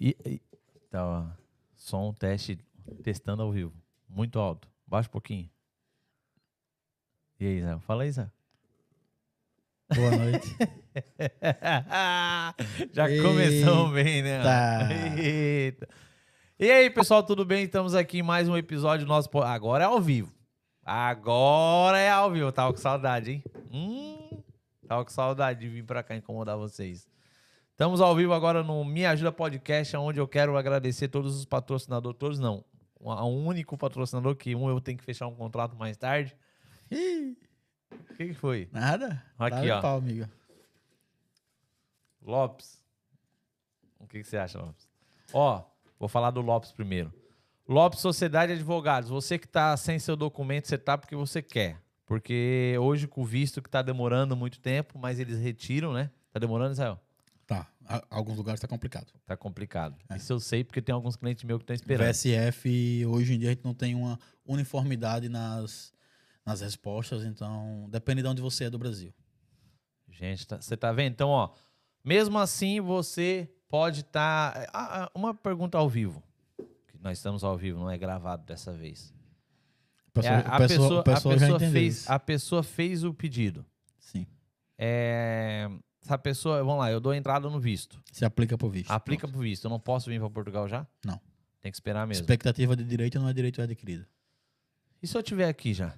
E, 0.00 0.16
e 0.24 0.40
tá, 0.90 1.36
som, 1.76 2.14
teste, 2.14 2.58
testando 3.02 3.42
ao 3.42 3.52
vivo. 3.52 3.74
Muito 4.08 4.38
alto. 4.38 4.66
Baixa 4.86 5.10
um 5.10 5.12
pouquinho. 5.12 5.50
E 7.38 7.46
aí, 7.46 7.60
Zé? 7.60 7.78
Fala 7.80 8.04
aí, 8.04 8.10
Zé. 8.10 8.30
Boa 9.94 10.10
noite. 10.12 10.56
Já 12.94 13.08
começamos 13.08 13.92
bem, 13.92 14.22
né? 14.22 14.40
Eita. 15.18 15.86
E 16.58 16.70
aí, 16.70 16.88
pessoal, 16.88 17.22
tudo 17.22 17.44
bem? 17.44 17.64
Estamos 17.64 17.94
aqui 17.94 18.20
em 18.20 18.22
mais 18.22 18.48
um 18.48 18.56
episódio 18.56 19.04
do 19.04 19.08
nosso. 19.10 19.28
Agora 19.40 19.84
é 19.84 19.86
ao 19.86 20.00
vivo. 20.00 20.32
Agora 20.82 21.98
é 21.98 22.08
ao 22.08 22.30
vivo. 22.30 22.46
Eu 22.46 22.52
tava 22.52 22.72
com 22.72 22.78
saudade, 22.78 23.32
hein? 23.32 23.44
Hum, 23.70 24.42
tava 24.88 25.04
com 25.04 25.10
saudade 25.10 25.60
de 25.60 25.68
vir 25.68 25.84
pra 25.84 26.02
cá 26.02 26.16
incomodar 26.16 26.56
vocês. 26.56 27.06
Estamos 27.80 28.02
ao 28.02 28.14
vivo 28.14 28.34
agora 28.34 28.62
no 28.62 28.84
Me 28.84 29.06
Ajuda 29.06 29.32
Podcast, 29.32 29.96
onde 29.96 30.20
eu 30.20 30.28
quero 30.28 30.54
agradecer 30.58 31.08
todos 31.08 31.34
os 31.34 31.46
patrocinadores, 31.46 32.18
todos 32.18 32.38
não, 32.38 32.62
um 33.00 33.10
um 33.10 33.46
único 33.46 33.74
patrocinador, 33.78 34.36
que 34.36 34.54
um 34.54 34.68
eu 34.68 34.82
tenho 34.82 34.98
que 34.98 35.02
fechar 35.02 35.26
um 35.26 35.34
contrato 35.34 35.74
mais 35.74 35.96
tarde. 35.96 36.36
O 36.92 38.14
que, 38.18 38.26
que 38.26 38.34
foi? 38.34 38.68
nada? 38.70 39.24
Aqui, 39.38 39.56
Dá-lhe 39.56 39.70
ó. 39.70 39.80
Pau, 39.80 39.96
amigo. 39.96 40.28
Lopes. 42.20 42.84
O 43.98 44.06
que, 44.06 44.20
que 44.20 44.28
você 44.28 44.36
acha, 44.36 44.58
Lopes? 44.58 44.86
Ó, 45.32 45.64
vou 45.98 46.06
falar 46.06 46.32
do 46.32 46.42
Lopes 46.42 46.72
primeiro. 46.72 47.10
Lopes 47.66 48.00
Sociedade 48.00 48.52
de 48.52 48.58
Advogados. 48.58 49.08
Você 49.08 49.38
que 49.38 49.48
tá 49.48 49.74
sem 49.78 49.98
seu 49.98 50.16
documento, 50.16 50.68
você 50.68 50.76
tá 50.76 50.98
porque 50.98 51.16
você 51.16 51.40
quer. 51.40 51.80
Porque 52.04 52.76
hoje, 52.78 53.08
com 53.08 53.22
o 53.22 53.24
visto 53.24 53.62
que 53.62 53.70
tá 53.70 53.80
demorando 53.80 54.36
muito 54.36 54.60
tempo, 54.60 54.98
mas 54.98 55.18
eles 55.18 55.40
retiram, 55.40 55.94
né? 55.94 56.10
Tá 56.30 56.38
demorando, 56.38 56.72
Israel? 56.72 57.00
Tá, 57.90 57.96
a- 57.96 58.16
alguns 58.16 58.36
lugares 58.36 58.60
tá 58.60 58.68
complicado. 58.68 59.12
Tá 59.26 59.36
complicado. 59.36 59.96
É. 60.08 60.16
Isso 60.16 60.32
eu 60.32 60.40
sei 60.40 60.62
porque 60.64 60.80
tem 60.80 60.92
alguns 60.94 61.16
clientes 61.16 61.42
meus 61.44 61.58
que 61.58 61.64
estão 61.64 61.74
esperando. 61.74 62.06
VSF, 62.08 63.04
hoje 63.06 63.34
em 63.34 63.38
dia 63.38 63.48
a 63.50 63.52
gente 63.52 63.64
não 63.64 63.74
tem 63.74 63.94
uma 63.94 64.18
uniformidade 64.46 65.28
nas, 65.28 65.92
nas 66.44 66.60
respostas, 66.60 67.24
então 67.24 67.86
depende 67.90 68.22
de 68.22 68.28
onde 68.28 68.40
você 68.42 68.64
é 68.64 68.70
do 68.70 68.78
Brasil. 68.78 69.12
Gente, 70.08 70.46
tá- 70.46 70.60
você 70.60 70.76
tá 70.76 70.92
vendo? 70.92 71.12
Então, 71.12 71.28
ó, 71.30 71.50
mesmo 72.04 72.38
assim 72.38 72.80
você 72.80 73.48
pode 73.68 74.00
estar. 74.00 74.68
uma 75.14 75.34
pergunta 75.34 75.78
ao 75.78 75.88
vivo. 75.88 76.22
Que 76.88 76.98
nós 77.00 77.18
estamos 77.18 77.42
ao 77.44 77.56
vivo, 77.56 77.80
não 77.80 77.90
é 77.90 77.96
gravado 77.98 78.44
dessa 78.44 78.72
vez. 78.72 79.12
É, 80.16 80.38
o 80.40 80.58
pessoal 80.58 80.98
a 80.98 81.02
pessoa 81.02 81.60
fez, 81.70 82.10
a 82.10 82.18
pessoa 82.18 82.62
fez 82.64 83.04
o 83.04 83.14
pedido. 83.14 83.64
Sim, 84.00 84.26
É, 84.76 85.70
essa 86.10 86.18
pessoa, 86.18 86.58
vamos 86.64 86.78
lá, 86.78 86.90
eu 86.90 87.00
dou 87.00 87.14
entrada 87.14 87.48
no 87.48 87.60
visto. 87.60 88.02
se 88.12 88.24
aplica 88.24 88.58
pro 88.58 88.68
visto. 88.68 88.90
Aplica 88.90 89.20
Pronto. 89.22 89.32
pro 89.32 89.42
visto. 89.42 89.64
Eu 89.64 89.70
não 89.70 89.78
posso 89.78 90.10
vir 90.10 90.18
para 90.18 90.28
Portugal 90.30 90.66
já? 90.68 90.86
Não. 91.04 91.20
Tem 91.60 91.70
que 91.70 91.76
esperar 91.76 92.06
mesmo. 92.06 92.22
Expectativa 92.22 92.74
de 92.74 92.82
direito 92.84 93.18
não 93.20 93.28
é 93.28 93.32
direito 93.32 93.60
adquirido. 93.62 94.04
E 95.02 95.06
se 95.06 95.16
eu 95.16 95.22
tiver 95.22 95.48
aqui 95.48 95.72
já? 95.72 95.94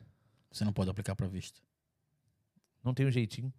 Você 0.51 0.65
não 0.65 0.73
pode 0.73 0.91
aplicar 0.91 1.15
para 1.17 1.27
visto. 1.27 1.63
Não 2.85 2.93
tem 2.93 3.07
um 3.07 3.11
jeitinho? 3.11 3.53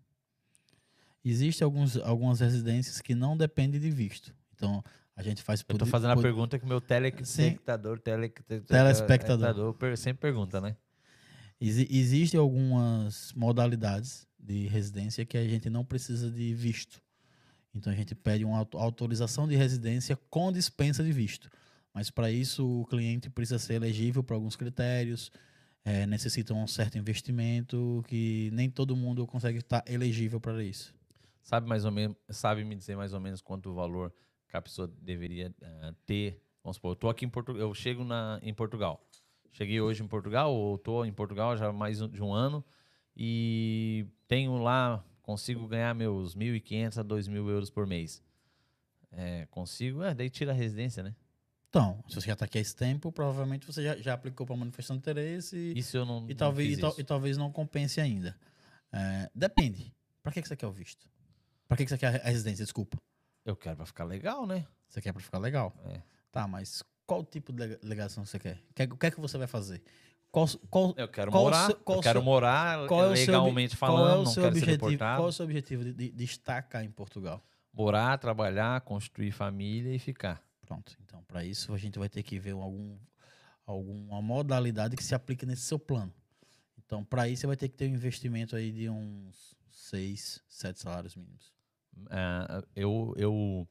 Existem 1.25 1.63
alguns, 1.65 1.97
algumas 1.97 2.39
residências 2.41 3.01
que 3.01 3.15
não 3.15 3.35
dependem 3.38 3.79
de 3.79 3.89
visto. 3.89 4.35
Então, 4.55 4.83
a 5.15 5.23
gente 5.23 5.41
faz 5.41 5.63
Eu 5.67 5.77
tô 5.77 5.85
fazendo 5.85 6.11
a 6.11 6.21
pergunta 6.21 6.59
que 6.59 6.65
o 6.65 6.67
meu 6.67 6.81
telespectador, 6.81 8.00
tele, 8.00 8.29
Telespectador. 8.67 9.75
sempre 9.97 10.21
pergunta, 10.21 10.59
né? 10.59 10.75
Exi- 11.59 11.88
Existem 11.89 12.38
algumas 12.39 13.31
modalidades 13.33 14.27
de 14.43 14.67
residência 14.67 15.25
que 15.25 15.37
a 15.37 15.47
gente 15.47 15.69
não 15.69 15.85
precisa 15.85 16.29
de 16.29 16.53
visto. 16.53 17.01
Então 17.73 17.91
a 17.91 17.95
gente 17.95 18.13
pede 18.13 18.43
uma 18.45 18.57
auto- 18.57 18.77
autorização 18.77 19.47
de 19.47 19.55
residência 19.55 20.15
com 20.29 20.51
dispensa 20.51 21.03
de 21.03 21.11
visto. 21.11 21.49
Mas 21.93 22.09
para 22.09 22.29
isso 22.31 22.81
o 22.81 22.85
cliente 22.85 23.29
precisa 23.29 23.57
ser 23.59 23.75
elegível 23.75 24.23
para 24.23 24.35
alguns 24.35 24.55
critérios, 24.55 25.31
eh, 25.85 26.05
necessita 26.05 26.53
um 26.53 26.67
certo 26.67 26.97
investimento 26.97 28.03
que 28.07 28.49
nem 28.53 28.69
todo 28.69 28.95
mundo 28.95 29.25
consegue 29.25 29.59
estar 29.59 29.83
elegível 29.87 30.39
para 30.39 30.63
isso. 30.63 30.93
Sabe 31.41 31.67
mais 31.67 31.85
ou 31.85 31.91
menos, 31.91 32.15
sabe 32.29 32.63
me 32.63 32.75
dizer 32.75 32.95
mais 32.95 33.13
ou 33.13 33.19
menos 33.19 33.41
quanto 33.41 33.69
o 33.69 33.73
valor 33.73 34.13
que 34.47 34.57
a 34.57 34.61
pessoa 34.61 34.87
deveria 35.01 35.53
eh, 35.61 35.93
ter? 36.05 36.41
Vamos 36.63 36.77
supor, 36.77 36.91
eu 36.91 36.95
tô 36.95 37.09
aqui 37.09 37.25
em 37.25 37.29
Portugal, 37.29 37.61
eu 37.61 37.73
chego 37.73 38.03
na, 38.03 38.39
em 38.41 38.53
Portugal. 38.53 39.05
Cheguei 39.51 39.79
hoje 39.81 40.01
em 40.01 40.07
Portugal, 40.07 40.53
ou 40.53 40.77
tô 40.77 41.05
em 41.05 41.11
Portugal 41.13 41.55
já 41.57 41.67
há 41.67 41.73
mais 41.73 41.99
de 41.99 42.21
um 42.21 42.33
ano 42.33 42.63
e 43.15 44.07
tenho 44.33 44.57
lá, 44.57 45.03
consigo 45.21 45.68
ganhar 45.68 45.94
meus 45.94 46.35
1.500 46.35 46.97
a 46.97 47.03
2.000 47.03 47.47
euros 47.50 47.69
por 47.69 47.85
mês. 47.85 48.21
É, 49.12 49.45
consigo, 49.51 50.01
é, 50.03 50.13
daí 50.15 50.27
tira 50.30 50.51
a 50.51 50.56
residência, 50.56 51.03
né? 51.03 51.15
Então, 51.69 52.03
se 52.07 52.15
você 52.15 52.27
já 52.27 52.33
está 52.33 52.45
aqui 52.45 52.57
há 52.57 52.62
esse 52.62 52.75
tempo, 52.75 53.12
provavelmente 53.12 53.65
você 53.65 53.83
já, 53.83 53.95
já 53.97 54.13
aplicou 54.13 54.45
para 54.45 54.56
manifestação 54.56 54.95
de 54.95 55.01
interesse 55.01 55.56
e, 55.56 55.77
Isso 55.80 55.95
eu 55.97 56.06
não, 56.06 56.25
e 56.25 56.30
não 56.30 56.35
talvez, 56.35 56.77
e, 56.77 56.81
tal- 56.81 56.95
e 57.00 57.03
talvez 57.03 57.38
não 57.38 57.51
compense 57.51 58.01
ainda. 58.01 58.35
Eh, 58.91 59.30
depende. 59.35 59.94
Para 60.24 60.31
que, 60.31 60.41
que 60.41 60.47
você 60.47 60.56
quer 60.56 60.68
o 60.68 60.71
visto? 60.71 61.07
Para 61.68 61.77
que, 61.77 61.83
que 61.86 61.89
você 61.89 61.97
quer 61.97 62.21
a 62.25 62.29
residência? 62.29 62.63
Desculpa. 62.65 62.97
Eu 63.45 63.56
quero 63.56 63.75
pra 63.77 63.86
ficar 63.86 64.03
legal, 64.03 64.45
né? 64.47 64.65
Você 64.88 65.01
quer 65.01 65.12
para 65.13 65.21
ficar 65.21 65.38
legal? 65.39 65.75
É. 65.86 66.01
Tá, 66.31 66.47
mas 66.47 66.83
qual 67.06 67.24
tipo 67.24 67.51
de 67.53 67.59
lega- 67.59 67.79
legação 67.83 68.24
você 68.25 68.39
quer? 68.39 68.59
O 68.91 68.97
que 68.97 69.06
é 69.07 69.12
que 69.12 69.19
você 69.19 69.38
vai 69.38 69.47
fazer? 69.47 69.83
Qual, 70.33 70.47
qual, 70.68 70.95
Eu 70.97 71.07
quero 71.07 71.30
Qual 71.31 71.44
morar, 71.44 71.74
qual 71.75 71.97
eu 72.00 72.01
quero 72.01 72.19
seu- 72.19 72.25
morar 72.25 72.88
qual 72.88 73.03
é 73.13 73.15
seu 73.15 73.34
legalmente 73.36 73.75
falando, 73.75 74.00
qual 74.01 74.10
é 74.10 74.15
o 74.15 74.24
não 74.24 74.31
seu 74.31 74.41
quero 74.43 74.55
ser 74.55 74.62
objetivo? 74.63 74.89
deportado. 74.89 75.19
Qual 75.19 75.27
é 75.27 75.29
o 75.29 75.31
seu 75.31 75.46
objetivo 75.46 75.84
de, 75.84 75.93
de, 75.93 76.10
de 76.12 76.24
estar 76.24 76.63
cá 76.63 76.84
em 76.84 76.89
Portugal? 76.89 77.46
Morar, 77.72 78.17
trabalhar, 78.17 78.81
construir 78.81 79.29
família 79.31 79.93
e 79.96 80.00
ficar. 80.00 80.43
Pronto. 80.60 80.98
Então, 81.03 81.24
para 81.27 81.46
isso 81.46 81.72
a 81.72 81.77
gente 81.77 82.00
vai 82.00 82.10
ter 82.10 82.24
que 82.24 82.39
ver 82.39 82.53
algum, 82.53 82.98
alguma 83.63 84.19
modalidade 84.24 84.96
que 84.96 85.03
se 85.03 85.13
aplique 85.13 85.46
nesse 85.46 85.62
seu 85.62 85.77
plano. 85.77 86.12
Então, 86.84 87.03
para 87.05 87.27
isso 87.27 87.41
você 87.41 87.48
vai 87.48 87.55
ter 87.55 87.69
que 87.69 87.75
ter 87.77 87.88
um 87.88 87.93
investimento 87.93 88.55
aí 88.55 88.72
de 88.72 88.89
uns 88.89 89.55
seis, 89.72 90.41
sete 90.50 90.79
salários 90.79 91.15
mínimos. 91.15 91.53
Ah, 92.10 92.63
eu, 92.75 93.13
eu, 93.17 93.67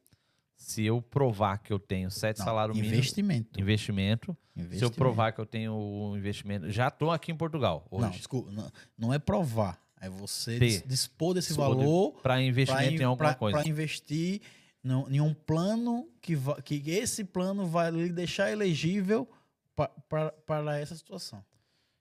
se 0.55 0.85
eu 0.85 1.03
provar 1.03 1.59
que 1.59 1.73
eu 1.73 1.81
tenho 1.81 2.09
sete 2.09 2.39
Não, 2.39 2.45
salários 2.45 2.77
mínimos, 2.77 2.97
investimento. 2.99 3.61
investimento, 3.61 4.37
se 4.73 4.85
eu 4.85 4.91
provar 4.91 5.33
que 5.33 5.41
eu 5.41 5.47
tenho 5.47 5.73
o 5.75 6.17
investimento, 6.17 6.71
já 6.71 6.89
estou 6.89 7.11
aqui 7.11 7.33
em 7.33 7.37
Portugal 7.37 7.87
hoje. 7.91 8.05
Não, 8.05 8.11
desculpa, 8.11 8.51
não, 8.53 8.73
não 8.99 9.15
é 9.15 9.19
provar. 9.19 9.81
É 10.01 10.09
você 10.09 10.59
Ter. 10.59 10.67
dis- 10.69 10.83
dispor 10.87 11.33
desse 11.35 11.49
Dispor 11.49 11.77
de- 11.77 11.83
valor 11.83 12.13
Para 12.23 12.43
investimento 12.43 13.01
em 13.01 13.05
alguma 13.05 13.35
coisa. 13.35 13.59
Para 13.59 13.69
investir 13.69 14.41
no- 14.83 15.09
em 15.09 15.21
um 15.21 15.33
plano 15.33 16.09
que, 16.21 16.35
va- 16.35 16.61
que 16.61 16.83
esse 16.91 17.23
plano 17.25 17.67
vai 17.67 17.91
lhe 17.93 18.09
deixar 18.13 18.51
elegível 18.51 19.29
pa- 19.77 19.89
pa- 20.09 20.33
para 20.45 20.79
essa 20.79 20.97
situação. 20.97 21.45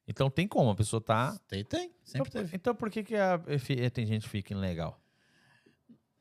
Então 0.07 0.29
tem 0.31 0.47
como, 0.47 0.71
a 0.71 0.75
pessoa 0.75 0.99
tá. 0.99 1.39
Tem, 1.47 1.63
tem. 1.63 1.91
Sempre 2.03 2.29
então, 2.29 2.41
teve. 2.41 2.55
então 2.55 2.75
por 2.75 2.89
que, 2.89 3.03
que 3.03 3.15
a- 3.15 3.39
fi- 3.59 3.87
tem 3.91 4.05
gente 4.05 4.23
que 4.23 4.29
fica 4.29 4.51
ilegal? 4.53 4.99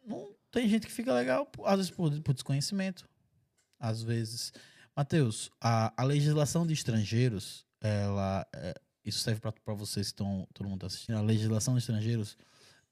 Não, 0.07 0.33
tem 0.51 0.69
gente 0.69 0.87
que 0.87 0.93
fica 0.93 1.13
legal, 1.15 1.49
às 1.65 1.77
vezes 1.77 1.91
por, 1.91 2.21
por 2.21 2.35
desconhecimento. 2.35 3.09
Às 3.79 4.03
vezes. 4.03 4.53
Matheus, 5.01 5.51
a, 5.59 5.95
a 5.97 6.05
legislação 6.05 6.67
de 6.67 6.75
estrangeiros, 6.75 7.67
ela. 7.81 8.47
é, 8.53 8.79
isso 9.03 9.21
serve 9.21 9.41
para 9.41 9.73
vocês 9.73 10.09
que 10.09 10.13
estão. 10.13 10.47
Todo 10.53 10.69
mundo 10.69 10.81
tá 10.83 10.89
assistindo. 10.89 11.17
A 11.17 11.23
legislação 11.23 11.73
de 11.73 11.81
estrangeiros, 11.81 12.37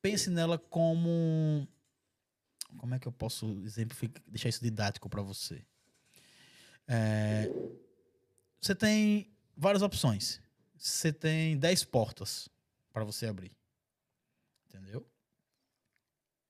pense 0.00 0.30
nela 0.30 0.58
como. 0.58 1.68
Como 2.78 2.94
é 2.94 2.98
que 2.98 3.06
eu 3.06 3.12
posso 3.12 3.60
exemplificar, 3.62 4.22
deixar 4.26 4.48
isso 4.48 4.62
didático 4.62 5.06
para 5.06 5.20
você? 5.20 5.62
É, 6.86 7.52
você 8.58 8.74
tem 8.74 9.30
várias 9.54 9.82
opções. 9.82 10.40
Você 10.78 11.12
tem 11.12 11.58
10 11.58 11.84
portas 11.84 12.48
para 12.90 13.04
você 13.04 13.26
abrir. 13.26 13.52
Entendeu? 14.66 15.06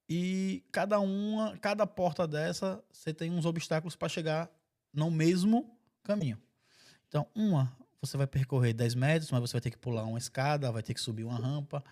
E 0.08 0.64
cada 0.70 1.00
uma, 1.00 1.58
cada 1.58 1.84
porta 1.84 2.28
dessa, 2.28 2.80
você 2.92 3.12
tem 3.12 3.32
uns 3.32 3.44
obstáculos 3.44 3.96
para 3.96 4.08
chegar 4.08 4.48
no 4.98 5.10
mesmo 5.10 5.70
caminho. 6.02 6.36
Então, 7.06 7.26
uma, 7.34 7.72
você 8.00 8.16
vai 8.16 8.26
percorrer 8.26 8.74
10 8.74 8.94
metros, 8.96 9.30
mas 9.30 9.40
você 9.40 9.52
vai 9.52 9.60
ter 9.60 9.70
que 9.70 9.78
pular 9.78 10.04
uma 10.04 10.18
escada, 10.18 10.72
vai 10.72 10.82
ter 10.82 10.92
que 10.92 11.00
subir 11.00 11.24
uma 11.24 11.38
rampa. 11.38 11.82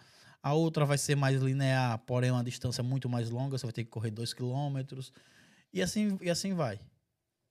A 0.42 0.52
outra 0.52 0.84
vai 0.84 0.98
ser 0.98 1.14
mais 1.14 1.40
linear, 1.40 1.98
porém 2.00 2.30
uma 2.30 2.44
distância 2.44 2.82
muito 2.82 3.08
mais 3.08 3.30
longa, 3.30 3.56
você 3.56 3.64
vai 3.64 3.72
ter 3.72 3.84
que 3.84 3.90
correr 3.90 4.10
2 4.10 4.34
quilômetros. 4.34 5.12
E 5.72 5.80
assim, 5.80 6.18
e 6.20 6.28
assim 6.28 6.52
vai. 6.52 6.80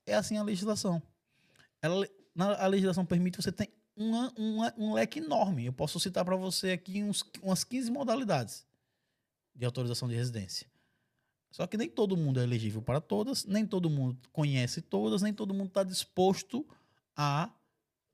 É 0.05 0.13
assim 0.13 0.37
a 0.37 0.43
legislação. 0.43 1.01
Ela, 1.81 2.07
a 2.59 2.67
legislação 2.67 3.05
permite 3.05 3.41
você 3.41 3.51
ter 3.51 3.71
uma, 3.95 4.33
uma, 4.37 4.73
um 4.77 4.93
leque 4.93 5.19
enorme. 5.19 5.65
Eu 5.65 5.73
posso 5.73 5.99
citar 5.99 6.25
para 6.25 6.35
você 6.35 6.71
aqui 6.71 7.01
uns, 7.01 7.23
umas 7.41 7.63
15 7.63 7.91
modalidades 7.91 8.65
de 9.55 9.65
autorização 9.65 10.07
de 10.07 10.15
residência. 10.15 10.67
Só 11.55 11.65
que 11.65 11.77
nem 11.77 11.89
todo 11.89 12.17
mundo 12.17 12.41
é 12.41 12.43
elegível 12.43 12.81
para 12.81 12.99
todas, 12.99 13.45
nem 13.45 13.65
todo 13.65 13.89
mundo 13.89 14.17
conhece 14.33 14.81
todas, 14.81 15.21
nem 15.21 15.33
todo 15.33 15.53
mundo 15.53 15.69
está 15.69 15.85
disposto 15.85 16.67
a 17.15 17.49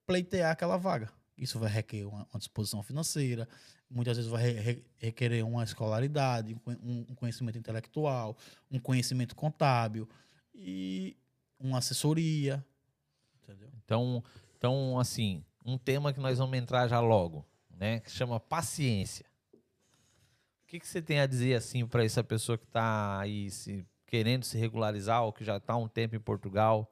pleitear 0.05 0.51
aquela 0.51 0.77
vaga. 0.77 1.11
Isso 1.35 1.57
vai 1.57 1.67
requerer 1.67 2.05
uma, 2.05 2.27
uma 2.31 2.37
disposição 2.37 2.83
financeira, 2.83 3.49
muitas 3.89 4.15
vezes 4.15 4.29
vai 4.29 4.51
re, 4.51 4.83
requerer 4.95 5.43
uma 5.43 5.63
escolaridade, 5.63 6.55
um, 6.67 7.03
um 7.09 7.15
conhecimento 7.15 7.57
intelectual, 7.57 8.37
um 8.69 8.77
conhecimento 8.77 9.35
contábil 9.35 10.07
e 10.53 11.17
uma 11.59 11.79
assessoria. 11.79 12.63
Entendeu? 13.41 13.71
Então, 13.83 14.23
então, 14.55 14.99
assim, 14.99 15.43
um 15.65 15.79
tema 15.79 16.13
que 16.13 16.19
nós 16.19 16.37
vamos 16.37 16.55
entrar 16.55 16.87
já 16.87 16.99
logo, 16.99 17.43
né? 17.71 18.01
Que 18.01 18.11
chama 18.11 18.39
paciência. 18.39 19.25
Que, 20.71 20.79
que 20.79 20.87
você 20.87 21.01
tem 21.01 21.19
a 21.19 21.25
dizer 21.25 21.55
assim 21.55 21.85
para 21.85 22.01
essa 22.01 22.23
pessoa 22.23 22.57
que 22.57 22.63
está 22.63 23.19
aí 23.19 23.51
se, 23.51 23.85
querendo 24.07 24.45
se 24.45 24.57
regularizar 24.57 25.21
ou 25.21 25.33
que 25.33 25.43
já 25.43 25.57
está 25.57 25.75
um 25.75 25.85
tempo 25.85 26.15
em 26.15 26.19
Portugal, 26.19 26.89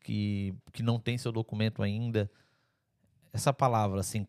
que, 0.00 0.52
que 0.72 0.82
não 0.82 0.98
tem 0.98 1.16
seu 1.16 1.30
documento 1.30 1.84
ainda? 1.84 2.28
Essa 3.32 3.52
palavra, 3.52 4.00
assim, 4.00 4.26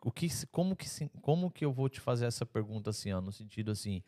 o 0.00 0.10
que, 0.10 0.26
como, 0.50 0.74
que, 0.74 0.86
como 1.20 1.50
que 1.50 1.66
eu 1.66 1.70
vou 1.70 1.86
te 1.90 2.00
fazer 2.00 2.24
essa 2.24 2.46
pergunta 2.46 2.88
assim, 2.88 3.12
ó, 3.12 3.20
no 3.20 3.30
sentido 3.30 3.72
assim, 3.72 4.02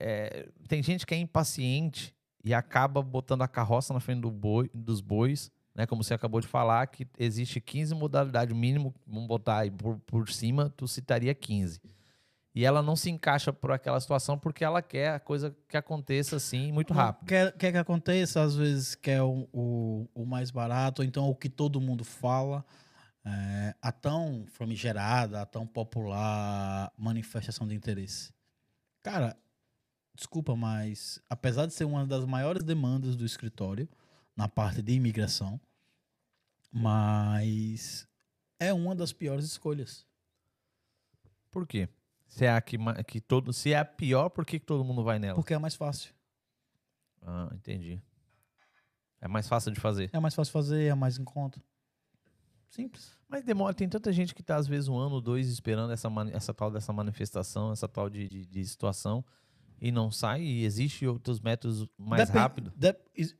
é, 0.00 0.48
tem 0.66 0.82
gente 0.82 1.04
que 1.04 1.14
é 1.14 1.18
impaciente 1.18 2.14
e 2.42 2.54
acaba 2.54 3.02
botando 3.02 3.42
a 3.42 3.48
carroça 3.48 3.92
na 3.92 4.00
frente 4.00 4.22
do 4.22 4.30
boi, 4.30 4.70
dos 4.72 5.02
bois 5.02 5.52
né? 5.74 5.86
Como 5.86 6.02
você 6.02 6.14
acabou 6.14 6.40
de 6.40 6.46
falar, 6.46 6.86
que 6.86 7.06
existe 7.18 7.60
15 7.60 7.94
modalidades, 7.94 8.56
mínimo, 8.56 8.94
vamos 9.06 9.26
botar 9.26 9.58
aí 9.58 9.70
por, 9.70 9.98
por 10.06 10.30
cima, 10.30 10.72
tu 10.76 10.86
citaria 10.86 11.34
15. 11.34 11.80
E 12.54 12.64
ela 12.64 12.80
não 12.80 12.94
se 12.94 13.10
encaixa 13.10 13.52
por 13.52 13.72
aquela 13.72 14.00
situação 14.00 14.38
porque 14.38 14.64
ela 14.64 14.80
quer 14.80 15.10
a 15.10 15.18
coisa 15.18 15.56
que 15.68 15.76
aconteça 15.76 16.36
assim 16.36 16.70
muito 16.70 16.94
rápido. 16.94 17.26
Quer, 17.26 17.52
quer 17.56 17.72
que 17.72 17.78
aconteça, 17.78 18.42
às 18.42 18.54
vezes 18.54 18.94
quer 18.94 19.22
o, 19.22 19.48
o, 19.52 20.08
o 20.14 20.24
mais 20.24 20.52
barato, 20.52 21.02
ou 21.02 21.06
então 21.06 21.28
o 21.28 21.34
que 21.34 21.48
todo 21.48 21.80
mundo 21.80 22.04
fala. 22.04 22.64
É, 23.26 23.74
a 23.82 23.90
tão 23.90 24.44
famigerada, 24.46 25.40
a 25.40 25.46
tão 25.46 25.66
popular 25.66 26.92
manifestação 26.96 27.66
de 27.66 27.74
interesse. 27.74 28.32
Cara, 29.02 29.36
desculpa, 30.14 30.54
mas 30.54 31.20
apesar 31.28 31.66
de 31.66 31.74
ser 31.74 31.84
uma 31.84 32.06
das 32.06 32.24
maiores 32.24 32.62
demandas 32.62 33.16
do 33.16 33.24
escritório, 33.24 33.88
na 34.36 34.48
parte 34.48 34.80
de 34.80 34.92
imigração, 34.92 35.60
mas 36.70 38.06
é 38.60 38.72
uma 38.72 38.94
das 38.94 39.12
piores 39.12 39.44
escolhas. 39.44 40.06
Por 41.50 41.66
quê? 41.66 41.88
Se 42.34 42.46
é 42.46 42.52
a 42.52 42.60
que, 42.60 42.76
que 43.06 43.20
todo, 43.20 43.52
se 43.52 43.72
é 43.72 43.78
a 43.78 43.84
pior, 43.84 44.28
por 44.28 44.44
que, 44.44 44.58
que 44.58 44.66
todo 44.66 44.82
mundo 44.82 45.04
vai 45.04 45.20
nela? 45.20 45.36
Porque 45.36 45.54
é 45.54 45.58
mais 45.58 45.76
fácil. 45.76 46.12
Ah, 47.22 47.48
entendi. 47.54 48.02
É 49.20 49.28
mais 49.28 49.46
fácil 49.46 49.70
de 49.70 49.78
fazer. 49.78 50.10
É 50.12 50.18
mais 50.18 50.34
fácil 50.34 50.50
de 50.50 50.52
fazer, 50.52 50.84
é 50.86 50.94
mais 50.96 51.16
em 51.16 51.22
conta. 51.22 51.62
Simples. 52.68 53.16
Mas 53.28 53.44
demora, 53.44 53.72
tem 53.72 53.88
tanta 53.88 54.12
gente 54.12 54.34
que 54.34 54.40
está 54.40 54.56
às 54.56 54.66
vezes 54.66 54.88
um 54.88 54.98
ano, 54.98 55.20
dois 55.20 55.48
esperando 55.48 55.92
essa, 55.92 56.08
essa 56.32 56.52
tal 56.52 56.72
dessa 56.72 56.92
manifestação, 56.92 57.70
essa 57.70 57.86
tal 57.86 58.10
de, 58.10 58.28
de, 58.28 58.44
de 58.44 58.64
situação 58.66 59.24
e 59.80 59.92
não 59.92 60.10
sai? 60.10 60.42
E 60.42 60.64
existe 60.64 61.06
outros 61.06 61.38
métodos 61.38 61.86
mais 61.96 62.30
rápidos? 62.30 62.72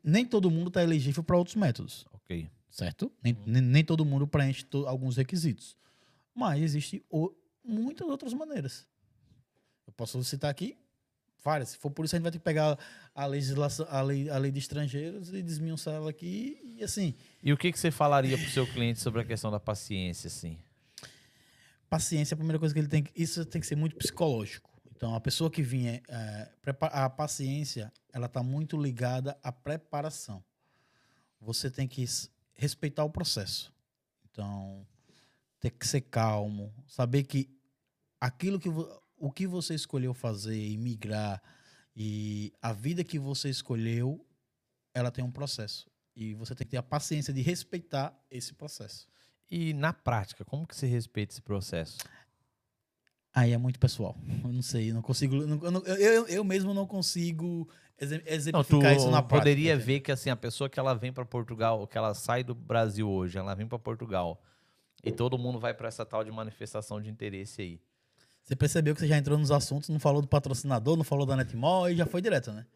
Nem 0.05 0.25
todo 0.25 0.49
mundo 0.49 0.69
está 0.69 0.85
elegível 0.85 1.25
para 1.25 1.37
outros 1.37 1.57
métodos. 1.57 2.07
Ok. 2.13 2.49
Certo? 2.71 3.11
Nem, 3.21 3.37
nem, 3.45 3.61
nem 3.61 3.85
todo 3.85 4.05
mundo 4.05 4.25
preenche 4.25 4.65
to, 4.65 4.87
alguns 4.87 5.17
requisitos. 5.17 5.77
Mas 6.33 6.63
existem 6.63 7.03
muitas 7.65 8.07
outras 8.09 8.33
maneiras. 8.33 8.87
Eu 9.87 9.93
posso 9.93 10.23
citar 10.25 10.51
aqui 10.51 10.77
várias. 11.45 11.71
Se 11.71 11.79
for 11.79 11.91
por 11.91 12.05
isso, 12.05 12.17
a 12.17 12.19
gente 12.19 12.23
vai 12.23 12.33
ter 12.33 12.39
que 12.39 12.45
pegar 12.45 12.79
a 13.15 13.27
legislação, 13.27 13.87
a 13.91 14.01
lei, 14.01 14.31
a 14.31 14.39
lei 14.39 14.51
de 14.51 14.59
estrangeiros 14.59 15.33
e 15.33 15.43
desmiuçar 15.43 15.95
ela 15.95 16.11
aqui 16.11 16.59
e 16.65 16.83
assim. 16.83 17.15
E 17.43 17.53
o 17.53 17.57
que, 17.57 17.71
que 17.71 17.79
você 17.79 17.91
falaria 17.91 18.37
para 18.37 18.47
o 18.47 18.51
seu 18.51 18.67
cliente 18.67 19.01
sobre 19.01 19.21
a 19.21 19.25
questão 19.25 19.51
da 19.51 19.61
paciência, 19.61 20.29
assim? 20.29 20.59
Paciência, 21.89 22.35
a 22.35 22.37
primeira 22.37 22.59
coisa 22.59 22.75
que 22.75 22.81
ele 22.81 22.89
tem 22.89 23.03
que. 23.03 23.13
Isso 23.15 23.45
tem 23.45 23.61
que 23.61 23.67
ser 23.67 23.77
muito 23.77 23.95
psicológico. 23.97 24.71
Então, 24.97 25.15
a 25.15 25.21
pessoa 25.21 25.51
que 25.51 25.61
vinha, 25.61 26.03
é, 26.09 26.49
a 26.81 27.11
paciência, 27.11 27.93
ela 28.13 28.27
está 28.27 28.43
muito 28.43 28.81
ligada 28.81 29.37
à 29.43 29.53
preparação. 29.53 30.43
Você 31.41 31.71
tem 31.71 31.87
que 31.87 32.05
respeitar 32.55 33.05
o 33.05 33.11
processo. 33.11 33.73
Então, 34.31 34.87
ter 35.65 35.71
que 35.71 35.87
ser 35.87 36.03
calmo, 36.03 36.71
saber 36.87 37.23
que 37.23 37.49
aquilo 38.21 38.61
que 38.61 38.69
o 38.69 39.33
que 39.33 39.47
você 39.47 39.75
escolheu 39.75 40.13
fazer, 40.13 40.59
imigrar 40.59 41.43
e 41.97 42.53
a 42.61 42.71
vida 42.71 43.03
que 43.03 43.19
você 43.19 43.49
escolheu, 43.49 44.23
ela 44.93 45.11
tem 45.11 45.25
um 45.25 45.31
processo 45.31 45.91
e 46.15 46.35
você 46.35 46.55
tem 46.55 46.67
que 46.67 46.73
ter 46.73 46.77
a 46.77 46.83
paciência 46.83 47.33
de 47.33 47.41
respeitar 47.41 48.15
esse 48.31 48.53
processo. 48.53 49.09
E 49.51 49.73
na 49.73 49.95
prática, 49.95 50.45
como 50.45 50.67
que 50.67 50.77
se 50.77 50.87
respeita 50.87 51.33
esse 51.33 51.41
processo? 51.41 51.97
Aí 53.33 53.53
é 53.53 53.59
muito 53.59 53.79
pessoal. 53.79 54.15
Eu 54.45 54.53
não 54.53 54.63
sei, 54.63 54.93
não 54.93 55.01
consigo. 55.01 55.35
Eu, 55.37 55.97
eu, 55.97 56.29
eu 56.29 56.45
mesmo 56.45 56.75
não 56.75 56.87
consigo 56.87 57.67
exemplificar 57.99 58.83
não, 58.83 58.97
isso 58.97 59.11
na 59.11 59.23
prática. 59.23 59.39
poderia 59.39 59.79
ver 59.79 60.01
que 60.01 60.13
assim, 60.13 60.29
a 60.29 60.37
pessoa 60.37 60.69
que 60.69 60.79
ela 60.79 60.93
vem 60.93 61.11
para 61.11 61.25
Portugal, 61.25 61.87
que 61.87 61.97
ela 61.97 62.13
sai 62.13 62.45
do 62.45 62.55
Brasil 62.55 63.09
hoje, 63.09 63.39
ela 63.39 63.55
vem 63.55 63.67
para 63.67 63.79
Portugal 63.79 64.43
e 65.05 65.13
todo 65.13 65.39
mundo 65.39 65.61
vai 65.61 65.75
para 65.75 65.89
essa 65.89 66.07
tal 66.07 66.25
de 66.25 66.31
manifestação 66.31 67.01
de 67.01 67.11
interesse 67.11 67.63
aí. 67.63 67.81
Você 68.43 68.57
percebeu 68.57 68.95
que 68.95 69.01
você 69.01 69.07
já 69.07 69.17
entrou 69.17 69.39
nos 69.39 69.51
assuntos, 69.51 69.89
não 69.89 69.99
falou 69.99 70.21
do 70.21 70.29
patrocinador, 70.29 70.97
não 70.97 71.05
falou 71.05 71.25
da 71.25 71.35
Netmall 71.37 71.89
e 71.91 71.97
já 71.97 72.05
foi 72.07 72.21
direto, 72.21 72.53
né? 72.53 72.67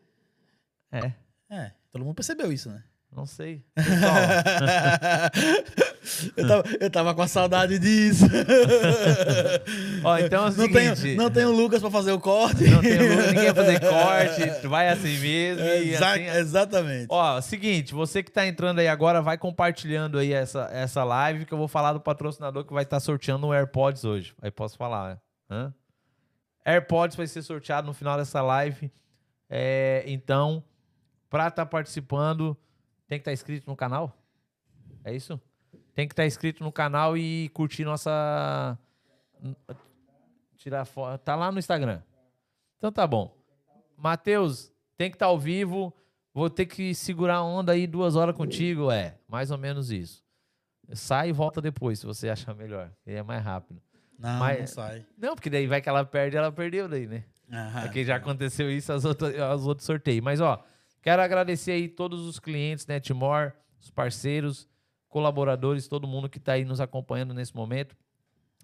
É. 0.90 1.12
É, 1.50 1.72
todo 1.90 2.04
mundo 2.04 2.14
percebeu 2.14 2.52
isso, 2.52 2.70
né? 2.70 2.84
Não 3.10 3.26
sei. 3.26 3.64
eu, 6.36 6.48
tava, 6.48 6.64
eu 6.80 6.90
tava 6.90 7.14
com 7.14 7.22
a 7.22 7.28
saudade 7.28 7.78
disso. 7.78 8.24
Ó, 10.04 10.18
então 10.18 10.44
é 10.44 10.48
o 10.48 10.52
não 10.52 10.64
seguinte, 10.64 11.02
tenho, 11.02 11.16
não 11.16 11.30
tenho 11.30 11.48
o 11.48 11.52
Lucas 11.52 11.80
pra 11.80 11.90
fazer 11.90 12.12
o 12.12 12.20
corte. 12.20 12.64
Não 12.64 12.80
tem 12.80 12.98
o 12.98 13.10
Lucas, 13.10 13.26
ninguém 13.28 13.52
vai 13.52 13.54
fazer 13.54 13.80
corte. 13.80 14.66
Vai 14.66 14.88
assim 14.88 15.18
mesmo. 15.18 15.64
Exa 15.64 16.12
assim, 16.12 16.26
exatamente. 16.26 17.06
Ó, 17.08 17.40
seguinte, 17.40 17.94
você 17.94 18.22
que 18.22 18.30
tá 18.30 18.46
entrando 18.46 18.78
aí 18.78 18.88
agora, 18.88 19.20
vai 19.22 19.38
compartilhando 19.38 20.18
aí 20.18 20.32
essa, 20.32 20.68
essa 20.72 21.04
live 21.04 21.44
que 21.44 21.52
eu 21.52 21.58
vou 21.58 21.68
falar 21.68 21.92
do 21.92 22.00
patrocinador 22.00 22.64
que 22.64 22.72
vai 22.72 22.84
estar 22.84 22.96
tá 22.96 23.00
sorteando 23.00 23.46
o 23.46 23.52
AirPods 23.52 24.04
hoje. 24.04 24.34
Aí 24.40 24.50
posso 24.50 24.76
falar, 24.76 25.10
né? 25.10 25.18
Hã? 25.50 25.74
AirPods 26.64 27.16
vai 27.16 27.26
ser 27.26 27.42
sorteado 27.42 27.86
no 27.86 27.94
final 27.94 28.16
dessa 28.16 28.42
live. 28.42 28.92
É, 29.48 30.04
então, 30.06 30.62
pra 31.30 31.48
estar 31.48 31.64
tá 31.64 31.66
participando 31.66 32.56
tem 33.08 33.18
que 33.18 33.22
estar 33.22 33.30
tá 33.30 33.32
inscrito 33.32 33.68
no 33.68 33.74
canal? 33.74 34.14
É 35.02 35.14
isso? 35.14 35.40
Tem 35.98 36.06
que 36.06 36.12
estar 36.12 36.22
tá 36.22 36.26
inscrito 36.28 36.62
no 36.62 36.70
canal 36.70 37.18
e 37.18 37.48
curtir 37.48 37.84
nossa. 37.84 38.78
Tirar 40.56 40.84
foto. 40.84 41.20
Tá 41.20 41.34
lá 41.34 41.50
no 41.50 41.58
Instagram. 41.58 42.00
Então 42.76 42.92
tá 42.92 43.04
bom. 43.04 43.36
Matheus, 43.96 44.72
tem 44.96 45.10
que 45.10 45.16
estar 45.16 45.26
tá 45.26 45.30
ao 45.30 45.36
vivo. 45.36 45.92
Vou 46.32 46.48
ter 46.48 46.66
que 46.66 46.94
segurar 46.94 47.38
a 47.38 47.42
onda 47.42 47.72
aí 47.72 47.84
duas 47.84 48.14
horas 48.14 48.36
contigo. 48.36 48.92
É, 48.92 49.18
mais 49.26 49.50
ou 49.50 49.58
menos 49.58 49.90
isso. 49.90 50.22
Sai 50.92 51.30
e 51.30 51.32
volta 51.32 51.60
depois, 51.60 51.98
se 51.98 52.06
você 52.06 52.28
achar 52.28 52.54
melhor. 52.54 52.92
Ele 53.04 53.16
é 53.16 53.22
mais 53.24 53.42
rápido. 53.42 53.82
Não, 54.16 54.38
Mas, 54.38 54.60
não 54.60 54.66
sai. 54.68 55.04
Não, 55.16 55.34
porque 55.34 55.50
daí 55.50 55.66
vai 55.66 55.80
que 55.80 55.88
ela 55.88 56.04
perde, 56.04 56.36
ela 56.36 56.52
perdeu 56.52 56.88
daí, 56.88 57.08
né? 57.08 57.24
Ah, 57.50 57.80
porque 57.82 58.04
já 58.04 58.14
aconteceu 58.14 58.70
isso 58.70 58.92
as 58.92 59.04
outras, 59.04 59.34
as 59.34 59.66
outros 59.66 59.84
sorteios. 59.84 60.22
Mas, 60.22 60.40
ó, 60.40 60.64
Quero 61.02 61.22
agradecer 61.22 61.72
aí 61.72 61.88
todos 61.88 62.26
os 62.26 62.38
clientes, 62.38 62.86
Netmore, 62.86 63.52
os 63.80 63.90
parceiros, 63.90 64.68
colaboradores, 65.08 65.88
todo 65.88 66.06
mundo 66.06 66.28
que 66.28 66.38
está 66.38 66.52
aí 66.52 66.64
nos 66.64 66.80
acompanhando 66.80 67.34
nesse 67.34 67.54
momento, 67.54 67.96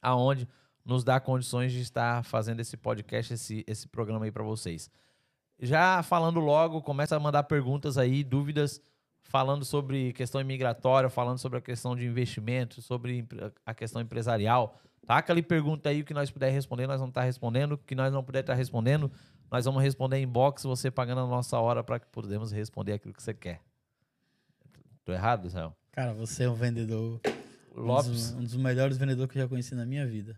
aonde 0.01 0.49
nos 0.85 1.03
dá 1.03 1.19
condições 1.19 1.73
de 1.73 1.81
estar 1.81 2.23
fazendo 2.25 2.61
esse 2.61 2.77
podcast, 2.77 3.33
esse, 3.33 3.65
esse 3.67 3.89
programa 3.89 4.27
aí 4.27 4.31
para 4.31 4.43
vocês. 4.43 4.91
Já 5.59 6.03
falando 6.03 6.41
logo, 6.41 6.83
começa 6.83 7.17
a 7.17 7.21
mandar 7.21 7.45
perguntas 7.45 7.97
aí, 7.97 8.23
dúvidas, 8.23 8.83
falando 9.23 9.65
sobre 9.65 10.13
questão 10.13 10.41
imigratória, 10.41 11.09
falando 11.09 11.39
sobre 11.39 11.59
a 11.59 11.63
questão 11.63 11.97
de 11.97 12.07
investimento, 12.07 12.83
sobre 12.83 13.27
a 13.65 13.73
questão 13.73 14.03
empresarial. 14.03 14.79
Taca 15.07 15.33
ali 15.33 15.43
pergunta 15.43 15.89
aí 15.89 16.01
o 16.01 16.05
que 16.05 16.15
nós 16.15 16.31
puder 16.31 16.51
responder, 16.51 16.87
nós 16.87 16.99
vamos 16.99 17.13
estar 17.13 17.23
tá 17.23 17.27
respondendo. 17.27 17.73
O 17.73 17.79
que 17.79 17.95
nós 17.95 18.13
não 18.13 18.23
puder 18.23 18.41
estar 18.41 18.55
tá 18.55 18.57
respondendo, 18.57 19.11
nós 19.51 19.65
vamos 19.65 19.83
responder 19.83 20.19
em 20.19 20.27
box, 20.27 20.65
você 20.65 20.91
pagando 20.91 21.21
a 21.21 21.27
nossa 21.27 21.59
hora 21.59 21.83
para 21.83 22.01
que 22.01 22.07
podemos 22.09 22.53
responder 22.53 22.95
aquilo 22.95 23.15
que 23.15 23.23
você 23.23 23.33
quer. 23.33 23.61
Tô 25.05 25.13
errado, 25.13 25.49
Zé? 25.49 25.71
Cara, 25.95 26.13
você 26.13 26.43
é 26.43 26.51
um 26.51 26.55
vendedor. 26.55 27.21
Lopes. 27.73 28.09
Um 28.09 28.13
dos, 28.13 28.33
um 28.33 28.43
dos 28.43 28.57
melhores 28.57 28.97
vendedores 28.97 29.31
que 29.31 29.39
eu 29.39 29.43
já 29.43 29.49
conheci 29.49 29.77
na 29.77 29.87
minha 29.87 30.05
vida. 30.05 30.37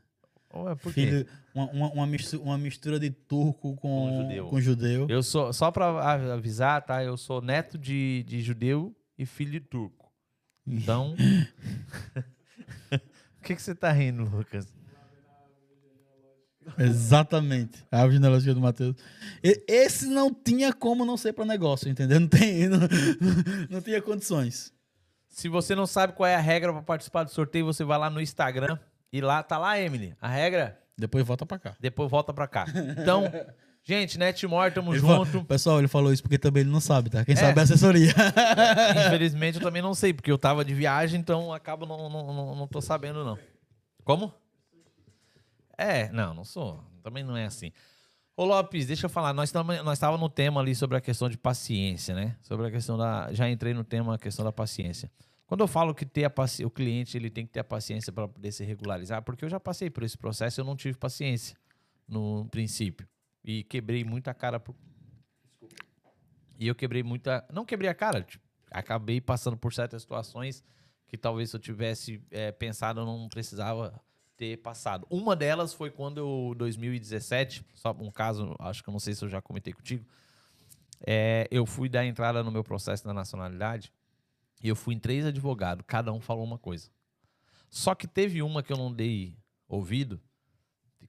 Ué, 0.55 0.75
por 0.75 0.93
Filho, 0.93 1.25
quê? 1.25 1.31
Uma, 1.55 1.71
uma, 1.71 1.93
uma, 1.93 2.07
mistura, 2.07 2.43
uma 2.43 2.59
mistura 2.59 3.01
de 3.01 3.11
turco 3.11 3.75
com, 3.77 3.79
com 3.79 4.23
judeu. 4.23 4.47
com, 4.49 4.61
judeu. 4.61 5.07
Eu 5.09 5.23
sou, 5.23 5.53
só 5.55 5.71
para 5.71 6.35
avisar, 6.35 6.83
tá? 6.83 7.03
Eu 7.03 7.17
sou 7.17 7.41
neto 7.41 7.79
de, 7.79 8.23
de 8.27 8.43
judeu 8.43 8.95
e 9.19 9.25
filho 9.25 9.53
de 9.53 9.61
turco. 9.61 10.13
Então. 10.67 11.15
O 13.39 13.43
que, 13.47 13.55
que 13.55 13.63
você 13.63 13.77
tá 13.77 13.93
rindo, 13.93 14.25
Lucas? 14.25 14.67
Exatamente. 16.79 17.85
A 17.93 17.99
árvore 17.99 18.15
genealógica 18.15 18.53
do 18.53 18.61
Mateus. 18.61 18.97
Esse 19.69 20.07
não 20.07 20.35
tinha 20.35 20.73
como 20.73 21.05
não 21.05 21.17
ser 21.17 21.33
para 21.33 21.45
negócio, 21.45 21.89
entendeu? 21.89 22.19
Não, 22.19 22.27
tem, 22.27 22.69
não, 22.69 22.81
não 23.71 23.81
tinha 23.81 24.03
condições. 24.03 24.73
Se 25.37 25.51
você 25.51 25.75
não 25.75 25.87
sabe 25.87 26.15
qual 26.15 26.27
é 26.27 26.35
a 26.35 26.41
regra 26.41 26.73
para 26.73 26.81
participar 26.81 27.23
do 27.23 27.31
sorteio, 27.31 27.67
você 27.67 27.85
vai 27.85 27.99
lá 27.99 28.09
no 28.09 28.23
Instagram 28.23 28.79
e 29.13 29.21
lá 29.21 29.43
tá 29.43 29.59
lá, 29.59 29.79
Emily. 29.79 30.17
A 30.19 30.29
regra. 30.29 30.81
Depois 30.97 31.27
volta 31.27 31.45
para 31.45 31.59
cá. 31.59 31.77
Depois 31.79 32.11
volta 32.11 32.33
para 32.33 32.49
cá. 32.49 32.65
Então, 32.99 33.25
gente, 33.85 34.19
Netmore, 34.19 34.73
tamo 34.73 34.95
ele 34.95 35.01
junto. 35.01 35.27
Falou, 35.27 35.45
pessoal, 35.45 35.79
ele 35.79 35.89
falou 35.89 36.11
isso 36.11 36.23
porque 36.23 36.39
também 36.39 36.63
ele 36.63 36.71
não 36.71 36.81
sabe, 36.81 37.11
tá? 37.11 37.23
Quem 37.23 37.35
é. 37.35 37.37
sabe 37.37 37.61
é 37.61 37.63
assessoria. 37.65 38.15
Infelizmente 39.09 39.59
eu 39.59 39.63
também 39.63 39.83
não 39.83 39.93
sei, 39.93 40.15
porque 40.15 40.33
eu 40.33 40.39
tava 40.39 40.65
de 40.65 40.73
viagem, 40.73 41.21
então 41.21 41.53
acabo 41.53 41.85
não, 41.85 42.09
não, 42.09 42.33
não, 42.33 42.55
não 42.57 42.67
tô 42.67 42.81
sabendo, 42.81 43.23
não. 43.23 43.39
Como? 44.05 44.33
É, 45.77 46.09
não, 46.13 46.33
não 46.33 46.47
sou. 46.47 46.83
Também 47.03 47.23
não 47.23 47.37
é 47.37 47.45
assim. 47.45 47.73
Ô 48.39 48.45
Lopes, 48.45 48.87
deixa 48.87 49.07
eu 49.07 49.11
falar, 49.11 49.33
nós 49.33 49.49
estávamos 49.49 50.21
no 50.21 50.29
tema 50.29 50.61
ali 50.61 50.75
sobre 50.75 50.99
a 50.99 51.01
questão 51.01 51.27
de 51.27 51.39
paciência, 51.39 52.15
né? 52.15 52.37
Sobre 52.43 52.67
a 52.67 52.71
questão 52.71 52.99
da. 52.99 53.33
Já 53.33 53.49
entrei 53.49 53.73
no 53.73 53.83
tema, 53.83 54.17
a 54.17 54.19
questão 54.19 54.45
da 54.45 54.53
paciência. 54.53 55.11
Quando 55.47 55.63
eu 55.63 55.67
falo 55.67 55.95
que 55.95 56.05
ter 56.05 56.25
a 56.25 56.31
paci... 56.31 56.63
o 56.63 56.71
cliente 56.71 57.17
ele 57.17 57.31
tem 57.31 57.47
que 57.47 57.53
ter 57.53 57.61
a 57.61 57.65
paciência 57.65 58.13
para 58.13 58.29
poder 58.29 58.53
se 58.53 58.63
regularizar, 58.63 59.23
porque 59.23 59.43
eu 59.43 59.49
já 59.49 59.59
passei 59.59 59.89
por 59.89 60.03
esse 60.03 60.19
processo, 60.19 60.61
eu 60.61 60.67
não 60.67 60.77
tive 60.77 60.99
paciência 60.99 61.57
no 62.07 62.47
princípio 62.51 63.09
e 63.43 63.63
quebrei 63.65 64.05
muita 64.05 64.35
cara 64.35 64.61
por... 64.61 64.75
e 66.59 66.67
eu 66.67 66.75
quebrei 66.75 67.03
muita, 67.03 67.43
não 67.51 67.65
quebrei 67.65 67.89
a 67.89 67.95
cara, 67.95 68.21
tipo, 68.23 68.45
acabei 68.71 69.19
passando 69.19 69.57
por 69.57 69.73
certas 69.73 70.03
situações 70.03 70.63
que 71.09 71.17
talvez 71.17 71.51
se 71.51 71.57
eu 71.57 71.61
tivesse 71.61 72.23
é, 72.31 72.53
pensado 72.53 73.01
eu 73.01 73.07
não 73.07 73.29
precisava 73.29 73.99
ter 74.37 74.59
passado. 74.59 75.07
Uma 75.11 75.35
delas 75.35 75.73
foi 75.73 75.91
quando 75.91 76.19
eu 76.19 76.55
2017, 76.57 77.65
só 77.75 77.93
um 77.99 78.11
caso, 78.11 78.55
acho 78.59 78.83
que 78.83 78.89
eu 78.89 78.93
não 78.93 79.01
sei 79.01 79.15
se 79.15 79.25
eu 79.25 79.29
já 79.29 79.41
comentei 79.41 79.73
contigo, 79.73 80.05
é, 81.07 81.47
eu 81.51 81.67
fui 81.67 81.89
dar 81.89 82.05
entrada 82.05 82.43
no 82.43 82.51
meu 82.51 82.65
processo 82.65 83.05
da 83.05 83.13
nacionalidade 83.13 83.93
e 84.63 84.69
eu 84.69 84.77
fui 84.77 84.95
em 84.95 84.99
três 84.99 85.25
advogados, 85.25 85.85
cada 85.87 86.13
um 86.13 86.21
falou 86.21 86.45
uma 86.45 86.59
coisa. 86.59 86.91
Só 87.69 87.95
que 87.95 88.07
teve 88.07 88.43
uma 88.43 88.63
que 88.63 88.73
eu 88.73 88.77
não 88.77 88.93
dei 88.93 89.37
ouvido, 89.69 90.21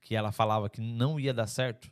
que 0.00 0.14
ela 0.14 0.32
falava 0.32 0.68
que 0.68 0.80
não 0.80 1.18
ia 1.18 1.32
dar 1.32 1.46
certo. 1.46 1.90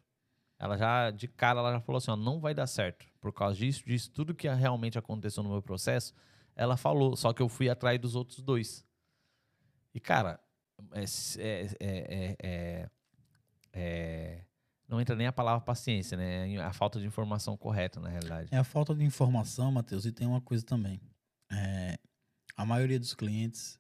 Ela 0.59 0.77
já, 0.77 1.11
de 1.11 1.29
cara, 1.29 1.61
ela 1.61 1.73
já 1.73 1.81
falou 1.81 1.99
assim: 1.99 2.11
ó, 2.11 2.17
não 2.17 2.41
vai 2.41 2.55
dar 2.55 2.67
certo. 2.67 3.07
Por 3.21 3.33
causa 3.33 3.57
disso, 3.57 3.85
disso, 3.85 4.11
tudo 4.11 4.35
que 4.35 4.49
realmente 4.49 4.99
aconteceu 4.99 5.43
no 5.43 5.51
meu 5.51 5.63
processo, 5.63 6.15
ela 6.55 6.77
falou. 6.77 7.17
Só 7.17 7.33
que 7.33 7.43
eu 7.43 7.49
fui 7.49 7.69
atrás 7.69 7.99
dos 8.01 8.15
outros 8.15 8.41
dois. 8.41 8.85
E, 9.95 10.01
cara, 10.01 10.41
é, 10.93 11.67
é, 11.79 12.37
é, 12.43 12.89
é, 13.73 14.41
não 14.89 15.01
entra 15.01 15.17
nem 15.17 15.27
a 15.27 15.33
palavra 15.33 15.65
paciência, 15.65 16.17
né? 16.17 16.57
A 16.61 16.73
falta 16.73 17.01
de 17.01 17.07
informação 17.07 17.57
correta, 17.57 18.01
na 18.01 18.09
realidade. 18.09 18.49
É 18.53 18.59
a 18.59 18.65
falta 18.65 18.95
de 18.95 19.05
informação, 19.05 19.73
Matheus, 19.73 20.07
e 20.07 20.13
tem 20.13 20.27
uma 20.27 20.41
coisa 20.41 20.65
também. 20.65 21.01
É, 21.51 21.99
a 22.57 22.65
maioria 22.65 22.99
dos 22.99 23.15
clientes, 23.15 23.79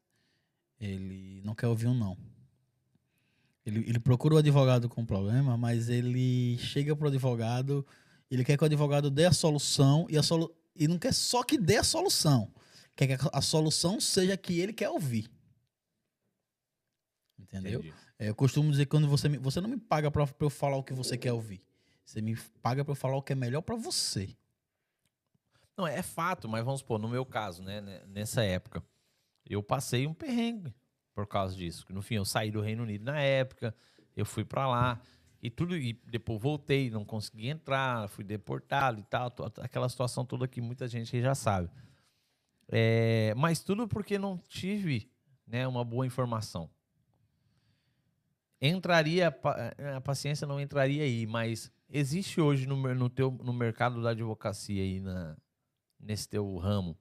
ele 0.80 1.40
não 1.44 1.54
quer 1.54 1.68
ouvir 1.68 1.86
um 1.86 1.94
não. 1.94 2.16
Ele, 3.64 3.80
ele 3.88 3.98
procura 3.98 4.34
o 4.36 4.38
advogado 4.38 4.88
com 4.88 5.04
problema, 5.04 5.56
mas 5.56 5.88
ele 5.88 6.56
chega 6.58 6.94
pro 6.94 7.08
advogado, 7.08 7.84
ele 8.30 8.44
quer 8.44 8.56
que 8.56 8.62
o 8.62 8.66
advogado 8.66 9.10
dê 9.10 9.26
a 9.26 9.32
solução 9.32 10.06
e, 10.08 10.16
a 10.16 10.22
solu 10.22 10.54
e 10.74 10.86
não 10.86 10.98
quer 10.98 11.12
só 11.12 11.42
que 11.42 11.58
dê 11.58 11.76
a 11.78 11.84
solução. 11.84 12.52
Quer 12.94 13.06
que 13.08 13.28
a 13.32 13.40
solução 13.40 14.00
seja 14.00 14.36
que 14.36 14.60
ele 14.60 14.72
quer 14.72 14.88
ouvir. 14.88 15.30
Entendeu? 17.58 17.94
É, 18.18 18.28
eu 18.28 18.34
costumo 18.34 18.70
dizer 18.70 18.86
que 18.86 18.90
quando 18.90 19.08
você 19.08 19.28
me, 19.28 19.38
você 19.38 19.60
não 19.60 19.68
me 19.68 19.76
paga 19.76 20.10
para 20.10 20.26
eu 20.40 20.50
falar 20.50 20.76
o 20.76 20.82
que 20.82 20.92
você 20.92 21.16
quer 21.16 21.32
ouvir. 21.32 21.60
Você 22.04 22.20
me 22.22 22.36
paga 22.62 22.84
para 22.84 22.92
eu 22.92 22.96
falar 22.96 23.16
o 23.16 23.22
que 23.22 23.32
é 23.32 23.36
melhor 23.36 23.62
para 23.62 23.76
você. 23.76 24.36
Não, 25.76 25.86
é 25.86 26.02
fato, 26.02 26.48
mas 26.48 26.64
vamos 26.64 26.80
supor, 26.80 26.98
no 26.98 27.08
meu 27.08 27.26
caso, 27.26 27.62
né, 27.62 27.80
né, 27.80 28.02
nessa 28.06 28.42
época, 28.42 28.82
eu 29.44 29.62
passei 29.62 30.06
um 30.06 30.14
perrengue 30.14 30.74
por 31.14 31.26
causa 31.26 31.54
disso. 31.54 31.84
No 31.90 32.00
fim, 32.00 32.14
eu 32.14 32.24
saí 32.24 32.50
do 32.50 32.60
Reino 32.60 32.82
Unido 32.82 33.04
na 33.04 33.20
época, 33.20 33.74
eu 34.16 34.24
fui 34.24 34.44
para 34.44 34.66
lá 34.66 35.00
e 35.42 35.50
tudo 35.50 35.76
e 35.76 35.92
depois 36.06 36.40
voltei, 36.40 36.90
não 36.90 37.04
consegui 37.04 37.48
entrar, 37.48 38.08
fui 38.08 38.24
deportado 38.24 39.00
e 39.00 39.04
tal, 39.04 39.32
aquela 39.60 39.88
situação 39.88 40.24
toda 40.24 40.48
que 40.48 40.60
muita 40.60 40.88
gente 40.88 41.20
já 41.20 41.34
sabe. 41.34 41.68
É, 42.68 43.34
mas 43.36 43.60
tudo 43.60 43.86
porque 43.86 44.18
não 44.18 44.38
tive, 44.48 45.10
né, 45.46 45.66
uma 45.68 45.84
boa 45.84 46.06
informação. 46.06 46.70
Entraria 48.60 49.28
a 49.96 50.00
paciência 50.00 50.46
não 50.46 50.60
entraria 50.60 51.02
aí, 51.02 51.26
mas 51.26 51.70
existe 51.90 52.40
hoje 52.40 52.66
no, 52.66 52.76
no, 52.94 53.10
teu, 53.10 53.30
no 53.30 53.52
mercado 53.52 54.02
da 54.02 54.10
advocacia 54.10 54.82
aí 54.82 54.98
na, 54.98 55.36
nesse 56.00 56.28
teu 56.28 56.56
ramo 56.56 56.96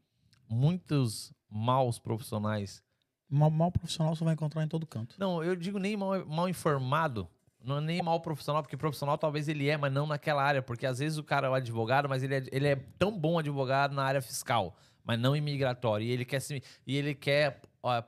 muitos 0.50 1.34
maus 1.50 2.00
profissionais. 2.00 2.84
Mal, 3.30 3.50
mal 3.50 3.72
profissional 3.72 4.16
você 4.16 4.24
vai 4.24 4.34
encontrar 4.34 4.64
em 4.64 4.68
todo 4.68 4.86
canto. 4.86 5.16
Não, 5.20 5.44
eu 5.44 5.56
digo 5.56 5.80
nem 5.80 5.98
mal, 5.98 6.26
mal 6.26 6.48
informado. 6.48 7.28
Não 7.64 7.80
é 7.80 7.82
nem 7.82 8.02
mal 8.02 8.20
profissional, 8.20 8.62
porque 8.62 8.78
profissional 8.78 9.18
talvez 9.18 9.48
ele 9.48 9.68
é, 9.68 9.76
mas 9.76 9.92
não 9.92 10.06
naquela 10.06 10.44
área. 10.44 10.62
Porque 10.62 10.86
às 10.86 11.00
vezes 11.00 11.18
o 11.18 11.24
cara 11.24 11.48
é 11.48 11.50
um 11.50 11.56
advogado, 11.56 12.08
mas 12.08 12.22
ele 12.22 12.36
é, 12.36 12.44
ele 12.52 12.68
é 12.68 12.76
tão 12.76 13.18
bom 13.18 13.40
advogado 13.40 13.96
na 13.96 14.04
área 14.04 14.22
fiscal, 14.22 14.78
mas 15.04 15.20
não 15.20 15.36
imigratório. 15.36 16.06
E 16.06 16.12
ele 16.12 16.26
quer 16.26 16.40
se, 16.40 16.62
e 16.86 16.96
ele 16.96 17.16
quer 17.16 17.62
ó, 17.82 18.02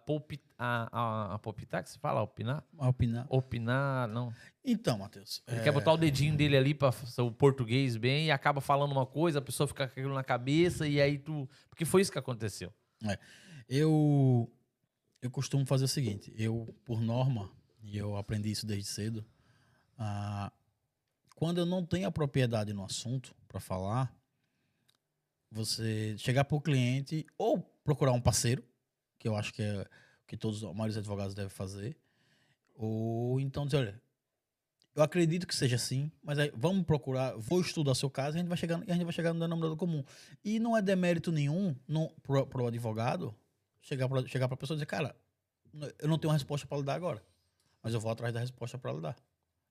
a, 0.57 0.89
a, 0.91 1.35
a 1.35 1.39
palpitar, 1.39 1.83
que 1.83 1.89
se 1.89 1.99
fala? 1.99 2.21
Opinar? 2.21 2.63
Opinar. 2.77 3.27
Opinar, 3.29 4.07
não. 4.07 4.33
Então, 4.65 4.97
Matheus. 4.97 5.43
Ele 5.47 5.59
é... 5.59 5.63
quer 5.63 5.71
botar 5.71 5.93
o 5.93 5.97
dedinho 5.97 6.35
dele 6.35 6.57
ali 6.57 6.73
para 6.73 6.93
o 7.19 7.31
português 7.31 7.95
bem 7.95 8.27
e 8.27 8.31
acaba 8.31 8.59
falando 8.59 8.91
uma 8.91 9.05
coisa, 9.05 9.39
a 9.39 9.41
pessoa 9.41 9.67
fica 9.67 9.87
com 9.87 9.91
aquilo 9.91 10.13
na 10.13 10.23
cabeça 10.23 10.87
e 10.87 10.99
aí 10.99 11.19
tu. 11.19 11.47
Porque 11.69 11.85
foi 11.85 12.01
isso 12.01 12.11
que 12.11 12.17
aconteceu. 12.17 12.73
É. 13.03 13.19
Eu, 13.69 14.51
eu 15.21 15.29
costumo 15.29 15.65
fazer 15.65 15.85
o 15.85 15.89
seguinte: 15.89 16.33
eu, 16.35 16.75
por 16.83 16.99
norma, 16.99 17.51
e 17.83 17.97
eu 17.97 18.17
aprendi 18.17 18.49
isso 18.49 18.65
desde 18.65 18.89
cedo, 18.89 19.23
ah, 19.97 20.51
quando 21.35 21.59
eu 21.59 21.65
não 21.65 21.85
tenho 21.85 22.07
a 22.07 22.11
propriedade 22.11 22.73
no 22.73 22.83
assunto 22.83 23.35
para 23.47 23.59
falar, 23.59 24.11
você 25.51 26.17
chegar 26.17 26.45
para 26.45 26.57
o 26.57 26.61
cliente 26.61 27.25
ou 27.37 27.61
procurar 27.83 28.11
um 28.11 28.21
parceiro, 28.21 28.63
que 29.19 29.27
eu 29.27 29.35
acho 29.35 29.53
que 29.53 29.61
é 29.61 29.87
que 30.27 30.35
todos 30.35 30.61
os 30.61 30.75
maiores 30.75 30.97
advogados 30.97 31.33
devem 31.33 31.49
fazer. 31.49 31.97
Ou 32.75 33.39
então 33.39 33.65
dizer, 33.65 33.77
olha, 33.77 34.01
eu 34.93 35.01
acredito 35.01 35.47
que 35.47 35.55
seja 35.55 35.77
assim, 35.77 36.11
mas 36.21 36.37
aí 36.37 36.51
vamos 36.55 36.85
procurar, 36.85 37.35
vou 37.37 37.61
estudar 37.61 37.95
seu 37.95 38.09
caso 38.09 38.35
e 38.35 38.39
a 38.39 38.41
gente 38.41 38.49
vai 38.49 38.57
chegar, 38.57 38.83
a 38.87 38.93
gente 38.93 39.03
vai 39.03 39.13
chegar 39.13 39.33
no 39.33 39.39
denominador 39.39 39.77
comum. 39.77 40.03
E 40.43 40.59
não 40.59 40.75
é 40.75 40.81
demérito 40.81 41.31
nenhum 41.31 41.75
não, 41.87 42.11
pro, 42.21 42.45
pro 42.45 42.67
advogado 42.67 43.33
chegar 43.81 44.09
para 44.09 44.27
chegar 44.27 44.51
a 44.51 44.57
pessoa 44.57 44.75
e 44.75 44.77
dizer, 44.77 44.85
cara, 44.85 45.15
eu 45.99 46.09
não 46.09 46.17
tenho 46.17 46.29
uma 46.29 46.35
resposta 46.35 46.67
para 46.67 46.77
lhe 46.77 46.83
dar 46.83 46.95
agora, 46.95 47.23
mas 47.81 47.93
eu 47.93 47.99
vou 47.99 48.11
atrás 48.11 48.33
da 48.33 48.39
resposta 48.39 48.77
para 48.77 48.91
lhe 48.91 49.01
dar. 49.01 49.15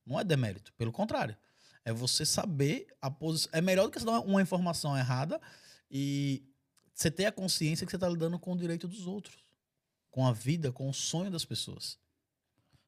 Não 0.05 0.19
é 0.19 0.23
demérito, 0.23 0.73
pelo 0.73 0.91
contrário. 0.91 1.37
É 1.83 1.93
você 1.93 2.25
saber 2.25 2.87
a 3.01 3.11
posição. 3.11 3.51
É 3.53 3.61
melhor 3.61 3.85
do 3.85 3.91
que 3.91 3.99
você 3.99 4.05
dar 4.05 4.21
uma 4.21 4.41
informação 4.41 4.97
errada 4.97 5.39
e 5.91 6.43
você 6.93 7.11
ter 7.11 7.25
a 7.25 7.31
consciência 7.31 7.85
que 7.85 7.91
você 7.91 7.97
está 7.97 8.09
lidando 8.09 8.39
com 8.39 8.53
o 8.53 8.57
direito 8.57 8.87
dos 8.87 9.05
outros 9.05 9.46
com 10.17 10.25
a 10.25 10.33
vida, 10.33 10.71
com 10.71 10.89
o 10.89 10.93
sonho 10.95 11.29
das 11.29 11.45
pessoas. 11.45 11.95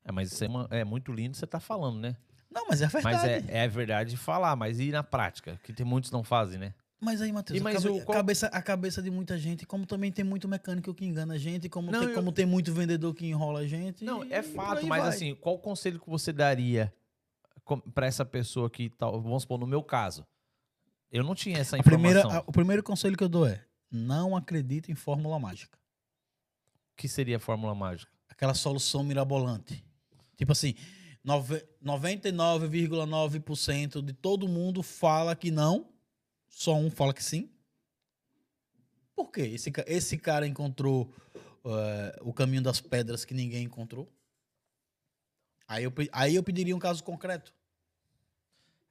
É, 0.04 0.12
mas 0.12 0.32
isso 0.32 0.44
é, 0.44 0.48
uma, 0.48 0.68
é 0.72 0.84
muito 0.84 1.12
lindo 1.12 1.38
você 1.38 1.46
tá 1.46 1.60
falando, 1.60 2.00
né? 2.00 2.18
Não, 2.50 2.66
mas 2.68 2.82
é 2.82 2.88
verdade. 2.88 3.16
Mas 3.16 3.24
é, 3.24 3.66
é 3.66 3.68
verdade 3.68 4.18
falar, 4.18 4.56
mas 4.56 4.80
e 4.80 4.90
na 4.90 5.04
prática? 5.04 5.60
Que 5.64 5.72
tem 5.72 5.86
muitos 5.86 6.10
não 6.10 6.24
fazem, 6.24 6.58
né? 6.58 6.74
Mas 7.00 7.22
aí, 7.22 7.32
Matheus, 7.32 7.64
a, 7.64 7.72
cabe, 7.72 7.88
o, 7.88 8.04
qual... 8.04 8.16
a, 8.16 8.20
cabeça, 8.22 8.48
a 8.48 8.62
cabeça 8.64 9.00
de 9.00 9.12
muita 9.12 9.38
gente, 9.38 9.64
como 9.64 9.86
também 9.86 10.12
tem 10.12 10.26
muito 10.26 10.48
mecânico 10.48 10.92
que 10.92 11.06
engana 11.06 11.36
a 11.36 11.38
gente, 11.38 11.70
como, 11.70 11.92
não, 11.92 12.00
tem, 12.00 12.10
eu... 12.10 12.16
como 12.16 12.32
tem 12.32 12.48
muito 12.48 12.74
vendedor 12.74 13.14
que 13.14 13.28
enrola 13.28 13.60
a 13.60 13.68
gente. 13.68 14.04
Não, 14.04 14.24
é 14.24 14.42
fato, 14.42 14.88
mas 14.88 15.04
vai. 15.04 15.10
assim, 15.10 15.36
qual 15.36 15.60
conselho 15.60 16.00
que 16.00 16.10
você 16.10 16.34
daria 16.34 16.92
para 17.94 18.08
essa 18.08 18.26
pessoa 18.26 18.72
que, 18.72 18.92
vamos 19.00 19.44
supor, 19.44 19.60
no 19.60 19.68
meu 19.68 19.84
caso, 19.84 20.26
eu 21.12 21.24
não 21.24 21.36
tinha 21.36 21.60
essa 21.60 21.78
informação. 21.78 22.10
A 22.10 22.24
primeira, 22.24 22.40
a, 22.40 22.44
o 22.48 22.52
primeiro 22.52 22.82
conselho 22.82 23.16
que 23.16 23.24
eu 23.24 23.30
dou 23.30 23.46
é, 23.46 23.64
não 23.92 24.36
acredite 24.36 24.92
em 24.92 24.96
fórmula 24.96 25.38
mágica 25.38 25.79
que 27.00 27.08
seria 27.08 27.38
a 27.38 27.40
fórmula 27.40 27.74
mágica? 27.74 28.12
Aquela 28.28 28.54
solução 28.54 29.06
mirabolante. 29.06 29.82
Tipo 30.36 30.52
assim, 30.52 30.76
99,9% 31.26 34.02
de 34.02 34.12
todo 34.12 34.50
mundo 34.50 34.84
fala 34.84 35.34
que 35.34 35.50
não, 35.50 35.88
só 36.50 36.76
um 36.76 36.92
fala 36.92 37.14
que 37.14 37.24
sim. 37.24 37.50
Por 39.16 39.32
quê? 39.32 39.44
Esse, 39.44 39.72
esse 39.88 40.18
cara 40.18 40.46
encontrou 40.46 41.10
uh, 41.64 42.12
o 42.22 42.34
caminho 42.34 42.62
das 42.62 42.82
pedras 42.82 43.24
que 43.24 43.34
ninguém 43.34 43.64
encontrou? 43.64 44.12
Aí 45.66 45.86
eu, 45.86 45.94
aí 46.12 46.36
eu 46.36 46.44
pediria 46.44 46.76
um 46.76 46.80
caso 46.80 47.02
concreto. 47.02 47.56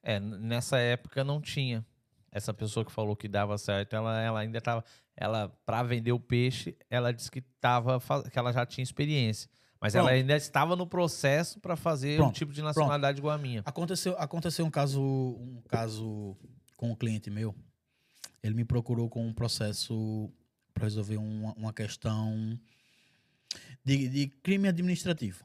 É, 0.01 0.19
nessa 0.19 0.79
época 0.79 1.23
não 1.23 1.39
tinha. 1.39 1.85
Essa 2.31 2.53
pessoa 2.53 2.85
que 2.85 2.91
falou 2.91 3.15
que 3.15 3.27
dava 3.27 3.57
certo, 3.57 3.95
ela, 3.95 4.21
ela 4.21 4.39
ainda 4.39 4.57
estava. 4.57 4.83
Ela, 5.15 5.49
para 5.65 5.83
vender 5.83 6.11
o 6.11 6.19
peixe, 6.19 6.77
ela 6.89 7.11
disse 7.11 7.29
que, 7.29 7.41
tava, 7.41 7.99
que 8.31 8.37
ela 8.37 8.53
já 8.53 8.65
tinha 8.65 8.83
experiência. 8.83 9.49
Mas 9.81 9.93
Pronto. 9.93 10.07
ela 10.07 10.17
ainda 10.17 10.35
estava 10.35 10.75
no 10.75 10.85
processo 10.85 11.59
para 11.59 11.75
fazer 11.75 12.17
Pronto. 12.17 12.29
um 12.29 12.33
tipo 12.33 12.51
de 12.51 12.61
nacionalidade 12.61 13.15
Pronto. 13.15 13.19
igual 13.19 13.35
a 13.35 13.37
minha. 13.37 13.61
Aconteceu, 13.65 14.15
aconteceu 14.17 14.65
um 14.65 14.71
caso, 14.71 15.01
um 15.01 15.61
caso 15.67 16.37
com 16.75 16.91
um 16.91 16.95
cliente 16.95 17.29
meu. 17.29 17.55
Ele 18.43 18.55
me 18.55 18.65
procurou 18.65 19.09
com 19.09 19.25
um 19.25 19.33
processo 19.33 20.31
para 20.73 20.83
resolver 20.83 21.17
uma, 21.17 21.53
uma 21.53 21.73
questão 21.73 22.57
de, 23.83 24.07
de, 24.09 24.27
crime 24.27 24.67
administrativo. 24.67 25.43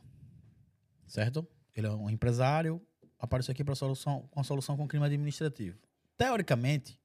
Certo? 1.06 1.46
Ele 1.74 1.86
é 1.86 1.90
um 1.90 2.10
empresário, 2.10 2.80
apareceu 3.18 3.52
aqui 3.52 3.64
para 3.64 3.74
solução, 3.74 4.28
com 4.30 4.40
a 4.40 4.44
solução 4.44 4.76
com 4.76 4.86
crime 4.86 5.06
administrativo. 5.06 5.78
Teoricamente, 6.16 6.98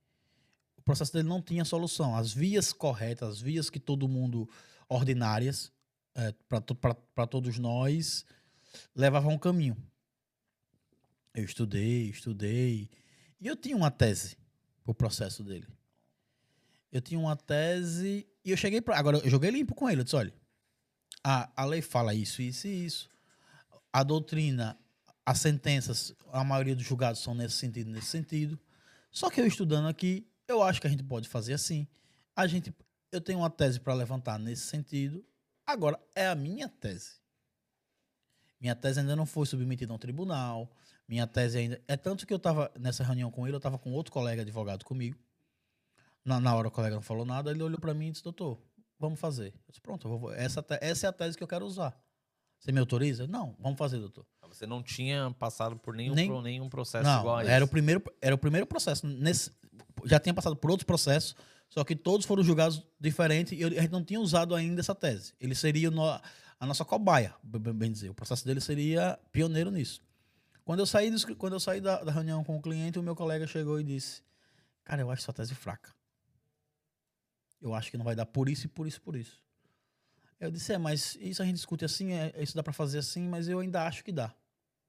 o 0.77 0.81
processo 0.81 1.13
dele 1.13 1.27
não 1.27 1.41
tinha 1.41 1.65
solução. 1.65 2.15
As 2.15 2.33
vias 2.33 2.71
corretas, 2.71 3.29
as 3.29 3.41
vias 3.41 3.69
que 3.69 3.79
todo 3.79 4.07
mundo 4.07 4.49
ordinárias, 4.87 5.71
é, 6.15 6.33
para 7.15 7.27
todos 7.27 7.57
nós, 7.59 8.25
levavam 8.95 9.33
um 9.33 9.37
caminho. 9.37 9.77
Eu 11.33 11.43
estudei, 11.43 12.09
estudei. 12.09 12.89
E 13.39 13.47
eu 13.47 13.55
tinha 13.55 13.75
uma 13.75 13.91
tese 13.91 14.37
para 14.83 14.91
o 14.91 14.95
processo 14.95 15.43
dele. 15.43 15.67
Eu 16.91 17.01
tinha 17.01 17.19
uma 17.19 17.35
tese 17.35 18.27
e 18.43 18.51
eu 18.51 18.57
cheguei 18.57 18.81
para. 18.81 18.97
Agora, 18.97 19.17
eu 19.19 19.29
joguei 19.29 19.51
limpo 19.51 19.75
com 19.75 19.89
ele. 19.89 20.01
Eu 20.01 20.03
disse: 20.03 20.15
olha, 20.15 20.33
a, 21.23 21.49
a 21.55 21.65
lei 21.65 21.81
fala 21.81 22.13
isso, 22.13 22.41
isso 22.41 22.67
e 22.67 22.85
isso. 22.85 23.09
A 23.93 24.03
doutrina, 24.03 24.77
as 25.25 25.39
sentenças, 25.39 26.13
a 26.31 26.43
maioria 26.43 26.75
dos 26.75 26.85
julgados 26.85 27.21
são 27.21 27.35
nesse 27.35 27.55
sentido, 27.55 27.91
nesse 27.91 28.07
sentido. 28.07 28.59
Só 29.11 29.29
que 29.29 29.41
eu 29.41 29.47
estudando 29.47 29.87
aqui, 29.87 30.27
eu 30.47 30.61
acho 30.61 30.79
que 30.79 30.87
a 30.87 30.89
gente 30.89 31.03
pode 31.03 31.27
fazer 31.27 31.53
assim. 31.53 31.87
A 32.35 32.47
gente, 32.47 32.73
eu 33.11 33.21
tenho 33.21 33.39
uma 33.39 33.49
tese 33.49 33.79
para 33.79 33.93
levantar 33.93 34.37
nesse 34.39 34.63
sentido. 34.63 35.25
Agora, 35.65 35.99
é 36.15 36.27
a 36.27 36.35
minha 36.35 36.67
tese. 36.67 37.19
Minha 38.59 38.75
tese 38.75 38.99
ainda 38.99 39.15
não 39.15 39.25
foi 39.25 39.45
submetida 39.45 39.91
a 39.93 39.95
um 39.95 39.99
tribunal. 39.99 40.69
Minha 41.07 41.25
tese 41.25 41.57
ainda. 41.57 41.81
É 41.87 41.95
tanto 41.95 42.27
que 42.27 42.33
eu 42.33 42.37
estava 42.37 42.71
nessa 42.77 43.03
reunião 43.03 43.31
com 43.31 43.47
ele, 43.47 43.55
eu 43.55 43.59
estava 43.59 43.79
com 43.79 43.91
outro 43.91 44.11
colega 44.11 44.41
advogado 44.41 44.83
comigo. 44.83 45.17
Na, 46.23 46.39
na 46.39 46.53
hora 46.55 46.67
o 46.67 46.71
colega 46.71 46.95
não 46.95 47.01
falou 47.01 47.25
nada, 47.25 47.51
ele 47.51 47.63
olhou 47.63 47.79
para 47.79 47.93
mim 47.93 48.09
e 48.09 48.11
disse: 48.11 48.23
Doutor, 48.23 48.59
vamos 48.99 49.19
fazer. 49.19 49.47
Eu 49.47 49.69
disse: 49.69 49.81
Pronto, 49.81 50.07
vou, 50.07 50.33
essa, 50.33 50.63
essa 50.81 51.07
é 51.07 51.09
a 51.09 51.13
tese 51.13 51.37
que 51.37 51.43
eu 51.43 51.47
quero 51.47 51.65
usar. 51.65 51.97
Você 52.59 52.71
me 52.71 52.79
autoriza? 52.79 53.25
Não, 53.25 53.55
vamos 53.59 53.77
fazer, 53.77 53.97
doutor. 53.97 54.25
Você 54.49 54.65
não 54.65 54.83
tinha 54.83 55.33
passado 55.39 55.77
por 55.77 55.93
nenhum, 55.93 56.13
Nem, 56.13 56.27
pro, 56.27 56.41
nenhum 56.41 56.69
processo 56.69 57.05
não, 57.05 57.19
igual 57.19 57.38
a 57.38 57.43
esse? 57.43 57.51
Era 57.51 57.65
o 57.65 57.67
primeiro, 57.67 58.03
era 58.21 58.35
o 58.35 58.38
primeiro 58.38 58.65
processo. 58.65 59.07
Nesse, 59.07 59.51
já 60.05 60.19
tinha 60.19 60.33
passado 60.33 60.55
por 60.55 60.71
outros 60.71 60.85
processos, 60.85 61.35
só 61.69 61.83
que 61.83 61.95
todos 61.95 62.25
foram 62.25 62.43
julgados 62.43 62.83
diferente 62.99 63.55
e 63.55 63.63
a 63.63 63.81
gente 63.81 63.91
não 63.91 64.03
tinha 64.03 64.19
usado 64.19 64.55
ainda 64.55 64.81
essa 64.81 64.95
tese. 64.95 65.33
Ele 65.39 65.55
seria 65.55 65.91
no, 65.91 66.03
a 66.03 66.65
nossa 66.65 66.83
cobaia, 66.83 67.33
bem 67.43 67.91
dizer. 67.91 68.09
O 68.09 68.13
processo 68.13 68.45
dele 68.45 68.59
seria 68.59 69.17
pioneiro 69.31 69.71
nisso. 69.71 70.01
Quando 70.65 70.79
eu 70.79 70.85
saí, 70.85 71.12
quando 71.35 71.53
eu 71.53 71.59
saí 71.59 71.79
da, 71.79 72.03
da 72.03 72.12
reunião 72.12 72.43
com 72.43 72.57
o 72.57 72.62
cliente, 72.62 72.99
o 72.99 73.03
meu 73.03 73.15
colega 73.15 73.47
chegou 73.47 73.79
e 73.79 73.83
disse: 73.83 74.21
Cara, 74.83 75.01
eu 75.01 75.09
acho 75.09 75.23
sua 75.23 75.33
tese 75.33 75.55
fraca. 75.55 75.93
Eu 77.62 77.73
acho 77.73 77.91
que 77.91 77.97
não 77.97 78.05
vai 78.05 78.15
dar 78.15 78.25
por 78.25 78.47
isso 78.49 78.65
e 78.65 78.69
por 78.69 78.88
isso 78.88 79.01
por 79.01 79.15
isso. 79.15 79.41
Eu 80.39 80.49
disse, 80.49 80.73
é, 80.73 80.78
mas 80.78 81.17
isso 81.19 81.41
a 81.41 81.45
gente 81.45 81.56
discute 81.56 81.84
assim, 81.84 82.13
é, 82.13 82.34
isso 82.39 82.56
dá 82.56 82.63
para 82.63 82.71
fazer 82.71 82.99
assim, 82.99 83.28
mas 83.28 83.47
eu 83.47 83.60
ainda 83.60 83.86
acho 83.86 84.04
que 84.04 84.12
dá. 84.12 84.34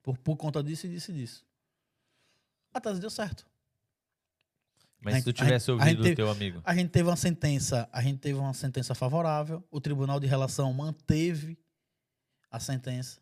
Por, 0.03 0.17
por 0.19 0.37
conta 0.37 0.63
disso 0.63 0.87
e 0.87 0.91
disso 0.91 1.11
e 1.11 1.15
disso. 1.15 1.45
A 2.73 2.81
tese 2.81 3.01
deu 3.01 3.11
certo. 3.11 3.47
Mas 5.01 5.17
se 5.17 5.25
tu 5.25 5.33
tivesse 5.33 5.71
ouvido 5.71 6.07
o 6.07 6.15
teu 6.15 6.31
amigo. 6.31 6.61
A 6.63 6.75
gente 6.75 6.91
teve 6.91 7.09
uma 7.09 7.17
sentença, 7.17 7.89
a 7.91 8.03
gente 8.03 8.19
teve 8.19 8.39
uma 8.39 8.53
sentença 8.53 8.95
favorável, 8.95 9.67
o 9.71 9.81
Tribunal 9.81 10.21
de 10.21 10.27
Relação 10.27 10.73
manteve 10.73 11.59
a 12.51 12.61
sentença. 12.61 13.21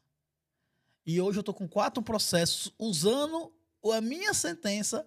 E 1.07 1.21
hoje 1.21 1.39
eu 1.39 1.43
tô 1.43 1.55
com 1.55 1.69
quatro 1.69 2.03
processos 2.03 2.73
usando 2.79 3.53
a 3.95 4.01
minha 4.01 4.35
sentença 4.35 5.07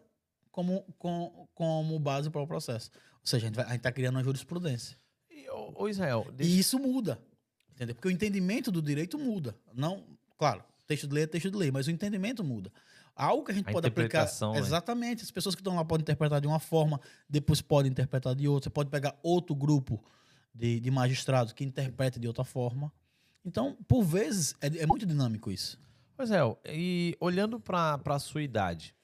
como, 0.50 0.82
com, 0.98 1.48
como 1.54 2.00
base 2.00 2.30
para 2.30 2.42
o 2.42 2.48
processo. 2.48 2.90
Ou 3.16 3.28
seja, 3.28 3.46
a 3.46 3.50
gente, 3.50 3.56
vai, 3.56 3.66
a 3.66 3.72
gente 3.72 3.82
tá 3.82 3.92
criando 3.92 4.16
uma 4.16 4.24
jurisprudência. 4.24 4.98
E, 5.70 5.74
ô, 5.76 5.88
Israel... 5.90 6.28
Deixa... 6.34 6.52
E 6.52 6.60
isso 6.60 6.80
muda. 6.80 7.20
Entendeu? 7.74 7.96
Porque 7.96 8.08
o 8.08 8.12
entendimento 8.12 8.72
do 8.72 8.82
direito 8.82 9.18
muda. 9.18 9.56
Não, 9.74 10.04
claro, 10.38 10.64
texto 10.88 11.08
de 11.08 11.14
lei 11.14 11.24
é 11.24 11.28
texto 11.28 11.50
de 11.50 11.58
lei, 11.58 11.72
mas 11.72 11.88
o 11.88 11.92
entendimento 11.92 12.44
muda. 12.44 12.72
Algo 13.16 13.44
que 13.44 13.52
a 13.52 13.56
gente 13.56 13.70
a 13.70 13.72
pode 13.72 13.88
aplicar. 13.88 14.26
Né? 14.26 14.60
Exatamente. 14.60 15.24
As 15.24 15.32
pessoas 15.32 15.56
que 15.56 15.62
estão 15.62 15.76
lá 15.76 15.84
podem 15.84 16.04
interpretar 16.04 16.40
de 16.40 16.48
uma 16.48 16.60
forma, 16.60 17.00
depois 17.30 17.62
podem 17.62 17.92
interpretar 17.92 18.36
de 18.36 18.48
outra. 18.48 18.70
Você 18.70 18.74
pode 18.74 18.90
pegar 18.90 19.16
outro 19.22 19.56
grupo 19.56 20.04
de, 20.54 20.80
de 20.80 20.92
magistrados 20.92 21.54
que 21.54 21.64
interpreta 21.64 22.20
de 22.20 22.28
outra 22.28 22.44
forma. 22.44 22.92
Então, 23.44 23.78
por 23.88 24.04
vezes, 24.04 24.56
é, 24.62 24.68
é 24.68 24.86
muito 24.86 25.06
dinâmico 25.06 25.52
isso. 25.52 25.80
Pois 26.16 26.30
é, 26.32 26.40
e 26.68 27.18
olhando 27.20 27.60
para 27.60 28.00
a 28.06 28.20
sua 28.20 28.44
idade, 28.44 28.96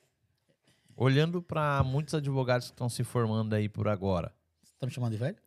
Olhando 1.00 1.44
para 1.44 1.84
muitos 1.84 2.16
advogados 2.16 2.68
que 2.68 2.74
estão 2.74 2.90
se 2.90 3.04
formando 3.04 3.54
aí 3.54 3.70
por 3.70 3.88
agora. 3.88 4.34
Você 4.64 4.74
tá 4.80 4.88
me 4.88 4.92
chamando 4.92 5.12
de 5.12 5.20
velho? 5.20 5.38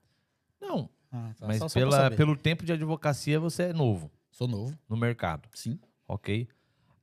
Não. 0.61 0.88
Ah, 1.12 1.33
tá. 1.38 1.46
Mas 1.46 1.59
só, 1.59 1.68
só 1.68 1.79
pela, 1.79 2.11
pelo 2.11 2.37
tempo 2.37 2.64
de 2.64 2.73
advocacia 2.73 3.38
você 3.40 3.64
é 3.64 3.73
novo. 3.73 4.11
Sou 4.31 4.46
novo. 4.46 4.77
No 4.88 4.96
mercado. 4.96 5.49
Sim. 5.55 5.79
Ok. 6.07 6.49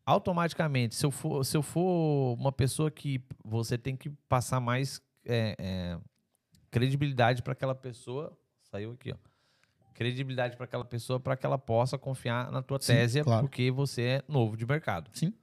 Automaticamente, 0.06 0.96
se 0.96 1.06
eu 1.06 1.12
for, 1.12 1.44
se 1.44 1.58
eu 1.58 1.62
for 1.62 2.34
uma 2.40 2.52
pessoa 2.52 2.90
que 2.90 3.22
você 3.44 3.78
tem 3.78 3.96
que 3.96 4.10
passar 4.30 4.60
mais 4.62 5.02
é, 5.26 5.56
é, 5.60 5.98
credibilidade 6.72 7.42
para 7.42 7.54
aquela 7.54 7.76
pessoa. 7.76 8.38
Saiu 8.64 8.92
aqui, 8.92 9.12
ó. 9.12 9.16
Credibilidade 9.94 10.56
para 10.56 10.66
aquela 10.66 10.86
pessoa 10.86 11.20
para 11.20 11.36
que 11.36 11.46
ela 11.46 11.58
possa 11.58 11.98
confiar 11.98 12.52
na 12.52 12.62
tua 12.62 12.80
Sim, 12.80 12.94
tese, 12.94 13.24
claro. 13.24 13.42
porque 13.42 13.72
você 13.72 14.02
é 14.02 14.24
novo 14.28 14.56
de 14.56 14.66
mercado. 14.66 15.10
Sim. 15.14 15.34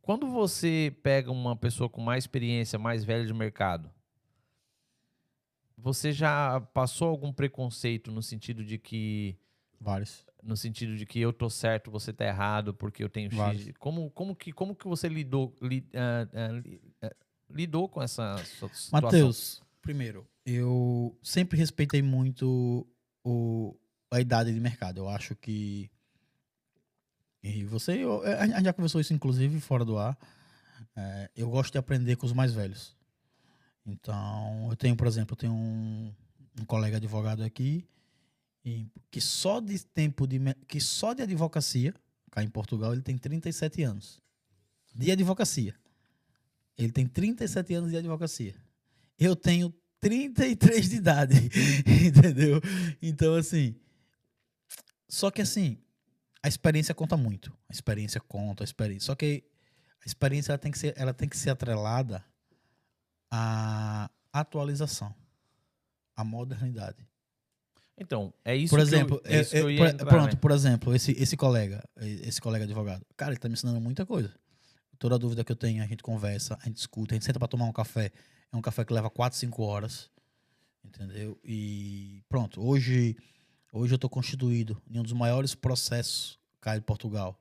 Quando 0.00 0.26
você 0.26 0.96
pega 1.02 1.30
uma 1.30 1.54
pessoa 1.54 1.88
com 1.88 2.00
mais 2.00 2.24
experiência, 2.24 2.78
mais 2.78 3.04
velha 3.04 3.26
de 3.26 3.34
mercado, 3.34 3.90
você 5.82 6.12
já 6.12 6.60
passou 6.72 7.08
algum 7.08 7.32
preconceito 7.32 8.10
no 8.10 8.22
sentido 8.22 8.64
de 8.64 8.78
que. 8.78 9.36
Vários. 9.80 10.24
No 10.42 10.56
sentido 10.56 10.96
de 10.96 11.04
que 11.04 11.20
eu 11.20 11.32
tô 11.32 11.50
certo, 11.50 11.90
você 11.90 12.12
tá 12.12 12.24
errado, 12.24 12.72
porque 12.72 13.02
eu 13.02 13.08
tenho 13.08 13.30
Vários. 13.30 13.62
X. 13.62 13.74
Como, 13.78 14.10
como, 14.10 14.34
que, 14.34 14.52
como 14.52 14.74
que 14.74 14.86
você 14.86 15.08
lidou, 15.08 15.54
li, 15.60 15.86
uh, 15.94 17.06
uh, 17.06 17.10
lidou 17.50 17.88
com 17.88 18.02
essa 18.02 18.36
situação? 18.38 18.90
Matheus, 18.92 19.62
primeiro, 19.82 20.26
eu 20.46 21.18
sempre 21.22 21.58
respeitei 21.58 22.02
muito 22.02 22.86
o, 23.24 23.76
a 24.10 24.20
idade 24.20 24.52
de 24.52 24.60
mercado. 24.60 24.98
Eu 24.98 25.08
acho 25.08 25.34
que 25.36 25.90
e 27.42 27.64
você, 27.64 27.92
eu, 28.04 28.22
a 28.22 28.46
gente 28.46 28.64
já 28.64 28.72
conversou 28.72 29.00
isso 29.00 29.14
inclusive 29.14 29.60
fora 29.60 29.84
do 29.84 29.96
ar. 29.98 30.16
É, 30.96 31.30
eu 31.36 31.48
gosto 31.48 31.72
de 31.72 31.78
aprender 31.78 32.16
com 32.16 32.26
os 32.26 32.32
mais 32.32 32.52
velhos. 32.52 32.96
Então, 33.86 34.68
eu 34.70 34.76
tenho, 34.76 34.96
por 34.96 35.06
exemplo, 35.06 35.34
eu 35.34 35.36
tenho 35.36 35.52
um, 35.52 36.12
um 36.60 36.64
colega 36.64 36.98
advogado 36.98 37.42
aqui 37.42 37.86
e, 38.64 38.86
que 39.10 39.20
só 39.20 39.60
de 39.60 39.82
tempo 39.84 40.26
de 40.26 40.38
que 40.68 40.80
só 40.80 41.12
de 41.12 41.22
advocacia, 41.22 41.94
cá 42.30 42.42
em 42.42 42.48
Portugal, 42.48 42.92
ele 42.92 43.02
tem 43.02 43.16
37 43.16 43.82
anos. 43.82 44.20
De 44.94 45.10
advocacia. 45.10 45.74
Ele 46.76 46.92
tem 46.92 47.06
37 47.06 47.74
anos 47.74 47.90
de 47.90 47.96
advocacia. 47.96 48.54
Eu 49.18 49.36
tenho 49.36 49.72
33 50.00 50.88
de 50.88 50.96
idade. 50.96 51.34
entendeu? 52.06 52.60
Então, 53.00 53.34
assim. 53.34 53.76
Só 55.08 55.30
que 55.30 55.42
assim, 55.42 55.78
a 56.42 56.48
experiência 56.48 56.94
conta 56.94 57.16
muito. 57.16 57.52
A 57.68 57.72
experiência 57.72 58.20
conta, 58.20 58.62
a 58.62 58.66
experiência. 58.66 59.06
Só 59.06 59.14
que 59.14 59.44
a 60.02 60.06
experiência 60.06 60.52
ela 60.52 60.58
tem 60.58 60.70
que 60.70 60.78
ser, 60.78 60.94
ela 60.96 61.12
tem 61.12 61.28
que 61.28 61.36
ser 61.36 61.50
atrelada 61.50 62.24
à 63.30 64.10
atualização, 64.32 65.14
à 66.16 66.24
modernidade. 66.24 67.06
Então, 67.96 68.32
é 68.44 68.56
isso 68.56 68.70
por 68.70 68.80
exemplo, 68.80 69.20
que 69.20 69.28
eu, 69.28 69.32
é 69.32 69.40
isso 69.40 69.56
é, 69.56 69.58
que 69.58 69.64
eu 69.64 69.70
ia 69.70 69.78
por, 69.78 69.88
entrar, 69.88 70.06
Pronto, 70.06 70.34
né? 70.34 70.40
por 70.40 70.50
exemplo, 70.50 70.94
esse, 70.94 71.12
esse 71.12 71.36
colega, 71.36 71.84
esse 71.96 72.40
colega 72.40 72.64
advogado, 72.64 73.04
cara, 73.16 73.32
ele 73.32 73.38
está 73.38 73.48
me 73.48 73.54
ensinando 73.54 73.80
muita 73.80 74.06
coisa. 74.06 74.34
Toda 74.98 75.18
dúvida 75.18 75.44
que 75.44 75.52
eu 75.52 75.56
tenho, 75.56 75.82
a 75.82 75.86
gente 75.86 76.02
conversa, 76.02 76.58
a 76.60 76.66
gente 76.66 76.76
discute, 76.76 77.12
a 77.12 77.14
gente 77.14 77.24
senta 77.24 77.38
para 77.38 77.48
tomar 77.48 77.64
um 77.64 77.72
café. 77.72 78.10
É 78.52 78.56
um 78.56 78.60
café 78.60 78.84
que 78.84 78.92
leva 78.92 79.08
4, 79.08 79.38
5 79.38 79.62
horas. 79.62 80.10
Entendeu? 80.84 81.38
E 81.44 82.22
pronto, 82.28 82.60
hoje 82.62 83.16
Hoje 83.72 83.92
eu 83.92 83.96
estou 83.96 84.10
constituído 84.10 84.82
em 84.90 84.98
um 84.98 85.02
dos 85.02 85.12
maiores 85.12 85.54
processos 85.54 86.38
cá 86.60 86.76
em 86.76 86.80
Portugal 86.80 87.40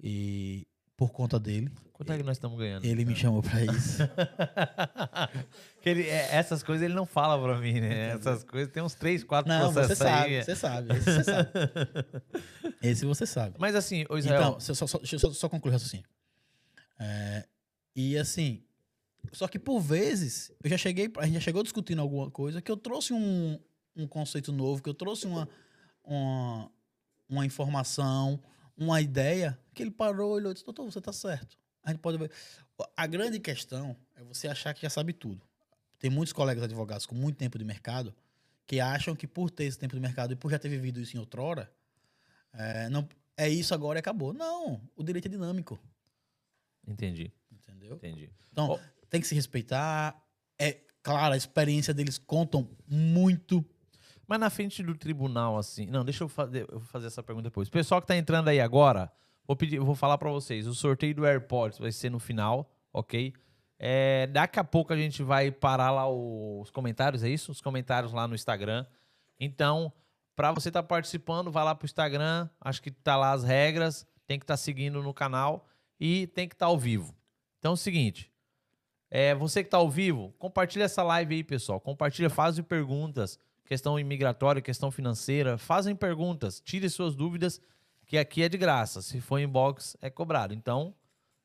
E 0.00 0.66
por 0.98 1.12
conta 1.12 1.38
dele. 1.38 1.70
Quanto 1.92 2.12
é 2.12 2.16
que 2.16 2.24
nós 2.24 2.36
estamos 2.36 2.58
ganhando? 2.58 2.84
Ele 2.84 3.04
me 3.04 3.14
chamou 3.14 3.40
para 3.40 3.64
isso. 3.64 3.98
que 5.80 5.88
ele, 5.88 6.02
é, 6.02 6.34
essas 6.34 6.60
coisas 6.60 6.84
ele 6.84 6.92
não 6.92 7.06
fala 7.06 7.40
para 7.40 7.56
mim, 7.60 7.80
né? 7.80 8.10
Essas 8.10 8.42
coisas 8.42 8.72
tem 8.72 8.82
uns 8.82 8.96
três, 8.96 9.22
quatro 9.22 9.48
não, 9.48 9.72
processos 9.72 9.96
você 9.96 10.04
sabe, 10.04 10.36
aí. 10.36 10.44
Você 10.44 10.56
sabe, 10.56 10.92
esse 10.96 11.04
você 11.04 11.24
sabe. 11.24 11.50
esse 12.82 13.06
você 13.06 13.26
sabe. 13.26 13.56
Mas 13.60 13.76
assim, 13.76 14.04
o 14.10 14.18
Israel... 14.18 14.40
Então, 14.40 14.60
só, 14.60 14.86
só, 14.86 14.98
deixa 14.98 15.14
eu 15.14 15.20
só, 15.20 15.32
só 15.32 15.48
concluir 15.48 15.76
assim. 15.76 16.02
É, 16.98 17.46
e 17.94 18.18
assim, 18.18 18.64
só 19.32 19.46
que 19.46 19.58
por 19.58 19.78
vezes, 19.78 20.50
eu 20.62 20.68
já 20.68 20.76
cheguei, 20.76 21.08
a 21.16 21.26
gente 21.26 21.34
já 21.34 21.40
chegou 21.40 21.62
discutindo 21.62 22.02
alguma 22.02 22.28
coisa 22.28 22.60
que 22.60 22.72
eu 22.72 22.76
trouxe 22.76 23.12
um, 23.12 23.56
um 23.96 24.08
conceito 24.08 24.50
novo, 24.50 24.82
que 24.82 24.90
eu 24.90 24.94
trouxe 24.94 25.28
uma, 25.28 25.48
uma, 26.04 26.72
uma 27.28 27.46
informação, 27.46 28.42
uma 28.76 29.00
ideia, 29.00 29.56
que 29.78 29.82
ele 29.84 29.90
parou 29.92 30.32
e 30.32 30.40
olhou 30.40 30.50
e 30.50 30.54
disse, 30.54 30.64
doutor, 30.64 30.84
você 30.84 30.98
está 30.98 31.12
certo. 31.12 31.56
A 31.84 31.90
gente 31.90 32.00
pode 32.00 32.18
ver. 32.18 32.30
A 32.96 33.06
grande 33.06 33.38
questão 33.38 33.96
é 34.16 34.22
você 34.24 34.48
achar 34.48 34.74
que 34.74 34.82
já 34.82 34.90
sabe 34.90 35.12
tudo. 35.12 35.40
Tem 35.98 36.10
muitos 36.10 36.32
colegas 36.32 36.64
advogados 36.64 37.06
com 37.06 37.14
muito 37.14 37.36
tempo 37.36 37.56
de 37.56 37.64
mercado 37.64 38.14
que 38.66 38.80
acham 38.80 39.14
que 39.14 39.26
por 39.26 39.50
ter 39.50 39.64
esse 39.64 39.78
tempo 39.78 39.94
de 39.94 40.00
mercado 40.00 40.32
e 40.32 40.36
por 40.36 40.50
já 40.50 40.58
ter 40.58 40.68
vivido 40.68 41.00
isso 41.00 41.16
em 41.16 41.20
outrora, 41.20 41.72
é, 42.52 42.88
não, 42.90 43.08
é 43.36 43.48
isso 43.48 43.72
agora 43.72 43.98
e 43.98 44.00
acabou. 44.00 44.32
Não, 44.32 44.80
o 44.96 45.02
direito 45.02 45.26
é 45.26 45.28
dinâmico. 45.30 45.78
Entendi. 46.86 47.32
Entendeu? 47.50 47.94
Entendi. 47.94 48.30
Então, 48.52 48.72
oh. 48.72 49.06
tem 49.08 49.20
que 49.20 49.26
se 49.26 49.34
respeitar. 49.34 50.20
É 50.58 50.80
claro, 51.02 51.34
a 51.34 51.36
experiência 51.36 51.94
deles 51.94 52.18
contam 52.18 52.68
muito. 52.86 53.64
Mas 54.26 54.40
na 54.40 54.50
frente 54.50 54.82
do 54.82 54.94
tribunal, 54.94 55.56
assim. 55.56 55.86
Não, 55.86 56.04
deixa 56.04 56.24
eu 56.24 56.28
fazer, 56.28 56.66
eu 56.68 56.80
vou 56.80 56.88
fazer 56.88 57.06
essa 57.06 57.22
pergunta 57.22 57.48
depois. 57.48 57.68
O 57.68 57.70
pessoal 57.72 58.00
que 58.00 58.04
está 58.04 58.16
entrando 58.16 58.48
aí 58.48 58.60
agora, 58.60 59.10
vou, 59.48 59.56
pedir, 59.56 59.80
vou 59.80 59.94
falar 59.94 60.18
para 60.18 60.30
vocês. 60.30 60.66
O 60.66 60.74
sorteio 60.74 61.14
do 61.14 61.26
AirPods 61.26 61.78
vai 61.78 61.90
ser 61.90 62.10
no 62.10 62.20
final, 62.20 62.70
ok? 62.92 63.34
É, 63.78 64.26
daqui 64.26 64.60
a 64.60 64.64
pouco 64.64 64.92
a 64.92 64.96
gente 64.96 65.22
vai 65.22 65.50
parar 65.50 65.90
lá 65.90 66.08
os 66.08 66.70
comentários, 66.70 67.24
é 67.24 67.28
isso? 67.28 67.50
Os 67.50 67.60
comentários 67.60 68.12
lá 68.12 68.28
no 68.28 68.34
Instagram. 68.34 68.86
Então, 69.40 69.92
para 70.36 70.52
você 70.52 70.68
estar 70.68 70.82
tá 70.82 70.88
participando, 70.88 71.50
vai 71.50 71.64
lá 71.64 71.74
pro 71.74 71.86
Instagram. 71.86 72.48
Acho 72.60 72.82
que 72.82 72.90
tá 72.90 73.16
lá 73.16 73.32
as 73.32 73.42
regras. 73.42 74.06
Tem 74.26 74.38
que 74.38 74.44
estar 74.44 74.54
tá 74.54 74.58
seguindo 74.58 75.02
no 75.02 75.14
canal 75.14 75.66
e 75.98 76.26
tem 76.28 76.46
que 76.46 76.54
estar 76.54 76.66
tá 76.66 76.70
ao 76.70 76.78
vivo. 76.78 77.14
Então 77.58 77.70
é 77.70 77.74
o 77.74 77.76
seguinte. 77.76 78.30
É, 79.10 79.34
você 79.34 79.62
que 79.62 79.68
está 79.68 79.78
ao 79.78 79.88
vivo, 79.88 80.34
compartilha 80.38 80.84
essa 80.84 81.02
live 81.02 81.34
aí, 81.34 81.42
pessoal. 81.42 81.80
Compartilha, 81.80 82.28
fazem 82.28 82.62
perguntas 82.62 83.40
questão 83.68 84.00
imigratória, 84.00 84.62
questão 84.62 84.90
financeira, 84.90 85.58
fazem 85.58 85.94
perguntas, 85.94 86.58
tire 86.58 86.88
suas 86.88 87.14
dúvidas, 87.14 87.60
que 88.08 88.16
aqui 88.16 88.42
é 88.42 88.48
de 88.48 88.56
graça. 88.56 89.02
Se 89.02 89.20
for 89.20 89.38
inbox, 89.38 89.96
é 90.00 90.08
cobrado. 90.08 90.54
Então, 90.54 90.94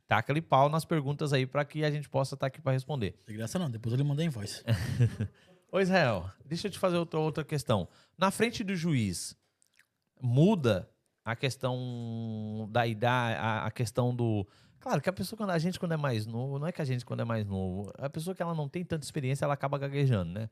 taca 0.08 0.32
ali 0.32 0.42
pau 0.42 0.70
nas 0.70 0.86
perguntas 0.86 1.34
aí 1.34 1.46
para 1.46 1.66
que 1.66 1.84
a 1.84 1.92
gente 1.92 2.10
possa 2.10 2.36
estar 2.36 2.46
tá 2.46 2.48
aqui 2.48 2.62
para 2.62 2.72
responder. 2.72 3.20
De 3.28 3.34
graça 3.34 3.60
não, 3.60 3.70
depois 3.70 3.92
eu 3.94 3.98
lhe 3.98 4.04
mandei 4.04 4.26
em 4.26 4.30
voz. 4.30 4.64
Ô 5.70 5.80
Israel, 5.80 6.32
deixa 6.46 6.68
eu 6.68 6.72
te 6.72 6.80
fazer 6.80 6.98
outra, 6.98 7.20
outra 7.20 7.44
questão. 7.44 7.88
Na 8.18 8.32
frente 8.32 8.64
do 8.64 8.76
juiz, 8.76 9.36
muda 10.22 10.90
a 11.26 11.36
questão 11.36 12.70
da 12.72 12.88
idade, 12.88 13.38
a, 13.40 13.66
a 13.66 13.72
questão 13.72 14.16
do. 14.16 14.48
Claro 14.80 15.02
que 15.02 15.10
a 15.10 15.14
pessoa, 15.14 15.38
quando 15.38 15.50
a 15.50 15.60
gente 15.60 15.80
quando 15.80 15.94
é 15.94 15.98
mais 15.98 16.26
novo, 16.26 16.60
não 16.60 16.68
é 16.68 16.72
que 16.72 16.82
a 16.82 16.86
gente 16.86 17.04
quando 17.04 17.22
é 17.22 17.26
mais 17.26 17.46
novo, 17.46 17.92
a 17.98 18.10
pessoa 18.10 18.36
que 18.36 18.42
ela 18.42 18.54
não 18.54 18.70
tem 18.70 18.86
tanta 18.86 19.06
experiência, 19.06 19.44
ela 19.46 19.54
acaba 19.54 19.78
gaguejando, 19.78 20.32
né? 20.32 20.50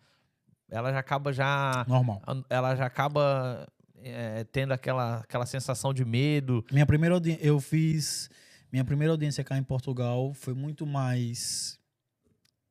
ela 0.69 0.91
já 0.91 1.00
acaba 1.00 1.34
já. 1.34 1.86
Normal. 1.88 2.21
Ela 2.50 2.76
já 2.76 2.86
acaba 2.86 3.67
é, 4.04 4.44
tendo 4.46 4.74
aquela, 4.74 5.18
aquela 5.18 5.46
sensação 5.46 5.94
de 5.94 6.04
medo. 6.04 6.66
Minha 6.72 6.86
primeira 6.86 7.16
audiência, 7.16 7.46
eu 7.46 7.60
fiz. 7.60 8.30
Minha 8.72 8.86
primeira 8.86 9.14
audiência 9.14 9.44
cá 9.44 9.58
em 9.58 9.64
Portugal 9.64 10.34
foi 10.34 10.54
muito 10.54 10.86
mais 10.86 11.78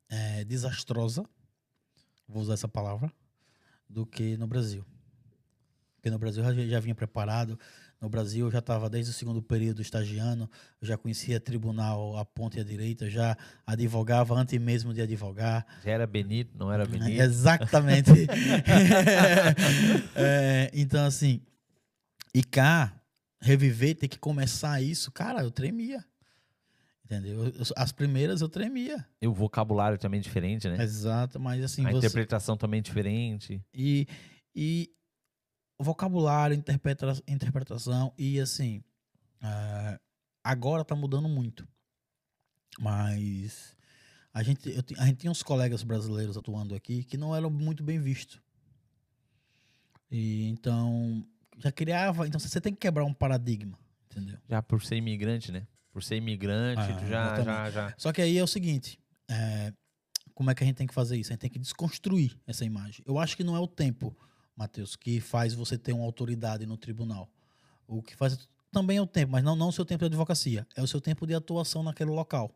é, 0.09 0.45
desastrosa, 0.45 1.25
vou 2.27 2.43
usar 2.43 2.55
essa 2.55 2.69
palavra, 2.69 3.13
do 3.89 4.07
que 4.07 4.37
no 4.37 4.47
Brasil. 4.47 4.85
Porque 5.97 6.11
no 6.11 6.19
Brasil 6.19 6.43
eu 6.43 6.55
já, 6.55 6.67
já 6.67 6.81
vinha 6.81 6.95
preparado, 6.95 7.59
no 8.01 8.09
Brasil, 8.09 8.47
eu 8.47 8.51
já 8.51 8.61
estava 8.61 8.89
desde 8.89 9.11
o 9.11 9.15
segundo 9.15 9.43
período 9.43 9.83
estagiando, 9.83 10.51
eu 10.81 10.89
já 10.89 10.97
conhecia 10.97 11.39
tribunal 11.39 12.17
a 12.17 12.25
ponta 12.25 12.57
e 12.57 12.61
a 12.61 12.65
direita, 12.65 13.11
já 13.11 13.37
advogava 13.67 14.35
antes 14.35 14.59
mesmo 14.59 14.95
de 14.95 15.03
advogar. 15.03 15.67
Já 15.85 15.91
era 15.91 16.07
Benito, 16.07 16.57
não 16.57 16.73
era 16.73 16.87
Benito? 16.89 17.21
Exatamente. 17.21 18.11
é, 20.17 20.71
então, 20.73 21.05
assim, 21.05 21.43
e 22.35 22.43
cá, 22.43 22.99
reviver, 23.41 23.97
ter 23.97 24.09
que 24.09 24.19
começar 24.19 24.81
isso, 24.81 25.13
cara, 25.13 25.43
eu 25.43 25.51
tremia. 25.51 26.05
Entendeu? 27.05 27.47
Eu, 27.47 27.53
as 27.77 27.91
primeiras 27.91 28.41
eu 28.41 28.49
tremia. 28.49 29.05
E 29.21 29.27
o 29.27 29.33
vocabulário 29.33 29.99
também 29.99 30.21
é 30.21 30.23
diferente, 30.23 30.69
né? 30.69 30.81
Exato, 30.83 31.41
mas 31.41 31.63
assim. 31.65 31.85
A 31.85 31.91
você... 31.91 31.99
interpretação 31.99 32.57
também 32.57 32.79
é 32.79 32.83
diferente. 32.83 33.61
E, 33.75 34.07
e 34.55 34.89
vocabulário, 35.83 36.55
interpreta 36.55 37.23
interpretação 37.27 38.13
e 38.19 38.39
assim, 38.39 38.83
uh, 39.43 39.99
agora 40.45 40.85
tá 40.85 40.95
mudando 40.95 41.29
muito. 41.29 41.67
Mas 42.79 43.77
a 44.33 44.43
gente, 44.43 44.69
eu, 44.69 44.83
a 44.99 45.07
gente 45.07 45.19
tinha 45.19 45.31
uns 45.31 45.43
colegas 45.43 45.83
brasileiros 45.83 46.37
atuando 46.37 46.75
aqui 46.75 47.05
que 47.05 47.17
não 47.17 47.35
eram 47.35 47.51
muito 47.51 47.83
bem 47.83 47.99
vistos. 47.99 48.41
E 50.11 50.49
então 50.49 51.27
já 51.59 51.71
criava, 51.71 52.27
então 52.27 52.41
você 52.41 52.61
tem 52.61 52.73
que 52.73 52.81
quebrar 52.81 53.05
um 53.05 53.15
paradigma, 53.15 53.79
entendeu? 54.11 54.39
Já 54.49 54.63
por 54.63 54.83
ser 54.83 54.97
imigrante, 54.97 55.53
né? 55.53 55.67
Por 55.93 56.03
ser 56.03 56.17
imigrante, 56.17 56.81
ah, 56.81 57.07
já, 57.07 57.43
já, 57.43 57.71
já. 57.71 57.95
Só 57.97 58.13
que 58.13 58.23
aí 58.23 58.39
é 58.39 58.43
o 58.43 58.47
seguinte, 58.47 58.99
é, 59.29 59.73
como 60.35 60.51
é 60.51 60.55
que 60.55 60.63
a 60.63 60.67
gente 60.67 60.77
tem 60.77 60.87
que 60.87 60.95
fazer 60.95 61.17
isso? 61.17 61.31
A 61.31 61.35
gente 61.35 61.41
tem 61.41 61.51
que 61.51 61.59
desconstruir 61.59 62.39
essa 62.47 62.65
imagem. 62.65 63.05
Eu 63.07 63.19
acho 63.19 63.37
que 63.37 63.45
não 63.45 63.57
é 63.57 63.61
o 63.61 63.67
tempo 63.67 64.17
Matheus, 64.61 64.95
que 64.95 65.21
faz 65.21 65.55
você 65.55 65.79
ter 65.79 65.95
uma 65.95 66.05
autoridade 66.05 66.67
no 66.67 66.77
tribunal. 66.77 67.33
O 67.87 68.03
que 68.03 68.15
faz 68.15 68.47
também 68.71 68.99
é 68.99 69.03
o 69.03 69.07
tempo, 69.07 69.33
mas 69.33 69.43
não, 69.43 69.57
não 69.57 69.69
o 69.69 69.73
seu 69.73 69.87
tempo 69.87 70.01
de 70.01 70.07
advocacia, 70.07 70.67
é 70.77 70.83
o 70.83 70.87
seu 70.87 71.01
tempo 71.01 71.27
de 71.27 71.35
atuação 71.35 71.83
naquele 71.83 72.11
local. 72.11 72.55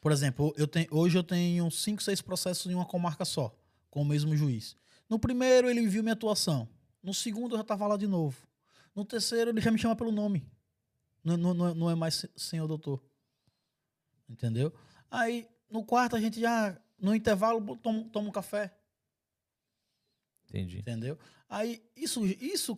Por 0.00 0.10
exemplo, 0.10 0.54
eu 0.56 0.66
tenho, 0.66 0.88
hoje 0.90 1.18
eu 1.18 1.22
tenho 1.22 1.70
cinco, 1.70 2.02
seis 2.02 2.22
processos 2.22 2.72
em 2.72 2.74
uma 2.74 2.86
comarca 2.86 3.22
só, 3.26 3.54
com 3.90 4.00
o 4.00 4.04
mesmo 4.04 4.34
juiz. 4.34 4.76
No 5.06 5.18
primeiro, 5.18 5.68
ele 5.68 5.86
viu 5.86 6.02
minha 6.02 6.14
atuação. 6.14 6.66
No 7.02 7.12
segundo, 7.12 7.52
eu 7.52 7.58
já 7.58 7.62
estava 7.62 7.86
lá 7.86 7.98
de 7.98 8.06
novo. 8.06 8.38
No 8.94 9.04
terceiro, 9.04 9.50
ele 9.50 9.60
já 9.60 9.70
me 9.70 9.78
chama 9.78 9.94
pelo 9.94 10.10
nome. 10.10 10.50
Não, 11.22 11.36
não, 11.36 11.74
não 11.74 11.90
é 11.90 11.94
mais 11.94 12.26
senhor 12.34 12.66
doutor. 12.66 13.04
Entendeu? 14.26 14.72
Aí, 15.10 15.46
no 15.70 15.84
quarto, 15.84 16.16
a 16.16 16.20
gente 16.20 16.40
já, 16.40 16.80
no 16.98 17.14
intervalo, 17.14 17.76
toma, 17.76 18.04
toma 18.04 18.28
um 18.28 18.32
café. 18.32 18.74
Entendi. 20.54 20.78
Entendeu? 20.78 21.18
Aí 21.48 21.82
isso, 21.96 22.24
isso 22.24 22.76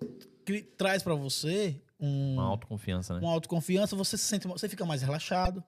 traz 0.77 1.03
para 1.03 1.15
você 1.15 1.81
um, 2.01 2.35
uma 2.35 2.45
autoconfiança, 2.45 3.15
né? 3.15 3.21
Uma 3.21 3.33
autoconfiança, 3.33 3.95
você 3.95 4.17
se 4.17 4.25
sente, 4.25 4.47
você 4.47 4.69
fica 4.69 4.85
mais 4.85 5.03
relaxado, 5.03 5.63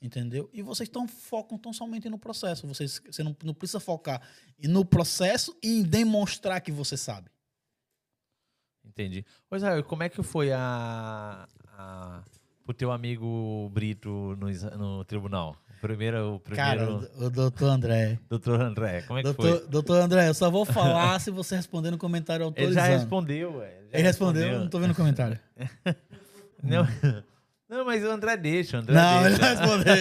entendeu? 0.00 0.48
E 0.52 0.62
vocês 0.62 0.88
estão 0.88 1.06
focam 1.06 1.58
tão 1.58 1.72
somente 1.72 2.08
no 2.08 2.18
processo. 2.18 2.66
Vocês, 2.66 3.00
você 3.04 3.22
não, 3.22 3.36
não 3.44 3.54
precisa 3.54 3.80
focar 3.80 4.22
no 4.62 4.84
processo 4.84 5.56
e 5.62 5.80
em 5.80 5.82
demonstrar 5.82 6.60
que 6.60 6.72
você 6.72 6.96
sabe. 6.96 7.30
Entendi. 8.84 9.24
Pois 9.48 9.62
é, 9.62 9.82
como 9.82 10.02
é 10.02 10.08
que 10.08 10.22
foi 10.22 10.52
a, 10.52 11.46
a 11.68 12.24
o 12.66 12.72
teu 12.72 12.92
amigo 12.92 13.68
Brito 13.70 14.36
no, 14.36 14.48
no 14.78 15.04
tribunal? 15.04 15.56
Primeiro, 15.80 16.34
o 16.34 16.40
primeiro... 16.40 16.78
Cara, 16.78 17.26
o 17.26 17.30
doutor 17.30 17.70
André. 17.70 18.18
Doutor 18.28 18.60
André, 18.60 19.02
como 19.02 19.18
é 19.18 19.22
que 19.22 19.32
doutor, 19.32 19.58
foi? 19.58 19.68
Doutor 19.68 20.00
André, 20.00 20.28
eu 20.28 20.34
só 20.34 20.50
vou 20.50 20.64
falar 20.66 21.18
se 21.20 21.30
você 21.30 21.56
responder 21.56 21.90
no 21.90 21.98
comentário 21.98 22.44
autorizando. 22.44 22.84
Ele 22.84 22.92
já 22.92 22.98
respondeu, 22.98 23.56
ué. 23.56 23.70
Já 23.90 23.98
Ele 23.98 24.06
respondeu, 24.06 24.42
respondeu, 24.42 24.60
não 24.60 24.68
tô 24.68 24.78
vendo 24.78 24.90
o 24.90 24.94
comentário. 24.94 25.38
não, 26.62 26.86
não, 27.68 27.84
mas 27.84 28.04
o 28.04 28.10
André 28.10 28.36
deixa, 28.36 28.76
o 28.76 28.80
André 28.80 28.94
Não, 28.94 29.22
deixa. 29.22 29.36
ele 29.36 29.54
respondeu. 29.54 29.94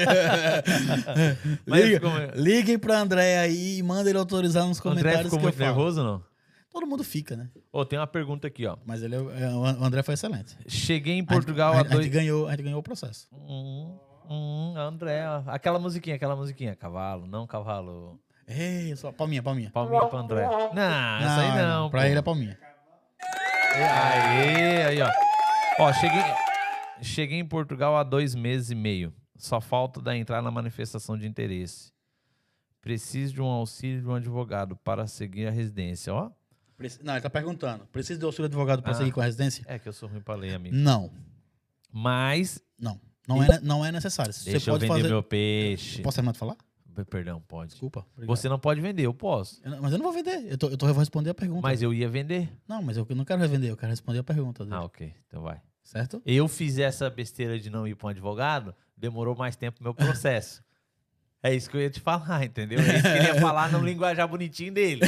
Liga, 1.68 2.00
como... 2.02 2.18
É? 2.18 2.32
Liguem 2.36 2.78
pra 2.78 3.00
André 3.00 3.40
aí 3.40 3.78
e 3.78 3.84
manda 3.84 4.10
ele 4.10 4.20
autorizar 4.20 4.66
nos 4.68 4.80
comentários 4.80 5.20
André 5.20 5.30
ficou 5.30 5.40
muito 5.40 5.58
nervoso, 5.58 6.04
não? 6.04 6.24
Todo 6.72 6.86
mundo 6.86 7.04
fica, 7.04 7.36
né? 7.36 7.50
Oh, 7.72 7.84
tem 7.84 7.98
uma 7.98 8.06
pergunta 8.06 8.48
aqui, 8.48 8.66
ó. 8.68 8.78
Mas 8.86 9.02
ele, 9.02 9.16
é, 9.16 9.18
é, 9.18 9.50
o 9.50 9.66
André 9.84 10.04
foi 10.04 10.14
excelente. 10.14 10.56
Cheguei 10.68 11.16
em 11.16 11.26
Portugal 11.26 11.74
a, 11.74 11.78
a, 11.78 11.80
a, 11.80 11.84
dois... 11.84 12.00
a 12.00 12.02
gente 12.04 12.12
ganhou, 12.12 12.48
a 12.48 12.52
gente 12.52 12.64
ganhou 12.64 12.80
o 12.80 12.84
processo. 12.84 13.28
Uhum. 13.32 13.98
Hum, 14.30 14.76
André, 14.78 15.24
aquela 15.48 15.80
musiquinha, 15.80 16.16
aquela 16.16 16.36
musiquinha. 16.36 16.76
Cavalo, 16.76 17.26
não 17.26 17.48
cavalo. 17.48 18.20
Ei, 18.48 18.96
só 18.96 19.12
palminha, 19.12 19.42
palminha. 19.42 19.72
Palminha 19.72 20.06
pro 20.06 20.18
André. 20.18 20.44
Não, 20.44 20.74
não 20.74 20.82
essa 20.82 21.42
aí 21.42 21.62
não. 21.62 21.90
pra 21.90 22.08
ele 22.08 22.20
é 22.20 22.22
palminha. 22.22 22.58
Aí, 23.74 24.84
aí, 24.84 25.02
ó. 25.02 25.10
Ó, 25.80 25.94
cheguei, 25.94 26.22
cheguei 27.02 27.40
em 27.40 27.46
Portugal 27.46 27.98
há 27.98 28.04
dois 28.04 28.36
meses 28.36 28.70
e 28.70 28.76
meio. 28.76 29.14
Só 29.36 29.60
falta 29.60 30.02
da 30.02 30.16
entrar 30.16 30.42
na 30.42 30.52
manifestação 30.52 31.18
de 31.18 31.28
interesse. 31.28 31.92
Preciso 32.82 33.34
de 33.34 33.42
um 33.42 33.46
auxílio 33.46 34.02
de 34.02 34.08
um 34.08 34.14
advogado 34.14 34.76
para 34.76 35.08
seguir 35.08 35.48
a 35.48 35.52
residência, 35.52 36.14
ó. 36.14 36.32
Não, 37.04 37.14
ele 37.14 37.22
tá 37.22 37.30
perguntando. 37.30 37.86
Precisa 37.88 38.20
de 38.20 38.26
auxílio 38.26 38.48
de 38.48 38.54
advogado 38.54 38.82
para 38.82 38.92
ah, 38.92 38.96
seguir 38.96 39.12
com 39.12 39.22
a 39.22 39.26
residência? 39.26 39.64
É 39.68 39.78
que 39.78 39.88
eu 39.88 39.94
sou 39.94 40.08
ruim 40.08 40.22
para 40.22 40.36
ler, 40.36 40.56
amigo. 40.56 40.76
Não. 40.76 41.12
Mas. 41.92 42.64
Não. 42.80 43.00
Não 43.30 43.44
é, 43.44 43.60
não 43.62 43.86
é 43.86 43.92
necessário. 43.92 44.34
Você 44.34 44.52
Deixa 44.52 44.72
pode 44.72 44.86
eu 44.86 44.90
vender 44.90 45.02
fazer. 45.04 45.14
meu 45.14 45.24
peixe. 45.24 46.02
Posso 46.02 46.16
terminar 46.16 46.34
de 46.34 46.40
falar? 46.40 46.58
Perdão, 47.10 47.42
pode. 47.48 47.72
Desculpa. 47.72 48.06
obrigado. 48.14 48.36
Você 48.36 48.50
não 48.50 48.60
pode 48.60 48.82
vender, 48.82 49.04
eu 49.06 49.14
posso. 49.14 49.62
Eu 49.64 49.72
não- 49.72 49.82
Mas 49.82 49.92
eu 49.94 49.98
não 50.00 50.04
vou 50.04 50.12
vender. 50.14 50.52
Eu, 50.52 50.58
tô, 50.58 50.68
eu, 50.68 50.78
tô, 50.78 50.86
eu 50.88 50.94
vou 50.94 51.00
responder 51.00 51.30
a 51.30 51.34
pergunta. 51.34 51.62
Mas 51.62 51.82
eu 51.82 51.94
ia 51.94 52.10
vender. 52.10 52.50
Não, 52.68 52.82
mas 52.82 52.98
eu 52.98 53.08
não 53.16 53.24
quero 53.24 53.40
revender. 53.40 53.70
Eu 53.70 53.78
quero 53.78 53.90
responder 53.90 54.20
a 54.20 54.24
pergunta 54.24 54.66
dele. 54.66 54.76
Ah, 54.76 54.84
ok. 54.84 55.14
Então 55.28 55.42
vai. 55.42 55.62
Certo? 55.82 56.22
Eu 56.26 56.48
fiz 56.48 56.78
essa 56.78 57.10
besteira 57.10 57.58
de 57.58 57.70
não 57.70 57.88
ir 57.88 57.96
para 57.96 58.08
um 58.08 58.10
advogado, 58.10 58.76
demorou 58.98 59.34
mais 59.36 59.56
tempo 59.56 59.82
meu 59.82 59.94
processo. 59.94 60.62
É 61.42 61.54
isso 61.54 61.70
que 61.70 61.78
eu 61.78 61.82
ia 61.82 61.90
te 61.90 62.02
falar, 62.02 62.44
entendeu? 62.44 62.80
Ele 62.80 63.02
queria 63.02 63.40
falar 63.40 63.72
no 63.72 63.80
linguajar 63.80 64.28
bonitinho 64.28 64.74
dele. 64.74 65.02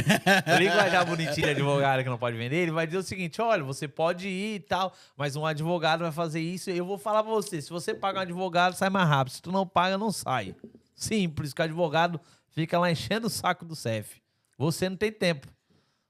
No 0.46 0.56
linguajar 0.58 1.04
bonitinho 1.04 1.46
de 1.46 1.50
advogado 1.50 2.02
que 2.02 2.08
não 2.08 2.16
pode 2.16 2.38
vender, 2.38 2.56
ele 2.56 2.70
vai 2.70 2.86
dizer 2.86 2.98
o 2.98 3.02
seguinte: 3.02 3.40
olha, 3.42 3.62
você 3.62 3.86
pode 3.86 4.28
ir 4.28 4.54
e 4.54 4.60
tal, 4.60 4.94
mas 5.14 5.36
um 5.36 5.44
advogado 5.44 6.00
vai 6.00 6.12
fazer 6.12 6.40
isso 6.40 6.70
eu 6.70 6.86
vou 6.86 6.96
falar 6.96 7.22
pra 7.22 7.32
você: 7.32 7.60
se 7.60 7.68
você 7.68 7.92
paga 7.92 8.20
um 8.20 8.22
advogado, 8.22 8.74
sai 8.74 8.88
mais 8.88 9.06
rápido. 9.06 9.34
Se 9.34 9.42
tu 9.42 9.52
não 9.52 9.66
paga, 9.66 9.98
não 9.98 10.10
sai. 10.10 10.56
Simples, 10.94 11.52
que 11.52 11.60
o 11.60 11.64
advogado 11.64 12.18
fica 12.48 12.78
lá 12.78 12.90
enchendo 12.90 13.26
o 13.26 13.30
saco 13.30 13.64
do 13.64 13.76
CEF. 13.76 14.22
Você 14.56 14.88
não 14.88 14.96
tem 14.96 15.12
tempo. 15.12 15.48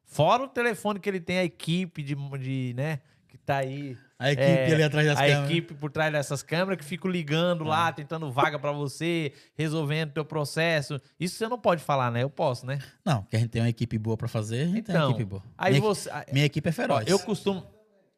Fora 0.05 0.45
o 0.45 0.49
telefone 0.49 1.01
que 1.01 1.09
ele 1.09 1.21
tem, 1.21 1.39
a 1.39 1.45
equipe 1.45 2.03
de, 2.03 2.15
de 2.15 2.75
né, 2.77 3.01
que 3.27 3.39
tá 3.39 3.57
aí 3.57 3.97
A 4.23 4.31
equipe 4.33 4.47
É, 4.47 4.73
ali 4.75 4.83
atrás 4.83 5.07
das 5.07 5.19
a 5.19 5.21
câmeras. 5.23 5.51
equipe 5.51 5.75
por 5.75 5.91
trás 5.91 6.13
dessas 6.13 6.43
câmeras 6.43 6.79
que 6.79 6.85
fica 6.85 7.09
ligando 7.09 7.65
lá, 7.65 7.91
tentando 7.93 8.31
vaga 8.31 8.59
pra 8.59 8.71
você, 8.71 9.33
resolvendo 9.55 10.13
teu 10.13 10.25
processo. 10.25 11.01
Isso 11.19 11.37
você 11.37 11.49
não 11.49 11.59
pode 11.59 11.83
falar, 11.83 12.11
né? 12.13 12.23
Eu 12.23 12.31
posso, 12.31 12.65
né? 12.65 12.79
Não, 13.05 13.23
que 13.25 13.35
a 13.37 13.39
gente 13.41 13.49
tem 13.51 13.61
uma 13.63 13.69
equipe 13.69 13.99
boa 13.99 14.17
pra 14.17 14.29
fazer, 14.29 14.63
a 14.63 14.67
gente 14.67 14.83
tem 14.83 14.95
uma 14.95 15.01
Então, 15.01 15.11
equipe 15.11 15.25
boa. 15.25 15.43
aí 15.59 15.73
minha, 15.73 15.83
você. 15.83 16.11
minha 16.33 16.45
equipe 16.47 16.69
é 16.69 16.73
feroz. 16.73 17.07
eu 17.09 17.19
costumo, 17.19 17.67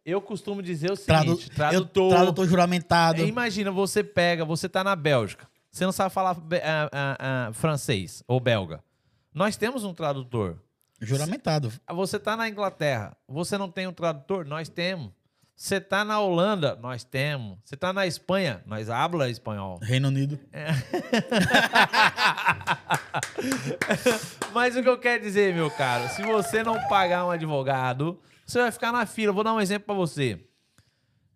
eu 0.05 0.21
costumo 0.21 0.63
dizer 0.63 0.93
o 0.93 0.97
Tradu- 0.97 1.31
seguinte: 1.37 1.49
eu- 1.51 1.57
tradutor. 1.57 2.11
tradutor 2.11 2.47
juramentado. 2.47 3.23
Imagina, 3.25 3.71
você 3.71 4.05
pega, 4.05 4.45
você 4.45 4.69
tá 4.69 4.85
na 4.85 4.95
Bélgica, 4.95 5.49
você 5.71 5.85
não 5.87 5.93
sabe 5.93 6.13
falar 6.13 6.37
ah, 6.37 6.91
ah, 6.93 7.17
ah, 7.49 7.53
francês 7.55 8.23
ou 8.29 8.39
belga. 8.39 8.85
Nós 9.33 9.57
temos 9.57 9.85
um 9.85 9.95
tradutor. 9.95 10.59
Juramentado. 11.01 11.73
Você 11.93 12.19
tá 12.19 12.37
na 12.37 12.49
Inglaterra, 12.49 13.17
você 13.29 13.59
não 13.59 13.69
tem 13.71 13.87
um 13.87 13.93
tradutor? 13.93 14.45
Nós 14.47 14.69
temos. 14.69 15.11
Você 15.57 15.81
tá 15.81 16.05
na 16.05 16.21
Holanda? 16.21 16.77
Nós 16.77 17.03
temos. 17.05 17.59
Você 17.65 17.77
tá 17.77 17.93
na 17.93 18.07
Espanha? 18.07 18.63
Nós 18.67 18.91
habla 18.91 19.31
espanhol. 19.31 19.79
Reino 19.81 20.09
Unido. 20.09 20.39
Mas 24.53 24.77
o 24.77 24.83
que 24.83 24.89
eu 24.89 24.99
quero 24.99 25.23
dizer, 25.23 25.55
meu 25.55 25.71
caro, 25.71 26.09
se 26.09 26.23
você 26.23 26.65
não 26.65 26.89
pagar 26.89 27.25
um 27.25 27.31
advogado, 27.31 28.21
você 28.45 28.59
vai 28.59 28.73
ficar 28.73 28.91
na 28.91 29.07
fila. 29.07 29.33
Vou 29.33 29.45
dar 29.45 29.55
um 29.55 29.61
exemplo 29.61 29.87
pra 29.87 29.95
você. 29.95 30.45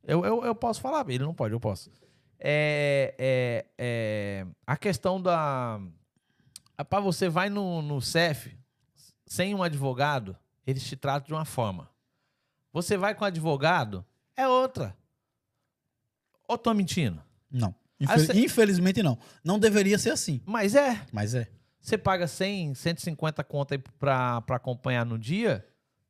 Eu, 0.02 0.24
eu, 0.24 0.44
eu 0.44 0.54
posso 0.54 0.80
falar, 0.80 1.08
ele 1.08 1.24
não 1.24 1.34
pode, 1.34 1.54
eu 1.54 1.60
posso. 1.60 1.90
É, 2.40 3.14
é, 3.18 3.66
é, 3.78 4.46
a 4.66 4.76
questão 4.76 5.20
da. 5.20 5.80
Para 6.88 7.00
você 7.00 7.28
vai 7.28 7.50
no, 7.50 7.82
no 7.82 8.00
CEF 8.00 8.56
sem 9.26 9.54
um 9.54 9.62
advogado, 9.62 10.36
eles 10.66 10.84
te 10.84 10.96
tratam 10.96 11.26
de 11.26 11.34
uma 11.34 11.44
forma. 11.44 11.90
Você 12.82 12.96
vai 12.96 13.14
com 13.14 13.24
advogado, 13.24 14.04
é 14.36 14.46
outra. 14.46 14.96
Ou 16.46 16.56
tô 16.56 16.72
mentindo? 16.72 17.22
Não. 17.50 17.74
Aí 18.00 18.04
Infel- 18.06 18.18
você- 18.20 18.32
Infelizmente 18.40 19.02
não. 19.02 19.18
Não 19.42 19.58
deveria 19.58 19.98
ser 19.98 20.10
assim, 20.10 20.40
Mas 20.46 20.74
é. 20.74 21.04
mas 21.12 21.34
é. 21.34 21.48
Você 21.80 21.98
paga 21.98 22.26
100, 22.26 22.74
150 22.74 23.42
conto 23.44 23.72
aí 23.72 23.78
pra, 23.98 24.40
pra 24.42 24.56
acompanhar 24.56 25.04
no 25.04 25.18
dia, 25.18 25.66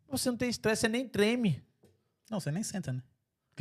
você 0.09 0.31
não 0.31 0.37
tem 0.37 0.49
estresse, 0.51 0.81
você 0.83 0.89
nem 0.89 1.09
treme. 1.09 1.63
Não, 2.31 2.39
você 2.41 2.51
nem 2.51 2.63
senta, 2.63 2.93
né? 2.93 3.03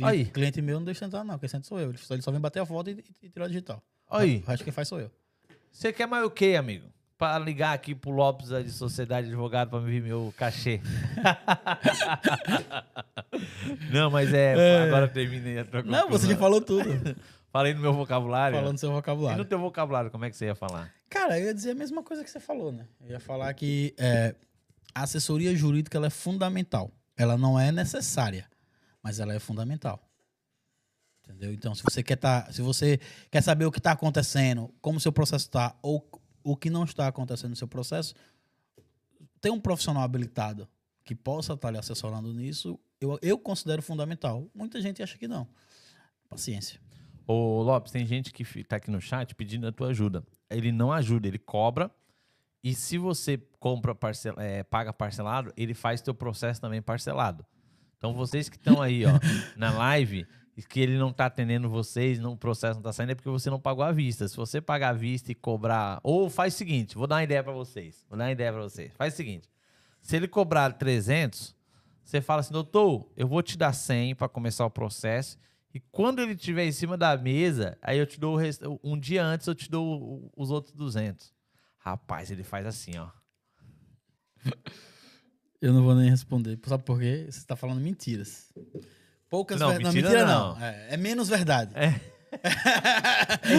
Aí. 0.02 0.18
Cliente, 0.18 0.30
cliente 0.32 0.62
meu 0.62 0.78
não 0.78 0.84
deixa 0.84 1.04
sentar, 1.06 1.24
não. 1.24 1.38
Quem 1.38 1.48
senta 1.48 1.66
sou 1.66 1.80
eu. 1.80 1.88
Ele 1.90 1.98
só, 1.98 2.14
ele 2.14 2.22
só 2.22 2.30
vem 2.30 2.40
bater 2.40 2.60
a 2.60 2.66
foto 2.66 2.90
e, 2.90 3.04
e 3.22 3.28
tirar 3.30 3.46
o 3.46 3.48
digital. 3.48 3.82
Aí, 4.08 4.38
O 4.38 4.46
resto 4.46 4.62
quem 4.64 4.72
faz 4.72 4.86
sou 4.88 5.00
eu. 5.00 5.10
você 5.72 5.92
quer 5.92 6.06
mais 6.06 6.24
o 6.24 6.30
quê, 6.30 6.54
amigo? 6.58 6.86
Pra 7.18 7.36
ligar 7.36 7.74
aqui 7.74 7.96
pro 7.96 8.12
Lopes 8.12 8.48
de 8.48 8.70
Sociedade 8.70 9.26
de 9.26 9.32
Advogado 9.32 9.70
pra 9.70 9.80
me 9.80 9.90
vir 9.90 10.02
meu 10.02 10.32
cachê. 10.36 10.80
não, 13.92 14.08
mas 14.08 14.32
é, 14.32 14.84
agora 14.86 15.08
terminei 15.08 15.58
a 15.58 15.64
tua 15.64 15.82
Não, 15.82 16.08
você 16.08 16.28
já 16.28 16.36
falou 16.36 16.60
tudo. 16.60 16.88
Falei 17.50 17.72
no 17.72 17.80
meu 17.80 17.94
vocabulário. 17.94 18.58
falando 18.58 18.78
seu 18.78 18.88
E 18.88 18.90
no 18.90 18.96
vocabulário. 18.96 19.44
teu 19.44 19.58
vocabulário, 19.58 20.10
como 20.10 20.24
é 20.24 20.30
que 20.30 20.36
você 20.36 20.44
ia 20.44 20.54
falar? 20.54 20.92
Cara, 21.08 21.38
eu 21.40 21.46
ia 21.46 21.54
dizer 21.54 21.70
a 21.70 21.74
mesma 21.74 22.02
coisa 22.02 22.22
que 22.22 22.30
você 22.30 22.38
falou, 22.38 22.70
né? 22.70 22.86
Eu 23.00 23.12
ia 23.12 23.20
falar 23.20 23.52
que 23.54 23.94
é, 23.98 24.34
a 24.94 25.02
assessoria 25.02 25.56
jurídica 25.56 25.96
ela 25.96 26.08
é 26.08 26.10
fundamental. 26.10 26.92
Ela 27.16 27.38
não 27.38 27.58
é 27.58 27.72
necessária, 27.72 28.46
mas 29.02 29.18
ela 29.18 29.34
é 29.34 29.38
fundamental. 29.38 29.98
Entendeu? 31.24 31.52
Então, 31.52 31.74
se 31.74 31.82
você 31.82 32.02
quer 32.02 32.16
tá, 32.16 32.52
se 32.52 32.60
você 32.60 33.00
quer 33.30 33.42
saber 33.42 33.64
o 33.64 33.72
que 33.72 33.78
está 33.78 33.92
acontecendo, 33.92 34.72
como 34.80 34.98
o 34.98 35.00
seu 35.00 35.10
processo 35.10 35.46
está, 35.46 35.74
ou 35.82 36.06
o 36.50 36.56
que 36.56 36.70
não 36.70 36.84
está 36.84 37.06
acontecendo 37.06 37.50
no 37.50 37.56
seu 37.56 37.68
processo, 37.68 38.14
ter 39.40 39.50
um 39.50 39.60
profissional 39.60 40.02
habilitado 40.02 40.68
que 41.04 41.14
possa 41.14 41.52
estar 41.54 41.70
lhe 41.70 41.78
assessorando 41.78 42.32
nisso, 42.32 42.78
eu, 43.00 43.18
eu 43.22 43.38
considero 43.38 43.82
fundamental. 43.82 44.48
Muita 44.54 44.80
gente 44.80 45.02
acha 45.02 45.16
que 45.18 45.28
não. 45.28 45.46
Paciência. 46.28 46.80
Ô, 47.26 47.62
Lopes, 47.62 47.92
tem 47.92 48.06
gente 48.06 48.32
que 48.32 48.44
fi- 48.44 48.64
tá 48.64 48.76
aqui 48.76 48.90
no 48.90 49.00
chat 49.00 49.34
pedindo 49.34 49.66
a 49.66 49.72
tua 49.72 49.88
ajuda. 49.88 50.24
Ele 50.50 50.72
não 50.72 50.92
ajuda, 50.92 51.28
ele 51.28 51.38
cobra. 51.38 51.90
E 52.64 52.74
se 52.74 52.98
você 52.98 53.38
compra 53.60 53.94
parcel, 53.94 54.34
é, 54.38 54.62
paga 54.62 54.92
parcelado, 54.92 55.52
ele 55.56 55.74
faz 55.74 56.00
teu 56.00 56.14
processo 56.14 56.60
também 56.60 56.82
parcelado. 56.82 57.44
Então 57.96 58.14
vocês 58.14 58.48
que 58.48 58.56
estão 58.56 58.80
aí, 58.80 59.04
ó, 59.04 59.10
na 59.56 59.70
live, 59.70 60.26
que 60.62 60.80
ele 60.80 60.98
não 60.98 61.12
tá 61.12 61.26
atendendo 61.26 61.68
vocês, 61.68 62.18
não, 62.18 62.32
o 62.32 62.36
processo 62.36 62.74
não 62.76 62.82
tá 62.82 62.92
saindo, 62.92 63.12
é 63.12 63.14
porque 63.14 63.30
você 63.30 63.48
não 63.48 63.60
pagou 63.60 63.84
à 63.84 63.92
vista. 63.92 64.26
Se 64.26 64.36
você 64.36 64.60
pagar 64.60 64.90
à 64.90 64.92
vista 64.92 65.30
e 65.30 65.34
cobrar. 65.34 66.00
Ou 66.02 66.28
faz 66.28 66.54
o 66.54 66.56
seguinte, 66.56 66.96
vou 66.96 67.06
dar 67.06 67.16
uma 67.16 67.24
ideia 67.24 67.42
pra 67.42 67.52
vocês. 67.52 68.04
Vou 68.08 68.18
dar 68.18 68.24
uma 68.24 68.32
ideia 68.32 68.52
pra 68.52 68.62
vocês. 68.62 68.92
Faz 68.96 69.14
o 69.14 69.16
seguinte: 69.16 69.48
se 70.02 70.16
ele 70.16 70.26
cobrar 70.26 70.72
300, 70.72 71.54
você 72.02 72.20
fala 72.20 72.40
assim, 72.40 72.52
doutor, 72.52 73.10
eu 73.16 73.28
vou 73.28 73.42
te 73.42 73.56
dar 73.56 73.72
100 73.72 74.14
para 74.14 74.28
começar 74.28 74.64
o 74.64 74.70
processo. 74.70 75.38
E 75.72 75.78
quando 75.78 76.20
ele 76.20 76.32
estiver 76.32 76.64
em 76.64 76.72
cima 76.72 76.96
da 76.96 77.16
mesa, 77.16 77.76
aí 77.82 77.98
eu 77.98 78.06
te 78.06 78.18
dou 78.18 78.34
o 78.34 78.36
rest... 78.36 78.62
um 78.82 78.98
dia 78.98 79.22
antes 79.22 79.46
eu 79.46 79.54
te 79.54 79.70
dou 79.70 80.32
os 80.36 80.50
outros 80.50 80.74
200. 80.74 81.32
Rapaz, 81.76 82.30
ele 82.30 82.42
faz 82.42 82.66
assim, 82.66 82.92
ó. 82.96 83.10
Eu 85.60 85.72
não 85.72 85.82
vou 85.82 85.94
nem 85.94 86.08
responder. 86.08 86.58
Sabe 86.64 86.84
por 86.84 87.00
quê? 87.00 87.26
Você 87.28 87.38
está 87.38 87.56
falando 87.56 87.80
mentiras. 87.80 88.52
Poucas 89.30 89.60
Não, 89.60 89.68
ver- 89.70 89.78
mentira 89.78 90.02
mentira 90.08 90.26
não. 90.26 90.54
não. 90.56 90.64
É, 90.64 90.86
é 90.90 90.96
menos 90.96 91.28
verdade. 91.28 91.72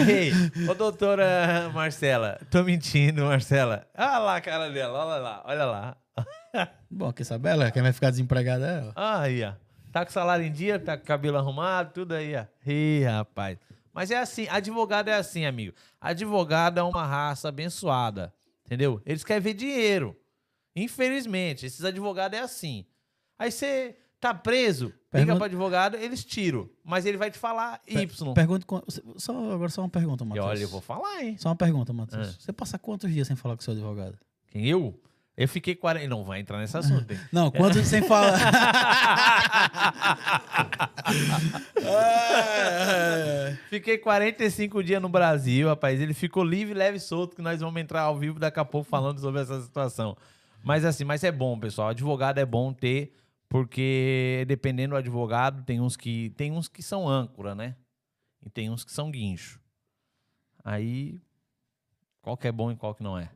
Ei, 0.08 0.32
ô 0.68 0.74
doutora 0.74 1.70
Marcela, 1.74 2.40
tô 2.50 2.62
mentindo, 2.62 3.24
Marcela. 3.24 3.86
Olha 3.96 4.18
lá 4.18 4.36
a 4.36 4.40
cara 4.40 4.70
dela, 4.70 5.04
olha 5.04 5.20
lá, 5.20 5.42
olha 5.44 5.64
lá. 5.64 5.96
Bom, 6.90 7.12
quem 7.12 7.24
sabe 7.24 7.48
ela, 7.48 7.70
quem 7.70 7.82
vai 7.82 7.92
ficar 7.92 8.10
desempregada 8.10 8.66
é 8.66 8.78
ela. 8.78 8.92
Aí, 8.96 9.44
ó. 9.44 9.52
Tá 9.92 10.04
com 10.04 10.12
salário 10.12 10.44
em 10.44 10.52
dia, 10.52 10.78
tá 10.78 10.96
com 10.96 11.04
cabelo 11.04 11.36
arrumado, 11.36 11.92
tudo 11.92 12.14
aí, 12.14 12.34
ó. 12.36 12.44
Ih, 12.66 13.02
rapaz. 13.04 13.58
Mas 13.92 14.10
é 14.10 14.18
assim, 14.18 14.46
advogado 14.48 15.08
é 15.08 15.14
assim, 15.14 15.44
amigo. 15.44 15.74
Advogado 16.00 16.78
é 16.78 16.82
uma 16.82 17.04
raça 17.04 17.48
abençoada, 17.48 18.32
entendeu? 18.64 19.02
Eles 19.04 19.24
querem 19.24 19.42
ver 19.42 19.54
dinheiro. 19.54 20.16
Infelizmente, 20.76 21.66
esses 21.66 21.84
advogados 21.84 22.38
é 22.38 22.42
assim. 22.42 22.86
Aí 23.36 23.50
você 23.50 23.96
tá 24.20 24.34
preso, 24.34 24.86
liga 24.86 24.98
Pergunta- 25.10 25.36
pro 25.36 25.44
advogado, 25.46 25.96
eles 25.96 26.24
tiram. 26.24 26.68
Mas 26.84 27.06
ele 27.06 27.16
vai 27.16 27.30
te 27.30 27.38
falar 27.38 27.80
Y. 27.86 28.34
Pergunta, 28.34 28.66
só, 29.16 29.52
agora 29.52 29.70
só 29.70 29.82
uma 29.82 29.88
pergunta, 29.88 30.24
E 30.24 30.28
Matheus. 30.28 30.46
olha, 30.46 30.62
eu 30.62 30.68
vou 30.68 30.80
falar, 30.80 31.22
hein? 31.22 31.36
Só 31.38 31.48
uma 31.48 31.56
pergunta, 31.56 31.92
Matheus. 31.92 32.28
Ah. 32.28 32.34
Você 32.38 32.52
passa 32.52 32.78
quantos 32.78 33.10
dias 33.12 33.26
sem 33.26 33.36
falar 33.36 33.56
com 33.56 33.62
seu 33.62 33.72
advogado? 33.72 34.18
Quem 34.48 34.66
eu? 34.66 34.98
Eu 35.36 35.48
fiquei 35.48 35.74
40. 35.74 36.06
Não 36.08 36.22
vai 36.22 36.40
entrar 36.40 36.58
nesse 36.58 36.76
assunto, 36.76 37.10
hein? 37.12 37.18
Não, 37.32 37.50
quantos 37.50 37.86
sem 37.86 38.02
falar? 38.02 38.38
Fiquei 43.68 43.98
45 43.98 44.82
dias 44.82 45.00
no 45.00 45.08
Brasil, 45.08 45.68
rapaz. 45.68 46.00
Ele 46.00 46.14
ficou 46.14 46.44
livre, 46.44 46.74
leve 46.74 46.98
e 46.98 47.00
solto, 47.00 47.36
que 47.36 47.42
nós 47.42 47.60
vamos 47.60 47.80
entrar 47.80 48.02
ao 48.02 48.16
vivo 48.18 48.38
daqui 48.38 48.60
a 48.60 48.64
pouco 48.64 48.88
falando 48.88 49.20
sobre 49.20 49.40
essa 49.40 49.60
situação. 49.62 50.16
Mas 50.62 50.84
assim, 50.84 51.04
mas 51.04 51.24
é 51.24 51.32
bom, 51.32 51.58
pessoal. 51.58 51.88
Advogado 51.88 52.38
é 52.38 52.44
bom 52.46 52.72
ter, 52.72 53.12
porque 53.50 54.44
dependendo 54.46 54.94
do 54.94 54.96
advogado, 54.96 55.64
tem 55.64 55.80
uns 55.80 55.96
que 55.96 56.30
tem 56.36 56.52
uns 56.52 56.68
que 56.68 56.82
são 56.82 57.06
âncora, 57.08 57.52
né? 57.54 57.76
E 58.42 58.48
tem 58.48 58.70
uns 58.70 58.84
que 58.84 58.92
são 58.92 59.10
guincho. 59.10 59.60
Aí 60.64 61.20
qual 62.22 62.36
que 62.36 62.46
é 62.46 62.52
bom 62.52 62.70
e 62.70 62.76
qual 62.76 62.94
que 62.94 63.02
não 63.02 63.18
é? 63.18 63.28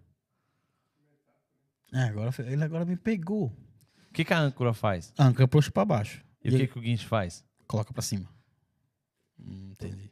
é, 1.93 2.05
agora, 2.05 2.31
ele 2.47 2.63
agora 2.65 2.85
me 2.85 2.97
pegou. 2.97 3.47
O 4.09 4.13
que, 4.15 4.25
que 4.25 4.33
a 4.33 4.39
âncora 4.39 4.73
faz? 4.73 5.13
Âncora 5.19 5.49
puxa 5.49 5.71
pra 5.73 5.85
baixo. 5.85 6.25
E, 6.43 6.47
E 6.47 6.49
o 6.49 6.51
que, 6.53 6.57
ele 6.63 6.67
que 6.69 6.79
o 6.79 6.83
guincho 6.83 7.09
faz? 7.09 7.45
coloca 7.67 7.93
pra 7.93 8.03
cima. 8.03 8.29
Hum, 9.39 9.71
entendi. 9.73 10.11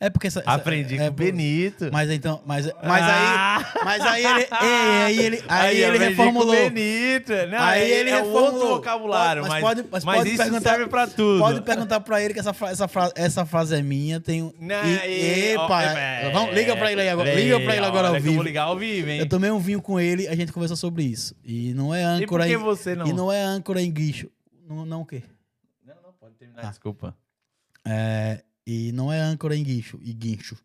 É 0.00 0.08
porque 0.10 0.26
essa, 0.28 0.40
essa- 0.40 0.50
Aprendi 0.50 0.94
é, 0.94 0.98
com 0.98 1.06
o 1.08 1.10
Benito. 1.10 1.90
Mas 1.92 2.10
então, 2.10 2.40
mas, 2.46 2.66
mas 2.66 3.02
Ah! 3.02 3.56
aí, 3.58 3.84
mas 3.84 4.00
aí 4.02 4.24
ele, 4.26 4.46
aí 4.50 5.18
ele, 5.18 5.44
aí 5.48 5.76
ele 5.76 5.84
aprendi 5.96 6.04
reformulou. 6.10 6.54
Benito. 6.54 7.32
Não, 7.50 7.58
Aí 7.62 7.82
é- 7.82 8.00
ele 8.00 8.10
é 8.10 8.14
reformulou. 8.16 8.52
outro 8.52 8.68
vocabulário, 8.68 9.42
mas, 9.42 9.50
mas 9.50 9.62
pode- 9.62 9.88
mas 9.90 10.04
mas 10.04 10.16
pode 10.18 10.28
isso 10.30 10.42
perguntar- 10.42 10.70
serve 10.70 10.86
pra 10.88 11.06
tudo. 11.06 11.38
Pode 11.40 11.60
perguntar 11.62 12.00
pra 12.00 12.22
ele 12.22 12.32
que 12.34 12.40
essa, 12.40 12.54
essa, 12.66 12.88
fra- 12.88 13.12
essa 13.14 13.44
frase 13.46 13.74
é 13.74 13.82
minha, 13.82 14.20
tem 14.20 14.42
um. 14.42 14.52
Não, 14.58 14.84
e, 14.84 15.08
e- 15.08 15.52
epa, 15.54 15.82
é, 15.82 16.30
vamos, 16.30 16.54
liga 16.54 16.76
pra 16.76 16.90
ele 16.92 17.00
aí 17.00 17.08
agora. 17.08 17.34
Liga 17.34 17.60
pra 17.60 17.76
ele 17.76 17.86
agora 17.86 18.08
ao 18.08 18.14
vivo. 18.14 18.34
Vou 18.34 18.42
ligar 18.44 18.62
ao 18.64 18.76
vivo, 18.78 19.08
hein? 19.10 19.18
Eu 19.20 19.28
tomei 19.28 19.50
um 19.50 19.58
vinho 19.58 19.80
com 19.82 19.98
ele, 20.00 20.26
a 20.28 20.34
gente 20.34 20.52
conversou 20.52 20.76
sobre 20.76 21.02
isso. 21.04 21.34
E 21.44 21.74
não 21.74 21.94
é 21.94 22.02
E 22.02 22.26
por 22.26 22.40
âncora 22.40 22.46
que 22.46 22.52
em, 22.52 22.56
você 22.56 22.94
não? 22.94 23.06
E 23.06 23.12
não 23.12 23.30
é 23.32 23.42
âncora 23.42 23.80
em 23.82 23.90
guicho. 23.90 24.28
Não, 24.68 24.86
não 24.86 25.00
o 25.02 25.06
quê? 25.06 25.22
Não, 25.86 25.94
não, 26.02 26.12
pode 26.18 26.34
terminar, 26.36 26.62
Ah. 26.64 26.68
desculpa. 26.70 27.14
É, 27.84 28.42
e 28.66 28.92
não 28.92 29.12
é 29.12 29.20
âncora 29.20 29.56
em 29.56 29.62
guincho 29.62 29.98
e 30.02 30.12
guincho. 30.12 30.56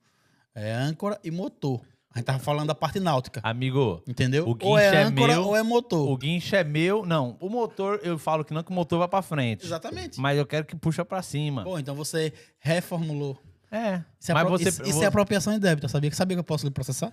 É 0.54 0.74
âncora 0.74 1.20
e 1.24 1.32
motor. 1.32 1.82
A 2.14 2.20
gente 2.20 2.26
tava 2.26 2.39
falando 2.39 2.68
da 2.68 2.74
parte 2.76 3.00
náutica. 3.00 3.39
Amigo, 3.43 4.02
Entendeu? 4.08 4.48
o 4.48 4.58
ou 4.60 4.78
é 4.78 4.86
guincho 4.86 4.95
é 4.95 5.04
âncora 5.04 5.34
meu, 5.34 5.43
ou 5.43 5.56
é 5.56 5.62
motor. 5.62 6.10
o 6.10 6.18
guincho 6.18 6.56
é 6.56 6.64
meu. 6.64 7.06
Não, 7.06 7.38
o 7.39 7.48
motor, 7.48 8.00
eu 8.02 8.18
falo 8.18 8.43
que 8.43 8.54
não, 8.54 8.64
que 8.64 8.72
o 8.72 8.74
motor 8.74 8.98
vai 8.98 9.08
pra 9.08 9.22
frente. 9.22 9.66
Exatamente. 9.66 10.20
Mas 10.20 10.38
eu 10.38 10.45
quero 10.45 10.66
que 10.66 10.76
puxa 10.76 11.06
pra 11.06 11.22
cima. 11.22 11.64
Bom, 11.64 11.78
então 11.78 11.93
você 11.93 12.34
reformulou. 12.60 13.39
É. 13.72 14.02
Isso 14.20 14.32
é, 14.32 14.34
mas 14.34 14.50
você. 14.50 14.70
isso, 14.70 14.84
isso 14.84 15.04
é 15.04 15.06
apropriação 15.06 15.54
indébita, 15.54 15.88
sabia? 15.88 16.12
Sabia 16.12 16.36
que 16.38 16.39
eu 16.39 16.43
posso 16.43 16.66
lhe 16.66 16.72
processar? 16.72 17.12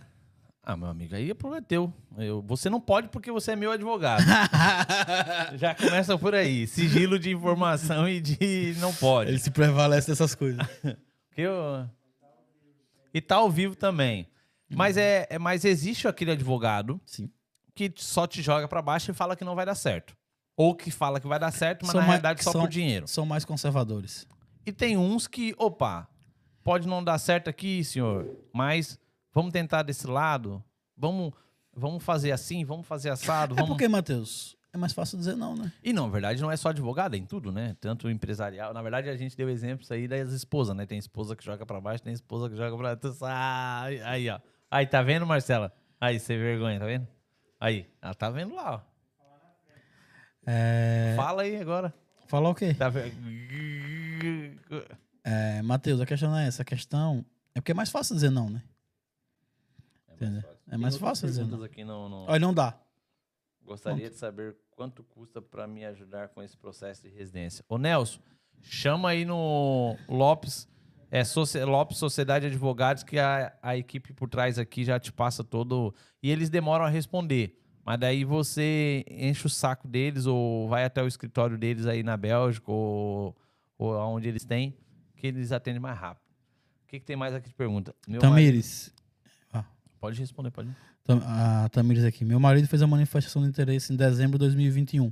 Ah, 0.67 0.77
meu 0.77 0.89
amigo, 0.89 1.15
aí 1.15 1.31
é 1.31 1.35
problema 1.35 1.63
teu. 1.63 1.93
Eu, 2.17 2.41
você 2.41 2.71
não 2.71 2.81
pode 2.81 3.09
porque 3.09 3.31
você 3.31 3.53
é 3.53 3.57
meu 3.57 3.71
advogado. 3.71 4.23
Já 5.57 5.75
começa 5.75 6.17
por 6.17 6.35
aí. 6.35 6.67
Sigilo 6.67 7.19
de 7.19 7.31
informação 7.31 8.09
e 8.09 8.19
de. 8.21 8.75
Não 8.79 8.93
pode. 8.95 9.31
Ele 9.31 9.39
se 9.39 9.51
prevalece 9.51 10.09
dessas 10.09 10.35
coisas. 10.35 10.67
Que 11.33 11.43
eu... 11.43 11.87
E 13.13 13.21
tá 13.21 13.37
ao 13.37 13.51
vivo 13.51 13.77
também. 13.77 14.27
Mas 14.71 14.97
é, 14.97 15.27
é 15.29 15.39
mas 15.39 15.65
existe 15.65 16.09
aquele 16.09 16.31
advogado 16.33 16.99
Sim. 17.05 17.31
que 17.75 17.93
só 17.97 18.27
te 18.27 18.41
joga 18.41 18.67
pra 18.67 18.81
baixo 18.81 19.11
e 19.11 19.15
fala 19.15 19.37
que 19.37 19.45
não 19.45 19.55
vai 19.55 19.67
dar 19.67 19.75
certo. 19.75 20.17
Ou 20.57 20.75
que 20.75 20.91
fala 20.91 21.21
que 21.21 21.27
vai 21.27 21.39
dar 21.39 21.51
certo, 21.53 21.83
mas 21.83 21.93
São 21.93 22.01
na 22.01 22.07
mais- 22.07 22.21
realidade 22.23 22.43
só 22.43 22.53
são- 22.53 22.63
por 22.63 22.71
dinheiro. 22.71 23.07
São 23.07 23.27
mais 23.27 23.45
conservadores. 23.45 24.27
E 24.65 24.73
tem 24.73 24.97
uns 24.97 25.27
que, 25.27 25.55
opa, 25.59 26.09
pode 26.63 26.89
não 26.89 27.05
dar 27.05 27.19
certo 27.19 27.51
aqui, 27.51 27.85
senhor, 27.85 28.27
mas 28.53 28.99
vamos 29.35 29.53
tentar 29.53 29.83
desse 29.83 30.07
lado. 30.07 30.63
Vamos, 30.97 31.33
vamos 31.75 32.03
fazer 32.03 32.31
assim, 32.31 32.65
vamos 32.65 32.87
fazer 32.87 33.11
assado. 33.11 33.55
É 33.55 33.57
Vamos... 33.57 33.71
porque, 33.71 33.89
Matheus, 33.89 34.57
é 34.73 34.79
mais 34.79 34.93
fácil 34.93 35.19
dizer 35.19 35.37
não, 35.37 35.55
né? 35.57 35.73
E 35.83 35.93
não, 35.93 36.07
na 36.07 36.13
verdade, 36.13 36.41
não 36.41 36.51
é 36.51 36.57
só 36.57 36.69
advogado, 36.69 37.15
é 37.15 37.17
em 37.19 37.27
tudo, 37.27 37.51
né? 37.51 37.77
Tanto 37.81 38.09
empresarial. 38.09 38.73
Na 38.73 38.81
verdade, 38.81 39.09
a 39.09 39.17
gente 39.17 39.37
deu 39.37 39.51
exemplos 39.51 39.91
aí 39.91 40.07
das 40.07 40.31
esposas, 40.31 40.77
né? 40.77 40.87
Tem 40.87 40.99
esposa 40.99 41.35
que 41.35 41.45
joga 41.45 41.67
pra 41.67 41.81
baixo, 41.81 42.03
tem 42.03 42.13
esposa 42.13 42.49
que 42.49 42.57
joga 42.57 42.77
pra. 42.77 42.99
Ah, 43.23 43.83
aí, 44.05 44.31
ó. 44.31 44.39
Aí, 44.71 44.87
tá 44.87 45.03
vendo, 45.03 45.27
Marcela? 45.27 45.73
Aí, 46.01 46.19
sem 46.19 46.39
vergonha, 46.39 46.79
tá 46.79 46.87
vendo? 46.87 47.09
Aí, 47.61 47.89
ela 48.01 48.15
tá 48.15 48.31
vendo 48.31 48.55
lá, 48.55 48.75
ó. 48.75 48.95
É... 50.47 51.15
Fala 51.17 51.43
aí 51.43 51.57
agora. 51.57 51.95
Falar 52.27 52.51
o 52.51 52.55
quê? 52.55 52.75
Tá? 52.75 52.93
É, 55.23 55.63
Matheus, 55.63 56.01
a 56.01 56.07
questão 56.07 56.31
não 56.31 56.39
é 56.39 56.47
essa. 56.47 56.63
A 56.63 56.65
questão 56.65 57.25
é 57.55 57.61
porque 57.61 57.73
é 57.73 57.75
mais 57.75 57.91
fácil 57.91 58.15
dizer 58.15 58.31
não, 58.31 58.51
né? 58.51 58.63
Entendeu? 60.15 60.43
É 60.69 60.77
mais 60.77 60.95
Tem 60.95 61.03
outras 61.05 61.21
fácil 61.21 61.27
dizer 61.29 61.41
perguntas 61.41 61.59
não. 61.61 61.67
aqui 61.67 61.85
no, 61.85 62.09
no- 62.09 62.25
Olha, 62.29 62.39
não 62.41 62.55
dá. 62.55 62.79
Gostaria 63.65 64.11
de 64.11 64.17
saber 64.17 64.57
quanto 64.71 65.03
custa 65.03 65.41
para 65.41 65.67
me 65.67 65.85
ajudar 65.87 66.29
com 66.29 66.43
esse 66.43 66.57
processo 66.57 67.03
de 67.03 67.09
residência. 67.09 67.65
Ô 67.69 67.79
Nelson, 67.79 68.21
chama 68.61 69.11
aí 69.11 69.25
no 69.25 69.97
Lopes, 70.09 70.69
é, 71.11 71.25
Soci- 71.25 71.65
Lopes 71.65 71.97
Sociedade 71.97 72.47
de 72.47 72.53
Advogados, 72.55 73.03
que 73.03 73.19
a, 73.19 73.57
a 73.63 73.77
equipe 73.77 74.13
por 74.13 74.29
trás 74.29 74.59
aqui 74.59 74.85
já 74.85 74.99
te 75.01 75.13
passa 75.13 75.43
todo. 75.43 75.95
E 76.23 76.31
eles 76.31 76.51
demoram 76.51 76.85
a 76.85 76.89
responder. 76.89 77.59
Mas 77.87 77.99
daí 78.01 78.25
você 78.25 79.05
enche 79.11 79.47
o 79.47 79.51
saco 79.51 79.87
deles 79.87 80.25
ou 80.27 80.69
vai 80.69 80.85
até 80.85 81.03
o 81.03 81.07
escritório 81.07 81.57
deles 81.59 81.87
aí 81.87 82.03
na 82.03 82.17
Bélgica 82.17 82.71
ou, 82.71 83.37
ou 83.79 83.95
aonde 83.95 84.27
eles 84.29 84.45
têm, 84.45 84.75
que 85.17 85.27
eles 85.27 85.53
atendem 85.53 85.81
mais 85.81 85.99
rápido. 85.99 86.25
O 86.85 86.87
que, 86.89 86.99
que 87.01 87.05
tem 87.07 87.17
mais 87.17 87.35
aqui 87.35 87.49
de 87.49 87.55
pergunta? 87.55 87.95
Meu 88.07 88.21
marido- 88.21 88.35
Tamires. 88.35 88.95
Pode 90.05 90.21
responder, 90.21 90.51
pode. 90.51 90.69
A 91.09 91.67
Tamires 91.71 92.05
aqui. 92.05 92.27
Meu 92.27 92.39
marido 92.39 92.69
fez 92.69 92.83
a 92.83 92.87
manifestação 92.87 93.41
de 93.41 93.49
interesse 93.49 93.91
em 93.91 93.97
dezembro 93.97 94.33
de 94.33 94.41
2021. 94.41 95.11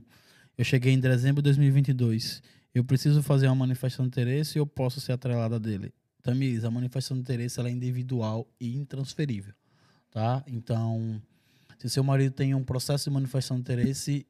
Eu 0.58 0.64
cheguei 0.66 0.92
em 0.92 1.00
dezembro 1.00 1.40
de 1.40 1.44
2022. 1.44 2.42
Eu 2.74 2.84
preciso 2.84 3.22
fazer 3.22 3.46
uma 3.46 3.54
manifestação 3.54 4.04
de 4.04 4.10
interesse 4.10 4.58
e 4.58 4.60
eu 4.60 4.66
posso 4.66 5.00
ser 5.00 5.12
atrelada 5.12 5.58
dele. 5.58 5.94
Tamires, 6.22 6.62
a 6.66 6.70
manifestação 6.70 7.16
de 7.16 7.22
interesse 7.22 7.58
é 7.58 7.70
individual 7.70 8.46
e 8.60 8.76
intransferível. 8.76 9.54
Tá? 10.10 10.44
Então, 10.46 11.22
se 11.78 11.88
seu 11.88 12.04
marido 12.04 12.34
tem 12.34 12.54
um 12.54 12.62
processo 12.62 13.08
de 13.08 13.14
manifestação 13.14 13.56
de 13.56 13.62
interesse, 13.62 14.26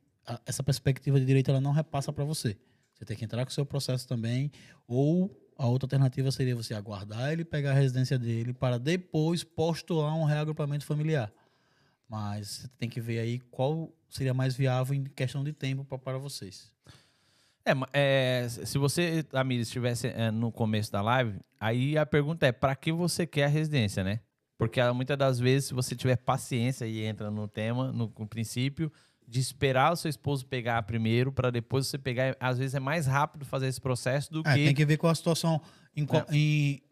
essa 0.47 0.63
perspectiva 0.63 1.19
de 1.19 1.27
direito 1.27 1.51
ela 1.51 1.61
não 1.61 1.73
repassa 1.73 2.13
para 2.13 2.23
você. 2.23 2.57
Você 2.95 3.05
tem 3.05 3.17
que 3.17 3.25
entrar 3.25 3.45
com 3.45 3.51
o 3.51 3.53
seu 3.53 3.67
processo 3.67 4.07
também, 4.07 4.49
ou 4.87 5.29
a 5.57 5.67
outra 5.67 5.87
alternativa 5.87 6.31
seria 6.31 6.55
você 6.57 6.75
aguardar 6.75 7.33
ele 7.33 7.45
pegar 7.45 7.71
a 7.73 7.75
residência 7.75 8.19
dele 8.19 8.53
para 8.53 8.79
depois 8.79 9.45
postular 9.45 10.15
um 10.17 10.25
reagrupamento 10.25 10.85
familiar. 10.85 11.33
Mas 12.09 12.49
você 12.49 12.69
tem 12.79 12.89
que 12.89 13.01
ver 13.01 13.21
aí 13.21 13.39
qual 13.51 13.91
seria 14.09 14.35
mais 14.35 14.55
viável 14.55 14.95
em 14.95 15.05
questão 15.05 15.43
de 15.43 15.53
tempo 15.53 15.85
pra- 15.85 15.99
para 15.99 16.19
vocês. 16.19 16.71
É, 17.65 17.73
é, 17.93 18.49
se 18.49 18.77
você, 18.77 19.25
Amir, 19.33 19.61
estivesse 19.61 20.09
é, 20.09 20.31
no 20.31 20.51
começo 20.51 20.91
da 20.91 21.01
live, 21.01 21.39
aí 21.61 21.97
a 21.97 22.05
pergunta 22.05 22.47
é, 22.47 22.53
para 22.53 22.75
que 22.75 22.91
você 22.91 23.27
quer 23.27 23.45
a 23.45 23.49
residência, 23.49 24.03
né? 24.03 24.21
Porque 24.59 24.81
ah, 24.81 24.93
muitas 24.93 25.17
das 25.17 25.39
vezes, 25.39 25.69
se 25.69 25.75
você 25.75 25.95
tiver 25.95 26.17
paciência 26.17 26.87
e 26.87 27.03
entra 27.03 27.31
no 27.31 27.49
tema, 27.49 27.93
no, 27.93 28.13
no 28.19 28.27
princípio, 28.27 28.93
de 29.33 29.41
esperar 29.41 29.93
o 29.93 29.97
seu 29.97 30.11
esposo 30.11 30.45
pegar 30.47 30.83
primeiro, 30.83 31.33
para 31.33 31.51
depois 31.51 31.87
você 31.87 31.97
pegar, 31.97 32.37
às 32.39 32.59
vezes 32.59 32.75
é 32.75 32.81
mais 32.81 33.07
rápido 33.07 33.47
fazer 33.47 33.67
esse 33.67 33.81
processo 33.81 34.31
do 34.31 34.41
É, 34.41 34.55
que... 34.55 34.65
tem 34.67 34.75
que 34.75 34.85
ver 34.85 34.99
qual 34.99 35.11
a 35.11 35.15
situação, 35.15 35.59
em, 35.97 36.05
É. 36.05 36.37
em 36.37 36.83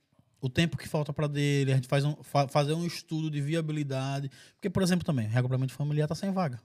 o 0.41 0.49
tempo 0.49 0.79
que 0.79 0.89
falta 0.89 1.13
para 1.13 1.27
dele, 1.27 1.71
a 1.71 1.75
gente 1.75 1.87
faz 1.87 2.03
um, 2.03 2.17
fa- 2.23 2.49
fazer 2.49 2.73
um 2.73 2.87
estudo 2.87 3.31
de 3.31 3.43
viabilidade. 3.43 4.31
Porque, 4.55 4.71
por 4.71 4.83
exemplo, 4.83 5.05
também, 5.05 5.27
reagrupamento 5.29 5.75
familiar 5.75 6.09
tá 6.09 6.15
sem 6.15 6.33
vaga. 6.33 6.59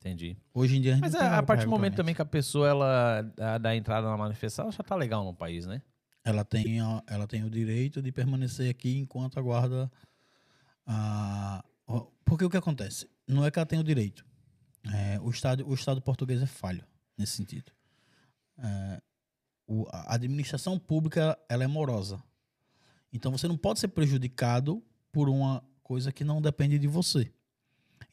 Entendi. 0.00 0.36
Hoje 0.52 0.76
em 0.76 0.80
dia 0.80 0.90
a 0.92 0.94
gente 0.96 1.02
Mas 1.04 1.12
não 1.12 1.20
tem 1.20 1.28
a, 1.28 1.38
a 1.38 1.42
partir 1.44 1.64
do 1.66 1.70
momento 1.70 1.94
também 1.94 2.12
que 2.14 2.22
a 2.22 2.24
pessoa, 2.26 2.68
ela 2.68 3.22
dá- 3.36 3.58
dá 3.58 3.76
entrada 3.76 4.08
na 4.08 4.16
manifestação, 4.16 4.72
já 4.72 4.82
tá 4.82 4.96
legal 4.96 5.24
no 5.24 5.32
país, 5.32 5.66
né? 5.66 5.80
ela 6.24 6.44
tem, 6.44 6.78
ela 7.06 7.26
tem 7.28 7.44
o 7.44 7.48
direito 7.50 8.02
de 8.02 8.10
permanecer 8.10 8.68
aqui 8.68 8.98
enquanto 8.98 9.38
aguarda 9.38 9.88
a. 10.84 11.64
Porque 12.24 12.44
o 12.44 12.50
que 12.50 12.56
acontece? 12.56 13.08
Não 13.28 13.44
é 13.44 13.50
que 13.52 13.58
ela 13.60 13.66
tem 13.66 13.78
o 13.78 13.84
direito. 13.84 14.26
É, 14.94 15.20
o, 15.20 15.30
estado, 15.30 15.66
o 15.68 15.74
Estado 15.74 16.00
português 16.00 16.42
é 16.42 16.46
falho 16.46 16.84
nesse 17.16 17.32
sentido. 17.32 17.72
É, 18.58 19.02
o- 19.66 19.86
a 19.90 20.14
administração 20.14 20.78
pública 20.78 21.38
ela 21.48 21.64
é 21.64 21.66
morosa. 21.66 22.22
Então 23.12 23.32
você 23.32 23.48
não 23.48 23.56
pode 23.56 23.80
ser 23.80 23.88
prejudicado 23.88 24.82
por 25.12 25.28
uma 25.28 25.62
coisa 25.82 26.12
que 26.12 26.24
não 26.24 26.40
depende 26.42 26.78
de 26.78 26.86
você. 26.86 27.32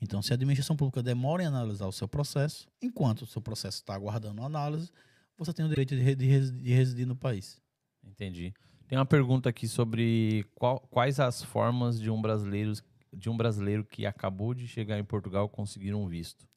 Então, 0.01 0.21
se 0.21 0.33
a 0.33 0.35
administração 0.35 0.75
pública 0.75 1.01
demora 1.01 1.43
em 1.43 1.45
analisar 1.45 1.87
o 1.87 1.91
seu 1.91 2.07
processo, 2.07 2.67
enquanto 2.81 3.21
o 3.21 3.25
seu 3.25 3.41
processo 3.41 3.77
está 3.77 3.93
aguardando 3.95 4.43
análise, 4.43 4.89
você 5.37 5.53
tem 5.53 5.65
o 5.65 5.69
direito 5.69 5.95
de, 5.95 6.15
de 6.15 6.51
de 6.51 6.73
residir 6.73 7.05
no 7.07 7.15
país. 7.15 7.61
Entendi. 8.03 8.53
Tem 8.87 8.97
uma 8.97 9.05
pergunta 9.05 9.49
aqui 9.49 9.67
sobre 9.67 10.45
qual- 10.55 10.79
quais 10.89 11.19
as 11.19 11.41
formas 11.43 11.99
de 11.99 12.09
um 12.09 12.21
brasileiro 12.21 12.73
de 13.15 13.29
um 13.29 13.37
brasileiro 13.37 13.85
que 13.85 14.05
acabou 14.07 14.53
de 14.55 14.67
chegar 14.67 14.97
em 14.97 15.03
Portugal 15.03 15.47
conseguir 15.47 15.93
um 15.93 16.07
visto. 16.07 16.47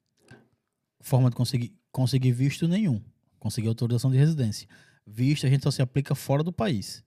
Forma 0.99 1.29
de 1.29 1.35
conseguir, 1.35 1.73
conseguir 1.91 2.31
visto 2.31 2.67
nenhum. 2.67 3.01
Conseguir 3.39 3.67
autorização 3.67 4.11
de 4.11 4.17
residência. 4.17 4.67
Visto 5.05 5.45
a 5.45 5.49
gente 5.49 5.63
só 5.63 5.71
se 5.71 5.81
aplica 5.81 6.13
fora 6.15 6.43
do 6.43 6.51
país. 6.51 7.03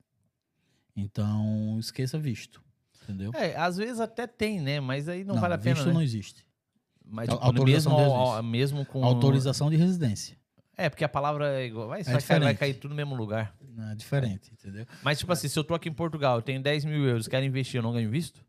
Então, 0.97 1.77
esqueça 1.79 2.19
visto. 2.19 2.63
Entendeu? 3.03 3.33
É, 3.35 3.57
às 3.57 3.77
vezes 3.77 4.01
até 4.01 4.27
tem, 4.27 4.61
né? 4.61 4.81
Mas 4.81 5.09
aí 5.09 5.25
não, 5.25 5.35
não, 5.35 5.41
vale 5.41 5.55
a 5.55 5.59
pena. 5.59 5.75
visto 5.75 5.87
né? 5.89 5.93
não 5.93 6.03
existe. 6.03 6.47
Mas 7.05 7.29
tipo, 7.29 7.43
autorização 7.43 7.97
mesmo, 7.97 8.09
de 8.09 8.15
ao- 8.15 8.27
residência. 8.27 8.43
mesmo 8.51 8.87
com 8.87 9.05
Autorização 9.05 9.71
de 9.71 9.77
residência. 9.77 10.39
É, 10.77 10.89
porque 10.89 11.05
a 11.05 11.09
palavra 11.09 11.61
é 11.61 11.67
igual. 11.67 11.89
Vai, 11.89 12.01
É 12.01 12.05
vai, 12.05 12.23
cair, 12.23 12.41
vai 12.41 12.55
cair 12.55 12.75
tudo 12.75 12.91
no 12.91 12.97
mesmo 12.97 13.15
lugar. 13.15 13.55
É 13.91 13.95
diferente, 13.95 14.51
entendeu? 14.53 14.87
Mas, 15.03 15.19
tipo 15.19 15.31
assim, 15.33 15.49
se 15.49 15.59
eu 15.59 15.65
tô 15.65 15.75
aqui 15.75 15.89
em 15.89 15.93
Portugal, 15.93 16.37
eu 16.37 16.43
tenho 16.43 16.63
10 16.63 16.85
mil 16.85 17.05
euros, 17.05 17.29
quero 17.29 17.45
investir, 17.45 17.79
eu 17.79 17.83
não 17.83 17.93
ganho 17.93 18.09
visto? 18.11 18.45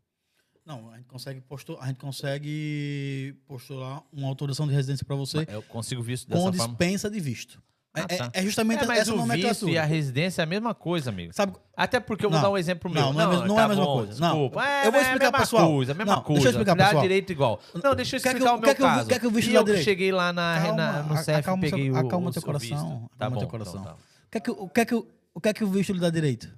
Não, 0.64 0.90
a 0.92 0.96
gente 0.96 1.06
consegue 1.06 1.40
postular, 1.40 1.82
a 1.82 1.86
gente 1.88 1.98
consegue 1.98 3.34
postular 3.46 4.02
uma 4.12 4.28
autorização 4.28 4.66
de 4.66 4.72
residência 4.74 5.04
para 5.04 5.16
você 5.16 5.44
Eu 5.48 5.62
consigo 5.62 6.00
visto 6.02 6.28
dessa 6.28 6.40
com 6.40 6.52
forma. 6.52 6.68
dispensa 6.68 7.10
de 7.10 7.18
visto. 7.20 7.60
É- 7.94 8.00
Ah, 8.00 8.06
é, 8.08 8.16
tá. 8.16 8.30
é 8.32 8.42
justamente 8.42 8.84
É, 8.84 8.86
mas 8.86 9.00
essa 9.00 9.10
o 9.12 9.16
visto 9.16 9.26
nomenclatura. 9.28 9.70
e 9.72 9.76
a 9.78 9.84
residência 9.84 10.40
é 10.40 10.44
a 10.44 10.46
mesma 10.46 10.72
coisa, 10.74 11.10
amigo. 11.10 11.34
Sabe, 11.34 11.52
Até 11.76 11.98
porque 12.00 12.24
eu 12.24 12.30
vou 12.30 12.38
Não. 12.38 12.42
dar 12.44 12.50
um 12.50 12.56
exemplo 12.56 12.90
meu. 12.90 13.02
Não, 13.02 13.12
não 13.12 13.20
é 13.20 13.24
a 13.24 13.28
mesma- 13.28 13.46
não 13.46 13.60
é 13.60 13.62
a 13.64 13.68
mesma 13.68 13.86
coisa. 13.86 14.20
Não. 14.20 14.28
Desculpa. 14.30 14.64
É, 14.66 14.86
Eu 14.86 14.92
vou 14.92 15.00
é 15.00 15.04
explicar, 15.04 15.26
a 15.26 15.30
mesma 15.30 15.38
pessoal. 15.40 15.68
coisa, 15.72 15.92
a 15.92 15.94
mesma 15.94 16.14
Não, 16.16 16.22
coisa. 16.22 16.32
deixa 16.42 16.48
eu 16.48 16.50
explicar, 16.52 16.74
Dá 16.76 16.84
pessoal. 16.84 17.02
direito 17.02 17.32
igual. 17.32 17.60
Não, 17.82 17.94
deixa 17.94 18.16
eu 18.16 18.20
Quer 18.20 18.28
que 18.28 18.28
explicar 18.38 18.50
eu- 18.50 18.54
o 18.54 18.60
meu 18.60 18.68
quer 18.68 18.74
que 18.76 18.82
eu- 18.82 18.86
caso. 18.86 19.08
quer 19.08 19.18
que 19.20 19.26
o 19.26 19.30
visto 19.30 19.48
e 19.48 19.52
dá 19.52 19.58
eu 19.58 19.64
que 19.64 19.66
direito? 19.70 19.84
cheguei 19.84 20.12
lá 20.12 20.32
na, 20.32 20.60
Calma, 20.62 20.76
na- 20.76 21.02
no 21.02 21.14
a- 21.14 21.16
CEF 21.18 21.30
e 21.36 21.40
acalma 21.40 21.62
seu- 21.62 21.70
peguei 21.70 21.90
o, 21.90 21.96
acalma 21.96 22.28
o 22.28 22.32
teu 22.32 22.42
coração, 22.42 22.68
visto. 22.68 22.80
Tá 23.10 23.14
acalma 23.16 23.34
bom, 23.34 23.40
teu 23.40 23.48
coração. 23.48 23.80
então 23.80 23.92
tá. 23.94 23.98
o 23.98 24.30
que 24.30 24.38
é 24.38 24.40
que, 24.40 24.50
o 24.50 24.68
que 24.68 24.80
é 24.80 24.84
que, 24.86 24.94
o 24.94 25.40
que 25.40 25.48
é 25.48 25.52
que 25.52 25.64
o 25.64 25.66
visto 25.66 25.92
lhe 25.92 26.00
dá 26.00 26.08
direito? 26.10 26.48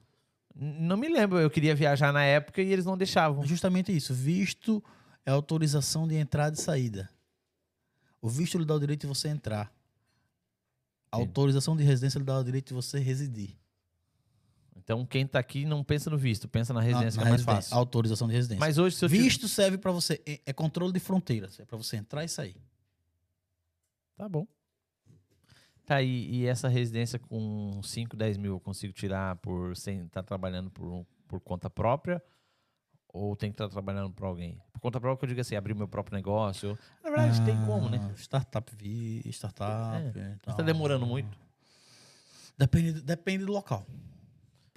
Não 0.55 0.97
me 0.97 1.09
lembro, 1.09 1.39
eu 1.39 1.51
queria 1.51 1.75
viajar 1.75 2.13
na 2.13 2.23
época 2.23 2.63
e 2.63 2.73
eles 2.73 2.85
não 2.85 2.97
deixavam. 2.97 3.45
Justamente 3.45 3.95
isso. 3.95 4.15
Visto 4.15 4.83
é 5.27 5.31
autorização 5.31 6.07
de 6.07 6.15
entrada 6.15 6.57
e 6.57 6.61
saída. 6.61 7.11
O 8.21 8.29
visto 8.29 8.59
lhe 8.59 8.65
dá 8.65 8.75
o 8.75 8.81
direito 8.81 9.03
de 9.03 9.07
você 9.07 9.29
entrar. 9.29 9.73
A 11.11 11.17
autorização 11.17 11.77
de 11.77 11.83
residência 11.83 12.19
lhe 12.19 12.25
dá 12.25 12.39
o 12.39 12.45
direito 12.45 12.69
de 12.69 12.75
você 12.75 12.99
residir. 12.99 13.57
Então, 14.77 15.07
quem 15.07 15.27
tá 15.27 15.39
aqui 15.39 15.65
não 15.65 15.83
pensa 15.83 16.11
no 16.11 16.19
visto, 16.19 16.47
pensa 16.47 16.75
na 16.75 16.81
residência, 16.81 17.19
na, 17.19 17.31
na 17.31 17.37
que 17.37 17.43
é 17.43 17.45
mais 17.45 17.59
fácil. 17.59 17.77
Autorização 17.77 18.29
de 18.29 18.35
residência. 18.35 18.61
Mas 18.61 18.77
hoje, 18.77 18.97
se 18.97 19.05
eu 19.05 19.09
Visto 19.09 19.49
serve 19.49 19.79
para 19.79 19.91
você. 19.91 20.21
É, 20.27 20.41
é 20.47 20.53
controle 20.53 20.93
de 20.93 21.01
fronteiras. 21.01 21.59
É 21.59 21.65
para 21.65 21.79
você 21.79 21.97
entrar 21.97 22.23
e 22.23 22.29
sair. 22.29 22.57
Tá 24.17 24.29
bom. 24.29 24.47
Tá, 25.87 26.01
e, 26.01 26.31
e, 26.31 26.47
essa 26.47 26.67
residência 26.67 27.19
com 27.19 27.81
5, 27.83 28.17
10 28.17 28.39
mil 28.39 28.53
eu 28.53 28.61
consigo 28.61 28.93
tirar 28.93 29.37
por 29.37 29.77
sem 29.77 30.05
estar 30.05 30.23
tá 30.23 30.23
trabalhando 30.23 30.71
por, 30.71 31.07
por 31.29 31.41
conta 31.41 31.69
própria? 31.69 32.23
Ou 33.13 33.37
tem 33.37 33.51
que 33.51 33.55
estar 33.55 33.67
tá 33.67 33.71
trabalhando 33.71 34.11
para 34.11 34.27
alguém? 34.27 34.61
Por 34.73 34.81
conta 34.81 34.99
própria, 34.99 35.19
que 35.19 35.25
eu 35.25 35.29
digo 35.29 35.41
assim, 35.41 35.55
abrir 35.55 35.75
meu 35.75 35.87
próprio 35.87 36.17
negócio. 36.17 36.77
Na 37.03 37.11
verdade, 37.11 37.41
ah, 37.41 37.45
tem 37.45 37.67
como, 37.67 37.89
né? 37.89 38.13
Startup, 38.17 38.73
vi, 38.77 39.23
startup. 39.27 40.19
É. 40.19 40.37
Está 40.49 40.63
demorando 40.63 41.07
muito? 41.07 41.39
Depende, 42.57 43.01
depende 43.03 43.45
do 43.45 43.53
local. 43.53 43.87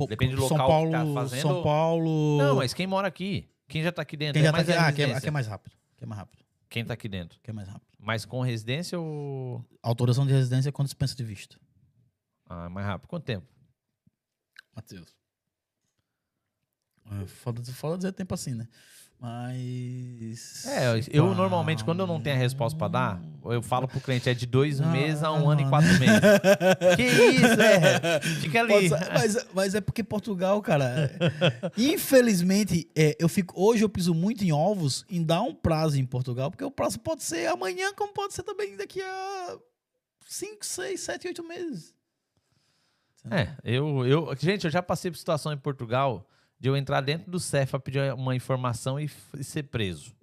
Depende 0.07 0.35
do 0.35 0.41
local 0.41 0.57
São 0.57 0.67
Paulo, 0.67 0.91
que 0.91 0.97
tá 0.97 1.13
fazendo. 1.13 1.41
São 1.41 1.63
Paulo. 1.63 2.37
Não, 2.37 2.55
mas 2.57 2.73
quem 2.73 2.85
mora 2.85 3.07
aqui? 3.07 3.49
Quem 3.67 3.81
já 3.81 3.89
está 3.89 4.01
aqui 4.01 4.17
dentro? 4.17 4.33
Quem 4.33 4.43
já 4.43 4.49
é 4.49 4.51
tá 4.51 4.59
aqui, 4.59 4.71
ah, 4.71 4.87
aqui 4.87 5.01
é, 5.03 5.13
aqui 5.15 5.27
é 5.27 5.31
mais 5.31 5.47
rápido. 5.47 5.73
Aqui 5.95 6.03
é 6.03 6.07
mais 6.07 6.19
rápido. 6.19 6.46
Quem 6.69 6.81
está 6.81 6.93
aqui 6.93 7.07
dentro? 7.07 7.39
Que 7.41 7.49
é 7.49 7.53
mais 7.53 7.67
rápido. 7.67 7.87
Mas 7.99 8.25
com 8.25 8.41
residência 8.41 8.99
ou. 8.99 9.65
Autorização 9.81 10.25
de 10.25 10.33
residência 10.33 10.69
é 10.69 10.71
quando 10.71 10.87
dispensa 10.87 11.15
de 11.15 11.23
visto. 11.23 11.59
Ah, 12.45 12.69
mais 12.69 12.85
rápido. 12.85 13.07
Quanto 13.07 13.23
tempo? 13.23 13.47
Matheus. 14.75 15.15
É, 17.09 17.25
foda, 17.25 17.63
foda 17.73 17.97
dizer 17.97 18.11
tempo 18.11 18.33
assim, 18.33 18.53
né? 18.53 18.67
Mas. 19.19 20.65
É, 20.67 21.01
eu 21.11 21.33
normalmente, 21.33 21.83
quando 21.83 22.01
eu 22.01 22.07
não 22.07 22.21
tenho 22.21 22.35
a 22.35 22.39
resposta 22.39 22.77
para 22.77 22.87
dar, 22.87 23.21
eu 23.45 23.63
falo 23.63 23.87
pro 23.87 23.99
cliente, 23.99 24.29
é 24.29 24.33
de 24.33 24.45
dois 24.45 24.79
não, 24.79 24.91
meses 24.91 25.23
a 25.23 25.31
um 25.31 25.39
não, 25.39 25.49
ano 25.49 25.61
e 25.61 25.69
quatro 25.69 25.89
meses. 25.99 26.21
que 26.95 27.03
isso, 27.03 27.61
é? 27.61 28.19
Fica 28.41 28.59
ali. 28.59 28.89
Mas, 28.89 29.47
mas 29.53 29.75
é 29.75 29.81
porque 29.81 30.03
Portugal, 30.03 30.61
cara. 30.61 31.11
infelizmente, 31.75 32.87
é, 32.95 33.15
eu 33.19 33.27
fico. 33.27 33.59
Hoje 33.59 33.83
eu 33.83 33.89
piso 33.89 34.13
muito 34.13 34.43
em 34.43 34.51
ovos 34.51 35.03
em 35.09 35.23
dar 35.23 35.41
um 35.41 35.53
prazo 35.53 35.99
em 35.99 36.05
Portugal, 36.05 36.51
porque 36.51 36.63
o 36.63 36.71
prazo 36.71 36.99
pode 36.99 37.23
ser 37.23 37.47
amanhã, 37.47 37.91
como 37.95 38.13
pode 38.13 38.35
ser 38.35 38.43
também 38.43 38.77
daqui 38.77 39.01
a 39.01 39.57
cinco, 40.27 40.63
seis, 40.63 41.01
sete, 41.01 41.27
oito 41.27 41.43
meses. 41.43 41.91
É, 43.31 43.49
eu, 43.63 44.05
eu. 44.05 44.35
Gente, 44.39 44.65
eu 44.65 44.71
já 44.71 44.83
passei 44.83 45.09
por 45.09 45.17
situação 45.17 45.51
em 45.51 45.57
Portugal 45.57 46.27
de 46.59 46.69
eu 46.69 46.75
entrar 46.75 47.01
dentro 47.01 47.29
do 47.29 47.39
CEF 47.39 47.71
para 47.71 47.79
pedir 47.79 48.13
uma 48.13 48.35
informação 48.35 48.99
e, 48.99 49.09
e, 49.37 49.43
ser 49.43 49.63
preso. 49.63 50.15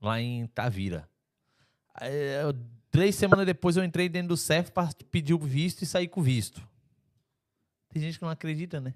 Lá 0.00 0.20
em 0.20 0.46
Tavira. 0.48 1.08
Eu, 2.42 2.54
três 2.90 3.14
semanas 3.14 3.46
depois 3.46 3.76
eu 3.76 3.84
entrei 3.84 4.08
dentro 4.08 4.28
do 4.28 4.36
CEF 4.36 4.70
para 4.70 4.90
pedir 5.10 5.34
o 5.34 5.38
visto 5.38 5.82
e 5.82 5.86
sair 5.86 6.08
com 6.08 6.20
o 6.20 6.22
visto. 6.22 6.62
Tem 7.88 8.02
gente 8.02 8.18
que 8.18 8.24
não 8.24 8.30
acredita, 8.30 8.80
né? 8.80 8.94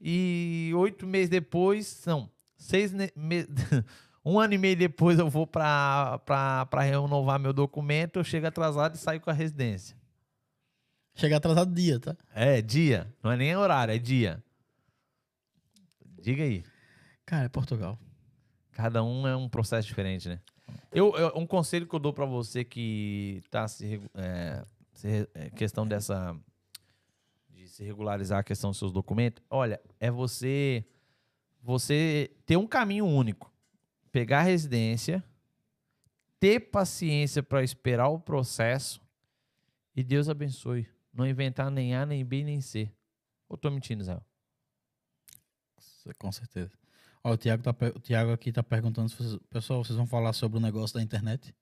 E 0.00 0.72
oito 0.76 1.06
meses 1.06 1.28
depois, 1.28 2.04
não, 2.06 2.30
seis 2.56 2.92
meses. 3.16 3.48
um 4.24 4.38
ano 4.38 4.54
e 4.54 4.58
meio 4.58 4.76
depois 4.76 5.18
eu 5.18 5.28
vou 5.28 5.46
para 5.46 6.20
renovar 6.80 7.40
meu 7.40 7.52
documento, 7.52 8.18
eu 8.18 8.24
chego 8.24 8.46
atrasado 8.46 8.94
e 8.94 8.98
saio 8.98 9.20
com 9.20 9.30
a 9.30 9.32
residência. 9.32 9.96
Chega 11.14 11.38
atrasado 11.38 11.74
dia, 11.74 11.98
tá? 11.98 12.16
É, 12.32 12.62
dia. 12.62 13.12
Não 13.22 13.32
é 13.32 13.36
nem 13.36 13.56
horário, 13.56 13.92
é 13.92 13.98
dia. 13.98 14.40
Diga 16.28 16.42
aí. 16.42 16.62
Cara, 17.24 17.46
é 17.46 17.48
Portugal. 17.48 17.98
Cada 18.72 19.02
um 19.02 19.26
é 19.26 19.34
um 19.34 19.48
processo 19.48 19.88
diferente, 19.88 20.28
né? 20.28 20.38
Eu, 20.92 21.16
eu 21.16 21.32
um 21.34 21.46
conselho 21.46 21.86
que 21.86 21.94
eu 21.94 21.98
dou 21.98 22.12
para 22.12 22.26
você 22.26 22.62
que 22.62 23.42
tá 23.50 23.66
se, 23.66 23.98
é, 24.14 24.62
se 24.92 25.26
é, 25.32 25.48
questão 25.48 25.88
dessa 25.88 26.38
de 27.48 27.66
se 27.66 27.82
regularizar 27.82 28.40
a 28.40 28.42
questão 28.42 28.68
dos 28.68 28.78
seus 28.78 28.92
documentos, 28.92 29.42
olha, 29.48 29.80
é 29.98 30.10
você 30.10 30.84
você 31.62 32.30
ter 32.44 32.58
um 32.58 32.66
caminho 32.66 33.06
único, 33.06 33.50
pegar 34.12 34.40
a 34.40 34.42
residência, 34.42 35.24
ter 36.38 36.60
paciência 36.60 37.42
para 37.42 37.62
esperar 37.62 38.08
o 38.08 38.20
processo 38.20 39.00
e 39.96 40.04
Deus 40.04 40.28
abençoe. 40.28 40.86
Não 41.10 41.26
inventar 41.26 41.70
nem 41.70 41.96
A, 41.96 42.04
nem 42.04 42.22
B, 42.22 42.44
nem 42.44 42.60
C. 42.60 42.92
Ou 43.48 43.56
tô 43.56 43.70
mentindo, 43.70 44.04
Zé? 44.04 44.20
Com 46.18 46.32
certeza. 46.32 46.70
Ó, 47.22 47.32
o 47.32 47.36
Thiago, 47.36 47.62
tá, 47.62 47.74
o 47.94 48.00
Thiago 48.00 48.32
aqui 48.32 48.52
tá 48.52 48.62
perguntando, 48.62 49.08
se 49.08 49.40
pessoal, 49.50 49.84
vocês 49.84 49.96
vão 49.96 50.06
falar 50.06 50.32
sobre 50.32 50.58
o 50.58 50.60
negócio 50.60 50.96
da 50.96 51.02
internet? 51.02 51.54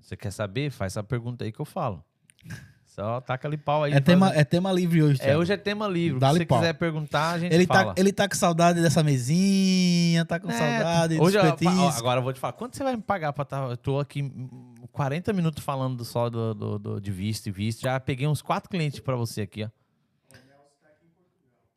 Você 0.00 0.16
quer 0.16 0.30
saber? 0.30 0.70
Faz 0.70 0.94
essa 0.94 1.02
pergunta 1.02 1.44
aí 1.44 1.52
que 1.52 1.60
eu 1.60 1.64
falo. 1.64 2.02
Só 2.84 3.20
taca 3.20 3.46
ali 3.46 3.56
pau 3.56 3.84
aí. 3.84 3.92
É, 3.92 4.00
tema, 4.00 4.32
é 4.34 4.42
tema 4.42 4.72
livre 4.72 5.02
hoje, 5.02 5.20
é, 5.20 5.24
Thiago. 5.24 5.32
É, 5.32 5.38
hoje 5.38 5.52
é 5.52 5.56
tema 5.56 5.86
livre. 5.86 6.18
Se 6.18 6.32
você 6.32 6.46
pau. 6.46 6.58
quiser 6.58 6.72
perguntar, 6.72 7.30
a 7.30 7.38
gente 7.38 7.54
ele 7.54 7.64
tá, 7.64 7.74
fala. 7.74 7.94
Tá, 7.94 8.00
ele 8.00 8.12
tá 8.12 8.28
com 8.28 8.34
saudade 8.34 8.82
dessa 8.82 9.04
mesinha, 9.04 10.24
tá 10.24 10.40
com 10.40 10.50
é, 10.50 10.54
saudade 10.54 11.20
hoje 11.20 11.36
eu, 11.36 11.88
Agora 11.96 12.18
eu 12.18 12.24
vou 12.24 12.32
te 12.32 12.40
falar. 12.40 12.54
Quanto 12.54 12.76
você 12.76 12.82
vai 12.82 12.96
me 12.96 13.02
pagar 13.02 13.32
pra 13.32 13.44
estar... 13.44 13.66
Tá, 13.66 13.70
eu 13.70 13.76
tô 13.76 14.00
aqui 14.00 14.32
40 14.90 15.32
minutos 15.32 15.62
falando 15.62 16.04
só 16.04 16.28
do, 16.28 16.54
do, 16.54 16.78
do, 16.78 17.00
de 17.00 17.12
visto 17.12 17.46
e 17.46 17.52
visto. 17.52 17.82
Já 17.82 18.00
peguei 18.00 18.26
uns 18.26 18.42
quatro 18.42 18.68
clientes 18.68 18.98
pra 18.98 19.14
você 19.14 19.42
aqui, 19.42 19.62
ó. 19.62 19.68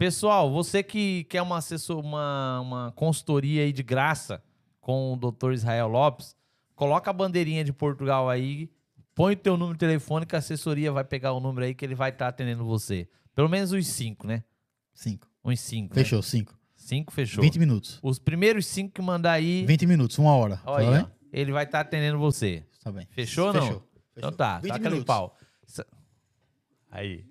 Pessoal, 0.01 0.51
você 0.51 0.81
que 0.81 1.25
quer 1.25 1.43
uma, 1.43 1.59
assessor, 1.59 1.99
uma, 1.99 2.59
uma 2.59 2.91
consultoria 2.93 3.61
aí 3.61 3.71
de 3.71 3.83
graça 3.83 4.43
com 4.79 5.13
o 5.13 5.15
Dr. 5.15 5.51
Israel 5.51 5.87
Lopes, 5.87 6.35
coloca 6.75 7.11
a 7.11 7.13
bandeirinha 7.13 7.63
de 7.63 7.71
Portugal 7.71 8.27
aí, 8.27 8.67
põe 9.13 9.33
o 9.33 9.37
teu 9.37 9.55
número 9.55 9.75
de 9.75 9.79
telefone 9.79 10.25
que 10.25 10.35
a 10.35 10.39
assessoria 10.39 10.91
vai 10.91 11.03
pegar 11.03 11.33
o 11.33 11.39
número 11.39 11.67
aí 11.67 11.75
que 11.75 11.85
ele 11.85 11.93
vai 11.93 12.09
estar 12.09 12.25
tá 12.25 12.29
atendendo 12.29 12.65
você. 12.65 13.07
Pelo 13.35 13.47
menos 13.47 13.73
uns 13.73 13.85
cinco, 13.85 14.25
né? 14.25 14.43
Cinco. 14.91 15.27
Uns 15.45 15.59
cinco. 15.59 15.93
Fechou, 15.93 16.17
né? 16.17 16.23
cinco. 16.23 16.59
Cinco 16.75 17.13
fechou. 17.13 17.43
20 17.43 17.59
minutos. 17.59 17.99
Os 18.01 18.17
primeiros 18.17 18.65
cinco 18.65 18.95
que 18.95 19.03
mandar 19.03 19.33
aí. 19.33 19.63
20 19.67 19.85
minutos, 19.85 20.17
uma 20.17 20.35
hora. 20.35 20.59
Olha, 20.65 21.03
tá 21.03 21.11
ele 21.31 21.51
vai 21.51 21.65
estar 21.65 21.83
tá 21.83 21.87
atendendo 21.87 22.17
você. 22.17 22.65
Tá 22.83 22.91
bem. 22.91 23.05
Fechou 23.11 23.49
ou 23.49 23.53
não? 23.53 23.61
Fechou. 23.61 23.87
Então 24.17 24.31
tá, 24.31 24.59
tá 24.61 24.75
aquele 24.77 25.05
pau. 25.05 25.37
Aí. 26.89 27.23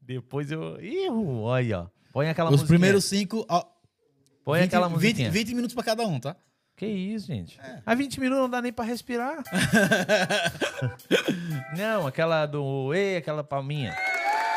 Depois 0.00 0.52
eu. 0.52 0.80
Ih, 0.80 1.08
olha, 1.10 1.80
ó. 1.80 1.94
Põe 2.14 2.28
aquela 2.28 2.48
Os 2.48 2.62
primeiros 2.62 3.06
cinco. 3.06 3.44
Ó, 3.48 3.64
Põe 4.44 4.60
20, 4.60 4.68
aquela 4.68 4.88
musiquinha. 4.88 5.32
20, 5.32 5.46
20 5.46 5.54
minutos 5.56 5.74
pra 5.74 5.82
cada 5.82 6.06
um, 6.06 6.20
tá? 6.20 6.36
Que 6.76 6.86
isso, 6.86 7.26
gente. 7.26 7.60
É. 7.60 7.82
A 7.84 7.92
20 7.92 8.20
minutos 8.20 8.40
não 8.40 8.48
dá 8.48 8.62
nem 8.62 8.72
pra 8.72 8.84
respirar. 8.84 9.42
não, 11.76 12.06
aquela 12.06 12.46
do 12.46 12.94
Ei, 12.94 13.16
aquela 13.16 13.42
palminha. 13.42 13.96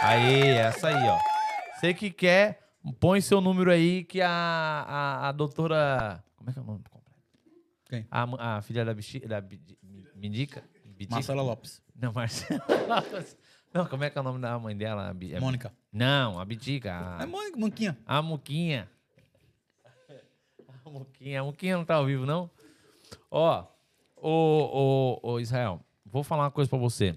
Aí, 0.03 0.49
essa 0.49 0.89
aí, 0.89 1.09
ó. 1.09 1.17
Você 1.73 1.95
que 1.95 2.11
quer, 2.11 2.59
põe 2.99 3.21
seu 3.21 3.41
número 3.41 3.71
aí 3.71 4.03
que 4.03 4.21
a, 4.21 4.29
a, 4.29 5.29
a 5.29 5.31
doutora. 5.31 6.23
Como 6.35 6.51
é 6.51 6.53
que 6.53 6.59
é 6.59 6.61
o 6.61 6.65
nome 6.65 6.83
completo? 6.87 7.23
Quem? 7.89 8.05
A, 8.11 8.57
a 8.57 8.61
filha 8.61 8.85
da, 8.85 8.93
Bichi, 8.93 9.19
da 9.21 9.43
Mindica? 10.15 10.63
Marcela 11.09 11.41
Lopes. 11.41 11.81
Não, 11.95 12.13
Marcela 12.13 12.61
Lopes. 12.87 13.35
Não, 13.78 13.86
como 13.86 14.03
é 14.03 14.09
que 14.09 14.17
é 14.17 14.21
o 14.21 14.23
nome 14.23 14.39
da 14.39 14.57
mãe 14.57 14.75
dela? 14.75 15.15
É 15.32 15.39
Mônica. 15.39 15.71
Não, 15.93 16.39
a 16.39 16.45
Bidica. 16.45 17.17
A... 17.19 17.23
É 17.23 17.25
Mônica, 17.28 17.57
Muquinha. 17.57 17.97
A 18.05 18.21
Muquinha. 18.21 18.89
A 20.84 20.89
Muquinha. 20.89 21.41
A 21.41 21.43
Muquinha 21.43 21.78
não 21.78 21.86
tá 21.86 21.95
ao 21.95 22.05
vivo, 22.05 22.25
não? 22.25 22.49
Ó, 23.30 23.65
ô, 24.15 25.19
ô, 25.21 25.32
ô 25.34 25.39
Israel, 25.39 25.80
vou 26.03 26.23
falar 26.23 26.45
uma 26.45 26.51
coisa 26.51 26.69
pra 26.69 26.80
você. 26.80 27.15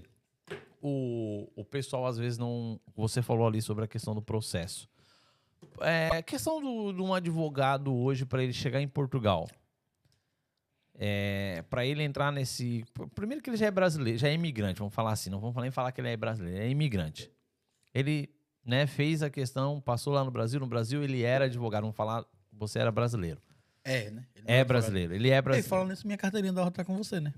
O, 0.81 1.49
o 1.55 1.65
pessoal, 1.65 2.05
às 2.05 2.17
vezes, 2.17 2.37
não... 2.37 2.79
Você 2.95 3.21
falou 3.21 3.47
ali 3.47 3.61
sobre 3.61 3.85
a 3.85 3.87
questão 3.87 4.13
do 4.13 4.21
processo. 4.21 4.87
É, 5.79 6.21
questão 6.21 6.59
de 6.93 7.01
um 7.01 7.13
advogado 7.13 7.93
hoje 7.93 8.25
para 8.25 8.43
ele 8.43 8.53
chegar 8.53 8.81
em 8.81 8.87
Portugal 8.87 9.47
é, 10.97 11.63
para 11.69 11.85
ele 11.85 12.03
entrar 12.03 12.31
nesse. 12.31 12.83
Primeiro 13.15 13.41
que 13.41 13.49
ele 13.49 13.57
já 13.57 13.67
é 13.67 13.71
brasileiro, 13.71 14.17
já 14.17 14.27
é 14.27 14.33
imigrante, 14.33 14.79
vamos 14.79 14.93
falar 14.93 15.11
assim, 15.11 15.29
não 15.29 15.39
vamos 15.39 15.55
nem 15.61 15.71
falar 15.71 15.91
que 15.91 16.01
ele 16.01 16.09
é 16.09 16.17
brasileiro, 16.17 16.57
ele 16.57 16.67
é 16.67 16.69
imigrante. 16.69 17.31
Ele 17.93 18.29
né, 18.65 18.85
fez 18.87 19.23
a 19.23 19.29
questão, 19.29 19.81
passou 19.81 20.13
lá 20.13 20.23
no 20.23 20.31
Brasil, 20.31 20.59
no 20.59 20.67
Brasil 20.67 21.03
ele 21.03 21.23
era 21.23 21.45
advogado, 21.45 21.81
vamos 21.81 21.95
falar, 21.95 22.25
você 22.51 22.79
era 22.79 22.91
brasileiro. 22.91 23.41
É, 23.83 24.11
né? 24.11 24.25
É, 24.45 24.59
é 24.59 24.63
brasileiro, 24.63 25.13
ele 25.13 25.29
é 25.29 25.41
brasileiro. 25.41 25.65
Ei, 25.65 25.69
falando 25.69 25.89
nisso, 25.89 26.05
minha 26.05 26.17
carteirinha 26.17 26.53
da 26.53 26.69
tá 26.69 26.85
com 26.85 26.95
você, 26.95 27.19
né? 27.19 27.33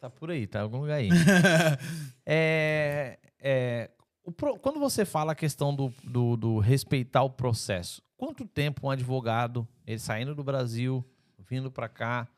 Tá 0.00 0.10
por 0.10 0.30
aí, 0.30 0.46
tá 0.46 0.60
em 0.60 0.62
algum 0.62 0.80
lugar 0.80 0.96
aí. 0.96 1.08
é, 2.26 3.18
é, 3.40 3.90
quando 4.60 4.78
você 4.78 5.04
fala 5.04 5.32
a 5.32 5.34
questão 5.34 5.74
do, 5.74 5.92
do, 6.02 6.36
do 6.36 6.58
respeitar 6.58 7.22
o 7.22 7.30
processo, 7.30 8.02
quanto 8.16 8.46
tempo 8.46 8.86
um 8.86 8.90
advogado, 8.90 9.66
ele 9.86 9.98
saindo 9.98 10.34
do 10.34 10.42
Brasil, 10.42 11.04
vindo 11.48 11.70
para 11.70 11.88
cá, 11.88 12.28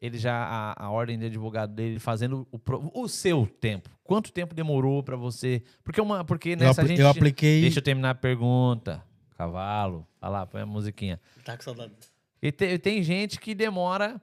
ele 0.00 0.18
já 0.18 0.34
a, 0.34 0.84
a, 0.86 0.90
ordem 0.90 1.18
de 1.18 1.26
advogado 1.26 1.72
dele 1.72 1.98
fazendo 1.98 2.46
o, 2.52 3.02
o 3.02 3.08
seu 3.08 3.46
tempo. 3.46 3.88
Quanto 4.02 4.32
tempo 4.32 4.54
demorou 4.54 5.02
para 5.02 5.16
você? 5.16 5.62
Porque 5.82 6.00
uma 6.00 6.24
porque 6.24 6.56
nessa 6.56 6.82
eu, 6.82 6.88
gente 6.88 7.00
eu 7.00 7.08
apliquei. 7.08 7.62
Deixa 7.62 7.78
eu 7.78 7.82
terminar 7.82 8.10
a 8.10 8.14
pergunta. 8.14 9.02
Cavalo, 9.36 10.06
olha 10.20 10.30
lá, 10.30 10.46
põe 10.46 10.60
a 10.60 10.66
musiquinha. 10.66 11.20
Tá 11.44 11.56
com 11.56 11.62
saudade. 11.62 11.92
E 12.42 12.52
te, 12.52 12.78
tem 12.78 13.02
gente 13.02 13.40
que 13.40 13.54
demora. 13.54 14.20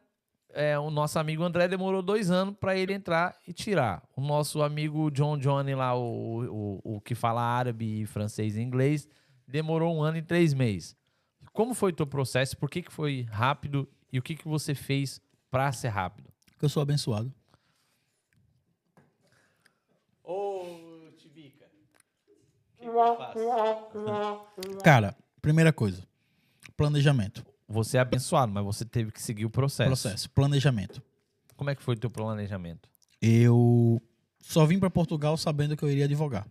É, 0.53 0.77
o 0.77 0.91
nosso 0.91 1.17
amigo 1.17 1.43
André 1.43 1.65
demorou 1.69 2.01
dois 2.01 2.29
anos 2.29 2.55
para 2.59 2.75
ele 2.75 2.93
entrar 2.93 3.37
e 3.47 3.53
tirar. 3.53 4.03
O 4.15 4.21
nosso 4.21 4.61
amigo 4.61 5.09
John 5.09 5.37
Johnny 5.37 5.73
lá, 5.73 5.95
o, 5.95 6.79
o, 6.83 6.95
o 6.97 7.01
que 7.01 7.15
fala 7.15 7.41
árabe, 7.41 8.05
francês 8.05 8.57
e 8.57 8.61
inglês, 8.61 9.07
demorou 9.47 9.95
um 9.95 10.01
ano 10.01 10.17
e 10.17 10.21
três 10.21 10.53
meses. 10.53 10.95
Como 11.53 11.73
foi 11.73 11.91
o 11.91 11.95
teu 11.95 12.05
processo? 12.05 12.57
Por 12.57 12.69
que, 12.69 12.81
que 12.81 12.91
foi 12.91 13.25
rápido? 13.31 13.87
E 14.11 14.19
o 14.19 14.21
que, 14.21 14.35
que 14.35 14.47
você 14.47 14.75
fez 14.75 15.21
para 15.49 15.71
ser 15.71 15.87
rápido? 15.89 16.29
Porque 16.51 16.65
eu 16.65 16.69
sou 16.69 16.81
abençoado. 16.81 17.33
Ô, 20.23 20.65
Tibica. 21.17 21.65
O 21.65 22.77
que, 22.77 22.83
que 22.83 22.87
eu 22.87 23.17
faço? 23.17 24.77
Cara, 24.83 25.15
primeira 25.41 25.71
coisa. 25.71 26.05
Planejamento. 26.75 27.45
Você 27.67 27.97
é 27.97 28.01
abençoado, 28.01 28.51
mas 28.51 28.65
você 28.65 28.83
teve 28.83 29.11
que 29.11 29.21
seguir 29.21 29.45
o 29.45 29.49
processo. 29.49 29.87
Processo. 29.87 30.29
Planejamento. 30.31 31.01
Como 31.55 31.69
é 31.69 31.75
que 31.75 31.81
foi 31.81 31.95
o 31.95 31.99
teu 31.99 32.09
planejamento? 32.09 32.89
Eu 33.21 34.01
só 34.39 34.65
vim 34.65 34.77
para 34.77 34.89
Portugal 34.89 35.37
sabendo 35.37 35.77
que 35.77 35.83
eu 35.83 35.89
iria 35.89 36.05
advogar. 36.05 36.45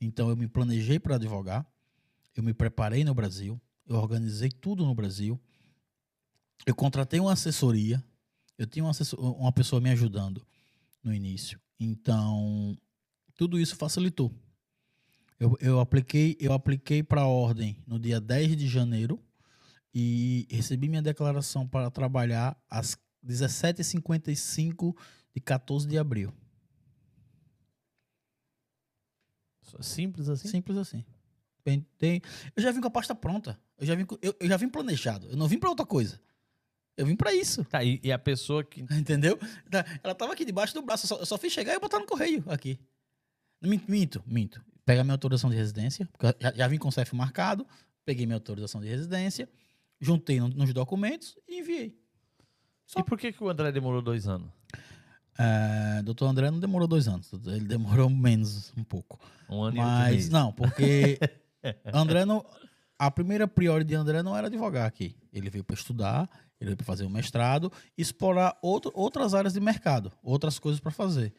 Então 0.00 0.30
eu 0.30 0.36
me 0.36 0.48
planejei 0.48 0.98
para 0.98 1.16
advogar. 1.16 1.66
Eu 2.34 2.42
me 2.42 2.54
preparei 2.54 3.04
no 3.04 3.12
Brasil. 3.12 3.60
Eu 3.86 3.96
organizei 3.96 4.50
tudo 4.50 4.86
no 4.86 4.94
Brasil 4.94 5.38
eu 6.66 6.74
contratei 6.74 7.20
uma 7.20 7.32
assessoria, 7.32 8.02
eu 8.58 8.66
tinha 8.66 8.84
uma, 8.84 8.90
assessor, 8.90 9.18
uma 9.18 9.52
pessoa 9.52 9.80
me 9.80 9.90
ajudando 9.90 10.46
no 11.02 11.14
início. 11.14 11.60
Então, 11.78 12.76
tudo 13.34 13.58
isso 13.58 13.76
facilitou. 13.76 14.34
Eu, 15.38 15.56
eu 15.60 15.80
apliquei, 15.80 16.36
eu 16.38 16.52
apliquei 16.52 17.02
para 17.02 17.22
a 17.22 17.26
ordem 17.26 17.82
no 17.86 17.98
dia 17.98 18.20
10 18.20 18.56
de 18.56 18.68
janeiro 18.68 19.18
e 19.94 20.46
recebi 20.50 20.88
minha 20.88 21.00
declaração 21.00 21.66
para 21.66 21.90
trabalhar 21.90 22.54
às 22.68 22.98
17h55 23.26 24.94
de 25.34 25.40
14 25.40 25.88
de 25.88 25.96
abril. 25.96 26.32
Simples 29.80 30.28
assim? 30.28 30.48
Simples 30.48 30.76
assim. 30.76 31.04
Tem, 31.98 32.20
eu 32.56 32.62
já 32.62 32.72
vim 32.72 32.80
com 32.80 32.88
a 32.88 32.90
pasta 32.90 33.14
pronta. 33.14 33.58
Eu 33.78 33.86
já 33.86 33.94
vim, 33.94 34.06
eu, 34.20 34.34
eu 34.38 34.48
já 34.48 34.56
vim 34.56 34.68
planejado. 34.68 35.28
Eu 35.28 35.36
não 35.36 35.48
vim 35.48 35.58
para 35.58 35.70
outra 35.70 35.86
coisa. 35.86 36.20
Eu 37.00 37.06
vim 37.06 37.16
para 37.16 37.34
isso. 37.34 37.64
Tá, 37.64 37.82
e, 37.82 37.98
e, 38.02 38.12
a 38.12 38.18
pessoa 38.18 38.62
que. 38.62 38.82
Entendeu? 38.92 39.38
Tá, 39.70 39.84
ela 40.02 40.14
tava 40.14 40.34
aqui 40.34 40.44
debaixo 40.44 40.74
do 40.74 40.82
braço. 40.82 41.06
Eu 41.06 41.08
só, 41.08 41.16
eu 41.16 41.26
só 41.26 41.38
fiz 41.38 41.50
chegar 41.50 41.74
e 41.74 41.80
botar 41.80 41.98
no 41.98 42.06
correio 42.06 42.44
aqui. 42.46 42.78
Minto, 43.62 44.22
minto. 44.26 44.62
Pega 44.84 45.02
minha 45.02 45.14
autorização 45.14 45.48
de 45.48 45.56
residência, 45.56 46.06
porque 46.12 46.34
já, 46.38 46.52
já 46.52 46.68
vim 46.68 46.78
com 46.78 46.88
o 46.88 46.92
CEF 46.92 47.14
marcado, 47.14 47.66
peguei 48.04 48.26
minha 48.26 48.36
autorização 48.36 48.80
de 48.80 48.88
residência, 48.88 49.48
juntei 50.00 50.40
no, 50.40 50.48
nos 50.48 50.72
documentos 50.74 51.36
e 51.48 51.60
enviei. 51.60 51.98
Só. 52.86 53.00
E 53.00 53.04
por 53.04 53.18
que, 53.18 53.32
que 53.32 53.42
o 53.42 53.48
André 53.48 53.72
demorou 53.72 54.02
dois 54.02 54.26
anos? 54.26 54.50
É, 55.38 56.02
doutor 56.02 56.26
André 56.26 56.50
não 56.50 56.60
demorou 56.60 56.86
dois 56.86 57.08
anos, 57.08 57.32
ele 57.46 57.66
demorou 57.66 58.10
menos 58.10 58.72
um 58.76 58.84
pouco. 58.84 59.18
Um 59.48 59.62
ano 59.62 59.78
Mas, 59.78 60.26
e 60.26 60.30
não, 60.30 60.52
porque 60.52 61.18
André 61.94 62.26
não. 62.26 62.44
A 62.98 63.10
primeira 63.10 63.48
priori 63.48 63.82
de 63.82 63.94
André 63.94 64.22
não 64.22 64.36
era 64.36 64.48
advogar 64.48 64.86
aqui. 64.86 65.16
Ele 65.32 65.48
veio 65.48 65.64
para 65.64 65.74
estudar, 65.74 66.28
ele 66.60 66.70
veio 66.70 66.76
para 66.76 66.86
fazer 66.86 67.06
um 67.06 67.10
mestrado, 67.10 67.72
explorar 67.96 68.58
outro, 68.60 68.92
outras 68.94 69.34
áreas 69.34 69.54
de 69.54 69.60
mercado, 69.60 70.12
outras 70.22 70.58
coisas 70.58 70.80
para 70.80 70.90
fazer. 70.90 71.32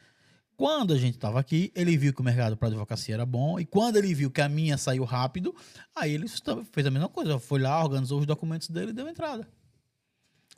Quando 0.57 0.93
a 0.93 0.97
gente 0.97 1.15
estava 1.15 1.39
aqui, 1.39 1.71
ele 1.75 1.97
viu 1.97 2.13
que 2.13 2.21
o 2.21 2.23
mercado 2.23 2.57
para 2.57 2.67
advocacia 2.67 3.15
era 3.15 3.25
bom, 3.25 3.59
e 3.59 3.65
quando 3.65 3.97
ele 3.97 4.13
viu 4.13 4.29
que 4.29 4.41
a 4.41 4.49
minha 4.49 4.77
saiu 4.77 5.03
rápido, 5.03 5.55
aí 5.95 6.13
ele 6.13 6.27
fez 6.27 6.85
a 6.85 6.91
mesma 6.91 7.09
coisa. 7.09 7.39
Foi 7.39 7.59
lá, 7.59 7.83
organizou 7.83 8.19
os 8.19 8.25
documentos 8.25 8.69
dele 8.69 8.91
e 8.91 8.93
deu 8.93 9.07
entrada. 9.07 9.47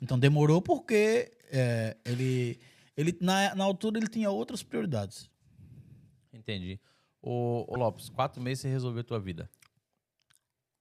Então 0.02 0.18
demorou 0.18 0.60
porque 0.60 1.32
é, 1.50 1.96
ele, 2.04 2.58
ele 2.96 3.16
na, 3.20 3.54
na 3.54 3.64
altura 3.64 3.98
ele 3.98 4.08
tinha 4.08 4.30
outras 4.30 4.62
prioridades. 4.62 5.30
Entendi. 6.32 6.80
Ô, 7.22 7.64
ô 7.68 7.76
Lopes, 7.76 8.10
quatro 8.10 8.42
meses 8.42 8.62
você 8.62 8.68
resolveu 8.68 9.00
a 9.00 9.04
tua 9.04 9.20
vida. 9.20 9.48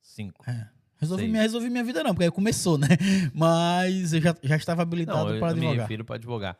Cinco. 0.01 0.43
É. 0.49 0.69
Resolvi 1.03 1.27
minha, 1.27 1.41
resolvi 1.41 1.69
minha 1.69 1.83
vida 1.83 2.03
não, 2.03 2.11
porque 2.11 2.25
aí 2.25 2.31
começou, 2.31 2.77
né? 2.77 2.87
Mas 3.33 4.13
eu 4.13 4.21
já, 4.21 4.35
já 4.41 4.55
estava 4.55 4.81
habilitado 4.81 5.37
para 5.37 5.49
advogar. 5.49 5.63
Eu 5.63 5.71
me 5.71 5.77
refiro 5.77 6.05
para 6.05 6.15
advogar. 6.15 6.57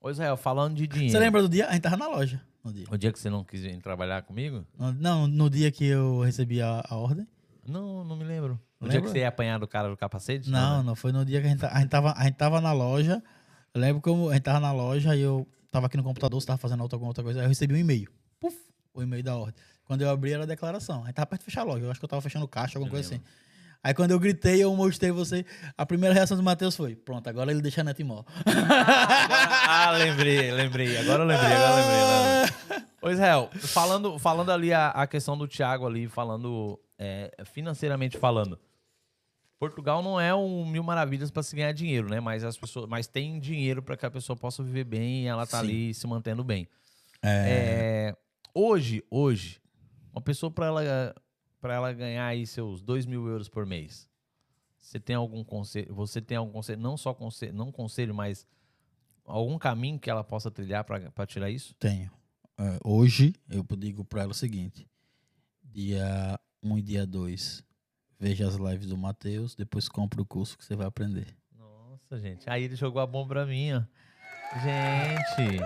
Ô 0.00 0.10
Israel, 0.10 0.36
falando 0.36 0.76
de 0.76 0.86
dinheiro. 0.86 1.12
Você 1.12 1.18
lembra 1.18 1.42
do 1.42 1.48
dia? 1.48 1.68
A 1.68 1.72
gente 1.72 1.82
tava 1.82 1.96
na 1.96 2.08
loja 2.08 2.40
no 2.64 2.72
dia. 2.72 2.86
O 2.90 2.96
dia 2.96 3.12
que 3.12 3.18
você 3.18 3.28
não 3.28 3.44
quis 3.44 3.60
vir 3.60 3.80
trabalhar 3.80 4.22
comigo? 4.22 4.66
Não, 4.98 5.26
no 5.26 5.50
dia 5.50 5.70
que 5.70 5.84
eu 5.84 6.20
recebi 6.20 6.60
a, 6.62 6.82
a 6.88 6.96
ordem. 6.96 7.26
Não, 7.66 8.04
não 8.04 8.16
me 8.16 8.24
lembro. 8.24 8.58
No 8.80 8.86
Lembra? 8.86 8.90
dia 8.92 9.00
que 9.02 9.08
você 9.08 9.18
ia 9.18 9.28
apanhar 9.28 9.58
do 9.58 9.68
cara 9.68 9.88
do 9.88 9.96
capacete? 9.96 10.50
Não, 10.50 10.58
não, 10.58 10.78
né? 10.78 10.82
não, 10.84 10.94
foi 10.94 11.12
no 11.12 11.24
dia 11.24 11.40
que 11.40 11.46
a 11.46 11.50
gente, 11.50 11.64
a 11.66 11.78
gente, 11.78 11.90
tava, 11.90 12.14
a 12.16 12.24
gente 12.24 12.36
tava 12.36 12.60
na 12.60 12.72
loja. 12.72 13.22
Eu 13.74 13.80
lembro 13.80 14.00
que 14.00 14.10
a 14.10 14.32
gente 14.32 14.42
tava 14.42 14.58
na 14.58 14.72
loja 14.72 15.14
e 15.14 15.20
eu 15.20 15.46
tava 15.70 15.86
aqui 15.86 15.96
no 15.96 16.02
computador, 16.02 16.40
você 16.40 16.46
tava 16.46 16.58
fazendo 16.58 16.80
outra, 16.80 16.96
alguma 16.96 17.10
outra 17.10 17.22
coisa. 17.22 17.40
Aí 17.40 17.44
eu 17.44 17.48
recebi 17.48 17.74
um 17.74 17.76
e-mail. 17.76 18.10
Puf, 18.40 18.56
o 18.94 19.02
e-mail 19.02 19.22
da 19.22 19.36
ordem. 19.36 19.54
Quando 19.84 20.02
eu 20.02 20.10
abri 20.10 20.32
era 20.32 20.44
a 20.44 20.46
declaração. 20.46 21.02
A 21.02 21.06
gente 21.06 21.14
tava 21.14 21.26
perto 21.26 21.42
de 21.42 21.44
fechar 21.44 21.60
a 21.60 21.64
loja. 21.64 21.84
Eu 21.84 21.90
acho 21.90 22.00
que 22.00 22.04
eu 22.04 22.08
tava 22.08 22.22
fechando 22.22 22.48
caixa, 22.48 22.78
alguma 22.78 22.88
eu 22.88 22.92
coisa 22.92 23.10
lembro. 23.10 23.26
assim. 23.26 23.49
Aí 23.82 23.94
quando 23.94 24.10
eu 24.10 24.18
gritei, 24.18 24.62
eu 24.62 24.74
mostrei 24.76 25.10
você. 25.10 25.44
A 25.76 25.86
primeira 25.86 26.14
reação 26.14 26.36
do 26.36 26.42
Matheus 26.42 26.76
foi: 26.76 26.94
pronto, 26.94 27.26
agora 27.28 27.50
ele 27.50 27.62
deixa 27.62 27.80
a 27.80 27.84
Neto 27.84 28.00
imóvel. 28.00 28.26
Ah, 28.46 29.88
ah, 29.88 29.90
lembrei, 29.92 30.50
lembrei. 30.50 30.96
Agora 30.98 31.22
eu 31.22 31.26
lembrei, 31.26 31.52
agora 31.52 31.80
eu 31.80 31.86
lembrei. 31.86 32.90
Ô 33.02 33.08
Israel, 33.10 33.50
falando, 33.54 34.18
falando 34.18 34.50
ali 34.52 34.72
a, 34.72 34.88
a 34.88 35.06
questão 35.06 35.36
do 35.36 35.48
Thiago 35.48 35.86
ali, 35.86 36.08
falando 36.08 36.78
é, 36.98 37.32
financeiramente 37.52 38.18
falando. 38.18 38.58
Portugal 39.58 40.02
não 40.02 40.20
é 40.20 40.34
um 40.34 40.66
mil 40.66 40.82
maravilhas 40.82 41.30
para 41.30 41.42
se 41.42 41.54
ganhar 41.54 41.72
dinheiro, 41.72 42.08
né? 42.08 42.20
Mas 42.20 42.44
as 42.44 42.56
pessoas, 42.56 42.86
mas 42.86 43.06
tem 43.06 43.38
dinheiro 43.38 43.82
para 43.82 43.96
que 43.96 44.06
a 44.06 44.10
pessoa 44.10 44.36
possa 44.36 44.62
viver 44.62 44.84
bem 44.84 45.24
e 45.24 45.26
ela 45.26 45.46
tá 45.46 45.60
Sim. 45.60 45.64
ali 45.64 45.94
se 45.94 46.06
mantendo 46.06 46.42
bem. 46.42 46.66
É... 47.22 47.28
É, 47.48 48.16
hoje, 48.54 49.04
hoje, 49.10 49.60
uma 50.12 50.22
pessoa 50.22 50.50
para 50.50 50.66
ela 50.66 51.14
para 51.60 51.74
ela 51.74 51.92
ganhar 51.92 52.26
aí 52.26 52.46
seus 52.46 52.80
2 52.80 53.06
mil 53.06 53.28
euros 53.28 53.48
por 53.48 53.66
mês? 53.66 54.08
Você 54.80 54.98
tem 54.98 55.14
algum 55.14 55.44
conselho? 55.44 55.94
Você 55.94 56.20
tem 56.20 56.36
algum 56.36 56.52
conselho? 56.52 56.80
Não 56.80 56.96
só 56.96 57.12
conselho, 57.12 57.52
não 57.52 57.70
conselho, 57.70 58.14
mas 58.14 58.46
algum 59.24 59.58
caminho 59.58 59.98
que 59.98 60.08
ela 60.08 60.24
possa 60.24 60.50
trilhar 60.50 60.84
para 60.84 61.26
tirar 61.26 61.50
isso? 61.50 61.74
Tenho. 61.74 62.10
Uh, 62.58 62.78
hoje 62.84 63.34
eu 63.48 63.64
digo 63.76 64.04
para 64.04 64.22
ela 64.22 64.32
o 64.32 64.34
seguinte: 64.34 64.88
dia 65.62 66.38
1 66.62 66.72
um 66.72 66.78
e 66.78 66.82
dia 66.82 67.06
2, 67.06 67.62
veja 68.18 68.48
as 68.48 68.56
lives 68.56 68.86
do 68.86 68.96
Matheus, 68.96 69.54
depois 69.54 69.88
compra 69.88 70.20
o 70.20 70.26
curso 70.26 70.56
que 70.56 70.64
você 70.64 70.74
vai 70.74 70.86
aprender. 70.86 71.26
Nossa, 71.56 72.18
gente. 72.18 72.48
Aí 72.48 72.64
ele 72.64 72.76
jogou 72.76 73.00
a 73.00 73.06
bomba 73.06 73.28
pra 73.28 73.46
mim, 73.46 73.72
ó. 73.72 73.82
Gente, 74.62 75.62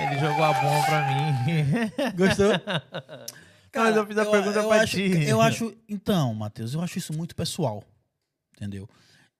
ele 0.00 0.18
jogou 0.18 0.44
a 0.44 0.52
bomba 0.54 0.86
pra 0.86 1.08
mim. 1.08 2.16
Gostou? 2.16 2.52
Cara, 3.74 3.88
Mas 3.88 3.96
eu 3.96 4.06
fiz 4.06 4.18
a 4.18 4.22
eu, 4.22 4.30
pergunta 4.30 4.58
eu 4.60 4.68
pra 4.68 4.82
acho, 4.82 4.96
ti. 4.96 5.24
Eu 5.28 5.40
acho. 5.40 5.76
Então, 5.88 6.32
Matheus, 6.32 6.74
eu 6.74 6.80
acho 6.80 6.96
isso 6.96 7.12
muito 7.12 7.34
pessoal. 7.34 7.82
Entendeu? 8.56 8.88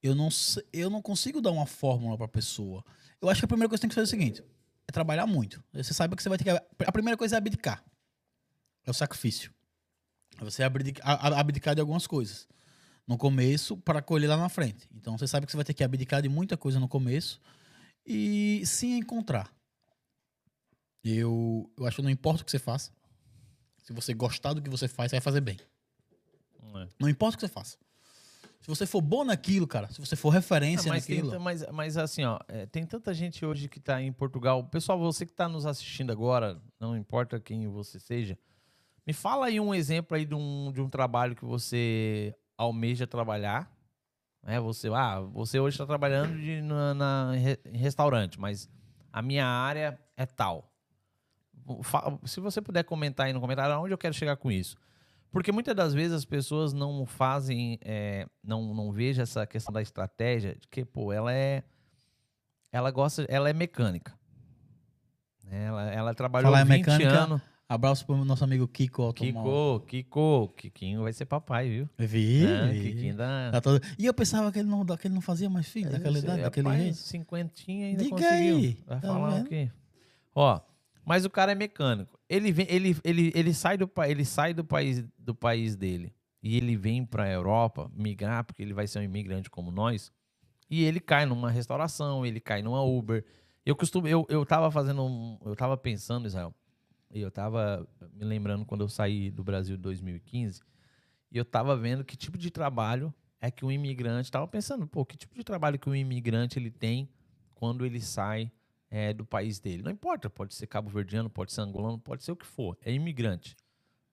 Eu 0.02 0.12
não, 0.12 0.28
eu 0.72 0.90
não 0.90 1.00
consigo 1.00 1.40
dar 1.40 1.52
uma 1.52 1.66
fórmula 1.66 2.18
pra 2.18 2.26
pessoa. 2.26 2.84
Eu 3.22 3.28
acho 3.30 3.40
que 3.40 3.44
a 3.44 3.48
primeira 3.48 3.68
coisa 3.68 3.80
que 3.80 3.86
você 3.86 3.86
tem 3.86 3.88
que 3.90 3.94
fazer 3.94 4.16
é 4.16 4.18
o 4.18 4.20
seguinte: 4.20 4.44
é 4.88 4.92
trabalhar 4.92 5.24
muito. 5.24 5.62
Você 5.72 5.94
sabe 5.94 6.16
que 6.16 6.22
você 6.22 6.28
vai 6.28 6.36
ter 6.36 6.42
que. 6.42 6.50
A 6.50 6.90
primeira 6.90 7.16
coisa 7.16 7.36
é 7.36 7.38
abdicar. 7.38 7.84
É 8.84 8.90
o 8.90 8.94
sacrifício. 8.94 9.52
É 10.40 10.44
você 10.44 10.64
abdicar, 10.64 11.24
abdicar 11.38 11.76
de 11.76 11.80
algumas 11.80 12.08
coisas 12.08 12.48
no 13.06 13.16
começo 13.16 13.76
para 13.76 14.02
colher 14.02 14.26
lá 14.28 14.36
na 14.36 14.48
frente. 14.48 14.88
Então 14.92 15.16
você 15.16 15.28
sabe 15.28 15.46
que 15.46 15.52
você 15.52 15.56
vai 15.56 15.64
ter 15.64 15.74
que 15.74 15.84
abdicar 15.84 16.20
de 16.20 16.28
muita 16.28 16.56
coisa 16.56 16.80
no 16.80 16.88
começo 16.88 17.40
e 18.04 18.62
se 18.66 18.88
encontrar. 18.88 19.48
Eu, 21.04 21.70
eu 21.78 21.86
acho 21.86 21.96
que 21.96 22.02
não 22.02 22.10
importa 22.10 22.42
o 22.42 22.44
que 22.44 22.50
você 22.50 22.58
faça, 22.58 22.90
se 23.84 23.92
você 23.92 24.14
gostar 24.14 24.54
do 24.54 24.62
que 24.62 24.70
você 24.70 24.88
faz, 24.88 25.10
você 25.10 25.16
vai 25.16 25.20
fazer 25.20 25.42
bem. 25.42 25.58
É. 26.74 26.88
Não 26.98 27.08
importa 27.08 27.36
o 27.36 27.38
que 27.38 27.46
você 27.46 27.52
faça. 27.52 27.76
Se 28.58 28.66
você 28.66 28.86
for 28.86 29.02
bom 29.02 29.24
naquilo, 29.24 29.66
cara, 29.66 29.92
se 29.92 30.00
você 30.00 30.16
for 30.16 30.30
referência 30.30 30.88
mas 30.88 31.02
naquilo. 31.06 31.30
Tem, 31.30 31.38
mas, 31.38 31.66
mas 31.70 31.98
assim, 31.98 32.24
ó, 32.24 32.38
é, 32.48 32.64
tem 32.64 32.86
tanta 32.86 33.12
gente 33.12 33.44
hoje 33.44 33.68
que 33.68 33.78
está 33.78 34.00
em 34.00 34.10
Portugal. 34.10 34.64
Pessoal, 34.64 34.98
você 34.98 35.26
que 35.26 35.32
está 35.32 35.46
nos 35.46 35.66
assistindo 35.66 36.10
agora, 36.10 36.58
não 36.80 36.96
importa 36.96 37.38
quem 37.38 37.68
você 37.68 38.00
seja, 38.00 38.38
me 39.06 39.12
fala 39.12 39.46
aí 39.46 39.60
um 39.60 39.74
exemplo 39.74 40.16
aí 40.16 40.24
de 40.24 40.34
um, 40.34 40.72
de 40.72 40.80
um 40.80 40.88
trabalho 40.88 41.36
que 41.36 41.44
você 41.44 42.34
almeja 42.56 43.06
trabalhar. 43.06 43.70
É, 44.46 44.58
você, 44.58 44.88
ah, 44.88 45.20
você 45.20 45.60
hoje 45.60 45.74
está 45.74 45.84
trabalhando 45.84 46.34
de, 46.40 46.62
na, 46.62 46.94
na, 46.94 47.32
em 47.66 47.76
restaurante, 47.76 48.40
mas 48.40 48.66
a 49.12 49.20
minha 49.20 49.46
área 49.46 49.98
é 50.16 50.24
tal 50.24 50.73
se 52.24 52.40
você 52.40 52.60
puder 52.60 52.84
comentar 52.84 53.26
aí 53.26 53.32
no 53.32 53.40
comentário 53.40 53.74
aonde 53.74 53.92
eu 53.92 53.98
quero 53.98 54.14
chegar 54.14 54.36
com 54.36 54.50
isso. 54.50 54.76
Porque 55.34 55.50
muitas 55.50 55.74
das 55.74 55.92
vezes 55.92 56.12
as 56.12 56.24
pessoas 56.24 56.72
não 56.72 57.04
fazem, 57.04 57.76
é, 57.82 58.24
não, 58.42 58.72
não 58.72 58.92
vejam 58.92 59.24
essa 59.24 59.44
questão 59.44 59.72
da 59.72 59.82
estratégia, 59.82 60.54
de 60.54 60.68
que, 60.68 60.84
pô, 60.84 61.12
ela 61.12 61.32
é. 61.32 61.64
ela 62.70 62.90
gosta, 62.92 63.26
ela 63.28 63.50
é 63.50 63.52
mecânica. 63.52 64.16
Ela, 65.50 65.90
ela 65.92 66.14
trabalhou 66.14 66.52
Falar 66.52 66.64
20 66.64 66.70
mecânica, 66.70 67.10
anos. 67.10 67.42
Abraço 67.68 68.06
pro 68.06 68.24
nosso 68.24 68.44
amigo 68.44 68.68
Kiko. 68.68 69.12
Kiko, 69.12 69.80
Kiko, 69.88 70.54
Kikinho 70.56 71.02
vai 71.02 71.12
ser 71.12 71.24
papai, 71.24 71.68
viu? 71.68 71.88
Vi, 71.98 72.46
é, 72.46 72.68
vi. 72.68 72.92
Kikinho 72.92 73.16
da... 73.16 73.50
Tá 73.50 73.60
todo... 73.60 73.80
E 73.98 74.06
eu 74.06 74.14
pensava 74.14 74.52
que 74.52 74.60
ele 74.60 74.68
não, 74.68 74.84
que 74.84 75.08
ele 75.08 75.14
não 75.14 75.20
fazia 75.20 75.50
mais 75.50 75.66
filho, 75.66 75.90
daquela 75.90 76.16
idade, 76.16 76.42
daquele 76.42 76.70
jeito. 76.76 76.96
Cinquentinha 76.98 77.86
ainda 77.88 78.04
Diga 78.04 78.16
conseguiu. 78.16 78.56
Aí. 78.56 78.78
Vai 78.86 79.00
tá 79.00 79.08
falar 79.08 79.30
vendo? 79.30 79.46
o 79.46 79.48
quê? 79.48 79.70
Ó, 80.32 80.60
mas 81.04 81.24
o 81.24 81.30
cara 81.30 81.52
é 81.52 81.54
mecânico. 81.54 82.18
Ele, 82.28 82.50
vem, 82.50 82.66
ele, 82.68 82.96
ele, 83.04 83.32
ele, 83.34 83.54
sai, 83.54 83.76
do, 83.76 83.90
ele 84.06 84.24
sai 84.24 84.54
do, 84.54 84.64
país, 84.64 85.04
do 85.18 85.34
país 85.34 85.76
dele 85.76 86.14
e 86.44 86.58
ele 86.58 86.76
vem 86.76 87.06
para 87.06 87.24
a 87.24 87.30
Europa 87.30 87.90
migrar, 87.94 88.44
porque 88.44 88.62
ele 88.62 88.74
vai 88.74 88.86
ser 88.86 88.98
um 88.98 89.02
imigrante 89.02 89.48
como 89.48 89.70
nós, 89.70 90.12
e 90.68 90.84
ele 90.84 91.00
cai 91.00 91.24
numa 91.24 91.50
restauração, 91.50 92.24
ele 92.24 92.38
cai 92.38 92.62
numa 92.62 92.82
Uber. 92.82 93.24
Eu 93.64 93.74
costumo, 93.74 94.06
eu, 94.06 94.26
eu 94.28 94.44
tava 94.44 94.70
fazendo, 94.70 95.02
um, 95.02 95.38
eu 95.42 95.56
tava 95.56 95.74
pensando, 95.74 96.26
Israel, 96.26 96.54
e 97.10 97.18
eu 97.18 97.30
tava 97.30 97.88
me 98.12 98.24
lembrando 98.26 98.66
quando 98.66 98.82
eu 98.82 98.88
saí 98.90 99.30
do 99.30 99.42
Brasil 99.42 99.76
em 99.76 99.80
2015, 99.80 100.60
e 101.32 101.38
eu 101.38 101.46
tava 101.46 101.74
vendo 101.74 102.04
que 102.04 102.14
tipo 102.14 102.36
de 102.36 102.50
trabalho 102.50 103.12
é 103.40 103.50
que 103.50 103.64
um 103.64 103.72
imigrante, 103.72 104.30
tava 104.30 104.46
pensando, 104.46 104.86
pô, 104.86 105.02
que 105.02 105.16
tipo 105.16 105.34
de 105.34 105.44
trabalho 105.44 105.78
que 105.78 105.88
um 105.88 105.94
imigrante 105.94 106.58
ele 106.58 106.70
tem 106.70 107.08
quando 107.54 107.86
ele 107.86 108.02
sai 108.02 108.52
é, 108.94 109.12
do 109.12 109.26
país 109.26 109.58
dele. 109.58 109.82
Não 109.82 109.90
importa, 109.90 110.30
pode 110.30 110.54
ser 110.54 110.68
cabo-verdiano, 110.68 111.28
pode 111.28 111.52
ser 111.52 111.62
angolano, 111.62 111.98
pode 111.98 112.22
ser 112.22 112.30
o 112.30 112.36
que 112.36 112.46
for, 112.46 112.78
é 112.80 112.92
imigrante. 112.92 113.56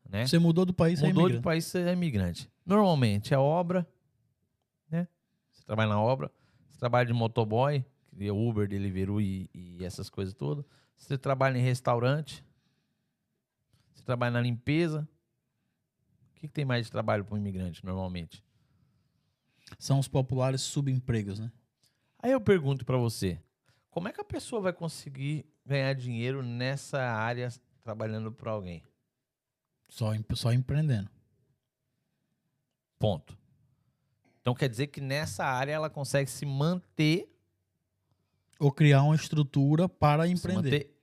Né? 0.09 0.25
Você 0.25 0.39
mudou 0.39 0.65
do 0.65 0.73
país, 0.73 1.03
é 1.03 1.07
mudou 1.07 1.29
é 1.29 1.33
do 1.33 1.41
país, 1.41 1.65
você 1.65 1.81
é 1.81 1.93
imigrante. 1.93 2.49
Normalmente 2.65 3.31
é 3.31 3.37
obra, 3.37 3.87
né? 4.89 5.07
Você 5.51 5.63
trabalha 5.63 5.89
na 5.89 6.01
obra, 6.01 6.31
você 6.67 6.79
trabalha 6.79 7.05
de 7.05 7.13
motoboy, 7.13 7.85
é 8.19 8.31
Uber, 8.31 8.67
Deliveroo 8.67 9.21
e, 9.21 9.47
e 9.53 9.85
essas 9.85 10.09
coisas 10.09 10.33
todas. 10.33 10.65
Você 10.97 11.15
trabalha 11.15 11.59
em 11.59 11.61
restaurante, 11.61 12.43
você 13.93 14.03
trabalha 14.03 14.31
na 14.31 14.41
limpeza. 14.41 15.07
O 16.31 16.39
que, 16.39 16.47
que 16.47 16.53
tem 16.53 16.65
mais 16.65 16.87
de 16.87 16.91
trabalho 16.91 17.23
para 17.23 17.35
um 17.35 17.37
imigrante, 17.37 17.85
normalmente? 17.85 18.43
São 19.77 19.99
os 19.99 20.07
populares 20.07 20.61
subempregos, 20.61 21.37
né? 21.37 21.51
Aí 22.17 22.31
eu 22.31 22.41
pergunto 22.41 22.83
para 22.83 22.97
você, 22.97 23.39
como 23.91 24.07
é 24.07 24.13
que 24.13 24.21
a 24.21 24.25
pessoa 24.25 24.61
vai 24.61 24.73
conseguir 24.73 25.45
ganhar 25.65 25.93
dinheiro 25.93 26.41
nessa 26.41 26.99
área 27.01 27.49
trabalhando 27.83 28.31
para 28.31 28.51
alguém? 28.51 28.81
Só, 29.89 30.11
só 30.33 30.53
empreendendo. 30.53 31.09
Ponto. 32.97 33.37
Então 34.39 34.55
quer 34.55 34.69
dizer 34.69 34.87
que 34.87 35.01
nessa 35.01 35.45
área 35.45 35.73
ela 35.73 35.89
consegue 35.89 36.29
se 36.29 36.45
manter 36.45 37.29
ou 38.57 38.71
criar 38.71 39.03
uma 39.03 39.15
estrutura 39.15 39.89
para 39.89 40.27
empreender 40.27 40.95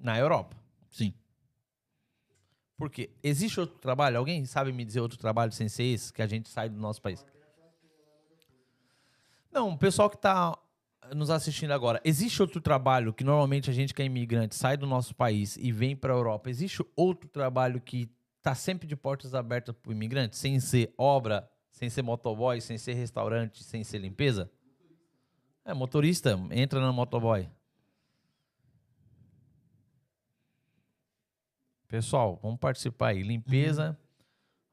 na 0.00 0.18
Europa. 0.18 0.56
Sim. 0.90 1.14
Porque 2.76 3.10
existe 3.22 3.60
outro 3.60 3.78
trabalho? 3.78 4.18
Alguém 4.18 4.44
sabe 4.44 4.72
me 4.72 4.84
dizer 4.84 5.00
outro 5.00 5.18
trabalho 5.18 5.52
sem 5.52 5.68
ser 5.68 5.84
esse 5.84 6.12
que 6.12 6.20
a 6.20 6.26
gente 6.26 6.48
sai 6.48 6.68
do 6.68 6.78
nosso 6.78 7.00
país? 7.00 7.24
Não, 9.52 9.70
o 9.70 9.78
pessoal 9.78 10.10
que 10.10 10.16
está 10.16 10.58
nos 11.14 11.30
assistindo 11.30 11.72
agora, 11.72 12.00
existe 12.04 12.40
outro 12.40 12.60
trabalho 12.60 13.12
que 13.12 13.24
normalmente 13.24 13.68
a 13.68 13.72
gente 13.72 13.92
que 13.92 14.02
é 14.02 14.04
imigrante 14.04 14.54
sai 14.54 14.76
do 14.76 14.86
nosso 14.86 15.14
país 15.14 15.56
e 15.56 15.72
vem 15.72 15.96
para 15.96 16.12
a 16.12 16.16
Europa? 16.16 16.48
Existe 16.48 16.84
outro 16.96 17.28
trabalho 17.28 17.80
que 17.80 18.08
está 18.38 18.54
sempre 18.54 18.86
de 18.86 18.94
portas 18.94 19.34
abertas 19.34 19.74
para 19.74 19.90
o 19.90 19.92
imigrante, 19.92 20.36
sem 20.36 20.60
ser 20.60 20.92
obra, 20.96 21.48
sem 21.70 21.90
ser 21.90 22.02
motoboy, 22.02 22.60
sem 22.60 22.78
ser 22.78 22.94
restaurante, 22.94 23.64
sem 23.64 23.82
ser 23.82 23.98
limpeza? 23.98 24.50
É, 25.64 25.72
motorista, 25.72 26.38
entra 26.50 26.80
na 26.80 26.92
motoboy. 26.92 27.48
Pessoal, 31.88 32.38
vamos 32.42 32.58
participar 32.58 33.08
aí. 33.08 33.22
Limpeza. 33.22 33.90
Uhum. 33.90 34.04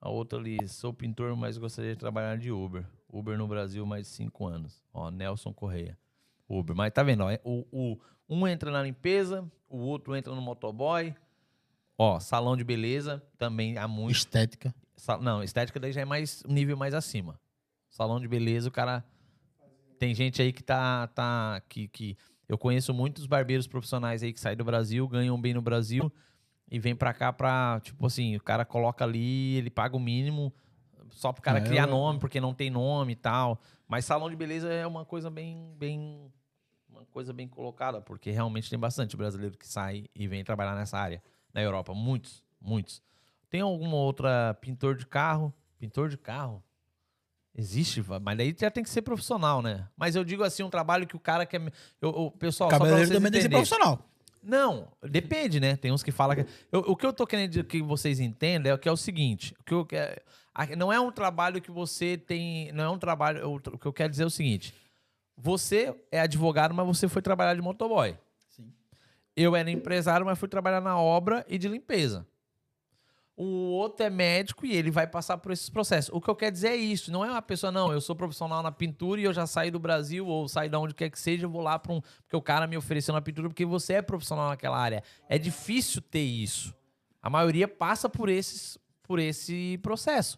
A 0.02 0.10
outra 0.10 0.40
ali, 0.40 0.58
sou 0.68 0.92
pintor, 0.92 1.36
mas 1.36 1.58
gostaria 1.58 1.94
de 1.94 2.00
trabalhar 2.00 2.38
de 2.38 2.52
Uber. 2.52 2.84
Uber 3.08 3.38
no 3.38 3.48
Brasil, 3.48 3.86
mais 3.86 4.08
de 4.08 4.14
cinco 4.14 4.48
anos. 4.48 4.84
Ó, 4.92 5.12
Nelson 5.12 5.54
Correia. 5.54 5.98
Uber. 6.60 6.76
Mas 6.76 6.92
tá 6.92 7.04
vendo? 7.04 7.24
Ó, 7.24 7.38
o, 7.44 7.66
o, 7.72 8.00
um 8.30 8.48
entra 8.48 8.72
na 8.72 8.84
limpeza, 8.84 9.50
o 9.70 9.78
outro 9.78 10.16
entra 10.16 10.34
no 10.34 10.42
motoboy. 10.42 11.16
Ó, 11.98 12.20
salão 12.20 12.58
de 12.58 12.64
beleza, 12.64 13.24
também 13.38 13.78
há 13.78 13.88
muito. 13.88 14.16
Estética. 14.16 14.74
não, 15.22 15.44
estética 15.44 15.80
daí 15.80 15.92
já 15.92 16.02
é 16.02 16.06
mais 16.06 16.44
um 16.48 16.54
nível 16.54 16.76
mais 16.76 16.94
acima. 16.94 17.40
Salão 17.90 18.20
de 18.20 18.28
beleza, 18.28 18.70
o 18.70 18.72
cara. 18.72 19.04
Tem 20.00 20.16
gente 20.16 20.42
aí 20.42 20.52
que 20.52 20.64
tá. 20.64 21.08
tá 21.08 21.62
que, 21.70 21.88
que... 21.88 22.18
Eu 22.50 22.58
conheço 22.58 22.94
muitos 22.94 23.26
barbeiros 23.28 23.68
profissionais 23.68 24.24
aí 24.24 24.34
que 24.34 24.40
saem 24.40 24.58
do 24.58 24.66
Brasil, 24.66 25.08
ganham 25.08 25.40
bem 25.40 25.54
no 25.54 25.62
Brasil 25.62 26.12
e 26.70 26.80
vem 26.80 26.96
pra 26.96 27.14
cá 27.14 27.32
pra, 27.32 27.80
tipo 27.82 28.06
assim, 28.06 28.36
o 28.36 28.42
cara 28.42 28.66
coloca 28.66 29.06
ali, 29.06 29.56
ele 29.56 29.70
paga 29.70 29.96
o 29.96 30.00
mínimo 30.00 30.54
só 31.12 31.32
pro 31.32 31.42
cara 31.42 31.60
é, 31.60 31.62
criar 31.62 31.84
eu... 31.84 31.92
nome, 31.92 32.20
porque 32.20 32.40
não 32.40 32.54
tem 32.54 32.70
nome 32.70 33.14
e 33.14 33.16
tal. 33.16 33.62
Mas 33.88 34.06
salão 34.06 34.30
de 34.30 34.36
beleza 34.36 34.72
é 34.72 34.88
uma 34.88 35.06
coisa 35.06 35.30
bem, 35.30 35.76
bem, 35.78 36.32
uma 37.02 37.08
coisa 37.08 37.34
bem 37.34 37.48
colocada, 37.48 38.00
porque 38.02 38.32
realmente 38.32 38.70
tem 38.70 38.80
bastante 38.80 39.18
brasileiro 39.18 39.58
que 39.58 39.68
sai 39.68 40.06
e 40.16 40.28
vem 40.28 40.44
trabalhar 40.44 40.76
nessa 40.76 40.98
área 40.98 41.22
na 41.54 41.62
Europa. 41.62 41.94
Muitos, 41.94 42.44
muitos. 42.60 43.02
Tem 43.50 43.62
alguma 43.62 43.98
outra 43.98 44.54
pintor 44.62 44.96
de 44.96 45.06
carro? 45.06 45.54
Pintor 45.78 46.10
de 46.10 46.18
carro? 46.18 46.64
Existe, 47.54 48.02
mas 48.22 48.38
daí 48.38 48.56
já 48.58 48.72
tem 48.72 48.82
que 48.82 48.90
ser 48.90 49.02
profissional, 49.02 49.62
né? 49.62 49.86
Mas 49.98 50.16
eu 50.16 50.24
digo 50.24 50.42
assim, 50.42 50.64
um 50.64 50.70
trabalho 50.70 51.06
que 51.06 51.18
o 51.18 51.20
cara 51.20 51.46
quer. 51.46 51.62
Eu, 52.02 52.10
o 52.10 52.32
pessoal. 52.32 52.70
Cabeleireiro 52.70 53.12
também 53.12 53.30
tem 53.30 53.42
que 53.42 53.48
ser 53.48 53.50
profissional. 53.50 54.00
Não, 54.42 54.88
depende, 55.04 55.60
né? 55.60 55.76
Tem 55.76 55.92
uns 55.92 56.02
que 56.02 56.12
falam 56.12 56.38
que. 56.38 56.46
Eu, 56.72 56.80
o 56.80 56.96
que 56.96 57.06
eu 57.06 57.12
tô 57.12 57.28
querendo 57.28 57.64
que 57.66 57.82
vocês 57.82 58.22
entendam 58.22 58.74
é 58.74 58.78
que 58.78 58.88
é 58.88 58.92
o 58.92 58.96
seguinte: 58.96 59.54
que 59.66 59.74
eu, 59.74 59.86
não 60.78 60.94
é 60.94 61.00
um 61.00 61.12
trabalho 61.12 61.62
que 61.62 61.72
você 61.72 62.18
tem. 62.18 62.72
Não 62.72 62.84
é 62.86 62.90
um 62.90 62.98
trabalho. 62.98 63.54
O 63.54 63.78
que 63.78 63.86
eu 63.86 63.94
quero 63.94 64.10
dizer 64.10 64.24
é 64.24 64.28
o 64.28 64.32
seguinte: 64.32 64.74
você 65.42 65.96
é 66.12 66.22
advogado, 66.22 66.74
mas 66.74 66.86
você 66.86 67.08
foi 67.08 67.22
trabalhar 67.22 67.56
de 67.56 67.62
motoboy. 67.62 68.18
Sim. 68.50 68.72
Eu 69.36 69.56
era 69.56 69.72
empresário, 69.72 70.26
mas 70.26 70.38
fui 70.38 70.48
trabalhar 70.48 70.82
na 70.82 70.98
obra 71.00 71.46
e 71.50 71.58
de 71.58 71.68
limpeza 71.68 72.26
o 73.44 73.72
outro 73.72 74.06
é 74.06 74.10
médico 74.10 74.68
e 74.68 74.72
ele 74.72 74.92
vai 74.92 75.08
passar 75.08 75.36
por 75.40 75.52
esses 75.52 75.68
processos. 75.68 76.14
O 76.14 76.22
que 76.22 76.30
eu 76.30 76.36
quero 76.36 76.52
dizer 76.52 76.70
é 76.70 76.76
isso, 76.76 77.12
não 77.12 77.26
é 77.26 77.32
uma 77.32 77.42
pessoa, 77.42 77.72
não, 77.72 77.92
eu 77.92 78.00
sou 78.00 78.16
profissional 78.16 78.62
na 78.62 78.72
pintura 78.72 79.20
e 79.20 79.24
eu 79.24 79.34
já 79.34 79.48
saí 79.48 79.72
do 79.72 79.80
Brasil 79.80 80.28
ou 80.28 80.48
saí 80.48 80.70
de 80.70 80.76
onde 80.76 80.94
quer 80.94 81.10
que 81.10 81.20
seja, 81.20 81.46
eu 81.46 81.50
vou 81.50 81.62
lá 81.62 81.80
para 81.80 81.92
um. 81.92 82.02
Porque 82.02 82.36
o 82.36 82.42
cara 82.42 82.68
me 82.68 82.78
ofereceu 82.78 83.14
na 83.14 83.22
pintura 83.22 83.50
porque 83.50 83.66
você 83.66 83.94
é 83.94 84.02
profissional 84.04 84.50
naquela 84.50 84.78
área. 84.78 85.04
É 85.28 85.40
difícil 85.40 86.04
ter 86.04 86.22
isso. 86.22 86.72
A 87.20 87.32
maioria 87.32 87.68
passa 87.68 88.08
por, 88.08 88.30
esses, 88.30 88.78
por 89.02 89.18
esse 89.18 89.80
processo. 89.80 90.38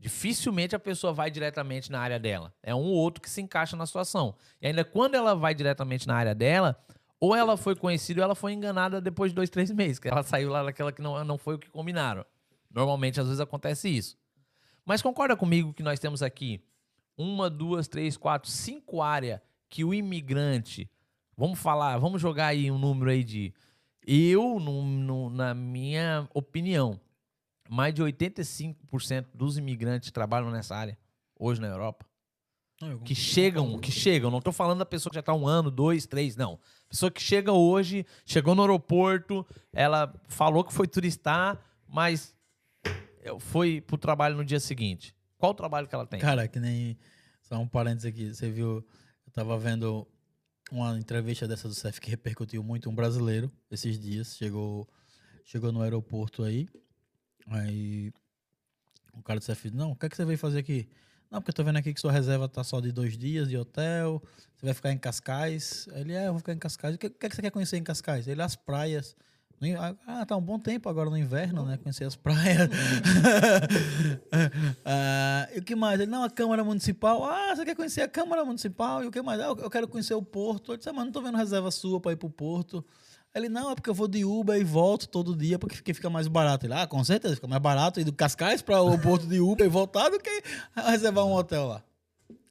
Dificilmente 0.00 0.74
a 0.74 0.78
pessoa 0.78 1.12
vai 1.12 1.30
diretamente 1.30 1.92
na 1.92 2.00
área 2.00 2.18
dela. 2.18 2.54
É 2.62 2.74
um 2.74 2.78
ou 2.78 2.94
outro 2.94 3.20
que 3.20 3.28
se 3.28 3.42
encaixa 3.42 3.76
na 3.76 3.84
situação. 3.84 4.34
E 4.60 4.66
ainda 4.66 4.82
quando 4.82 5.14
ela 5.14 5.34
vai 5.34 5.54
diretamente 5.54 6.08
na 6.08 6.14
área 6.14 6.34
dela, 6.34 6.82
ou 7.20 7.36
ela 7.36 7.54
foi 7.58 7.76
conhecida 7.76 8.22
ou 8.22 8.24
ela 8.24 8.34
foi 8.34 8.54
enganada 8.54 8.98
depois 8.98 9.30
de 9.30 9.34
dois, 9.34 9.50
três 9.50 9.70
meses. 9.70 9.98
Que 9.98 10.08
ela 10.08 10.22
saiu 10.22 10.48
lá 10.48 10.62
daquela 10.62 10.90
que 10.90 11.02
não, 11.02 11.22
não 11.22 11.36
foi 11.36 11.56
o 11.56 11.58
que 11.58 11.68
combinaram. 11.68 12.24
Normalmente, 12.70 13.20
às 13.20 13.26
vezes, 13.26 13.40
acontece 13.40 13.90
isso. 13.90 14.16
Mas 14.86 15.02
concorda 15.02 15.36
comigo 15.36 15.74
que 15.74 15.82
nós 15.82 16.00
temos 16.00 16.22
aqui 16.22 16.64
uma, 17.14 17.50
duas, 17.50 17.86
três, 17.86 18.16
quatro, 18.16 18.50
cinco 18.50 19.02
áreas 19.02 19.38
que 19.68 19.84
o 19.84 19.92
imigrante. 19.92 20.90
Vamos 21.36 21.58
falar, 21.58 21.98
vamos 21.98 22.22
jogar 22.22 22.46
aí 22.46 22.70
um 22.70 22.78
número 22.78 23.10
aí 23.10 23.22
de. 23.22 23.52
Eu, 24.06 24.58
no, 24.58 24.82
no, 24.82 25.28
na 25.28 25.52
minha 25.52 26.26
opinião, 26.32 26.98
mais 27.70 27.94
de 27.94 28.02
85% 28.02 29.26
dos 29.32 29.56
imigrantes 29.56 30.10
trabalham 30.10 30.50
nessa 30.50 30.74
área 30.74 30.98
hoje 31.38 31.60
na 31.60 31.68
Europa. 31.68 32.04
que 33.04 33.14
chegam, 33.14 33.78
que 33.78 33.92
chegam. 33.92 34.28
Não 34.28 34.38
estou 34.38 34.52
falando 34.52 34.80
da 34.80 34.86
pessoa 34.86 35.10
que 35.10 35.14
já 35.14 35.20
está 35.20 35.32
um 35.32 35.46
ano, 35.46 35.70
dois, 35.70 36.04
três, 36.04 36.34
não. 36.34 36.58
Pessoa 36.88 37.12
que 37.12 37.22
chega 37.22 37.52
hoje, 37.52 38.04
chegou 38.26 38.56
no 38.56 38.62
aeroporto, 38.62 39.46
ela 39.72 40.12
falou 40.26 40.64
que 40.64 40.72
foi 40.72 40.88
turistar, 40.88 41.60
mas 41.86 42.34
foi 43.38 43.80
pro 43.80 43.96
trabalho 43.96 44.36
no 44.36 44.44
dia 44.44 44.58
seguinte. 44.58 45.14
Qual 45.38 45.52
o 45.52 45.54
trabalho 45.54 45.86
que 45.86 45.94
ela 45.94 46.06
tem? 46.06 46.18
Cara, 46.18 46.48
que 46.48 46.58
nem. 46.58 46.98
Só 47.42 47.56
um 47.56 47.68
parênteses 47.68 48.06
aqui. 48.06 48.34
Você 48.34 48.50
viu. 48.50 48.84
Eu 49.26 49.32
tava 49.32 49.56
vendo 49.56 50.08
uma 50.72 50.98
entrevista 50.98 51.46
dessa 51.46 51.68
do 51.68 51.74
CEF 51.74 52.00
que 52.00 52.10
repercutiu 52.10 52.64
muito. 52.64 52.90
Um 52.90 52.94
brasileiro, 52.94 53.52
esses 53.70 53.98
dias, 54.00 54.36
chegou, 54.36 54.88
chegou 55.44 55.70
no 55.70 55.82
aeroporto 55.82 56.42
aí. 56.42 56.68
Aí. 57.48 58.12
O 59.12 59.22
cara 59.22 59.38
do 59.38 59.44
CEF 59.44 59.70
Não, 59.70 59.92
o 59.92 59.96
que, 59.96 60.06
é 60.06 60.08
que 60.08 60.16
você 60.16 60.24
veio 60.24 60.38
fazer 60.38 60.60
aqui? 60.60 60.88
Não, 61.30 61.40
porque 61.40 61.50
eu 61.50 61.54
tô 61.54 61.62
vendo 61.62 61.76
aqui 61.76 61.94
que 61.94 62.00
sua 62.00 62.10
reserva 62.10 62.48
tá 62.48 62.64
só 62.64 62.80
de 62.80 62.90
dois 62.90 63.16
dias 63.16 63.48
de 63.48 63.56
hotel, 63.56 64.20
você 64.56 64.66
vai 64.66 64.74
ficar 64.74 64.92
em 64.92 64.98
Cascais. 64.98 65.88
Ele, 65.92 66.12
é, 66.12 66.26
eu 66.26 66.32
vou 66.32 66.38
ficar 66.38 66.52
em 66.52 66.58
Cascais. 66.58 66.96
O 66.96 66.98
que, 66.98 67.06
o 67.06 67.10
que, 67.10 67.26
é 67.26 67.28
que 67.28 67.36
você 67.36 67.42
quer 67.42 67.50
conhecer 67.50 67.76
em 67.76 67.84
Cascais? 67.84 68.26
Ele, 68.26 68.42
as 68.42 68.56
praias. 68.56 69.14
Ah, 70.06 70.24
tá 70.24 70.36
um 70.36 70.40
bom 70.40 70.58
tempo 70.58 70.88
agora 70.88 71.10
no 71.10 71.18
inverno, 71.18 71.66
né? 71.66 71.76
Conhecer 71.76 72.04
as 72.04 72.16
praias. 72.16 72.70
ah, 74.84 75.48
e 75.54 75.58
o 75.58 75.62
que 75.62 75.76
mais? 75.76 76.00
Ele, 76.00 76.10
não, 76.10 76.24
a 76.24 76.30
Câmara 76.30 76.64
Municipal. 76.64 77.22
Ah, 77.24 77.54
você 77.54 77.64
quer 77.64 77.76
conhecer 77.76 78.00
a 78.00 78.08
Câmara 78.08 78.42
Municipal? 78.42 79.04
E 79.04 79.06
o 79.06 79.10
que 79.10 79.20
mais? 79.20 79.38
Ah, 79.38 79.48
eu 79.48 79.70
quero 79.70 79.86
conhecer 79.86 80.14
o 80.14 80.22
Porto. 80.22 80.72
Eu 80.72 80.76
disse, 80.78 80.88
ah, 80.88 80.94
mas 80.94 81.04
não 81.04 81.12
tô 81.12 81.20
vendo 81.20 81.36
reserva 81.36 81.70
sua 81.70 82.00
para 82.00 82.12
ir 82.12 82.16
pro 82.16 82.30
Porto. 82.30 82.82
Ele, 83.34 83.48
não, 83.48 83.70
é 83.70 83.74
porque 83.74 83.88
eu 83.88 83.94
vou 83.94 84.08
de 84.08 84.24
Uber 84.24 84.60
e 84.60 84.64
volto 84.64 85.08
todo 85.08 85.36
dia 85.36 85.58
porque 85.58 85.94
fica 85.94 86.10
mais 86.10 86.26
barato. 86.26 86.66
Ele, 86.66 86.74
ah, 86.74 86.86
com 86.86 87.02
certeza, 87.04 87.36
fica 87.36 87.46
mais 87.46 87.62
barato 87.62 88.00
ir 88.00 88.04
do 88.04 88.12
Cascais 88.12 88.60
para 88.60 88.82
o 88.82 88.98
Porto 88.98 89.26
de 89.26 89.38
Uber 89.38 89.64
e 89.64 89.68
voltar 89.68 90.08
do 90.08 90.18
que 90.18 90.42
reservar 90.74 91.24
um 91.24 91.32
hotel 91.32 91.66
lá. 91.66 91.84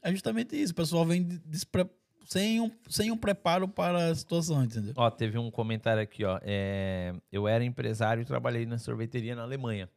É 0.02 0.12
justamente 0.12 0.56
isso. 0.56 0.72
O 0.72 0.76
pessoal 0.76 1.06
vem 1.06 1.24
despre 1.24 1.86
sem 2.26 2.62
um, 2.62 2.72
sem 2.88 3.12
um 3.12 3.18
preparo 3.18 3.68
para 3.68 4.06
a 4.06 4.16
situação, 4.16 4.64
entendeu? 4.64 4.94
Ó, 4.96 5.10
teve 5.10 5.38
um 5.38 5.50
comentário 5.50 6.02
aqui, 6.02 6.24
ó. 6.24 6.40
É, 6.44 7.14
eu 7.32 7.48
era 7.48 7.64
empresário 7.66 8.22
e 8.22 8.26
trabalhei 8.26 8.66
na 8.66 8.78
sorveteria 8.78 9.36
na 9.36 9.42
Alemanha. 9.42 9.90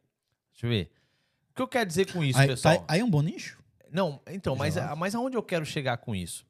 Deixa 0.51 0.65
eu 0.65 0.69
ver. 0.69 0.91
O 1.51 1.55
que 1.55 1.61
eu 1.61 1.67
quero 1.67 1.85
dizer 1.87 2.11
com 2.11 2.23
isso, 2.23 2.39
aí, 2.39 2.47
pessoal? 2.47 2.79
Tá, 2.79 2.85
aí 2.87 2.99
é 2.99 3.03
um 3.03 3.09
bom 3.09 3.21
nicho? 3.21 3.63
Não, 3.91 4.19
então, 4.27 4.55
mas, 4.55 4.75
mas 4.97 5.13
aonde 5.13 5.37
eu 5.37 5.43
quero 5.43 5.63
chegar 5.63 5.97
com 5.97 6.15
isso? 6.15 6.43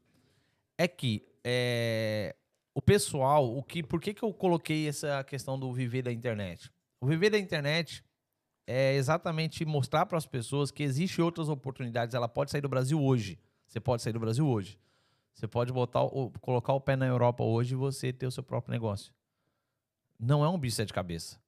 É 0.78 0.88
que 0.88 1.26
é, 1.44 2.34
o 2.74 2.82
pessoal, 2.82 3.56
o 3.56 3.62
que, 3.62 3.84
por 3.84 4.02
que, 4.02 4.14
que 4.14 4.24
eu 4.24 4.34
coloquei 4.34 4.88
essa 4.88 5.24
questão 5.24 5.60
do 5.60 5.72
viver 5.72 6.02
da 6.02 6.12
internet? 6.12 6.72
O 7.00 7.06
viver 7.06 7.30
da 7.30 7.38
internet 7.38 8.04
é 8.66 8.96
exatamente 8.96 9.66
mostrar 9.66 10.06
para 10.06 10.18
as 10.18 10.26
pessoas 10.26 10.72
que 10.72 10.84
existem 10.84 11.24
outras 11.24 11.50
oportunidades. 11.50 12.16
Ela 12.16 12.28
pode 12.28 12.50
sair 12.50 12.62
do 12.62 12.70
Brasil 12.70 13.02
hoje. 13.02 13.40
Você 13.68 13.80
pode 13.80 14.02
sair 14.02 14.14
do 14.14 14.20
Brasil 14.20 14.48
hoje. 14.48 14.80
Você 15.34 15.48
pode 15.48 15.72
botar, 15.72 16.02
colocar 16.42 16.74
o 16.74 16.82
pé 16.82 16.96
na 16.96 17.06
Europa 17.06 17.44
hoje 17.44 17.74
e 17.74 17.78
você 17.78 18.14
ter 18.14 18.26
o 18.26 18.32
seu 18.32 18.44
próprio 18.44 18.72
negócio. 18.72 19.14
Não 20.20 20.44
é 20.44 20.50
um 20.50 20.58
bicho 20.58 20.84
de 20.86 20.94
cabeça. 20.94 21.42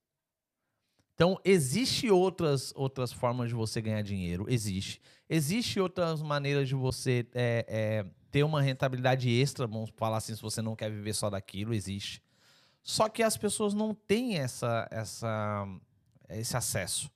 Então, 1.13 1.39
existe 1.45 2.11
outras, 2.11 2.73
outras 2.75 3.13
formas 3.13 3.47
de 3.47 3.55
você 3.55 3.81
ganhar 3.81 4.01
dinheiro. 4.01 4.45
Existe. 4.49 5.01
Existe 5.29 5.79
outras 5.79 6.21
maneiras 6.21 6.67
de 6.67 6.75
você 6.75 7.25
é, 7.33 7.65
é, 7.67 8.05
ter 8.35 8.43
uma 8.43 8.61
rentabilidade 8.61 9.29
extra, 9.29 9.65
vamos 9.65 9.89
falar 9.95 10.17
assim, 10.17 10.35
se 10.35 10.41
você 10.41 10.61
não 10.61 10.75
quer 10.75 10.91
viver 10.91 11.13
só 11.13 11.29
daquilo, 11.29 11.73
existe. 11.73 12.21
Só 12.83 13.07
que 13.07 13.23
as 13.23 13.37
pessoas 13.37 13.73
não 13.73 13.93
têm 13.93 14.35
essa, 14.35 14.85
essa, 14.91 15.65
esse 16.27 16.57
acesso. 16.57 17.09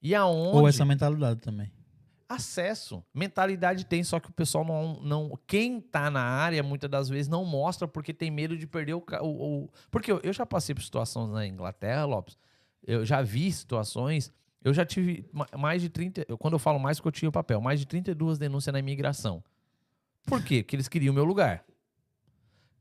E 0.00 0.14
aonde... 0.14 0.56
Ou 0.56 0.66
essa 0.66 0.82
mentalidade 0.86 1.40
também 1.40 1.70
acesso. 2.26 3.04
Mentalidade 3.12 3.84
tem, 3.84 4.02
só 4.02 4.18
que 4.18 4.30
o 4.30 4.32
pessoal 4.32 4.64
não. 4.64 4.98
não 5.02 5.38
quem 5.46 5.78
tá 5.78 6.10
na 6.10 6.22
área, 6.22 6.62
muitas 6.62 6.88
das 6.88 7.10
vezes, 7.10 7.28
não 7.28 7.44
mostra 7.44 7.86
porque 7.86 8.14
tem 8.14 8.30
medo 8.30 8.56
de 8.56 8.66
perder 8.66 8.94
o. 8.94 9.04
o, 9.20 9.64
o 9.64 9.68
porque 9.90 10.10
eu, 10.10 10.18
eu 10.22 10.32
já 10.32 10.46
passei 10.46 10.74
por 10.74 10.80
situações 10.80 11.30
na 11.30 11.46
Inglaterra, 11.46 12.06
Lopes. 12.06 12.38
Eu 12.82 13.04
já 13.04 13.20
vi 13.20 13.52
situações. 13.52 14.32
Eu 14.64 14.72
já 14.72 14.86
tive 14.86 15.28
mais 15.58 15.82
de 15.82 15.90
30. 15.90 16.24
Quando 16.38 16.54
eu 16.54 16.58
falo 16.58 16.78
mais, 16.78 16.96
porque 16.96 17.08
eu 17.08 17.12
tinha 17.12 17.28
o 17.28 17.32
papel, 17.32 17.60
mais 17.60 17.78
de 17.78 17.86
32 17.86 18.38
denúncias 18.38 18.72
na 18.72 18.78
imigração. 18.78 19.44
Por 20.26 20.42
quê? 20.42 20.62
Porque 20.62 20.76
eles 20.76 20.88
queriam 20.88 21.12
o 21.12 21.14
meu 21.14 21.24
lugar. 21.24 21.64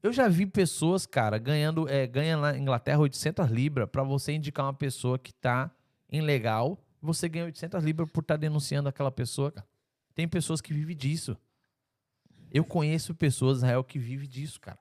Eu 0.03 0.11
já 0.11 0.27
vi 0.27 0.45
pessoas, 0.45 1.05
cara, 1.05 1.37
ganhando. 1.37 1.87
É, 1.87 2.07
ganha 2.07 2.37
na 2.37 2.57
Inglaterra 2.57 2.99
800 2.99 3.49
libras 3.49 3.89
para 3.89 4.03
você 4.03 4.33
indicar 4.33 4.65
uma 4.65 4.73
pessoa 4.73 5.19
que 5.19 5.33
tá 5.33 5.71
ilegal 6.09 6.77
você 7.01 7.27
ganha 7.27 7.45
800 7.45 7.83
libras 7.83 8.11
por 8.11 8.21
estar 8.21 8.35
tá 8.35 8.39
denunciando 8.39 8.87
aquela 8.87 9.11
pessoa, 9.11 9.51
cara. 9.51 9.67
Tem 10.13 10.27
pessoas 10.27 10.61
que 10.61 10.73
vivem 10.73 10.95
disso. 10.95 11.35
Eu 12.51 12.63
conheço 12.63 13.15
pessoas, 13.15 13.57
Israel, 13.57 13.83
que 13.83 13.97
vivem 13.97 14.29
disso, 14.29 14.59
cara. 14.59 14.77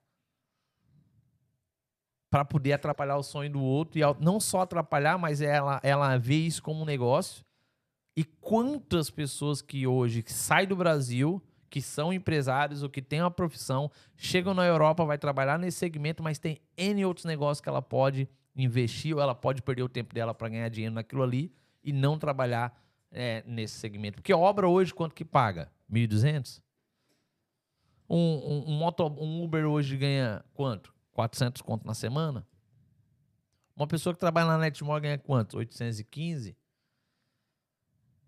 Para 2.29 2.45
poder 2.45 2.75
atrapalhar 2.75 3.17
o 3.17 3.23
sonho 3.23 3.51
do 3.51 3.63
outro 3.63 3.99
e 3.99 4.03
não 4.21 4.39
só 4.39 4.61
atrapalhar, 4.61 5.19
mas 5.19 5.41
ela 5.41 5.81
ela 5.83 6.17
vê 6.19 6.37
isso 6.37 6.63
como 6.63 6.83
um 6.83 6.85
negócio. 6.85 7.45
E 8.17 8.25
quantas 8.25 9.09
pessoas 9.09 9.63
que 9.63 9.87
hoje 9.87 10.23
saem 10.27 10.69
do 10.69 10.77
Brasil, 10.77 11.43
que 11.71 11.81
são 11.81 12.13
empresários 12.13 12.83
ou 12.83 12.91
que 12.91 13.01
têm 13.01 13.23
uma 13.23 13.31
profissão, 13.31 13.91
chegam 14.17 14.53
na 14.53 14.67
Europa, 14.67 15.05
vai 15.05 15.17
trabalhar 15.17 15.59
nesse 15.59 15.79
segmento, 15.79 16.23
mas 16.23 16.39
tem 16.39 16.61
N 16.77 17.05
outros 17.07 17.25
negócios 17.25 17.61
que 17.61 17.69
ela 17.69 17.81
pode 17.81 18.29
investir 18.57 19.15
ou 19.15 19.23
ela 19.23 19.35
pode 19.35 19.63
perder 19.63 19.85
o 19.85 19.89
tempo 19.89 20.13
dela 20.13 20.35
para 20.35 20.49
ganhar 20.49 20.69
dinheiro 20.69 20.95
naquilo 20.95 21.23
ali 21.23 21.55
e 21.83 21.93
não 21.93 22.19
trabalhar 22.19 22.77
é, 23.13 23.45
nesse 23.47 23.79
segmento. 23.79 24.17
Porque 24.17 24.35
obra 24.35 24.69
hoje, 24.69 24.93
quanto 24.93 25.15
que 25.15 25.25
paga? 25.25 25.71
1.200? 25.91 26.61
Um, 28.09 28.17
um, 28.17 28.65
um, 28.71 28.73
moto, 28.73 29.07
um 29.07 29.45
Uber 29.45 29.65
hoje 29.67 29.97
ganha 29.97 30.45
quanto? 30.53 30.93
400 31.13 31.63
conto 31.63 31.87
na 31.87 31.95
semana? 31.95 32.45
Uma 33.77 33.87
pessoa 33.87 34.13
que 34.13 34.19
trabalha 34.19 34.49
na 34.49 34.59
Netmore 34.59 35.03
ganha 35.03 35.19
quanto? 35.19 35.57
815? 35.57 36.57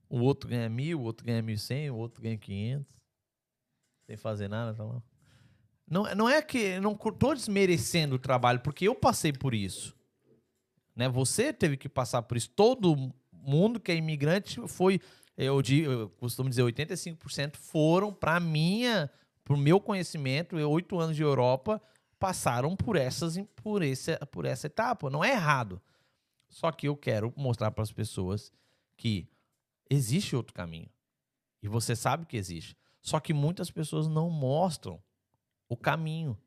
O 0.09 0.20
outro 0.20 0.49
ganha 0.49 0.68
mil, 0.68 1.01
o 1.01 1.03
outro 1.03 1.26
ganha 1.26 1.43
1.100, 1.43 1.90
o 1.90 1.97
outro 1.97 2.22
ganha 2.22 2.38
500. 2.38 3.01
Sem 4.12 4.16
fazer 4.18 4.46
nada, 4.46 4.74
tá. 4.74 5.02
Não, 5.88 6.14
não 6.14 6.28
é 6.28 6.42
que 6.42 6.78
não 6.80 6.92
estou 6.92 7.34
desmerecendo 7.34 8.16
o 8.16 8.18
trabalho, 8.18 8.60
porque 8.60 8.86
eu 8.86 8.94
passei 8.94 9.32
por 9.32 9.54
isso. 9.54 9.96
Né? 10.94 11.08
Você 11.08 11.50
teve 11.50 11.78
que 11.78 11.88
passar 11.88 12.20
por 12.20 12.36
isso. 12.36 12.50
Todo 12.50 13.10
mundo 13.32 13.80
que 13.80 13.90
é 13.90 13.94
imigrante 13.94 14.60
foi, 14.68 15.00
eu, 15.34 15.62
eu 15.62 16.10
costumo 16.10 16.50
dizer, 16.50 16.62
85% 16.62 17.56
foram 17.56 18.12
para 18.12 18.38
minha, 18.38 19.10
para 19.42 19.54
o 19.54 19.58
meu 19.58 19.80
conhecimento, 19.80 20.56
oito 20.56 21.00
anos 21.00 21.16
de 21.16 21.22
Europa, 21.22 21.80
passaram 22.18 22.76
por 22.76 22.96
essas 22.96 23.38
por 23.56 23.82
esse, 23.82 24.14
por 24.30 24.44
essa 24.44 24.66
etapa. 24.66 25.08
Não 25.08 25.24
é 25.24 25.30
errado. 25.30 25.80
Só 26.50 26.70
que 26.70 26.86
eu 26.86 26.94
quero 26.94 27.32
mostrar 27.34 27.70
para 27.70 27.82
as 27.82 27.92
pessoas 27.92 28.52
que 28.94 29.26
existe 29.88 30.36
outro 30.36 30.52
caminho. 30.52 30.90
E 31.62 31.68
você 31.68 31.96
sabe 31.96 32.26
que 32.26 32.36
existe. 32.36 32.76
Só 33.03 33.18
que 33.18 33.34
muitas 33.34 33.70
pessoas 33.70 34.07
não 34.07 34.30
mostram 34.30 35.03
o 35.68 35.76
caminho. 35.76 36.38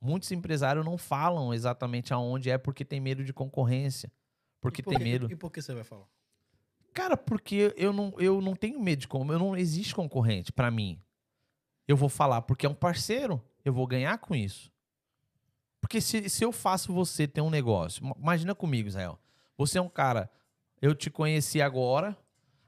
Muitos 0.00 0.32
empresários 0.32 0.84
não 0.84 0.98
falam 0.98 1.54
exatamente 1.54 2.12
aonde 2.12 2.50
é 2.50 2.58
porque 2.58 2.84
tem 2.84 3.00
medo 3.00 3.24
de 3.24 3.32
concorrência. 3.32 4.12
Porque 4.60 4.82
por 4.82 4.94
tem 4.94 5.02
medo. 5.02 5.30
E 5.30 5.36
por 5.36 5.50
que 5.50 5.62
você 5.62 5.72
vai 5.72 5.84
falar? 5.84 6.06
Cara, 6.92 7.16
porque 7.16 7.72
eu 7.76 7.92
não, 7.92 8.12
eu 8.18 8.40
não 8.40 8.54
tenho 8.54 8.80
medo 8.80 9.00
de 9.00 9.08
como. 9.08 9.32
Eu 9.32 9.38
não 9.38 9.56
existe 9.56 9.94
concorrente 9.94 10.52
para 10.52 10.70
mim. 10.70 11.00
Eu 11.86 11.96
vou 11.96 12.08
falar 12.08 12.42
porque 12.42 12.66
é 12.66 12.68
um 12.68 12.74
parceiro. 12.74 13.40
Eu 13.64 13.72
vou 13.72 13.86
ganhar 13.86 14.18
com 14.18 14.34
isso. 14.34 14.72
Porque 15.80 16.00
se, 16.00 16.28
se 16.28 16.44
eu 16.44 16.52
faço 16.52 16.92
você 16.92 17.26
ter 17.26 17.40
um 17.40 17.50
negócio, 17.50 18.04
imagina 18.18 18.54
comigo, 18.54 18.88
Israel. 18.88 19.18
Você 19.56 19.78
é 19.78 19.82
um 19.82 19.88
cara, 19.88 20.30
eu 20.80 20.94
te 20.94 21.10
conheci 21.10 21.62
agora, 21.62 22.16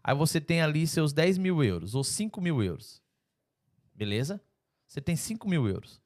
aí 0.02 0.14
você 0.14 0.40
tem 0.40 0.60
ali 0.62 0.86
seus 0.86 1.12
10 1.12 1.38
mil 1.38 1.62
euros 1.62 1.94
ou 1.94 2.04
5 2.04 2.40
mil 2.40 2.62
euros. 2.62 3.03
Beleza? 3.94 4.40
Você 4.86 5.00
tem 5.00 5.16
5 5.16 5.48
mil 5.48 5.68
euros. 5.68 6.00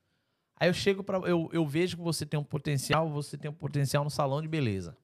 Aí 0.56 0.68
eu 0.68 0.74
chego 0.74 1.02
para. 1.04 1.18
Eu, 1.18 1.48
eu 1.52 1.66
vejo 1.66 1.96
que 1.96 2.02
você 2.02 2.26
tem 2.26 2.38
um 2.38 2.44
potencial, 2.44 3.08
você 3.10 3.38
tem 3.38 3.50
um 3.50 3.54
potencial 3.54 4.02
no 4.04 4.10
salão 4.10 4.42
de 4.42 4.48
beleza. 4.48 4.96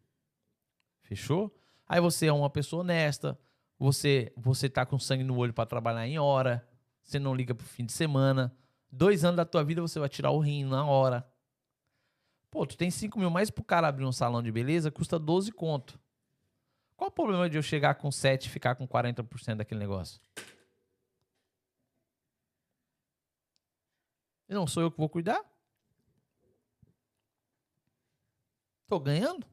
Fechou? 1.02 1.54
Aí 1.86 2.00
você 2.00 2.26
é 2.26 2.32
uma 2.32 2.50
pessoa 2.50 2.80
honesta, 2.80 3.38
você 3.78 4.32
você 4.36 4.68
tá 4.68 4.84
com 4.84 4.98
sangue 4.98 5.22
no 5.22 5.36
olho 5.36 5.52
para 5.52 5.66
trabalhar 5.66 6.06
em 6.06 6.18
hora, 6.18 6.66
você 7.02 7.18
não 7.18 7.34
liga 7.34 7.54
pro 7.54 7.66
fim 7.66 7.84
de 7.84 7.92
semana. 7.92 8.54
Dois 8.90 9.24
anos 9.24 9.36
da 9.36 9.44
tua 9.44 9.62
vida 9.62 9.80
você 9.80 9.98
vai 9.98 10.08
tirar 10.08 10.30
o 10.30 10.38
rim 10.38 10.64
na 10.64 10.84
hora. 10.84 11.26
Pô, 12.50 12.64
tu 12.64 12.76
tem 12.76 12.90
5 12.90 13.18
mil 13.18 13.30
mais 13.30 13.50
pro 13.50 13.64
cara 13.64 13.88
abrir 13.88 14.04
um 14.04 14.12
salão 14.12 14.42
de 14.42 14.50
beleza, 14.50 14.90
custa 14.90 15.18
12 15.18 15.50
conto. 15.52 15.98
Qual 16.96 17.08
o 17.08 17.12
problema 17.12 17.50
de 17.50 17.58
eu 17.58 17.62
chegar 17.62 17.96
com 17.96 18.10
7 18.10 18.46
e 18.46 18.48
ficar 18.48 18.76
com 18.76 18.86
40% 18.86 19.56
daquele 19.56 19.80
negócio? 19.80 20.20
Não 24.48 24.66
sou 24.66 24.82
eu 24.82 24.90
que 24.90 24.98
vou 24.98 25.08
cuidar? 25.08 25.42
Tô 28.86 29.00
ganhando? 29.00 29.46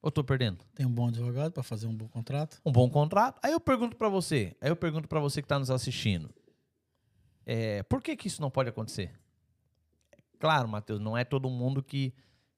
Ou 0.00 0.10
tô 0.10 0.22
perdendo? 0.22 0.64
Tem 0.74 0.84
um 0.86 0.92
bom 0.92 1.08
advogado 1.08 1.52
para 1.52 1.62
fazer 1.62 1.86
um 1.86 1.94
bom 1.94 2.08
contrato? 2.08 2.60
Um 2.64 2.70
bom 2.70 2.88
contrato. 2.90 3.40
Aí 3.42 3.52
eu 3.52 3.60
pergunto 3.60 3.96
para 3.96 4.08
você, 4.08 4.56
aí 4.60 4.68
eu 4.68 4.76
pergunto 4.76 5.08
para 5.08 5.18
você 5.18 5.40
que 5.40 5.46
está 5.46 5.58
nos 5.58 5.70
assistindo, 5.70 6.32
é, 7.46 7.82
por 7.84 8.02
que 8.02 8.16
que 8.16 8.28
isso 8.28 8.40
não 8.40 8.50
pode 8.50 8.68
acontecer? 8.68 9.18
Claro, 10.38 10.68
Matheus, 10.68 11.00
não 11.00 11.16
é 11.16 11.24
todo 11.24 11.48
mundo 11.48 11.82
que 11.82 12.14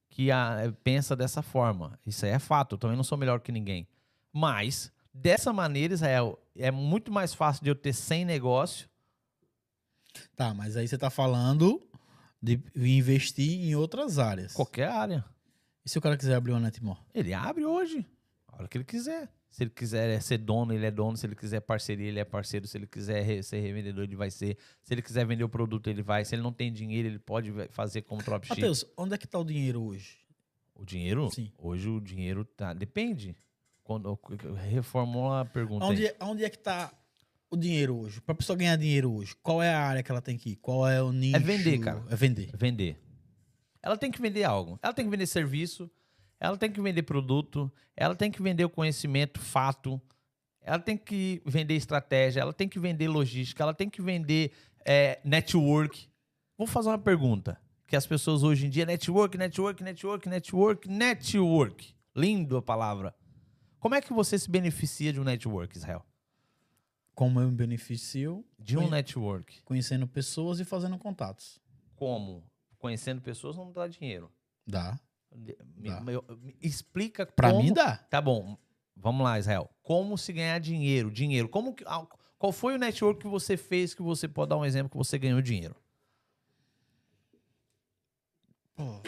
que 0.08 0.30
a, 0.30 0.72
pensa 0.82 1.14
dessa 1.14 1.42
forma. 1.42 1.98
Isso 2.06 2.24
aí 2.24 2.32
é 2.32 2.38
fato. 2.38 2.74
Eu 2.74 2.78
também 2.78 2.96
não 2.96 3.04
sou 3.04 3.18
melhor 3.18 3.40
que 3.40 3.52
ninguém. 3.52 3.86
Mas 4.32 4.92
dessa 5.12 5.52
maneira, 5.52 5.94
Israel, 5.94 6.38
é 6.54 6.70
muito 6.70 7.12
mais 7.12 7.34
fácil 7.34 7.62
de 7.62 7.70
eu 7.70 7.74
ter 7.74 7.92
100 7.92 8.24
negócio. 8.24 8.88
Tá, 10.34 10.54
mas 10.54 10.76
aí 10.76 10.86
você 10.86 10.94
está 10.94 11.10
falando 11.10 11.82
de 12.42 12.60
investir 12.76 13.66
em 13.66 13.74
outras 13.74 14.18
áreas. 14.18 14.52
Qualquer 14.52 14.88
área. 14.88 15.24
E 15.84 15.88
se 15.88 15.98
o 15.98 16.00
cara 16.00 16.16
quiser 16.16 16.34
abrir 16.34 16.52
uma 16.52 16.60
Netmore? 16.60 16.98
Ele 17.14 17.32
abre 17.32 17.64
hoje. 17.64 18.06
A 18.48 18.56
hora 18.56 18.68
que 18.68 18.76
ele 18.76 18.84
quiser. 18.84 19.28
Se 19.48 19.62
ele 19.62 19.70
quiser 19.70 20.20
ser 20.20 20.38
dono, 20.38 20.74
ele 20.74 20.84
é 20.84 20.90
dono. 20.90 21.16
Se 21.16 21.26
ele 21.26 21.34
quiser 21.34 21.60
parceria, 21.60 22.08
ele 22.08 22.18
é 22.18 22.24
parceiro. 22.24 22.66
Se 22.66 22.76
ele 22.76 22.86
quiser 22.86 23.42
ser 23.42 23.60
revendedor, 23.60 24.04
ele 24.04 24.16
vai 24.16 24.30
ser. 24.30 24.58
Se 24.82 24.92
ele 24.92 25.00
quiser 25.00 25.24
vender 25.24 25.44
o 25.44 25.48
produto, 25.48 25.88
ele 25.88 26.02
vai. 26.02 26.24
Se 26.24 26.34
ele 26.34 26.42
não 26.42 26.52
tem 26.52 26.72
dinheiro, 26.72 27.08
ele 27.08 27.18
pode 27.18 27.52
fazer 27.70 28.02
como 28.02 28.22
dropship. 28.22 28.50
Matheus, 28.50 28.84
onde 28.96 29.14
é 29.14 29.18
que 29.18 29.24
está 29.24 29.38
o 29.38 29.44
dinheiro 29.44 29.82
hoje? 29.82 30.18
O 30.74 30.84
dinheiro? 30.84 31.30
Sim. 31.30 31.50
Hoje 31.56 31.88
o 31.88 32.00
dinheiro 32.00 32.44
tá. 32.44 32.74
Depende. 32.74 33.34
Quando, 33.82 34.18
reformula 34.68 35.42
a 35.42 35.44
pergunta. 35.44 35.86
Onde, 35.86 36.14
onde 36.20 36.44
é 36.44 36.50
que 36.50 36.56
está 36.56 36.92
o 37.56 37.60
dinheiro 37.60 37.96
hoje? 37.96 38.20
Para 38.20 38.34
a 38.34 38.36
pessoa 38.36 38.56
ganhar 38.56 38.76
dinheiro 38.76 39.12
hoje, 39.12 39.34
qual 39.42 39.62
é 39.62 39.72
a 39.72 39.80
área 39.80 40.02
que 40.02 40.10
ela 40.10 40.22
tem 40.22 40.36
que 40.36 40.50
ir? 40.50 40.56
Qual 40.56 40.88
é 40.88 41.02
o 41.02 41.12
nicho? 41.12 41.36
É 41.36 41.40
vender, 41.40 41.78
cara. 41.78 42.04
É 42.08 42.16
vender. 42.16 42.50
Vender. 42.56 43.00
Ela 43.82 43.96
tem 43.96 44.10
que 44.10 44.20
vender 44.20 44.44
algo. 44.44 44.78
Ela 44.82 44.92
tem 44.92 45.04
que 45.04 45.10
vender 45.10 45.26
serviço. 45.26 45.90
Ela 46.40 46.56
tem 46.56 46.70
que 46.70 46.80
vender 46.80 47.02
produto. 47.02 47.72
Ela 47.96 48.14
tem 48.14 48.30
que 48.30 48.42
vender 48.42 48.64
o 48.64 48.68
conhecimento, 48.68 49.40
fato. 49.40 50.00
Ela 50.60 50.78
tem 50.78 50.96
que 50.96 51.40
vender 51.46 51.74
estratégia. 51.74 52.40
Ela 52.40 52.52
tem 52.52 52.68
que 52.68 52.78
vender 52.78 53.08
logística. 53.08 53.62
Ela 53.62 53.74
tem 53.74 53.88
que 53.88 54.02
vender 54.02 54.52
é, 54.84 55.20
network. 55.24 56.08
Vou 56.58 56.66
fazer 56.66 56.88
uma 56.88 56.98
pergunta. 56.98 57.60
Que 57.86 57.94
as 57.94 58.06
pessoas 58.06 58.42
hoje 58.42 58.66
em 58.66 58.70
dia, 58.70 58.84
network, 58.84 59.38
network, 59.38 59.82
network, 59.82 60.28
network, 60.28 60.88
network. 60.88 61.94
Lindo 62.16 62.56
a 62.56 62.62
palavra. 62.62 63.14
Como 63.78 63.94
é 63.94 64.00
que 64.00 64.12
você 64.12 64.36
se 64.36 64.50
beneficia 64.50 65.12
de 65.12 65.20
um 65.20 65.24
network, 65.24 65.76
Israel? 65.76 66.04
Como 67.16 67.40
eu 67.40 67.48
me 67.48 67.56
beneficio? 67.56 68.44
De 68.58 68.76
um 68.76 68.90
network. 68.90 69.62
Conhecendo 69.62 70.06
pessoas 70.06 70.60
e 70.60 70.66
fazendo 70.66 70.98
contatos. 70.98 71.58
Como? 71.96 72.44
Conhecendo 72.78 73.22
pessoas 73.22 73.56
não 73.56 73.72
dá 73.72 73.88
dinheiro. 73.88 74.30
Dá. 74.66 75.00
Me, 75.34 75.56
dá. 75.88 76.00
Me, 76.02 76.12
me, 76.12 76.56
explica 76.60 77.24
pra 77.24 77.50
como... 77.50 77.62
mim 77.62 77.72
dá. 77.72 77.96
Tá 77.96 78.20
bom. 78.20 78.58
Vamos 78.94 79.24
lá, 79.24 79.38
Israel. 79.38 79.70
Como 79.82 80.18
se 80.18 80.30
ganhar 80.30 80.58
dinheiro? 80.58 81.10
Dinheiro. 81.10 81.48
Como 81.48 81.74
que... 81.74 81.84
Qual 82.38 82.52
foi 82.52 82.74
o 82.74 82.78
network 82.78 83.22
que 83.22 83.28
você 83.28 83.56
fez 83.56 83.94
que 83.94 84.02
você 84.02 84.28
pode 84.28 84.50
dar 84.50 84.58
um 84.58 84.64
exemplo 84.64 84.90
que 84.90 84.98
você 84.98 85.18
ganhou 85.18 85.40
dinheiro? 85.40 85.74
Pô. 88.74 89.00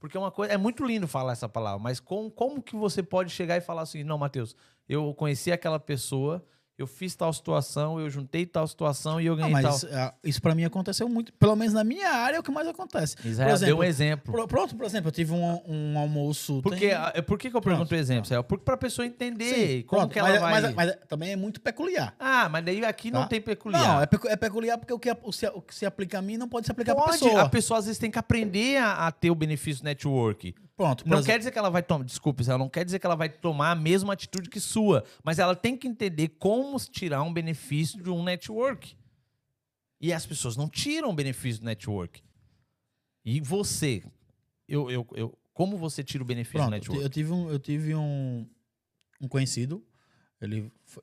Porque 0.00 0.16
é 0.16 0.20
uma 0.20 0.30
coisa. 0.30 0.54
É 0.54 0.56
muito 0.56 0.82
lindo 0.82 1.06
falar 1.06 1.32
essa 1.32 1.48
palavra, 1.48 1.78
mas 1.78 2.00
com, 2.00 2.30
como 2.30 2.62
que 2.62 2.74
você 2.74 3.02
pode 3.02 3.30
chegar 3.30 3.58
e 3.58 3.60
falar 3.60 3.82
assim, 3.82 4.02
não, 4.02 4.16
Matheus, 4.16 4.56
eu 4.88 5.12
conheci 5.12 5.52
aquela 5.52 5.78
pessoa 5.78 6.42
eu 6.82 6.86
fiz 6.86 7.14
tal 7.14 7.32
situação, 7.32 8.00
eu 8.00 8.10
juntei 8.10 8.44
tal 8.44 8.66
situação 8.66 9.20
e 9.20 9.26
eu 9.26 9.36
ganhei 9.36 9.52
não, 9.52 9.62
mas 9.62 9.64
tal. 9.64 9.76
Isso, 9.76 9.86
é, 9.86 10.14
isso 10.24 10.42
para 10.42 10.54
mim 10.54 10.64
aconteceu 10.64 11.08
muito, 11.08 11.32
pelo 11.34 11.54
menos 11.54 11.72
na 11.72 11.84
minha 11.84 12.08
área 12.08 12.36
é 12.36 12.40
o 12.40 12.42
que 12.42 12.50
mais 12.50 12.66
acontece. 12.66 13.16
Israel 13.24 13.48
por 13.48 13.54
exemplo, 13.54 13.66
deu 13.66 13.78
um 13.78 13.84
exemplo. 13.84 14.32
Pro, 14.32 14.48
pronto, 14.48 14.76
por 14.76 14.84
exemplo, 14.84 15.08
eu 15.08 15.12
tive 15.12 15.32
um, 15.32 15.60
um 15.66 15.98
almoço. 15.98 16.60
Porque, 16.62 16.88
tem... 16.88 17.22
Por 17.22 17.38
que, 17.38 17.50
que 17.50 17.56
eu 17.56 17.60
pergunto 17.60 17.94
o 17.94 17.96
exemplo, 17.96 18.24
Israel? 18.24 18.44
Porque 18.44 18.64
para 18.64 18.74
a 18.74 18.78
pessoa 18.78 19.06
entender 19.06 19.54
Sim, 19.54 19.82
como 19.82 20.02
pronto, 20.02 20.12
que 20.12 20.18
ela 20.18 20.28
mas, 20.28 20.40
vai. 20.40 20.60
Mas, 20.60 20.74
mas, 20.74 20.96
também 21.08 21.32
é 21.32 21.36
muito 21.36 21.60
peculiar. 21.60 22.14
Ah, 22.18 22.48
mas 22.48 22.64
daí 22.64 22.84
aqui 22.84 23.10
tá? 23.10 23.20
não 23.20 23.28
tem 23.28 23.40
peculiar. 23.40 23.82
Não, 23.82 24.02
é, 24.02 24.06
pecu 24.06 24.28
é, 24.28 24.36
peculiar 24.36 24.78
porque 24.78 24.92
o 24.92 24.98
que, 24.98 25.16
o, 25.22 25.32
se, 25.32 25.46
o 25.48 25.60
que 25.60 25.74
se 25.74 25.86
aplica 25.86 26.18
a 26.18 26.22
mim 26.22 26.36
não 26.36 26.48
pode 26.48 26.66
se 26.66 26.72
aplicar 26.72 26.94
para 26.94 27.04
a 27.04 27.12
pessoa. 27.12 27.42
A 27.42 27.48
pessoa 27.48 27.78
às 27.78 27.86
vezes 27.86 27.98
tem 27.98 28.10
que 28.10 28.18
aprender 28.18 28.78
a, 28.78 29.06
a 29.06 29.12
ter 29.12 29.30
o 29.30 29.34
benefício 29.34 29.84
network. 29.84 30.54
Pronto. 30.82 31.08
Não 31.08 31.22
quer 31.22 31.38
dizer 31.38 31.50
que 31.50 31.58
ela 31.58 31.70
vai 31.70 31.82
tomar. 31.82 32.04
Desculpe, 32.04 32.42
ela 32.48 32.58
não 32.58 32.68
quer 32.68 32.84
dizer 32.84 32.98
que 32.98 33.06
ela 33.06 33.14
vai 33.14 33.28
tomar 33.28 33.70
a 33.70 33.74
mesma 33.74 34.12
atitude 34.12 34.50
que 34.50 34.58
sua. 34.58 35.04
Mas 35.22 35.38
ela 35.38 35.54
tem 35.54 35.76
que 35.76 35.86
entender 35.86 36.28
como 36.28 36.76
tirar 36.78 37.22
um 37.22 37.32
benefício 37.32 38.02
de 38.02 38.10
um 38.10 38.22
network. 38.22 38.96
E 40.00 40.12
as 40.12 40.26
pessoas 40.26 40.56
não 40.56 40.68
tiram 40.68 41.10
o 41.10 41.12
benefício 41.12 41.60
do 41.60 41.66
network. 41.66 42.22
E 43.24 43.40
você? 43.40 44.02
Eu, 44.68 44.90
eu, 44.90 45.06
eu, 45.14 45.38
como 45.54 45.76
você 45.76 46.02
tira 46.02 46.24
o 46.24 46.26
benefício 46.26 46.58
Pronto, 46.58 46.70
do 46.70 46.74
network? 46.74 47.02
Eu 47.02 47.08
tive 47.08 47.32
um, 47.32 47.50
eu 47.50 47.58
tive 47.58 47.94
um, 47.94 48.46
um 49.20 49.28
conhecido. 49.28 49.84
Ele 50.40 50.72
foi, 50.84 51.02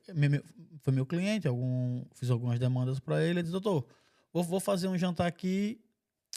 foi 0.80 0.92
meu 0.92 1.06
cliente. 1.06 1.48
Algum, 1.48 2.04
fiz 2.14 2.28
algumas 2.30 2.58
demandas 2.58 3.00
para 3.00 3.22
ele. 3.22 3.30
Ele 3.30 3.42
disse: 3.42 3.52
Doutor, 3.52 3.86
vou, 4.30 4.44
vou 4.44 4.60
fazer 4.60 4.88
um 4.88 4.98
jantar 4.98 5.26
aqui 5.26 5.80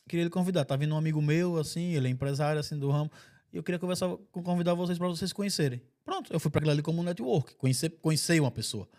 queria 0.08 0.24
ele 0.24 0.30
convidar. 0.30 0.66
Tá 0.66 0.76
vindo 0.76 0.94
um 0.94 0.98
amigo 0.98 1.22
meu, 1.22 1.58
assim, 1.58 1.94
ele 1.94 2.08
é 2.08 2.12
empresário, 2.12 2.60
assim, 2.60 2.78
do 2.78 2.90
ramo. 2.90 3.12
E 3.54 3.58
eu 3.58 3.62
queria 3.64 3.78
conversar, 3.78 4.10
convidar 4.32 4.74
vocês 4.74 4.98
para 4.98 5.08
vocês 5.08 5.32
conhecerem. 5.32 5.80
Pronto, 6.04 6.34
eu 6.34 6.40
fui 6.40 6.50
para 6.50 6.60
aquilo 6.60 6.72
ali 6.72 6.82
como 6.82 7.02
um 7.02 7.04
network, 7.04 7.56
conhecer, 7.56 7.92
conhecer 8.02 8.42
uma 8.42 8.50
pessoa. 8.50 8.90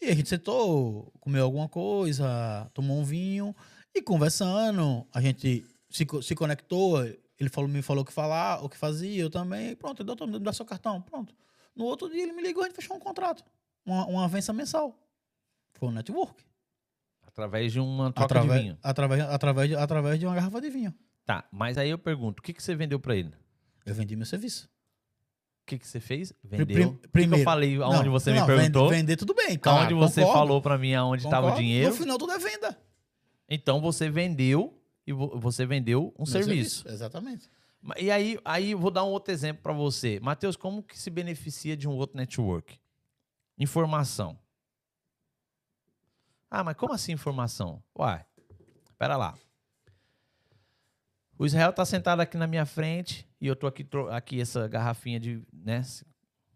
E 0.00 0.06
a 0.06 0.14
gente 0.14 0.28
sentou, 0.28 1.12
comeu 1.20 1.44
alguma 1.44 1.68
coisa, 1.68 2.68
tomou 2.74 2.98
um 2.98 3.04
vinho 3.04 3.54
e 3.94 4.02
conversando, 4.02 5.06
a 5.14 5.20
gente 5.20 5.64
se, 5.88 6.04
se 6.20 6.34
conectou. 6.34 7.00
Ele 7.38 7.48
falou, 7.48 7.70
me 7.70 7.80
falou 7.80 8.02
o 8.02 8.04
que 8.04 8.12
falar, 8.12 8.62
o 8.64 8.68
que 8.68 8.76
fazia, 8.76 9.22
eu 9.22 9.30
também. 9.30 9.76
Pronto, 9.76 10.02
doutor, 10.02 10.26
me 10.26 10.40
dá 10.40 10.52
seu 10.52 10.66
cartão. 10.66 11.00
Pronto. 11.00 11.32
No 11.74 11.84
outro 11.84 12.10
dia 12.10 12.24
ele 12.24 12.32
me 12.32 12.42
ligou 12.42 12.64
e 12.64 12.66
a 12.66 12.68
gente 12.68 12.76
fechou 12.76 12.96
um 12.96 13.00
contrato. 13.00 13.44
Uma, 13.84 14.04
uma 14.06 14.24
avença 14.24 14.52
mensal. 14.52 14.98
Foi 15.74 15.88
um 15.88 15.92
network. 15.92 16.42
Através 17.24 17.72
de 17.72 17.78
uma 17.78 18.12
troca 18.12 18.24
através, 18.24 18.60
de 18.60 18.66
vinho. 18.66 18.78
Através, 18.82 19.22
através, 19.22 19.68
de, 19.68 19.76
através 19.76 20.18
de 20.18 20.26
uma 20.26 20.34
garrafa 20.34 20.60
de 20.60 20.70
vinho. 20.70 20.94
Tá, 21.24 21.46
mas 21.52 21.78
aí 21.78 21.90
eu 21.90 21.98
pergunto, 21.98 22.40
o 22.40 22.42
que, 22.42 22.52
que 22.52 22.62
você 22.62 22.74
vendeu 22.74 22.98
para 22.98 23.14
ele? 23.14 23.32
Eu 23.86 23.94
vendi 23.94 24.16
meu 24.16 24.26
serviço. 24.26 24.68
O 25.62 25.66
que, 25.66 25.78
que 25.78 25.86
você 25.86 26.00
fez? 26.00 26.32
Vendeu. 26.44 26.92
Prim, 26.92 27.08
primeiro, 27.10 27.34
que, 27.34 27.40
eu 27.40 27.44
falei 27.44 27.76
aonde 27.80 28.04
não, 28.04 28.12
você 28.12 28.32
não, 28.32 28.40
me 28.40 28.46
perguntou? 28.46 28.88
Vender, 28.88 29.16
tudo 29.16 29.34
bem, 29.34 29.56
claro. 29.56 29.80
Aonde 29.80 29.94
você 29.94 30.20
concordo, 30.20 30.38
falou 30.38 30.62
para 30.62 30.76
mim 30.76 30.94
aonde 30.94 31.24
estava 31.24 31.52
o 31.52 31.56
dinheiro? 31.56 31.90
No 31.90 31.96
final 31.96 32.18
tudo 32.18 32.32
é 32.32 32.38
venda. 32.38 32.78
Então 33.48 33.80
você 33.80 34.10
vendeu 34.10 34.80
e 35.06 35.12
você 35.12 35.64
vendeu 35.64 36.12
um 36.18 36.26
serviço. 36.26 36.82
serviço. 36.82 36.88
Exatamente. 36.88 37.48
E 37.96 38.10
aí, 38.10 38.38
aí 38.44 38.72
eu 38.72 38.78
vou 38.78 38.90
dar 38.90 39.04
um 39.04 39.08
outro 39.08 39.32
exemplo 39.32 39.62
para 39.62 39.72
você. 39.72 40.18
Matheus, 40.20 40.56
como 40.56 40.82
que 40.82 40.98
se 40.98 41.10
beneficia 41.10 41.76
de 41.76 41.88
um 41.88 41.96
outro 41.96 42.16
network? 42.16 42.78
Informação. 43.58 44.38
Ah, 46.50 46.62
mas 46.62 46.76
como 46.76 46.92
assim 46.92 47.12
informação? 47.12 47.82
Uai, 47.96 48.24
espera 48.84 49.16
lá. 49.16 49.34
O 51.38 51.44
Israel 51.44 51.70
está 51.70 51.84
sentado 51.84 52.20
aqui 52.20 52.36
na 52.36 52.46
minha 52.46 52.64
frente 52.64 53.25
e 53.40 53.46
eu 53.46 53.56
tô 53.56 53.66
aqui, 53.66 53.86
aqui 54.10 54.40
essa 54.40 54.66
garrafinha 54.68 55.20
de, 55.20 55.42
né, 55.52 55.78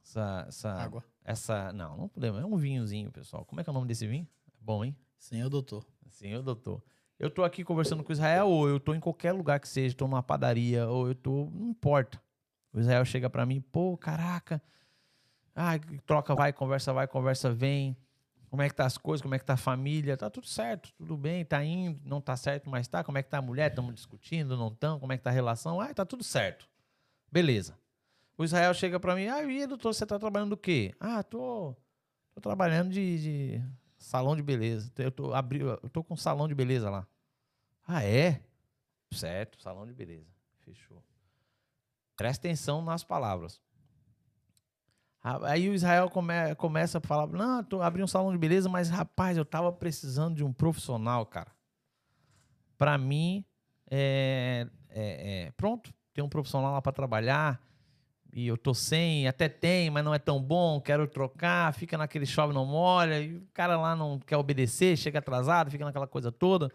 essa, 0.03 0.45
essa 0.49 0.73
água. 0.73 1.05
Essa, 1.25 1.73
não, 1.73 1.97
não 1.97 2.09
podemos, 2.09 2.41
é 2.41 2.45
um 2.45 2.57
vinhozinho, 2.57 3.11
pessoal. 3.11 3.45
Como 3.45 3.61
é 3.61 3.65
que 3.65 3.71
é 3.71 3.73
o 3.73 3.75
nome 3.75 3.87
desse 3.87 4.07
vinho? 4.07 4.27
Bom, 4.61 4.85
hein? 4.85 4.97
Senhor 5.19 5.49
doutor. 5.49 5.87
Senhor 6.09 6.43
doutor. 6.43 6.83
Eu 7.19 7.31
tô 7.31 7.45
aqui 7.45 7.63
conversando 7.63 8.03
com 8.03 8.11
o 8.11 8.13
Israel 8.13 8.49
ou 8.49 8.69
eu 8.69 8.81
tô 8.81 8.95
em 8.95 9.01
qualquer 9.01 9.33
lugar 9.33 9.61
que 9.61 9.69
seja, 9.69 9.95
tô 9.95 10.07
numa 10.07 10.23
padaria 10.23 10.89
ou 10.89 11.09
eu 11.09 11.15
tô, 11.15 11.51
não 11.53 11.69
importa. 11.69 12.21
O 12.73 12.81
Israel 12.81 13.05
chega 13.05 13.29
para 13.29 13.45
mim, 13.45 13.61
pô, 13.61 13.97
caraca. 13.97 14.63
Ah, 15.55 15.73
troca 16.07 16.35
vai, 16.35 16.53
conversa 16.53 16.93
vai, 16.93 17.07
conversa 17.07 17.53
vem 17.53 17.97
como 18.51 18.63
é 18.63 18.69
que 18.69 18.75
tá 18.75 18.85
as 18.85 18.99
coisas, 18.99 19.23
como 19.23 19.35
é 19.35 19.39
que 19.39 19.45
tá 19.45 19.55
a 19.55 19.57
família, 19.57 20.17
tá 20.17 20.29
tudo 20.29 20.49
certo, 20.49 20.93
tudo 20.95 21.17
bem, 21.17 21.45
tá 21.45 21.65
indo, 21.65 22.01
não 22.05 22.21
tá 22.21 22.37
certo, 22.37 22.69
mas 22.69 22.89
tá, 22.89 23.05
como 23.05 23.17
é 23.17 23.23
que 23.23 23.31
tá 23.31 23.39
a 23.39 23.43
mulher, 23.43 23.71
estamos 23.71 23.95
discutindo, 23.95 24.57
não 24.57 24.69
estão, 24.69 24.99
como 24.99 25.13
é 25.13 25.17
que 25.17 25.23
tá 25.23 25.31
a 25.31 25.33
relação, 25.33 25.81
ah, 25.81 25.95
tá 25.95 26.05
tudo 26.05 26.25
certo. 26.25 26.69
Beleza. 27.31 27.79
O 28.37 28.45
Israel 28.45 28.73
chega 28.75 28.99
para 28.99 29.15
mim, 29.15 29.27
ah, 29.29 29.43
e 29.43 29.67
doutor, 29.67 29.93
você 29.93 30.07
tá 30.07 30.19
trabalhando 30.19 30.51
do 30.51 30.57
quê? 30.57 30.95
Ah, 30.99 31.23
tô, 31.23 31.77
tô 32.35 32.41
trabalhando 32.41 32.91
de, 32.91 33.19
de 33.19 33.63
salão 33.99 34.35
de 34.35 34.43
beleza, 34.43 34.91
eu 34.97 35.13
tô, 35.13 35.35
abri, 35.35 35.61
eu 35.61 35.91
tô 35.91 36.03
com 36.03 36.15
um 36.15 36.17
salão 36.17 36.49
de 36.49 36.55
beleza 36.55 36.89
lá. 36.89 37.07
Ah, 37.87 38.03
é? 38.03 38.43
Certo, 39.13 39.61
salão 39.61 39.87
de 39.87 39.93
beleza, 39.93 40.27
fechou. 40.61 41.05
Presta 42.17 42.47
atenção 42.47 42.83
nas 42.83 43.05
palavras. 43.05 43.61
Aí 45.23 45.69
o 45.69 45.75
Israel 45.75 46.09
come, 46.09 46.55
começa 46.57 46.99
a 46.99 47.01
falar: 47.01 47.27
Não, 47.27 47.63
tô 47.63 47.83
abri 47.83 48.03
um 48.03 48.07
salão 48.07 48.33
de 48.33 48.39
beleza, 48.39 48.69
mas 48.69 48.89
rapaz, 48.89 49.37
eu 49.37 49.45
tava 49.45 49.71
precisando 49.71 50.37
de 50.37 50.45
um 50.45 50.53
profissional, 50.53 51.27
cara. 51.27 51.53
Para 52.79 52.97
mim, 52.97 53.45
é, 53.91 54.67
é, 54.89 55.45
é, 55.47 55.51
pronto, 55.53 55.93
tem 56.13 56.23
um 56.23 56.29
profissional 56.29 56.73
lá 56.73 56.83
para 56.83 56.93
trabalhar 56.93 57.61
e 58.33 58.47
eu 58.47 58.57
tô 58.57 58.73
sem, 58.73 59.27
até 59.27 59.49
tem, 59.49 59.91
mas 59.91 60.05
não 60.05 60.15
é 60.15 60.19
tão 60.19 60.41
bom, 60.41 60.81
quero 60.81 61.07
trocar, 61.07 61.75
fica 61.75 61.99
naquele 61.99 62.25
chove 62.25 62.55
não 62.55 62.65
molha, 62.65 63.21
e 63.21 63.37
o 63.37 63.49
cara 63.53 63.77
lá 63.77 63.97
não 63.97 64.19
quer 64.21 64.37
obedecer, 64.37 64.97
chega 64.97 65.19
atrasado, 65.19 65.71
fica 65.71 65.85
naquela 65.85 66.07
coisa 66.07 66.31
toda. 66.31 66.71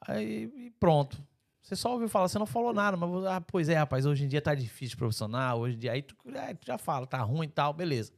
Aí 0.00 0.72
pronto. 0.80 1.22
Você 1.60 1.76
só 1.76 1.92
ouviu 1.92 2.08
falar, 2.08 2.26
você 2.26 2.38
não 2.38 2.46
falou 2.46 2.72
nada, 2.72 2.96
mas, 2.96 3.24
ah, 3.26 3.40
pois 3.40 3.68
é, 3.68 3.76
rapaz, 3.76 4.04
hoje 4.04 4.24
em 4.24 4.28
dia 4.28 4.42
tá 4.42 4.54
difícil 4.54 4.96
profissional, 4.96 5.60
hoje 5.60 5.76
em 5.76 5.78
dia, 5.78 5.92
aí 5.92 6.02
tu, 6.02 6.16
aí 6.34 6.54
tu 6.54 6.66
já 6.66 6.76
fala, 6.76 7.06
tá 7.06 7.18
ruim 7.18 7.46
e 7.46 7.50
tal, 7.50 7.72
beleza. 7.72 8.12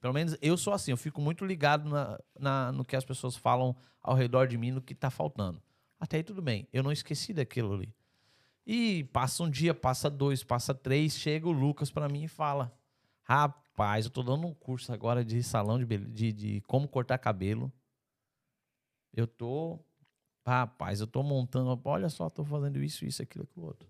Pelo 0.00 0.12
menos 0.12 0.36
eu 0.42 0.56
sou 0.56 0.72
assim, 0.72 0.90
eu 0.90 0.96
fico 0.96 1.20
muito 1.20 1.44
ligado 1.46 1.88
na, 1.88 2.18
na, 2.38 2.72
no 2.72 2.84
que 2.84 2.94
as 2.94 3.04
pessoas 3.04 3.36
falam 3.36 3.74
ao 4.02 4.14
redor 4.14 4.46
de 4.46 4.58
mim, 4.58 4.70
no 4.70 4.82
que 4.82 4.94
tá 4.94 5.10
faltando. 5.10 5.62
Até 5.98 6.18
aí 6.18 6.22
tudo 6.22 6.42
bem, 6.42 6.68
eu 6.72 6.82
não 6.82 6.92
esqueci 6.92 7.32
daquilo 7.32 7.72
ali. 7.72 7.94
E 8.68 9.04
passa 9.04 9.42
um 9.42 9.50
dia, 9.50 9.74
passa 9.74 10.10
dois, 10.10 10.44
passa 10.44 10.74
três, 10.74 11.16
chega 11.16 11.48
o 11.48 11.52
Lucas 11.52 11.90
para 11.90 12.08
mim 12.08 12.24
e 12.24 12.28
fala: 12.28 12.70
Rapaz, 13.22 14.04
eu 14.04 14.10
tô 14.10 14.22
dando 14.22 14.46
um 14.46 14.52
curso 14.52 14.92
agora 14.92 15.24
de 15.24 15.42
salão 15.42 15.82
de, 15.82 15.98
de, 15.98 16.32
de 16.32 16.60
como 16.66 16.86
cortar 16.86 17.16
cabelo. 17.16 17.72
Eu 19.14 19.26
tô 19.26 19.80
Rapaz, 20.48 20.98
eu 20.98 21.06
tô 21.06 21.22
montando, 21.22 21.78
olha 21.84 22.08
só, 22.08 22.30
tô 22.30 22.42
fazendo 22.42 22.82
isso, 22.82 23.04
isso, 23.04 23.20
aquilo, 23.20 23.44
aquilo 23.44 23.66
outro. 23.66 23.86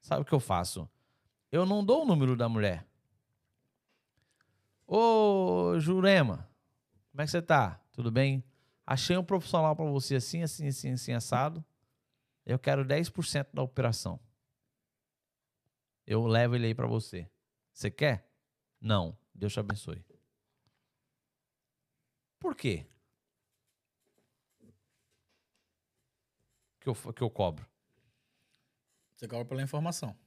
Sabe 0.00 0.22
o 0.22 0.24
que 0.24 0.32
eu 0.32 0.40
faço? 0.40 0.88
Eu 1.52 1.66
não 1.66 1.84
dou 1.84 2.02
o 2.02 2.06
número 2.06 2.34
da 2.34 2.48
mulher. 2.48 2.86
Ô, 4.86 5.78
Jurema, 5.78 6.48
como 7.10 7.20
é 7.20 7.24
que 7.26 7.30
você 7.30 7.42
tá? 7.42 7.78
Tudo 7.92 8.10
bem? 8.10 8.42
Achei 8.86 9.18
um 9.18 9.22
profissional 9.22 9.76
para 9.76 9.84
você 9.84 10.14
assim, 10.14 10.42
assim, 10.42 10.68
assim, 10.68 10.92
assim, 10.92 11.12
assado. 11.12 11.62
Eu 12.44 12.58
quero 12.58 12.84
10% 12.84 13.48
da 13.52 13.62
operação. 13.62 14.20
Eu 16.06 16.26
levo 16.26 16.56
ele 16.56 16.66
aí 16.66 16.74
para 16.74 16.86
você. 16.86 17.30
Você 17.72 17.90
quer? 17.90 18.28
Não. 18.80 19.16
Deus 19.34 19.52
te 19.52 19.60
abençoe. 19.60 20.04
Por 22.38 22.54
quê? 22.54 22.86
Que 26.80 26.88
eu, 26.88 26.94
que 26.94 27.22
eu 27.22 27.30
cobro. 27.30 27.66
Você 29.14 29.28
cobra 29.28 29.44
pela 29.44 29.62
informação. 29.62 30.18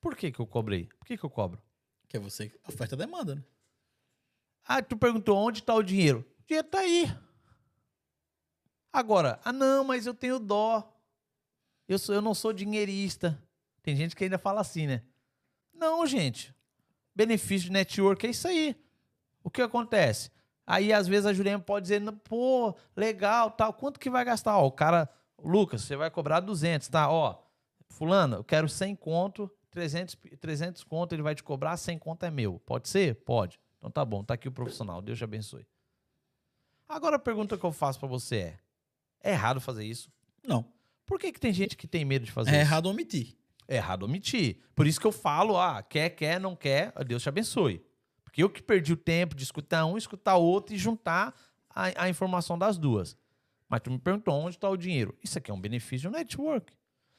Por 0.00 0.16
que, 0.16 0.32
que 0.32 0.40
eu 0.40 0.46
cobrei? 0.46 0.86
Por 0.98 1.06
que, 1.06 1.16
que 1.16 1.24
eu 1.24 1.30
cobro? 1.30 1.62
Que 2.08 2.16
é 2.16 2.20
você, 2.20 2.50
oferta 2.66 2.96
demanda, 2.96 3.34
né? 3.34 3.44
Ah, 4.64 4.82
tu 4.82 4.96
perguntou 4.96 5.36
onde 5.36 5.60
está 5.60 5.74
o 5.74 5.82
dinheiro. 5.82 6.20
O 6.40 6.46
dinheiro 6.46 6.66
está 6.66 6.80
aí. 6.80 7.06
Agora, 8.92 9.38
ah 9.44 9.52
não, 9.52 9.84
mas 9.84 10.06
eu 10.06 10.14
tenho 10.14 10.38
dó. 10.38 10.95
Eu, 11.88 11.98
sou, 11.98 12.14
eu 12.14 12.22
não 12.22 12.34
sou 12.34 12.52
dinheirista. 12.52 13.40
Tem 13.82 13.94
gente 13.94 14.16
que 14.16 14.24
ainda 14.24 14.38
fala 14.38 14.60
assim, 14.60 14.86
né? 14.86 15.02
Não, 15.72 16.06
gente. 16.06 16.54
Benefício 17.14 17.66
de 17.66 17.72
network 17.72 18.26
é 18.26 18.30
isso 18.30 18.48
aí. 18.48 18.76
O 19.42 19.50
que 19.50 19.62
acontece? 19.62 20.30
Aí, 20.66 20.92
às 20.92 21.06
vezes, 21.06 21.26
a 21.26 21.32
Jurema 21.32 21.62
pode 21.62 21.84
dizer, 21.84 22.02
pô, 22.24 22.74
legal, 22.96 23.50
tal. 23.52 23.72
Quanto 23.72 24.00
que 24.00 24.10
vai 24.10 24.24
gastar? 24.24 24.58
Ó, 24.58 24.66
o 24.66 24.72
cara, 24.72 25.08
Lucas, 25.42 25.82
você 25.82 25.96
vai 25.96 26.10
cobrar 26.10 26.40
200, 26.40 26.88
tá? 26.88 27.08
Ó, 27.08 27.40
fulano, 27.88 28.36
eu 28.36 28.44
quero 28.44 28.68
100 28.68 28.96
conto, 28.96 29.50
300, 29.70 30.16
300 30.40 30.82
conto, 30.82 31.14
ele 31.14 31.22
vai 31.22 31.34
te 31.34 31.42
cobrar, 31.42 31.76
100 31.76 31.98
conto 31.98 32.24
é 32.24 32.30
meu. 32.30 32.58
Pode 32.66 32.88
ser? 32.88 33.14
Pode. 33.24 33.60
Então 33.78 33.90
tá 33.90 34.04
bom, 34.04 34.24
tá 34.24 34.34
aqui 34.34 34.48
o 34.48 34.52
profissional. 34.52 35.00
Deus 35.00 35.18
te 35.18 35.24
abençoe. 35.24 35.66
Agora 36.88 37.16
a 37.16 37.20
pergunta 37.20 37.56
que 37.56 37.64
eu 37.64 37.72
faço 37.72 37.98
para 37.98 38.08
você 38.08 38.36
é: 38.36 38.58
é 39.22 39.30
errado 39.32 39.60
fazer 39.60 39.84
isso? 39.84 40.10
Não. 40.42 40.64
Por 41.06 41.18
que, 41.18 41.32
que 41.32 41.40
tem 41.40 41.52
gente 41.52 41.76
que 41.76 41.86
tem 41.86 42.04
medo 42.04 42.24
de 42.24 42.32
fazer 42.32 42.50
é 42.50 42.52
isso? 42.52 42.60
É 42.60 42.62
errado 42.62 42.86
omitir. 42.86 43.36
É 43.68 43.76
errado 43.76 44.02
omitir. 44.02 44.58
Por 44.74 44.86
isso 44.86 45.00
que 45.00 45.06
eu 45.06 45.12
falo, 45.12 45.58
ah, 45.58 45.82
quer, 45.82 46.10
quer, 46.10 46.40
não 46.40 46.54
quer, 46.54 46.92
Deus 47.04 47.22
te 47.22 47.28
abençoe. 47.28 47.84
Porque 48.24 48.42
eu 48.42 48.50
que 48.50 48.62
perdi 48.62 48.92
o 48.92 48.96
tempo 48.96 49.34
de 49.34 49.44
escutar 49.44 49.86
um, 49.86 49.96
escutar 49.96 50.36
outro 50.36 50.74
e 50.74 50.78
juntar 50.78 51.34
a, 51.70 52.04
a 52.04 52.08
informação 52.08 52.58
das 52.58 52.76
duas. 52.76 53.16
Mas 53.68 53.80
tu 53.80 53.90
me 53.90 53.98
perguntou 53.98 54.34
onde 54.34 54.56
está 54.56 54.68
o 54.68 54.76
dinheiro. 54.76 55.16
Isso 55.22 55.38
aqui 55.38 55.50
é 55.50 55.54
um 55.54 55.60
benefício 55.60 56.10
do 56.10 56.16
network. 56.16 56.72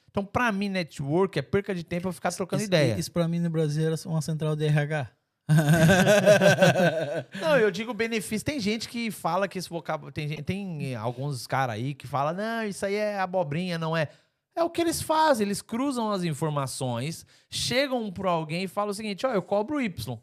Então, 0.10 0.26
para 0.26 0.52
mim, 0.52 0.70
network 0.70 1.38
é 1.38 1.42
perca 1.42 1.76
de 1.76 1.84
tempo 1.84 2.08
eu 2.08 2.14
ficar 2.14 2.32
trocando 2.32 2.62
isso, 2.62 2.70
ideia. 2.70 2.98
Isso 2.98 3.12
para 3.12 3.28
mim 3.28 3.40
no 3.40 3.50
Brasil 3.50 3.86
era 3.86 3.96
uma 4.06 4.22
central 4.22 4.56
de 4.56 4.66
RH. 4.66 5.12
não, 7.40 7.58
eu 7.58 7.72
digo 7.72 7.94
benefício. 7.94 8.46
Tem 8.46 8.60
gente 8.60 8.90
que 8.90 9.10
fala 9.10 9.48
que 9.48 9.58
esse 9.58 9.70
vocábulo. 9.70 10.12
Tem, 10.12 10.44
tem 10.44 10.96
alguns 10.96 11.48
caras 11.48 11.76
aí 11.76 11.94
que 11.94 12.06
falam, 12.06 12.34
não, 12.34 12.64
isso 12.66 12.86
aí 12.86 12.96
é 12.96 13.20
abobrinha, 13.20 13.78
não 13.78 13.96
é. 13.96 14.10
É 14.56 14.64
o 14.64 14.70
que 14.70 14.82
eles 14.82 15.02
fazem, 15.02 15.46
eles 15.46 15.62
cruzam 15.62 16.12
as 16.12 16.24
informações, 16.24 17.26
chegam 17.50 18.12
para 18.12 18.32
alguém 18.32 18.64
e 18.64 18.68
falam 18.68 18.90
o 18.90 18.94
seguinte: 18.94 19.26
ó, 19.26 19.32
eu 19.32 19.42
cobro 19.42 19.80
Y. 19.80 20.20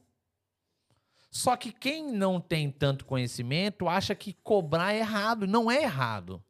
Só 1.31 1.57
que 1.57 1.73
quem 1.73 2.13
não 2.13 2.41
tem 2.41 2.71
tanto 2.71 3.05
conhecimento 3.05 3.89
acha 3.89 4.15
que 4.15 4.33
cobrar 4.33 4.93
é 4.93 4.99
errado. 4.99 5.47
Não 5.47 5.71
é 5.71 5.83
errado. 5.83 6.43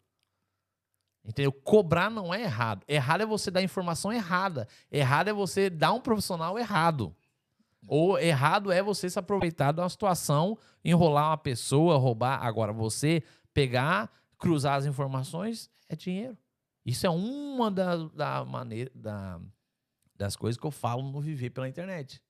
Entendeu? 1.24 1.52
Cobrar 1.52 2.10
não 2.10 2.34
é 2.34 2.42
errado. 2.42 2.84
Errado 2.86 3.22
é 3.22 3.26
você 3.26 3.50
dar 3.50 3.62
informação 3.62 4.12
errada. 4.12 4.68
Errado 4.92 5.28
é 5.28 5.32
você 5.32 5.70
dar 5.70 5.92
um 5.92 6.00
profissional 6.00 6.58
errado. 6.58 7.16
Ou 7.86 8.18
errado 8.18 8.72
é 8.72 8.82
você 8.82 9.08
se 9.10 9.18
aproveitar 9.18 9.72
de 9.72 9.80
uma 9.80 9.88
situação, 9.88 10.58
enrolar 10.84 11.30
uma 11.30 11.38
pessoa, 11.38 11.96
roubar. 11.96 12.44
Agora, 12.44 12.72
você 12.72 13.22
pegar, 13.52 14.10
cruzar 14.38 14.76
as 14.76 14.86
informações, 14.86 15.70
é 15.88 15.94
dinheiro. 15.94 16.36
Isso 16.84 17.06
é 17.06 17.10
uma 17.10 17.70
da, 17.70 17.96
da 17.96 18.44
maneira, 18.44 18.90
da, 18.94 19.40
das 20.16 20.36
coisas 20.36 20.60
que 20.60 20.66
eu 20.66 20.70
falo 20.70 21.02
no 21.02 21.20
viver 21.20 21.50
pela 21.50 21.68
internet. 21.68 22.22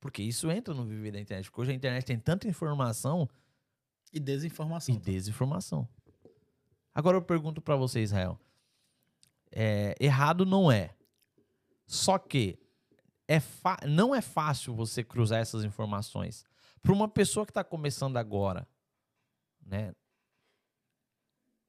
Porque 0.00 0.22
isso 0.22 0.50
entra 0.50 0.74
no 0.74 0.84
viver 0.84 1.12
da 1.12 1.20
internet. 1.20 1.46
Porque 1.46 1.62
hoje 1.62 1.72
a 1.72 1.74
internet 1.74 2.04
tem 2.04 2.18
tanta 2.18 2.46
informação. 2.48 3.28
E 4.12 4.20
desinformação. 4.20 4.94
E 4.94 4.98
desinformação. 4.98 5.88
Agora 6.94 7.16
eu 7.16 7.22
pergunto 7.22 7.60
para 7.60 7.76
você, 7.76 8.00
Israel. 8.00 8.38
É, 9.50 9.94
errado 10.00 10.44
não 10.44 10.70
é. 10.70 10.94
Só 11.86 12.18
que 12.18 12.58
é 13.28 13.40
não 13.86 14.14
é 14.14 14.22
fácil 14.22 14.74
você 14.74 15.04
cruzar 15.04 15.40
essas 15.40 15.62
informações. 15.62 16.44
Para 16.82 16.92
uma 16.92 17.08
pessoa 17.08 17.44
que 17.44 17.50
está 17.50 17.62
começando 17.62 18.16
agora, 18.16 18.66
né? 19.64 19.92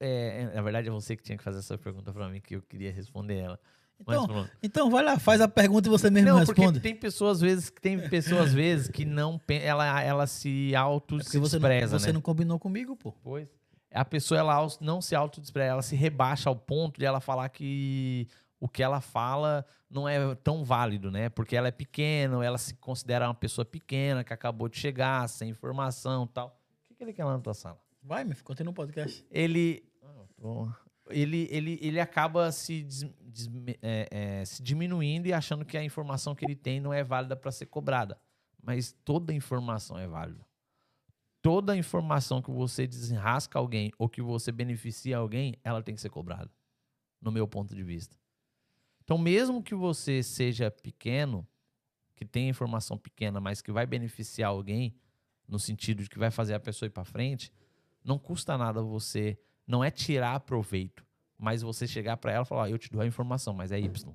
É, 0.00 0.42
é, 0.42 0.54
na 0.54 0.62
verdade, 0.62 0.88
é 0.88 0.90
você 0.90 1.14
que 1.14 1.22
tinha 1.22 1.36
que 1.36 1.44
fazer 1.44 1.58
essa 1.58 1.76
pergunta 1.76 2.10
para 2.12 2.28
mim, 2.28 2.40
que 2.40 2.56
eu 2.56 2.62
queria 2.62 2.90
responder 2.90 3.36
ela. 3.36 3.60
Então, 4.00 4.48
então 4.62 4.90
vai 4.90 5.04
lá, 5.04 5.18
faz 5.18 5.42
a 5.42 5.48
pergunta 5.48 5.86
e 5.86 5.90
você 5.90 6.08
mesmo 6.08 6.30
não, 6.30 6.38
responde. 6.38 6.72
Porque 6.72 6.80
tem 6.80 6.96
pessoas 6.96 7.36
às 7.36 7.40
vezes 7.42 7.68
que 7.68 7.82
tem 7.82 8.08
pessoas 8.08 8.46
às 8.48 8.54
vezes 8.54 8.88
que 8.88 9.04
não 9.04 9.38
ela 9.46 10.02
ela 10.02 10.26
se 10.26 10.74
auto 10.74 11.16
é 11.16 11.18
você 11.18 11.38
despreza, 11.38 11.92
não, 11.92 11.98
você 11.98 12.06
né? 12.06 12.12
não 12.14 12.22
combinou 12.22 12.58
comigo, 12.58 12.96
pô. 12.96 13.12
Pois. 13.22 13.46
A 13.92 14.04
pessoa 14.04 14.40
ela 14.40 14.66
não 14.80 15.02
se 15.02 15.14
auto 15.14 15.38
despreza, 15.38 15.72
ela 15.72 15.82
se 15.82 15.96
rebaixa 15.96 16.48
ao 16.48 16.56
ponto 16.56 16.98
de 16.98 17.04
ela 17.04 17.20
falar 17.20 17.48
que 17.50 18.26
o 18.60 18.68
que 18.68 18.82
ela 18.82 19.00
fala 19.00 19.64
não 19.88 20.06
é 20.06 20.34
tão 20.36 20.62
válido, 20.62 21.10
né? 21.10 21.30
Porque 21.30 21.56
ela 21.56 21.68
é 21.68 21.72
pequena, 21.72 22.44
ela 22.44 22.58
se 22.58 22.74
considera 22.74 23.26
uma 23.26 23.34
pessoa 23.34 23.64
pequena 23.64 24.22
que 24.22 24.32
acabou 24.32 24.68
de 24.68 24.78
chegar, 24.78 25.26
sem 25.28 25.48
informação 25.48 26.26
tal. 26.26 26.60
O 26.84 26.88
que, 26.88 26.94
que 26.94 27.02
ele 27.02 27.12
quer 27.14 27.24
lá 27.24 27.32
na 27.32 27.40
tua 27.40 27.54
sala? 27.54 27.80
Vai, 28.02 28.22
me 28.22 28.34
continua 28.36 28.70
o 28.70 28.74
podcast. 28.74 29.26
Ele. 29.30 29.82
Ele, 31.08 31.48
ele, 31.50 31.78
ele 31.82 31.98
acaba 31.98 32.52
se, 32.52 32.84
des, 32.84 33.02
des, 33.20 33.48
é, 33.82 34.08
é, 34.10 34.44
se 34.44 34.62
diminuindo 34.62 35.26
e 35.26 35.32
achando 35.32 35.64
que 35.64 35.76
a 35.76 35.82
informação 35.82 36.36
que 36.36 36.44
ele 36.44 36.54
tem 36.54 36.78
não 36.78 36.92
é 36.92 37.02
válida 37.02 37.34
para 37.34 37.50
ser 37.50 37.66
cobrada. 37.66 38.16
Mas 38.62 38.92
toda 39.04 39.34
informação 39.34 39.98
é 39.98 40.06
válida. 40.06 40.46
Toda 41.42 41.76
informação 41.76 42.40
que 42.40 42.50
você 42.50 42.86
desenrasca 42.86 43.58
alguém 43.58 43.90
ou 43.98 44.08
que 44.08 44.22
você 44.22 44.52
beneficia 44.52 45.16
alguém, 45.16 45.56
ela 45.64 45.82
tem 45.82 45.94
que 45.94 46.00
ser 46.00 46.10
cobrada. 46.10 46.50
No 47.20 47.32
meu 47.32 47.48
ponto 47.48 47.74
de 47.74 47.82
vista. 47.82 48.19
Então, 49.10 49.18
mesmo 49.18 49.60
que 49.60 49.74
você 49.74 50.22
seja 50.22 50.70
pequeno, 50.70 51.44
que 52.14 52.24
tenha 52.24 52.48
informação 52.48 52.96
pequena, 52.96 53.40
mas 53.40 53.60
que 53.60 53.72
vai 53.72 53.84
beneficiar 53.84 54.50
alguém, 54.50 54.94
no 55.48 55.58
sentido 55.58 56.04
de 56.04 56.08
que 56.08 56.16
vai 56.16 56.30
fazer 56.30 56.54
a 56.54 56.60
pessoa 56.60 56.86
ir 56.86 56.90
para 56.90 57.04
frente, 57.04 57.52
não 58.04 58.20
custa 58.20 58.56
nada 58.56 58.80
você, 58.80 59.36
não 59.66 59.82
é 59.82 59.90
tirar 59.90 60.38
proveito, 60.38 61.04
mas 61.36 61.60
você 61.60 61.88
chegar 61.88 62.18
para 62.18 62.30
ela 62.30 62.44
e 62.44 62.46
falar: 62.46 62.66
ah, 62.66 62.70
eu 62.70 62.78
te 62.78 62.88
dou 62.88 63.00
a 63.00 63.06
informação, 63.06 63.52
mas 63.52 63.72
é 63.72 63.80
Y. 63.80 64.14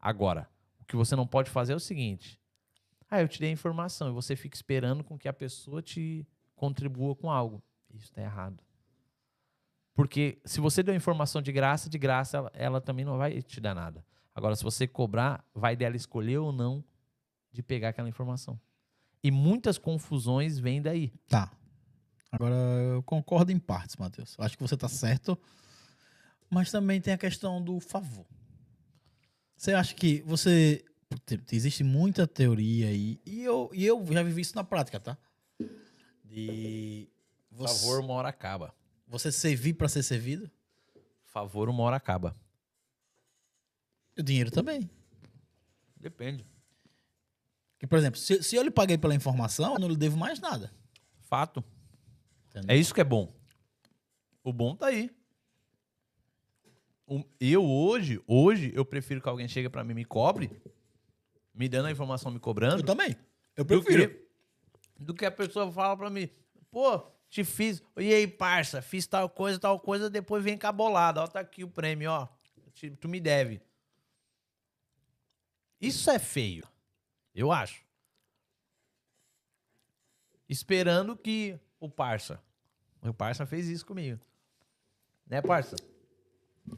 Agora, 0.00 0.48
o 0.80 0.86
que 0.86 0.96
você 0.96 1.14
não 1.14 1.26
pode 1.26 1.50
fazer 1.50 1.74
é 1.74 1.76
o 1.76 1.80
seguinte: 1.80 2.40
ah, 3.10 3.20
eu 3.20 3.28
te 3.28 3.38
dei 3.38 3.50
a 3.50 3.52
informação 3.52 4.08
e 4.08 4.12
você 4.12 4.34
fica 4.34 4.56
esperando 4.56 5.04
com 5.04 5.18
que 5.18 5.28
a 5.28 5.34
pessoa 5.34 5.82
te 5.82 6.26
contribua 6.56 7.14
com 7.14 7.30
algo. 7.30 7.62
Isso 7.92 8.06
está 8.06 8.22
errado. 8.22 8.64
Porque 9.92 10.40
se 10.46 10.62
você 10.62 10.82
deu 10.82 10.94
a 10.94 10.96
informação 10.96 11.42
de 11.42 11.52
graça, 11.52 11.90
de 11.90 11.98
graça 11.98 12.38
ela, 12.38 12.50
ela 12.54 12.80
também 12.80 13.04
não 13.04 13.18
vai 13.18 13.42
te 13.42 13.60
dar 13.60 13.74
nada. 13.74 14.02
Agora, 14.34 14.56
se 14.56 14.64
você 14.64 14.86
cobrar, 14.86 15.44
vai 15.54 15.76
dela 15.76 15.96
escolher 15.96 16.38
ou 16.38 16.52
não 16.52 16.84
de 17.52 17.62
pegar 17.62 17.90
aquela 17.90 18.08
informação. 18.08 18.60
E 19.22 19.30
muitas 19.30 19.78
confusões 19.78 20.58
vêm 20.58 20.82
daí. 20.82 21.12
Tá. 21.28 21.52
Agora, 22.30 22.54
eu 22.54 23.02
concordo 23.04 23.52
em 23.52 23.58
partes, 23.58 23.96
Matheus. 23.96 24.34
Acho 24.38 24.56
que 24.56 24.62
você 24.62 24.74
está 24.74 24.88
certo. 24.88 25.38
Mas 26.50 26.70
também 26.70 27.00
tem 27.00 27.14
a 27.14 27.18
questão 27.18 27.62
do 27.62 27.78
favor. 27.78 28.26
Você 29.56 29.72
acha 29.72 29.94
que 29.94 30.20
você. 30.22 30.84
Existe 31.52 31.84
muita 31.84 32.26
teoria 32.26 32.88
aí. 32.88 33.20
E 33.24 33.42
eu, 33.44 33.70
e 33.72 33.86
eu 33.86 34.04
já 34.12 34.22
vivi 34.22 34.40
isso 34.40 34.56
na 34.56 34.64
prática, 34.64 34.98
tá? 34.98 35.16
De. 36.24 37.08
Você, 37.52 37.86
favor, 37.86 38.00
uma 38.00 38.14
hora 38.14 38.28
acaba. 38.28 38.74
Você 39.06 39.30
servir 39.30 39.74
para 39.74 39.88
ser 39.88 40.02
servido? 40.02 40.50
Favor, 41.22 41.68
uma 41.68 41.84
hora 41.84 41.96
acaba. 41.96 42.34
O 44.16 44.22
dinheiro 44.22 44.50
também. 44.50 44.88
Depende. 45.96 46.46
Que, 47.78 47.86
por 47.86 47.98
exemplo, 47.98 48.18
se, 48.18 48.42
se 48.42 48.56
eu 48.56 48.62
lhe 48.62 48.70
paguei 48.70 48.96
pela 48.96 49.14
informação, 49.14 49.74
eu 49.74 49.80
não 49.80 49.88
lhe 49.88 49.96
devo 49.96 50.16
mais 50.16 50.40
nada. 50.40 50.72
Fato. 51.22 51.64
Entendeu? 52.48 52.74
É 52.74 52.78
isso 52.78 52.94
que 52.94 53.00
é 53.00 53.04
bom. 53.04 53.34
O 54.42 54.52
bom 54.52 54.76
tá 54.76 54.86
aí. 54.86 55.10
Eu 57.38 57.64
hoje, 57.64 58.22
hoje, 58.26 58.72
eu 58.74 58.84
prefiro 58.84 59.20
que 59.20 59.28
alguém 59.28 59.48
chegue 59.48 59.68
para 59.68 59.84
mim 59.84 59.92
e 59.92 59.96
me 59.96 60.04
cobre, 60.04 60.50
me 61.52 61.68
dando 61.68 61.86
a 61.86 61.90
informação, 61.90 62.30
me 62.30 62.38
cobrando. 62.38 62.80
Eu 62.80 62.86
também. 62.86 63.16
Eu 63.56 63.64
prefiro. 63.64 64.06
Do 64.06 64.08
que, 64.08 65.04
do 65.04 65.14
que 65.14 65.26
a 65.26 65.30
pessoa 65.30 65.70
fala 65.70 65.96
para 65.96 66.08
mim, 66.08 66.28
pô, 66.70 66.98
te 67.28 67.44
fiz, 67.44 67.82
e 67.98 68.14
aí, 68.14 68.26
parça, 68.26 68.80
fiz 68.80 69.06
tal 69.06 69.28
coisa, 69.28 69.58
tal 69.58 69.78
coisa, 69.80 70.08
depois 70.08 70.42
vem 70.42 70.56
cabolada, 70.56 71.22
ó, 71.22 71.26
tá 71.26 71.40
aqui 71.40 71.64
o 71.64 71.68
prêmio, 71.68 72.10
ó, 72.10 72.28
tu 73.00 73.08
me 73.08 73.20
deve. 73.20 73.60
Isso 75.80 76.10
é 76.10 76.18
feio. 76.18 76.66
Eu 77.34 77.50
acho. 77.50 77.84
esperando 80.48 81.16
que 81.16 81.58
o 81.80 81.88
parça. 81.88 82.40
O 83.02 83.12
parça 83.12 83.44
fez 83.44 83.68
isso 83.68 83.84
comigo. 83.84 84.20
Né, 85.26 85.42
parça? 85.42 85.76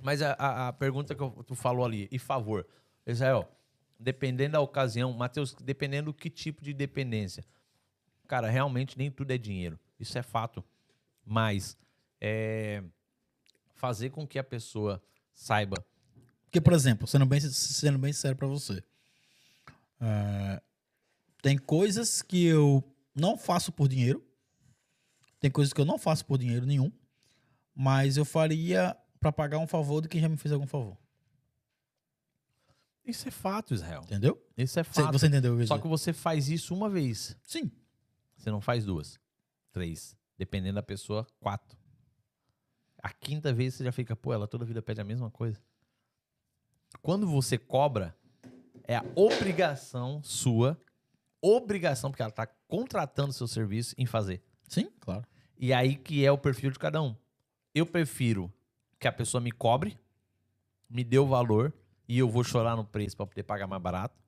Mas 0.02 0.22
a, 0.22 0.32
a, 0.32 0.68
a 0.68 0.72
pergunta 0.72 1.14
que 1.14 1.44
tu 1.44 1.54
falou 1.54 1.84
ali, 1.84 2.08
e 2.10 2.18
favor, 2.18 2.66
Israel, 3.06 3.48
dependendo 3.98 4.52
da 4.52 4.60
ocasião, 4.60 5.12
Matheus, 5.12 5.54
dependendo 5.54 6.12
do 6.12 6.14
que 6.14 6.28
tipo 6.30 6.62
de 6.62 6.72
dependência. 6.72 7.44
Cara, 8.26 8.50
realmente 8.50 8.98
nem 8.98 9.10
tudo 9.10 9.30
é 9.30 9.38
dinheiro. 9.38 9.78
Isso 9.98 10.18
é 10.18 10.22
fato. 10.22 10.64
Mas 11.24 11.76
é, 12.20 12.82
fazer 13.74 14.10
com 14.10 14.26
que 14.26 14.38
a 14.38 14.44
pessoa 14.44 15.02
saiba. 15.34 15.76
Porque, 16.56 16.60
por 16.62 16.72
exemplo, 16.72 17.06
sendo 17.06 17.26
bem, 17.26 17.38
sendo 17.38 17.98
bem 17.98 18.14
sincero 18.14 18.34
para 18.34 18.48
você, 18.48 18.82
uh, 20.00 20.58
tem 21.42 21.58
coisas 21.58 22.22
que 22.22 22.46
eu 22.46 22.82
não 23.14 23.36
faço 23.36 23.70
por 23.70 23.86
dinheiro, 23.88 24.26
tem 25.38 25.50
coisas 25.50 25.74
que 25.74 25.78
eu 25.78 25.84
não 25.84 25.98
faço 25.98 26.24
por 26.24 26.38
dinheiro 26.38 26.64
nenhum, 26.64 26.90
mas 27.74 28.16
eu 28.16 28.24
faria 28.24 28.96
para 29.20 29.30
pagar 29.30 29.58
um 29.58 29.66
favor 29.66 30.00
de 30.00 30.08
quem 30.08 30.18
já 30.18 30.30
me 30.30 30.38
fez 30.38 30.50
algum 30.50 30.66
favor. 30.66 30.96
Isso 33.04 33.28
é 33.28 33.30
fato, 33.30 33.74
Israel. 33.74 34.00
Entendeu? 34.04 34.42
Isso 34.56 34.80
é 34.80 34.84
fato. 34.84 35.12
Você 35.12 35.26
entendeu? 35.26 35.66
Só 35.66 35.76
que 35.76 35.86
você 35.86 36.14
faz 36.14 36.48
isso 36.48 36.74
uma 36.74 36.88
vez. 36.88 37.36
Sim. 37.44 37.70
Você 38.34 38.50
não 38.50 38.62
faz 38.62 38.82
duas, 38.82 39.20
três. 39.72 40.16
Dependendo 40.38 40.76
da 40.76 40.82
pessoa, 40.82 41.26
quatro. 41.38 41.76
A 43.02 43.10
quinta 43.10 43.52
vez 43.52 43.74
você 43.74 43.84
já 43.84 43.92
fica, 43.92 44.16
pô, 44.16 44.32
ela 44.32 44.48
toda 44.48 44.64
vida 44.64 44.80
pede 44.80 45.02
a 45.02 45.04
mesma 45.04 45.30
coisa. 45.30 45.60
Quando 47.02 47.26
você 47.26 47.58
cobra, 47.58 48.16
é 48.84 48.96
a 48.96 49.04
obrigação 49.14 50.22
sua, 50.22 50.80
obrigação, 51.40 52.10
porque 52.10 52.22
ela 52.22 52.30
está 52.30 52.46
contratando 52.46 53.32
seu 53.32 53.46
serviço 53.46 53.94
em 53.98 54.06
fazer. 54.06 54.42
Sim, 54.68 54.90
claro. 55.00 55.24
E 55.58 55.72
aí 55.72 55.96
que 55.96 56.24
é 56.24 56.30
o 56.30 56.38
perfil 56.38 56.70
de 56.70 56.78
cada 56.78 57.00
um. 57.00 57.14
Eu 57.74 57.86
prefiro 57.86 58.52
que 58.98 59.06
a 59.06 59.12
pessoa 59.12 59.40
me 59.40 59.52
cobre, 59.52 59.98
me 60.88 61.04
dê 61.04 61.18
o 61.18 61.26
valor 61.26 61.72
e 62.08 62.18
eu 62.18 62.28
vou 62.28 62.44
chorar 62.44 62.76
no 62.76 62.84
preço 62.84 63.16
para 63.16 63.26
poder 63.26 63.42
pagar 63.42 63.66
mais 63.66 63.82
barato. 63.82 64.18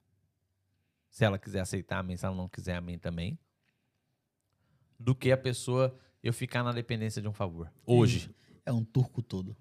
Se 1.11 1.25
ela 1.25 1.39
quiser 1.39 1.61
aceitar, 1.61 1.99
amém. 1.99 2.17
Se 2.17 2.27
ela 2.27 2.35
não 2.35 2.49
quiser, 2.49 2.77
amém 2.77 2.99
também. 2.99 3.39
Do 4.99 5.15
que 5.15 5.33
a 5.33 5.37
pessoa 5.37 5.99
eu 6.23 6.33
ficar 6.33 6.63
na 6.63 6.73
dependência 6.73 7.23
de 7.23 7.29
um 7.29 7.33
favor. 7.33 7.73
Hoje. 7.87 8.35
É 8.67 8.73
um 8.73 8.85
turco 8.85 9.23
todo. 9.23 9.57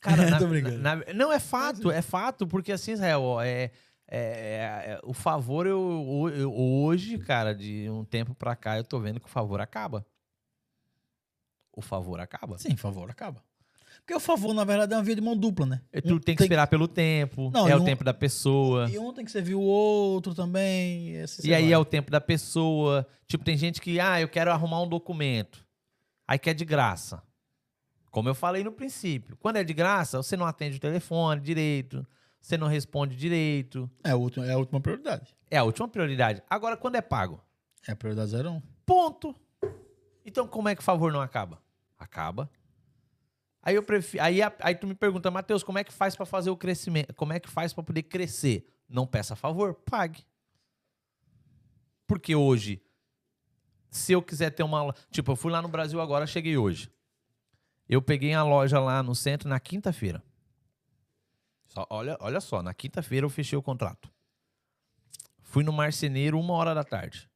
Cara, 0.00 0.28
na, 0.30 0.40
na, 0.40 0.96
na, 0.96 1.12
não 1.14 1.32
é 1.32 1.38
fato, 1.38 1.90
é 1.90 2.02
fato, 2.02 2.46
porque 2.46 2.72
assim, 2.72 2.92
Israel, 2.92 3.40
é, 3.40 3.70
é, 4.10 4.20
é, 4.20 5.00
o 5.02 5.12
favor 5.12 5.66
eu, 5.66 6.30
eu, 6.34 6.54
hoje, 6.54 7.18
cara, 7.18 7.54
de 7.54 7.88
um 7.90 8.04
tempo 8.04 8.34
pra 8.34 8.56
cá, 8.56 8.78
eu 8.78 8.84
tô 8.84 8.98
vendo 8.98 9.20
que 9.20 9.26
o 9.26 9.30
favor 9.30 9.60
acaba. 9.60 10.06
O 11.76 11.82
favor 11.82 12.18
acaba. 12.18 12.58
Sim, 12.58 12.74
o 12.74 12.78
favor 12.78 13.10
acaba. 13.10 13.42
Porque 14.00 14.14
o 14.14 14.20
favor, 14.20 14.54
na 14.54 14.64
verdade, 14.64 14.94
é 14.94 14.96
uma 14.96 15.02
via 15.02 15.14
de 15.14 15.20
mão 15.20 15.36
dupla, 15.36 15.66
né? 15.66 15.82
E 15.92 16.00
tu 16.00 16.14
um 16.14 16.18
tem 16.18 16.34
que 16.34 16.42
esperar 16.42 16.66
pelo 16.66 16.88
tempo, 16.88 17.50
não, 17.52 17.68
é 17.68 17.76
o 17.76 17.82
um... 17.82 17.84
tempo 17.84 18.02
da 18.02 18.14
pessoa. 18.14 18.88
E 18.88 18.98
um 18.98 19.12
tem 19.12 19.24
que 19.24 19.30
servir 19.30 19.54
o 19.54 19.60
outro 19.60 20.34
também. 20.34 21.12
E, 21.44 21.54
aí 21.54 21.64
vai. 21.64 21.72
é 21.72 21.78
o 21.78 21.84
tempo 21.84 22.10
da 22.10 22.20
pessoa. 22.20 23.06
Tipo, 23.26 23.44
tem 23.44 23.56
gente 23.56 23.82
que, 23.82 24.00
ah, 24.00 24.18
eu 24.18 24.28
quero 24.28 24.50
arrumar 24.50 24.80
um 24.80 24.88
documento. 24.88 25.62
Aí 26.26 26.38
quer 26.38 26.54
de 26.54 26.64
graça. 26.64 27.22
Como 28.10 28.28
eu 28.28 28.34
falei 28.34 28.64
no 28.64 28.72
princípio. 28.72 29.36
Quando 29.36 29.56
é 29.56 29.64
de 29.64 29.74
graça, 29.74 30.22
você 30.22 30.36
não 30.36 30.46
atende 30.46 30.76
o 30.76 30.80
telefone 30.80 31.40
direito, 31.40 32.06
você 32.40 32.56
não 32.56 32.66
responde 32.66 33.16
direito. 33.16 33.90
É 34.02 34.10
a 34.10 34.16
última, 34.16 34.46
é 34.46 34.52
a 34.52 34.58
última 34.58 34.80
prioridade. 34.80 35.36
É 35.50 35.58
a 35.58 35.64
última 35.64 35.88
prioridade. 35.88 36.42
Agora, 36.48 36.76
quando 36.76 36.96
é 36.96 37.02
pago? 37.02 37.42
É 37.86 37.92
a 37.92 37.96
prioridade 37.96 38.34
01. 38.34 38.62
Ponto. 38.86 39.34
Então, 40.24 40.46
como 40.46 40.68
é 40.68 40.74
que 40.74 40.80
o 40.80 40.84
favor 40.84 41.12
não 41.12 41.20
acaba? 41.20 41.62
Acaba. 41.98 42.50
Aí 43.62 43.74
eu 43.74 43.82
prefiro, 43.82 44.22
aí, 44.22 44.40
aí 44.60 44.74
tu 44.74 44.86
me 44.86 44.94
pergunta, 44.94 45.30
Matheus, 45.30 45.62
como 45.62 45.78
é 45.78 45.84
que 45.84 45.92
faz 45.92 46.16
para 46.16 46.24
fazer 46.24 46.48
o 46.48 46.56
crescimento? 46.56 47.14
Como 47.14 47.32
é 47.32 47.40
que 47.40 47.50
faz 47.50 47.72
para 47.72 47.84
poder 47.84 48.04
crescer? 48.04 48.66
Não 48.88 49.06
peça 49.06 49.36
favor, 49.36 49.74
pague. 49.74 50.24
Porque 52.06 52.34
hoje, 52.34 52.80
se 53.90 54.12
eu 54.12 54.22
quiser 54.22 54.50
ter 54.50 54.62
uma, 54.62 54.94
tipo, 55.10 55.32
eu 55.32 55.36
fui 55.36 55.52
lá 55.52 55.60
no 55.60 55.68
Brasil 55.68 56.00
agora, 56.00 56.26
cheguei 56.26 56.56
hoje. 56.56 56.90
Eu 57.88 58.02
peguei 58.02 58.34
a 58.34 58.42
loja 58.42 58.78
lá 58.78 59.02
no 59.02 59.14
centro 59.14 59.48
na 59.48 59.58
quinta-feira. 59.58 60.22
Olha, 61.88 62.16
olha 62.20 62.40
só, 62.40 62.62
na 62.62 62.74
quinta-feira 62.74 63.24
eu 63.24 63.30
fechei 63.30 63.56
o 63.56 63.62
contrato. 63.62 64.12
Fui 65.42 65.64
no 65.64 65.72
marceneiro 65.72 66.38
uma 66.38 66.52
hora 66.54 66.74
da 66.74 66.84
tarde. 66.84 67.30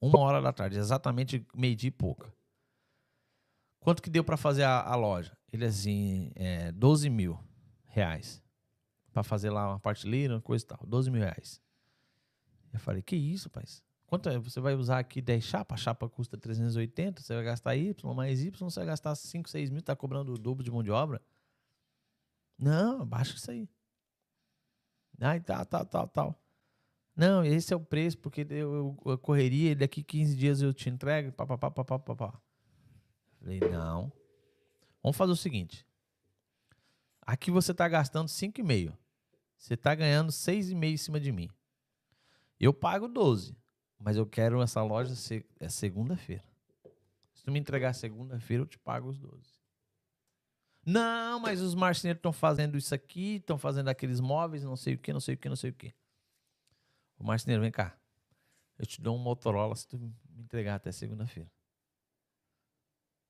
Uma 0.00 0.18
hora 0.20 0.42
da 0.42 0.52
tarde, 0.52 0.76
exatamente 0.76 1.46
meio-dia 1.54 1.88
e 1.88 1.92
pouca. 1.92 2.32
Quanto 3.80 4.02
que 4.02 4.10
deu 4.10 4.22
para 4.24 4.36
fazer 4.36 4.64
a, 4.64 4.82
a, 4.82 4.94
loja? 4.96 5.36
Ele 5.50 5.64
assim, 5.64 6.30
é, 6.34 6.72
12 6.72 7.08
mil 7.08 7.38
reais. 7.84 8.42
Para 9.12 9.22
fazer 9.22 9.48
lá 9.48 9.68
uma 9.68 9.80
parte 9.80 10.06
lira, 10.06 10.40
coisa 10.42 10.64
e 10.64 10.68
tal. 10.68 10.80
12 10.86 11.10
mil 11.10 11.22
reais. 11.22 11.60
Eu 12.72 12.80
falei, 12.80 13.00
que 13.00 13.16
isso, 13.16 13.48
pai? 13.48 13.64
Quanto 14.06 14.28
é? 14.28 14.38
Você 14.38 14.60
vai 14.60 14.74
usar 14.74 14.98
aqui 14.98 15.20
10 15.20 15.42
chapas? 15.44 15.80
A 15.80 15.82
chapa 15.82 16.08
custa 16.08 16.38
380, 16.38 17.20
você 17.20 17.34
vai 17.34 17.44
gastar 17.44 17.76
Y 17.76 18.14
mais 18.14 18.40
Y, 18.40 18.56
você 18.58 18.80
vai 18.80 18.86
gastar 18.86 19.14
5, 19.14 19.48
6 19.48 19.70
mil, 19.70 19.82
tá 19.82 19.96
cobrando 19.96 20.32
o 20.32 20.38
dobro 20.38 20.64
de 20.64 20.70
mão 20.70 20.82
de 20.82 20.90
obra? 20.90 21.20
Não, 22.56 23.04
baixa 23.04 23.34
isso 23.34 23.50
aí. 23.50 23.68
Ai, 25.20 25.40
tal, 25.40 25.66
tal, 25.66 25.84
tal, 25.84 26.08
tal. 26.08 26.42
Não, 27.16 27.44
esse 27.44 27.72
é 27.72 27.76
o 27.76 27.80
preço, 27.80 28.18
porque 28.18 28.46
eu, 28.48 28.96
eu, 29.04 29.18
correria, 29.18 29.74
daqui 29.74 30.02
15 30.02 30.36
dias 30.36 30.62
eu 30.62 30.72
te 30.72 30.88
entrego, 30.88 31.32
papapá, 31.32 31.70
papapá. 31.70 32.40
Falei, 33.40 33.58
não. 33.60 34.12
Vamos 35.02 35.16
fazer 35.16 35.32
o 35.32 35.36
seguinte. 35.36 35.86
Aqui 37.22 37.50
você 37.50 37.72
está 37.72 37.88
gastando 37.88 38.28
5,5. 38.28 38.96
Você 39.56 39.74
está 39.74 39.94
ganhando 39.94 40.30
6,5 40.30 40.84
em 40.84 40.96
cima 40.96 41.18
de 41.18 41.32
mim. 41.32 41.48
Eu 42.60 42.72
pago 42.72 43.08
12. 43.08 43.56
Mas 43.98 44.16
eu 44.16 44.26
quero 44.26 44.62
essa 44.62 44.82
loja 44.82 45.14
ser, 45.14 45.46
é 45.58 45.68
segunda-feira. 45.68 46.44
Se 47.32 47.44
tu 47.44 47.50
me 47.50 47.58
entregar 47.58 47.92
segunda-feira, 47.94 48.62
eu 48.62 48.66
te 48.66 48.78
pago 48.78 49.08
os 49.08 49.18
12. 49.18 49.56
Não, 50.84 51.40
mas 51.40 51.60
os 51.60 51.74
marceneiros 51.74 52.18
estão 52.18 52.32
fazendo 52.32 52.78
isso 52.78 52.94
aqui, 52.94 53.36
estão 53.36 53.58
fazendo 53.58 53.88
aqueles 53.88 54.20
móveis, 54.20 54.62
não 54.62 54.76
sei 54.76 54.94
o 54.94 54.98
que, 54.98 55.12
não 55.12 55.20
sei 55.20 55.34
o 55.34 55.38
que, 55.38 55.48
não 55.48 55.56
sei 55.56 55.70
o 55.70 55.74
que. 55.74 55.92
O 57.18 57.24
marceneiro, 57.24 57.62
vem 57.62 57.72
cá. 57.72 57.98
Eu 58.78 58.86
te 58.86 59.00
dou 59.00 59.16
um 59.16 59.18
Motorola 59.18 59.74
se 59.74 59.88
tu 59.88 59.98
me 59.98 60.14
entregar 60.38 60.76
até 60.76 60.92
segunda-feira. 60.92 61.50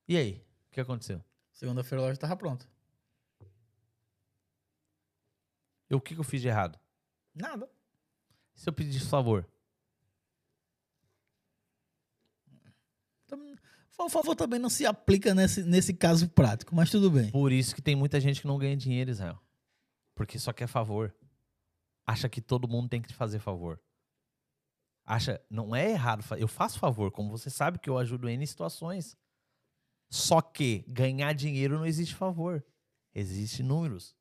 E 0.07 0.15
aí? 0.15 0.45
O 0.67 0.71
que 0.71 0.81
aconteceu? 0.81 1.23
Segunda-feira 1.51 2.01
a 2.01 2.05
loja 2.05 2.13
estava 2.13 2.35
pronta. 2.35 2.69
E 5.89 5.95
o 5.95 6.01
que, 6.01 6.13
que 6.13 6.19
eu 6.19 6.23
fiz 6.23 6.41
de 6.41 6.47
errado? 6.47 6.77
Nada. 7.33 7.69
Se 8.53 8.69
eu 8.69 8.73
pedisse 8.73 9.09
favor? 9.09 9.47
O 13.99 14.09
favor 14.09 14.35
também 14.35 14.59
não 14.59 14.69
se 14.69 14.85
aplica 14.85 15.33
nesse, 15.33 15.63
nesse 15.63 15.93
caso 15.93 16.29
prático, 16.29 16.75
mas 16.75 16.89
tudo 16.91 17.09
bem. 17.09 17.31
Por 17.31 17.51
isso 17.51 17.75
que 17.75 17.81
tem 17.81 17.95
muita 17.95 18.19
gente 18.21 18.41
que 18.41 18.47
não 18.47 18.57
ganha 18.57 18.77
dinheiro, 18.77 19.09
Israel. 19.09 19.41
Porque 20.15 20.37
só 20.37 20.53
quer 20.53 20.67
favor. 20.67 21.15
Acha 22.05 22.29
que 22.29 22.39
todo 22.39 22.67
mundo 22.67 22.87
tem 22.87 23.01
que 23.01 23.07
te 23.07 23.15
fazer 23.15 23.39
favor. 23.39 23.81
Acha, 25.03 25.43
não 25.49 25.75
é 25.75 25.91
errado. 25.91 26.23
Eu 26.37 26.47
faço 26.47 26.79
favor, 26.79 27.11
como 27.11 27.31
você 27.31 27.49
sabe 27.49 27.79
que 27.79 27.89
eu 27.89 27.97
ajudo 27.97 28.29
em 28.29 28.45
situações. 28.45 29.17
Só 30.09 30.41
que 30.41 30.85
ganhar 30.87 31.33
dinheiro 31.33 31.77
não 31.77 31.85
existe 31.85 32.13
favor. 32.13 32.63
Existe 33.13 33.63
números. 33.63 34.15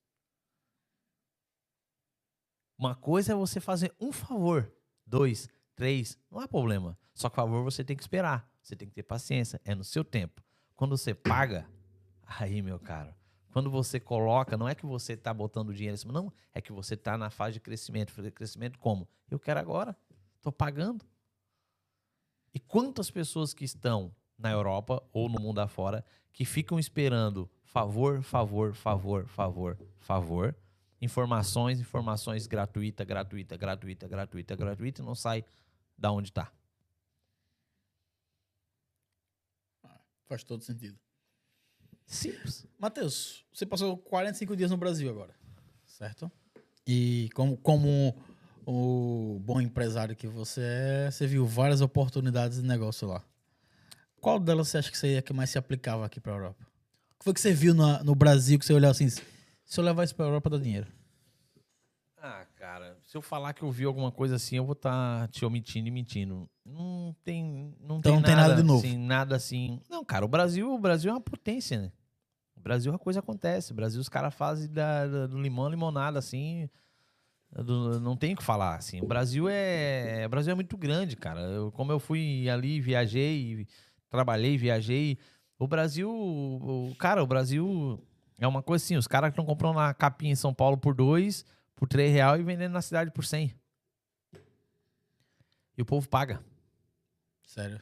Uma 2.78 2.94
coisa 2.94 3.32
é 3.32 3.36
você 3.36 3.60
fazer 3.60 3.94
um 4.00 4.12
favor, 4.12 4.70
dois, 5.06 5.48
três, 5.74 6.18
não 6.30 6.40
há 6.40 6.48
problema. 6.48 6.98
Só 7.14 7.28
que 7.30 7.36
favor 7.36 7.62
você 7.64 7.82
tem 7.82 7.96
que 7.96 8.02
esperar, 8.02 8.50
você 8.66 8.74
tem 8.74 8.88
que 8.88 8.94
ter 8.94 9.04
paciência, 9.04 9.60
é 9.64 9.74
no 9.74 9.84
seu 9.84 10.04
tempo. 10.04 10.42
Quando 10.74 10.96
você 10.96 11.14
paga, 11.14 11.68
aí, 12.26 12.60
meu 12.60 12.80
caro, 12.80 13.14
quando 13.52 13.70
você 13.70 14.00
coloca, 14.00 14.56
não 14.56 14.68
é 14.68 14.74
que 14.74 14.84
você 14.84 15.12
está 15.12 15.32
botando 15.32 15.72
dinheiro 15.72 15.94
em 15.94 15.98
cima, 15.98 16.12
não, 16.12 16.32
é 16.52 16.60
que 16.60 16.72
você 16.72 16.94
está 16.94 17.16
na 17.16 17.30
fase 17.30 17.54
de 17.54 17.60
crescimento. 17.60 18.12
Fazer 18.12 18.30
crescimento 18.32 18.78
como? 18.78 19.08
Eu 19.30 19.38
quero 19.38 19.60
agora, 19.60 19.96
estou 20.36 20.52
pagando. 20.52 21.06
E 22.52 22.58
quantas 22.58 23.10
pessoas 23.10 23.54
que 23.54 23.64
estão 23.64 24.14
na 24.36 24.50
Europa 24.50 25.02
ou 25.12 25.28
no 25.28 25.40
mundo 25.40 25.60
afora 25.60 26.04
que 26.32 26.44
ficam 26.44 26.78
esperando 26.78 27.48
favor, 27.64 28.22
favor, 28.22 28.74
favor, 28.74 29.26
favor, 29.26 29.78
favor, 30.00 30.56
informações, 31.00 31.80
informações 31.80 32.46
gratuita, 32.46 33.04
gratuita, 33.04 33.56
gratuita, 33.56 34.08
gratuita, 34.08 34.56
gratuita 34.56 35.02
e 35.02 35.04
não 35.04 35.14
sai 35.14 35.44
da 35.96 36.10
onde 36.10 36.28
está. 36.28 36.52
Faz 40.28 40.42
todo 40.42 40.64
sentido. 40.64 40.98
Simples. 42.06 42.66
Matheus, 42.78 43.44
você 43.52 43.66
passou 43.66 43.96
45 43.96 44.56
dias 44.56 44.70
no 44.70 44.76
Brasil 44.76 45.10
agora, 45.10 45.34
certo? 45.86 46.30
E 46.86 47.28
como, 47.34 47.56
como 47.56 48.16
o 48.64 49.40
bom 49.40 49.60
empresário 49.60 50.14
que 50.14 50.26
você 50.26 50.60
é, 50.62 51.10
você 51.10 51.26
viu 51.26 51.46
várias 51.46 51.80
oportunidades 51.80 52.60
de 52.60 52.66
negócio 52.66 53.08
lá. 53.08 53.24
Qual 54.20 54.38
delas 54.40 54.68
você 54.68 54.78
acha 54.78 54.90
que 54.90 54.98
seria 54.98 55.22
que 55.22 55.32
mais 55.32 55.50
se 55.50 55.58
aplicava 55.58 56.04
aqui 56.06 56.20
para 56.20 56.32
a 56.32 56.36
Europa? 56.36 56.64
O 57.14 57.18
que 57.18 57.24
foi 57.24 57.34
que 57.34 57.40
você 57.40 57.52
viu 57.52 57.74
no, 57.74 58.02
no 58.04 58.14
Brasil 58.14 58.58
que 58.58 58.66
você 58.66 58.72
olhou 58.72 58.90
assim, 58.90 59.08
se 59.08 59.22
eu 59.76 59.84
levar 59.84 60.04
isso 60.04 60.14
para 60.14 60.26
a 60.26 60.28
Europa 60.28 60.50
dá 60.50 60.58
dinheiro? 60.58 60.86
Ah, 62.18 62.44
cara, 62.56 62.98
se 63.16 63.18
eu 63.18 63.22
falar 63.22 63.54
que 63.54 63.62
eu 63.62 63.70
vi 63.70 63.84
alguma 63.84 64.12
coisa 64.12 64.36
assim, 64.36 64.56
eu 64.56 64.64
vou 64.64 64.74
estar 64.74 65.20
tá 65.20 65.28
te 65.28 65.44
omitindo 65.44 65.88
e 65.88 65.90
mentindo. 65.90 66.48
Não 66.64 67.16
tem, 67.24 67.74
não 67.80 67.98
então 67.98 68.00
tem 68.00 68.12
não 68.12 68.22
tem 68.22 68.36
nada 68.36 68.54
de 68.54 68.62
novo. 68.62 68.86
Assim, 68.86 68.98
nada 68.98 69.36
assim. 69.36 69.80
Não, 69.88 70.04
cara, 70.04 70.24
o 70.24 70.28
Brasil, 70.28 70.70
o 70.70 70.78
Brasil 70.78 71.10
é 71.10 71.14
uma 71.14 71.20
potência, 71.20 71.80
né? 71.80 71.92
O 72.54 72.60
Brasil 72.60 72.92
a 72.92 72.98
coisa 72.98 73.20
acontece. 73.20 73.72
O 73.72 73.74
Brasil 73.74 74.00
os 74.00 74.08
caras 74.08 74.34
fazem 74.34 74.70
da, 74.70 75.06
da, 75.06 75.26
do 75.26 75.40
limão 75.40 75.70
limonada 75.70 76.18
assim. 76.18 76.68
Do, 77.50 77.98
não 78.00 78.16
tem 78.16 78.34
o 78.34 78.36
que 78.36 78.42
falar 78.42 78.76
assim. 78.76 79.00
O 79.00 79.06
Brasil 79.06 79.48
é, 79.48 80.24
o 80.26 80.28
Brasil 80.28 80.52
é 80.52 80.54
muito 80.54 80.76
grande, 80.76 81.16
cara. 81.16 81.40
Eu, 81.40 81.72
como 81.72 81.92
eu 81.92 81.98
fui 81.98 82.50
ali, 82.50 82.80
viajei, 82.80 83.66
trabalhei, 84.10 84.58
viajei. 84.58 85.16
O 85.58 85.66
Brasil, 85.66 86.10
o, 86.10 86.94
cara, 86.98 87.22
o 87.22 87.26
Brasil 87.26 87.98
é 88.38 88.46
uma 88.46 88.62
coisa 88.62 88.84
assim. 88.84 88.96
Os 88.96 89.06
caras 89.06 89.30
estão 89.30 89.46
comprando 89.46 89.76
uma 89.76 89.94
capinha 89.94 90.32
em 90.32 90.36
São 90.36 90.52
Paulo 90.52 90.76
por 90.76 90.94
dois 90.94 91.46
por 91.76 91.86
3 91.86 92.12
real 92.12 92.40
e 92.40 92.42
vendendo 92.42 92.72
na 92.72 92.82
cidade 92.82 93.10
por 93.10 93.24
100. 93.24 93.54
E 95.76 95.82
o 95.82 95.84
povo 95.84 96.08
paga. 96.08 96.42
Sério. 97.44 97.80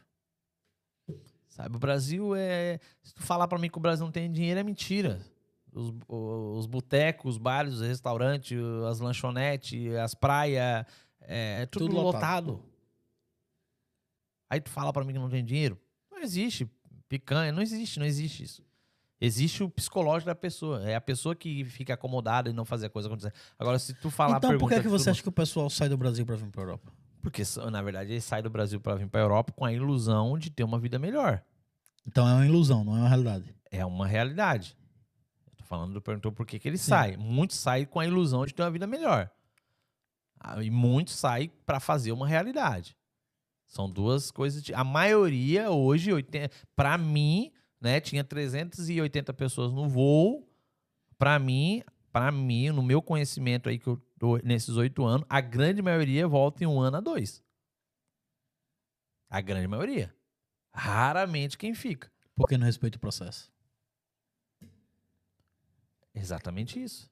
Sabe, 1.48 1.76
o 1.76 1.78
Brasil 1.78 2.34
é. 2.34 2.80
Se 3.00 3.14
tu 3.14 3.22
falar 3.22 3.46
para 3.46 3.58
mim 3.58 3.70
que 3.70 3.78
o 3.78 3.80
Brasil 3.80 4.04
não 4.04 4.12
tem 4.12 4.30
dinheiro, 4.30 4.58
é 4.58 4.62
mentira. 4.64 5.24
Os, 5.72 5.92
os 6.08 6.66
botecos, 6.66 7.36
os 7.36 7.38
bares, 7.38 7.74
os 7.74 7.80
restaurantes, 7.80 8.58
as 8.88 8.98
lanchonetes, 8.98 9.94
as 9.94 10.14
praias, 10.14 10.84
é, 11.20 11.62
é 11.62 11.66
tudo, 11.66 11.86
tudo 11.86 12.00
lotado. 12.00 12.52
lotado. 12.52 12.74
Aí 14.50 14.60
tu 14.60 14.70
fala 14.70 14.92
para 14.92 15.04
mim 15.04 15.12
que 15.12 15.18
não 15.18 15.30
tem 15.30 15.44
dinheiro? 15.44 15.80
Não 16.10 16.20
existe 16.20 16.68
picanha, 17.08 17.52
não 17.52 17.62
existe, 17.62 17.98
não 17.98 18.06
existe 18.06 18.42
isso. 18.42 18.64
Existe 19.20 19.62
o 19.62 19.70
psicológico 19.70 20.26
da 20.26 20.34
pessoa. 20.34 20.82
É 20.88 20.94
a 20.94 21.00
pessoa 21.00 21.34
que 21.34 21.64
fica 21.64 21.94
acomodada 21.94 22.50
e 22.50 22.52
não 22.52 22.64
fazer 22.64 22.86
a 22.86 22.90
coisa 22.90 23.08
acontecer. 23.08 23.32
Agora, 23.58 23.78
se 23.78 23.94
tu 23.94 24.10
falar... 24.10 24.38
Então, 24.38 24.58
por 24.58 24.68
que, 24.68 24.80
que 24.80 24.88
você 24.88 25.10
acha 25.10 25.22
que 25.22 25.28
o 25.28 25.32
pessoal 25.32 25.70
sai 25.70 25.88
do 25.88 25.96
Brasil 25.96 26.26
para 26.26 26.36
vir 26.36 26.50
para 26.50 26.62
Europa? 26.62 26.92
Porque, 27.22 27.42
na 27.70 27.80
verdade, 27.80 28.12
ele 28.12 28.20
sai 28.20 28.42
do 28.42 28.50
Brasil 28.50 28.78
para 28.78 28.96
vir 28.96 29.08
para 29.08 29.20
Europa 29.20 29.52
com 29.52 29.64
a 29.64 29.72
ilusão 29.72 30.38
de 30.38 30.50
ter 30.50 30.62
uma 30.62 30.78
vida 30.78 30.98
melhor. 30.98 31.42
Então 32.06 32.28
é 32.28 32.34
uma 32.34 32.46
ilusão, 32.46 32.84
não 32.84 32.96
é 32.96 33.00
uma 33.00 33.08
realidade. 33.08 33.54
É 33.70 33.86
uma 33.86 34.06
realidade. 34.06 34.76
Eu 35.46 35.56
tô 35.56 35.64
falando, 35.64 36.00
perguntou 36.02 36.30
por 36.30 36.44
que, 36.44 36.58
que 36.58 36.68
ele 36.68 36.76
Sim. 36.76 36.90
sai. 36.90 37.16
Muitos 37.16 37.56
saem 37.56 37.86
com 37.86 37.98
a 37.98 38.06
ilusão 38.06 38.44
de 38.44 38.52
ter 38.52 38.62
uma 38.62 38.70
vida 38.70 38.86
melhor. 38.86 39.30
Ah, 40.38 40.62
e 40.62 40.70
muitos 40.70 41.14
saem 41.14 41.50
para 41.64 41.80
fazer 41.80 42.12
uma 42.12 42.28
realidade. 42.28 42.94
São 43.66 43.88
duas 43.88 44.30
coisas. 44.30 44.62
De... 44.62 44.74
A 44.74 44.84
maioria 44.84 45.70
hoje, 45.70 46.12
80... 46.12 46.54
para 46.76 46.98
mim, 46.98 47.50
né? 47.84 48.00
Tinha 48.00 48.24
380 48.24 49.32
pessoas 49.34 49.70
no 49.70 49.88
voo. 49.88 50.48
Para 51.18 51.38
mim, 51.38 51.82
para 52.10 52.32
mim, 52.32 52.70
no 52.70 52.82
meu 52.82 53.02
conhecimento 53.02 53.68
aí 53.68 53.78
que 53.78 53.86
eu 53.86 54.02
tô 54.18 54.38
nesses 54.38 54.76
oito 54.76 55.04
anos, 55.04 55.26
a 55.28 55.40
grande 55.40 55.82
maioria 55.82 56.26
volta 56.26 56.64
em 56.64 56.66
um 56.66 56.80
ano 56.80 56.96
a 56.96 57.00
dois. 57.00 57.44
A 59.28 59.40
grande 59.40 59.68
maioria. 59.68 60.14
Raramente 60.72 61.58
quem 61.58 61.74
fica. 61.74 62.10
Porque 62.34 62.56
não 62.56 62.64
respeita 62.64 62.96
o 62.96 63.00
processo. 63.00 63.52
Exatamente 66.14 66.82
isso. 66.82 67.10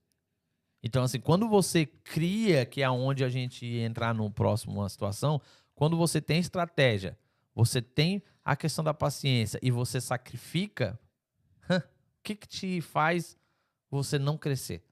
Então, 0.82 1.05
assim, 1.05 1.20
quando 1.20 1.49
você 1.49 1.85
cria, 1.85 2.65
que 2.65 2.82
é 2.82 2.90
onde 2.90 3.23
a 3.23 3.28
gente 3.28 3.66
entrar 3.66 4.15
no 4.15 4.31
próximo 4.31 4.81
uma 4.81 4.89
situação, 4.89 5.40
quando 5.74 5.97
você 5.97 6.20
tem 6.20 6.40
estratégia, 6.40 7.16
você 7.55 7.82
tem 7.82 8.23
a 8.44 8.56
questão 8.56 8.85
da 8.85 8.93
paciência 8.93 9.59
e 9.62 9.70
você 9.70 10.01
sacrifica, 10.01 10.98
o 11.70 11.82
que, 12.23 12.35
que 12.35 12.47
te 12.47 12.81
faz 12.81 13.36
você 13.90 14.19
não 14.19 14.36
crescer? 14.36 14.82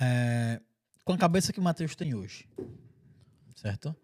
É, 0.00 0.60
com 1.04 1.12
a 1.12 1.18
cabeça 1.18 1.52
que 1.52 1.60
o 1.60 1.62
Matheus 1.62 1.94
tem 1.94 2.14
hoje, 2.14 2.48
certo? 3.54 3.94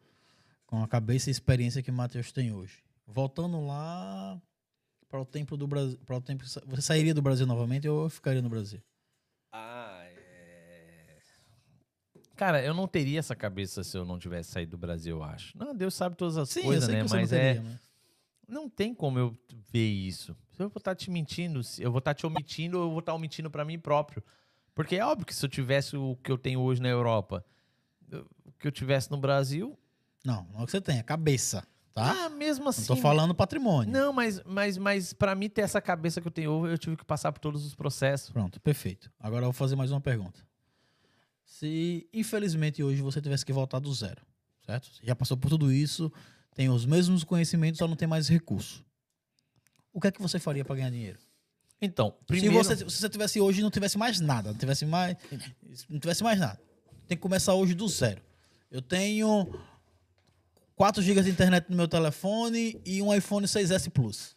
Com 0.66 0.82
a 0.82 0.88
cabeça 0.88 1.30
e 1.30 1.32
experiência 1.32 1.82
que 1.82 1.90
o 1.90 1.94
Matheus 1.94 2.32
tem 2.32 2.52
hoje. 2.52 2.84
Voltando 3.06 3.64
lá 3.64 4.40
para 5.08 5.20
o 5.20 5.24
tempo 5.24 5.56
do 5.56 5.66
Brasil, 5.66 5.98
para 6.04 6.16
o 6.16 6.20
tempo 6.20 6.44
você 6.44 6.82
sairia 6.82 7.14
do 7.14 7.22
Brasil 7.22 7.46
novamente 7.46 7.88
ou 7.88 8.10
ficaria 8.10 8.42
no 8.42 8.48
Brasil? 8.48 8.82
Ah, 9.52 10.02
é... 10.04 11.18
Cara, 12.36 12.62
eu 12.62 12.74
não 12.74 12.86
teria 12.86 13.18
essa 13.18 13.34
cabeça 13.34 13.82
se 13.82 13.96
eu 13.96 14.04
não 14.04 14.18
tivesse 14.18 14.50
saído 14.50 14.72
do 14.72 14.78
Brasil, 14.78 15.16
eu 15.16 15.22
acho. 15.22 15.56
Não, 15.56 15.74
Deus 15.74 15.94
sabe 15.94 16.16
todas 16.16 16.36
as 16.36 16.50
Sim, 16.50 16.62
coisas, 16.62 16.88
né? 16.88 17.02
Mas 17.02 17.30
não 17.30 17.38
é. 17.38 17.54
Né? 17.54 17.80
Não 18.46 18.68
tem 18.68 18.94
como 18.94 19.18
eu 19.18 19.36
ver 19.72 19.88
isso. 19.88 20.36
Se 20.52 20.62
eu 20.62 20.68
vou 20.68 20.78
estar 20.78 20.94
te 20.94 21.10
mentindo, 21.10 21.60
eu 21.78 21.90
vou 21.90 21.98
estar 21.98 22.14
te 22.14 22.26
omitindo, 22.26 22.76
eu 22.76 22.90
vou 22.90 23.00
estar 23.00 23.14
omitindo 23.14 23.50
para 23.50 23.64
mim 23.64 23.78
próprio. 23.78 24.22
Porque 24.74 24.96
é 24.96 25.04
óbvio 25.04 25.26
que 25.26 25.34
se 25.34 25.44
eu 25.44 25.48
tivesse 25.48 25.96
o 25.96 26.16
que 26.22 26.30
eu 26.30 26.36
tenho 26.36 26.60
hoje 26.60 26.80
na 26.80 26.88
Europa, 26.88 27.44
o 28.44 28.52
que 28.58 28.68
eu 28.68 28.72
tivesse 28.72 29.10
no 29.10 29.16
Brasil. 29.16 29.76
Não, 30.24 30.46
não 30.52 30.60
é 30.60 30.62
o 30.62 30.66
que 30.66 30.72
você 30.72 30.80
tem, 30.80 30.98
é 30.98 31.02
cabeça. 31.02 31.66
Tá? 31.94 32.26
Ah, 32.26 32.28
mesmo 32.28 32.68
assim. 32.68 32.82
Não 32.82 32.88
tô 32.88 32.96
falando 32.96 33.34
patrimônio. 33.34 33.90
Não, 33.90 34.12
mas, 34.12 34.42
mas, 34.44 34.76
mas 34.76 35.12
para 35.14 35.34
mim 35.34 35.48
ter 35.48 35.62
essa 35.62 35.80
cabeça 35.80 36.20
que 36.20 36.28
eu 36.28 36.32
tenho 36.32 36.50
hoje, 36.50 36.74
eu 36.74 36.78
tive 36.78 36.94
que 36.94 37.04
passar 37.06 37.32
por 37.32 37.40
todos 37.40 37.64
os 37.64 37.74
processos. 37.74 38.30
Pronto, 38.30 38.60
perfeito. 38.60 39.10
Agora 39.18 39.44
eu 39.44 39.46
vou 39.46 39.54
fazer 39.54 39.76
mais 39.76 39.90
uma 39.90 40.00
pergunta. 40.00 40.46
Se, 41.46 42.06
infelizmente, 42.12 42.82
hoje 42.82 43.00
você 43.00 43.22
tivesse 43.22 43.46
que 43.46 43.52
voltar 43.52 43.78
do 43.78 43.94
zero, 43.94 44.20
certo? 44.66 44.88
Você 44.92 45.06
já 45.06 45.14
passou 45.14 45.36
por 45.36 45.48
tudo 45.48 45.72
isso, 45.72 46.12
tem 46.54 46.68
os 46.68 46.84
mesmos 46.84 47.24
conhecimentos, 47.24 47.78
só 47.78 47.86
não 47.86 47.96
tem 47.96 48.06
mais 48.06 48.28
recurso. 48.28 48.84
O 49.92 50.00
que 50.00 50.08
é 50.08 50.10
que 50.10 50.20
você 50.20 50.38
faria 50.38 50.64
para 50.64 50.76
ganhar 50.76 50.90
dinheiro? 50.90 51.18
Então, 51.80 52.14
primeiro... 52.26 52.62
Se 52.64 52.74
você, 52.74 52.90
se 52.90 53.00
você 53.00 53.08
tivesse 53.08 53.40
hoje 53.40 53.62
não 53.62 53.70
tivesse 53.70 53.96
mais 53.96 54.20
nada, 54.20 54.50
não 54.50 54.58
tivesse 54.58 54.84
mais, 54.84 55.16
não 55.88 56.00
tivesse 56.00 56.22
mais 56.22 56.38
nada. 56.38 56.60
Tem 57.06 57.16
que 57.16 57.22
começar 57.22 57.54
hoje 57.54 57.74
do 57.74 57.86
zero. 57.88 58.20
Eu 58.70 58.82
tenho 58.82 59.48
4 60.74 61.02
GB 61.02 61.22
de 61.22 61.30
internet 61.30 61.70
no 61.70 61.76
meu 61.76 61.86
telefone 61.86 62.80
e 62.84 63.00
um 63.00 63.14
iPhone 63.14 63.46
6S 63.46 63.88
Plus. 63.90 64.36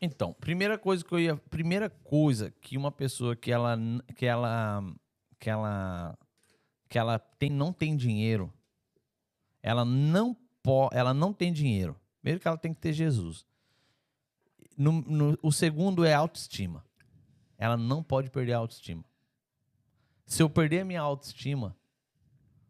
Então, 0.00 0.32
primeira 0.32 0.78
coisa 0.78 1.04
que 1.04 1.12
eu 1.12 1.18
ia, 1.18 1.36
primeira 1.36 1.90
coisa 1.90 2.52
que 2.60 2.76
uma 2.78 2.92
pessoa 2.92 3.34
que 3.34 3.50
ela 3.50 3.76
que 4.14 4.24
ela 4.24 4.84
que 5.40 5.50
ela 5.50 6.16
que 6.88 6.98
ela 6.98 7.18
tem 7.18 7.50
não 7.50 7.72
tem 7.72 7.96
dinheiro, 7.96 8.52
ela 9.62 9.84
não 9.84 10.36
pode, 10.62 10.96
ela 10.96 11.12
não 11.12 11.32
tem 11.32 11.52
dinheiro. 11.52 11.98
Primeiro 12.20 12.40
que 12.40 12.48
ela 12.48 12.58
tem 12.58 12.72
que 12.72 12.80
ter 12.80 12.92
Jesus. 12.92 13.46
No, 14.76 14.92
no, 14.92 15.38
o 15.42 15.52
segundo 15.52 16.04
é 16.04 16.14
autoestima. 16.14 16.84
Ela 17.56 17.76
não 17.76 18.02
pode 18.02 18.30
perder 18.30 18.52
a 18.52 18.58
autoestima. 18.58 19.04
Se 20.24 20.42
eu 20.42 20.48
perder 20.48 20.80
a 20.80 20.84
minha 20.84 21.00
autoestima, 21.00 21.76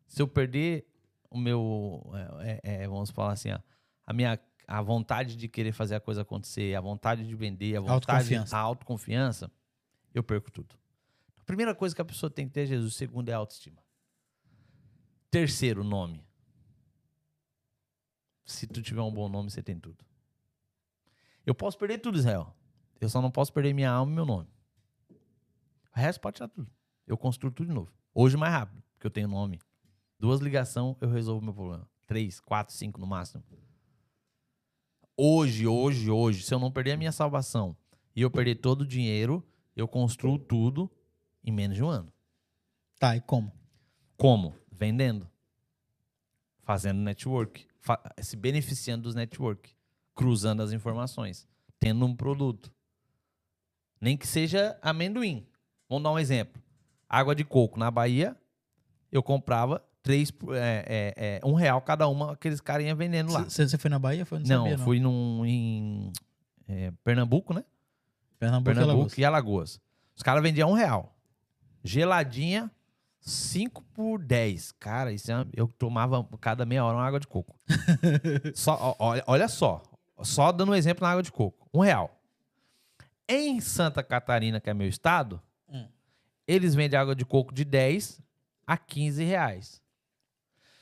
se 0.06 0.22
eu 0.22 0.28
perder 0.28 0.86
o 1.30 1.36
meu, 1.36 2.10
é, 2.40 2.60
é, 2.62 2.82
é, 2.84 2.88
vamos 2.88 3.10
falar 3.10 3.32
assim, 3.32 3.50
a 3.50 4.12
minha 4.12 4.40
a 4.66 4.82
vontade 4.82 5.34
de 5.34 5.48
querer 5.48 5.72
fazer 5.72 5.94
a 5.94 6.00
coisa 6.00 6.20
acontecer, 6.20 6.76
a 6.76 6.80
vontade 6.80 7.26
de 7.26 7.34
vender, 7.34 7.74
a 7.74 7.80
vontade, 7.80 7.94
autoconfiança. 8.12 8.56
a 8.56 8.60
autoconfiança, 8.60 9.52
eu 10.14 10.22
perco 10.22 10.50
tudo. 10.50 10.74
A 11.40 11.44
primeira 11.44 11.74
coisa 11.74 11.94
que 11.94 12.02
a 12.02 12.04
pessoa 12.04 12.28
tem 12.28 12.46
que 12.46 12.52
ter 12.52 12.64
é 12.64 12.66
Jesus, 12.66 12.92
o 12.92 12.96
segundo 12.96 13.30
é 13.30 13.32
a 13.32 13.38
autoestima. 13.38 13.78
Terceiro, 15.30 15.84
nome. 15.84 16.24
Se 18.44 18.66
tu 18.66 18.80
tiver 18.80 19.02
um 19.02 19.12
bom 19.12 19.28
nome, 19.28 19.50
você 19.50 19.62
tem 19.62 19.78
tudo. 19.78 20.04
Eu 21.44 21.54
posso 21.54 21.76
perder 21.78 21.98
tudo, 21.98 22.18
Israel. 22.18 22.54
Eu 23.00 23.08
só 23.08 23.20
não 23.20 23.30
posso 23.30 23.52
perder 23.52 23.74
minha 23.74 23.90
alma 23.90 24.10
e 24.10 24.14
meu 24.14 24.24
nome. 24.24 24.48
O 25.10 26.00
resto 26.00 26.20
pode 26.20 26.36
tirar 26.36 26.48
tudo. 26.48 26.70
Eu 27.06 27.16
construo 27.16 27.50
tudo 27.50 27.68
de 27.68 27.74
novo. 27.74 27.92
Hoje 28.14 28.36
mais 28.36 28.52
rápido, 28.52 28.82
porque 28.94 29.06
eu 29.06 29.10
tenho 29.10 29.28
nome. 29.28 29.60
Duas 30.18 30.40
ligações, 30.40 30.96
eu 31.00 31.10
resolvo 31.10 31.44
meu 31.44 31.54
problema. 31.54 31.88
Três, 32.06 32.40
quatro, 32.40 32.74
cinco 32.74 32.98
no 32.98 33.06
máximo. 33.06 33.44
Hoje, 35.16 35.66
hoje, 35.66 36.10
hoje, 36.10 36.42
se 36.42 36.54
eu 36.54 36.58
não 36.58 36.70
perder 36.70 36.92
a 36.92 36.96
minha 36.96 37.12
salvação 37.12 37.76
e 38.16 38.22
eu 38.22 38.30
perder 38.30 38.56
todo 38.56 38.82
o 38.82 38.86
dinheiro, 38.86 39.46
eu 39.76 39.86
construo 39.86 40.38
tudo 40.38 40.90
em 41.44 41.52
menos 41.52 41.76
de 41.76 41.84
um 41.84 41.88
ano. 41.88 42.12
Tá, 42.98 43.16
e 43.16 43.20
como? 43.20 43.52
Como? 44.16 44.54
Vendendo. 44.78 45.28
Fazendo 46.62 47.00
network. 47.00 47.66
Fa 47.80 48.00
se 48.20 48.36
beneficiando 48.36 49.04
dos 49.04 49.14
network 49.14 49.74
cruzando 50.14 50.62
as 50.62 50.72
informações, 50.72 51.46
tendo 51.78 52.04
um 52.04 52.14
produto. 52.14 52.72
Nem 54.00 54.16
que 54.16 54.26
seja 54.26 54.76
amendoim. 54.82 55.46
Vamos 55.88 56.02
dar 56.02 56.12
um 56.12 56.18
exemplo. 56.18 56.60
Água 57.08 57.34
de 57.34 57.44
coco 57.44 57.78
na 57.78 57.90
Bahia, 57.90 58.36
eu 59.12 59.22
comprava 59.22 59.82
três, 60.02 60.32
é, 60.50 61.14
é, 61.16 61.40
é, 61.42 61.46
um 61.46 61.54
real 61.54 61.80
cada 61.80 62.08
uma, 62.08 62.32
aqueles 62.32 62.60
carinha 62.60 62.94
vendendo 62.94 63.32
lá. 63.32 63.44
Você 63.44 63.78
foi 63.78 63.88
na 63.88 63.98
Bahia? 63.98 64.26
Foi? 64.26 64.38
Não, 64.40 64.46
não, 64.46 64.56
sabia, 64.62 64.76
não. 64.76 64.84
fui 64.84 65.00
num, 65.00 65.46
em 65.46 66.12
é, 66.66 66.92
Pernambuco, 67.04 67.54
né? 67.54 67.64
Pernambuco, 68.38 68.74
Pernambuco 68.74 68.90
e, 68.90 68.92
Alagoas. 68.92 69.18
e 69.18 69.24
Alagoas. 69.24 69.80
Os 70.16 70.22
caras 70.22 70.42
vendiam 70.42 70.70
um 70.70 70.74
real. 70.74 71.16
Geladinha, 71.84 72.70
5 73.28 73.82
por 73.92 74.18
10. 74.22 74.72
Cara, 74.72 75.12
isso 75.12 75.30
é, 75.30 75.46
eu 75.54 75.68
tomava 75.68 76.26
cada 76.40 76.64
meia 76.64 76.84
hora 76.84 76.96
uma 76.96 77.06
água 77.06 77.20
de 77.20 77.26
coco. 77.26 77.54
só, 78.54 78.96
olha, 78.98 79.22
olha 79.26 79.48
só. 79.48 79.82
Só 80.22 80.50
dando 80.50 80.72
um 80.72 80.74
exemplo 80.74 81.04
na 81.04 81.10
água 81.10 81.22
de 81.22 81.30
coco. 81.30 81.68
Um 81.72 81.80
real. 81.80 82.18
Em 83.28 83.60
Santa 83.60 84.02
Catarina, 84.02 84.60
que 84.60 84.70
é 84.70 84.74
meu 84.74 84.88
estado, 84.88 85.40
hum. 85.68 85.86
eles 86.46 86.74
vendem 86.74 86.98
água 86.98 87.14
de 87.14 87.24
coco 87.24 87.52
de 87.52 87.64
10 87.64 88.22
a 88.66 88.76
15 88.76 89.22
reais. 89.22 89.82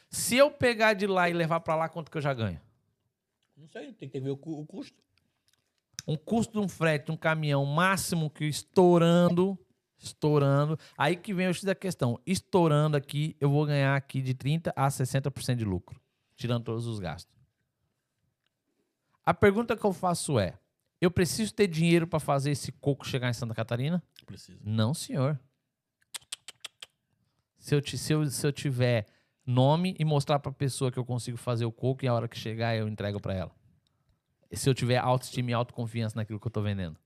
Se 0.08 0.36
eu 0.36 0.50
pegar 0.50 0.94
de 0.94 1.06
lá 1.06 1.28
e 1.28 1.32
levar 1.32 1.60
para 1.60 1.74
lá, 1.74 1.88
quanto 1.88 2.10
que 2.10 2.16
eu 2.16 2.22
já 2.22 2.32
ganho? 2.32 2.60
Não 3.56 3.68
sei, 3.68 3.92
tem 3.92 4.08
que 4.08 4.20
ver 4.20 4.30
o, 4.30 4.38
o 4.40 4.64
custo. 4.64 5.02
Um 6.06 6.16
custo 6.16 6.52
de 6.52 6.64
um 6.64 6.68
frete, 6.68 7.10
um 7.10 7.16
caminhão 7.16 7.64
máximo 7.64 8.30
que 8.30 8.44
estourando, 8.44 9.58
estourando. 9.98 10.78
Aí 10.96 11.16
que 11.16 11.32
vem 11.34 11.48
o 11.48 11.54
X 11.54 11.64
da 11.64 11.74
questão. 11.74 12.20
Estourando 12.26 12.96
aqui, 12.96 13.36
eu 13.40 13.50
vou 13.50 13.64
ganhar 13.66 13.96
aqui 13.96 14.20
de 14.20 14.34
30 14.34 14.72
a 14.76 14.88
60% 14.88 15.56
de 15.56 15.64
lucro, 15.64 16.00
tirando 16.36 16.64
todos 16.64 16.86
os 16.86 16.98
gastos. 16.98 17.34
A 19.24 19.34
pergunta 19.34 19.76
que 19.76 19.84
eu 19.84 19.92
faço 19.92 20.38
é: 20.38 20.58
eu 21.00 21.10
preciso 21.10 21.52
ter 21.52 21.66
dinheiro 21.66 22.06
para 22.06 22.20
fazer 22.20 22.50
esse 22.50 22.70
coco 22.72 23.06
chegar 23.06 23.28
em 23.28 23.34
Santa 23.34 23.54
Catarina? 23.54 24.02
Preciso. 24.24 24.58
Não, 24.64 24.94
senhor. 24.94 25.38
Se 27.58 27.74
eu, 27.74 27.82
se 27.84 28.12
eu, 28.12 28.30
se 28.30 28.46
eu 28.46 28.52
tiver 28.52 29.06
nome 29.44 29.96
e 29.98 30.04
mostrar 30.04 30.38
para 30.38 30.50
a 30.50 30.54
pessoa 30.54 30.90
que 30.90 30.98
eu 30.98 31.04
consigo 31.04 31.36
fazer 31.36 31.64
o 31.64 31.72
coco 31.72 32.04
e 32.04 32.08
a 32.08 32.14
hora 32.14 32.28
que 32.28 32.38
chegar 32.38 32.76
eu 32.76 32.88
entrego 32.88 33.20
para 33.20 33.34
ela. 33.34 33.52
Se 34.52 34.68
eu 34.68 34.74
tiver 34.74 34.98
autoestima 34.98 35.50
e 35.50 35.54
autoconfiança 35.54 36.16
naquilo 36.16 36.38
que 36.38 36.46
eu 36.46 36.50
estou 36.50 36.62
vendendo. 36.62 36.98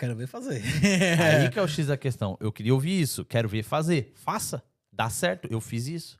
Quero 0.00 0.16
ver 0.16 0.26
fazer. 0.26 0.62
Aí 1.20 1.50
que 1.50 1.58
é 1.58 1.62
o 1.62 1.68
X 1.68 1.88
da 1.88 1.96
questão. 1.96 2.34
Eu 2.40 2.50
queria 2.50 2.72
ouvir 2.72 2.98
isso, 2.98 3.22
quero 3.22 3.46
ver 3.46 3.62
fazer. 3.62 4.14
Faça. 4.14 4.64
Dá 4.90 5.10
certo, 5.10 5.46
eu 5.50 5.60
fiz 5.60 5.86
isso. 5.86 6.18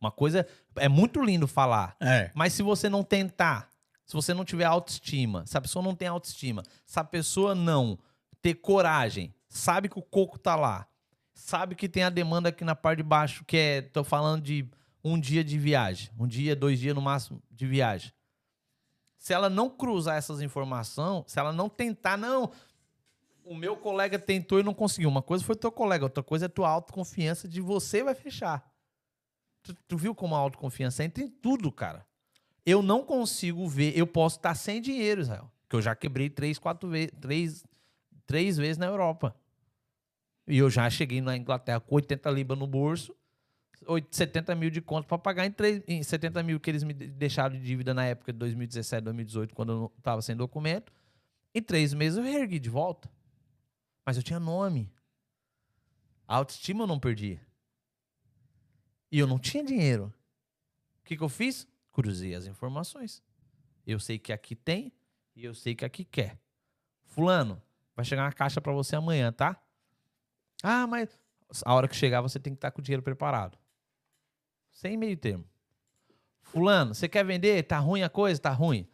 Uma 0.00 0.12
coisa. 0.12 0.46
É 0.76 0.88
muito 0.88 1.20
lindo 1.20 1.48
falar. 1.48 1.96
É. 1.98 2.30
Mas 2.32 2.52
se 2.52 2.62
você 2.62 2.88
não 2.88 3.02
tentar, 3.02 3.70
se 4.06 4.14
você 4.14 4.32
não 4.32 4.44
tiver 4.44 4.66
autoestima, 4.66 5.44
se 5.46 5.58
a 5.58 5.60
pessoa 5.60 5.82
não 5.82 5.96
tem 5.96 6.06
autoestima, 6.06 6.62
se 6.86 7.00
a 7.00 7.02
pessoa 7.02 7.56
não 7.56 7.98
ter 8.40 8.54
coragem, 8.54 9.34
sabe 9.48 9.88
que 9.88 9.98
o 9.98 10.02
coco 10.02 10.38
tá 10.38 10.54
lá, 10.54 10.86
sabe 11.34 11.74
que 11.74 11.88
tem 11.88 12.04
a 12.04 12.10
demanda 12.10 12.50
aqui 12.50 12.62
na 12.62 12.76
parte 12.76 12.98
de 12.98 13.02
baixo, 13.02 13.44
que 13.44 13.56
é. 13.56 13.82
Tô 13.82 14.04
falando 14.04 14.42
de 14.44 14.64
um 15.02 15.18
dia 15.18 15.42
de 15.42 15.58
viagem. 15.58 16.08
Um 16.16 16.28
dia, 16.28 16.54
dois 16.54 16.78
dias 16.78 16.94
no 16.94 17.02
máximo 17.02 17.42
de 17.50 17.66
viagem. 17.66 18.12
Se 19.18 19.32
ela 19.32 19.50
não 19.50 19.68
cruzar 19.68 20.16
essas 20.16 20.40
informações, 20.40 21.24
se 21.26 21.40
ela 21.40 21.52
não 21.52 21.68
tentar, 21.68 22.16
não, 22.16 22.52
o 23.48 23.54
meu 23.54 23.76
colega 23.76 24.18
tentou 24.18 24.60
e 24.60 24.62
não 24.62 24.74
conseguiu. 24.74 25.08
Uma 25.08 25.22
coisa 25.22 25.42
foi 25.42 25.56
teu 25.56 25.72
colega, 25.72 26.04
outra 26.04 26.22
coisa 26.22 26.46
é 26.46 26.48
tua 26.48 26.68
autoconfiança 26.68 27.48
de 27.48 27.60
você 27.60 28.02
vai 28.04 28.14
fechar. 28.14 28.70
Tu, 29.62 29.74
tu 29.88 29.96
viu 29.96 30.14
como 30.14 30.34
a 30.34 30.38
autoconfiança 30.38 31.02
entra 31.02 31.24
em 31.24 31.28
tudo, 31.28 31.72
cara. 31.72 32.06
Eu 32.64 32.82
não 32.82 33.02
consigo 33.02 33.66
ver, 33.66 33.96
eu 33.96 34.06
posso 34.06 34.36
estar 34.36 34.54
sem 34.54 34.80
dinheiro, 34.80 35.22
Israel. 35.22 35.50
Que 35.68 35.76
eu 35.76 35.82
já 35.82 35.94
quebrei 35.94 36.28
três, 36.28 36.58
quatro 36.58 36.88
vezes, 36.90 37.12
três, 37.20 37.64
três 38.26 38.56
vezes 38.58 38.76
na 38.76 38.86
Europa. 38.86 39.34
E 40.46 40.58
eu 40.58 40.68
já 40.68 40.88
cheguei 40.90 41.20
na 41.20 41.36
Inglaterra 41.36 41.80
com 41.80 41.94
80 41.94 42.30
libras 42.30 42.58
no 42.58 42.66
bolso, 42.66 43.14
70 44.10 44.54
mil 44.54 44.70
de 44.70 44.80
contas 44.80 45.06
para 45.06 45.18
pagar 45.18 45.46
em, 45.46 45.50
3, 45.50 45.82
em 45.86 46.02
70 46.02 46.42
mil 46.42 46.60
que 46.60 46.70
eles 46.70 46.82
me 46.82 46.92
deixaram 46.92 47.56
de 47.56 47.62
dívida 47.62 47.94
na 47.94 48.04
época 48.04 48.32
de 48.32 48.38
2017, 48.38 49.04
2018, 49.04 49.54
quando 49.54 49.72
eu 49.72 49.92
estava 49.96 50.20
sem 50.20 50.36
documento. 50.36 50.92
Em 51.54 51.62
três 51.62 51.94
meses 51.94 52.18
eu 52.18 52.24
reergui 52.24 52.58
de 52.58 52.68
volta. 52.68 53.10
Mas 54.08 54.16
eu 54.16 54.22
tinha 54.22 54.40
nome. 54.40 54.90
A 56.26 56.36
autoestima 56.36 56.84
eu 56.84 56.86
não 56.86 56.98
perdi. 56.98 57.38
E 59.12 59.18
eu 59.18 59.26
não 59.26 59.38
tinha 59.38 59.62
dinheiro. 59.62 60.06
O 61.02 61.04
que, 61.04 61.14
que 61.14 61.22
eu 61.22 61.28
fiz? 61.28 61.68
Cruzei 61.92 62.34
as 62.34 62.46
informações. 62.46 63.22
Eu 63.86 64.00
sei 64.00 64.18
que 64.18 64.32
aqui 64.32 64.56
tem 64.56 64.94
e 65.36 65.44
eu 65.44 65.54
sei 65.54 65.74
que 65.74 65.84
aqui 65.84 66.06
quer. 66.06 66.40
Fulano, 67.04 67.62
vai 67.94 68.02
chegar 68.02 68.24
uma 68.24 68.32
caixa 68.32 68.62
para 68.62 68.72
você 68.72 68.96
amanhã, 68.96 69.30
tá? 69.30 69.62
Ah, 70.62 70.86
mas 70.86 71.20
a 71.62 71.74
hora 71.74 71.86
que 71.86 71.94
chegar 71.94 72.22
você 72.22 72.40
tem 72.40 72.54
que 72.54 72.56
estar 72.56 72.70
tá 72.70 72.74
com 72.74 72.80
o 72.80 72.82
dinheiro 72.82 73.02
preparado. 73.02 73.58
Sem 74.70 74.96
meio 74.96 75.18
termo. 75.18 75.44
Fulano, 76.40 76.94
você 76.94 77.10
quer 77.10 77.26
vender? 77.26 77.62
Tá 77.64 77.78
ruim 77.78 78.02
a 78.02 78.08
coisa? 78.08 78.40
Tá 78.40 78.52
ruim. 78.52 78.88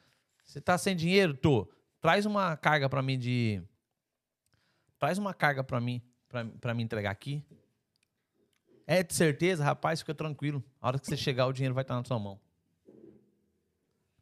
Você 0.45 0.61
tá 0.61 0.77
sem 0.77 0.97
dinheiro? 0.97 1.35
Tô. 1.37 1.73
Traz 2.01 2.27
uma 2.27 2.57
carga 2.57 2.89
para 2.89 3.01
mim 3.01 3.17
de 3.17 3.63
Faz 5.05 5.19
uma 5.19 5.35
carga 5.35 5.63
para 5.63 5.79
mim, 5.83 6.01
para 6.63 6.73
me 6.73 6.83
entregar 6.83 7.11
aqui. 7.11 7.45
É 8.87 9.03
de 9.03 9.13
certeza, 9.13 9.63
rapaz, 9.63 10.01
fica 10.01 10.15
tranquilo. 10.15 10.65
A 10.81 10.87
hora 10.87 10.99
que 10.99 11.07
você 11.07 11.15
chegar, 11.15 11.47
o 11.47 11.53
dinheiro 11.53 11.75
vai 11.75 11.83
estar 11.83 11.95
na 11.95 12.03
sua 12.03 12.19
mão. 12.19 12.41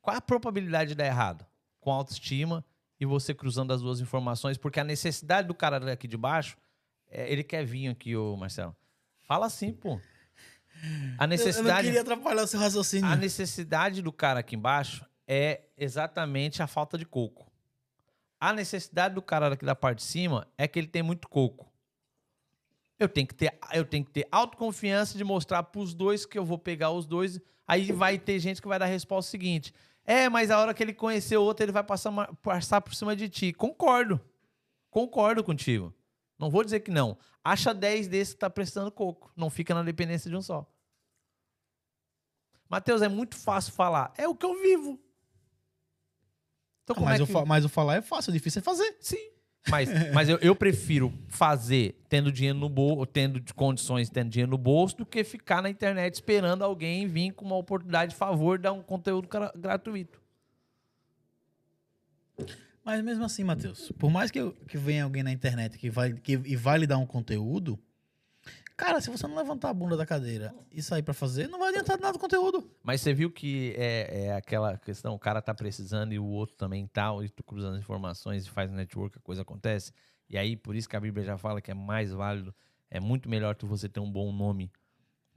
Qual 0.00 0.16
a 0.16 0.20
probabilidade 0.20 0.88
de 0.88 0.94
dar 0.96 1.06
errado? 1.06 1.46
Com 1.78 1.92
autoestima 1.92 2.64
e 2.98 3.06
você 3.06 3.32
cruzando 3.32 3.72
as 3.72 3.80
duas 3.80 4.00
informações, 4.00 4.58
porque 4.58 4.80
a 4.80 4.84
necessidade 4.84 5.46
do 5.46 5.54
cara 5.54 5.92
aqui 5.92 6.08
de 6.08 6.16
baixo, 6.16 6.56
é, 7.08 7.32
ele 7.32 7.44
quer 7.44 7.64
vir 7.64 7.86
aqui, 7.86 8.16
ô 8.16 8.36
Marcelo. 8.36 8.74
Fala 9.20 9.46
assim, 9.46 9.72
pô. 9.72 10.00
A 11.16 11.28
necessidade. 11.28 11.68
Eu 11.68 11.74
não 11.74 11.82
queria 11.84 12.00
atrapalhar 12.00 12.42
o 12.42 12.46
seu 12.48 12.58
raciocínio. 12.58 13.08
A 13.08 13.14
necessidade 13.14 14.02
do 14.02 14.12
cara 14.12 14.40
aqui 14.40 14.56
embaixo 14.56 15.06
é 15.28 15.60
exatamente 15.76 16.60
a 16.60 16.66
falta 16.66 16.98
de 16.98 17.06
coco. 17.06 17.51
A 18.42 18.52
necessidade 18.52 19.14
do 19.14 19.22
cara 19.22 19.54
aqui 19.54 19.64
da 19.64 19.76
parte 19.76 19.98
de 19.98 20.02
cima 20.02 20.48
é 20.58 20.66
que 20.66 20.76
ele 20.76 20.88
tem 20.88 21.00
muito 21.00 21.28
coco. 21.28 21.72
Eu 22.98 23.08
tenho 23.08 23.24
que 23.24 23.36
ter, 23.36 23.56
eu 23.72 23.84
tenho 23.84 24.04
que 24.04 24.10
ter 24.10 24.26
autoconfiança 24.32 25.16
de 25.16 25.22
mostrar 25.22 25.62
para 25.62 25.80
os 25.80 25.94
dois 25.94 26.26
que 26.26 26.36
eu 26.36 26.44
vou 26.44 26.58
pegar 26.58 26.90
os 26.90 27.06
dois. 27.06 27.38
Aí 27.64 27.92
vai 27.92 28.18
ter 28.18 28.40
gente 28.40 28.60
que 28.60 28.66
vai 28.66 28.80
dar 28.80 28.86
a 28.86 28.88
resposta 28.88 29.30
seguinte: 29.30 29.72
é, 30.04 30.28
mas 30.28 30.50
a 30.50 30.58
hora 30.58 30.74
que 30.74 30.82
ele 30.82 30.92
conhecer 30.92 31.36
outro, 31.36 31.64
ele 31.64 31.70
vai 31.70 31.84
passar, 31.84 32.10
passar 32.42 32.80
por 32.80 32.92
cima 32.96 33.14
de 33.14 33.28
ti. 33.28 33.52
Concordo. 33.52 34.20
Concordo 34.90 35.44
contigo. 35.44 35.94
Não 36.36 36.50
vou 36.50 36.64
dizer 36.64 36.80
que 36.80 36.90
não. 36.90 37.16
Acha 37.44 37.72
10 37.72 38.08
desses 38.08 38.34
que 38.34 38.40
tá 38.40 38.50
prestando 38.50 38.90
coco. 38.90 39.30
Não 39.36 39.50
fica 39.50 39.72
na 39.72 39.84
dependência 39.84 40.28
de 40.28 40.36
um 40.36 40.42
só. 40.42 40.68
Mateus, 42.68 43.02
é 43.02 43.08
muito 43.08 43.36
fácil 43.36 43.72
falar. 43.72 44.12
É 44.18 44.26
o 44.26 44.34
que 44.34 44.44
eu 44.44 44.60
vivo. 44.60 44.98
Então, 46.84 46.94
como 46.94 47.06
mas, 47.06 47.20
é 47.20 47.26
que... 47.26 47.32
o 47.32 47.46
mas 47.46 47.64
o 47.64 47.68
falar 47.68 47.96
é 47.96 48.02
fácil, 48.02 48.30
o 48.30 48.32
difícil 48.32 48.60
é 48.60 48.62
fazer. 48.62 48.96
Sim. 49.00 49.30
Mas, 49.68 49.88
mas 50.12 50.28
eu, 50.28 50.38
eu, 50.38 50.56
prefiro 50.56 51.12
fazer 51.28 51.96
tendo 52.08 52.32
dinheiro 52.32 52.58
no 52.58 52.68
bolso, 52.68 53.06
tendo 53.06 53.40
condições, 53.54 54.10
tendo 54.10 54.28
dinheiro 54.28 54.50
no 54.50 54.58
bolso, 54.58 54.96
do 54.96 55.06
que 55.06 55.22
ficar 55.22 55.62
na 55.62 55.70
internet 55.70 56.14
esperando 56.14 56.64
alguém 56.64 57.06
vir 57.06 57.30
com 57.32 57.44
uma 57.44 57.56
oportunidade 57.56 58.10
de 58.10 58.16
favor 58.16 58.58
dar 58.58 58.72
um 58.72 58.82
conteúdo 58.82 59.28
gratuito. 59.56 60.20
Mas 62.84 63.02
mesmo 63.04 63.24
assim, 63.24 63.44
Matheus, 63.44 63.92
por 63.92 64.10
mais 64.10 64.32
que, 64.32 64.40
eu, 64.40 64.52
que 64.66 64.76
venha 64.76 65.04
alguém 65.04 65.22
na 65.22 65.30
internet 65.30 65.78
que 65.78 65.88
vai, 65.88 66.12
que, 66.12 66.32
e 66.32 66.56
vai 66.56 66.78
lhe 66.78 66.86
dar 66.86 66.98
um 66.98 67.06
conteúdo, 67.06 67.78
Cara, 68.82 69.00
se 69.00 69.10
você 69.10 69.28
não 69.28 69.36
levantar 69.36 69.70
a 69.70 69.74
bunda 69.74 69.96
da 69.96 70.04
cadeira 70.04 70.52
e 70.72 70.82
sair 70.82 71.04
para 71.04 71.14
fazer, 71.14 71.48
não 71.48 71.60
vai 71.60 71.68
adiantar 71.68 71.96
nada 72.00 72.14
do 72.14 72.18
conteúdo. 72.18 72.68
Mas 72.82 73.00
você 73.00 73.14
viu 73.14 73.30
que 73.30 73.72
é, 73.76 74.24
é, 74.24 74.34
aquela 74.34 74.76
questão, 74.76 75.14
o 75.14 75.18
cara 75.20 75.40
tá 75.40 75.54
precisando 75.54 76.12
e 76.12 76.18
o 76.18 76.24
outro 76.24 76.56
também 76.56 76.84
tal, 76.88 77.20
tá, 77.20 77.24
e 77.24 77.28
tu 77.28 77.44
cruzando 77.44 77.78
informações 77.78 78.44
e 78.44 78.50
faz 78.50 78.68
network, 78.72 79.18
a 79.18 79.20
coisa 79.20 79.42
acontece. 79.42 79.92
E 80.28 80.36
aí, 80.36 80.56
por 80.56 80.74
isso 80.74 80.88
que 80.88 80.96
a 80.96 81.00
Bíblia 81.00 81.24
já 81.24 81.38
fala 81.38 81.60
que 81.60 81.70
é 81.70 81.74
mais 81.74 82.10
válido, 82.10 82.52
é 82.90 82.98
muito 82.98 83.28
melhor 83.28 83.54
tu 83.54 83.68
você 83.68 83.88
ter 83.88 84.00
um 84.00 84.10
bom 84.10 84.32
nome 84.32 84.68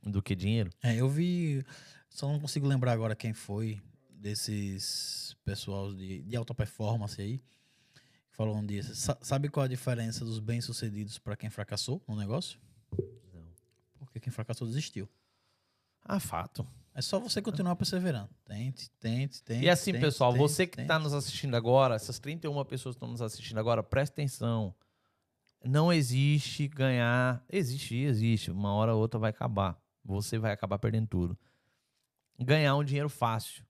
do 0.02 0.24
que 0.24 0.36
dinheiro. 0.36 0.72
É, 0.82 0.96
eu 0.96 1.08
vi, 1.08 1.64
só 2.10 2.28
não 2.28 2.40
consigo 2.40 2.66
lembrar 2.66 2.94
agora 2.94 3.16
quem 3.16 3.32
foi 3.32 3.80
desses 4.10 5.38
pessoal 5.46 5.94
de, 5.94 6.24
de 6.24 6.36
alta 6.36 6.56
performance 6.56 7.22
aí, 7.22 7.40
falou 8.32 8.58
um 8.58 8.66
dia. 8.66 8.82
Sabe 9.22 9.50
qual 9.50 9.66
a 9.66 9.70
diferença 9.70 10.26
dos 10.26 10.40
bem-sucedidos 10.40 11.20
para 11.20 11.38
quem 11.38 11.52
fracassou 11.52 12.02
no 12.08 12.16
negócio? 12.16 12.60
Porque 14.16 14.22
quem 14.22 14.32
fracassou 14.32 14.66
desistiu. 14.66 15.10
Ah, 16.02 16.22
fato. 16.22 16.66
É 16.94 17.02
só 17.02 17.20
você 17.20 17.42
continuar 17.42 17.76
perseverando. 17.76 18.30
Tente, 18.46 18.90
tente, 18.92 19.44
tente. 19.44 19.66
E 19.66 19.70
assim, 19.70 19.92
tente, 19.92 20.06
pessoal, 20.06 20.32
tente, 20.32 20.42
você 20.42 20.66
que 20.66 20.80
está 20.80 20.98
nos 20.98 21.14
assistindo 21.14 21.54
agora, 21.54 21.96
essas 21.96 22.18
31 22.18 22.64
pessoas 22.64 22.96
que 22.96 22.98
estão 22.98 23.10
nos 23.10 23.22
assistindo 23.22 23.58
agora, 23.58 23.84
presta 23.84 24.14
atenção. 24.14 24.74
Não 25.66 25.92
existe 25.92 26.66
ganhar. 26.70 27.44
Existe, 27.50 27.98
existe. 27.98 28.52
Uma 28.52 28.74
hora 28.74 28.96
ou 28.96 29.02
outra 29.02 29.20
vai 29.20 29.32
acabar. 29.32 29.78
Você 30.02 30.40
vai 30.40 30.54
acabar 30.54 30.80
perdendo 30.80 31.08
tudo. 31.08 31.38
Ganhar 32.40 32.74
um 32.78 32.86
dinheiro 32.86 33.10
fácil. 33.10 33.66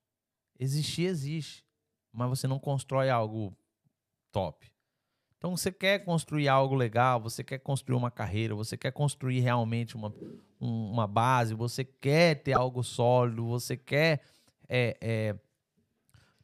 Existir, 0.59 1.07
existe. 1.07 1.65
Mas 2.11 2.29
você 2.29 2.47
não 2.47 2.59
constrói 2.59 3.09
algo 3.09 3.57
top. 4.31 4.71
Então 5.45 5.55
você 5.55 5.71
quer 5.71 5.99
construir 5.99 6.47
algo 6.47 6.73
legal, 6.73 7.21
você 7.21 7.43
quer 7.43 7.59
construir 7.59 7.95
uma 7.95 8.09
carreira, 8.09 8.55
você 8.55 8.75
quer 8.75 8.91
construir 8.91 9.41
realmente 9.41 9.95
uma, 9.95 10.11
um, 10.59 10.89
uma 10.89 11.05
base, 11.05 11.53
você 11.53 11.83
quer 11.83 12.41
ter 12.41 12.53
algo 12.53 12.81
sólido, 12.81 13.45
você 13.45 13.77
quer 13.77 14.21
é, 14.67 14.97
é, 14.99 15.35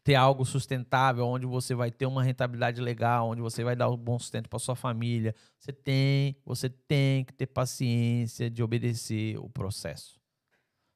ter 0.04 0.14
algo 0.14 0.46
sustentável, 0.46 1.26
onde 1.26 1.48
você 1.48 1.74
vai 1.74 1.90
ter 1.90 2.06
uma 2.06 2.22
rentabilidade 2.22 2.80
legal, 2.80 3.30
onde 3.30 3.42
você 3.42 3.64
vai 3.64 3.76
dar 3.76 3.90
um 3.90 3.98
bom 3.98 4.20
sustento 4.20 4.48
para 4.48 4.60
sua 4.60 4.76
família, 4.76 5.34
você 5.58 5.74
tem, 5.74 6.38
você 6.46 6.70
tem 6.70 7.26
que 7.26 7.34
ter 7.34 7.48
paciência 7.48 8.52
de 8.52 8.62
obedecer 8.62 9.36
o 9.40 9.50
processo. 9.50 10.22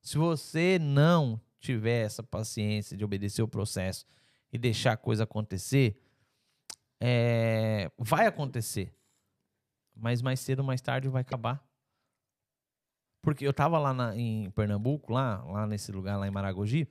Se 0.04 0.20
você 0.20 0.78
não 0.80 1.42
tiver 1.60 2.06
essa 2.06 2.22
paciência 2.22 2.96
de 2.96 3.04
obedecer 3.04 3.42
o 3.42 3.48
processo 3.48 4.06
e 4.54 4.60
deixar 4.60 4.92
a 4.92 4.98
coisa 4.98 5.24
acontecer, 5.24 6.05
é, 7.08 7.92
vai 8.00 8.26
acontecer. 8.26 8.92
Mas 9.96 10.24
mais 10.24 10.40
cedo 10.40 10.60
ou 10.60 10.66
mais 10.66 10.82
tarde 10.82 11.08
vai 11.08 11.22
acabar. 11.22 11.64
Porque 13.22 13.46
eu 13.46 13.54
tava 13.54 13.78
lá 13.78 13.94
na, 13.94 14.16
em 14.16 14.50
Pernambuco, 14.52 15.14
lá, 15.14 15.44
lá 15.44 15.68
nesse 15.68 15.92
lugar, 15.92 16.18
lá 16.18 16.28
em 16.28 16.32
Maragogi, 16.32 16.88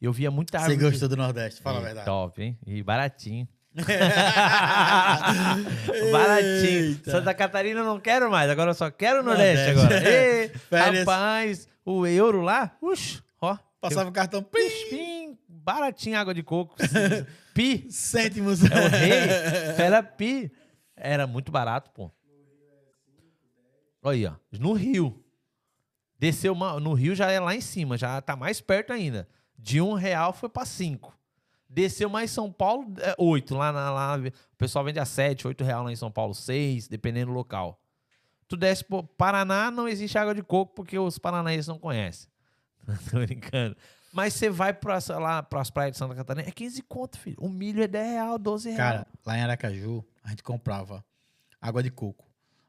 eu 0.00 0.12
via 0.12 0.30
muita 0.30 0.58
árvore. 0.58 0.76
Você 0.76 0.90
gostou 0.90 1.08
do 1.08 1.16
Nordeste, 1.16 1.62
fala 1.62 1.78
e, 1.78 1.80
a 1.80 1.84
verdade. 1.84 2.06
Top, 2.06 2.42
hein? 2.42 2.58
E 2.66 2.82
baratinho. 2.82 3.48
baratinho. 6.12 6.90
Eita. 6.90 7.10
Santa 7.10 7.34
Catarina 7.34 7.80
eu 7.80 7.84
não 7.84 7.98
quero 7.98 8.30
mais, 8.30 8.50
agora 8.50 8.70
eu 8.70 8.74
só 8.74 8.90
quero 8.90 9.20
o 9.20 9.22
Nordeste, 9.22 9.74
Nordeste. 9.74 9.90
agora. 9.94 10.10
Ei, 10.10 10.52
rapaz, 11.00 11.66
o 11.84 12.06
euro 12.06 12.42
lá, 12.42 12.76
ux, 12.82 13.22
ó. 13.40 13.58
Passava 13.80 14.08
o 14.08 14.12
cartão, 14.12 14.42
pim, 14.42 14.68
pim, 14.90 15.38
baratinho 15.64 16.18
água 16.18 16.34
de 16.34 16.42
coco. 16.42 16.76
pi. 17.54 17.90
Cêntimos. 17.90 18.62
É 18.62 18.66
o 18.66 18.88
rei. 18.88 19.12
Era 19.82 20.02
pi. 20.02 20.52
Era 20.94 21.26
muito 21.26 21.50
barato, 21.50 21.90
pô. 21.90 22.10
Olha 24.02 24.16
aí, 24.16 24.26
ó. 24.26 24.58
No 24.58 24.74
Rio. 24.74 25.24
Desceu 26.18 26.52
uma, 26.52 26.78
no 26.78 26.92
Rio 26.92 27.14
já 27.14 27.30
é 27.30 27.40
lá 27.40 27.54
em 27.54 27.60
cima, 27.60 27.98
já 27.98 28.20
tá 28.20 28.36
mais 28.36 28.60
perto 28.60 28.92
ainda. 28.92 29.28
De 29.58 29.80
um 29.80 29.94
real 29.94 30.32
foi 30.32 30.48
para 30.48 30.64
cinco. 30.64 31.18
Desceu 31.68 32.08
mais 32.08 32.30
São 32.30 32.52
Paulo, 32.52 32.94
é, 32.98 33.14
oito. 33.18 33.54
Lá, 33.54 33.72
na, 33.72 33.90
lá 33.90 34.16
o 34.16 34.56
pessoal 34.56 34.84
vende 34.84 35.00
a 35.00 35.04
sete, 35.04 35.46
oito 35.46 35.64
real 35.64 35.82
lá 35.82 35.90
em 35.90 35.96
São 35.96 36.10
Paulo, 36.10 36.34
seis, 36.34 36.86
dependendo 36.86 37.32
do 37.32 37.36
local. 37.36 37.80
Tu 38.46 38.56
desce 38.56 38.84
pro 38.84 39.02
Paraná, 39.02 39.70
não 39.70 39.88
existe 39.88 40.16
água 40.16 40.34
de 40.34 40.42
coco 40.42 40.74
porque 40.74 40.98
os 40.98 41.18
paranaenses 41.18 41.66
não 41.66 41.78
conhecem. 41.78 42.28
Tô 43.10 43.18
brincando. 43.18 43.76
Mas 44.14 44.34
você 44.34 44.48
vai 44.48 44.72
pra, 44.72 45.00
lá 45.18 45.42
pras 45.42 45.70
praias 45.70 45.90
de 45.90 45.98
Santa 45.98 46.14
Catarina, 46.14 46.48
é 46.48 46.52
15 46.52 46.80
conto, 46.82 47.18
filho. 47.18 47.36
O 47.40 47.48
milho 47.48 47.82
é 47.82 47.88
10 47.88 48.12
real, 48.12 48.38
12 48.38 48.70
real. 48.70 48.78
Cara, 48.78 49.06
lá 49.26 49.36
em 49.36 49.40
Aracaju, 49.42 50.04
a 50.22 50.30
gente 50.30 50.40
comprava 50.44 51.04
água 51.60 51.82
de 51.82 51.90
coco. 51.90 52.24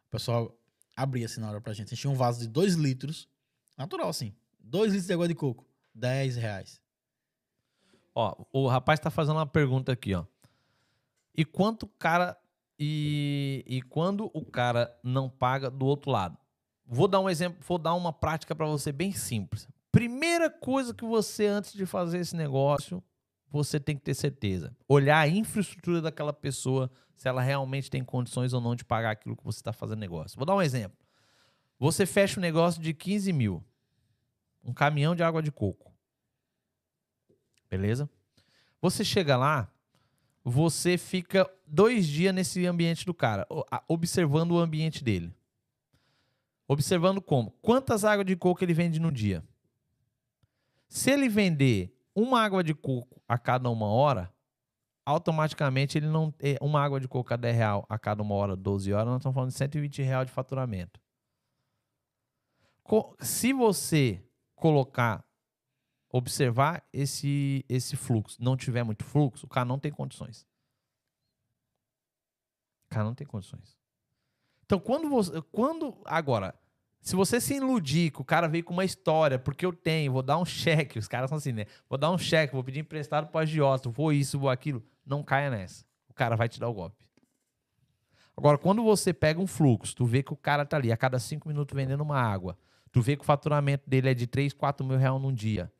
O 0.07 0.09
pessoal 0.09 0.57
abria 0.95 1.27
assim 1.27 1.39
na 1.39 1.47
hora 1.47 1.61
pra 1.61 1.71
gente. 1.71 1.93
Enchia 1.93 2.09
um 2.09 2.15
vaso 2.15 2.39
de 2.39 2.47
2 2.47 2.73
litros, 2.73 3.29
natural 3.77 4.09
assim. 4.09 4.33
2 4.59 4.93
litros 4.93 5.05
de 5.05 5.13
água 5.13 5.27
de 5.27 5.35
coco, 5.35 5.67
10 5.93 6.35
reais. 6.35 6.81
Ó, 8.15 8.35
o 8.51 8.67
rapaz 8.67 8.99
tá 8.99 9.11
fazendo 9.11 9.35
uma 9.35 9.45
pergunta 9.45 9.91
aqui, 9.91 10.15
ó. 10.15 10.25
E 11.37 11.45
quanto 11.45 11.85
cara. 11.85 12.35
E, 12.79 13.63
e 13.67 13.83
quando 13.83 14.31
o 14.33 14.43
cara 14.43 14.97
não 15.03 15.29
paga 15.29 15.69
do 15.69 15.85
outro 15.85 16.09
lado? 16.09 16.39
Vou 16.87 17.07
dar 17.07 17.19
um 17.19 17.29
exemplo, 17.29 17.59
vou 17.67 17.77
dar 17.77 17.93
uma 17.93 18.11
prática 18.11 18.55
para 18.55 18.65
você 18.65 18.91
bem 18.91 19.11
simples. 19.11 19.67
Primeira 19.95 20.49
coisa 20.49 20.93
que 20.93 21.05
você, 21.05 21.45
antes 21.45 21.71
de 21.71 21.85
fazer 21.85 22.19
esse 22.19 22.35
negócio, 22.35 23.01
você 23.49 23.79
tem 23.79 23.95
que 23.95 24.03
ter 24.03 24.13
certeza. 24.13 24.75
Olhar 24.89 25.19
a 25.19 25.27
infraestrutura 25.29 26.01
daquela 26.01 26.33
pessoa, 26.33 26.91
se 27.15 27.29
ela 27.29 27.41
realmente 27.41 27.89
tem 27.89 28.03
condições 28.03 28.51
ou 28.51 28.59
não 28.59 28.75
de 28.75 28.83
pagar 28.83 29.11
aquilo 29.11 29.37
que 29.37 29.43
você 29.45 29.59
está 29.59 29.71
fazendo 29.71 29.99
negócio. 29.99 30.35
Vou 30.35 30.45
dar 30.45 30.53
um 30.53 30.61
exemplo. 30.61 30.97
Você 31.79 32.05
fecha 32.05 32.41
um 32.41 32.43
negócio 32.43 32.81
de 32.81 32.93
15 32.93 33.31
mil. 33.31 33.63
Um 34.61 34.73
caminhão 34.73 35.15
de 35.15 35.23
água 35.23 35.41
de 35.41 35.49
coco. 35.49 35.93
Beleza? 37.69 38.09
Você 38.81 39.01
chega 39.05 39.37
lá, 39.37 39.71
você 40.43 40.97
fica 40.97 41.49
dois 41.65 42.05
dias 42.05 42.35
nesse 42.35 42.65
ambiente 42.65 43.05
do 43.05 43.13
cara, 43.13 43.47
observando 43.87 44.51
o 44.51 44.59
ambiente 44.59 45.01
dele. 45.01 45.33
Observando 46.67 47.21
como? 47.21 47.51
Quantas 47.61 48.03
águas 48.03 48.25
de 48.25 48.35
coco 48.35 48.61
ele 48.61 48.73
vende 48.73 48.99
no 48.99 49.09
dia? 49.09 49.41
Se 50.87 51.11
ele 51.11 51.27
vender 51.27 51.95
uma 52.15 52.41
água 52.41 52.63
de 52.63 52.73
coco 52.73 53.21
a 53.27 53.37
cada 53.37 53.69
uma 53.69 53.87
hora, 53.87 54.33
automaticamente 55.05 55.97
ele 55.97 56.07
não. 56.07 56.33
É, 56.39 56.57
uma 56.61 56.81
água 56.81 56.99
de 56.99 57.07
coco 57.07 57.33
a 57.33 57.37
10 57.37 57.55
real 57.55 57.85
a 57.89 57.99
cada 57.99 58.23
uma 58.23 58.35
hora, 58.35 58.55
12 58.55 58.93
horas, 58.93 59.07
nós 59.07 59.17
estamos 59.17 59.35
falando 59.35 59.51
de 59.51 59.57
120 59.57 60.01
real 60.01 60.25
de 60.25 60.31
faturamento. 60.31 60.99
Se 63.19 63.51
você 63.51 64.23
colocar 64.55 65.25
observar 66.17 66.87
esse, 66.93 67.65
esse 67.67 67.97
fluxo, 67.97 68.41
não 68.41 68.55
tiver 68.55 68.83
muito 68.83 69.03
fluxo, 69.03 69.45
o 69.45 69.49
cara 69.49 69.65
não 69.65 69.77
tem 69.77 69.91
condições. 69.91 70.47
O 72.85 72.89
cara 72.89 73.03
não 73.03 73.13
tem 73.13 73.27
condições. 73.27 73.77
Então, 74.63 74.79
quando 74.79 75.09
você. 75.09 75.41
Quando. 75.51 75.97
Agora, 76.05 76.57
se 77.05 77.15
você 77.15 77.39
se 77.39 77.53
iludir 77.53 78.09
que 78.09 78.19
o 78.19 78.25
cara 78.25 78.47
veio 78.47 78.63
com 78.63 78.73
uma 78.73 78.83
história, 78.83 79.37
porque 79.37 79.63
eu 79.63 79.71
tenho, 79.71 80.11
vou 80.11 80.23
dar 80.23 80.39
um 80.39 80.43
cheque, 80.43 80.97
os 80.97 81.07
caras 81.07 81.29
são 81.29 81.37
assim, 81.37 81.51
né? 81.51 81.65
Vou 81.87 81.99
dar 81.99 82.09
um 82.09 82.17
cheque, 82.17 82.51
vou 82.51 82.63
pedir 82.63 82.79
emprestado 82.79 83.27
pro 83.27 83.37
agiota, 83.37 83.87
vou 83.91 84.11
isso, 84.11 84.39
vou 84.39 84.49
aquilo. 84.49 84.83
Não 85.05 85.21
caia 85.21 85.51
nessa. 85.51 85.85
O 86.09 86.15
cara 86.15 86.35
vai 86.35 86.49
te 86.49 86.59
dar 86.59 86.67
o 86.67 86.73
golpe. 86.73 87.05
Agora, 88.35 88.57
quando 88.57 88.83
você 88.83 89.13
pega 89.13 89.39
um 89.39 89.45
fluxo, 89.45 89.95
tu 89.95 90.03
vê 90.03 90.23
que 90.23 90.33
o 90.33 90.35
cara 90.35 90.65
tá 90.65 90.77
ali 90.77 90.91
a 90.91 90.97
cada 90.97 91.19
cinco 91.19 91.47
minutos 91.47 91.75
vendendo 91.75 92.01
uma 92.01 92.19
água, 92.19 92.57
tu 92.91 93.03
vê 93.03 93.15
que 93.15 93.21
o 93.21 93.25
faturamento 93.25 93.87
dele 93.87 94.09
é 94.09 94.13
de 94.15 94.25
3, 94.25 94.51
4 94.53 94.83
mil 94.83 94.97
reais 94.97 95.21
num 95.21 95.31
dia. 95.31 95.71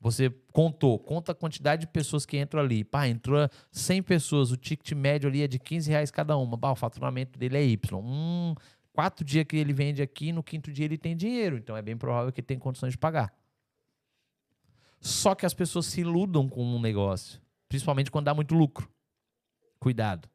Você 0.00 0.30
contou, 0.52 0.98
conta 0.98 1.32
a 1.32 1.34
quantidade 1.34 1.80
de 1.80 1.86
pessoas 1.88 2.24
que 2.24 2.38
entram 2.38 2.60
ali. 2.60 2.84
Pá, 2.84 3.08
entrou 3.08 3.48
100 3.70 4.02
pessoas, 4.02 4.50
o 4.50 4.56
ticket 4.56 4.92
médio 4.92 5.28
ali 5.28 5.42
é 5.42 5.48
de 5.48 5.58
15 5.58 5.90
reais 5.90 6.10
cada 6.10 6.36
uma. 6.36 6.56
Bah, 6.56 6.72
o 6.72 6.76
faturamento 6.76 7.38
dele 7.38 7.56
é 7.56 7.64
Y. 7.64 8.00
Hum, 8.00 8.54
quatro 8.96 9.22
dias 9.22 9.44
que 9.44 9.58
ele 9.58 9.74
vende 9.74 10.00
aqui, 10.00 10.32
no 10.32 10.42
quinto 10.42 10.72
dia 10.72 10.86
ele 10.86 10.96
tem 10.96 11.14
dinheiro. 11.14 11.58
Então 11.58 11.76
é 11.76 11.82
bem 11.82 11.98
provável 11.98 12.32
que 12.32 12.40
ele 12.40 12.46
tenha 12.46 12.58
condições 12.58 12.92
de 12.92 12.98
pagar. 12.98 13.30
Só 14.98 15.34
que 15.34 15.44
as 15.44 15.52
pessoas 15.52 15.84
se 15.84 16.00
iludam 16.00 16.48
com 16.48 16.64
um 16.64 16.80
negócio, 16.80 17.38
principalmente 17.68 18.10
quando 18.10 18.24
dá 18.24 18.32
muito 18.32 18.54
lucro. 18.54 18.90
Cuidado. 19.78 20.30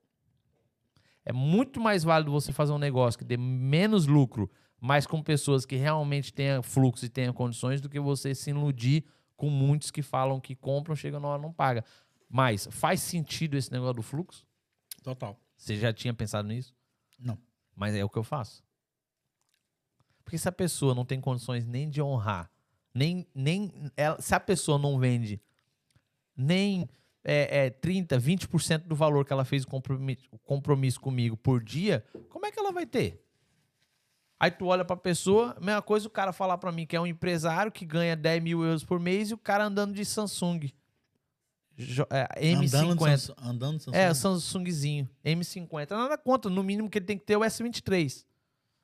É 1.26 1.34
muito 1.34 1.82
mais 1.82 2.04
válido 2.04 2.32
você 2.32 2.54
fazer 2.54 2.72
um 2.72 2.78
negócio 2.78 3.18
que 3.18 3.26
dê 3.26 3.36
menos 3.36 4.06
lucro, 4.06 4.48
mas 4.80 5.08
com 5.08 5.24
pessoas 5.24 5.66
que 5.66 5.76
realmente 5.76 6.32
tenham 6.32 6.62
fluxo 6.62 7.04
e 7.04 7.10
tenham 7.10 7.34
condições, 7.34 7.82
do 7.82 7.90
que 7.90 8.00
você 8.00 8.36
se 8.36 8.52
iludir 8.52 9.04
com 9.36 9.50
muitos 9.50 9.90
que 9.90 10.04
falam 10.04 10.40
que 10.40 10.56
compram, 10.56 10.96
chega 10.96 11.20
na 11.20 11.28
hora 11.28 11.42
não 11.42 11.52
paga. 11.52 11.84
Mas 12.30 12.68
faz 12.70 13.02
sentido 13.02 13.58
esse 13.58 13.72
negócio 13.72 13.96
do 13.96 14.04
fluxo? 14.04 14.46
Total. 15.02 15.36
Você 15.58 15.76
já 15.78 15.92
tinha 15.92 16.14
pensado 16.14 16.48
nisso? 16.48 16.76
Mas 17.76 17.95
é 17.95 18.03
o 18.03 18.10
que 18.10 18.18
eu 18.18 18.23
faço. 18.23 18.64
Porque 20.23 20.38
se 20.38 20.48
a 20.48 20.52
pessoa 20.52 20.95
não 20.95 21.06
tem 21.06 21.19
condições 21.19 21.65
nem 21.65 21.89
de 21.89 22.02
honrar, 22.02 22.49
nem, 22.93 23.27
nem 23.34 23.72
ela, 23.95 24.22
se 24.22 24.35
a 24.35 24.39
pessoa 24.39 24.77
não 24.77 24.99
vende 24.99 25.41
nem 26.35 26.89
é, 27.23 27.65
é, 27.65 27.69
30, 27.69 28.18
20% 28.19 28.80
do 28.88 28.95
valor 28.95 29.26
que 29.26 29.34
ela 29.34 29.45
fez 29.45 29.64
o 29.64 29.68
compromisso, 29.68 30.27
o 30.31 30.39
compromisso 30.39 30.99
comigo 30.99 31.38
por 31.38 31.64
dia, 31.64 32.03
como 32.30 32.45
é 32.45 32.52
que 32.52 32.60
ela 32.60 32.72
vai 32.72 32.85
ter? 32.85 33.23
Aí 34.39 34.49
tu 34.49 34.65
olha 34.65 34.84
pra 34.84 34.95
pessoa, 34.95 35.56
mesma 35.61 35.84
coisa 35.84 36.07
o 36.07 36.10
cara 36.10 36.34
falar 36.34 36.57
pra 36.57 36.72
mim 36.72 36.85
que 36.85 36.95
é 36.95 37.02
um 37.02 37.06
empresário 37.06 37.72
que 37.72 37.85
ganha 37.85 38.15
10 38.15 38.41
mil 38.41 38.64
euros 38.64 38.84
por 38.84 38.99
mês 38.99 39.30
e 39.30 39.34
o 39.35 39.38
cara 39.38 39.65
andando 39.65 39.93
de 39.93 40.03
Samsung. 40.03 40.72
É, 42.10 42.56
M50. 42.56 43.34
Andando, 43.41 43.80
Samsung? 43.80 43.98
É, 43.98 44.14
Samsungzinho. 44.14 45.10
M50. 45.24 45.91
Nada 45.91 46.18
conta. 46.18 46.49
No 46.49 46.64
mínimo 46.64 46.90
que 46.90 46.98
ele 46.98 47.06
tem 47.06 47.18
que 47.18 47.26
ter 47.26 47.38
o 47.38 47.41
S23. 47.41 48.26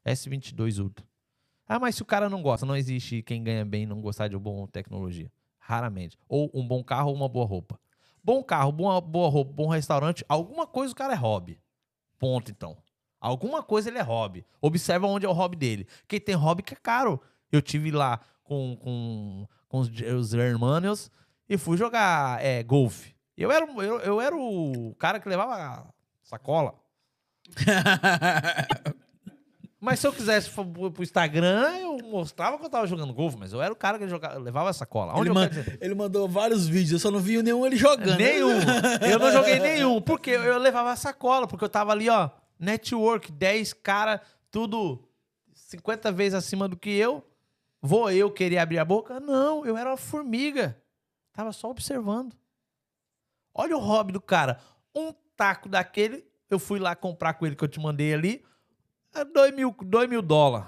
S22 0.06 0.82
Ultra. 0.82 1.06
Ah, 1.68 1.80
mas 1.80 1.96
se 1.96 2.02
o 2.02 2.06
cara 2.06 2.30
não 2.30 2.42
gosta, 2.42 2.66
não 2.66 2.78
existe 2.78 3.22
quem 3.22 3.44
ganha 3.44 3.66
bem 3.66 3.86
não 3.86 4.00
gostar 4.00 4.30
de 4.30 4.36
uma 4.36 4.42
boa 4.42 4.68
tecnologia. 4.68 5.30
Raramente. 5.60 6.18
Ou 6.30 6.50
um 6.54 6.66
bom 6.66 6.82
carro 6.84 7.10
ou 7.10 7.16
uma 7.16 7.28
boa 7.28 7.46
roupa. 7.46 7.78
Bom 8.24 8.44
carro, 8.44 8.72
boa, 8.72 9.00
boa 9.00 9.30
roupa, 9.30 9.54
bom 9.54 9.68
restaurante, 9.68 10.26
alguma 10.28 10.68
coisa 10.68 10.92
o 10.92 10.96
cara 10.96 11.14
é 11.14 11.16
hobby. 11.16 11.60
Ponto, 12.20 12.52
então. 12.52 12.78
Alguma 13.20 13.64
coisa 13.64 13.90
ele 13.90 13.98
é 13.98 14.02
hobby. 14.02 14.46
Observa 14.62 15.08
onde 15.08 15.26
é 15.26 15.30
o 15.30 15.34
hobby 15.34 15.56
dele. 15.56 15.88
Quem 16.08 16.20
tem 16.20 16.36
hobby 16.36 16.64
que 16.64 16.74
é 16.74 16.78
caro. 16.78 17.22
Eu 17.52 17.62
tive 17.62 17.92
lá 17.92 18.20
com, 18.44 18.78
com, 18.78 19.48
com 19.68 19.80
os, 19.80 19.90
os 19.90 20.34
hermanos 20.34 21.10
e 21.50 21.58
fui 21.58 21.78
jogar 21.78 22.44
é, 22.44 22.64
golfe. 22.64 23.16
Eu 23.38 23.52
era, 23.52 23.66
eu, 23.66 24.00
eu 24.00 24.22
era 24.22 24.36
o 24.36 24.96
cara 24.98 25.20
que 25.20 25.30
levava 25.30 25.86
sacola. 26.24 26.74
mas 29.80 30.00
se 30.00 30.08
eu 30.08 30.14
quisesse 30.14 30.50
pro, 30.50 30.92
pro 30.92 31.04
Instagram, 31.04 31.70
eu 31.80 31.98
mostrava 32.10 32.58
que 32.58 32.66
eu 32.66 32.70
tava 32.70 32.88
jogando 32.88 33.14
golfe, 33.14 33.38
mas 33.38 33.54
eu 33.54 33.62
era 33.62 33.72
o 33.72 33.76
cara 33.76 34.00
que 34.00 34.08
jogava, 34.08 34.40
levava 34.40 34.74
sacola. 34.74 35.14
Onde 35.14 35.30
ele, 35.30 35.34
man, 35.34 35.50
ele 35.80 35.96
mandou 35.96 36.28
vários 36.28 36.68
vídeos, 36.68 36.94
eu 36.94 37.00
só 37.00 37.12
não 37.12 37.20
vi 37.20 37.42
nenhum 37.44 37.66
ele 37.66 37.76
jogando. 37.76 38.18
Nenhum. 38.18 38.58
eu 39.10 39.20
não 39.20 39.32
joguei 39.32 39.60
nenhum, 39.60 40.02
porque 40.02 40.32
eu 40.32 40.58
levava 40.58 40.96
sacola, 40.96 41.48
porque 41.48 41.64
eu 41.64 41.70
tava 41.70 41.92
ali, 41.92 42.10
ó 42.10 42.32
network, 42.60 43.32
10 43.32 43.74
cara, 43.74 44.22
tudo 44.52 45.08
50 45.54 46.12
vezes 46.12 46.34
acima 46.34 46.68
do 46.68 46.78
que 46.78 46.90
eu. 46.90 47.24
Vou 47.82 48.12
eu 48.12 48.32
querer 48.32 48.58
abrir 48.58 48.80
a 48.80 48.86
boca? 48.86 49.20
Não, 49.20 49.66
eu 49.66 49.78
era 49.78 49.92
uma 49.92 49.98
formiga. 49.98 50.78
Tava 51.38 51.52
só 51.52 51.70
observando. 51.70 52.36
Olha 53.54 53.78
o 53.78 53.80
hobby 53.80 54.12
do 54.12 54.20
cara. 54.20 54.60
Um 54.96 55.14
taco 55.36 55.70
daquele, 55.70 56.26
eu 56.50 56.58
fui 56.58 56.80
lá 56.80 56.96
comprar 56.96 57.36
com 57.36 57.46
ele 57.46 57.56
que 57.56 57.64
eu 57.64 57.68
te 57.68 57.80
mandei 57.80 58.12
ali, 58.12 58.44
é 59.14 59.24
dois 59.24 59.54
mil, 59.54 59.72
dois 59.86 60.10
mil 60.10 60.24
dólares. 60.24 60.68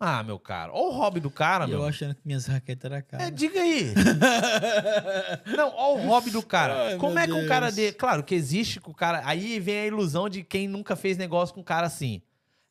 Ah, 0.00 0.22
meu 0.22 0.38
cara. 0.38 0.72
Olha 0.72 0.86
o 0.88 0.90
hobby 0.92 1.20
do 1.20 1.30
cara, 1.30 1.66
E 1.66 1.68
meu. 1.68 1.80
eu 1.80 1.84
achando 1.86 2.14
que 2.14 2.22
minhas 2.24 2.46
raquetas 2.46 2.84
eram 2.90 2.96
É, 2.96 3.02
caras. 3.02 3.34
diga 3.34 3.60
aí. 3.60 3.92
Não, 5.54 5.68
olha 5.76 6.02
o 6.02 6.06
hobby 6.06 6.30
do 6.30 6.42
cara. 6.42 6.86
Ai, 6.92 6.96
Como 6.96 7.18
é 7.18 7.26
que 7.26 7.32
um 7.34 7.46
cara 7.46 7.66
Deus. 7.66 7.74
dele. 7.76 7.92
Claro 7.92 8.22
que 8.24 8.34
existe 8.34 8.80
com 8.80 8.92
o 8.92 8.94
cara. 8.94 9.20
Aí 9.26 9.60
vem 9.60 9.80
a 9.80 9.86
ilusão 9.86 10.30
de 10.30 10.42
quem 10.42 10.66
nunca 10.66 10.96
fez 10.96 11.18
negócio 11.18 11.54
com 11.54 11.60
um 11.60 11.64
cara 11.64 11.86
assim. 11.88 12.22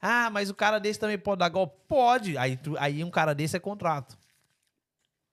Ah, 0.01 0.31
mas 0.31 0.49
o 0.49 0.55
cara 0.55 0.79
desse 0.79 0.99
também 0.99 1.17
pode 1.19 1.39
dar 1.39 1.49
golpe? 1.49 1.75
Pode. 1.87 2.35
Aí, 2.39 2.57
tu- 2.57 2.75
aí 2.79 3.03
um 3.03 3.11
cara 3.11 3.35
desse 3.35 3.55
é 3.55 3.59
contrato. 3.59 4.17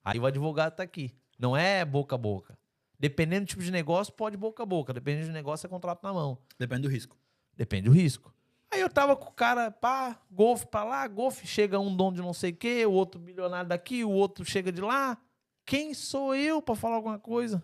Aí 0.04 0.18
o 0.18 0.26
advogado 0.26 0.74
tá 0.76 0.82
aqui. 0.82 1.14
Não 1.38 1.56
é 1.56 1.84
boca 1.84 2.14
a 2.14 2.18
boca. 2.18 2.58
Dependendo 2.98 3.46
do 3.46 3.48
tipo 3.48 3.62
de 3.62 3.70
negócio, 3.72 4.12
pode 4.12 4.36
boca 4.36 4.62
a 4.62 4.66
boca. 4.66 4.92
Dependendo 4.92 5.28
do 5.28 5.32
negócio, 5.32 5.66
é 5.66 5.70
contrato 5.70 6.02
na 6.02 6.12
mão. 6.12 6.38
Depende 6.58 6.82
do 6.82 6.88
risco. 6.88 7.16
Depende 7.56 7.88
do 7.88 7.92
risco. 7.92 8.32
Aí 8.70 8.80
eu 8.80 8.88
tava 8.90 9.14
com 9.16 9.28
o 9.28 9.32
cara, 9.32 9.70
pá, 9.70 10.18
golfe 10.30 10.66
pra 10.66 10.82
lá, 10.84 11.06
golfe, 11.06 11.46
chega 11.46 11.78
um 11.78 11.94
dono 11.94 12.16
de 12.16 12.22
não 12.22 12.32
sei 12.32 12.50
o 12.50 12.56
quê, 12.56 12.84
o 12.84 12.90
outro 12.92 13.20
bilionário 13.20 13.68
daqui, 13.68 14.04
o 14.04 14.10
outro 14.10 14.44
chega 14.44 14.72
de 14.72 14.80
lá. 14.80 15.16
Quem 15.64 15.94
sou 15.94 16.34
eu 16.34 16.60
pra 16.60 16.74
falar 16.74 16.96
alguma 16.96 17.18
coisa? 17.18 17.62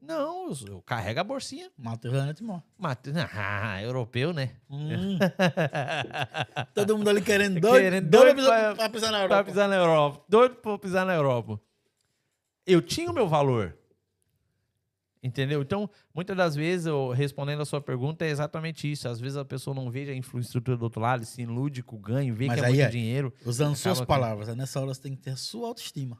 Não, 0.00 0.48
eu, 0.50 0.56
eu 0.68 0.82
carrego 0.82 1.20
a 1.20 1.24
bolsinha. 1.24 1.70
Matheus 1.78 2.12
Renan 2.12 2.34
Timó. 2.34 2.60
Mate- 2.76 3.12
Ah, 3.34 3.80
europeu, 3.82 4.32
né? 4.34 4.56
Hum. 4.68 5.16
Todo 6.74 6.96
mundo 6.98 7.08
ali 7.08 7.22
querendo 7.22 7.60
doido, 7.60 7.82
Querendo 7.82 8.08
doido, 8.10 8.36
doido 8.36 8.46
pra, 8.46 8.58
pra- 8.58 8.74
pra 8.74 8.88
pisar 8.90 9.10
na 9.12 9.18
Pra 9.18 9.24
Europa. 9.36 9.44
pisar 9.44 9.68
na 9.68 9.76
Europa. 9.76 10.24
Doido 10.28 10.54
pra 10.56 10.78
pisar 10.78 11.06
na 11.06 11.14
Europa. 11.14 11.60
Eu 12.66 12.80
tinha 12.82 13.10
o 13.10 13.14
meu 13.14 13.28
valor. 13.28 13.76
Entendeu? 15.24 15.62
Então, 15.62 15.88
muitas 16.12 16.36
das 16.36 16.56
vezes, 16.56 16.86
eu, 16.86 17.10
respondendo 17.10 17.60
a 17.60 17.64
sua 17.64 17.80
pergunta, 17.80 18.24
é 18.24 18.30
exatamente 18.30 18.90
isso. 18.90 19.08
Às 19.08 19.20
vezes 19.20 19.36
a 19.36 19.44
pessoa 19.44 19.72
não 19.72 19.88
vê 19.88 20.10
a 20.10 20.14
infraestrutura 20.16 20.76
do 20.76 20.82
outro 20.82 21.00
lado, 21.00 21.24
se 21.24 21.42
ilude 21.42 21.80
com 21.82 21.94
o 21.94 22.00
ganho, 22.00 22.34
vê 22.34 22.48
Mas 22.48 22.58
que 22.58 22.64
é 22.66 22.68
muito 22.68 22.80
é- 22.82 22.88
dinheiro. 22.88 23.32
Usando 23.46 23.76
suas 23.76 24.00
que- 24.00 24.06
palavras. 24.06 24.48
Nessa 24.56 24.80
hora 24.80 24.92
você 24.92 25.00
tem 25.02 25.14
que 25.14 25.22
ter 25.22 25.30
a 25.30 25.36
sua 25.36 25.68
autoestima. 25.68 26.18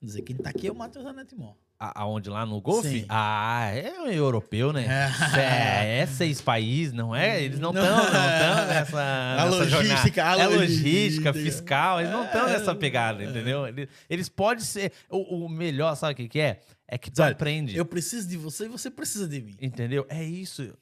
Dizer, 0.00 0.20
quem 0.20 0.36
tá 0.36 0.50
aqui 0.50 0.66
é 0.66 0.72
o 0.72 0.74
Matheus 0.74 1.06
Renan 1.06 1.24
Timó. 1.24 1.52
A- 1.52 1.63
Aonde? 1.78 2.30
Lá 2.30 2.46
no 2.46 2.60
golfe? 2.60 3.04
Ah, 3.08 3.68
é 3.74 4.00
um 4.00 4.06
europeu, 4.06 4.72
né? 4.72 4.86
É. 5.34 5.40
É, 5.40 5.98
é 6.00 6.06
seis 6.06 6.40
países, 6.40 6.92
não 6.94 7.14
é? 7.14 7.42
Eles 7.42 7.58
não 7.58 7.70
estão 7.70 7.84
não 7.96 8.04
tão 8.06 8.66
nessa, 8.66 9.00
A 9.02 9.44
nessa 9.44 9.56
logística, 9.56 10.22
jornada. 10.22 10.42
a 10.42 10.44
é 10.44 10.46
logística. 10.46 11.30
logística, 11.30 11.32
fiscal, 11.34 12.00
eles 12.00 12.12
não 12.12 12.24
estão 12.24 12.46
nessa 12.48 12.74
pegada, 12.74 13.22
entendeu? 13.24 13.66
Eles, 13.66 13.88
eles 14.08 14.28
podem 14.28 14.64
ser... 14.64 14.92
O, 15.10 15.44
o 15.44 15.48
melhor, 15.48 15.94
sabe 15.96 16.12
o 16.14 16.16
que, 16.16 16.28
que 16.28 16.40
é? 16.40 16.60
É 16.88 16.96
que 16.96 17.10
tu 17.10 17.16
Sabe, 17.16 17.32
aprende, 17.32 17.76
Eu 17.76 17.84
preciso 17.84 18.28
de 18.28 18.36
você 18.36 18.64
e 18.66 18.68
você 18.68 18.90
precisa 18.90 19.26
de 19.26 19.40
mim. 19.42 19.56
entendeu? 19.60 20.06
É 20.08 20.22
isso. 20.22 20.72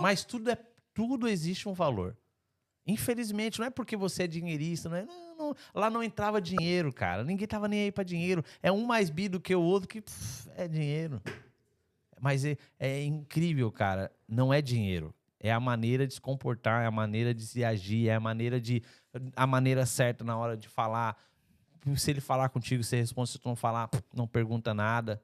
Mas 0.00 0.24
tudo, 0.24 0.50
é, 0.50 0.56
tudo 0.94 1.28
existe 1.28 1.68
um 1.68 1.72
valor. 1.74 2.16
Infelizmente, 2.86 3.58
não 3.58 3.66
é 3.66 3.70
porque 3.70 3.96
você 3.96 4.24
é 4.24 4.26
dinheirista, 4.26 4.88
não 4.88 4.96
é... 4.96 5.04
Não, 5.04 5.36
não, 5.36 5.54
lá 5.74 5.88
não 5.88 6.02
entrava 6.02 6.40
dinheiro, 6.40 6.92
cara. 6.92 7.24
Ninguém 7.24 7.46
tava 7.46 7.68
nem 7.68 7.84
aí 7.84 7.92
pra 7.92 8.04
dinheiro. 8.04 8.44
É 8.62 8.70
um 8.70 8.84
mais 8.84 9.10
bi 9.10 9.28
do 9.28 9.40
que 9.40 9.54
o 9.54 9.60
outro 9.62 9.88
que 9.88 10.00
pff, 10.00 10.50
é 10.56 10.68
dinheiro. 10.68 11.22
Mas 12.20 12.44
é, 12.44 12.56
é 12.78 13.02
incrível, 13.02 13.72
cara. 13.72 14.12
Não 14.28 14.52
é 14.52 14.60
dinheiro. 14.60 15.14
É 15.42 15.50
a 15.50 15.58
maneira 15.58 16.06
de 16.06 16.12
se 16.12 16.20
comportar, 16.20 16.82
é 16.82 16.86
a 16.86 16.90
maneira 16.90 17.32
de 17.32 17.46
se 17.46 17.64
agir, 17.64 18.08
é 18.08 18.14
a 18.14 18.20
maneira 18.20 18.60
de. 18.60 18.82
a 19.34 19.46
maneira 19.46 19.86
certa 19.86 20.22
na 20.22 20.36
hora 20.36 20.54
de 20.54 20.68
falar. 20.68 21.16
Se 21.96 22.10
ele 22.10 22.20
falar 22.20 22.50
contigo, 22.50 22.84
você 22.84 22.96
responde. 22.96 23.30
Se 23.30 23.38
tu 23.38 23.48
não 23.48 23.56
falar, 23.56 23.88
não 24.14 24.26
pergunta 24.26 24.74
nada. 24.74 25.22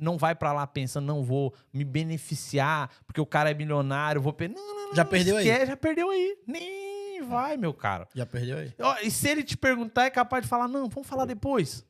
Não 0.00 0.16
vai 0.16 0.34
pra 0.34 0.52
lá 0.52 0.66
pensando, 0.66 1.04
não 1.06 1.22
vou 1.22 1.54
me 1.72 1.84
beneficiar, 1.84 2.90
porque 3.06 3.20
o 3.20 3.26
cara 3.26 3.50
é 3.50 3.54
milionário, 3.54 4.20
vou. 4.20 4.34
Não, 4.40 4.48
não, 4.48 4.86
não. 4.88 4.94
Já 4.94 5.04
perdeu 5.04 5.36
aí. 5.36 5.46
esquece, 5.48 5.66
Já 5.66 5.76
perdeu 5.76 6.10
aí. 6.10 6.38
Nem 6.46 7.22
vai, 7.22 7.56
meu 7.56 7.74
cara. 7.74 8.08
Já 8.14 8.24
perdeu 8.26 8.58
aí? 8.58 8.72
E 9.02 9.10
se 9.10 9.28
ele 9.28 9.42
te 9.42 9.56
perguntar, 9.56 10.04
é 10.04 10.10
capaz 10.10 10.42
de 10.42 10.48
falar, 10.48 10.66
não, 10.68 10.88
vamos 10.88 11.08
falar 11.08 11.26
depois. 11.26 11.86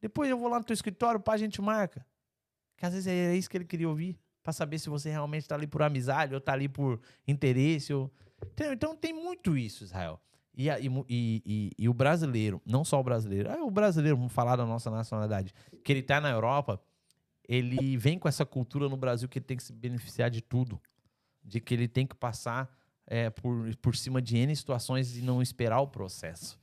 Depois 0.00 0.28
eu 0.28 0.36
vou 0.36 0.48
lá 0.48 0.58
no 0.58 0.64
teu 0.64 0.74
escritório, 0.74 1.20
pá, 1.20 1.34
a 1.34 1.38
gente 1.38 1.62
marca. 1.62 2.04
Que 2.76 2.84
às 2.84 2.92
vezes 2.92 3.06
é 3.06 3.34
isso 3.36 3.48
que 3.48 3.56
ele 3.56 3.64
queria 3.64 3.88
ouvir. 3.88 4.18
Pra 4.42 4.52
saber 4.52 4.80
se 4.80 4.88
você 4.90 5.08
realmente 5.08 5.46
tá 5.46 5.54
ali 5.54 5.68
por 5.68 5.82
amizade 5.82 6.34
ou 6.34 6.40
tá 6.40 6.52
ali 6.52 6.68
por 6.68 7.00
interesse. 7.28 7.94
Ou... 7.94 8.10
Então 8.72 8.96
tem 8.96 9.12
muito 9.12 9.56
isso, 9.56 9.84
Israel. 9.84 10.20
E, 10.54 10.68
e 10.68 10.86
e- 11.08 11.42
e- 11.46 11.70
e 11.78 11.88
o 11.88 11.94
brasileiro, 11.94 12.60
não 12.66 12.84
só 12.84 12.98
o 12.98 13.04
brasileiro, 13.04 13.48
é 13.48 13.62
o 13.62 13.70
brasileiro, 13.70 14.16
vamos 14.18 14.32
falar 14.32 14.56
da 14.56 14.66
nossa 14.66 14.90
nacionalidade, 14.90 15.54
que 15.84 15.92
ele 15.92 16.02
tá 16.02 16.20
na 16.20 16.28
Europa, 16.30 16.78
ele 17.54 17.98
vem 17.98 18.18
com 18.18 18.26
essa 18.26 18.46
cultura 18.46 18.88
no 18.88 18.96
Brasil 18.96 19.28
que 19.28 19.38
ele 19.38 19.44
tem 19.44 19.58
que 19.58 19.62
se 19.62 19.74
beneficiar 19.74 20.30
de 20.30 20.40
tudo. 20.40 20.80
De 21.44 21.60
que 21.60 21.74
ele 21.74 21.86
tem 21.86 22.06
que 22.06 22.14
passar 22.14 22.74
é, 23.06 23.28
por, 23.28 23.76
por 23.76 23.94
cima 23.94 24.22
de 24.22 24.38
N 24.38 24.56
situações 24.56 25.18
e 25.18 25.20
não 25.20 25.42
esperar 25.42 25.80
o 25.80 25.86
processo. 25.86 26.58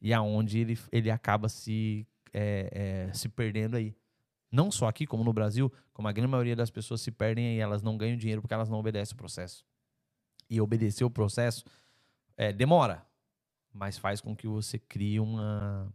E 0.00 0.14
aonde 0.14 0.60
ele, 0.60 0.78
ele 0.92 1.10
acaba 1.10 1.48
se, 1.48 2.06
é, 2.32 3.08
é, 3.08 3.12
se 3.12 3.28
perdendo 3.28 3.76
aí. 3.76 3.96
Não 4.52 4.70
só 4.70 4.86
aqui, 4.86 5.04
como 5.04 5.24
no 5.24 5.32
Brasil, 5.32 5.72
como 5.92 6.06
a 6.06 6.12
grande 6.12 6.30
maioria 6.30 6.54
das 6.54 6.70
pessoas 6.70 7.00
se 7.00 7.10
perdem 7.10 7.48
aí, 7.48 7.58
elas 7.58 7.82
não 7.82 7.96
ganham 7.96 8.16
dinheiro 8.16 8.40
porque 8.40 8.54
elas 8.54 8.68
não 8.68 8.78
obedecem 8.78 9.14
o 9.14 9.18
processo. 9.18 9.66
E 10.48 10.60
obedecer 10.60 11.02
o 11.02 11.10
processo 11.10 11.64
é, 12.36 12.52
demora, 12.52 13.04
mas 13.72 13.98
faz 13.98 14.20
com 14.20 14.36
que 14.36 14.46
você 14.46 14.78
crie 14.78 15.18
uma, 15.18 15.92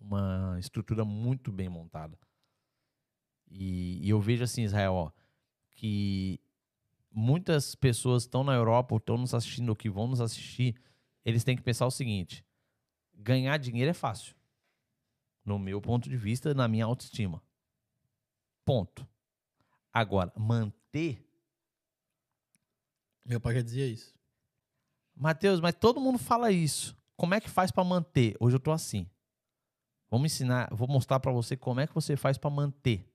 uma 0.00 0.56
estrutura 0.58 1.04
muito 1.04 1.52
bem 1.52 1.68
montada. 1.68 2.18
E, 3.52 4.00
e 4.02 4.08
eu 4.08 4.20
vejo 4.20 4.42
assim, 4.42 4.62
Israel, 4.62 4.94
ó, 4.94 5.12
que 5.72 6.40
muitas 7.10 7.74
pessoas 7.74 8.22
estão 8.22 8.42
na 8.42 8.54
Europa 8.54 8.94
ou 8.94 8.98
estão 8.98 9.18
nos 9.18 9.34
assistindo 9.34 9.68
ou 9.68 9.76
que 9.76 9.90
vão 9.90 10.08
nos 10.08 10.20
assistir, 10.20 10.80
eles 11.24 11.44
têm 11.44 11.56
que 11.56 11.62
pensar 11.62 11.86
o 11.86 11.90
seguinte: 11.90 12.44
ganhar 13.14 13.58
dinheiro 13.58 13.90
é 13.90 13.94
fácil. 13.94 14.34
No 15.44 15.58
meu 15.58 15.80
ponto 15.80 16.08
de 16.08 16.16
vista, 16.16 16.54
na 16.54 16.66
minha 16.66 16.84
autoestima. 16.84 17.42
Ponto. 18.64 19.06
Agora, 19.92 20.32
manter. 20.36 21.28
Meu 23.24 23.40
pai 23.40 23.54
já 23.54 23.62
dizia 23.62 23.86
isso. 23.86 24.14
Mateus, 25.14 25.60
mas 25.60 25.74
todo 25.74 26.00
mundo 26.00 26.18
fala 26.18 26.50
isso. 26.50 26.96
Como 27.16 27.34
é 27.34 27.40
que 27.40 27.50
faz 27.50 27.70
para 27.70 27.84
manter? 27.84 28.36
Hoje 28.40 28.56
eu 28.56 28.60
tô 28.60 28.72
assim. 28.72 29.06
Vamos 30.10 30.32
ensinar, 30.32 30.68
vou 30.72 30.88
mostrar 30.88 31.20
para 31.20 31.32
você 31.32 31.56
como 31.56 31.80
é 31.80 31.86
que 31.86 31.94
você 31.94 32.16
faz 32.16 32.38
para 32.38 32.50
manter. 32.50 33.11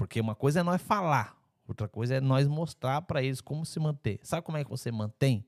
Porque 0.00 0.18
uma 0.18 0.34
coisa 0.34 0.60
é 0.60 0.62
nós 0.62 0.80
falar, 0.80 1.36
outra 1.68 1.86
coisa 1.86 2.14
é 2.14 2.20
nós 2.22 2.48
mostrar 2.48 3.02
para 3.02 3.22
eles 3.22 3.42
como 3.42 3.66
se 3.66 3.78
manter. 3.78 4.18
Sabe 4.22 4.40
como 4.42 4.56
é 4.56 4.64
que 4.64 4.70
você 4.70 4.90
mantém 4.90 5.44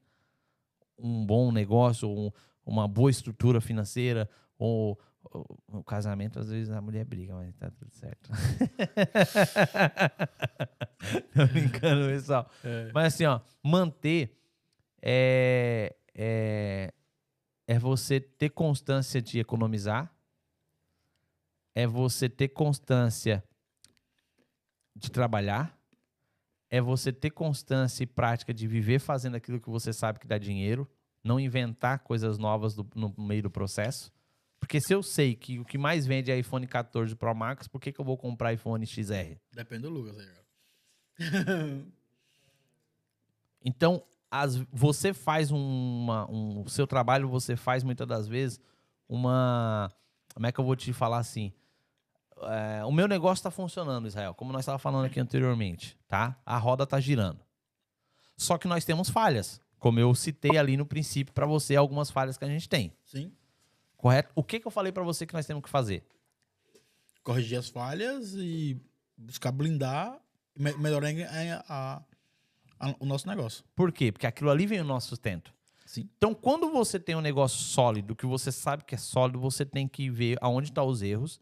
um 0.98 1.24
bom 1.24 1.50
negócio, 1.50 2.06
um- 2.06 2.30
uma 2.66 2.86
boa 2.86 3.10
estrutura 3.10 3.62
financeira, 3.62 4.28
ou, 4.58 5.00
ou- 5.24 5.58
o 5.68 5.82
casamento 5.82 6.38
às 6.38 6.50
vezes 6.50 6.70
a 6.70 6.82
mulher 6.82 7.06
briga, 7.06 7.34
mas 7.34 7.54
tá 7.56 7.70
tudo 7.70 7.90
certo. 7.94 8.30
Tô 11.34 11.46
brincando, 11.46 12.06
pessoal. 12.08 12.46
Mas 12.92 13.14
assim, 13.14 13.24
ó, 13.24 13.40
manter 13.62 14.38
é, 15.00 15.96
é, 16.14 16.92
é 17.66 17.78
você 17.78 18.20
ter 18.20 18.50
constância 18.50 19.22
de 19.22 19.38
economizar, 19.40 20.14
é 21.74 21.86
você 21.86 22.28
ter 22.28 22.48
constância 22.48 23.42
de 25.02 25.10
trabalhar, 25.10 25.76
é 26.70 26.80
você 26.80 27.12
ter 27.12 27.30
constância 27.30 28.02
e 28.02 28.06
prática 28.06 28.54
de 28.54 28.66
viver 28.66 28.98
fazendo 28.98 29.34
aquilo 29.36 29.60
que 29.60 29.68
você 29.68 29.92
sabe 29.92 30.18
que 30.18 30.26
dá 30.26 30.38
dinheiro, 30.38 30.88
não 31.22 31.38
inventar 31.38 31.98
coisas 32.00 32.38
novas 32.38 32.74
do- 32.74 32.88
no 32.94 33.14
meio 33.18 33.42
do 33.42 33.50
processo. 33.50 34.10
Porque 34.58 34.80
se 34.80 34.94
eu 34.94 35.02
sei 35.02 35.34
que 35.34 35.58
o 35.58 35.64
que 35.64 35.76
mais 35.76 36.06
vende 36.06 36.30
é 36.30 36.38
iPhone 36.38 36.66
14 36.66 37.14
Pro 37.16 37.34
Max, 37.34 37.66
por 37.68 37.80
que, 37.80 37.92
que 37.92 38.00
eu 38.00 38.04
vou 38.04 38.16
comprar 38.16 38.52
iPhone 38.52 38.86
XR? 38.86 39.36
Depende 39.52 39.82
do 39.82 39.90
Lucas 39.90 40.16
aí. 40.18 40.28
Então, 43.64 44.02
as- 44.30 44.56
você 44.72 45.12
faz 45.12 45.50
uma, 45.50 46.28
um, 46.30 46.62
o 46.62 46.68
seu 46.68 46.86
trabalho, 46.86 47.28
você 47.28 47.54
faz 47.56 47.84
muitas 47.84 48.06
das 48.06 48.26
vezes 48.26 48.60
uma. 49.08 49.88
Como 50.34 50.46
é 50.46 50.52
que 50.52 50.58
eu 50.58 50.64
vou 50.64 50.74
te 50.74 50.92
falar 50.92 51.18
assim? 51.18 51.52
É, 52.48 52.84
o 52.84 52.92
meu 52.92 53.06
negócio 53.08 53.40
está 53.40 53.50
funcionando, 53.50 54.06
Israel, 54.08 54.34
como 54.34 54.52
nós 54.52 54.62
estávamos 54.62 54.82
falando 54.82 55.04
aqui 55.06 55.20
anteriormente, 55.20 55.96
tá? 56.08 56.36
A 56.44 56.56
roda 56.58 56.84
está 56.84 56.98
girando. 57.00 57.40
Só 58.36 58.58
que 58.58 58.66
nós 58.66 58.84
temos 58.84 59.08
falhas, 59.10 59.60
como 59.78 59.98
eu 60.00 60.14
citei 60.14 60.56
ali 60.56 60.76
no 60.76 60.86
princípio 60.86 61.32
para 61.32 61.46
você 61.46 61.76
algumas 61.76 62.10
falhas 62.10 62.36
que 62.36 62.44
a 62.44 62.48
gente 62.48 62.68
tem, 62.68 62.92
Sim. 63.04 63.32
correto? 63.96 64.32
O 64.34 64.42
que, 64.42 64.58
que 64.60 64.66
eu 64.66 64.70
falei 64.70 64.90
para 64.92 65.02
você 65.02 65.26
que 65.26 65.34
nós 65.34 65.46
temos 65.46 65.62
que 65.62 65.68
fazer? 65.70 66.04
Corrigir 67.22 67.58
as 67.58 67.68
falhas 67.68 68.34
e 68.34 68.76
buscar 69.16 69.52
blindar, 69.52 70.18
me 70.58 70.72
melhorar 70.74 71.08
a- 71.08 71.64
a- 71.68 72.02
a- 72.88 72.94
o 72.98 73.06
nosso 73.06 73.28
negócio. 73.28 73.64
Por 73.76 73.92
quê? 73.92 74.10
Porque 74.10 74.26
aquilo 74.26 74.50
ali 74.50 74.66
vem 74.66 74.80
o 74.80 74.84
nosso 74.84 75.08
sustento. 75.08 75.54
Sim. 75.86 76.08
Então, 76.16 76.34
quando 76.34 76.70
você 76.70 76.98
tem 76.98 77.14
um 77.14 77.20
negócio 77.20 77.58
sólido, 77.58 78.16
que 78.16 78.26
você 78.26 78.50
sabe 78.50 78.82
que 78.84 78.94
é 78.94 78.98
sólido, 78.98 79.38
você 79.38 79.64
tem 79.64 79.86
que 79.86 80.08
ver 80.10 80.36
aonde 80.40 80.68
estão 80.70 80.86
os 80.86 81.02
erros, 81.02 81.38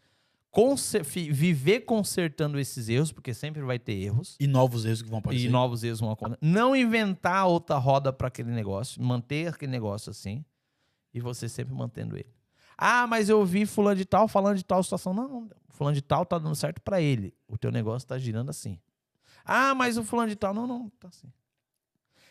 viver 1.30 1.80
consertando 1.80 2.58
esses 2.58 2.88
erros, 2.88 3.12
porque 3.12 3.32
sempre 3.32 3.62
vai 3.62 3.78
ter 3.78 3.92
erros. 3.92 4.36
E 4.40 4.46
novos 4.46 4.84
erros 4.84 5.02
que 5.02 5.08
vão 5.08 5.20
aparecer. 5.20 5.46
E 5.46 5.48
novos 5.48 5.84
erros 5.84 6.00
vão 6.00 6.10
acontecer. 6.10 6.38
Não 6.40 6.74
inventar 6.74 7.46
outra 7.46 7.76
roda 7.76 8.12
para 8.12 8.28
aquele 8.28 8.50
negócio, 8.50 9.02
manter 9.02 9.48
aquele 9.48 9.70
negócio 9.70 10.10
assim, 10.10 10.44
e 11.14 11.20
você 11.20 11.48
sempre 11.48 11.74
mantendo 11.74 12.16
ele. 12.16 12.34
Ah, 12.76 13.06
mas 13.06 13.28
eu 13.28 13.44
vi 13.44 13.66
fulano 13.66 13.96
de 13.96 14.04
tal 14.04 14.26
falando 14.26 14.56
de 14.56 14.64
tal 14.64 14.82
situação. 14.82 15.12
Não, 15.12 15.28
não 15.28 15.50
fulano 15.80 15.94
de 15.94 16.02
tal 16.02 16.26
tá 16.26 16.38
dando 16.38 16.54
certo 16.54 16.82
para 16.82 17.00
ele. 17.00 17.34
O 17.48 17.56
teu 17.56 17.72
negócio 17.72 18.06
tá 18.06 18.18
girando 18.18 18.50
assim. 18.50 18.78
Ah, 19.42 19.74
mas 19.74 19.96
o 19.96 20.04
fulano 20.04 20.28
de 20.28 20.36
tal. 20.36 20.52
Não, 20.52 20.66
não, 20.66 20.90
tá 21.00 21.08
assim. 21.08 21.32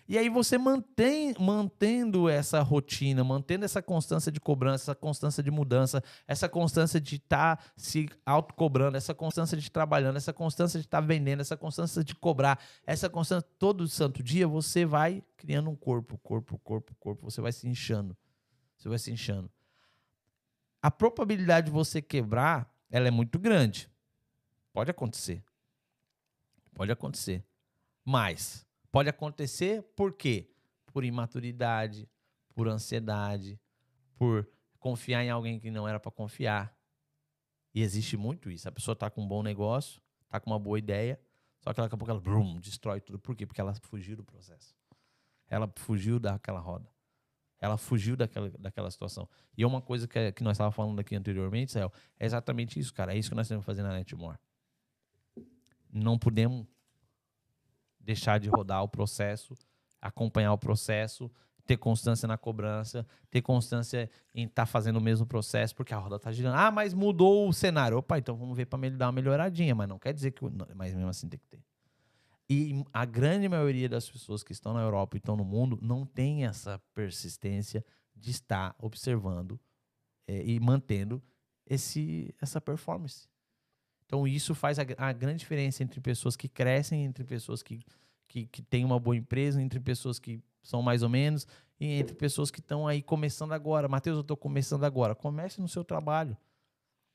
E 0.10 0.18
aí 0.18 0.28
você 0.28 0.58
mantém, 0.58 1.36
mantendo 1.40 2.28
essa 2.28 2.64
rotina, 2.64 3.24
mantendo 3.24 3.64
essa 3.64 3.80
constância 3.80 4.32
de 4.32 4.40
cobrança, 4.40 4.86
essa 4.86 4.96
constância 4.96 5.44
de 5.44 5.52
mudança, 5.52 6.04
essa 6.28 6.50
constância 6.50 7.00
de 7.00 7.18
estar 7.18 7.58
tá 7.58 7.64
se 7.78 8.10
autocobrando, 8.26 8.98
essa 8.98 9.14
constância 9.14 9.56
de 9.56 9.72
trabalhando, 9.72 10.18
essa 10.18 10.34
constância 10.34 10.80
de 10.80 10.88
estar 10.88 11.00
tá 11.00 11.06
vendendo, 11.08 11.42
essa 11.42 11.56
constância 11.56 12.04
de 12.04 12.16
cobrar, 12.16 12.60
essa 12.88 13.08
constância 13.08 13.48
todo 13.60 13.88
santo 13.88 14.24
dia, 14.24 14.48
você 14.48 14.84
vai 14.84 15.24
criando 15.38 15.70
um 15.70 15.76
corpo, 15.76 16.18
corpo, 16.18 16.58
corpo, 16.58 16.96
corpo, 16.96 17.30
você 17.30 17.40
vai 17.40 17.52
se 17.52 17.68
inchando. 17.68 18.18
Você 18.80 18.90
vai 18.90 18.98
se 18.98 19.12
inchando. 19.12 19.48
A 20.82 20.90
probabilidade 20.90 21.68
de 21.68 21.72
você 21.72 22.02
quebrar, 22.02 22.68
ela 22.90 23.08
é 23.08 23.12
muito 23.12 23.38
grande. 23.38 23.88
Pode 24.74 24.90
acontecer. 24.90 25.44
Pode 26.74 26.92
acontecer. 26.92 27.46
Mas 28.04 28.68
Pode 28.92 29.10
acontecer 29.10 29.84
por 29.96 30.14
quê? 30.14 30.50
Por 30.88 31.04
imaturidade, 31.04 32.10
por 32.54 32.68
ansiedade, 32.68 33.60
por 34.16 34.48
confiar 34.80 35.24
em 35.24 35.30
alguém 35.30 35.60
que 35.60 35.70
não 35.70 35.88
era 35.88 36.00
para 36.00 36.12
confiar. 36.12 36.76
E 37.74 37.82
existe 37.82 38.18
muito 38.18 38.50
isso. 38.50 38.68
A 38.68 38.72
pessoa 38.72 38.94
está 38.94 39.10
com 39.10 39.24
um 39.24 39.28
bom 39.28 39.44
negócio, 39.44 40.02
está 40.26 40.40
com 40.40 40.50
uma 40.50 40.60
boa 40.60 40.80
ideia, 40.80 41.20
só 41.60 41.74
que 41.74 41.82
daqui 41.82 41.94
a 41.94 41.98
pouco 41.98 42.10
ela 42.10 42.20
brum, 42.20 42.60
destrói 42.60 43.00
tudo. 43.00 43.20
Por 43.20 43.36
quê? 43.36 43.46
Porque 43.46 43.62
ela 43.62 43.74
fugiu 43.84 44.16
do 44.16 44.24
processo. 44.24 44.76
Ela 45.48 45.72
fugiu 45.76 46.20
daquela 46.20 46.60
roda. 46.60 46.90
Ela 47.60 47.78
fugiu 47.78 48.16
daquela, 48.16 48.50
daquela 48.58 48.90
situação. 48.90 49.28
E 49.58 49.64
é 49.64 49.68
uma 49.68 49.82
coisa 49.82 50.08
que, 50.08 50.32
que 50.32 50.44
nós 50.44 50.54
estávamos 50.54 50.76
falando 50.76 51.00
aqui 51.00 51.16
anteriormente, 51.16 51.72
Céu, 51.72 51.92
é 52.18 52.26
exatamente 52.26 52.80
isso, 52.80 52.94
cara. 52.94 53.14
É 53.14 53.18
isso 53.18 53.30
que 53.30 53.36
nós 53.36 53.48
temos 53.48 53.64
que 53.64 53.66
fazer 53.66 53.84
na 53.84 53.94
Netmore. 53.94 54.40
Não 55.92 56.18
podemos 56.18 56.66
deixar 58.10 58.40
de 58.40 58.50
rodar 58.50 58.84
o 58.84 58.88
processo, 58.88 59.56
acompanhar 60.02 60.52
o 60.52 60.58
processo, 60.58 61.32
ter 61.64 61.78
constância 61.78 62.28
na 62.28 62.40
cobrança, 62.40 63.06
ter 63.30 63.44
constância 63.44 64.10
em 64.34 64.46
estar 64.46 64.64
tá 64.64 64.66
fazendo 64.66 64.98
o 64.98 65.02
mesmo 65.02 65.28
processo, 65.28 65.76
porque 65.76 65.94
a 65.94 65.98
roda 65.98 66.16
está 66.16 66.32
girando. 66.32 66.56
Ah, 66.56 66.72
mas 66.72 66.92
mudou 66.92 67.48
o 67.48 67.54
cenário. 67.54 67.98
Opa, 68.00 68.18
então 68.18 68.36
vamos 68.36 68.58
ver 68.58 68.66
para 68.66 68.90
dar 68.90 69.06
uma 69.06 69.12
melhoradinha, 69.12 69.76
mas 69.76 69.88
não 69.88 70.00
quer 70.00 70.12
dizer 70.12 70.32
que. 70.32 70.44
Mas 70.74 70.96
mesmo 70.96 71.08
assim 71.08 71.30
tem 71.30 71.40
que 71.40 71.46
ter. 71.46 71.64
E 72.50 72.84
a 72.92 73.06
grande 73.06 73.48
maioria 73.48 73.88
das 73.88 74.10
pessoas 74.10 74.42
que 74.42 74.52
estão 74.52 74.74
na 74.74 74.82
Europa 74.82 75.16
e 75.16 75.20
estão 75.20 75.38
no 75.38 75.46
mundo 75.46 75.78
não 75.80 76.04
tem 76.04 76.48
essa 76.48 76.82
persistência 76.96 77.86
de 78.16 78.32
estar 78.32 78.76
observando 78.80 79.60
é, 80.28 80.44
e 80.44 80.60
mantendo 80.60 81.22
esse, 81.68 82.34
essa 82.42 82.60
performance. 82.60 83.28
Então, 84.10 84.28
isso 84.28 84.56
faz 84.56 84.80
a, 84.80 84.82
a 84.98 85.14
grande 85.14 85.38
diferença 85.38 85.84
entre 85.84 86.02
pessoas 86.02 86.36
que 86.36 86.50
crescem, 86.50 87.06
entre 87.06 87.24
pessoas 87.24 87.62
que, 87.62 87.80
que, 88.28 88.48
que 88.48 88.60
têm 88.60 88.84
uma 88.84 89.00
boa 89.00 89.16
empresa, 89.16 89.62
entre 89.62 89.80
pessoas 89.80 90.18
que 90.18 90.42
são 90.64 90.82
mais 90.82 91.04
ou 91.04 91.10
menos, 91.10 91.46
e 91.80 92.00
entre 92.00 92.16
pessoas 92.16 92.50
que 92.50 92.60
estão 92.60 92.88
aí 92.88 93.04
começando 93.04 93.52
agora. 93.52 93.88
Matheus, 93.88 94.16
eu 94.16 94.22
estou 94.22 94.36
começando 94.36 94.84
agora. 94.84 95.14
Comece 95.14 95.62
no 95.62 95.68
seu 95.68 95.84
trabalho. 95.84 96.36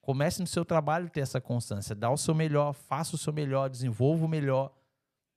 Comece 0.00 0.40
no 0.40 0.46
seu 0.46 0.64
trabalho 0.64 1.10
ter 1.10 1.18
essa 1.18 1.40
constância. 1.40 1.96
Dá 1.96 2.10
o 2.10 2.16
seu 2.16 2.32
melhor, 2.32 2.72
faça 2.72 3.16
o 3.16 3.18
seu 3.18 3.32
melhor, 3.32 3.68
desenvolva 3.68 4.24
o 4.24 4.28
melhor. 4.28 4.72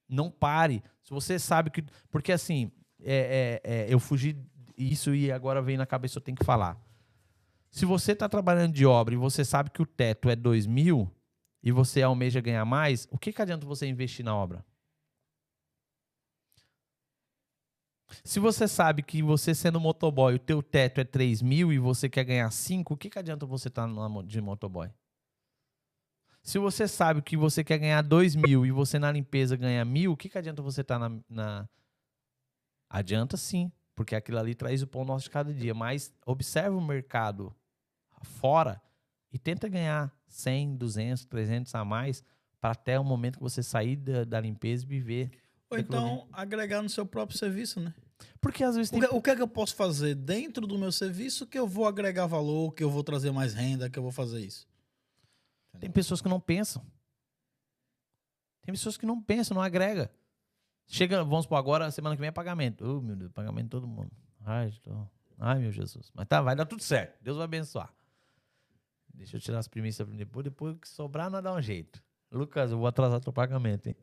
Não 0.08 0.30
pare. 0.30 0.84
Se 1.02 1.10
você 1.10 1.40
sabe 1.40 1.72
que. 1.72 1.84
Porque 2.12 2.32
assim, 2.32 2.72
é, 3.02 3.62
é, 3.64 3.72
é, 3.74 3.92
eu 3.92 4.00
fugi 4.00 4.38
isso 4.78 5.16
e 5.16 5.32
agora 5.32 5.60
vem 5.60 5.76
na 5.76 5.88
cabeça, 5.88 6.20
eu 6.20 6.22
tenho 6.22 6.38
que 6.38 6.46
falar. 6.46 6.80
Se 7.72 7.84
você 7.84 8.12
está 8.12 8.30
trabalhando 8.30 8.74
de 8.74 8.86
obra 8.86 9.16
e 9.16 9.18
você 9.18 9.44
sabe 9.44 9.72
que 9.72 9.82
o 9.82 9.88
teto 9.88 10.30
é 10.30 10.36
2 10.36 10.68
mil, 10.68 11.12
e 11.68 11.72
você 11.72 12.02
almeja 12.02 12.40
ganhar 12.40 12.64
mais, 12.64 13.10
o 13.12 13.18
que, 13.18 13.34
que 13.34 13.42
adianta 13.42 13.66
você 13.66 13.86
investir 13.86 14.24
na 14.24 14.34
obra? 14.34 14.66
Se 18.24 18.40
você 18.40 18.70
sabe 18.70 19.04
que 19.04 19.22
você 19.22 19.54
sendo 19.54 19.78
motoboy, 19.78 20.36
o 20.36 20.40
teu 20.40 20.64
teto 20.64 21.02
é 21.02 21.04
3 21.04 21.42
mil 21.42 21.74
e 21.74 21.78
você 21.78 22.08
quer 22.08 22.24
ganhar 22.24 22.50
5, 22.50 22.94
o 22.94 22.96
que, 22.96 23.10
que 23.10 23.20
adianta 23.20 23.46
você 23.46 23.68
estar 23.68 23.86
tá 23.86 24.22
de 24.22 24.40
motoboy? 24.40 24.90
Se 26.42 26.58
você 26.58 26.88
sabe 26.88 27.22
que 27.22 27.36
você 27.36 27.66
quer 27.66 27.80
ganhar 27.80 28.02
2 28.02 28.38
mil 28.38 28.66
e 28.66 28.72
você 28.72 28.98
na 28.98 29.12
limpeza 29.12 29.58
ganha 29.58 29.84
mil, 29.84 30.14
o 30.14 30.18
que, 30.18 30.30
que 30.30 30.38
adianta 30.38 30.62
você 30.62 30.80
estar 30.80 30.98
tá 30.98 31.10
na, 31.10 31.20
na... 31.28 31.70
Adianta 32.90 33.36
sim, 33.36 33.70
porque 33.94 34.16
aquilo 34.16 34.40
ali 34.40 34.56
traz 34.56 34.82
o 34.82 34.88
pão 34.88 35.04
nosso 35.04 35.26
de 35.26 35.32
cada 35.32 35.54
dia. 35.54 35.74
Mas 35.74 36.14
observa 36.26 36.78
o 36.78 36.82
mercado 36.82 37.54
fora 38.24 38.82
e 39.34 39.38
tenta 39.38 39.68
ganhar 39.68 40.17
100, 40.28 40.76
200, 40.76 41.26
300 41.26 41.76
a 41.76 41.86
mais 41.86 42.24
para 42.60 42.72
até 42.72 43.00
o 43.00 43.04
momento 43.04 43.38
que 43.38 43.44
você 43.44 43.62
sair 43.62 43.96
da, 43.96 44.24
da 44.24 44.40
limpeza 44.40 44.84
e 44.84 44.88
viver. 44.88 45.32
Ou 45.70 45.78
então 45.78 46.28
agregar 46.32 46.82
no 46.82 46.90
seu 46.90 47.06
próprio 47.06 47.38
serviço, 47.38 47.80
né? 47.80 47.94
Porque 48.42 48.64
às 48.64 48.76
vezes 48.76 48.90
tem... 48.90 49.00
o, 49.00 49.08
que, 49.08 49.16
o 49.16 49.22
que 49.22 49.30
é 49.30 49.36
que 49.36 49.42
eu 49.42 49.48
posso 49.48 49.76
fazer 49.76 50.16
dentro 50.16 50.66
do 50.66 50.78
meu 50.78 50.92
serviço 50.92 51.46
que 51.46 51.58
eu 51.58 51.68
vou 51.68 51.86
agregar 51.86 52.26
valor, 52.26 52.74
que 52.74 52.84
eu 52.84 52.90
vou 52.90 53.04
trazer 53.04 53.32
mais 53.32 53.54
renda, 53.54 53.90
que 53.90 54.00
eu 54.00 54.04
vou 54.04 54.12
fazer 54.12 54.40
isso? 54.40 54.68
Tem 55.80 55.90
pessoas 55.90 56.22
que 56.22 56.30
não 56.30 56.40
pensam. 56.40 56.84
Tem 58.64 58.74
pessoas 58.74 58.98
que 58.98 59.06
não 59.06 59.22
pensam, 59.22 59.56
não 59.56 59.62
agrega. 59.62 60.12
Chega, 60.88 61.24
vamos 61.24 61.46
por 61.46 61.56
agora, 61.56 61.92
semana 61.92 62.16
que 62.16 62.20
vem 62.20 62.30
é 62.30 62.32
pagamento. 62.32 62.86
Oh, 62.86 63.02
meu 63.02 63.16
Deus, 63.16 63.32
pagamento 63.32 63.66
de 63.66 63.70
todo 63.72 63.88
mundo. 63.88 64.12
Ai, 64.46 64.72
tô... 64.82 65.08
Ai, 65.38 65.60
meu 65.60 65.72
Jesus. 65.72 66.12
Mas 66.16 66.28
tá, 66.28 66.42
vai 66.42 66.56
dar 66.56 66.66
tudo 66.66 66.82
certo. 66.82 67.22
Deus 67.22 67.38
vai 67.38 67.46
abençoar. 67.46 67.94
Deixa 69.18 69.38
eu 69.38 69.42
tirar 69.42 69.60
as 69.60 69.68
primícias 69.68 70.08
depois, 70.08 70.44
depois 70.44 70.78
que 70.80 70.88
sobrar, 70.88 71.30
nós 71.30 71.44
dá 71.44 71.54
um 71.54 71.62
jeito. 71.62 72.02
Lucas, 72.32 72.72
eu 72.72 72.78
vou 72.78 72.88
atrasar 72.88 73.20
teu 73.20 73.34
pagamento, 73.34 73.88
hein? 73.88 73.96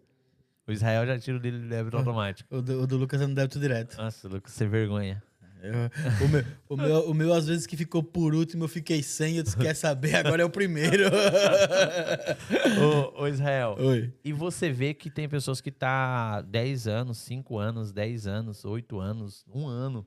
O 0.66 0.72
Israel 0.72 1.06
já 1.06 1.18
tira 1.18 1.36
o 1.36 1.40
dele 1.40 1.60
de 1.60 1.68
débito 1.68 1.96
automático. 1.96 2.54
O 2.54 2.62
do, 2.62 2.82
o 2.82 2.86
do 2.86 2.96
Lucas 2.96 3.20
é 3.20 3.26
no 3.26 3.34
débito 3.34 3.60
direto. 3.60 3.96
Nossa, 3.96 4.28
Lucas, 4.28 4.52
sem 4.52 4.66
vergonha. 4.66 5.22
Eu, 5.62 6.26
o, 6.26 6.28
meu, 6.28 6.44
o, 6.68 6.76
meu, 6.76 7.10
o 7.10 7.14
meu, 7.14 7.32
às 7.32 7.46
vezes, 7.46 7.66
que 7.66 7.74
ficou 7.74 8.02
por 8.02 8.34
último, 8.34 8.64
eu 8.64 8.68
fiquei 8.68 9.02
sem, 9.02 9.36
eu 9.36 9.42
disse, 9.42 9.56
quer 9.56 9.74
saber, 9.74 10.16
agora 10.16 10.42
é 10.42 10.44
o 10.44 10.50
primeiro. 10.50 11.04
ô, 13.16 13.22
ô, 13.22 13.28
Israel, 13.28 13.74
Oi. 13.78 14.12
e 14.22 14.30
você 14.30 14.70
vê 14.70 14.92
que 14.92 15.08
tem 15.08 15.26
pessoas 15.26 15.62
que 15.62 15.70
tá 15.70 16.42
10 16.42 16.86
anos, 16.86 17.18
5 17.18 17.58
anos, 17.58 17.92
10 17.92 18.26
anos, 18.26 18.64
8 18.64 19.00
anos, 19.00 19.44
um 19.48 19.66
ano. 19.66 20.06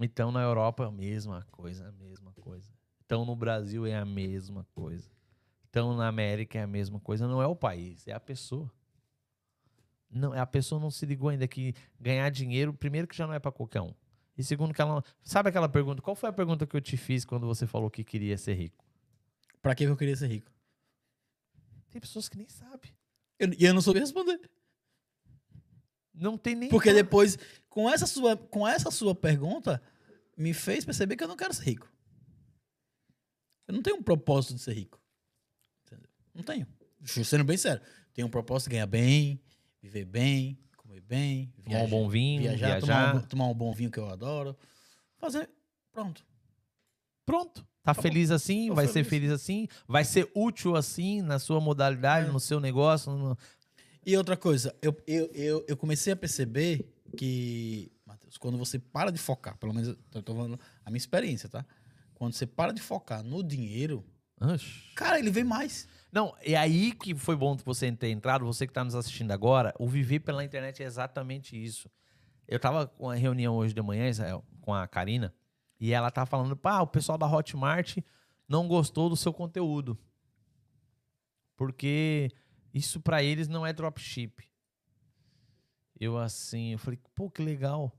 Então, 0.00 0.32
na 0.32 0.42
Europa, 0.42 0.86
a 0.86 0.90
mesma 0.90 1.46
coisa, 1.52 1.88
a 1.88 1.92
mesma 1.92 2.32
coisa. 2.40 2.68
Então 3.12 3.26
no 3.26 3.36
Brasil 3.36 3.84
é 3.84 3.94
a 3.94 4.06
mesma 4.06 4.66
coisa. 4.74 5.06
Então 5.68 5.94
na 5.94 6.08
América 6.08 6.58
é 6.58 6.62
a 6.62 6.66
mesma 6.66 6.98
coisa. 6.98 7.28
Não 7.28 7.42
é 7.42 7.46
o 7.46 7.54
país, 7.54 8.08
é 8.08 8.12
a 8.14 8.18
pessoa. 8.18 8.72
Não, 10.10 10.32
a 10.32 10.46
pessoa 10.46 10.80
não 10.80 10.90
se 10.90 11.04
ligou 11.04 11.28
ainda 11.28 11.46
que 11.46 11.74
ganhar 12.00 12.30
dinheiro, 12.30 12.72
primeiro 12.72 13.06
que 13.06 13.14
já 13.14 13.26
não 13.26 13.34
é 13.34 13.38
para 13.38 13.52
qualquer 13.52 13.82
um. 13.82 13.92
E 14.34 14.42
segundo 14.42 14.72
que 14.72 14.80
ela 14.80 15.04
sabe 15.22 15.50
aquela 15.50 15.68
pergunta, 15.68 16.00
qual 16.00 16.16
foi 16.16 16.30
a 16.30 16.32
pergunta 16.32 16.66
que 16.66 16.74
eu 16.74 16.80
te 16.80 16.96
fiz 16.96 17.22
quando 17.22 17.46
você 17.46 17.66
falou 17.66 17.90
que 17.90 18.02
queria 18.02 18.38
ser 18.38 18.54
rico? 18.54 18.82
Para 19.60 19.74
que 19.74 19.84
eu 19.84 19.94
queria 19.94 20.16
ser 20.16 20.28
rico? 20.28 20.50
Tem 21.90 22.00
pessoas 22.00 22.30
que 22.30 22.38
nem 22.38 22.48
sabem. 22.48 22.96
E 23.38 23.44
eu, 23.44 23.68
eu 23.68 23.74
não 23.74 23.82
soube 23.82 24.00
responder. 24.00 24.40
Não 26.14 26.38
tem 26.38 26.54
nem 26.54 26.70
Porque 26.70 26.94
depois 26.94 27.38
com 27.68 27.90
essa 27.90 28.06
sua 28.06 28.38
com 28.38 28.66
essa 28.66 28.90
sua 28.90 29.14
pergunta 29.14 29.82
me 30.34 30.54
fez 30.54 30.82
perceber 30.82 31.14
que 31.14 31.24
eu 31.24 31.28
não 31.28 31.36
quero 31.36 31.52
ser 31.52 31.64
rico. 31.64 31.91
Eu 33.72 33.76
não 33.76 33.82
tenho 33.82 33.96
um 33.96 34.02
propósito 34.02 34.54
de 34.54 34.60
ser 34.60 34.74
rico. 34.74 35.00
Entendeu? 35.86 36.10
Não 36.34 36.42
tenho. 36.42 36.66
Sendo 37.06 37.42
bem 37.42 37.56
sério. 37.56 37.80
Tenho 38.12 38.28
um 38.28 38.30
propósito 38.30 38.68
de 38.68 38.74
ganhar 38.74 38.86
bem, 38.86 39.40
viver 39.80 40.04
bem, 40.04 40.58
comer 40.76 41.00
bem, 41.00 41.50
viajar, 41.56 41.78
tomar 41.78 41.86
um 41.86 41.88
bom 41.88 42.08
vinho, 42.08 42.42
viajar, 42.42 42.66
viajar. 42.66 42.80
Tomar, 42.80 43.14
um, 43.14 43.26
tomar, 43.26 43.46
um, 43.46 43.54
bom 43.54 43.72
vinho 43.72 43.90
que 43.90 43.98
eu 43.98 44.10
adoro. 44.10 44.54
Fazer. 45.16 45.48
Pronto. 45.90 46.22
Pronto. 47.24 47.62
Tá, 47.82 47.94
tá 47.94 48.02
feliz 48.02 48.28
bom. 48.28 48.34
assim, 48.34 48.68
Tô 48.68 48.74
vai 48.74 48.86
feliz. 48.86 49.06
ser 49.06 49.10
feliz 49.10 49.30
assim, 49.32 49.66
vai 49.88 50.04
ser 50.04 50.30
útil 50.34 50.76
assim 50.76 51.22
na 51.22 51.38
sua 51.38 51.58
modalidade, 51.58 52.28
é. 52.28 52.30
no 52.30 52.38
seu 52.38 52.60
negócio. 52.60 53.10
No... 53.10 53.38
E 54.04 54.14
outra 54.18 54.36
coisa, 54.36 54.76
eu, 54.82 54.94
eu, 55.06 55.30
eu, 55.32 55.64
eu 55.66 55.76
comecei 55.78 56.12
a 56.12 56.16
perceber 56.16 56.92
que, 57.16 57.90
Matheus, 58.04 58.36
quando 58.36 58.58
você 58.58 58.78
para 58.78 59.10
de 59.10 59.18
focar, 59.18 59.56
pelo 59.56 59.72
menos 59.72 59.96
eu 60.14 60.22
tô 60.22 60.34
falando 60.34 60.60
a 60.84 60.90
minha 60.90 60.98
experiência, 60.98 61.48
tá? 61.48 61.64
Quando 62.22 62.34
você 62.34 62.46
para 62.46 62.72
de 62.72 62.80
focar 62.80 63.20
no 63.24 63.42
dinheiro, 63.42 64.06
Oxi. 64.40 64.94
cara, 64.94 65.18
ele 65.18 65.28
vem 65.28 65.42
mais. 65.42 65.88
Não, 66.12 66.32
é 66.40 66.54
aí 66.54 66.92
que 66.92 67.16
foi 67.16 67.34
bom 67.34 67.56
você 67.56 67.90
ter 67.90 68.10
entrado, 68.10 68.46
você 68.46 68.64
que 68.64 68.70
está 68.70 68.84
nos 68.84 68.94
assistindo 68.94 69.32
agora, 69.32 69.74
o 69.76 69.88
viver 69.88 70.20
pela 70.20 70.44
internet 70.44 70.84
é 70.84 70.86
exatamente 70.86 71.60
isso. 71.60 71.90
Eu 72.46 72.58
estava 72.58 72.86
com 72.86 73.06
uma 73.06 73.16
reunião 73.16 73.56
hoje 73.56 73.74
de 73.74 73.82
manhã, 73.82 74.08
Israel, 74.08 74.44
com 74.60 74.72
a 74.72 74.86
Karina, 74.86 75.34
e 75.80 75.92
ela 75.92 76.12
tava 76.12 76.26
falando, 76.26 76.56
pá, 76.56 76.80
o 76.80 76.86
pessoal 76.86 77.18
da 77.18 77.26
Hotmart 77.26 77.98
não 78.48 78.68
gostou 78.68 79.08
do 79.08 79.16
seu 79.16 79.32
conteúdo. 79.32 79.98
Porque 81.56 82.30
isso 82.72 83.00
para 83.00 83.20
eles 83.20 83.48
não 83.48 83.66
é 83.66 83.72
dropship. 83.72 84.48
Eu 85.98 86.16
assim, 86.16 86.70
eu 86.70 86.78
falei, 86.78 87.00
pô, 87.16 87.28
que 87.28 87.42
legal. 87.42 87.92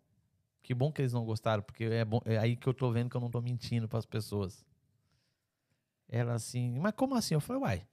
Que 0.64 0.74
bom 0.74 0.92
que 0.92 1.02
eles 1.02 1.14
não 1.14 1.26
gostaram, 1.26 1.62
porque 1.62 1.84
é, 1.84 2.06
bom, 2.06 2.22
é 2.26 2.38
aí 2.38 2.56
que 2.56 2.68
eu 2.68 2.74
tô 2.74 2.90
vendo 2.90 3.10
que 3.10 3.18
eu 3.18 3.22
não 3.22 3.30
tô 3.30 3.42
mentindo 3.42 3.88
para 3.88 4.00
as 4.00 4.06
pessoas. 4.06 4.66
Ela 6.08 6.34
assim, 6.34 6.80
mas 6.80 6.94
como 6.96 7.16
assim? 7.16 7.34
Eu 7.34 7.42
falei, 7.42 7.62
uai, 7.62 7.88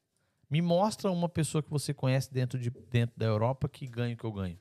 me 0.48 0.62
mostra 0.62 1.10
uma 1.10 1.28
pessoa 1.28 1.62
que 1.62 1.70
você 1.70 1.92
conhece 1.92 2.32
dentro, 2.32 2.58
de, 2.58 2.70
dentro 2.70 3.18
da 3.18 3.26
Europa 3.26 3.68
que 3.68 3.86
ganha 3.86 4.14
o 4.14 4.16
que 4.16 4.24
eu 4.24 4.32
ganho. 4.32 4.58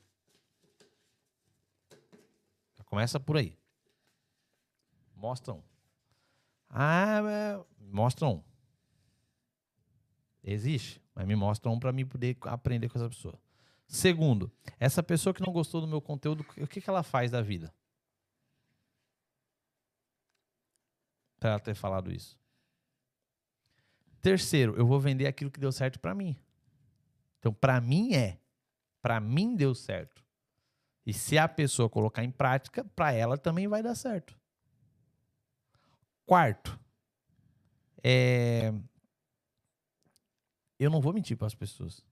Começa 2.84 3.20
por 3.20 3.36
aí. 3.36 3.56
Mostra 5.14 5.54
um. 5.54 5.62
Ah, 6.68 7.62
mostra 7.78 8.26
um. 8.26 8.42
Existe, 10.42 11.00
mas 11.14 11.24
me 11.24 11.36
mostra 11.36 11.70
um 11.70 11.78
para 11.78 11.92
mim 11.92 12.04
poder 12.04 12.36
aprender 12.42 12.88
com 12.88 12.98
essa 12.98 13.08
pessoa. 13.08 13.38
Segundo, 13.86 14.50
essa 14.78 15.04
pessoa 15.04 15.32
que 15.32 15.40
não 15.40 15.52
gostou 15.52 15.80
do 15.80 15.86
meu 15.86 16.00
conteúdo, 16.00 16.44
o 16.56 16.66
que, 16.66 16.80
que 16.80 16.90
ela 16.90 17.04
faz 17.04 17.30
da 17.30 17.40
vida? 17.40 17.72
Para 21.40 21.58
ter 21.58 21.74
falado 21.74 22.12
isso. 22.12 22.38
Terceiro, 24.20 24.76
eu 24.76 24.86
vou 24.86 25.00
vender 25.00 25.26
aquilo 25.26 25.50
que 25.50 25.58
deu 25.58 25.72
certo 25.72 25.98
para 25.98 26.14
mim. 26.14 26.36
Então, 27.38 27.52
para 27.52 27.80
mim 27.80 28.14
é. 28.14 28.38
Para 29.00 29.18
mim 29.18 29.56
deu 29.56 29.74
certo. 29.74 30.22
E 31.06 31.14
se 31.14 31.38
a 31.38 31.48
pessoa 31.48 31.88
colocar 31.88 32.22
em 32.22 32.30
prática, 32.30 32.84
para 32.94 33.12
ela 33.12 33.38
também 33.38 33.66
vai 33.66 33.82
dar 33.82 33.94
certo. 33.94 34.38
Quarto, 36.26 36.78
é... 38.04 38.72
eu 40.78 40.90
não 40.90 41.00
vou 41.00 41.12
mentir 41.12 41.36
para 41.36 41.46
as 41.46 41.54
pessoas. 41.54 42.04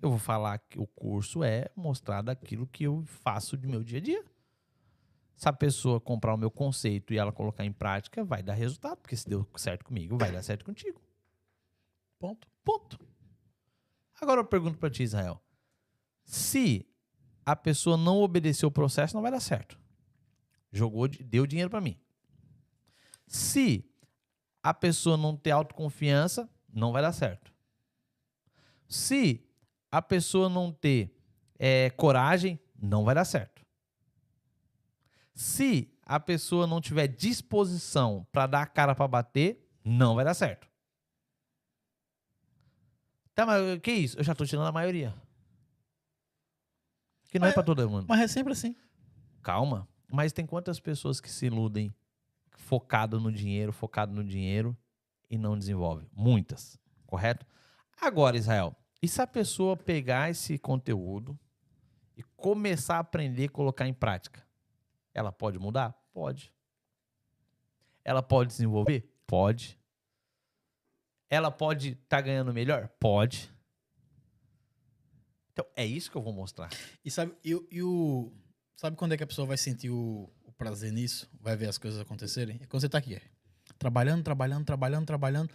Eu 0.00 0.10
vou 0.10 0.18
falar 0.18 0.58
que 0.58 0.78
o 0.78 0.86
curso 0.86 1.42
é 1.42 1.70
mostrar 1.74 2.22
daquilo 2.22 2.66
que 2.66 2.84
eu 2.84 3.02
faço 3.04 3.56
de 3.56 3.66
meu 3.66 3.82
dia 3.82 3.98
a 3.98 4.02
dia. 4.02 4.24
Se 5.38 5.48
a 5.48 5.52
pessoa 5.52 6.00
comprar 6.00 6.34
o 6.34 6.36
meu 6.36 6.50
conceito 6.50 7.14
e 7.14 7.16
ela 7.16 7.30
colocar 7.30 7.64
em 7.64 7.70
prática, 7.72 8.24
vai 8.24 8.42
dar 8.42 8.54
resultado, 8.54 8.96
porque 8.96 9.16
se 9.16 9.28
deu 9.28 9.48
certo 9.54 9.84
comigo, 9.84 10.18
vai 10.18 10.32
dar 10.32 10.42
certo 10.42 10.64
contigo. 10.64 11.00
Ponto. 12.18 12.48
Ponto. 12.64 12.98
Agora 14.20 14.40
eu 14.40 14.44
pergunto 14.44 14.78
para 14.78 14.90
ti, 14.90 15.04
Israel. 15.04 15.40
Se 16.24 16.84
a 17.46 17.54
pessoa 17.54 17.96
não 17.96 18.18
obedeceu 18.18 18.68
o 18.68 18.72
processo, 18.72 19.14
não 19.14 19.22
vai 19.22 19.30
dar 19.30 19.38
certo. 19.38 19.78
Jogou, 20.72 21.06
deu 21.06 21.46
dinheiro 21.46 21.70
para 21.70 21.80
mim. 21.80 21.96
Se 23.24 23.88
a 24.60 24.74
pessoa 24.74 25.16
não 25.16 25.36
ter 25.36 25.52
autoconfiança, 25.52 26.50
não 26.68 26.90
vai 26.90 27.00
dar 27.00 27.12
certo. 27.12 27.54
Se 28.88 29.48
a 29.88 30.02
pessoa 30.02 30.48
não 30.48 30.72
ter 30.72 31.16
é, 31.56 31.90
coragem, 31.90 32.58
não 32.76 33.04
vai 33.04 33.14
dar 33.14 33.24
certo. 33.24 33.57
Se 35.38 35.88
a 36.04 36.18
pessoa 36.18 36.66
não 36.66 36.80
tiver 36.80 37.06
disposição 37.06 38.26
para 38.32 38.48
dar 38.48 38.62
a 38.62 38.66
cara 38.66 38.92
para 38.92 39.06
bater, 39.06 39.64
não 39.84 40.16
vai 40.16 40.24
dar 40.24 40.34
certo. 40.34 40.68
Tá, 43.36 43.46
mas 43.46 43.78
que 43.78 43.92
isso? 43.92 44.18
Eu 44.18 44.24
já 44.24 44.34
tô 44.34 44.44
tirando 44.44 44.66
a 44.66 44.72
maioria. 44.72 45.14
Que 47.30 47.38
não 47.38 47.46
é 47.46 47.50
mas, 47.50 47.52
é 47.52 47.54
para 47.54 47.62
todo 47.62 47.88
mundo. 47.88 48.06
Mas 48.08 48.20
é 48.20 48.26
sempre 48.26 48.52
assim. 48.52 48.74
Calma. 49.40 49.86
Mas 50.10 50.32
tem 50.32 50.44
quantas 50.44 50.80
pessoas 50.80 51.20
que 51.20 51.30
se 51.30 51.46
iludem 51.46 51.94
focado 52.56 53.20
no 53.20 53.30
dinheiro, 53.30 53.72
focado 53.72 54.12
no 54.12 54.24
dinheiro 54.24 54.76
e 55.30 55.38
não 55.38 55.56
desenvolve? 55.56 56.04
Muitas, 56.12 56.76
correto? 57.06 57.46
Agora, 58.00 58.36
Israel, 58.36 58.74
e 59.00 59.06
se 59.06 59.22
a 59.22 59.26
pessoa 59.26 59.76
pegar 59.76 60.30
esse 60.30 60.58
conteúdo 60.58 61.38
e 62.16 62.24
começar 62.24 62.96
a 62.96 63.00
aprender 63.00 63.44
e 63.44 63.48
colocar 63.48 63.86
em 63.86 63.94
prática? 63.94 64.47
Ela 65.18 65.32
pode 65.32 65.58
mudar? 65.58 65.92
Pode. 66.12 66.52
Ela 68.04 68.22
pode 68.22 68.50
desenvolver? 68.50 69.12
Pode. 69.26 69.76
Ela 71.28 71.50
pode 71.50 71.88
estar 71.88 72.18
tá 72.18 72.20
ganhando 72.20 72.54
melhor? 72.54 72.88
Pode. 73.00 73.52
Então, 75.52 75.66
é 75.74 75.84
isso 75.84 76.08
que 76.08 76.16
eu 76.16 76.22
vou 76.22 76.32
mostrar. 76.32 76.70
E 77.04 77.10
sabe, 77.10 77.34
e, 77.44 77.50
e 77.68 77.82
o, 77.82 78.32
sabe 78.76 78.96
quando 78.96 79.12
é 79.12 79.16
que 79.16 79.24
a 79.24 79.26
pessoa 79.26 79.44
vai 79.44 79.58
sentir 79.58 79.90
o, 79.90 80.30
o, 80.44 80.52
prazer 80.52 80.92
nisso? 80.92 81.28
Vai 81.40 81.56
ver 81.56 81.68
as 81.68 81.78
coisas 81.78 81.98
acontecerem? 81.98 82.60
É 82.62 82.66
quando 82.66 82.80
você 82.80 82.88
tá 82.88 82.98
aqui. 82.98 83.16
É. 83.16 83.22
Trabalhando, 83.76 84.22
trabalhando, 84.22 84.64
trabalhando, 84.64 85.04
trabalhando. 85.04 85.50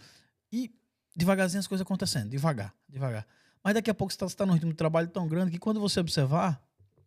E 0.52 0.70
devagarzinho 1.16 1.60
as 1.60 1.66
coisas 1.66 1.86
acontecendo. 1.86 2.28
Devagar, 2.28 2.74
devagar. 2.86 3.26
Mas 3.62 3.72
daqui 3.72 3.90
a 3.90 3.94
pouco 3.94 4.12
você 4.12 4.22
está 4.22 4.44
tá 4.44 4.46
num 4.46 4.52
ritmo 4.52 4.72
de 4.72 4.76
trabalho 4.76 5.08
tão 5.08 5.26
grande 5.26 5.50
que 5.50 5.58
quando 5.58 5.80
você 5.80 6.00
observar, 6.00 6.62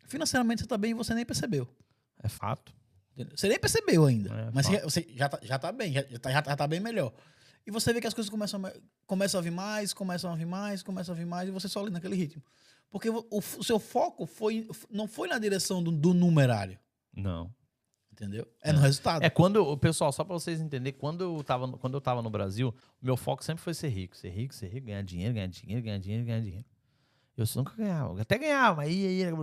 financeiramente 0.08 0.62
você 0.62 0.66
está 0.66 0.76
bem 0.76 0.90
e 0.90 0.96
você 0.96 1.14
nem 1.14 1.24
percebeu. 1.24 1.70
É 2.23 2.30
fato. 2.30 2.73
Você 3.35 3.48
nem 3.48 3.60
percebeu 3.60 4.06
ainda. 4.06 4.34
É 4.34 4.52
mas 4.53 4.68
fato. 4.68 4.84
você 4.84 5.07
já 5.15 5.27
tá, 5.27 5.39
já 5.41 5.57
tá 5.57 5.72
bem, 5.72 5.91
já, 5.91 6.03
tá, 6.19 6.31
já, 6.31 6.41
tá 6.41 6.68
bem 6.68 6.80
melhor. 6.80 7.14
E 7.65 7.72
você 7.72 7.91
vê 7.91 7.99
que 7.99 8.07
as 8.07 8.14
coisas 8.14 8.30
começam, 8.30 8.61
começam 9.06 9.39
a 9.39 9.44
vir 9.44 9.52
mais, 9.52 9.94
começam 9.94 10.31
a 10.31 10.35
vir 10.35 10.45
mais, 10.45 10.84
começam 10.84 11.14
a 11.14 11.18
vir 11.18 11.26
mais, 11.26 11.49
e 11.49 11.52
você 11.52 11.68
só 11.68 11.81
ali 11.81 11.89
naquele 11.89 12.15
ritmo. 12.15 12.41
Porque 12.89 13.10
o, 13.10 13.26
o, 13.30 13.64
seu 13.64 13.80
foco 13.80 14.26
foi, 14.26 14.68
não 14.89 15.07
foi 15.07 15.27
na 15.27 15.38
direção 15.38 15.84
do, 15.84 15.91
do 15.91 16.14
numerário. 16.14 16.80
Não. 17.14 17.53
Entendeu? 18.11 18.48
É, 18.64 18.69
é, 18.69 18.73
no 18.73 18.80
resultado. 18.80 19.23
É 19.23 19.30
quando, 19.30 19.77
pessoal, 19.77 20.11
só 20.11 20.23
para 20.23 20.34
vocês 20.34 20.61
entenderem, 20.61 20.98
quando 20.98 21.23
eu, 21.23 21.44
tava, 21.44 21.72
quando 21.77 21.94
eu 21.95 22.02
tava 22.02 22.22
no 22.22 22.30
Brasil, 22.30 22.73
meu 23.02 23.18
foco 23.18 23.44
sempre 23.44 23.61
foi 23.61 23.73
ser 23.73 23.89
rico, 23.89 24.15
ser 24.15 24.30
rico, 24.30 24.56
ser 24.56 24.68
rico, 24.68 24.88
ganhar 24.88 25.03
dinheiro, 25.03 25.34
ganhar 25.34 25.48
dinheiro, 25.48 25.84
ganhar 25.84 25.99
dinheiro, 25.99 26.26
ganhar 26.26 26.41
dinheiro. 26.41 26.65
Eu 27.35 27.45
nunca 27.56 27.76
ganhava, 27.76 28.19
até 28.19 28.38
ganhava, 28.38 28.77
mas 28.77 28.91
ia, 28.91 29.11
ia, 29.11 29.34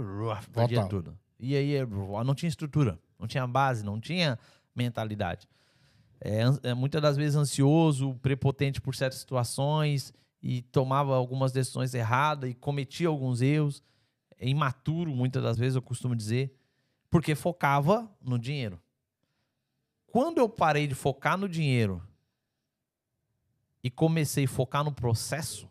perdia 0.52 0.88
tudo. 0.88 1.16
Ia, 1.44 1.62
ia, 1.62 1.86
não 1.86 2.34
tinha 2.34 2.48
estrutura, 2.48 2.98
não 3.18 3.26
tinha 3.26 3.46
base, 3.46 3.84
não 3.84 4.00
tinha 4.00 4.38
mentalidade. 4.74 5.48
É, 6.20 6.70
é, 6.70 6.74
muitas 6.74 7.02
das 7.02 7.16
vezes 7.16 7.36
ansioso, 7.36 8.14
prepotente 8.22 8.80
por 8.80 8.94
certas 8.94 9.20
situações, 9.20 10.12
e 10.42 10.60
tomava 10.60 11.14
algumas 11.16 11.52
decisões 11.52 11.94
erradas 11.94 12.50
e 12.50 12.54
cometia 12.54 13.08
alguns 13.08 13.40
erros, 13.40 13.82
é 14.38 14.46
imaturo 14.48 15.14
muitas 15.14 15.42
das 15.42 15.56
vezes, 15.56 15.76
eu 15.76 15.82
costumo 15.82 16.14
dizer, 16.14 16.54
porque 17.10 17.34
focava 17.34 18.10
no 18.20 18.38
dinheiro. 18.38 18.80
Quando 20.06 20.38
eu 20.38 20.48
parei 20.48 20.86
de 20.86 20.94
focar 20.94 21.38
no 21.38 21.48
dinheiro 21.48 22.02
e 23.82 23.90
comecei 23.90 24.44
a 24.44 24.48
focar 24.48 24.84
no 24.84 24.92
processo, 24.92 25.68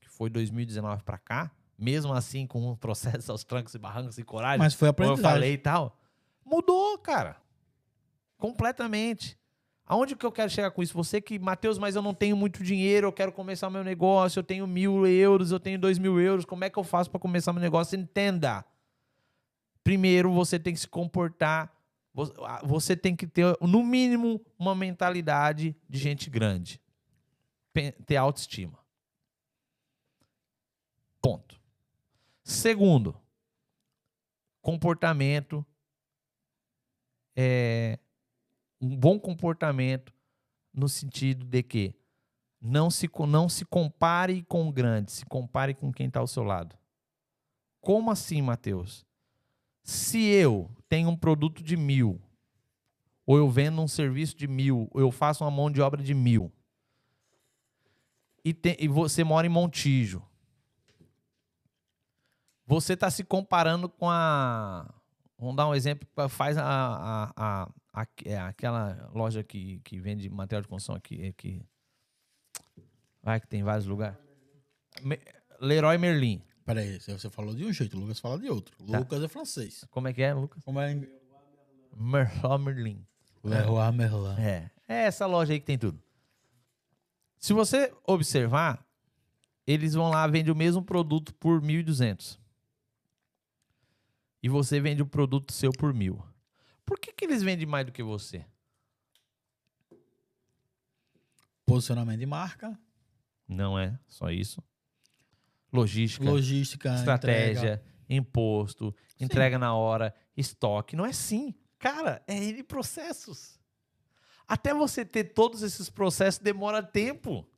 que 0.00 0.08
foi 0.08 0.28
2019 0.28 1.02
para 1.02 1.18
cá, 1.18 1.50
mesmo 1.82 2.14
assim 2.14 2.46
com 2.46 2.70
um 2.70 2.76
processo 2.76 3.32
aos 3.32 3.42
trancos 3.42 3.74
e 3.74 3.78
barrancos 3.78 4.16
e 4.18 4.22
coragem, 4.22 4.58
mas 4.58 4.74
foi 4.74 4.92
como 4.92 5.10
eu 5.10 5.16
falei 5.16 5.54
e 5.54 5.58
tal, 5.58 5.98
mudou, 6.44 6.96
cara. 6.98 7.36
Completamente. 8.38 9.38
Aonde 9.84 10.16
que 10.16 10.24
eu 10.24 10.32
quero 10.32 10.48
chegar 10.48 10.70
com 10.70 10.82
isso? 10.82 10.94
Você 10.94 11.20
que, 11.20 11.38
Matheus, 11.38 11.76
mas 11.76 11.96
eu 11.96 12.02
não 12.02 12.14
tenho 12.14 12.36
muito 12.36 12.62
dinheiro, 12.62 13.08
eu 13.08 13.12
quero 13.12 13.32
começar 13.32 13.68
meu 13.68 13.84
negócio, 13.84 14.38
eu 14.38 14.44
tenho 14.44 14.66
mil 14.66 15.06
euros, 15.06 15.50
eu 15.50 15.60
tenho 15.60 15.78
dois 15.78 15.98
mil 15.98 16.20
euros, 16.20 16.44
como 16.44 16.64
é 16.64 16.70
que 16.70 16.78
eu 16.78 16.84
faço 16.84 17.10
para 17.10 17.20
começar 17.20 17.52
meu 17.52 17.60
negócio? 17.60 17.98
Entenda. 17.98 18.64
Primeiro, 19.84 20.32
você 20.32 20.58
tem 20.58 20.72
que 20.72 20.80
se 20.80 20.88
comportar, 20.88 21.76
você 22.62 22.96
tem 22.96 23.16
que 23.16 23.26
ter, 23.26 23.56
no 23.60 23.82
mínimo, 23.82 24.40
uma 24.58 24.74
mentalidade 24.74 25.76
de 25.88 25.98
gente 25.98 26.30
grande. 26.30 26.80
Ter 28.06 28.16
autoestima. 28.16 28.78
Ponto. 31.20 31.61
Segundo, 32.52 33.16
comportamento 34.60 35.64
é, 37.34 37.98
um 38.78 38.94
bom 38.94 39.18
comportamento 39.18 40.12
no 40.72 40.86
sentido 40.86 41.46
de 41.46 41.62
que 41.62 41.94
não 42.60 42.90
se, 42.90 43.10
não 43.26 43.48
se 43.48 43.64
compare 43.64 44.42
com 44.42 44.68
o 44.68 44.72
grande, 44.72 45.12
se 45.12 45.24
compare 45.24 45.72
com 45.72 45.90
quem 45.90 46.08
está 46.08 46.20
ao 46.20 46.26
seu 46.26 46.42
lado. 46.42 46.76
Como 47.80 48.10
assim, 48.10 48.42
Mateus? 48.42 49.04
Se 49.82 50.22
eu 50.22 50.70
tenho 50.88 51.08
um 51.08 51.16
produto 51.16 51.62
de 51.62 51.76
mil, 51.76 52.20
ou 53.26 53.38
eu 53.38 53.48
vendo 53.50 53.80
um 53.80 53.88
serviço 53.88 54.36
de 54.36 54.46
mil, 54.46 54.88
ou 54.92 55.00
eu 55.00 55.10
faço 55.10 55.42
uma 55.42 55.50
mão 55.50 55.70
de 55.70 55.80
obra 55.80 56.02
de 56.02 56.14
mil, 56.14 56.52
e, 58.44 58.52
tem, 58.52 58.76
e 58.78 58.86
você 58.88 59.24
mora 59.24 59.46
em 59.46 59.50
Montijo, 59.50 60.22
você 62.72 62.94
está 62.94 63.10
se 63.10 63.22
comparando 63.22 63.88
com 63.88 64.08
a. 64.08 64.88
Vamos 65.38 65.56
dar 65.56 65.68
um 65.68 65.74
exemplo, 65.74 66.08
faz 66.28 66.56
a, 66.56 66.64
a, 66.64 67.68
a, 67.92 68.06
é 68.24 68.38
aquela 68.38 69.10
loja 69.12 69.42
que, 69.42 69.80
que 69.80 69.98
vende 69.98 70.30
material 70.30 70.62
de 70.62 70.68
construção 70.68 70.94
aqui, 70.94 71.26
aqui. 71.26 71.62
Vai 73.22 73.40
que 73.40 73.46
tem 73.46 73.62
vários 73.62 73.86
lugares. 73.86 74.16
Me, 75.02 75.18
Leroy 75.60 75.98
Merlin. 75.98 76.40
Peraí, 76.64 76.98
você 77.00 77.28
falou 77.28 77.54
de 77.54 77.64
um 77.64 77.72
jeito, 77.72 77.96
o 77.96 78.00
Lucas 78.00 78.20
fala 78.20 78.38
de 78.38 78.48
outro. 78.48 78.76
Tá. 78.86 78.98
Lucas 78.98 79.22
é 79.22 79.28
francês. 79.28 79.84
Como 79.90 80.08
é 80.08 80.12
que 80.12 80.22
é, 80.22 80.32
Lucas? 80.32 80.62
Como 80.64 80.80
é? 80.80 80.94
Leroy 80.94 82.58
Merlin. 82.58 83.06
Leroy 83.42 83.92
Merlin. 83.92 84.40
É. 84.40 84.70
É 84.88 85.04
essa 85.04 85.26
loja 85.26 85.52
aí 85.52 85.60
que 85.60 85.66
tem 85.66 85.78
tudo. 85.78 86.00
Se 87.38 87.52
você 87.52 87.92
observar, 88.06 88.86
eles 89.66 89.94
vão 89.94 90.08
lá, 90.08 90.26
vendem 90.26 90.52
o 90.52 90.56
mesmo 90.56 90.82
produto 90.82 91.34
por 91.34 91.60
1.200. 91.60 92.41
E 94.42 94.48
você 94.48 94.80
vende 94.80 95.02
o 95.02 95.06
produto 95.06 95.52
seu 95.52 95.70
por 95.70 95.94
mil. 95.94 96.22
Por 96.84 96.98
que, 96.98 97.12
que 97.12 97.24
eles 97.24 97.42
vendem 97.42 97.66
mais 97.66 97.86
do 97.86 97.92
que 97.92 98.02
você? 98.02 98.44
Posicionamento 101.64 102.18
de 102.18 102.26
marca. 102.26 102.78
Não 103.46 103.78
é 103.78 103.98
só 104.08 104.30
isso. 104.30 104.62
Logística. 105.72 106.24
Logística. 106.24 106.94
Estratégia. 106.94 107.74
Entrega. 107.74 107.82
Imposto. 108.08 108.94
Sim. 109.16 109.24
Entrega 109.24 109.58
na 109.58 109.74
hora. 109.74 110.14
Estoque. 110.36 110.96
Não 110.96 111.06
é 111.06 111.10
assim. 111.10 111.54
Cara, 111.78 112.22
é 112.26 112.36
N 112.36 112.62
processos. 112.62 113.58
Até 114.46 114.74
você 114.74 115.04
ter 115.04 115.32
todos 115.32 115.62
esses 115.62 115.88
processos 115.88 116.40
demora 116.40 116.82
tempo. 116.82 117.48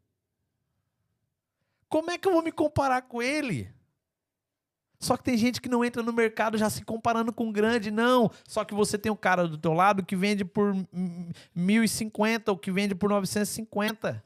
Como 1.89 2.11
é 2.11 2.19
que 2.19 2.29
eu 2.29 2.33
vou 2.33 2.43
me 2.43 2.53
comparar 2.53 3.03
com 3.03 3.21
ele? 3.21 3.74
Só 5.05 5.17
que 5.17 5.25
tem 5.25 5.37
gente 5.37 5.61
que 5.61 5.69
não 5.69 5.85
entra 5.85 6.03
no 6.03 6.13
mercado 6.13 6.57
já 6.57 6.71
se 6.71 6.83
comparando 6.83 7.33
com 7.33 7.53
grande, 7.53 7.91
não. 7.91 8.31
Só 8.49 8.65
que 8.65 8.75
você 8.75 8.97
tem 8.97 9.13
um 9.13 9.17
cara 9.17 9.47
do 9.47 9.59
teu 9.59 9.73
lado 9.73 10.05
que 10.05 10.17
vende 10.17 10.45
por 10.45 10.75
1.050 11.57 12.49
ou 12.49 12.57
que 12.57 12.73
vende 12.73 12.95
por 12.95 13.11
950. 13.11 14.23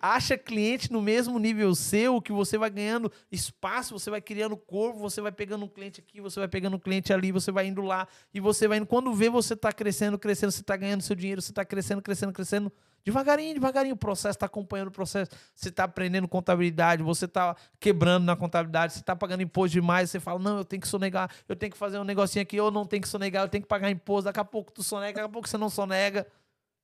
Acha 0.00 0.36
cliente 0.36 0.92
no 0.92 1.00
mesmo 1.00 1.38
nível 1.38 1.72
seu, 1.74 2.20
que 2.20 2.32
você 2.32 2.58
vai 2.58 2.68
ganhando 2.68 3.12
espaço, 3.30 3.96
você 3.96 4.10
vai 4.10 4.20
criando 4.20 4.56
corpo, 4.56 4.98
você 4.98 5.20
vai 5.20 5.30
pegando 5.30 5.64
um 5.64 5.68
cliente 5.68 6.00
aqui, 6.00 6.20
você 6.20 6.40
vai 6.40 6.48
pegando 6.48 6.76
um 6.76 6.78
cliente 6.80 7.12
ali, 7.12 7.30
você 7.30 7.52
vai 7.52 7.66
indo 7.66 7.82
lá 7.82 8.06
e 8.34 8.40
você 8.40 8.66
vai 8.66 8.78
indo. 8.78 8.86
Quando 8.86 9.14
vê, 9.14 9.30
você 9.30 9.54
está 9.54 9.72
crescendo, 9.72 10.18
crescendo, 10.18 10.50
você 10.50 10.60
está 10.60 10.76
ganhando 10.76 11.02
seu 11.02 11.14
dinheiro, 11.14 11.40
você 11.40 11.52
está 11.52 11.64
crescendo, 11.64 12.02
crescendo, 12.02 12.32
crescendo. 12.32 12.72
Devagarinho, 13.04 13.54
devagarinho, 13.54 13.94
o 13.94 13.98
processo 13.98 14.36
está 14.36 14.46
acompanhando 14.46 14.88
o 14.88 14.92
processo. 14.92 15.30
Você 15.54 15.68
está 15.68 15.84
aprendendo 15.84 16.26
contabilidade, 16.26 17.02
você 17.02 17.26
está 17.26 17.56
quebrando 17.78 18.24
na 18.24 18.34
contabilidade, 18.34 18.94
você 18.94 19.00
está 19.00 19.14
pagando 19.14 19.42
imposto 19.42 19.74
demais, 19.74 20.10
você 20.10 20.18
fala, 20.18 20.40
não, 20.40 20.58
eu 20.58 20.64
tenho 20.64 20.82
que 20.82 20.88
sonegar, 20.88 21.30
eu 21.48 21.54
tenho 21.54 21.70
que 21.70 21.78
fazer 21.78 21.98
um 21.98 22.04
negocinho 22.04 22.42
aqui, 22.42 22.56
eu 22.56 22.70
não 22.70 22.84
tenho 22.84 23.00
que 23.00 23.08
sonegar, 23.08 23.44
eu 23.44 23.48
tenho 23.48 23.62
que 23.62 23.68
pagar 23.68 23.90
imposto, 23.90 24.24
daqui 24.24 24.40
a 24.40 24.44
pouco 24.44 24.72
tu 24.72 24.82
sonega, 24.82 25.14
daqui 25.14 25.26
a 25.26 25.32
pouco 25.32 25.48
você 25.48 25.56
não 25.56 25.70
sonega. 25.70 26.26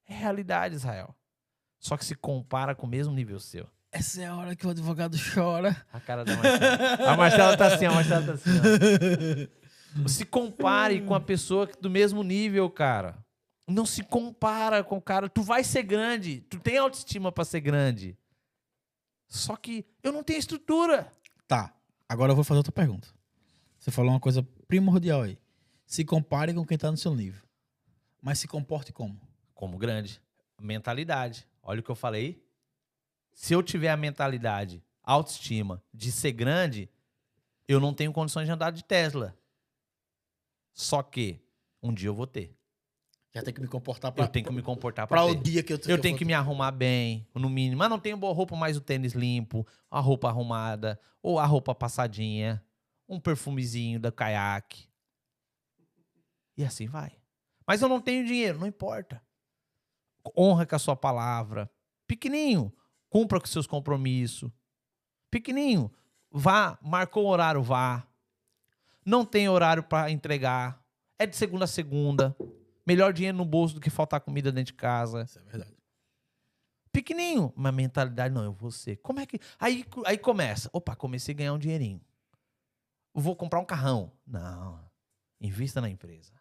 É 0.08 0.14
realidade, 0.14 0.76
Israel. 0.76 1.14
Só 1.84 1.98
que 1.98 2.04
se 2.04 2.14
compara 2.14 2.74
com 2.74 2.86
o 2.86 2.88
mesmo 2.88 3.12
nível 3.12 3.38
seu. 3.38 3.68
Essa 3.92 4.22
é 4.22 4.26
a 4.26 4.34
hora 4.34 4.56
que 4.56 4.66
o 4.66 4.70
advogado 4.70 5.18
chora. 5.34 5.76
A 5.92 6.00
cara 6.00 6.24
da 6.24 6.34
Marcela. 6.34 7.12
A 7.12 7.16
Marcela 7.16 7.56
tá 7.58 7.66
assim, 7.66 7.84
a 7.84 7.92
Marcela 7.92 8.26
tá 8.26 8.32
assim. 8.32 8.50
Ó. 10.02 10.08
Se 10.08 10.24
compare 10.24 11.02
com 11.02 11.14
a 11.14 11.20
pessoa 11.20 11.68
do 11.82 11.90
mesmo 11.90 12.22
nível, 12.22 12.70
cara. 12.70 13.22
Não 13.68 13.84
se 13.84 14.02
compara 14.02 14.82
com 14.82 14.96
o 14.96 15.02
cara. 15.02 15.28
Tu 15.28 15.42
vai 15.42 15.62
ser 15.62 15.82
grande. 15.82 16.40
Tu 16.48 16.58
tem 16.58 16.78
autoestima 16.78 17.30
para 17.30 17.44
ser 17.44 17.60
grande. 17.60 18.16
Só 19.28 19.54
que 19.54 19.84
eu 20.02 20.10
não 20.10 20.24
tenho 20.24 20.38
estrutura. 20.38 21.12
Tá. 21.46 21.70
Agora 22.08 22.32
eu 22.32 22.34
vou 22.34 22.44
fazer 22.44 22.58
outra 22.58 22.72
pergunta. 22.72 23.08
Você 23.78 23.90
falou 23.90 24.10
uma 24.10 24.20
coisa 24.20 24.42
primordial 24.66 25.20
aí. 25.20 25.38
Se 25.84 26.02
compare 26.02 26.54
com 26.54 26.64
quem 26.64 26.78
tá 26.78 26.90
no 26.90 26.96
seu 26.96 27.14
nível. 27.14 27.42
Mas 28.22 28.38
se 28.38 28.48
comporte 28.48 28.90
como? 28.90 29.20
Como 29.52 29.76
grande. 29.76 30.18
Mentalidade. 30.58 31.46
Olha 31.64 31.80
o 31.80 31.82
que 31.82 31.90
eu 31.90 31.96
falei. 31.96 32.44
Se 33.32 33.54
eu 33.54 33.62
tiver 33.62 33.88
a 33.88 33.96
mentalidade, 33.96 34.84
autoestima 35.02 35.82
de 35.92 36.12
ser 36.12 36.32
grande, 36.32 36.88
eu 37.66 37.80
não 37.80 37.94
tenho 37.94 38.12
condições 38.12 38.44
de 38.44 38.52
andar 38.52 38.70
de 38.70 38.84
Tesla. 38.84 39.36
Só 40.72 41.02
que 41.02 41.40
um 41.82 41.92
dia 41.92 42.08
eu 42.08 42.14
vou 42.14 42.26
ter. 42.26 42.54
Já 43.32 43.42
tem 43.42 43.52
que 43.52 43.60
me 43.60 43.66
comportar 43.66 44.12
para 44.12 44.24
Eu 44.24 44.28
tenho 44.28 44.46
que 44.46 44.52
me 44.52 44.62
comportar 44.62 45.08
para 45.08 45.24
o 45.24 45.34
dia 45.34 45.62
que 45.62 45.72
eu 45.72 45.80
Eu 45.88 46.00
tenho 46.00 46.16
que 46.16 46.24
me 46.24 46.34
arrumar 46.34 46.70
bem, 46.70 47.26
no 47.34 47.50
mínimo. 47.50 47.78
Mas 47.78 47.90
não 47.90 47.98
tenho 47.98 48.16
boa 48.16 48.32
roupa, 48.32 48.54
mais 48.54 48.76
o 48.76 48.80
tênis 48.80 49.12
limpo, 49.12 49.66
a 49.90 49.98
roupa 49.98 50.28
arrumada, 50.28 51.00
ou 51.20 51.40
a 51.40 51.46
roupa 51.46 51.74
passadinha, 51.74 52.62
um 53.08 53.18
perfumezinho 53.18 53.98
da 53.98 54.12
caiaque. 54.12 54.88
E 56.56 56.64
assim 56.64 56.86
vai. 56.86 57.18
Mas 57.66 57.82
eu 57.82 57.88
não 57.88 58.00
tenho 58.00 58.24
dinheiro, 58.24 58.60
não 58.60 58.66
importa 58.68 59.23
honra 60.36 60.66
com 60.66 60.76
a 60.76 60.78
sua 60.78 60.96
palavra. 60.96 61.70
Pequenininho, 62.06 62.72
cumpra 63.08 63.40
com 63.40 63.46
seus 63.46 63.66
compromissos. 63.66 64.50
Pequenininho, 65.30 65.90
vá, 66.30 66.78
marcou 66.82 67.24
o 67.24 67.28
horário, 67.28 67.62
vá. 67.62 68.06
Não 69.04 69.24
tem 69.24 69.48
horário 69.48 69.82
para 69.82 70.10
entregar. 70.10 70.82
É 71.18 71.26
de 71.26 71.36
segunda 71.36 71.64
a 71.64 71.68
segunda. 71.68 72.36
Melhor 72.86 73.12
dinheiro 73.12 73.38
no 73.38 73.44
bolso 73.44 73.74
do 73.74 73.80
que 73.80 73.90
faltar 73.90 74.20
comida 74.20 74.52
dentro 74.52 74.72
de 74.72 74.78
casa. 74.78 75.22
Isso 75.22 75.38
é 75.38 75.42
verdade. 75.42 75.74
Pequenininho, 76.92 77.52
mas 77.56 77.74
mentalidade 77.74 78.32
não, 78.32 78.44
eu 78.44 78.52
vou 78.52 78.70
ser. 78.70 78.96
Como 78.98 79.18
é 79.18 79.26
que. 79.26 79.40
Aí, 79.58 79.84
aí 80.06 80.16
começa. 80.16 80.70
Opa, 80.72 80.94
comecei 80.94 81.34
a 81.34 81.36
ganhar 81.36 81.52
um 81.52 81.58
dinheirinho. 81.58 82.00
Vou 83.12 83.34
comprar 83.34 83.58
um 83.60 83.64
carrão. 83.64 84.12
Não. 84.26 84.80
Invista 85.40 85.80
na 85.80 85.88
empresa. 85.88 86.32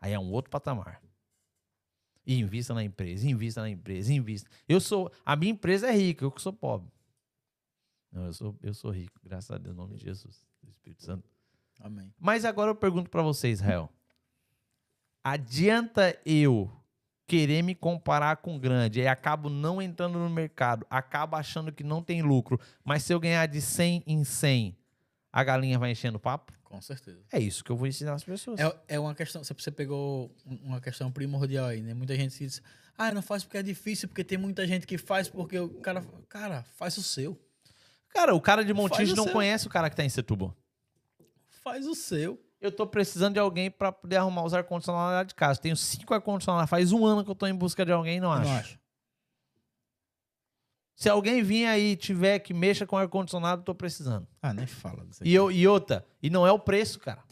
Aí 0.00 0.12
é 0.12 0.18
um 0.18 0.30
outro 0.30 0.50
patamar. 0.50 1.00
E 2.26 2.38
invista 2.38 2.72
na 2.72 2.82
empresa, 2.82 3.28
invista 3.28 3.60
na 3.60 3.68
empresa, 3.68 4.12
invista. 4.12 4.48
Eu 4.68 4.80
sou, 4.80 5.12
a 5.24 5.36
minha 5.36 5.52
empresa 5.52 5.88
é 5.88 5.92
rica, 5.92 6.24
eu 6.24 6.30
que 6.30 6.40
sou 6.40 6.52
pobre. 6.52 6.90
Não, 8.10 8.26
eu 8.26 8.32
sou, 8.32 8.58
eu 8.62 8.72
sou 8.72 8.90
rico, 8.90 9.20
graças 9.22 9.50
a 9.50 9.58
Deus, 9.58 9.74
em 9.74 9.78
nome 9.78 9.96
de 9.96 10.04
Jesus, 10.04 10.44
do 10.62 10.70
Espírito 10.70 11.02
Santo. 11.04 11.28
Amém. 11.80 12.14
Mas 12.18 12.44
agora 12.44 12.70
eu 12.70 12.74
pergunto 12.74 13.10
para 13.10 13.22
vocês, 13.22 13.60
Israel. 13.60 13.90
Adianta 15.22 16.18
eu 16.24 16.70
querer 17.26 17.62
me 17.62 17.74
comparar 17.74 18.36
com 18.36 18.58
grande 18.58 19.00
e 19.00 19.08
acabo 19.08 19.48
não 19.48 19.80
entrando 19.80 20.18
no 20.18 20.30
mercado, 20.30 20.86
acabo 20.90 21.36
achando 21.36 21.72
que 21.72 21.82
não 21.82 22.02
tem 22.02 22.22
lucro, 22.22 22.60
mas 22.84 23.02
se 23.02 23.12
eu 23.12 23.20
ganhar 23.20 23.46
de 23.46 23.60
100 23.60 24.04
em 24.06 24.24
100, 24.24 24.76
a 25.34 25.42
galinha 25.42 25.76
vai 25.80 25.90
enchendo 25.90 26.16
o 26.16 26.20
papo? 26.20 26.52
Com 26.62 26.80
certeza. 26.80 27.18
É 27.32 27.40
isso 27.40 27.64
que 27.64 27.72
eu 27.72 27.76
vou 27.76 27.88
ensinar 27.88 28.14
as 28.14 28.22
pessoas. 28.22 28.60
É, 28.60 28.76
é 28.86 29.00
uma 29.00 29.16
questão, 29.16 29.42
você 29.42 29.70
pegou 29.72 30.32
uma 30.62 30.80
questão 30.80 31.10
primordial 31.10 31.66
aí, 31.66 31.82
né? 31.82 31.92
Muita 31.92 32.14
gente 32.14 32.38
diz, 32.38 32.62
ah, 32.96 33.10
não 33.10 33.20
faz 33.20 33.42
porque 33.42 33.58
é 33.58 33.62
difícil, 33.62 34.06
porque 34.06 34.22
tem 34.22 34.38
muita 34.38 34.64
gente 34.64 34.86
que 34.86 34.96
faz 34.96 35.28
porque 35.28 35.58
o 35.58 35.68
cara. 35.80 36.06
Cara, 36.28 36.62
faz 36.76 36.96
o 36.98 37.02
seu. 37.02 37.36
Cara, 38.10 38.32
o 38.32 38.40
cara 38.40 38.64
de 38.64 38.72
Montijo 38.72 39.16
não 39.16 39.24
seu. 39.24 39.32
conhece 39.32 39.66
o 39.66 39.70
cara 39.70 39.90
que 39.90 39.96
tá 39.96 40.04
em 40.04 40.08
Setúbal. 40.08 40.56
Faz 41.48 41.84
o 41.84 41.96
seu. 41.96 42.40
Eu 42.60 42.70
tô 42.70 42.86
precisando 42.86 43.34
de 43.34 43.40
alguém 43.40 43.68
para 43.68 43.90
poder 43.90 44.18
arrumar 44.18 44.44
os 44.44 44.54
ar-condicionados 44.54 45.14
lá 45.14 45.24
de 45.24 45.34
casa. 45.34 45.60
Tenho 45.60 45.76
cinco 45.76 46.14
ar-condicionados. 46.14 46.70
Faz 46.70 46.92
um 46.92 47.04
ano 47.04 47.24
que 47.24 47.30
eu 47.30 47.34
tô 47.34 47.48
em 47.48 47.54
busca 47.54 47.84
de 47.84 47.90
alguém 47.90 48.18
e 48.18 48.20
não 48.20 48.30
acho. 48.30 48.48
Não 48.48 48.56
acho. 48.56 48.78
Se 50.94 51.08
alguém 51.08 51.42
vir 51.42 51.66
aí 51.66 51.92
e 51.92 51.96
tiver 51.96 52.38
que 52.38 52.54
mexa 52.54 52.86
com 52.86 52.96
ar-condicionado, 52.96 53.62
tô 53.62 53.74
precisando. 53.74 54.26
Ah, 54.40 54.54
nem 54.54 54.66
fala 54.66 55.04
disso. 55.04 55.22
E, 55.24 55.34
eu, 55.34 55.50
e 55.50 55.66
outra, 55.66 56.06
e 56.22 56.30
não 56.30 56.46
é 56.46 56.52
o 56.52 56.58
preço, 56.58 57.00
cara. 57.00 57.22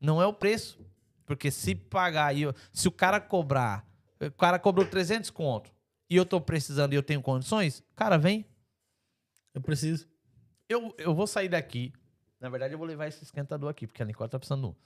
Não 0.00 0.20
é 0.20 0.26
o 0.26 0.32
preço. 0.32 0.78
Porque 1.26 1.50
se 1.50 1.74
pagar, 1.74 2.36
eu, 2.36 2.54
se 2.72 2.88
o 2.88 2.92
cara 2.92 3.20
cobrar, 3.20 3.86
o 4.20 4.30
cara 4.32 4.58
cobrou 4.58 4.86
300 4.86 5.30
conto 5.30 5.70
e 6.08 6.16
eu 6.16 6.24
tô 6.24 6.40
precisando 6.40 6.92
e 6.92 6.96
eu 6.96 7.02
tenho 7.02 7.22
condições, 7.22 7.82
cara, 7.94 8.18
vem. 8.18 8.46
Eu 9.54 9.60
preciso. 9.60 10.06
Eu, 10.68 10.94
eu 10.98 11.14
vou 11.14 11.26
sair 11.26 11.48
daqui. 11.48 11.92
Na 12.40 12.48
verdade, 12.48 12.74
eu 12.74 12.78
vou 12.78 12.86
levar 12.86 13.06
esse 13.06 13.22
esquentador 13.22 13.70
aqui, 13.70 13.86
porque 13.86 14.02
a 14.02 14.06
Nicole 14.06 14.28
tá 14.28 14.38
precisando. 14.38 14.76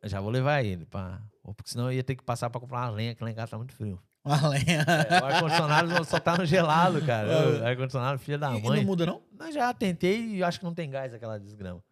Eu 0.00 0.08
já 0.08 0.20
vou 0.20 0.30
levar 0.30 0.62
ele, 0.62 0.86
pra, 0.86 1.20
porque 1.42 1.70
senão 1.70 1.86
eu 1.90 1.92
ia 1.92 2.04
ter 2.04 2.14
que 2.14 2.22
passar 2.22 2.48
para 2.48 2.60
comprar 2.60 2.86
uma 2.86 2.90
lenha, 2.90 3.14
que 3.14 3.22
lá 3.22 3.30
em 3.30 3.34
casa 3.34 3.50
tá 3.50 3.56
muito 3.58 3.74
frio. 3.74 4.00
Uma 4.28 4.48
lenha. 4.48 4.84
É, 5.08 5.22
o 5.22 5.24
ar-condicionado 5.24 6.04
só 6.04 6.20
tá 6.20 6.36
no 6.36 6.44
gelado, 6.44 7.04
cara. 7.04 7.60
O 7.60 7.66
ar-condicionado, 7.66 8.18
filha 8.18 8.38
da 8.38 8.50
mãe. 8.50 8.60
E 8.60 8.76
não 8.80 8.84
muda, 8.84 9.06
não? 9.06 9.22
Mas 9.38 9.54
já 9.54 9.72
tentei 9.72 10.36
e 10.36 10.42
acho 10.42 10.58
que 10.58 10.64
não 10.64 10.74
tem 10.74 10.90
gás 10.90 11.14
aquela 11.14 11.38
desgrama. 11.38 11.82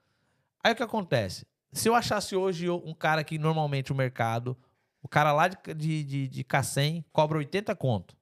Aí 0.62 0.72
o 0.72 0.76
que 0.76 0.82
acontece? 0.82 1.46
Se 1.72 1.88
eu 1.88 1.94
achasse 1.94 2.36
hoje 2.36 2.68
um 2.68 2.94
cara 2.94 3.22
que 3.22 3.38
normalmente 3.38 3.92
o 3.92 3.94
mercado, 3.94 4.56
o 5.02 5.08
cara 5.08 5.32
lá 5.32 5.48
de, 5.48 5.56
de, 5.74 6.04
de, 6.04 6.28
de 6.28 6.44
Cacém 6.44 7.04
cobra 7.12 7.38
80 7.38 7.74
conto. 7.76 8.16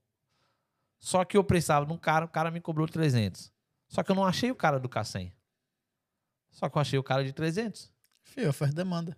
Só 0.98 1.24
que 1.24 1.36
eu 1.36 1.44
precisava 1.44 1.84
de 1.84 1.92
um 1.92 1.98
cara, 1.98 2.24
o 2.24 2.28
cara 2.28 2.50
me 2.50 2.60
cobrou 2.60 2.86
300. 2.86 3.52
Só 3.88 4.02
que 4.02 4.10
eu 4.10 4.16
não 4.16 4.24
achei 4.24 4.50
o 4.50 4.54
cara 4.54 4.78
do 4.78 4.88
Cacém. 4.88 5.32
Só 6.50 6.68
que 6.68 6.76
eu 6.76 6.80
achei 6.80 6.98
o 6.98 7.02
cara 7.02 7.24
de 7.24 7.32
300. 7.32 7.92
Fio, 8.22 8.48
oferta 8.48 8.74
demanda. 8.74 9.16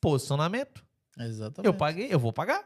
Posicionamento. 0.00 0.84
Exatamente. 1.18 1.66
Eu 1.66 1.74
paguei, 1.74 2.12
eu 2.12 2.18
vou 2.18 2.32
pagar. 2.32 2.64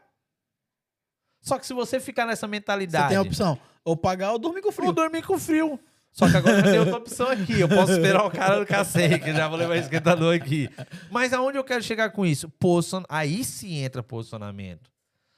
Só 1.40 1.58
que 1.58 1.66
se 1.66 1.72
você 1.72 2.00
ficar 2.00 2.26
nessa 2.26 2.46
mentalidade. 2.46 3.04
Você 3.04 3.08
tem 3.08 3.18
a 3.18 3.22
opção: 3.22 3.58
ou 3.84 3.96
pagar 3.96 4.32
ou 4.32 4.38
dormir 4.38 4.62
com 4.62 4.72
frio. 4.72 4.88
Ou 4.88 4.92
dormir 4.92 5.22
com 5.22 5.38
frio. 5.38 5.80
Só 6.12 6.28
que 6.28 6.36
agora 6.36 6.58
eu 6.58 6.62
tenho 6.64 6.80
outra 6.80 6.96
opção 6.96 7.28
aqui. 7.28 7.60
Eu 7.60 7.68
posso 7.68 7.92
esperar 7.92 8.24
o 8.24 8.30
cara 8.30 8.58
do 8.58 8.66
cacete, 8.66 9.20
que 9.20 9.32
já 9.32 9.46
vou 9.46 9.56
levar 9.56 9.76
esquentador 9.76 10.34
aqui. 10.34 10.68
Mas 11.10 11.32
aonde 11.32 11.58
eu 11.58 11.64
quero 11.64 11.82
chegar 11.82 12.10
com 12.10 12.26
isso? 12.26 12.48
Posicion... 12.48 13.04
Aí 13.08 13.44
sim 13.44 13.76
entra 13.84 14.02
posicionamento. 14.02 14.90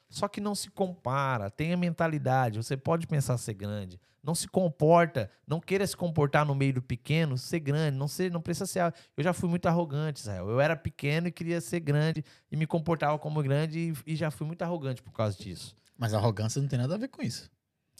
Só 0.09 0.27
que 0.27 0.41
não 0.41 0.55
se 0.55 0.69
compara, 0.69 1.49
tenha 1.49 1.77
mentalidade. 1.77 2.57
Você 2.57 2.75
pode 2.75 3.05
pensar 3.05 3.37
ser 3.37 3.53
grande. 3.53 3.99
Não 4.23 4.35
se 4.35 4.47
comporta, 4.47 5.31
não 5.47 5.59
queira 5.59 5.85
se 5.87 5.95
comportar 5.95 6.45
no 6.45 6.53
meio 6.53 6.73
do 6.73 6.81
pequeno, 6.81 7.37
ser 7.37 7.59
grande. 7.59 7.97
Não, 7.97 8.07
ser, 8.07 8.31
não 8.31 8.41
precisa 8.41 8.65
ser. 8.65 8.93
Eu 9.15 9.23
já 9.23 9.33
fui 9.33 9.49
muito 9.49 9.67
arrogante, 9.67 10.19
Israel. 10.19 10.49
Eu 10.49 10.59
era 10.59 10.75
pequeno 10.75 11.27
e 11.27 11.31
queria 11.31 11.61
ser 11.61 11.79
grande 11.79 12.23
e 12.51 12.57
me 12.57 12.67
comportava 12.67 13.17
como 13.17 13.41
grande 13.41 13.93
e, 14.05 14.13
e 14.13 14.15
já 14.15 14.29
fui 14.29 14.45
muito 14.45 14.61
arrogante 14.61 15.01
por 15.01 15.13
causa 15.13 15.37
disso. 15.37 15.75
Mas 16.01 16.15
arrogância 16.15 16.59
não 16.59 16.67
tem 16.67 16.79
nada 16.79 16.95
a 16.95 16.97
ver 16.97 17.09
com 17.09 17.21
isso. 17.21 17.47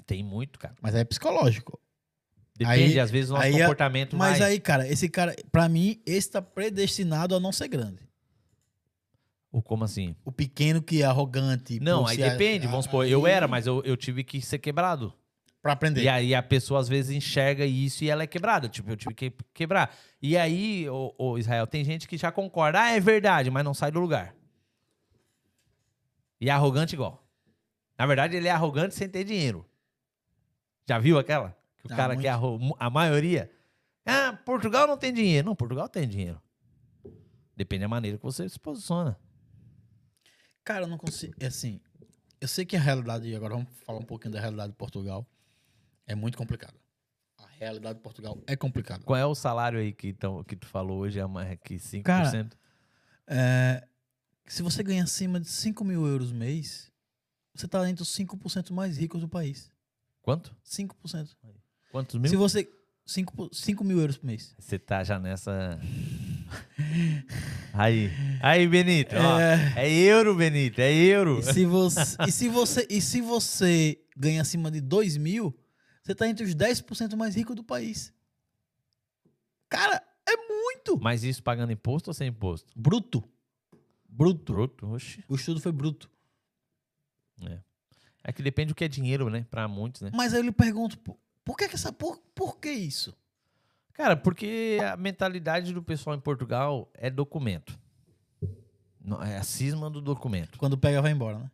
Tem 0.07 0.23
muito, 0.23 0.57
cara. 0.57 0.73
Mas 0.81 0.95
é 0.95 1.03
psicológico. 1.03 1.79
Depende, 2.57 2.93
Aí- 2.93 2.99
às 2.99 3.11
vezes, 3.11 3.29
o 3.29 3.33
nosso 3.35 3.45
aí 3.45 3.53
é- 3.53 3.59
comportamento 3.59 4.17
Mas 4.17 4.39
vai... 4.39 4.53
aí, 4.53 4.59
cara, 4.59 4.87
esse 4.87 5.07
cara, 5.07 5.35
pra 5.51 5.69
mim, 5.69 6.01
esse 6.03 6.31
tá 6.31 6.41
predestinado 6.41 7.35
a 7.35 7.39
não 7.39 7.51
ser 7.51 7.67
grande. 7.67 8.09
Ou 9.51 9.61
como 9.61 9.83
assim? 9.83 10.15
O 10.25 10.31
pequeno 10.31 10.81
que 10.81 11.03
é 11.03 11.05
arrogante. 11.05 11.79
Não, 11.79 12.07
aí 12.07 12.15
se 12.15 12.23
a- 12.23 12.29
depende. 12.29 12.65
Vamos 12.65 12.85
supor, 12.85 13.05
aí- 13.05 13.11
eu 13.11 13.27
era, 13.27 13.47
mas 13.47 13.67
eu, 13.67 13.83
eu 13.83 13.95
tive 13.95 14.23
que 14.23 14.41
ser 14.41 14.57
quebrado. 14.57 15.13
Pra 15.61 15.73
aprender. 15.73 16.01
E 16.01 16.09
aí 16.09 16.33
a 16.33 16.41
pessoa 16.41 16.79
às 16.79 16.89
vezes 16.89 17.15
enxerga 17.15 17.63
isso 17.67 18.03
e 18.03 18.09
ela 18.09 18.23
é 18.23 18.27
quebrada. 18.27 18.67
Tipo, 18.67 18.89
eu 18.89 18.97
tive 18.97 19.13
que 19.13 19.31
quebrar. 19.53 19.95
E 20.19 20.35
aí, 20.35 20.87
ô, 20.89 21.37
Israel, 21.37 21.67
tem 21.67 21.85
gente 21.85 22.07
que 22.07 22.17
já 22.17 22.31
concorda, 22.31 22.81
ah, 22.81 22.89
é 22.89 22.99
verdade, 22.99 23.51
mas 23.51 23.63
não 23.63 23.75
sai 23.75 23.91
do 23.91 23.99
lugar. 23.99 24.33
E 26.39 26.49
é 26.49 26.51
arrogante 26.51 26.95
igual. 26.95 27.20
Na 28.01 28.07
verdade, 28.07 28.35
ele 28.35 28.47
é 28.47 28.51
arrogante 28.51 28.95
sem 28.95 29.07
ter 29.07 29.23
dinheiro. 29.23 29.63
Já 30.89 30.97
viu 30.97 31.19
aquela? 31.19 31.55
Que 31.77 31.85
o 31.87 31.93
Ah, 31.93 31.95
cara 31.95 32.13
muito. 32.15 32.21
que 32.21 32.27
é 32.27 32.31
a 32.79 32.89
maioria. 32.89 33.51
Ah, 34.03 34.33
Portugal 34.43 34.87
não 34.87 34.97
tem 34.97 35.13
dinheiro. 35.13 35.45
Não, 35.45 35.55
Portugal 35.55 35.87
tem 35.87 36.07
dinheiro. 36.07 36.41
Depende 37.55 37.81
da 37.81 37.87
maneira 37.87 38.17
que 38.17 38.23
você 38.23 38.49
se 38.49 38.59
posiciona. 38.59 39.19
Cara, 40.63 40.85
eu 40.85 40.87
não 40.87 40.97
consigo. 40.97 41.35
é 41.39 41.45
Assim, 41.45 41.79
eu 42.39 42.47
sei 42.47 42.65
que 42.65 42.75
a 42.75 42.79
realidade, 42.79 43.35
agora 43.35 43.53
vamos 43.53 43.69
falar 43.85 43.99
um 43.99 44.03
pouquinho 44.05 44.33
da 44.33 44.39
realidade 44.39 44.71
de 44.71 44.77
Portugal, 44.79 45.23
é 46.07 46.15
muito 46.15 46.39
complicada. 46.39 46.73
A 47.37 47.45
realidade 47.59 47.97
de 47.99 48.01
Portugal 48.01 48.35
é 48.47 48.55
complicada. 48.55 49.03
Qual 49.03 49.15
é 49.15 49.27
o 49.27 49.35
salário 49.35 49.77
aí 49.77 49.93
que, 49.93 50.11
tão, 50.11 50.43
que 50.43 50.55
tu 50.55 50.65
falou 50.65 51.01
hoje? 51.01 51.19
É 51.19 51.27
mais 51.27 51.55
que 51.63 51.75
5%? 51.75 52.01
Cara, 52.01 52.49
É, 53.27 53.87
se 54.47 54.63
você 54.63 54.81
ganha 54.81 55.03
acima 55.03 55.39
de 55.39 55.47
5 55.47 55.83
mil 55.85 56.07
euros 56.07 56.31
mês, 56.31 56.90
você 57.53 57.67
tá 57.67 57.87
entre 57.89 58.01
os 58.03 58.09
5% 58.15 58.71
mais 58.71 58.97
ricos 58.97 59.21
do 59.21 59.27
país. 59.27 59.71
Quanto? 60.21 60.55
5%. 60.65 61.29
Quantos 61.91 62.19
mil? 62.19 62.29
Se 62.29 62.35
você. 62.35 62.69
5, 63.05 63.33
po- 63.35 63.49
5 63.53 63.83
mil 63.83 63.99
euros 63.99 64.17
por 64.17 64.25
mês. 64.27 64.55
Você 64.59 64.77
tá 64.79 65.03
já 65.03 65.19
nessa. 65.19 65.79
Aí. 67.73 68.09
Aí, 68.41 68.67
Benito. 68.67 69.15
ó. 69.15 69.39
É. 69.39 69.73
É 69.87 69.89
euro, 69.91 70.35
Benito. 70.35 70.79
É 70.79 70.93
euro. 70.93 71.39
E 71.39 71.43
se 71.43 71.65
você, 71.65 72.17
e 72.27 72.31
se 72.31 72.47
você, 72.49 72.87
e 72.89 73.01
se 73.01 73.21
você 73.21 73.99
ganha 74.15 74.41
acima 74.41 74.69
de 74.69 74.79
2 74.81 75.17
mil, 75.17 75.57
você 76.03 76.13
tá 76.13 76.27
entre 76.27 76.45
os 76.45 76.53
10% 76.53 77.15
mais 77.15 77.35
ricos 77.35 77.55
do 77.55 77.63
país. 77.63 78.13
Cara, 79.69 80.01
é 80.27 80.35
muito. 80.35 80.99
Mas 81.01 81.23
isso 81.23 81.41
pagando 81.41 81.71
imposto 81.71 82.09
ou 82.09 82.13
sem 82.13 82.27
imposto? 82.27 82.71
Bruto. 82.75 83.23
Bruto. 84.07 84.53
Bruto. 84.53 84.87
Oxi. 84.93 85.23
O 85.27 85.35
estudo 85.35 85.59
foi 85.61 85.71
bruto. 85.71 86.09
É 88.23 88.31
que 88.31 88.43
depende 88.43 88.69
do 88.69 88.75
que 88.75 88.83
é 88.83 88.87
dinheiro, 88.87 89.29
né? 89.29 89.45
Pra 89.49 89.67
muitos, 89.67 90.01
né? 90.01 90.11
Mas 90.13 90.33
aí 90.33 90.39
eu 90.39 90.43
lhe 90.43 90.51
pergunto, 90.51 90.97
por, 90.99 91.17
por 91.43 91.57
que, 91.57 91.67
que 91.67 91.75
essa. 91.75 91.91
Por, 91.91 92.17
por 92.35 92.59
que 92.59 92.71
isso? 92.71 93.15
Cara, 93.93 94.15
porque 94.15 94.77
a 94.91 94.95
mentalidade 94.95 95.73
do 95.73 95.83
pessoal 95.83 96.15
em 96.15 96.19
Portugal 96.19 96.89
é 96.93 97.09
documento. 97.09 97.79
Não, 99.03 99.21
É 99.21 99.37
a 99.37 99.43
cisma 99.43 99.89
do 99.89 99.99
documento. 100.01 100.57
Quando 100.59 100.77
pega, 100.77 101.01
vai 101.01 101.11
embora, 101.11 101.39
né? 101.39 101.51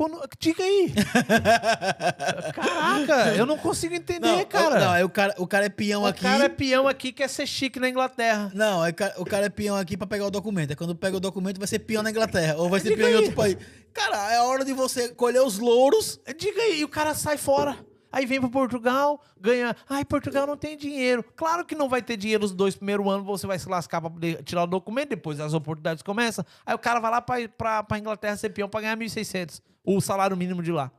Quando, 0.00 0.18
diga 0.38 0.64
aí. 0.64 0.94
Caraca, 2.54 3.34
eu 3.36 3.44
não 3.44 3.58
consigo 3.58 3.94
entender, 3.94 4.46
cara. 4.46 4.80
Não, 4.80 4.90
aí 4.92 5.04
o 5.04 5.10
cara, 5.10 5.34
o 5.36 5.46
cara 5.46 5.66
é 5.66 5.68
peão 5.68 6.04
o 6.04 6.06
aqui. 6.06 6.22
cara 6.22 6.44
é 6.44 6.48
peão 6.48 6.88
aqui 6.88 7.12
quer 7.12 7.28
ser 7.28 7.46
chique 7.46 7.78
na 7.78 7.86
Inglaterra. 7.86 8.50
Não, 8.54 8.82
aí 8.82 8.92
o 8.92 8.94
cara- 8.94 9.14
o 9.18 9.44
é 9.44 9.48
peão 9.50 9.76
aqui 9.76 9.98
pra 9.98 10.06
pegar 10.06 10.24
o 10.24 10.30
documento. 10.30 10.70
Aí 10.70 10.76
quando 10.76 10.96
pega 10.96 11.18
o 11.18 11.20
documento, 11.20 11.58
vai 11.58 11.68
ser 11.68 11.80
peão 11.80 12.02
na 12.02 12.10
Inglaterra. 12.10 12.56
Ou 12.56 12.70
vai 12.70 12.80
ser 12.80 12.88
Diga 12.88 13.02
peão 13.02 13.10
em 13.10 13.12
aí. 13.12 13.20
outro 13.20 13.36
país. 13.36 13.58
Cara, 13.92 14.32
é 14.32 14.38
a 14.38 14.44
hora 14.44 14.64
de 14.64 14.72
você 14.72 15.10
colher 15.10 15.42
os 15.42 15.58
louros. 15.58 16.18
Diga 16.34 16.62
aí, 16.62 16.82
o 16.82 16.88
cara 16.88 17.12
sai 17.14 17.36
fora. 17.36 17.76
Aí 18.10 18.24
vem 18.24 18.40
para 18.40 18.48
Portugal, 18.48 19.20
ganha. 19.38 19.76
Ai, 19.86 20.04
Portugal 20.04 20.46
não 20.46 20.56
tem 20.56 20.78
dinheiro. 20.78 21.22
Claro 21.36 21.64
que 21.64 21.74
não 21.74 21.90
vai 21.90 22.00
ter 22.00 22.16
dinheiro 22.16 22.42
os 22.44 22.52
dois 22.52 22.74
primeiros 22.74 23.06
anos, 23.06 23.24
você 23.26 23.46
vai 23.46 23.58
se 23.58 23.68
lascar 23.68 24.00
para 24.00 24.10
tirar 24.44 24.64
o 24.64 24.66
documento, 24.66 25.10
depois 25.10 25.38
as 25.38 25.52
oportunidades 25.52 26.02
começam. 26.02 26.44
Aí 26.66 26.74
o 26.74 26.78
cara 26.78 26.98
vai 26.98 27.10
lá 27.10 27.20
para 27.20 27.98
Inglaterra 27.98 28.36
ser 28.36 28.48
peão 28.48 28.68
para 28.68 28.80
ganhar 28.80 28.96
1.600, 28.96 29.60
o 29.84 30.00
salário 30.00 30.36
mínimo 30.36 30.62
de 30.62 30.72
lá. 30.72 30.90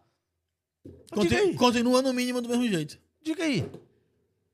Conti- 1.11 1.53
Continua 1.55 2.01
no 2.01 2.13
mínimo 2.13 2.41
do 2.41 2.49
mesmo 2.49 2.67
jeito. 2.67 2.99
diga 3.23 3.43
aí. 3.43 3.69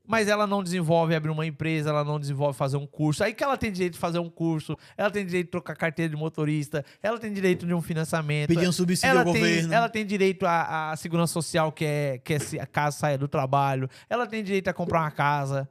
Mas 0.09 0.29
ela 0.29 0.47
não 0.47 0.63
desenvolve 0.63 1.13
abrir 1.13 1.29
uma 1.31 1.45
empresa, 1.45 1.89
ela 1.89 2.01
não 2.01 2.17
desenvolve 2.17 2.57
fazer 2.57 2.77
um 2.77 2.87
curso. 2.87 3.25
Aí 3.25 3.33
que 3.33 3.43
ela 3.43 3.57
tem 3.57 3.69
direito 3.69 3.93
de 3.93 3.99
fazer 3.99 4.19
um 4.19 4.29
curso, 4.29 4.77
ela 4.95 5.11
tem 5.11 5.25
direito 5.25 5.47
de 5.47 5.51
trocar 5.51 5.75
carteira 5.75 6.09
de 6.09 6.15
motorista, 6.15 6.85
ela 7.03 7.19
tem 7.19 7.33
direito 7.33 7.65
de 7.65 7.73
um 7.73 7.81
financiamento. 7.81 8.47
Pedir 8.47 8.69
um 8.69 8.71
subsídio 8.71 9.09
ela 9.09 9.19
ao 9.25 9.33
tem, 9.33 9.41
governo. 9.41 9.73
Ela 9.73 9.89
tem 9.89 10.05
direito 10.05 10.45
à, 10.45 10.91
à 10.91 10.95
segurança 10.95 11.33
social, 11.33 11.73
que 11.73 11.83
é, 11.83 12.17
que 12.19 12.35
é 12.35 12.39
se 12.39 12.57
a 12.57 12.65
casa 12.65 12.97
saia 12.97 13.17
do 13.17 13.27
trabalho. 13.27 13.89
Ela 14.09 14.25
tem 14.25 14.41
direito 14.41 14.69
a 14.69 14.73
comprar 14.73 15.01
uma 15.01 15.11
casa. 15.11 15.69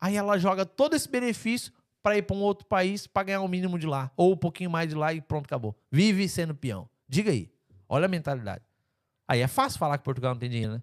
Aí 0.00 0.16
ela 0.16 0.38
joga 0.38 0.64
todo 0.64 0.94
esse 0.96 1.08
benefício 1.08 1.70
para 2.02 2.16
ir 2.16 2.22
para 2.22 2.34
um 2.34 2.40
outro 2.40 2.66
país 2.66 3.06
para 3.06 3.24
ganhar 3.24 3.42
o 3.42 3.48
mínimo 3.48 3.78
de 3.78 3.86
lá. 3.86 4.10
Ou 4.16 4.32
um 4.32 4.36
pouquinho 4.38 4.70
mais 4.70 4.88
de 4.88 4.94
lá 4.94 5.12
e 5.12 5.20
pronto, 5.20 5.44
acabou. 5.44 5.76
Vive 5.92 6.26
sendo 6.30 6.54
peão. 6.54 6.88
Diga 7.08 7.30
aí. 7.30 7.50
Olha 7.88 8.04
a 8.04 8.08
mentalidade. 8.08 8.64
Aí 9.26 9.40
é 9.40 9.48
fácil 9.48 9.78
falar 9.78 9.98
que 9.98 10.04
Portugal 10.04 10.34
não 10.34 10.38
tem 10.38 10.50
dinheiro, 10.50 10.74
né? 10.74 10.82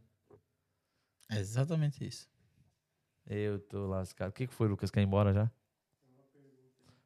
É 1.30 1.40
exatamente 1.40 2.06
isso. 2.06 2.28
Eu 3.28 3.60
tô 3.60 3.88
lascado. 3.88 4.30
O 4.30 4.34
que 4.34 4.48
que 4.48 4.54
foi, 4.54 4.68
Lucas? 4.68 4.92
Quer 4.92 5.02
ir 5.02 5.04
embora 5.04 5.34
já? 5.34 5.52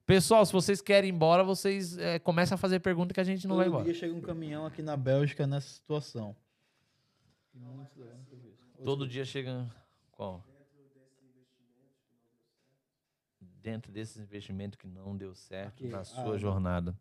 Pessoal, 0.06 0.46
se 0.46 0.52
vocês 0.52 0.82
querem 0.82 1.10
ir 1.10 1.14
embora, 1.14 1.44
vocês 1.44 1.98
é, 1.98 2.18
começam 2.18 2.56
a 2.56 2.58
fazer 2.58 2.80
pergunta 2.80 3.14
que 3.14 3.20
a 3.20 3.24
gente 3.24 3.48
não 3.48 3.58
vai 3.58 3.68
embora. 3.68 3.84
dia 3.84 3.94
chega 3.94 4.14
um 4.14 4.22
caminhão 4.22 4.66
aqui 4.66 4.82
na 4.82 4.98
Bélgica 4.98 5.46
nessa 5.46 5.70
situação. 5.70 6.36
Todo 8.84 9.08
dia 9.08 9.24
chega. 9.24 9.70
Qual? 10.12 10.44
Dentro 13.40 13.92
desses 13.92 14.18
investimentos 14.18 14.78
que 14.78 14.88
não 14.88 15.16
deu 15.16 15.36
certo 15.36 15.84
Aqui, 15.84 15.88
na 15.88 16.00
ah, 16.00 16.04
sua 16.04 16.24
não. 16.24 16.38
jornada, 16.40 16.98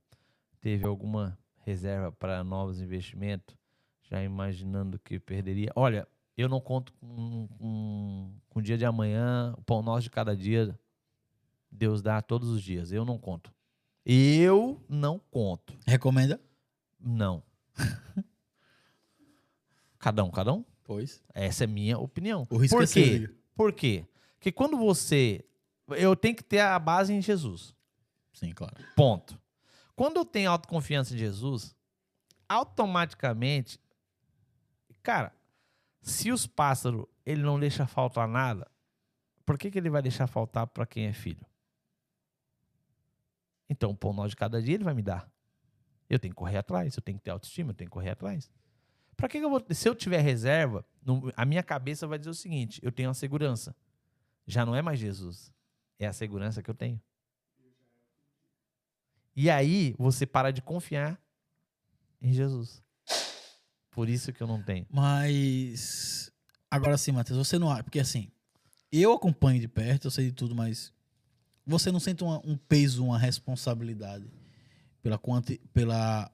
teve 0.61 0.85
alguma 0.85 1.39
reserva 1.69 2.11
para 2.11 2.43
novos 2.43 2.81
investimentos? 2.81 3.57
Já 4.11 4.23
imaginando 4.23 4.99
que 4.99 5.19
perderia? 5.19 5.71
Olha, 5.77 6.09
eu 6.37 6.49
não 6.49 6.61
conto 6.61 6.93
com, 6.95 7.49
com, 7.59 8.33
com 8.49 8.59
o 8.59 8.63
dia 8.63 8.79
de 8.79 8.85
amanhã, 8.85 9.55
o 9.59 9.63
pão 9.63 9.83
nosso 9.83 10.03
de 10.03 10.11
cada 10.11 10.37
dia. 10.37 10.79
Deus 11.71 12.01
dá 12.01 12.23
todos 12.23 12.49
os 12.49 12.63
dias. 12.63 12.91
Eu 12.91 13.05
não 13.05 13.19
conto. 13.19 13.53
Eu 14.07 14.83
não 14.89 15.19
conto. 15.31 15.77
Recomenda? 15.87 16.41
Não. 16.99 17.43
cada 19.99 20.25
um, 20.25 20.31
cada 20.31 20.55
um. 20.55 20.65
Pois. 20.85 21.23
Essa 21.35 21.65
é 21.65 21.67
minha 21.67 21.99
opinião. 21.99 22.47
O 22.49 22.57
risco 22.57 22.77
Por 22.77 22.85
é 22.85 22.87
quê? 22.87 23.19
seu. 23.19 23.37
Por 23.55 23.73
quê? 23.73 24.07
Porque 24.37 24.51
quando 24.51 24.79
você. 24.79 25.45
Eu 25.89 26.17
tenho 26.17 26.35
que 26.35 26.45
ter 26.45 26.61
a 26.61 26.79
base 26.79 27.13
em 27.13 27.21
Jesus. 27.21 27.75
Sim, 28.33 28.53
claro. 28.53 28.77
Ponto. 28.97 29.39
Quando 29.99 30.19
eu 30.19 30.25
tenho 30.25 30.49
autoconfiança 30.49 31.13
em 31.13 31.19
Jesus, 31.19 31.75
automaticamente. 32.49 33.81
Cara, 35.03 35.35
se 36.01 36.31
os 36.31 36.47
pássaros 36.47 37.05
ele 37.27 37.43
não 37.43 37.59
deixa 37.59 37.85
faltar 37.85 38.29
nada, 38.29 38.71
por 39.45 39.59
que, 39.59 39.69
que 39.73 39.77
ele 39.77 39.91
vai 39.91 40.01
deixar 40.01 40.29
faltar 40.29 40.69
para 40.69 40.87
quem 40.87 41.07
é 41.07 41.13
filho? 41.13 41.45
Então, 43.69 43.91
o 43.91 43.97
pão 43.97 44.13
nosso 44.13 44.29
de 44.29 44.37
cada 44.37 44.63
dia 44.63 44.77
ele 44.77 44.85
vai 44.85 44.95
me 44.95 45.03
dar. 45.03 45.29
Eu 46.09 46.21
tenho 46.21 46.33
que 46.33 46.39
correr 46.39 46.59
atrás, 46.59 46.97
eu 46.97 47.03
tenho 47.03 47.19
que 47.19 47.25
ter 47.25 47.33
autoestima, 47.33 47.73
eu 47.73 47.75
tenho 47.75 47.91
que 47.91 47.95
correr 47.95 48.11
atrás. 48.11 48.49
Para 49.17 49.29
que, 49.29 49.41
que 49.41 49.45
eu 49.45 49.51
vou. 49.51 49.61
Se 49.71 49.89
eu 49.89 49.97
tiver 49.97 50.21
reserva, 50.21 50.87
a 51.37 51.45
minha 51.45 51.65
cabeça 51.65 52.07
vai 52.07 52.21
dizer 52.21 52.31
o 52.31 52.35
seguinte: 52.35 52.81
eu 52.85 52.93
tenho 52.93 53.11
a 53.11 53.15
segurança. 53.15 53.75
Já 54.47 54.65
não 54.65 54.77
é 54.77 54.81
mais 54.81 55.01
Jesus. 55.01 55.53
É 55.99 56.07
a 56.07 56.13
segurança 56.13 56.63
que 56.63 56.71
eu 56.71 56.75
tenho. 56.75 57.03
E 59.41 59.49
aí 59.49 59.95
você 59.97 60.27
para 60.27 60.51
de 60.51 60.61
confiar 60.61 61.17
em 62.21 62.33
Jesus. 62.33 62.83
Por 63.93 64.09
isso 64.09 64.33
que 64.33 64.43
eu 64.43 64.49
não 64.49 64.61
tenho. 64.61 64.85
Mas. 64.91 66.29
Agora 66.69 66.99
sim, 66.99 67.13
Matheus, 67.13 67.47
você 67.47 67.57
não 67.57 67.71
acha. 67.71 67.85
Porque 67.85 68.01
assim, 68.01 68.33
eu 68.91 69.13
acompanho 69.13 69.61
de 69.61 69.69
perto, 69.69 70.09
eu 70.09 70.11
sei 70.11 70.27
de 70.27 70.33
tudo, 70.33 70.57
mas. 70.57 70.93
Você 71.65 71.93
não 71.93 72.01
sente 72.01 72.25
uma- 72.25 72.45
um 72.45 72.57
peso, 72.57 73.05
uma 73.05 73.17
responsabilidade 73.17 74.29
pela, 75.03 75.17
quanti, 75.17 75.61
pela 75.73 76.29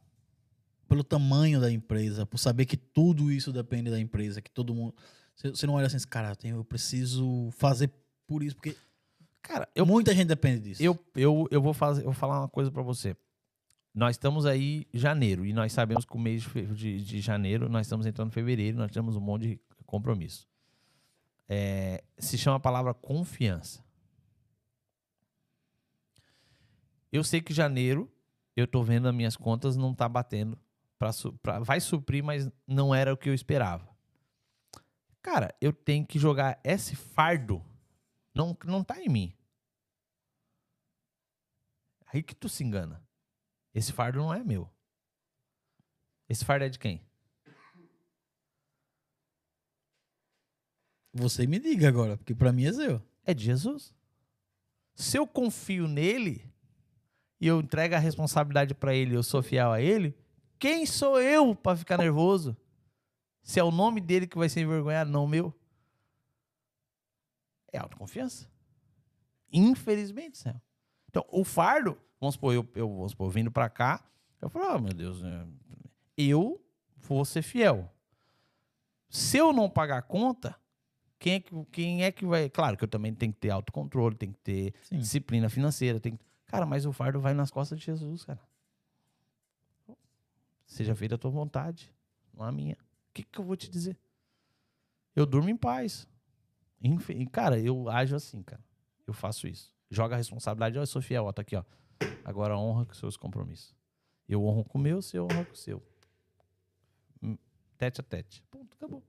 pelo 0.88 1.04
tamanho 1.04 1.60
da 1.60 1.70
empresa, 1.70 2.24
por 2.24 2.38
saber 2.38 2.64
que 2.64 2.76
tudo 2.76 3.30
isso 3.30 3.52
depende 3.52 3.90
da 3.90 4.00
empresa, 4.00 4.40
que 4.40 4.50
todo 4.50 4.74
mundo. 4.74 4.94
Você, 5.36 5.66
não 5.66 5.74
olha 5.74 5.88
assim, 5.88 5.98
cara, 6.08 6.34
eu 6.42 6.64
preciso 6.64 7.50
fazer 7.52 7.90
por 8.26 8.42
isso, 8.42 8.56
porque 8.56 8.74
Cara, 9.44 9.68
eu, 9.74 9.84
muita 9.84 10.14
gente 10.14 10.28
depende 10.28 10.60
disso. 10.60 10.82
eu, 10.82 10.98
eu, 11.14 11.46
eu 11.50 11.60
vou 11.60 11.74
fazer, 11.74 12.00
eu 12.00 12.06
vou 12.06 12.14
falar 12.14 12.40
uma 12.40 12.48
coisa 12.48 12.70
pra 12.70 12.82
você. 12.82 13.14
Nós 13.94 14.16
estamos 14.16 14.46
aí 14.46 14.88
em 14.92 14.98
janeiro 14.98 15.44
e 15.44 15.52
nós 15.52 15.70
sabemos 15.70 16.06
que 16.06 16.16
o 16.16 16.18
mês 16.18 16.42
de, 16.72 17.00
de, 17.00 17.20
janeiro 17.20 17.68
nós 17.68 17.86
estamos 17.86 18.06
entrando 18.06 18.28
em 18.28 18.32
fevereiro, 18.32 18.78
nós 18.78 18.90
temos 18.90 19.16
um 19.16 19.20
monte 19.20 19.42
de 19.48 19.60
compromisso. 19.84 20.48
É, 21.46 22.02
se 22.18 22.38
chama 22.38 22.56
a 22.56 22.60
palavra 22.60 22.94
confiança. 22.94 23.84
Eu 27.12 27.22
sei 27.22 27.42
que 27.42 27.52
janeiro 27.52 28.10
eu 28.56 28.66
tô 28.66 28.82
vendo 28.82 29.06
as 29.08 29.14
minhas 29.14 29.36
contas 29.36 29.76
não 29.76 29.94
tá 29.94 30.08
batendo 30.08 30.58
para 30.98 31.60
vai 31.60 31.80
suprir, 31.80 32.24
mas 32.24 32.50
não 32.66 32.94
era 32.94 33.12
o 33.12 33.16
que 33.16 33.28
eu 33.28 33.34
esperava. 33.34 33.86
Cara, 35.20 35.54
eu 35.60 35.70
tenho 35.70 36.06
que 36.06 36.18
jogar 36.18 36.58
esse 36.64 36.96
fardo. 36.96 37.62
Não, 38.34 38.56
não 38.64 38.82
tá 38.82 39.00
em 39.00 39.08
mim. 39.08 39.36
Aí 42.06 42.22
que 42.22 42.34
tu 42.34 42.48
se 42.48 42.64
engana. 42.64 43.02
Esse 43.74 43.92
fardo 43.92 44.18
não 44.18 44.32
é 44.32 44.42
meu. 44.42 44.70
Esse 46.28 46.44
fardo 46.44 46.64
é 46.64 46.68
de 46.68 46.78
quem? 46.78 47.00
Você 51.12 51.46
me 51.46 51.60
diga 51.60 51.88
agora, 51.88 52.16
porque 52.16 52.34
para 52.34 52.52
mim 52.52 52.64
é 52.64 52.72
seu. 52.72 53.02
É 53.24 53.32
de 53.32 53.44
Jesus. 53.44 53.94
Se 54.94 55.16
eu 55.16 55.26
confio 55.26 55.86
nele 55.86 56.52
e 57.40 57.46
eu 57.46 57.60
entrego 57.60 57.94
a 57.94 57.98
responsabilidade 57.98 58.74
para 58.74 58.94
ele, 58.94 59.16
eu 59.16 59.22
sou 59.22 59.42
fiel 59.42 59.70
a 59.70 59.80
ele, 59.80 60.16
quem 60.58 60.86
sou 60.86 61.20
eu 61.20 61.54
para 61.54 61.76
ficar 61.76 61.98
nervoso? 61.98 62.56
Se 63.42 63.60
é 63.60 63.64
o 63.64 63.70
nome 63.70 64.00
dele 64.00 64.26
que 64.26 64.38
vai 64.38 64.48
ser 64.48 64.62
envergonhado, 64.62 65.10
não 65.10 65.24
o 65.24 65.28
meu. 65.28 65.54
É 67.74 67.78
autoconfiança. 67.78 68.48
Infelizmente, 69.52 70.38
Céu. 70.38 70.54
Então, 71.10 71.26
o 71.28 71.44
fardo, 71.44 71.98
vamos 72.20 72.36
supor, 72.36 72.54
eu, 72.54 72.68
eu 72.76 72.88
vamos 72.88 73.10
supor, 73.10 73.28
vindo 73.30 73.50
para 73.50 73.68
cá, 73.68 74.04
eu 74.40 74.48
falo, 74.48 74.76
oh, 74.76 74.78
meu 74.78 74.94
Deus, 74.94 75.20
né, 75.20 75.44
eu 76.16 76.64
vou 76.96 77.24
ser 77.24 77.42
fiel. 77.42 77.92
Se 79.08 79.38
eu 79.38 79.52
não 79.52 79.68
pagar 79.68 79.98
a 79.98 80.02
conta, 80.02 80.56
quem 81.18 81.34
é, 81.34 81.40
que, 81.40 81.64
quem 81.72 82.04
é 82.04 82.12
que 82.12 82.24
vai. 82.24 82.48
Claro 82.48 82.76
que 82.76 82.84
eu 82.84 82.88
também 82.88 83.12
tenho 83.12 83.32
que 83.32 83.40
ter 83.40 83.50
autocontrole, 83.50 84.14
tem 84.14 84.30
que 84.30 84.38
ter 84.38 84.74
Sim. 84.82 84.98
disciplina 84.98 85.48
financeira. 85.48 85.98
Tem 85.98 86.16
que... 86.16 86.24
Cara, 86.46 86.66
mas 86.66 86.86
o 86.86 86.92
fardo 86.92 87.20
vai 87.20 87.34
nas 87.34 87.50
costas 87.50 87.78
de 87.78 87.86
Jesus, 87.86 88.24
cara. 88.24 88.40
Seja 90.64 90.94
feita 90.94 91.16
a 91.16 91.18
tua 91.18 91.30
vontade, 91.30 91.92
não 92.32 92.44
a 92.44 92.52
minha. 92.52 92.74
O 92.74 93.14
que, 93.14 93.24
que 93.24 93.38
eu 93.38 93.44
vou 93.44 93.56
te 93.56 93.68
dizer? 93.68 93.98
Eu 95.16 95.26
durmo 95.26 95.48
em 95.48 95.56
paz. 95.56 96.06
Enfim, 96.84 97.24
cara, 97.24 97.58
eu 97.58 97.88
ajo 97.88 98.14
assim, 98.14 98.42
cara. 98.42 98.62
Eu 99.06 99.14
faço 99.14 99.48
isso. 99.48 99.74
Joga 99.90 100.14
a 100.14 100.18
responsabilidade. 100.18 100.86
Sou 100.86 101.00
fiel, 101.00 101.24
ó, 101.24 101.32
tá 101.32 101.40
aqui, 101.40 101.56
ó. 101.56 101.64
Agora 102.22 102.58
honra 102.58 102.84
com 102.84 102.92
seus 102.92 103.16
compromissos. 103.16 103.74
Eu 104.28 104.44
honro 104.44 104.64
com 104.64 104.78
o 104.78 104.80
meu, 104.80 105.00
você 105.00 105.18
honra 105.18 105.46
com 105.46 105.52
o 105.52 105.56
seu. 105.56 105.82
Hum, 107.22 107.38
tete 107.78 108.02
a 108.02 108.04
tete. 108.04 108.42
Ponto, 108.50 108.76
acabou. 108.76 109.02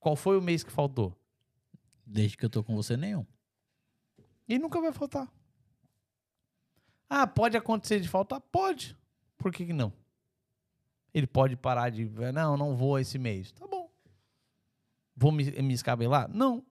Qual 0.00 0.16
foi 0.16 0.36
o 0.36 0.42
mês 0.42 0.64
que 0.64 0.72
faltou? 0.72 1.16
Desde 2.04 2.36
que 2.36 2.44
eu 2.44 2.50
tô 2.50 2.64
com 2.64 2.74
você, 2.74 2.96
nenhum. 2.96 3.24
E 4.48 4.58
nunca 4.58 4.80
vai 4.80 4.92
faltar. 4.92 5.30
Ah, 7.08 7.26
pode 7.26 7.56
acontecer 7.56 8.00
de 8.00 8.08
faltar? 8.08 8.40
Pode. 8.40 8.96
Por 9.36 9.52
que, 9.52 9.66
que 9.66 9.72
não? 9.72 9.92
Ele 11.14 11.26
pode 11.26 11.56
parar 11.56 11.90
de. 11.90 12.04
Não, 12.32 12.56
não 12.56 12.76
vou 12.76 12.98
esse 12.98 13.18
mês. 13.18 13.52
Tá 13.52 13.66
bom. 13.66 13.77
Vou 15.18 15.32
me, 15.32 15.50
me 15.62 15.74
escabelar? 15.74 16.28
Não. 16.32 16.64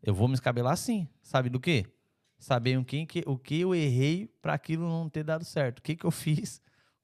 Eu 0.00 0.14
vou 0.14 0.28
me 0.28 0.34
escabelar 0.34 0.76
sim. 0.76 1.08
Sabe 1.20 1.48
do 1.48 1.58
quê? 1.58 1.84
Saber 2.38 2.78
o 2.78 2.84
que, 2.84 3.24
o 3.26 3.36
que 3.36 3.60
eu 3.60 3.74
errei 3.74 4.28
para 4.40 4.54
aquilo 4.54 4.88
não 4.88 5.08
ter 5.08 5.24
dado 5.24 5.44
certo. 5.44 5.80
O 5.80 5.82
que, 5.82 5.96
que 5.96 6.04
eu 6.04 6.12
fiz? 6.12 6.58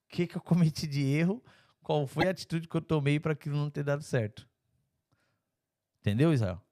O 0.07 0.09
que, 0.11 0.29
que 0.29 0.37
eu 0.37 0.41
cometi 0.41 0.87
de 0.87 1.03
erro? 1.03 1.43
Qual 1.83 2.07
foi 2.07 2.29
a 2.29 2.31
atitude 2.31 2.69
que 2.69 2.77
eu 2.77 2.81
tomei 2.81 3.19
para 3.19 3.33
aquilo 3.33 3.57
não 3.57 3.71
ter 3.71 3.83
dado 3.83 4.03
certo? 4.03 4.49
Entendeu, 6.01 6.33
Israel? 6.33 6.63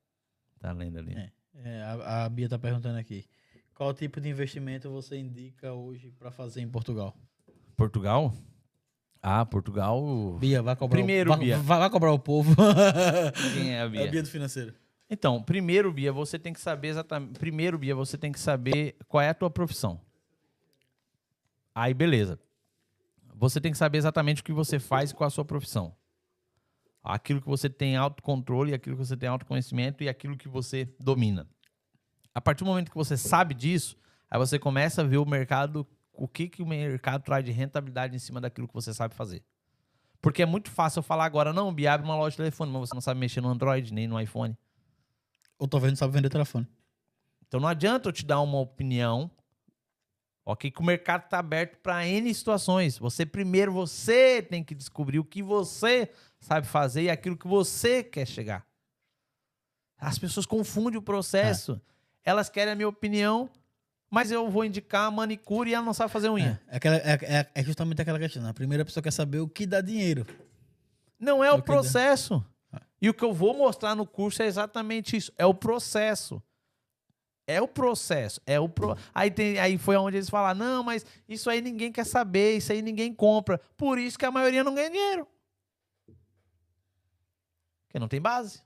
Tá 0.61 0.71
lendo 0.71 0.99
ali. 0.99 1.15
É, 1.15 1.33
é, 1.55 1.83
a, 1.83 2.25
a, 2.25 2.29
Bia 2.29 2.49
tá 2.49 2.59
perguntando 2.59 2.99
aqui. 2.99 3.25
Qual 3.75 3.93
tipo 3.93 4.21
de 4.21 4.29
investimento 4.29 4.89
você 4.91 5.17
indica 5.17 5.73
hoje 5.73 6.13
para 6.13 6.31
fazer 6.31 6.61
em 6.61 6.69
Portugal? 6.69 7.17
Portugal? 7.77 8.33
Ah, 9.23 9.45
Portugal. 9.45 10.37
Bia, 10.39 10.63
vai 10.63 10.77
cobrar 10.77 10.97
Primeiro, 10.97 11.31
o, 11.31 11.35
vai, 11.35 11.45
Bia. 11.45 11.59
Vai, 11.59 11.79
vai, 11.79 11.91
cobrar 11.91 12.13
o 12.13 12.19
povo. 12.19 12.55
Quem 13.55 13.75
é 13.75 13.83
a 13.83 13.89
Bia? 13.89 14.01
É 14.03 14.09
a 14.09 14.11
Bia 14.11 14.23
do 14.23 14.29
financeiro. 14.29 14.75
Então, 15.11 15.43
primeiro, 15.43 15.93
Bia, 15.93 16.13
você 16.13 16.39
tem 16.39 16.53
que 16.53 16.61
saber 16.61 16.89
exatamente. 16.89 17.39
Primeiro, 17.39 17.79
Bia, 17.79 17.95
você 17.95 18.17
tem 18.17 18.31
que 18.31 18.41
saber 18.41 18.97
qual 19.09 19.21
é 19.21 19.31
a 19.31 19.35
tua 19.35 19.51
profissão. 19.51 20.01
Aí, 21.75 21.95
beleza. 21.95 22.39
Você 23.35 23.61
tem 23.61 23.73
que 23.73 23.79
saber 23.79 23.99
exatamente 23.99 24.43
o 24.43 24.45
que 24.45 24.53
você 24.53 24.79
faz 24.79 25.13
com 25.13 25.25
a 25.25 25.31
sua 25.31 25.45
profissão 25.45 25.95
aquilo 27.09 27.41
que 27.41 27.49
você 27.49 27.71
tem 27.71 27.97
autocontrole, 27.97 28.75
aquilo 28.75 28.97
que 28.97 29.05
você 29.05 29.17
tem 29.17 29.29
autoconhecimento 29.29 30.05
e 30.05 30.09
aquilo 30.09 30.37
que 30.37 30.49
você 30.49 30.89
domina. 31.01 31.49
A 32.35 32.41
partir 32.41 32.65
do 32.65 32.67
momento 32.67 32.91
que 32.91 32.97
você 32.97 33.17
sabe 33.17 33.55
disso, 33.55 33.97
aí 34.31 34.39
você 34.39 34.59
começa 34.59 35.01
a 35.01 35.05
ver 35.05 35.17
o 35.17 35.25
mercado, 35.25 35.87
o 36.19 36.29
que, 36.29 36.49
que 36.49 36.63
o 36.63 36.67
mercado 36.67 37.23
traz 37.23 37.45
de 37.45 37.51
rentabilidade 37.51 38.15
em 38.15 38.19
cima 38.19 38.41
daquilo 38.41 38.69
que 38.69 38.75
você 38.75 38.93
sabe 38.93 39.15
fazer. 39.15 39.43
Porque 40.21 40.43
é 40.43 40.47
muito 40.47 40.71
fácil 40.71 40.99
eu 40.99 41.03
falar 41.03 41.25
agora, 41.25 41.53
não, 41.53 41.73
Bia, 41.73 41.93
abre 41.93 42.07
uma 42.07 42.17
loja 42.17 42.33
de 42.33 42.39
telefone, 42.39 42.73
mas 42.73 42.89
você 42.89 42.95
não 42.95 43.01
sabe 43.01 43.21
mexer 43.21 43.41
no 43.41 43.49
Android, 43.49 43.95
nem 43.95 44.09
no 44.09 44.21
iPhone. 44.21 44.57
Ou 45.59 45.69
talvez 45.69 45.93
não 45.93 45.97
sabe 45.97 46.13
vender 46.13 46.29
telefone. 46.29 46.67
Então 47.47 47.61
não 47.61 47.69
adianta 47.69 48.09
eu 48.09 48.13
te 48.13 48.25
dar 48.25 48.41
uma 48.41 48.59
opinião 48.59 49.31
Ok, 50.51 50.71
que 50.71 50.81
o 50.81 50.83
mercado 50.83 51.25
está 51.25 51.41
aberto 51.41 51.77
para 51.83 52.09
N 52.09 52.33
situações. 52.33 52.97
Você 52.97 53.27
primeiro, 53.27 53.71
você 53.71 54.41
tem 54.41 54.65
que 54.65 54.75
descobrir 54.75 55.19
o 55.19 55.25
que 55.25 55.43
você 55.43 56.11
sabe 56.41 56.67
fazer 56.67 57.03
e 57.03 57.11
aquilo 57.11 57.37
que 57.37 57.47
você 57.47 58.03
quer 58.03 58.27
chegar. 58.27 58.67
As 59.99 60.19
pessoas 60.19 60.47
confundem 60.47 60.99
o 60.99 61.03
processo. 61.03 61.79
É. 62.25 62.31
Elas 62.31 62.49
querem 62.49 62.73
a 62.73 62.75
minha 62.75 62.89
opinião, 62.89 63.51
mas 64.11 64.31
eu 64.31 64.49
vou 64.51 64.65
indicar 64.65 65.07
a 65.07 65.11
manicure 65.11 65.71
e 65.71 65.75
ela 65.75 65.85
não 65.85 65.93
sabe 65.93 66.11
fazer 66.11 66.31
unha. 66.31 66.61
É, 66.69 66.75
é, 66.75 66.77
aquela, 66.77 66.97
é, 66.97 67.19
é, 67.23 67.47
é 67.55 67.65
justamente 67.65 68.01
aquela 68.01 68.19
questão. 68.19 68.47
A 68.47 68.55
primeira 68.55 68.85
pessoa 68.85 69.03
quer 69.03 69.13
saber 69.13 69.41
o 69.41 69.49
que 69.49 69.67
dá 69.67 69.81
dinheiro. 69.81 70.27
Não 71.19 71.43
é 71.45 71.53
o, 71.53 71.57
o 71.57 71.63
processo. 71.63 72.45
Dá... 72.73 72.81
E 73.01 73.09
o 73.09 73.15
que 73.15 73.25
eu 73.25 73.33
vou 73.33 73.57
mostrar 73.57 73.95
no 73.95 74.07
curso 74.07 74.43
é 74.43 74.47
exatamente 74.47 75.17
isso. 75.17 75.33
É 75.37 75.45
o 75.45 75.55
processo. 75.55 76.43
É 77.47 77.63
o 77.63 77.67
processo, 77.67 78.43
é 78.45 78.61
o 78.61 78.69
pro... 78.69 78.95
aí, 79.15 79.31
tem, 79.31 79.59
aí 79.59 79.79
foi 79.79 79.97
onde 79.97 80.19
eles 80.19 80.29
falaram: 80.29 80.59
não, 80.59 80.85
mas 80.85 81.07
isso 81.27 81.49
aí 81.49 81.63
ninguém 81.63 81.91
quer 81.91 82.05
saber, 82.05 82.59
isso 82.59 82.71
aí 82.71 82.83
ninguém 82.83 83.11
compra. 83.11 83.59
Por 83.75 83.99
isso 83.99 84.19
que 84.19 84.27
a 84.27 84.31
maioria 84.31 84.63
não 84.63 84.75
ganha 84.75 84.91
dinheiro. 84.91 85.27
Porque 87.87 87.99
não 87.99 88.07
tem 88.07 88.21
base. 88.21 88.61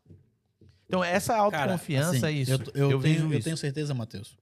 Então, 0.84 1.02
essa 1.02 1.36
autoconfiança 1.36 2.06
Cara, 2.06 2.26
assim, 2.26 2.26
é 2.26 2.32
isso. 2.32 2.52
Eu, 2.52 2.58
eu, 2.74 2.90
eu 2.90 3.00
tenho, 3.00 3.28
vejo 3.28 3.34
eu 3.34 3.42
tenho 3.42 3.56
certeza, 3.56 3.94
Matheus. 3.94 4.36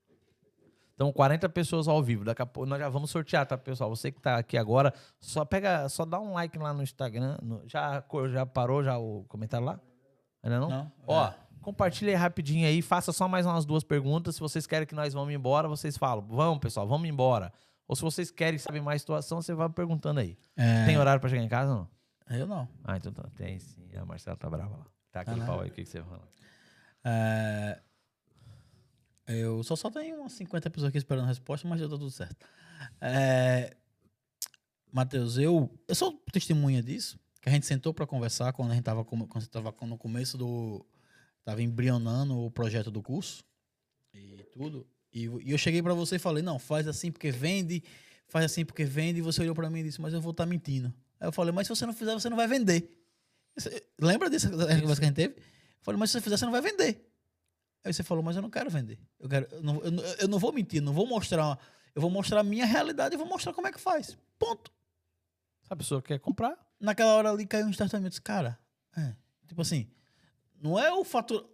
Então, 1.01 1.11
40 1.11 1.49
pessoas 1.49 1.89
ao 1.89 2.03
vivo. 2.03 2.27
Daqui 2.27 2.43
a 2.43 2.47
pouco 2.47 2.69
nós 2.69 2.79
já 2.79 2.91
vamos 2.91 3.11
sortear, 3.11 3.47
tá, 3.47 3.57
pessoal? 3.57 3.89
Você 3.89 4.13
que 4.13 4.19
está 4.19 4.37
aqui 4.37 4.59
agora, 4.59 4.93
só 5.19 5.47
pega, 5.47 5.89
só 5.89 6.05
dá 6.05 6.21
um 6.21 6.35
like 6.35 6.59
lá 6.59 6.75
no 6.75 6.83
Instagram. 6.83 7.39
No, 7.43 7.67
já, 7.67 8.05
já 8.31 8.45
parou 8.45 8.85
já 8.85 8.99
o 8.99 9.25
comentário 9.27 9.65
lá? 9.65 9.81
Ainda 10.43 10.61
não? 10.61 10.69
Não. 10.69 10.93
Ó, 11.07 11.27
é. 11.27 11.35
Compartilha 11.63 12.11
aí 12.11 12.17
rapidinho 12.17 12.67
aí, 12.67 12.83
faça 12.83 13.15
só 13.15 13.27
mais 13.27 13.47
umas 13.47 13.65
duas 13.65 13.83
perguntas. 13.83 14.35
Se 14.35 14.43
vocês 14.43 14.67
querem 14.67 14.87
que 14.87 14.95
nós 14.95 15.15
vamos 15.15 15.33
embora, 15.33 15.67
vocês 15.69 15.97
falam, 15.97 16.23
vamos, 16.29 16.59
pessoal, 16.59 16.87
vamos 16.87 17.09
embora. 17.09 17.51
Ou 17.89 17.97
se 17.97 18.03
vocês 18.03 18.31
querem 18.31 18.59
saber 18.59 18.83
mais 18.83 19.01
situação, 19.01 19.41
você 19.41 19.55
vai 19.55 19.71
perguntando 19.71 20.21
aí. 20.21 20.37
É... 20.55 20.85
Tem 20.85 20.99
horário 20.99 21.19
para 21.19 21.31
chegar 21.31 21.43
em 21.43 21.49
casa 21.49 21.75
não? 21.75 21.89
Eu 22.29 22.47
não. 22.47 22.69
Ah, 22.85 22.99
então 22.99 23.11
tá. 23.11 23.27
Tem 23.35 23.59
sim. 23.59 23.89
A 23.97 24.05
Marcela 24.05 24.37
tá 24.37 24.51
brava 24.51 24.77
lá. 24.77 24.87
Tá 25.11 25.23
aquele 25.23 25.41
ah, 25.41 25.47
pau 25.47 25.61
aí, 25.61 25.71
o 25.71 25.73
que, 25.73 25.83
que 25.83 25.89
você 25.89 26.03
fala? 26.03 26.29
É... 27.05 27.81
Eu 29.33 29.63
só 29.63 29.77
só 29.77 29.91
tenho 29.91 30.21
umas 30.21 30.33
50 30.33 30.71
pessoas 30.71 30.89
aqui 30.89 30.99
esperando 30.99 31.25
a 31.25 31.29
resposta, 31.29 31.67
mas 31.69 31.81
já 31.81 31.89
tá 31.89 31.97
tudo 31.97 32.11
certo. 32.11 32.47
É... 33.01 33.77
Matheus, 34.93 35.39
eu, 35.39 35.71
eu 35.87 35.95
sou 35.95 36.13
testemunha 36.33 36.83
disso, 36.83 37.19
que 37.41 37.49
a 37.49 37.53
gente 37.53 37.67
sentou 37.67 37.95
para 37.95 38.07
conversar 38.07 38.53
quando 38.53 38.73
a 38.73 38.75
gente 38.75 38.85
tava, 38.85 39.05
quando 39.05 39.29
você 39.33 39.47
tava 39.47 39.73
no 39.87 39.97
começo 39.97 40.37
do, 40.37 40.85
Tava 41.45 41.63
embrionando 41.63 42.39
o 42.39 42.51
projeto 42.51 42.91
do 42.91 43.03
curso 43.03 43.43
e 44.13 44.37
tudo. 44.53 44.87
E, 45.13 45.25
e 45.25 45.51
eu 45.51 45.59
cheguei 45.59 45.83
para 45.83 45.95
você 45.95 46.17
e 46.17 46.19
falei: 46.19 46.43
não, 46.43 46.59
faz 46.59 46.87
assim 46.87 47.11
porque 47.11 47.31
vende, 47.31 47.83
faz 48.29 48.45
assim 48.45 48.65
porque 48.65 48.85
vende. 48.85 49.19
E 49.19 49.23
você 49.23 49.41
olhou 49.41 49.55
para 49.55 49.71
mim 49.71 49.81
e 49.81 49.85
disse: 49.85 50.01
mas 50.01 50.13
eu 50.13 50.21
vou 50.21 50.33
estar 50.33 50.45
tá 50.45 50.49
mentindo. 50.49 50.93
Aí 51.19 51.29
eu 51.29 51.33
falei: 51.33 51.53
mas 51.53 51.67
se 51.67 51.75
você 51.75 51.87
não 51.87 51.93
fizer, 51.93 52.13
você 52.13 52.29
não 52.29 52.37
vai 52.37 52.47
vender. 52.47 52.89
Você, 53.57 53.83
lembra 54.01 54.29
dessa 54.29 54.51
conversa 54.51 55.01
que 55.01 55.05
a 55.05 55.09
gente 55.09 55.17
teve? 55.17 55.35
Eu 55.35 55.83
falei: 55.83 55.99
mas 55.99 56.11
se 56.11 56.15
você 56.15 56.21
fizer, 56.21 56.37
você 56.37 56.45
não 56.45 56.53
vai 56.53 56.61
vender. 56.61 57.10
Aí 57.85 57.93
você 57.93 58.03
falou: 58.03 58.23
mas 58.23 58.37
eu 58.37 58.43
não 58.43 58.51
quero 58.51 58.71
vender. 58.71 58.99
Eu, 59.19 59.29
quero, 59.29 59.47
eu, 59.53 59.63
não, 59.63 59.77
eu, 59.81 59.93
eu 60.21 60.29
não 60.29 60.39
vou 60.39 60.53
mentir, 60.53 60.83
não 60.83 60.93
vou 60.93 61.07
mostrar. 61.07 61.59
Eu 61.95 62.03
vou 62.03 62.11
mostrar 62.11 62.41
a 62.41 62.45
minha 62.45 62.67
realidade 62.67 63.15
e 63.15 63.19
vou 63.19 63.27
mostrar 63.27 63.53
como 63.53 63.67
é 63.67 63.73
que 63.73 63.81
faz. 63.81 64.17
Ponto. 64.39 64.73
A 65.69 65.77
pessoa 65.77 66.03
quer 66.03 66.19
comprar. 66.19 66.57
Naquela 66.79 67.15
hora 67.15 67.31
ali 67.31 67.47
caiu 67.47 67.67
um 67.67 67.73
startup. 67.73 68.21
Cara, 68.21 68.59
é, 68.97 69.15
tipo 69.47 69.61
assim 69.63 69.89
não 70.61 70.79
é 70.79 70.93
o 70.93 71.03
fator. 71.03 71.49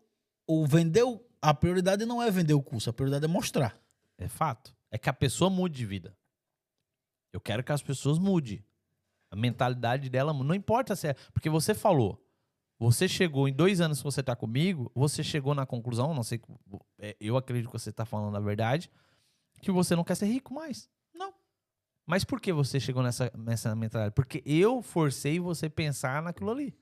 O 0.47 0.66
vender. 0.66 1.05
A 1.40 1.55
prioridade 1.55 2.05
não 2.05 2.20
é 2.20 2.31
vender 2.31 2.55
o 2.55 2.62
curso, 2.62 2.90
a 2.90 2.93
prioridade 2.93 3.24
é 3.24 3.28
mostrar. 3.28 3.78
É 4.19 4.27
fato. 4.27 4.74
É 4.90 4.98
que 4.98 5.09
a 5.09 5.12
pessoa 5.12 5.48
mude 5.48 5.77
de 5.77 5.86
vida. 5.86 6.16
Eu 7.32 7.40
quero 7.40 7.62
que 7.62 7.70
as 7.70 7.82
pessoas 7.82 8.19
mudem. 8.19 8.65
A 9.31 9.36
mentalidade 9.36 10.09
dela 10.09 10.32
não 10.32 10.55
importa 10.55 10.97
se 10.97 11.09
é. 11.09 11.15
Porque 11.32 11.48
você 11.48 11.74
falou. 11.74 12.20
Você 12.78 13.09
chegou 13.09 13.48
em 13.48 13.53
dois 13.53 13.81
anos 13.81 13.98
que 13.98 14.05
você 14.05 14.20
está 14.20 14.36
comigo, 14.36 14.90
você 14.94 15.24
chegou 15.24 15.55
na 15.55 15.65
conclusão, 15.65 16.12
não 16.12 16.23
sei, 16.23 16.40
é, 16.98 17.16
eu 17.19 17.36
acredito 17.36 17.70
que 17.70 17.78
você 17.78 17.89
está 17.90 18.05
falando 18.05 18.36
a 18.36 18.40
verdade, 18.40 18.90
que 19.62 19.70
você 19.70 19.97
não 19.97 20.05
quer 20.05 20.15
ser 20.15 20.27
rico 20.27 20.53
mais. 20.53 20.90
Não. 21.15 21.32
Mas 22.05 22.23
por 22.23 22.40
que 22.40 22.53
você 22.53 22.78
chegou 22.78 23.03
nessa, 23.03 23.32
nessa 23.36 23.74
mentalidade? 23.74 24.15
Porque 24.15 24.43
eu 24.44 24.82
forcei 24.82 25.40
você 25.40 25.70
pensar 25.70 26.23
naquilo 26.23 26.51
ali. 26.51 26.77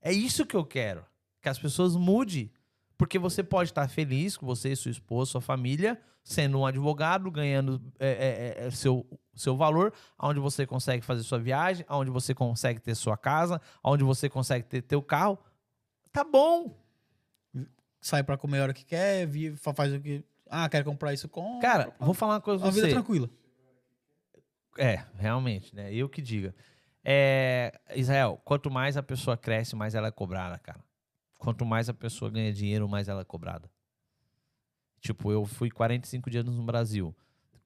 É 0.00 0.12
isso 0.12 0.44
que 0.44 0.56
eu 0.56 0.64
quero. 0.64 1.04
Que 1.40 1.48
as 1.48 1.58
pessoas 1.58 1.94
mudem. 1.94 2.50
Porque 2.98 3.18
você 3.18 3.42
pode 3.42 3.70
estar 3.70 3.88
feliz 3.88 4.36
com 4.36 4.44
você, 4.44 4.74
sua 4.74 4.90
esposa, 4.90 5.30
sua 5.30 5.40
família, 5.40 6.00
sendo 6.22 6.58
um 6.58 6.66
advogado, 6.66 7.30
ganhando 7.30 7.80
é, 7.98 8.56
é, 8.58 8.66
é, 8.66 8.70
seu, 8.70 9.06
seu 9.34 9.56
valor, 9.56 9.92
onde 10.18 10.40
você 10.40 10.66
consegue 10.66 11.04
fazer 11.04 11.22
sua 11.22 11.38
viagem, 11.38 11.84
onde 11.88 12.10
você 12.10 12.34
consegue 12.34 12.80
ter 12.80 12.94
sua 12.94 13.16
casa, 13.16 13.60
onde 13.82 14.04
você 14.04 14.28
consegue 14.28 14.64
ter 14.66 14.82
teu 14.82 15.02
carro. 15.02 15.38
Tá 16.12 16.24
bom. 16.24 16.76
Sai 18.00 18.22
para 18.22 18.36
comer 18.36 18.60
a 18.60 18.62
hora 18.62 18.74
que 18.74 18.84
quer, 18.84 19.28
faz 19.74 19.92
o 19.92 20.00
que. 20.00 20.24
Ah, 20.48 20.68
quer 20.68 20.82
comprar 20.82 21.12
isso 21.12 21.28
com. 21.28 21.60
Cara, 21.60 21.94
vou 22.00 22.14
falar 22.14 22.34
uma 22.34 22.40
coisa 22.40 22.60
pra 22.60 22.70
você. 22.70 22.80
Uma 22.80 22.86
vida 22.86 22.94
tranquila. 22.96 23.30
É, 24.78 25.04
realmente, 25.16 25.74
né? 25.74 25.92
Eu 25.92 26.08
que 26.08 26.22
diga. 26.22 26.54
É, 27.04 27.78
Israel, 27.94 28.40
quanto 28.44 28.70
mais 28.70 28.96
a 28.96 29.02
pessoa 29.02 29.36
cresce, 29.36 29.76
mais 29.76 29.94
ela 29.94 30.08
é 30.08 30.10
cobrada, 30.10 30.58
cara. 30.58 30.80
Quanto 31.38 31.64
mais 31.64 31.88
a 31.88 31.94
pessoa 31.94 32.30
ganha 32.30 32.52
dinheiro, 32.52 32.88
mais 32.88 33.08
ela 33.08 33.22
é 33.22 33.24
cobrada. 33.24 33.70
Tipo, 35.00 35.32
eu 35.32 35.46
fui 35.46 35.70
45 35.70 36.28
dias 36.28 36.44
no 36.44 36.62
Brasil. 36.62 37.14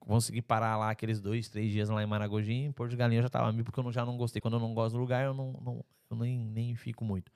Consegui 0.05 0.41
parar 0.41 0.77
lá 0.77 0.91
aqueles 0.91 1.19
dois, 1.19 1.49
três 1.49 1.71
dias 1.71 1.89
lá 1.89 2.01
em 2.03 2.05
Maragogi. 2.05 2.53
Em 2.53 2.71
Porto 2.71 2.91
de 2.91 2.97
Galinha 2.97 3.19
eu 3.19 3.23
já 3.23 3.29
tava 3.29 3.51
mil, 3.51 3.65
porque 3.65 3.79
eu 3.79 3.91
já 3.91 4.05
não 4.05 4.15
gostei. 4.15 4.39
Quando 4.39 4.53
eu 4.53 4.59
não 4.59 4.73
gosto 4.73 4.93
do 4.93 4.99
lugar, 4.99 5.25
eu, 5.25 5.33
não, 5.33 5.53
não 5.53 5.85
eu 6.11 6.17
nem, 6.17 6.37
nem 6.37 6.75
fico 6.75 7.03
muito. 7.03 7.31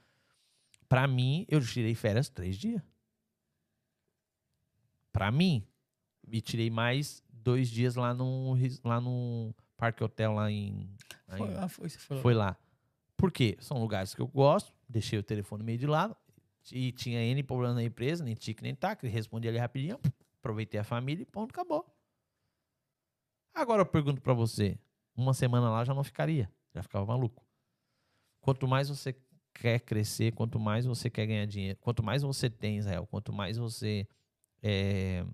Pra 0.88 1.08
mim, 1.08 1.46
eu 1.50 1.60
tirei 1.62 1.96
férias 1.96 2.30
três 2.30 2.58
dias. 2.58 2.82
Pra 5.12 5.32
mim. 5.32 5.66
E 6.32 6.42
tirei 6.42 6.70
mais 6.70 7.24
dois 7.28 7.70
dias 7.70 7.96
lá 7.96 8.14
no, 8.14 8.56
lá 8.84 9.02
no 9.02 9.52
Parque 9.76 10.04
Hotel, 10.04 10.34
lá 10.34 10.52
em. 10.52 10.96
Foi, 11.28 11.56
ah, 11.56 11.68
foi, 11.68 11.90
foi, 11.90 12.16
lá. 12.16 12.22
foi 12.22 12.34
lá. 12.36 12.58
Por 13.18 13.32
quê? 13.32 13.58
São 13.60 13.80
lugares 13.80 14.14
que 14.14 14.22
eu 14.22 14.28
gosto. 14.28 14.72
Deixei 14.88 15.18
o 15.18 15.24
telefone 15.24 15.64
meio 15.64 15.80
de 15.80 15.88
lado. 15.88 16.16
E 16.72 16.92
tinha 16.92 17.20
N 17.20 17.42
problemas 17.42 17.76
na 17.76 17.84
empresa, 17.84 18.24
nem 18.24 18.36
tique, 18.36 18.62
nem 18.62 18.76
tac. 18.76 19.06
Respondi 19.08 19.48
ali 19.48 19.58
rapidinho. 19.58 20.00
Aproveitei 20.40 20.80
a 20.80 20.84
família 20.84 21.24
e 21.24 21.26
ponto, 21.26 21.50
acabou. 21.50 21.99
Agora 23.54 23.82
eu 23.82 23.86
pergunto 23.86 24.22
para 24.22 24.34
você. 24.34 24.78
Uma 25.16 25.34
semana 25.34 25.70
lá 25.70 25.84
já 25.84 25.94
não 25.94 26.04
ficaria. 26.04 26.52
Já 26.74 26.82
ficava 26.82 27.06
maluco. 27.06 27.46
Quanto 28.42 28.68
mais 28.68 28.90
você 28.90 29.16
quer 29.54 29.80
crescer, 29.80 30.34
quanto 30.34 30.60
mais 30.60 30.86
você 30.86 31.10
quer 31.10 31.26
ganhar 31.26 31.46
dinheiro, 31.46 31.78
quanto 31.82 32.02
mais 32.02 32.22
você 32.22 32.50
tem, 32.50 32.78
Israel, 32.78 33.06
quanto 33.08 33.34
mais 33.34 33.58
você 33.58 34.08
é, 34.64 35.26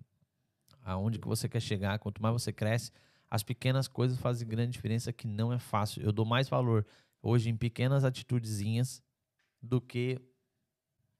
aonde 0.82 1.20
que 1.20 1.28
você 1.28 1.48
quer 1.48 1.60
chegar, 1.60 2.00
quanto 2.00 2.22
mais 2.22 2.34
você 2.34 2.52
cresce, 2.52 2.92
as 3.30 3.44
pequenas 3.44 3.88
coisas 3.88 4.18
fazem 4.18 4.48
grande 4.48 4.72
diferença 4.72 5.12
que 5.12 5.28
não 5.28 5.52
é 5.52 5.60
fácil. 5.60 6.02
Eu 6.02 6.12
dou 6.12 6.26
mais 6.26 6.48
valor 6.48 6.86
hoje 7.22 7.50
em 7.50 7.58
pequenas 7.58 8.04
atitudezinhas 8.04 9.04
do 9.62 9.82
que 9.82 10.20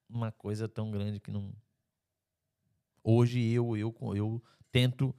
uma 0.08 0.32
coisa 0.32 0.68
tão 0.68 0.92
grande 0.92 1.20
que 1.20 1.32
não 1.32 1.54
Hoje 3.04 3.40
eu 3.40 3.78
eu 3.78 3.96
eu 4.16 4.44
tento 4.72 5.16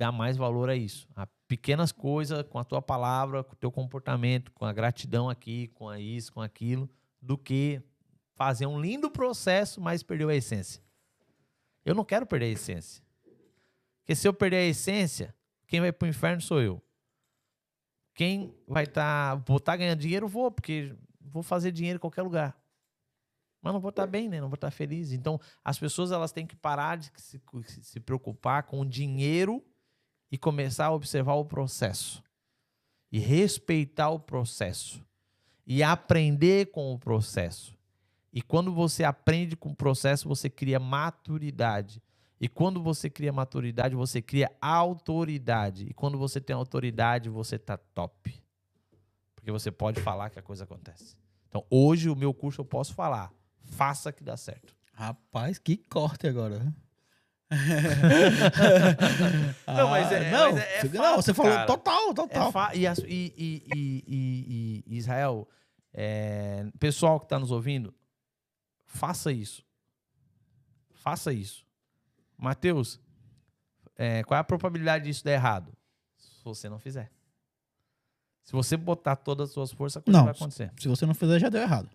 dar 0.00 0.10
mais 0.10 0.38
valor 0.38 0.70
a 0.70 0.74
isso. 0.74 1.06
A 1.14 1.26
pequenas 1.46 1.92
coisas 1.92 2.42
com 2.48 2.58
a 2.58 2.64
tua 2.64 2.80
palavra, 2.80 3.44
com 3.44 3.52
o 3.52 3.56
teu 3.56 3.70
comportamento, 3.70 4.50
com 4.52 4.64
a 4.64 4.72
gratidão 4.72 5.28
aqui, 5.28 5.68
com 5.68 5.90
a 5.90 6.00
isso, 6.00 6.32
com 6.32 6.40
aquilo, 6.40 6.88
do 7.20 7.36
que 7.36 7.82
fazer 8.34 8.64
um 8.64 8.80
lindo 8.80 9.10
processo, 9.10 9.78
mas 9.78 10.02
perdeu 10.02 10.30
a 10.30 10.34
essência. 10.34 10.82
Eu 11.84 11.94
não 11.94 12.02
quero 12.02 12.24
perder 12.24 12.46
a 12.46 12.48
essência. 12.48 13.04
Porque 14.00 14.14
se 14.14 14.26
eu 14.26 14.32
perder 14.32 14.56
a 14.56 14.64
essência, 14.64 15.34
quem 15.66 15.80
vai 15.80 15.92
para 15.92 16.06
o 16.06 16.08
inferno 16.08 16.40
sou 16.40 16.62
eu. 16.62 16.82
Quem 18.14 18.54
vai 18.66 18.84
estar. 18.84 19.36
Tá, 19.36 19.44
vou 19.46 19.58
estar 19.58 19.72
tá 19.72 19.76
ganhando 19.76 20.00
dinheiro, 20.00 20.26
vou, 20.26 20.50
porque 20.50 20.96
vou 21.20 21.42
fazer 21.42 21.72
dinheiro 21.72 21.98
em 21.98 22.00
qualquer 22.00 22.22
lugar. 22.22 22.58
Mas 23.60 23.74
não 23.74 23.80
vou 23.80 23.90
estar 23.90 24.06
tá 24.06 24.10
bem, 24.10 24.30
né? 24.30 24.40
Não 24.40 24.48
vou 24.48 24.54
estar 24.54 24.70
feliz. 24.70 25.12
Então, 25.12 25.38
as 25.62 25.78
pessoas 25.78 26.10
elas 26.10 26.32
têm 26.32 26.46
que 26.46 26.56
parar 26.56 26.96
de 26.96 27.12
se, 27.16 27.38
se 27.82 28.00
preocupar 28.00 28.62
com 28.62 28.80
o 28.80 28.86
dinheiro 28.86 29.62
e 30.30 30.38
começar 30.38 30.86
a 30.86 30.92
observar 30.92 31.34
o 31.34 31.44
processo. 31.44 32.22
E 33.10 33.18
respeitar 33.18 34.10
o 34.10 34.20
processo. 34.20 35.04
E 35.66 35.82
aprender 35.82 36.70
com 36.70 36.92
o 36.92 36.98
processo. 36.98 37.76
E 38.32 38.40
quando 38.40 38.72
você 38.72 39.02
aprende 39.02 39.56
com 39.56 39.70
o 39.70 39.74
processo, 39.74 40.28
você 40.28 40.48
cria 40.48 40.78
maturidade. 40.78 42.02
E 42.40 42.48
quando 42.48 42.82
você 42.82 43.10
cria 43.10 43.32
maturidade, 43.32 43.94
você 43.94 44.22
cria 44.22 44.50
autoridade. 44.60 45.86
E 45.90 45.92
quando 45.92 46.16
você 46.16 46.40
tem 46.40 46.54
autoridade, 46.54 47.28
você 47.28 47.58
tá 47.58 47.76
top. 47.76 48.32
Porque 49.34 49.50
você 49.50 49.70
pode 49.70 50.00
falar 50.00 50.30
que 50.30 50.38
a 50.38 50.42
coisa 50.42 50.64
acontece. 50.64 51.16
Então, 51.48 51.64
hoje 51.68 52.08
o 52.08 52.16
meu 52.16 52.32
curso 52.32 52.60
eu 52.60 52.64
posso 52.64 52.94
falar. 52.94 53.32
Faça 53.62 54.12
que 54.12 54.22
dá 54.22 54.36
certo. 54.36 54.74
Rapaz, 54.92 55.58
que 55.58 55.76
corte 55.76 56.26
agora. 56.26 56.72
não, 59.66 59.90
mas 59.90 60.12
é, 60.12 60.30
não, 60.30 60.52
mas 60.52 60.62
é, 60.62 60.78
é 60.78 60.84
não 60.88 61.16
você 61.16 61.34
falou 61.34 61.66
total, 61.66 62.14
total. 62.14 62.52
É 62.72 62.76
e, 62.76 62.86
e, 62.86 63.64
e, 63.74 64.84
e, 64.86 64.96
Israel, 64.96 65.48
é, 65.92 66.64
pessoal 66.78 67.18
que 67.18 67.26
está 67.26 67.40
nos 67.40 67.50
ouvindo, 67.50 67.92
faça 68.86 69.32
isso. 69.32 69.64
Faça 70.92 71.32
isso. 71.32 71.66
Mateus, 72.38 73.00
é, 73.96 74.22
qual 74.22 74.38
é 74.38 74.40
a 74.40 74.44
probabilidade 74.44 75.06
disso 75.06 75.24
dar 75.24 75.32
errado? 75.32 75.76
Se 76.16 76.44
você 76.44 76.68
não 76.68 76.78
fizer. 76.78 77.10
Se 78.44 78.52
você 78.52 78.76
botar 78.76 79.16
todas 79.16 79.48
as 79.48 79.54
suas 79.54 79.72
forças, 79.72 80.00
a 80.00 80.04
coisa 80.04 80.18
não, 80.18 80.24
vai 80.24 80.34
acontecer. 80.34 80.72
Se 80.78 80.86
você 80.86 81.04
não 81.04 81.14
fizer, 81.14 81.40
já 81.40 81.48
deu 81.48 81.62
errado. 81.62 81.90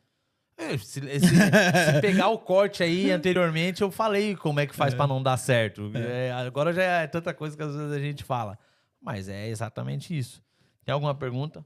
É, 0.58 0.78
se, 0.78 1.02
se, 1.02 1.20
se, 1.20 2.02
pegar 2.02 2.30
o 2.30 2.38
corte 2.38 2.82
aí 2.82 3.12
anteriormente, 3.12 3.82
eu 3.82 3.92
falei 3.92 4.36
como 4.36 4.60
é 4.60 4.66
que 4.66 4.76
faz 4.76 4.94
é. 4.94 4.98
para 4.98 5.08
não 5.08 5.22
dar 5.22 5.38
certo. 5.38 5.92
É. 5.94 6.28
é. 6.28 6.32
agora 6.32 6.72
já 6.72 6.84
é 6.84 7.08
tanta 7.08 7.34
coisa 7.34 7.58
que 7.58 7.64
às 7.64 7.76
vezes 7.76 7.92
a 7.92 8.00
gente 8.00 8.24
fala. 8.24 8.58
Mas 9.02 9.28
é 9.28 9.48
exatamente 9.50 10.18
isso. 10.18 10.42
Tem 10.84 10.94
alguma 10.94 11.14
pergunta? 11.14 11.64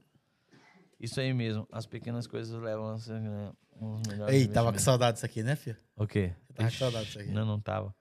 Isso 0.98 1.20
aí 1.20 1.32
mesmo. 1.32 1.66
As 1.70 1.86
pequenas 1.86 2.26
coisas 2.26 2.60
levam 2.60 2.90
a 2.90 2.98
ser 2.98 3.20
né, 3.20 3.52
Ei, 4.28 4.46
tava 4.46 4.72
com 4.72 4.78
saudade 4.78 5.14
disso 5.14 5.26
aqui, 5.26 5.42
né, 5.42 5.56
filho? 5.56 5.76
O 5.96 6.06
quê? 6.06 6.34
Tava 6.54 6.68
com 6.68 6.76
saudade 6.76 7.06
disso 7.06 7.20
aqui. 7.20 7.30
Não, 7.30 7.46
não 7.46 7.58
tava. 7.58 7.94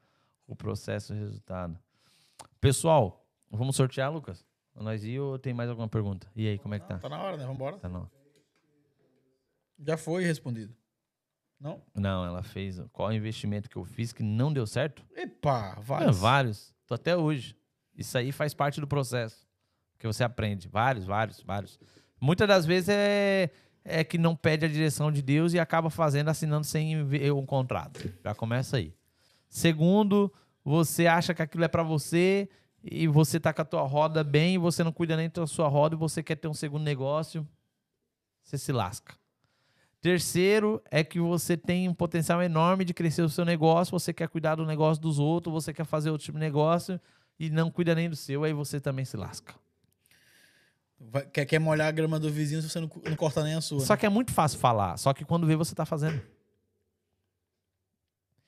O 0.46 0.56
processo 0.56 1.14
e 1.14 1.18
o 1.18 1.20
resultado. 1.20 1.80
Pessoal, 2.60 3.26
vamos 3.50 3.76
sortear, 3.76 4.12
Lucas? 4.12 4.46
Nós 4.76 5.04
ir 5.04 5.20
ou 5.20 5.38
tem 5.38 5.54
mais 5.54 5.70
alguma 5.70 5.88
pergunta? 5.88 6.28
E 6.36 6.48
aí, 6.48 6.58
como 6.58 6.74
é 6.74 6.80
que 6.80 6.88
tá? 6.88 6.98
Tá 6.98 7.10
na 7.10 7.22
hora, 7.22 7.38
né? 7.38 7.46
Vambora. 7.46 7.78
Tá 7.78 7.88
na 7.88 8.00
hora. 8.00 8.10
Já 9.80 9.98
foi 9.98 10.24
respondido. 10.24 10.76
Não? 11.60 11.82
Não, 11.94 12.26
ela 12.26 12.42
fez. 12.42 12.80
Qual 12.92 13.12
é 13.12 13.16
investimento 13.16 13.70
que 13.70 13.76
eu 13.76 13.84
fiz 13.84 14.14
que 14.14 14.24
não 14.24 14.52
deu 14.52 14.66
certo? 14.66 15.04
Epa, 15.16 15.78
vários. 15.82 16.18
Vários. 16.18 16.76
Tô 16.88 16.94
até 16.94 17.16
hoje. 17.16 17.56
Isso 17.96 18.18
aí 18.18 18.32
faz 18.32 18.54
parte 18.54 18.80
do 18.80 18.88
processo. 18.88 19.46
Que 19.98 20.08
você 20.08 20.24
aprende. 20.24 20.70
Vários, 20.70 21.06
vários, 21.06 21.42
vários. 21.42 21.80
Muitas 22.20 22.48
das 22.48 22.66
vezes 22.66 22.90
é, 22.90 23.50
é 23.84 24.04
que 24.04 24.18
não 24.18 24.36
pede 24.36 24.66
a 24.66 24.70
direção 24.70 25.12
de 25.12 25.22
Deus 25.22 25.54
e 25.54 25.60
acaba 25.60 25.90
fazendo, 25.90 26.30
assinando 26.30 26.66
sem 26.66 27.04
ver 27.06 27.34
um 27.34 27.46
contrato. 27.46 28.10
Já 28.24 28.34
começa 28.34 28.78
aí. 28.78 28.94
Segundo, 29.50 30.32
você 30.64 31.08
acha 31.08 31.34
que 31.34 31.42
aquilo 31.42 31.66
é 31.66 31.68
para 31.68 31.84
você 31.84 32.48
e 32.82 33.08
você 33.08 33.40
tá 33.40 33.52
com 33.52 33.62
a 33.62 33.66
tua 33.66 33.82
roda 33.82 34.24
bem 34.24 34.56
e 34.56 34.58
você 34.58 34.84
não 34.84 34.94
cuida 34.94 35.18
nem 35.18 35.30
da 35.30 35.46
sua 35.46 35.68
roda 35.68 35.96
e 35.96 35.98
você 35.98 36.24
quer 36.24 36.36
ter 36.36 36.48
um 36.48 36.54
segundo 36.54 36.84
negócio, 36.84 37.46
você 38.42 38.58
se 38.58 38.72
lasca. 38.72 39.19
Terceiro 40.02 40.82
é 40.90 41.04
que 41.04 41.20
você 41.20 41.58
tem 41.58 41.90
um 41.90 41.94
potencial 41.94 42.42
enorme 42.42 42.86
de 42.86 42.94
crescer 42.94 43.22
o 43.22 43.30
seu 43.30 43.44
negócio, 43.44 43.92
você 43.92 44.14
quer 44.14 44.30
cuidar 44.30 44.56
do 44.56 44.66
negócio 44.66 45.02
dos 45.02 45.20
outros, 45.20 45.54
você 45.54 45.74
quer 45.74 45.86
fazer 45.86 46.10
outro 46.10 46.26
tipo 46.26 46.38
de 46.38 46.46
negócio 46.46 47.00
e 47.38 47.50
não 47.50 47.70
cuida 47.70 47.94
nem 47.94 48.10
do 48.10 48.16
seu, 48.16 48.44
aí 48.46 48.54
você 48.54 48.80
também 48.80 49.04
se 49.04 49.18
lasca. 49.18 49.56
Vai, 50.98 51.26
quer, 51.26 51.46
quer 51.46 51.60
molhar 51.60 51.88
a 51.88 51.92
grama 51.92 52.18
do 52.20 52.30
vizinho 52.30 52.62
se 52.62 52.70
você 52.70 52.80
não, 52.80 52.90
não 53.06 53.16
corta 53.16 53.44
nem 53.44 53.56
a 53.56 53.62
sua. 53.62 53.82
Só 53.82 53.94
né? 53.94 53.98
que 53.98 54.06
é 54.06 54.10
muito 54.10 54.34
fácil 54.34 54.60
falar, 54.60 54.98
só 54.98 55.14
que 55.14 55.26
quando 55.26 55.46
vê 55.46 55.56
você 55.56 55.74
está 55.74 55.86
fazendo. 55.86 56.22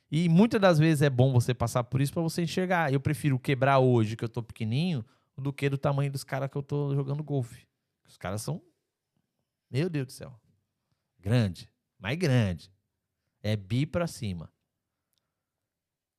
E 0.09 0.27
muitas 0.27 0.59
das 0.59 0.77
vezes 0.77 1.01
é 1.01 1.09
bom 1.09 1.31
você 1.31 1.53
passar 1.53 1.85
por 1.85 2.01
isso 2.01 2.11
para 2.11 2.21
você 2.21 2.41
enxergar. 2.41 2.91
Eu 2.91 2.99
prefiro 2.99 3.39
quebrar 3.39 3.79
hoje, 3.79 4.17
que 4.17 4.25
eu 4.25 4.29
tô 4.29 4.43
pequenininho, 4.43 5.05
do 5.37 5.53
que 5.53 5.69
do 5.69 5.77
tamanho 5.77 6.11
dos 6.11 6.25
caras 6.25 6.49
que 6.49 6.57
eu 6.57 6.63
tô 6.63 6.93
jogando 6.93 7.23
golfe. 7.23 7.65
Os 8.05 8.17
caras 8.17 8.41
são. 8.41 8.61
Meu 9.69 9.89
Deus 9.89 10.07
do 10.07 10.11
céu. 10.11 10.40
Grande. 11.21 11.69
Mais 11.99 12.17
grande. 12.17 12.73
É 13.41 13.55
bi 13.55 13.85
para 13.85 14.07
cima. 14.07 14.51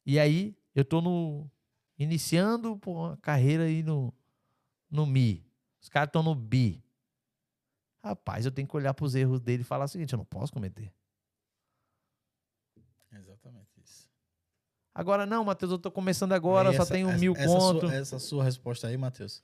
E 0.07 0.19
aí, 0.19 0.57
eu 0.74 0.85
tô 0.85 1.01
no. 1.01 1.51
Iniciando 1.99 2.81
uma 2.87 3.16
carreira 3.19 3.65
aí 3.65 3.83
no, 3.83 4.12
no 4.91 5.07
Mi. 5.07 5.45
Os 5.81 5.89
caras 5.89 6.09
estão 6.09 6.23
no 6.23 6.35
Bi. 6.35 6.83
Rapaz, 8.03 8.45
eu 8.45 8.51
tenho 8.51 8.66
que 8.66 8.77
olhar 8.77 8.95
para 8.95 9.05
os 9.05 9.15
erros 9.15 9.41
dele 9.41 9.62
e 9.62 9.65
falar 9.65 9.85
o 9.85 9.89
seguinte: 9.89 10.12
eu 10.12 10.16
não 10.16 10.24
posso 10.24 10.53
cometer. 10.53 10.93
Exatamente 13.12 13.81
isso. 13.81 14.09
Agora, 14.95 15.24
não, 15.27 15.45
Matheus, 15.45 15.70
eu 15.70 15.79
tô 15.79 15.91
começando 15.91 16.33
agora, 16.33 16.70
essa, 16.70 16.85
só 16.85 16.93
tenho 16.93 17.09
essa, 17.09 17.19
mil 17.19 17.35
essa 17.37 17.47
conto. 17.47 17.81
Sua, 17.81 17.95
essa 17.95 18.19
sua 18.19 18.45
resposta 18.45 18.89
aí, 18.89 18.97
Matheus, 18.97 19.43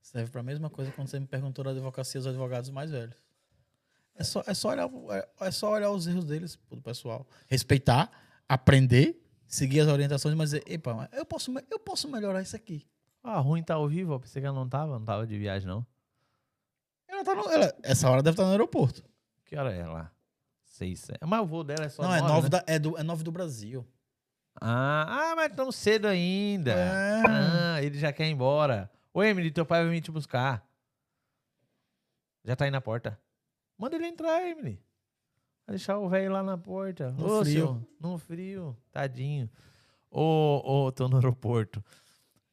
serve 0.00 0.30
para 0.30 0.40
a 0.40 0.44
mesma 0.44 0.68
coisa 0.68 0.90
quando 0.92 1.08
você 1.08 1.20
me 1.20 1.26
perguntou 1.26 1.64
da 1.64 1.70
advocacia 1.70 2.20
dos 2.20 2.26
advogados 2.26 2.70
mais 2.70 2.90
velhos. 2.90 3.16
É 4.16 4.22
só, 4.22 4.42
é, 4.46 4.54
só 4.54 4.70
olhar, 4.70 4.88
é, 5.10 5.28
é 5.40 5.50
só 5.50 5.72
olhar 5.72 5.90
os 5.90 6.06
erros 6.06 6.24
deles, 6.24 6.58
do 6.70 6.80
pessoal. 6.80 7.26
Respeitar, 7.48 8.10
aprender, 8.48 9.20
seguir 9.46 9.80
as 9.80 9.88
orientações, 9.88 10.34
mas 10.34 10.50
dizer, 10.50 10.64
epa, 10.66 11.08
eu 11.12 11.26
posso, 11.26 11.52
eu 11.70 11.78
posso 11.78 12.08
melhorar 12.08 12.40
isso 12.40 12.54
aqui. 12.54 12.86
Ah, 13.22 13.38
ruim 13.38 13.62
tá 13.62 13.74
ao 13.74 13.88
vivo, 13.88 14.12
eu 14.12 14.20
pensei 14.20 14.40
que 14.40 14.46
ela 14.46 14.56
não 14.56 14.68
tava, 14.68 14.98
não 14.98 15.04
tava 15.04 15.26
de 15.26 15.36
viagem, 15.36 15.66
não. 15.66 15.84
Ela 17.08 17.24
tá 17.24 17.34
no, 17.34 17.50
ela, 17.50 17.74
essa 17.82 18.08
hora 18.08 18.22
deve 18.22 18.34
estar 18.34 18.44
no 18.44 18.50
aeroporto. 18.50 19.02
Que 19.44 19.56
hora 19.56 19.72
é 19.72 19.86
lá? 19.86 20.12
Seis. 20.64 21.06
Mas 21.24 21.40
o 21.40 21.46
voo 21.46 21.64
dela 21.64 21.84
é 21.84 21.88
só 21.88 22.02
Não, 22.02 22.10
nove, 22.10 22.22
é, 22.22 22.28
nove 22.28 22.42
né? 22.42 22.48
da, 22.50 22.64
é, 22.66 22.78
do, 22.78 22.98
é 22.98 23.02
nove 23.02 23.22
do 23.22 23.32
Brasil. 23.32 23.86
Ah, 24.60 25.32
ah, 25.32 25.36
mas 25.36 25.54
tão 25.54 25.72
cedo 25.72 26.06
ainda. 26.06 26.72
É. 26.72 27.22
Ah, 27.28 27.82
ele 27.82 27.98
já 27.98 28.12
quer 28.12 28.26
ir 28.26 28.32
embora. 28.32 28.90
Ô, 29.12 29.22
Emily, 29.22 29.50
teu 29.50 29.66
pai 29.66 29.82
vai 29.82 29.90
vir 29.90 30.00
te 30.00 30.10
buscar. 30.10 30.66
Já 32.44 32.54
tá 32.54 32.64
aí 32.64 32.70
na 32.70 32.80
porta. 32.80 33.18
Manda 33.78 33.96
ele 33.96 34.06
entrar, 34.06 34.46
Emily. 34.46 34.80
Vai 35.66 35.76
deixar 35.76 35.98
o 35.98 36.08
velho 36.08 36.30
lá 36.32 36.42
na 36.42 36.58
porta. 36.58 37.10
No 37.12 37.24
Ô, 37.24 37.42
frio. 37.42 37.44
senhor, 37.52 37.80
no 38.00 38.18
frio. 38.18 38.76
Tadinho. 38.92 39.48
Ô, 40.10 40.62
ô, 40.86 40.92
tô 40.92 41.08
no 41.08 41.16
aeroporto. 41.16 41.82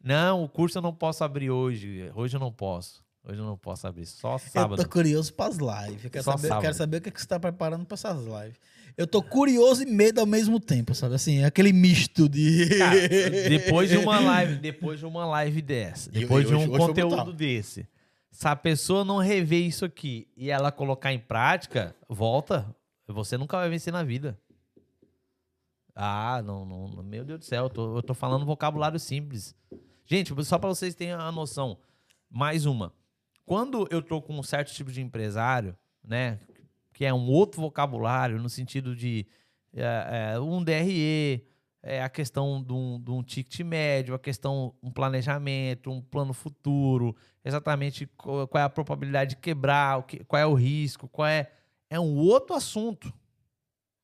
Não, 0.03 0.43
o 0.43 0.49
curso 0.49 0.77
eu 0.77 0.81
não 0.81 0.93
posso 0.93 1.23
abrir 1.23 1.51
hoje. 1.51 2.11
Hoje 2.15 2.35
eu 2.35 2.39
não 2.39 2.51
posso. 2.51 3.03
Hoje 3.23 3.39
eu 3.39 3.45
não 3.45 3.55
posso 3.57 3.85
abrir. 3.85 4.05
Só 4.07 4.37
sábado. 4.39 4.81
Eu 4.81 4.85
tô 4.85 4.89
curioso 4.89 5.31
pras 5.33 5.57
lives. 5.57 6.03
Eu 6.05 6.09
quero, 6.09 6.23
Só 6.23 6.31
saber, 6.37 6.51
eu 6.53 6.59
quero 6.59 6.73
saber 6.73 6.97
o 6.97 7.01
que, 7.01 7.09
é 7.09 7.11
que 7.11 7.21
você 7.21 7.27
tá 7.27 7.39
preparando 7.39 7.85
pra 7.85 7.93
essas 7.93 8.17
lives. 8.23 8.57
Eu 8.97 9.05
tô 9.05 9.21
curioso 9.21 9.83
e 9.83 9.85
medo 9.85 10.19
ao 10.19 10.25
mesmo 10.25 10.59
tempo, 10.59 10.95
sabe? 10.95 11.15
Assim, 11.15 11.39
é 11.39 11.45
aquele 11.45 11.71
misto 11.71 12.27
de. 12.27 12.67
Cara, 12.77 13.07
depois 13.49 13.89
de 13.89 13.97
uma 13.97 14.19
live, 14.19 14.55
depois 14.55 14.99
de 14.99 15.05
uma 15.05 15.25
live 15.25 15.61
dessa, 15.61 16.09
depois 16.09 16.45
e 16.45 16.47
de 16.49 16.55
hoje- 16.55 16.67
um 16.69 16.77
conteúdo 16.77 17.31
desse, 17.31 17.87
se 18.31 18.47
a 18.47 18.55
pessoa 18.55 19.03
não 19.03 19.17
rever 19.17 19.65
isso 19.65 19.83
aqui 19.83 20.27
e 20.35 20.49
ela 20.49 20.71
colocar 20.71 21.11
em 21.13 21.19
prática, 21.19 21.95
volta, 22.07 22.73
você 23.05 23.37
nunca 23.37 23.57
vai 23.57 23.69
vencer 23.69 23.91
na 23.91 24.03
vida. 24.03 24.39
Ah, 25.93 26.41
não, 26.41 26.65
não, 26.65 27.03
meu 27.03 27.25
Deus 27.25 27.39
do 27.39 27.45
céu, 27.45 27.65
eu 27.65 27.69
tô, 27.69 27.97
eu 27.97 28.01
tô 28.01 28.13
falando 28.13 28.45
vocabulário 28.45 28.97
simples. 28.97 29.53
Gente, 30.05 30.33
só 30.45 30.57
para 30.57 30.69
vocês 30.69 30.95
terem 30.95 31.13
a 31.13 31.31
noção, 31.31 31.77
mais 32.29 32.65
uma. 32.65 32.93
Quando 33.45 33.85
eu 33.91 34.01
tô 34.01 34.21
com 34.21 34.39
um 34.39 34.43
certo 34.43 34.73
tipo 34.73 34.91
de 34.91 35.01
empresário, 35.01 35.77
né, 36.01 36.39
que 36.93 37.05
é 37.05 37.13
um 37.13 37.27
outro 37.29 37.61
vocabulário, 37.61 38.41
no 38.41 38.49
sentido 38.49 38.95
de 38.95 39.27
é, 39.73 40.33
é, 40.33 40.39
um 40.39 40.63
DRE, 40.63 41.45
é 41.83 42.01
a 42.01 42.09
questão 42.09 42.63
de 42.63 42.73
um, 42.73 42.99
de 42.99 43.11
um 43.11 43.23
ticket 43.23 43.59
médio, 43.61 44.13
a 44.13 44.19
questão 44.19 44.75
um 44.81 44.91
planejamento, 44.91 45.89
um 45.91 46.01
plano 46.01 46.33
futuro, 46.33 47.15
exatamente 47.43 48.05
qual, 48.17 48.47
é 48.55 48.61
a 48.61 48.69
probabilidade 48.69 49.31
de 49.31 49.41
quebrar, 49.41 50.05
qual 50.27 50.39
é 50.39 50.45
o 50.45 50.53
risco, 50.53 51.07
qual 51.07 51.27
é 51.27 51.51
é 51.89 51.99
um 51.99 52.15
outro 52.15 52.55
assunto, 52.55 53.13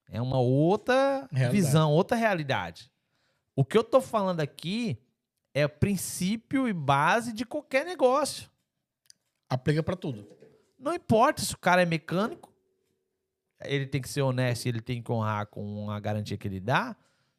é 0.09 0.21
uma 0.21 0.39
outra 0.39 1.25
Realidade. 1.31 1.51
visão, 1.55 1.91
outra 1.93 2.17
realidade. 2.17 2.91
O 3.55 3.63
que 3.63 3.77
eu 3.77 3.83
tô 3.83 4.01
falando 4.01 4.41
aqui 4.41 4.99
é 5.53 5.65
princípio 5.67 6.67
e 6.67 6.73
base 6.73 7.31
de 7.31 7.45
qualquer 7.45 7.85
negócio. 7.85 8.49
Aplica 9.49 9.81
pra 9.81 9.95
tudo. 9.95 10.27
Não 10.77 10.93
importa 10.93 11.41
se 11.41 11.53
o 11.53 11.57
cara 11.57 11.81
é 11.81 11.85
mecânico, 11.85 12.53
ele 13.63 13.87
tem 13.87 14.01
que 14.01 14.09
ser 14.09 14.21
honesto, 14.21 14.65
e 14.65 14.69
ele 14.69 14.81
tem 14.81 15.01
que 15.01 15.11
honrar 15.11 15.47
com 15.47 15.89
a 15.89 15.99
garantia 15.99 16.37
que 16.37 16.47
ele 16.47 16.59
dá. 16.59 16.95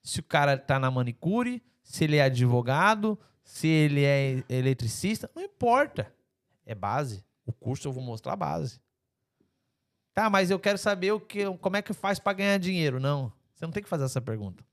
Se 0.09 0.21
o 0.21 0.23
cara 0.23 0.57
tá 0.57 0.79
na 0.79 0.91
manicure, 0.91 1.63
se 1.83 2.05
ele 2.05 2.17
é 2.17 2.23
advogado, 2.23 3.19
se 3.45 3.69
ele 3.69 4.05
é 4.07 4.43
eletricista, 4.49 5.31
não 5.35 5.43
importa. 5.43 6.11
É 6.65 6.75
base. 6.75 7.23
O 7.45 7.53
curso 7.53 7.89
eu 7.89 7.93
vou 7.93 8.03
mostrar 8.03 8.33
a 8.33 8.37
base. 8.37 8.81
Tá, 10.15 10.31
mas 10.31 10.51
eu 10.51 10.59
quero 10.59 10.79
saber 10.79 11.13
o 11.13 11.21
que, 11.21 11.45
como 11.59 11.77
é 11.77 11.83
que 11.83 11.93
faz 11.93 12.19
para 12.19 12.33
ganhar 12.33 12.57
dinheiro. 12.57 12.99
Não, 12.99 13.31
você 13.53 13.67
não 13.67 13.71
tem 13.71 13.83
que 13.83 13.89
fazer 13.89 14.05
essa 14.05 14.19
pergunta. 14.19 14.65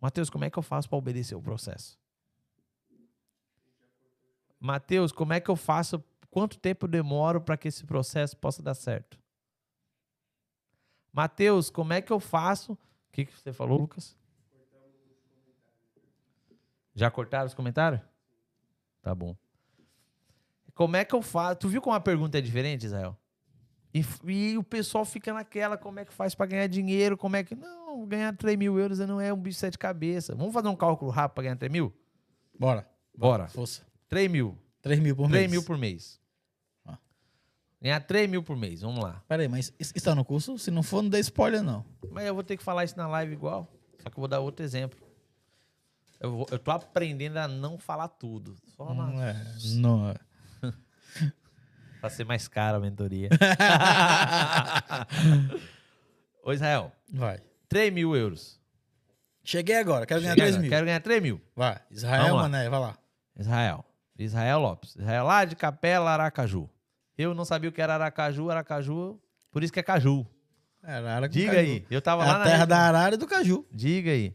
Matheus, 0.00 0.28
como 0.28 0.44
é 0.44 0.50
que 0.50 0.58
eu 0.58 0.62
faço 0.62 0.88
para 0.88 0.98
obedecer 0.98 1.36
o 1.36 1.40
processo? 1.40 1.96
Matheus, 4.58 5.12
como 5.12 5.34
é 5.34 5.38
que 5.38 5.50
eu 5.52 5.56
faço? 5.56 6.02
Quanto 6.32 6.58
tempo 6.58 6.86
eu 6.86 6.90
demoro 6.90 7.40
para 7.40 7.56
que 7.56 7.68
esse 7.68 7.84
processo 7.84 8.36
possa 8.36 8.60
dar 8.60 8.74
certo? 8.74 9.20
Matheus, 11.12 11.70
como 11.70 11.92
é 11.92 12.02
que 12.02 12.12
eu 12.12 12.18
faço? 12.18 12.72
O 12.72 12.78
que, 13.12 13.24
que 13.24 13.38
você 13.38 13.52
falou, 13.52 13.78
Lucas? 13.78 14.16
Já 16.94 17.10
cortaram 17.10 17.46
os 17.46 17.54
comentários? 17.54 18.00
Tá 19.02 19.14
bom. 19.14 19.36
Como 20.74 20.96
é 20.96 21.04
que 21.04 21.14
eu 21.14 21.22
faço? 21.22 21.56
Tu 21.60 21.68
viu 21.68 21.82
como 21.82 21.94
a 21.94 22.00
pergunta 22.00 22.38
é 22.38 22.40
diferente, 22.40 22.86
Israel? 22.86 23.16
E, 23.92 24.04
e 24.24 24.58
o 24.58 24.64
pessoal 24.64 25.04
fica 25.04 25.32
naquela, 25.32 25.76
como 25.76 26.00
é 26.00 26.04
que 26.04 26.12
faz 26.12 26.34
para 26.34 26.46
ganhar 26.46 26.66
dinheiro? 26.66 27.16
Como 27.16 27.36
é 27.36 27.44
que. 27.44 27.54
Não, 27.54 28.04
ganhar 28.06 28.36
3 28.36 28.58
mil 28.58 28.78
euros 28.78 28.98
não 28.98 29.20
é 29.20 29.32
um 29.32 29.36
bicho 29.36 29.54
de 29.54 29.60
sete 29.60 29.78
cabeças. 29.78 30.36
Vamos 30.36 30.52
fazer 30.52 30.68
um 30.68 30.74
cálculo 30.74 31.12
rápido 31.12 31.34
para 31.34 31.44
ganhar 31.44 31.56
3 31.56 31.70
mil? 31.70 31.92
Bora. 32.58 32.88
Bora. 33.16 33.46
Força. 33.46 33.86
3 34.08 34.28
mil. 34.28 34.58
3 34.82 34.98
mil 34.98 35.14
por 35.14 35.28
3 35.28 35.42
mês. 35.42 35.50
mil 35.50 35.62
por 35.62 35.78
mês. 35.78 36.20
Ah. 36.84 36.98
Ganhar 37.80 38.00
3 38.00 38.28
mil 38.28 38.42
por 38.42 38.56
mês, 38.56 38.80
vamos 38.80 39.02
lá. 39.02 39.22
Pera 39.28 39.42
aí, 39.42 39.48
mas 39.48 39.72
isso 39.78 39.92
isso 39.94 40.04
tá 40.04 40.14
no 40.14 40.24
curso? 40.24 40.58
Se 40.58 40.72
não 40.72 40.82
for, 40.82 41.00
não 41.00 41.08
dê 41.08 41.20
spoiler, 41.20 41.62
não. 41.62 41.84
Mas 42.10 42.26
eu 42.26 42.34
vou 42.34 42.42
ter 42.42 42.56
que 42.56 42.64
falar 42.64 42.84
isso 42.84 42.96
na 42.96 43.06
live 43.06 43.32
igual. 43.32 43.72
Só 44.02 44.10
que 44.10 44.16
eu 44.16 44.20
vou 44.20 44.28
dar 44.28 44.40
outro 44.40 44.64
exemplo. 44.64 44.98
Eu, 46.24 46.36
vou- 46.38 46.46
eu 46.50 46.58
tô 46.58 46.70
aprendendo 46.70 47.36
a 47.36 47.46
não 47.46 47.76
falar 47.78 48.08
tudo. 48.08 48.56
Só 48.76 48.94
na, 48.94 49.06
Não 49.06 49.22
é. 49.22 49.36
Não 49.74 50.08
é. 50.10 50.14
pra 52.00 52.08
ser 52.08 52.24
mais 52.24 52.48
caro 52.48 52.78
a 52.78 52.80
mentoria. 52.80 53.28
Ô, 56.42 56.52
Israel, 56.52 56.90
Vai. 57.12 57.40
3 57.68 57.92
mil 57.92 58.16
euros. 58.16 58.58
Cheguei 59.42 59.76
agora, 59.76 60.06
quero 60.06 60.20
ganhar 60.22 60.32
Chega, 60.34 60.46
3 60.46 60.56
mil. 60.62 60.70
Quero 60.70 60.86
ganhar 60.86 61.00
3 61.00 61.22
mil. 61.22 61.40
Vai. 61.54 61.78
Israel, 61.90 62.36
mané, 62.36 62.68
vai 62.70 62.80
lá. 62.80 62.96
Israel. 63.38 63.84
Israel 64.18 64.58
Lopes. 64.60 64.96
Israel 64.96 65.24
lá 65.26 65.44
de 65.44 65.54
Capela, 65.56 66.10
Aracaju. 66.12 66.70
Eu 67.18 67.34
não 67.34 67.44
sabia 67.44 67.68
o 67.68 67.72
que 67.72 67.82
era 67.82 67.94
Aracaju, 67.94 68.50
Aracaju, 68.50 69.20
por 69.52 69.62
isso 69.62 69.72
que 69.72 69.80
é 69.80 69.82
Caju. 69.82 70.26
É, 70.82 71.28
Diga 71.28 71.52
caju. 71.52 71.58
aí. 71.60 71.86
Eu 71.90 72.00
tava 72.00 72.22
É 72.22 72.26
lá 72.26 72.36
a 72.36 72.38
na 72.38 72.44
terra 72.44 72.64
da 72.64 72.78
arara 72.78 73.14
e 73.14 73.18
do 73.18 73.26
caju. 73.26 73.66
Diga 73.72 74.10
aí. 74.10 74.34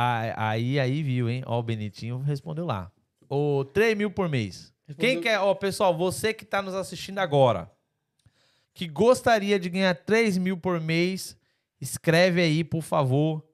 Aí, 0.00 0.78
aí 0.78 1.02
viu, 1.02 1.28
hein? 1.28 1.42
Ó, 1.46 1.58
o 1.58 1.62
Benitinho 1.62 2.18
respondeu 2.18 2.64
lá. 2.64 2.90
O 3.28 3.64
3 3.64 3.96
mil 3.96 4.10
por 4.10 4.28
mês. 4.28 4.72
Respondeu- 4.86 5.10
Quem 5.10 5.20
quer, 5.20 5.38
ó, 5.40 5.54
pessoal, 5.54 5.96
você 5.96 6.32
que 6.32 6.44
tá 6.44 6.62
nos 6.62 6.74
assistindo 6.74 7.18
agora, 7.18 7.70
que 8.72 8.86
gostaria 8.86 9.58
de 9.58 9.68
ganhar 9.68 9.94
3 9.94 10.38
mil 10.38 10.56
por 10.56 10.80
mês, 10.80 11.36
escreve 11.80 12.40
aí, 12.40 12.62
por 12.62 12.82
favor. 12.82 13.44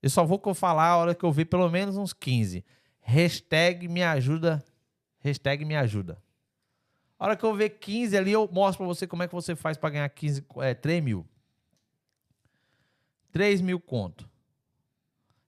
Eu 0.00 0.10
só 0.10 0.24
vou 0.24 0.40
falar 0.54 0.86
a 0.88 0.96
hora 0.96 1.14
que 1.14 1.24
eu 1.24 1.32
ver 1.32 1.46
pelo 1.46 1.68
menos 1.68 1.96
uns 1.96 2.12
15. 2.12 2.64
Hashtag 3.00 3.88
me 3.88 4.02
ajuda. 4.02 4.64
Hashtag 5.20 5.64
me 5.64 5.74
ajuda. 5.74 6.22
A 7.18 7.24
hora 7.26 7.36
que 7.36 7.44
eu 7.44 7.54
ver 7.54 7.70
15 7.70 8.16
ali, 8.16 8.30
eu 8.32 8.48
mostro 8.52 8.84
pra 8.84 8.94
você 8.94 9.06
como 9.06 9.22
é 9.22 9.26
que 9.28 9.34
você 9.34 9.56
faz 9.56 9.76
pra 9.76 9.90
ganhar 9.90 10.08
15, 10.08 10.44
é, 10.58 10.72
3 10.74 11.02
mil. 11.02 11.26
3 13.32 13.60
mil 13.60 13.80
conto. 13.80 14.28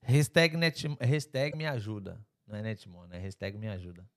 Hashtag, 0.06 0.56
net, 0.56 0.86
hashtag 1.00 1.56
me 1.56 1.66
ajuda. 1.66 2.24
Não 2.46 2.56
é 2.56 2.62
Netmon, 2.62 3.06
é 3.10 3.18
hashtag 3.18 3.58
me 3.58 3.68
ajuda. 3.68 4.08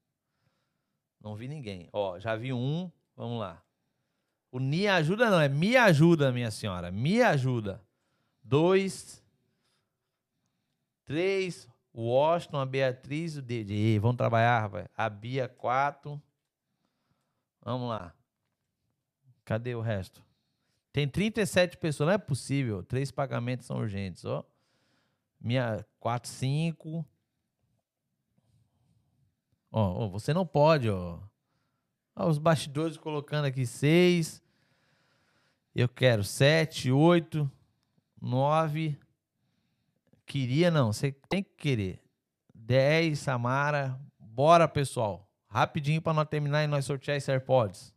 Não 1.19 1.35
vi 1.35 1.47
ninguém. 1.47 1.89
Ó, 1.91 2.19
já 2.19 2.35
vi 2.35 2.53
um. 2.53 2.91
Vamos 3.15 3.39
lá. 3.39 3.61
O 4.51 4.59
me 4.59 4.87
ajuda 4.87 5.29
não, 5.29 5.39
é 5.39 5.49
me 5.49 5.75
ajuda, 5.75 6.31
minha 6.31 6.51
senhora. 6.51 6.91
Me 6.91 7.21
ajuda. 7.21 7.83
Dois. 8.43 9.23
Três. 11.05 11.67
Washington, 11.93 12.59
a 12.59 12.65
Beatriz, 12.65 13.35
o 13.35 13.41
Dede. 13.41 13.97
Vamos 13.99 14.17
trabalhar, 14.17 14.61
rapaz. 14.61 14.87
A 14.95 15.09
Bia, 15.09 15.49
quatro. 15.49 16.21
Vamos 17.61 17.89
lá. 17.89 18.13
Cadê 19.43 19.73
o 19.73 19.81
resto? 19.81 20.23
Tem 20.93 21.07
37 21.07 21.77
pessoas, 21.77 22.07
não 22.07 22.13
é 22.13 22.17
possível. 22.17 22.83
Três 22.83 23.11
pagamentos 23.11 23.65
são 23.65 23.77
urgentes, 23.77 24.23
ó. 24.23 24.45
Minha 25.39 25.85
4, 25.99 26.29
5. 26.29 27.05
Ó, 29.71 30.05
ó, 30.05 30.07
você 30.09 30.33
não 30.33 30.45
pode, 30.45 30.89
ó. 30.89 31.19
Ó, 32.15 32.27
Os 32.27 32.37
bastidores 32.37 32.97
colocando 32.97 33.45
aqui 33.45 33.65
6. 33.65 34.41
Eu 35.73 35.87
quero 35.87 36.23
7, 36.23 36.91
8, 36.91 37.49
9. 38.21 38.99
Queria 40.25 40.69
não, 40.69 40.91
você 40.91 41.11
tem 41.11 41.43
que 41.43 41.55
querer. 41.55 42.03
10, 42.53 43.17
Samara. 43.19 43.99
Bora, 44.19 44.67
pessoal. 44.67 45.27
Rapidinho 45.47 46.01
para 46.01 46.13
nós 46.13 46.27
terminar 46.27 46.63
e 46.63 46.67
nós 46.67 46.85
sortear 46.85 47.17
esse 47.17 47.31
AirPods. 47.31 47.93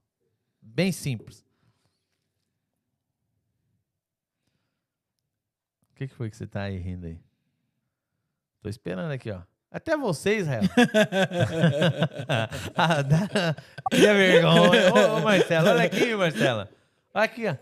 Bem 0.60 0.92
simples. 0.92 1.44
O 5.90 5.94
que, 5.94 6.08
que 6.08 6.14
foi 6.14 6.30
que 6.30 6.36
você 6.36 6.46
tá 6.46 6.62
aí 6.62 6.78
rindo 6.78 7.06
aí? 7.06 7.20
Tô 8.62 8.68
esperando 8.68 9.10
aqui, 9.10 9.30
ó. 9.30 9.40
Até 9.70 9.96
você, 9.96 10.36
Israel. 10.36 10.62
ah, 12.76 13.02
dá... 13.02 13.56
Cria 13.90 14.14
vergonha. 14.14 14.94
Ô, 14.94 15.16
ô, 15.16 15.20
Marcela, 15.20 15.72
olha 15.72 15.84
aqui, 15.84 16.14
Marcela. 16.14 16.70
Aqui, 17.12 17.48
ó. 17.48 17.56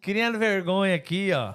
Criando 0.00 0.38
vergonha 0.38 0.94
aqui, 0.94 1.32
ó. 1.32 1.54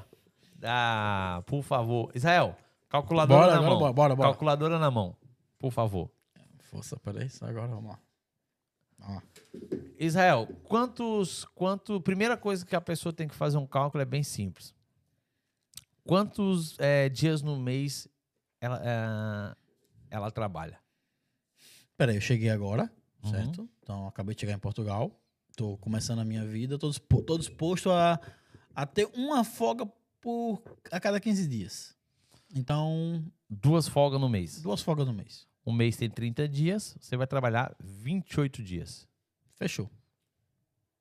Ah, 0.63 1.43
por 1.45 1.61
favor. 1.61 2.09
Israel, 2.15 2.57
calculadora 2.89 3.41
Bora, 3.41 3.51
na 3.51 3.57
agora 3.57 3.69
mão. 3.69 3.79
bora, 3.79 3.93
bora, 3.93 4.15
bora. 4.15 4.29
Calculadora 4.29 4.79
na 4.79 4.89
mão. 4.89 5.15
Por 5.59 5.71
favor. 5.71 6.09
Força, 6.71 6.97
peraí, 6.97 7.29
só 7.29 7.45
agora, 7.45 7.67
vamos 7.67 7.91
lá. 7.91 7.99
Vamos 8.97 9.15
lá. 9.15 9.23
Israel, 9.99 10.47
quantos, 10.63 11.45
quanto, 11.53 12.01
primeira 12.01 12.35
coisa 12.35 12.65
que 12.65 12.75
a 12.75 12.81
pessoa 12.81 13.13
tem 13.13 13.27
que 13.27 13.35
fazer 13.35 13.57
um 13.57 13.67
cálculo 13.67 14.01
é 14.01 14.05
bem 14.05 14.23
simples. 14.23 14.73
Quantos 16.03 16.79
é, 16.79 17.09
dias 17.09 17.41
no 17.41 17.59
mês 17.59 18.07
ela, 18.59 18.81
é, 18.83 19.55
ela 20.15 20.31
trabalha? 20.31 20.79
Peraí, 21.97 22.15
eu 22.15 22.21
cheguei 22.21 22.49
agora, 22.49 22.91
Uhum. 23.23 23.31
certo? 23.31 23.69
Então, 23.81 24.07
acabei 24.07 24.35
de 24.35 24.41
chegar 24.41 24.53
em 24.53 24.59
Portugal. 24.59 25.11
Tô 25.55 25.77
começando 25.77 26.19
a 26.19 26.25
minha 26.25 26.45
vida. 26.45 26.77
Tô, 26.77 26.87
dispo- 26.89 27.21
tô 27.23 27.37
disposto 27.37 27.89
a, 27.91 28.19
a 28.75 28.85
ter 28.85 29.09
uma 29.15 29.43
folga 29.43 29.85
por, 30.21 30.61
a 30.91 30.99
cada 30.99 31.19
15 31.19 31.47
dias. 31.47 31.95
Então, 32.55 33.23
Duas 33.49 33.87
folgas 33.87 34.19
no 34.21 34.29
mês. 34.29 34.61
duas 34.61 34.81
folgas 34.81 35.07
no 35.07 35.13
mês. 35.13 35.47
Um 35.65 35.71
mês 35.73 35.97
tem 35.97 36.09
30 36.09 36.47
dias, 36.47 36.95
você 36.99 37.17
vai 37.17 37.25
trabalhar 37.27 37.75
28 37.79 38.63
dias. 38.63 39.07
Fechou. 39.55 39.89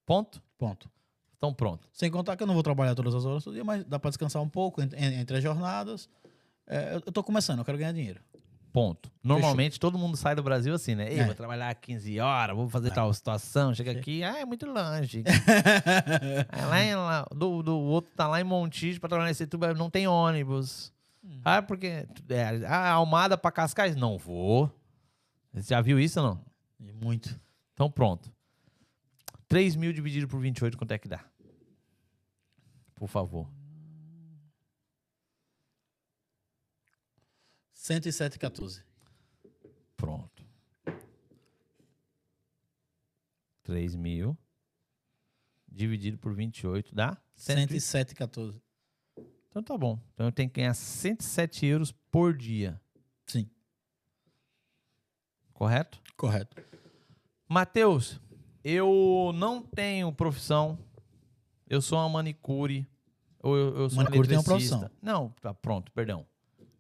Ponto? 0.05 0.43
Ponto. 0.59 0.91
Então 1.37 1.53
pronto. 1.53 1.89
Sem 1.93 2.11
contar 2.11 2.37
que 2.37 2.43
eu 2.43 2.47
não 2.47 2.55
vou 2.55 2.62
trabalhar 2.62 2.95
todas 2.95 3.15
as 3.15 3.24
horas 3.24 3.45
do 3.45 3.53
dia, 3.53 3.62
mas 3.62 3.85
dá 3.85 3.99
pra 3.99 4.11
descansar 4.11 4.41
um 4.43 4.49
pouco 4.49 4.81
entre, 4.81 4.99
entre 4.99 5.37
as 5.37 5.43
jornadas. 5.43 6.09
É, 6.67 6.95
eu, 6.97 7.01
tô 7.13 7.23
começando, 7.23 7.59
eu 7.61 7.65
quero 7.65 7.79
ganhar 7.79 7.93
dinheiro. 7.93 8.21
Ponto. 8.73 9.11
Normalmente 9.23 9.81
todo 9.81 9.97
mundo 9.97 10.17
sai 10.19 10.35
do 10.35 10.43
Brasil 10.43 10.75
assim, 10.75 10.95
né? 10.95 11.11
Ei, 11.11 11.21
É. 11.21 11.25
vou 11.25 11.35
trabalhar 11.35 11.75
15 11.75 12.21
horas, 12.21 12.55
vou 12.55 12.69
fazer 12.69 12.91
tal 12.91 13.13
situação, 13.15 13.73
chega 13.75 13.91
aqui, 13.93 14.23
ah, 14.23 14.39
é 14.41 14.45
muito 14.45 14.67
longe. 14.67 15.23
É 16.53 16.65
lá, 16.67 16.83
em- 16.83 16.95
lá 16.95 17.27
do, 17.35 17.63
do 17.63 17.79
outro 17.79 18.13
tá 18.15 18.27
lá 18.29 18.39
em 18.41 18.45
Montijo 18.45 19.01
pra 19.01 19.09
trabalhar 19.09 19.29
nesse 19.31 19.47
tubo, 19.47 19.73
não 19.75 19.89
tem 19.89 20.07
ônibus. 20.07 20.93
Ah, 21.45 21.63
porque. 21.63 22.07
É, 22.29 22.67
ah, 22.67 22.91
Almada 22.93 23.37
pra 23.39 23.51
Cascais? 23.51 23.97
Não 23.97 24.19
vou. 24.19 24.71
Você 25.55 25.71
já 25.75 25.81
viu 25.81 25.99
isso 25.99 26.21
ou 26.21 26.27
não? 26.27 26.45
Muito. 27.03 27.35
Então 27.73 27.91
pronto. 27.91 28.31
3 29.49 29.75
mil 29.75 29.93
dividido 29.93 30.29
por 30.29 30.39
28, 30.41 30.77
quanto 30.77 30.93
é 30.93 30.99
que 30.99 31.09
dá? 31.09 31.25
Por 32.95 33.09
favor. 33.09 33.49
107,14. 37.87 38.83
Pronto. 39.97 40.45
3 43.63 43.95
mil 43.95 44.37
dividido 45.69 46.19
por 46.19 46.35
28 46.35 46.95
dá? 46.95 47.17
100. 47.37 47.69
107,14. 47.69 48.61
Então 49.49 49.63
tá 49.63 49.79
bom. 49.79 50.01
Então 50.15 50.27
eu 50.27 50.33
tenho 50.33 50.49
que 50.51 50.61
ganhar 50.61 50.75
107 50.75 51.67
euros 51.67 51.93
por 52.11 52.37
dia. 52.37 52.81
Sim, 53.27 53.49
Correto? 55.53 56.01
correto. 56.17 56.57
Matheus, 57.49 58.21
eu 58.65 59.33
não 59.35 59.63
tenho 59.63 60.13
profissão. 60.13 60.79
Eu 61.69 61.81
sou 61.81 61.99
uma 61.99 62.09
manicure. 62.09 62.87
Ou 63.43 63.57
eu, 63.57 63.77
eu 63.77 63.91
sou 63.91 63.99
Manicure 63.99 64.27
um 64.27 64.29
tem 64.29 64.39
uma 64.39 64.45
profissão. 64.45 64.91
Não, 65.01 65.31
tá 65.41 65.55
pronto, 65.55 65.93
perdão. 65.93 66.27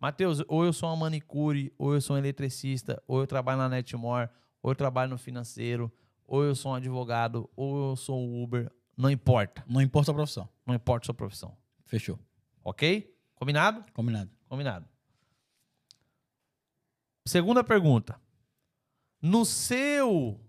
Matheus, 0.00 0.42
ou 0.48 0.64
eu 0.64 0.72
sou 0.72 0.88
uma 0.88 0.96
manicure, 0.96 1.72
ou 1.78 1.94
eu 1.94 2.00
sou 2.00 2.16
um 2.16 2.18
eletricista, 2.18 3.02
ou 3.06 3.20
eu 3.20 3.26
trabalho 3.26 3.58
na 3.58 3.68
Netmore, 3.68 4.28
ou 4.62 4.70
eu 4.70 4.74
trabalho 4.74 5.10
no 5.10 5.18
financeiro, 5.18 5.90
ou 6.26 6.44
eu 6.44 6.54
sou 6.54 6.72
um 6.72 6.74
advogado, 6.74 7.48
ou 7.56 7.90
eu 7.90 7.96
sou 7.96 8.18
um 8.18 8.42
Uber. 8.42 8.70
Não 8.96 9.10
importa. 9.10 9.64
Não 9.68 9.80
importa 9.80 10.10
a 10.10 10.14
profissão. 10.14 10.48
Não 10.64 10.74
importa 10.74 11.04
a 11.04 11.06
sua 11.06 11.14
profissão. 11.14 11.56
Fechou. 11.84 12.18
Ok? 12.64 13.14
Combinado? 13.34 13.84
Combinado. 13.92 14.30
Combinado. 14.48 14.86
Segunda 17.26 17.62
pergunta. 17.62 18.20
No 19.20 19.44
seu. 19.44 20.40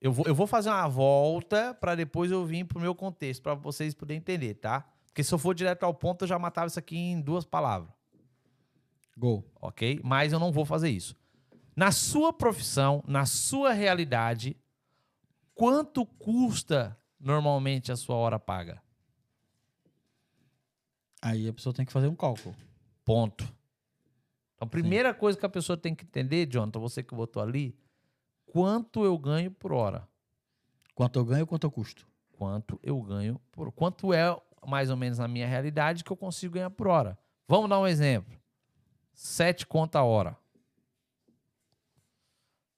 Eu 0.00 0.12
vou, 0.12 0.26
eu 0.26 0.34
vou 0.34 0.46
fazer 0.46 0.70
uma 0.70 0.88
volta 0.88 1.74
para 1.74 1.94
depois 1.94 2.30
eu 2.30 2.44
vir 2.44 2.64
pro 2.64 2.80
meu 2.80 2.94
contexto, 2.94 3.42
para 3.42 3.54
vocês 3.54 3.94
poderem 3.94 4.18
entender, 4.18 4.54
tá? 4.54 4.86
Porque 5.06 5.22
se 5.22 5.32
eu 5.32 5.38
for 5.38 5.54
direto 5.54 5.84
ao 5.84 5.92
ponto, 5.92 6.24
eu 6.24 6.28
já 6.28 6.38
matava 6.38 6.68
isso 6.68 6.78
aqui 6.78 6.96
em 6.96 7.20
duas 7.20 7.44
palavras, 7.44 7.90
Gol. 9.20 9.44
ok? 9.60 10.00
Mas 10.02 10.32
eu 10.32 10.38
não 10.38 10.50
vou 10.50 10.64
fazer 10.64 10.88
isso. 10.88 11.14
Na 11.76 11.92
sua 11.92 12.32
profissão, 12.32 13.04
na 13.06 13.26
sua 13.26 13.72
realidade, 13.72 14.56
quanto 15.54 16.06
custa 16.06 16.96
normalmente 17.20 17.92
a 17.92 17.96
sua 17.96 18.16
hora 18.16 18.38
paga? 18.38 18.82
Aí 21.20 21.46
a 21.46 21.52
pessoa 21.52 21.74
tem 21.74 21.84
que 21.84 21.92
fazer 21.92 22.08
um 22.08 22.16
cálculo. 22.16 22.56
Ponto. 23.04 23.44
Então, 24.54 24.66
a 24.66 24.66
primeira 24.66 25.12
coisa 25.12 25.38
que 25.38 25.44
a 25.44 25.50
pessoa 25.50 25.76
tem 25.76 25.94
que 25.94 26.04
entender, 26.04 26.46
Jonathan, 26.46 26.80
você 26.80 27.02
que 27.02 27.14
votou 27.14 27.42
ali, 27.42 27.78
quanto 28.46 29.04
eu 29.04 29.18
ganho 29.18 29.50
por 29.50 29.72
hora? 29.72 30.08
Quanto 30.94 31.18
eu 31.18 31.24
ganho 31.26 31.46
quanto 31.46 31.64
eu 31.64 31.70
custo. 31.70 32.08
Quanto 32.32 32.80
eu 32.82 33.00
ganho 33.02 33.38
por 33.52 33.70
Quanto 33.70 34.14
é, 34.14 34.34
mais 34.66 34.88
ou 34.88 34.96
menos, 34.96 35.18
na 35.18 35.28
minha 35.28 35.46
realidade, 35.46 36.02
que 36.02 36.10
eu 36.10 36.16
consigo 36.16 36.54
ganhar 36.54 36.70
por 36.70 36.88
hora? 36.88 37.18
Vamos 37.46 37.68
dar 37.68 37.78
um 37.78 37.86
exemplo. 37.86 38.39
Sete 39.22 39.66
conta 39.66 39.98
a 39.98 40.02
hora. 40.02 40.34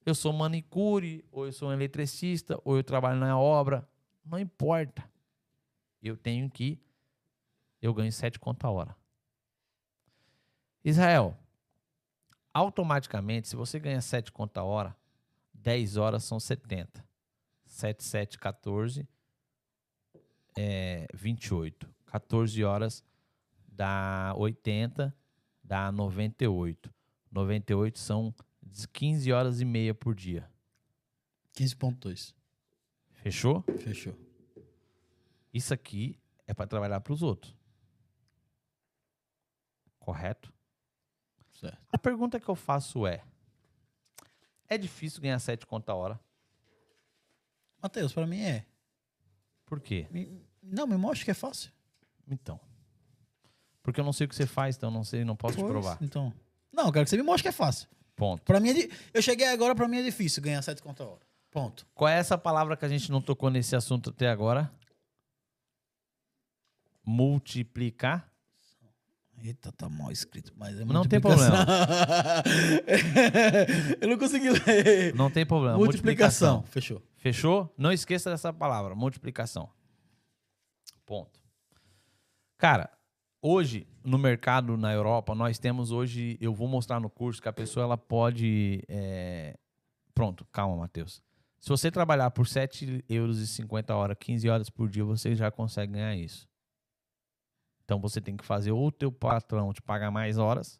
Eu 0.05 0.13
sou 0.13 0.33
manicure, 0.33 1.23
ou 1.31 1.45
eu 1.45 1.53
sou 1.53 1.69
um 1.69 1.71
eletricista, 1.71 2.59
ou 2.65 2.75
eu 2.75 2.83
trabalho 2.83 3.17
na 3.17 3.39
obra. 3.39 3.87
Não 4.25 4.37
importa. 4.37 5.09
Eu 6.01 6.17
tenho 6.17 6.49
que. 6.49 6.77
Eu 7.81 7.93
ganho 7.93 8.11
sete 8.11 8.37
conta 8.37 8.67
a 8.67 8.71
hora. 8.71 8.93
Israel, 10.83 11.37
automaticamente, 12.53 13.47
se 13.47 13.55
você 13.55 13.79
ganha 13.79 14.01
7 14.01 14.29
conta 14.29 14.59
a 14.59 14.63
hora, 14.65 14.93
10 15.53 15.95
horas 15.95 16.25
são 16.25 16.41
70. 16.41 17.07
7, 17.63 18.03
7, 18.03 18.37
14, 18.37 19.07
é, 20.57 21.07
28. 21.13 21.89
14 22.07 22.63
horas 22.65 23.01
dá 23.65 24.33
80, 24.35 25.15
dá 25.63 25.91
98. 25.91 26.93
98 27.31 27.97
são 27.99 28.33
15 28.91 29.31
horas 29.31 29.61
e 29.61 29.65
meia 29.65 29.93
por 29.93 30.13
dia. 30.15 30.49
15,2. 31.55 32.33
Fechou? 33.11 33.63
Fechou. 33.79 34.15
Isso 35.53 35.73
aqui 35.73 36.19
é 36.47 36.53
para 36.53 36.67
trabalhar 36.67 36.99
para 37.01 37.13
os 37.13 37.21
outros. 37.23 37.55
Correto? 39.99 40.51
Certo. 41.51 41.77
A 41.91 41.97
pergunta 41.97 42.39
que 42.39 42.49
eu 42.49 42.55
faço 42.55 43.07
é: 43.07 43.23
é 44.67 44.77
difícil 44.77 45.21
ganhar 45.21 45.39
7 45.39 45.65
conta 45.65 45.91
a 45.91 45.95
hora? 45.95 46.19
Matheus, 47.81 48.13
pra 48.13 48.25
mim 48.27 48.41
é. 48.41 48.65
Por 49.65 49.79
quê? 49.79 50.07
Me- 50.11 50.41
Não, 50.61 50.85
me 50.87 50.97
mostra 50.97 51.25
que 51.25 51.31
é 51.31 51.35
fácil. 51.35 51.71
Então. 52.27 52.59
Porque 53.83 53.99
eu 53.99 54.05
não 54.05 54.13
sei 54.13 54.25
o 54.25 54.29
que 54.29 54.35
você 54.35 54.45
faz, 54.47 54.77
então 54.77 54.89
não 54.89 55.03
sei, 55.03 55.25
não 55.25 55.35
posso 55.35 55.55
te 55.55 55.59
Pois, 55.59 55.71
provar. 55.71 55.97
Então. 56.01 56.33
Não, 56.71 56.85
eu 56.87 56.91
quero 56.91 57.03
que 57.05 57.09
você 57.09 57.17
me 57.17 57.23
mostre 57.23 57.43
que 57.43 57.49
é 57.49 57.51
fácil. 57.51 57.87
Ponto. 58.15 58.41
Pra 58.43 58.59
mim 58.59 58.69
é 58.69 58.73
di- 58.73 58.91
Eu 59.13 59.21
cheguei 59.21 59.47
agora, 59.47 59.75
pra 59.75 59.87
mim 59.87 59.97
é 59.97 60.03
difícil 60.03 60.41
ganhar 60.41 60.61
7 60.61 60.81
conto 60.81 61.03
a 61.03 61.07
hora. 61.07 61.21
Ponto. 61.51 61.85
Qual 61.93 62.07
é 62.07 62.17
essa 62.17 62.37
palavra 62.37 62.77
que 62.77 62.85
a 62.85 62.89
gente 62.89 63.11
não 63.11 63.21
tocou 63.21 63.49
nesse 63.49 63.75
assunto 63.75 64.09
até 64.09 64.29
agora? 64.29 64.71
Multiplicar? 67.05 68.29
Eita, 69.43 69.71
tá 69.73 69.89
mal 69.89 70.09
escrito, 70.11 70.53
mas 70.55 70.79
é 70.79 70.85
Não 70.85 71.03
tem 71.05 71.19
multiplicação. 71.19 71.65
eu 73.99 74.07
não 74.07 74.17
consegui 74.17 74.49
ler. 74.51 75.13
Não 75.15 75.29
tem 75.29 75.45
problema. 75.45 75.75
multiplicação. 75.77 76.63
Fechou. 76.63 77.01
Fechou? 77.17 77.73
Não 77.77 77.91
esqueça 77.91 78.29
dessa 78.29 78.53
palavra, 78.53 78.95
multiplicação. 78.95 79.69
Ponto. 81.05 81.41
Cara, 82.57 82.89
hoje 83.43 83.85
no 84.03 84.17
mercado 84.17 84.77
na 84.77 84.93
Europa, 84.93 85.35
nós 85.35 85.59
temos 85.59 85.91
hoje, 85.91 86.37
eu 86.39 86.53
vou 86.53 86.67
mostrar 86.67 86.99
no 86.99 87.09
curso 87.09 87.41
que 87.41 87.49
a 87.49 87.53
pessoa 87.53 87.83
ela 87.83 87.97
pode. 87.97 88.81
é, 88.87 89.57
Pronto, 90.15 90.45
calma, 90.51 90.77
Matheus. 90.77 91.21
Se 91.59 91.69
você 91.69 91.91
trabalhar 91.91 92.29
por 92.31 92.45
7,50 92.45 93.03
euros 93.09 93.89
a 93.89 93.95
hora, 93.95 94.15
15 94.15 94.49
horas 94.49 94.69
por 94.69 94.89
dia, 94.89 95.03
você 95.03 95.35
já 95.35 95.49
consegue 95.51 95.93
ganhar 95.93 96.15
isso. 96.15 96.47
Então 97.83 97.99
você 97.99 98.21
tem 98.21 98.37
que 98.37 98.45
fazer 98.45 98.71
ou 98.71 98.87
o 98.87 98.91
teu 98.91 99.11
patrão 99.11 99.73
te 99.73 99.81
pagar 99.81 100.11
mais 100.11 100.37
horas, 100.37 100.79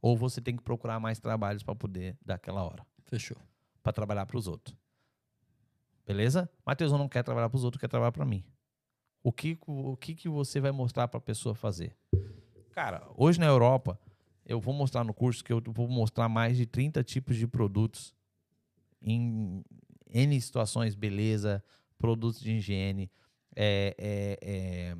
ou 0.00 0.16
você 0.16 0.40
tem 0.40 0.56
que 0.56 0.62
procurar 0.62 1.00
mais 1.00 1.18
trabalhos 1.18 1.62
para 1.62 1.74
poder 1.74 2.16
dar 2.24 2.34
aquela 2.34 2.62
hora 2.62 2.84
Fechou. 3.04 3.36
para 3.82 3.92
trabalhar 3.92 4.26
para 4.26 4.36
os 4.36 4.46
outros. 4.48 4.76
Beleza? 6.04 6.50
Matheus, 6.66 6.90
eu 6.92 6.98
não 6.98 7.08
quero 7.08 7.24
trabalhar 7.24 7.48
para 7.48 7.56
os 7.56 7.64
outros, 7.64 7.80
quer 7.80 7.88
trabalhar 7.88 8.12
para 8.12 8.24
mim. 8.24 8.44
O 9.22 9.32
que, 9.32 9.58
o 9.66 9.96
que, 9.96 10.14
que 10.14 10.28
você 10.28 10.60
vai 10.60 10.72
mostrar 10.72 11.06
para 11.08 11.18
a 11.18 11.20
pessoa 11.20 11.54
fazer? 11.54 11.96
Cara, 12.72 13.06
hoje 13.16 13.38
na 13.38 13.46
Europa, 13.46 13.98
eu 14.44 14.60
vou 14.60 14.74
mostrar 14.74 15.04
no 15.04 15.14
curso 15.14 15.44
que 15.44 15.52
eu 15.52 15.62
vou 15.68 15.88
mostrar 15.88 16.28
mais 16.28 16.56
de 16.56 16.66
30 16.66 17.04
tipos 17.04 17.36
de 17.36 17.46
produtos 17.46 18.14
em 19.00 19.64
N 20.08 20.40
situações, 20.40 20.94
beleza, 20.94 21.62
produtos 21.98 22.40
de 22.40 22.52
higiene, 22.52 23.10
é, 23.54 23.94
é, 23.98 24.38
é, 24.42 24.96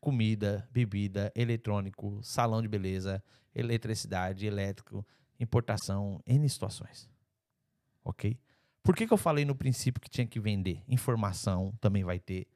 comida, 0.00 0.68
bebida, 0.70 1.32
eletrônico, 1.34 2.20
salão 2.22 2.62
de 2.62 2.68
beleza, 2.68 3.22
eletricidade, 3.54 4.46
elétrico, 4.46 5.06
importação, 5.40 6.20
N 6.26 6.48
situações. 6.48 7.10
Ok? 8.04 8.38
Por 8.82 8.94
que, 8.94 9.06
que 9.06 9.12
eu 9.12 9.18
falei 9.18 9.44
no 9.44 9.54
princípio 9.54 10.00
que 10.00 10.10
tinha 10.10 10.26
que 10.26 10.38
vender? 10.38 10.82
Informação 10.86 11.72
também 11.80 12.04
vai 12.04 12.18
ter. 12.18 12.46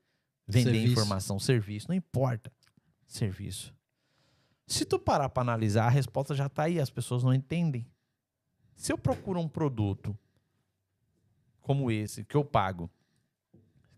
Vender 0.49 0.71
serviço. 0.73 0.93
informação, 0.93 1.39
serviço, 1.39 1.89
não 1.89 1.95
importa. 1.95 2.51
Serviço. 3.07 3.75
Se 4.67 4.85
tu 4.85 4.99
parar 4.99 5.29
para 5.29 5.43
analisar, 5.43 5.87
a 5.87 5.91
resposta 5.91 6.35
já 6.35 6.47
está 6.47 6.65
aí, 6.65 6.81
as 6.81 6.91
pessoas 6.91 7.23
não 7.23 7.33
entendem. 7.33 7.87
Se 8.75 8.93
eu 8.93 8.99
procuro 8.99 9.41
um 9.41 9.49
produto 9.49 10.17
como 11.61 11.91
esse, 11.91 12.25
que 12.25 12.37
eu 12.37 12.45
pago, 12.45 12.91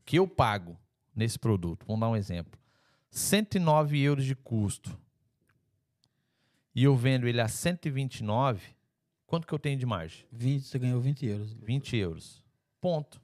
que 0.05 0.19
eu 0.19 0.27
pago 0.27 0.77
nesse 1.15 1.39
produto, 1.39 1.87
vamos 1.87 2.01
dar 2.01 2.09
um 2.09 2.17
exemplo, 2.17 2.59
109 3.11 4.01
euros 4.01 4.25
de 4.25 4.35
custo, 4.35 4.99
e 6.75 6.85
eu 6.85 6.97
vendo 6.97 7.27
ele 7.29 7.41
a 7.41 7.49
129, 7.49 8.75
quanto 9.27 9.47
que 9.47 9.53
eu 9.53 9.59
tenho 9.59 9.79
de 9.79 9.87
margem? 9.87 10.25
20, 10.33 10.65
você 10.65 10.79
ganhou 10.79 11.01
20 11.01 11.27
euros. 11.27 11.53
20 11.55 11.97
euros. 11.97 12.43
Ponto. 12.81 13.21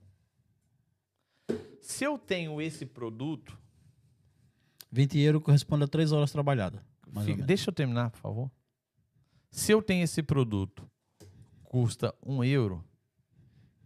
Se 1.87 2.03
eu 2.03 2.19
tenho 2.19 2.61
esse 2.61 2.85
produto. 2.85 3.57
20 4.91 5.21
euros 5.21 5.43
corresponde 5.43 5.85
a 5.85 5.89
3 5.89 6.11
horas 6.11 6.33
trabalhadas. 6.33 6.81
Fica, 7.25 7.45
deixa 7.45 7.71
eu 7.71 7.73
terminar, 7.73 8.11
por 8.11 8.19
favor. 8.19 8.51
Se 9.53 9.71
eu 9.71 9.81
tenho 9.81 10.03
esse 10.03 10.21
produto, 10.21 10.91
custa 11.63 12.13
1 12.25 12.43
euro, 12.43 12.85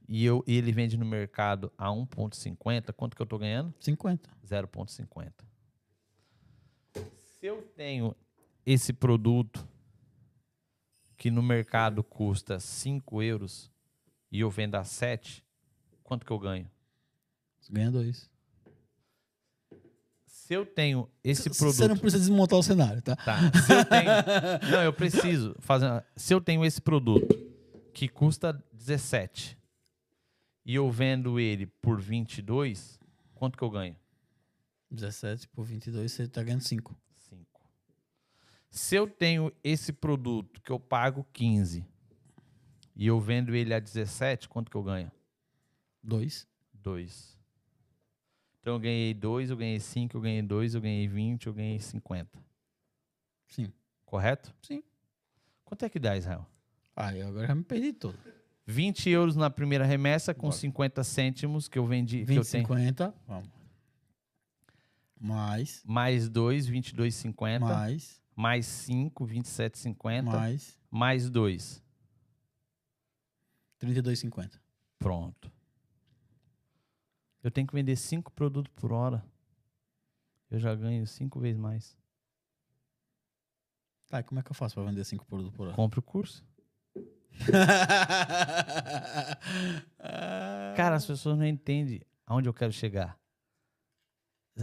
e 0.09 0.25
eu, 0.25 0.43
ele 0.47 0.73
vende 0.73 0.97
no 0.97 1.05
mercado 1.05 1.71
a 1.77 1.89
1,50, 1.89 2.91
quanto 2.95 3.15
que 3.15 3.21
eu 3.21 3.25
estou 3.25 3.39
ganhando? 3.39 3.75
50. 3.79 4.31
0,50. 4.47 5.33
Se 6.95 7.47
eu 7.47 7.61
tenho 7.77 8.17
esse 8.65 8.95
produto 8.95 9.69
que 11.19 11.31
no 11.31 11.43
mercado 11.43 12.03
custa 12.03 12.59
5 12.59 13.23
euros 13.23 13.71
e 14.33 14.41
eu 14.41 14.51
vendo 14.51 14.77
a 14.77 14.85
7, 14.85 15.45
quanto 16.03 16.25
que 16.25 16.33
eu 16.33 16.39
ganho? 16.39 16.69
Ganha 17.71 17.91
2. 17.91 18.29
Se 20.27 20.55
eu 20.55 20.67
tenho 20.67 21.09
esse 21.23 21.49
produto. 21.49 21.77
Você 21.77 21.87
não 21.87 21.97
precisa 21.97 22.25
desmontar 22.25 22.59
o 22.59 22.63
cenário, 22.63 23.01
tá? 23.01 23.15
Tá. 23.15 23.39
Se 23.63 23.73
eu 23.73 23.85
tenho. 23.85 24.11
não, 24.73 24.83
eu 24.83 24.93
preciso 24.93 25.55
fazer. 25.61 26.05
Se 26.17 26.35
eu 26.35 26.41
tenho 26.41 26.65
esse 26.65 26.81
produto 26.81 27.39
que 27.95 28.09
custa 28.09 28.53
17 28.73 29.57
e 30.65 30.75
eu 30.75 30.91
vendo 30.91 31.39
ele 31.39 31.67
por 31.67 32.01
22, 32.01 32.99
quanto 33.35 33.57
que 33.57 33.63
eu 33.63 33.71
ganho? 33.71 33.97
17 34.91 35.47
por 35.49 35.65
22, 35.65 36.11
você 36.11 36.25
está 36.25 36.43
ganhando 36.43 36.63
5. 36.63 36.97
5. 37.29 37.47
Se 38.71 38.97
eu 38.97 39.07
tenho 39.07 39.53
esse 39.63 39.93
produto 39.93 40.61
que 40.63 40.73
eu 40.73 40.81
pago 40.81 41.25
15 41.33 41.87
e 42.97 43.07
eu 43.07 43.21
vendo 43.21 43.55
ele 43.55 43.73
a 43.73 43.79
17, 43.79 44.49
quanto 44.49 44.69
que 44.69 44.77
eu 44.77 44.83
ganho? 44.83 45.13
2. 46.03 46.49
2. 46.75 47.40
Então 48.61 48.74
eu 48.74 48.81
ganhei 48.81 49.15
2, 49.15 49.51
eu 49.51 49.57
ganhei 49.57 49.81
5, 49.81 50.16
eu 50.16 50.20
ganhei 50.20 50.43
2, 50.43 50.74
eu 50.74 50.81
ganhei 50.81 51.09
20, 51.09 51.47
eu 51.47 51.55
ganhei 51.55 51.81
50. 51.81 52.39
Sim. 53.49 53.73
Correto? 54.05 54.55
Sim. 54.62 54.82
Quanto 55.65 55.85
é 55.85 55.89
que 55.89 55.99
dá, 55.99 56.16
Israel? 56.16 56.47
Ah, 56.95 57.16
eu 57.16 57.28
agora 57.28 57.47
já 57.47 57.55
me 57.55 57.62
perdi 57.62 57.93
todo. 57.93 58.19
20 58.66 59.09
euros 59.09 59.37
na 59.37 59.49
primeira 59.49 59.85
remessa 59.85 60.35
com 60.35 60.49
Bora. 60.49 60.59
50 60.59 61.05
cêntimos 61.05 61.69
que 61.69 61.78
eu 61.78 61.87
vendi. 61.87 62.19
20, 62.19 62.27
que 62.27 62.39
eu 62.39 62.45
50. 62.45 63.15
Vamos. 63.27 63.49
Mais. 65.19 65.82
Mais 65.85 66.28
2, 66.28 66.69
22,50. 66.69 67.61
Mais. 67.61 68.23
Mais 68.35 68.66
5, 68.66 69.27
27,50. 69.27 70.23
Mais. 70.23 70.78
Mais 70.91 71.31
2. 71.31 71.82
32,50. 73.81 74.61
Pronto. 74.99 75.51
Eu 77.43 77.51
tenho 77.51 77.67
que 77.67 77.75
vender 77.75 77.97
cinco 77.97 78.31
produtos 78.33 78.73
por 78.75 78.93
hora. 78.93 79.25
Eu 80.51 80.59
já 80.59 80.75
ganho 80.75 81.07
cinco 81.07 81.41
vezes 81.41 81.59
mais. 81.61 81.97
Tá, 84.09 84.21
e 84.21 84.25
como 84.25 84.41
é 84.41 84.43
que 84.43 84.51
eu 84.51 84.55
faço 84.55 84.75
para 84.75 84.85
vender 84.85 85.05
cinco 85.05 85.25
produtos 85.25 85.57
por 85.57 85.69
hora? 85.69 85.77
Compre 85.77 86.01
o 86.01 86.03
curso. 86.03 86.45
Cara, 90.77 90.97
as 90.97 91.07
pessoas 91.07 91.39
não 91.39 91.47
entendem 91.47 92.03
aonde 92.27 92.49
eu 92.49 92.55
quero 92.55 92.73
chegar. 92.73 93.17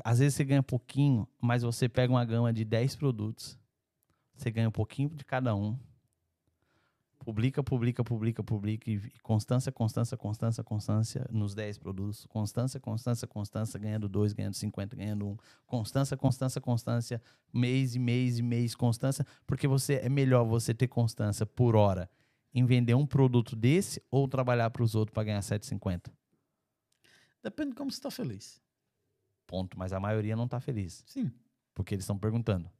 Às 0.04 0.20
vezes 0.20 0.36
você 0.36 0.44
ganha 0.44 0.62
pouquinho, 0.62 1.26
mas 1.42 1.64
você 1.64 1.88
pega 1.88 2.12
uma 2.12 2.26
gama 2.26 2.52
de 2.52 2.66
10 2.66 2.98
produtos. 2.98 3.58
Você 4.36 4.52
ganha 4.52 4.68
um 4.68 4.72
pouquinho 4.72 5.10
de 5.10 5.24
cada 5.26 5.56
um. 5.56 5.80
Publica, 7.28 7.62
publica, 7.62 8.06
publica, 8.06 8.42
publica. 8.42 8.90
E 8.90 9.02
constância, 9.22 9.70
constância, 9.70 10.16
constância, 10.16 10.64
constância 10.64 11.28
nos 11.30 11.54
10 11.54 11.78
produtos. 11.78 12.26
Constância, 12.28 12.80
constância, 12.80 13.28
constância, 13.28 13.78
ganhando 13.78 14.08
2, 14.08 14.32
ganhando 14.32 14.54
50, 14.54 14.96
ganhando 14.96 15.28
1. 15.28 15.32
Um. 15.32 15.38
Constância, 15.66 16.16
constância, 16.16 16.62
constância, 16.62 17.22
mês 17.52 17.96
e 17.96 18.00
mês 18.00 18.40
e 18.40 18.42
mês, 18.42 18.74
constância. 18.74 19.28
Porque 19.46 19.68
você 19.68 19.96
é 19.96 20.08
melhor 20.08 20.46
você 20.46 20.74
ter 20.74 20.88
constância 20.88 21.46
por 21.46 21.76
hora 21.76 22.10
em 22.54 22.66
vender 22.66 22.94
um 22.94 23.06
produto 23.06 23.58
desse 23.58 24.02
ou 24.10 24.26
trabalhar 24.26 24.70
para 24.70 24.84
os 24.84 24.96
outros 24.96 25.14
para 25.14 25.26
ganhar 25.26 25.42
7,50? 25.42 26.10
Depende 27.44 27.72
de 27.72 27.76
como 27.76 27.92
você 27.92 27.98
está 27.98 28.10
feliz. 28.10 28.62
Ponto. 29.46 29.78
Mas 29.78 29.92
a 29.92 30.00
maioria 30.00 30.38
não 30.38 30.46
está 30.46 30.62
feliz. 30.62 31.04
Sim. 31.06 31.30
Porque 31.74 31.94
eles 31.94 32.06
estão 32.06 32.18
perguntando. 32.18 32.72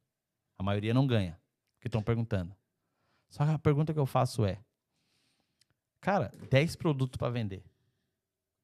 A 0.56 0.62
maioria 0.62 0.94
não 0.94 1.06
ganha. 1.06 1.38
Porque 1.76 1.88
estão 1.88 2.02
perguntando. 2.02 2.56
Só 3.28 3.44
que 3.44 3.50
a 3.50 3.58
pergunta 3.58 3.92
que 3.92 3.98
eu 3.98 4.06
faço 4.06 4.44
é: 4.44 4.60
cara, 6.00 6.32
10 6.50 6.76
produtos 6.76 7.16
para 7.16 7.30
vender. 7.30 7.64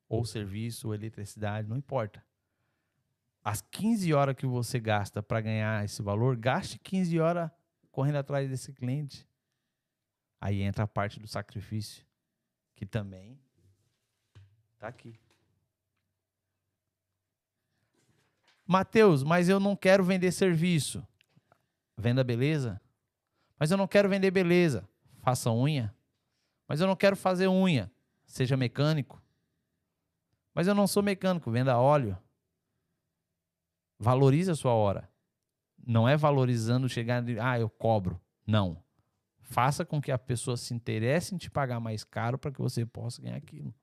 Ou 0.09 0.25
serviço, 0.25 0.89
ou 0.89 0.95
eletricidade, 0.95 1.69
não 1.69 1.77
importa. 1.77 2.25
As 3.43 3.61
15 3.61 4.13
horas 4.15 4.37
que 4.37 4.47
você 4.47 4.79
gasta 4.79 5.23
para 5.23 5.41
ganhar 5.41 5.85
esse 5.85 6.03
valor, 6.03 6.37
gaste 6.37 6.79
15 6.79 7.19
horas 7.21 7.51
correndo 7.91 8.17
atrás 8.17 8.49
desse 8.49 8.73
cliente. 8.73 9.27
Aí 10.41 10.63
entra 10.63 10.85
a 10.85 10.87
parte 10.87 11.21
do 11.21 11.27
sacrifício, 11.27 12.07
que 12.75 12.87
também 12.87 13.39
tá 14.79 14.89
aqui. 14.89 15.19
Mateus, 18.67 19.23
mas 19.23 19.49
eu 19.49 19.61
não 19.61 19.77
quero 19.77 20.03
vender 20.03 20.33
serviço. 20.33 21.07
Venda 21.97 22.25
beleza? 22.25 22.81
Mas 23.59 23.71
eu 23.71 23.77
não 23.77 23.87
quero 23.87 24.09
vender 24.09 24.31
beleza. 24.31 24.89
Faça 25.23 25.51
unha. 25.51 25.95
Mas 26.67 26.81
eu 26.81 26.87
não 26.87 26.97
quero 26.97 27.17
fazer 27.17 27.49
unha. 27.49 27.91
Seja 28.27 28.57
mecânico. 28.57 29.23
Mas 30.55 30.67
eu 30.67 30.75
não 30.75 30.87
sou 30.87 31.03
mecânico. 31.03 31.51
Venda 31.51 31.79
óleo. 31.79 32.19
Valorize 33.99 34.51
a 34.51 34.55
sua 34.55 34.73
hora. 34.73 35.09
Não 35.87 36.09
é 36.09 36.17
valorizando 36.17 36.89
chegar 36.89 37.23
de, 37.23 37.39
ah, 37.39 37.59
eu 37.59 37.69
cobro. 37.69 38.21
Não. 38.47 38.83
Faça 39.41 39.85
com 39.85 40.01
que 40.01 40.11
a 40.11 40.19
pessoa 40.19 40.57
se 40.57 40.75
interesse 40.75 41.35
em 41.35 41.39
te 41.39 41.51
pagar 41.51 41.79
mais 41.79 42.03
caro 42.03 42.39
para 42.39 42.51
que 42.51 42.61
você 42.61 42.85
possa 42.85 43.21
ganhar 43.21 43.37
aquilo. 43.37 43.75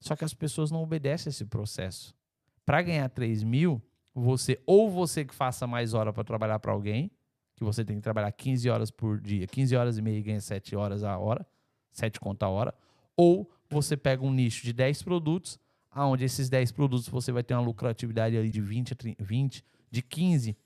Só 0.00 0.16
que 0.16 0.24
as 0.24 0.32
pessoas 0.32 0.70
não 0.70 0.82
obedecem 0.82 1.30
esse 1.30 1.44
processo. 1.44 2.16
Para 2.64 2.82
ganhar 2.82 3.08
3 3.10 3.42
mil, 3.42 3.82
você 4.14 4.60
ou 4.66 4.90
você 4.90 5.24
que 5.24 5.34
faça 5.34 5.66
mais 5.66 5.92
hora 5.92 6.12
para 6.12 6.24
trabalhar 6.24 6.58
para 6.58 6.72
alguém, 6.72 7.10
que 7.60 7.64
você 7.64 7.84
tem 7.84 7.96
que 7.96 8.02
trabalhar 8.02 8.32
15 8.32 8.70
horas 8.70 8.90
por 8.90 9.20
dia, 9.20 9.46
15 9.46 9.76
horas 9.76 9.98
e 9.98 10.02
meia 10.02 10.18
e 10.18 10.22
ganha 10.22 10.40
7 10.40 10.74
horas 10.74 11.04
a 11.04 11.18
hora, 11.18 11.46
7 11.92 12.18
conta 12.18 12.46
a 12.46 12.48
hora, 12.48 12.74
ou 13.14 13.50
você 13.68 13.98
pega 13.98 14.24
um 14.24 14.32
nicho 14.32 14.64
de 14.64 14.72
10 14.72 15.02
produtos, 15.02 15.58
aonde 15.90 16.24
esses 16.24 16.48
10 16.48 16.72
produtos 16.72 17.06
você 17.06 17.30
vai 17.30 17.42
ter 17.42 17.52
uma 17.52 17.60
lucratividade 17.60 18.34
ali 18.34 18.48
de 18.48 18.62
20 18.62 18.94
a 18.94 18.96
30, 18.96 19.22
20, 19.22 19.64
de 19.90 20.00
15 20.00 20.56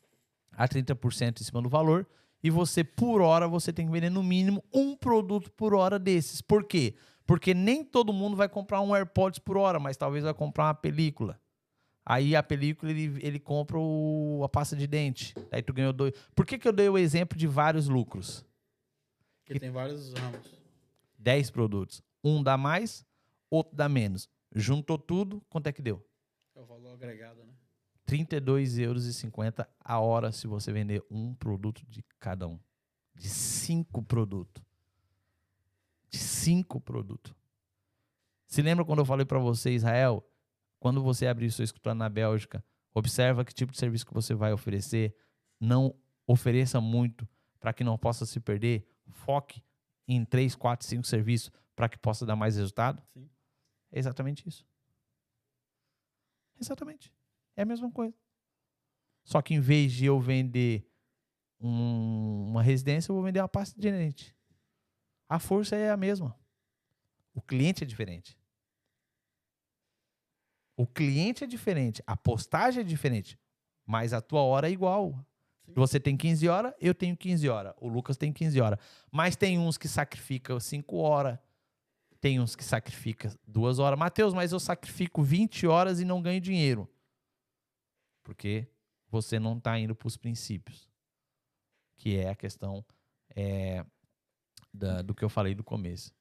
a 0.52 0.68
30% 0.68 1.40
em 1.40 1.44
cima 1.44 1.60
do 1.60 1.68
valor, 1.68 2.06
e 2.40 2.48
você 2.48 2.84
por 2.84 3.20
hora 3.20 3.48
você 3.48 3.73
tem 3.73 3.86
que 3.86 3.92
vender 3.92 4.10
no 4.10 4.23
mínimo 4.23 4.62
um 4.73 4.94
produto 4.94 5.50
por 5.50 5.74
hora 5.74 5.98
desses. 5.98 6.40
Por 6.40 6.62
quê? 6.62 6.94
Porque 7.26 7.55
nem 7.55 7.84
todo 7.84 8.12
mundo 8.12 8.36
vai 8.36 8.48
comprar 8.48 8.81
um 8.82 8.94
AirPods 8.94 9.40
por 9.40 9.56
hora, 9.56 9.81
mas 9.81 9.97
talvez 9.97 10.23
vai 10.23 10.34
comprar 10.34 10.66
uma 10.66 10.74
película. 10.74 11.40
Aí 12.07 12.36
a 12.36 12.42
película 12.42 12.91
ele, 12.91 13.18
ele 13.26 13.39
compra 13.39 13.78
o, 13.78 14.42
a 14.44 14.49
pasta 14.49 14.76
de 14.76 14.86
dente. 14.86 15.34
Aí 15.50 15.62
tu 15.62 15.73
ganhou 15.73 15.92
dois. 15.92 16.15
Por 16.34 16.44
que, 16.44 16.58
que 16.58 16.68
eu 16.68 16.73
dei 16.73 16.89
o 16.89 16.99
exemplo 16.99 17.39
de 17.39 17.47
vários 17.47 17.89
lucros? 17.89 18.44
Porque 19.44 19.58
tem 19.58 19.70
vários 19.70 20.12
ramos. 20.12 20.55
10 21.18 21.50
produtos. 21.50 22.02
Um 22.23 22.42
dá 22.42 22.58
mais, 22.58 23.07
outro 23.50 23.74
dá 23.74 23.89
menos. 23.89 24.28
Juntou 24.55 24.99
tudo, 24.99 25.42
quanto 25.49 25.66
é 25.66 25.73
que 25.73 25.81
deu? 25.81 26.07
É 26.55 26.60
o 26.60 26.66
valor 26.66 26.92
agregado, 26.92 27.42
né? 27.42 27.52
R$ 28.07 28.18
32,50 28.18 29.66
a 29.81 29.99
hora 29.99 30.31
se 30.31 30.47
você 30.47 30.70
vender 30.70 31.02
um 31.10 31.34
produto 31.34 31.83
de 31.89 32.05
cada 32.20 32.47
um. 32.47 32.58
De 33.15 33.28
cinco 33.28 34.02
produtos. 34.02 34.62
De 36.10 36.18
cinco 36.18 36.78
produtos. 36.81 37.34
Se 38.47 38.60
lembra 38.60 38.84
quando 38.84 38.99
eu 38.99 39.07
falei 39.07 39.24
para 39.24 39.39
você, 39.39 39.70
Israel? 39.70 40.23
Quando 40.78 41.03
você 41.03 41.27
abrir 41.27 41.51
seu 41.51 41.65
escritório 41.65 41.99
na 41.99 42.09
Bélgica, 42.09 42.65
observa 42.93 43.44
que 43.44 43.53
tipo 43.53 43.73
de 43.73 43.78
serviço 43.78 44.07
que 44.07 44.15
você 44.15 44.35
vai 44.35 44.53
oferecer. 44.53 45.17
Não 45.61 45.94
ofereça 46.27 46.81
muito 46.81 47.28
para 47.59 47.73
que 47.73 47.85
não 47.85 47.97
possa 47.97 48.27
se 48.27 48.39
perder. 48.41 48.86
Foque 49.09 49.62
em 50.07 50.25
três, 50.25 50.55
quatro, 50.55 50.86
cinco 50.86 51.07
serviços 51.07 51.51
para 51.75 51.89
que 51.89 51.99
possa 51.99 52.27
dar 52.27 52.36
mais 52.36 52.57
resultado. 52.57 53.03
Sim. 53.12 53.28
É 53.91 53.99
exatamente 53.99 54.49
isso. 54.49 54.67
Exatamente. 56.61 57.12
É 57.57 57.62
a 57.62 57.67
mesma 57.67 57.91
coisa. 57.91 58.15
Só 59.25 59.41
que 59.41 59.55
em 59.55 59.61
vez 59.61 59.93
de 59.93 60.05
eu 60.05 60.20
vender 60.20 60.86
um, 61.61 62.49
uma 62.51 62.62
residência, 62.62 63.11
eu 63.11 63.15
vou 63.15 63.25
vender 63.25 63.41
uma 63.41 63.49
pasta 63.49 63.75
de 63.77 63.83
gerente. 63.83 64.36
A 65.28 65.39
força 65.39 65.75
é 65.77 65.91
a 65.91 65.97
mesma. 65.97 66.39
O 67.35 67.41
cliente 67.41 67.83
é 67.83 67.86
diferente. 67.86 68.39
O 70.77 70.86
cliente 70.86 71.44
é 71.44 71.47
diferente, 71.47 72.03
a 72.07 72.17
postagem 72.17 72.81
é 72.81 72.85
diferente, 72.85 73.39
mas 73.86 74.12
a 74.12 74.20
tua 74.20 74.43
hora 74.43 74.69
é 74.69 74.73
igual. 74.73 75.12
Sim. 75.65 75.73
Você 75.75 76.01
tem 76.01 76.17
15 76.17 76.49
horas, 76.49 76.75
eu 76.81 76.94
tenho 76.94 77.17
15 77.17 77.49
horas, 77.49 77.75
o 77.81 77.89
Lucas 77.89 78.17
tem 78.17 78.33
15 78.33 78.61
horas. 78.61 78.78
Mas 79.11 79.36
tem 79.36 79.59
uns 79.59 79.78
que 79.78 79.89
sacrificam 79.89 80.59
5 80.59 80.97
horas, 80.97 81.39
tem 82.20 82.41
uns 82.41 82.57
que 82.57 82.65
sacrificam 82.65 83.33
2 83.47 83.78
horas. 83.78 83.99
Mateus, 83.99 84.35
mas 84.35 84.53
eu 84.53 84.61
sacrifico 84.61 85.23
20 85.23 85.67
horas 85.67 86.01
e 86.01 86.05
não 86.05 86.20
ganho 86.20 86.41
dinheiro. 86.41 86.89
Porque 88.23 88.67
você 89.09 89.39
não 89.39 89.57
está 89.57 89.78
indo 89.78 89.94
para 89.94 90.09
os 90.09 90.17
princípios, 90.17 90.89
que 91.97 92.17
é 92.17 92.31
a 92.31 92.35
questão 92.35 92.85
é, 93.36 93.85
da, 94.73 95.03
do 95.03 95.15
que 95.15 95.25
eu 95.25 95.28
falei 95.28 95.55
no 95.55 95.62
começo. 95.62 96.12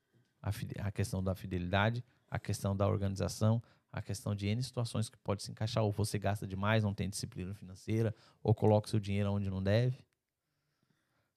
A, 0.42 0.52
a 0.88 0.92
questão 0.92 1.24
da 1.24 1.34
fidelidade, 1.34 2.04
a 2.30 2.38
questão 2.38 2.76
da 2.76 2.88
organização, 2.88 3.64
a 3.94 4.02
questão 4.02 4.34
de 4.34 4.48
N 4.48 4.62
situações 4.64 5.08
que 5.08 5.18
pode 5.20 5.44
se 5.44 5.52
encaixar, 5.52 5.84
ou 5.84 5.92
você 5.92 6.18
gasta 6.18 6.48
demais, 6.48 6.84
não 6.84 6.96
tem 6.96 7.08
disciplina 7.08 7.54
financeira, 7.54 8.14
ou 8.42 8.54
coloca 8.54 8.90
seu 8.90 9.00
dinheiro 9.00 9.32
onde 9.32 9.52
não 9.52 9.62
deve. 9.62 10.04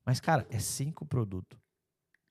Mas, 0.07 0.21
cara, 0.21 0.47
é 0.49 0.59
cinco 0.59 1.05
produtos. 1.05 1.59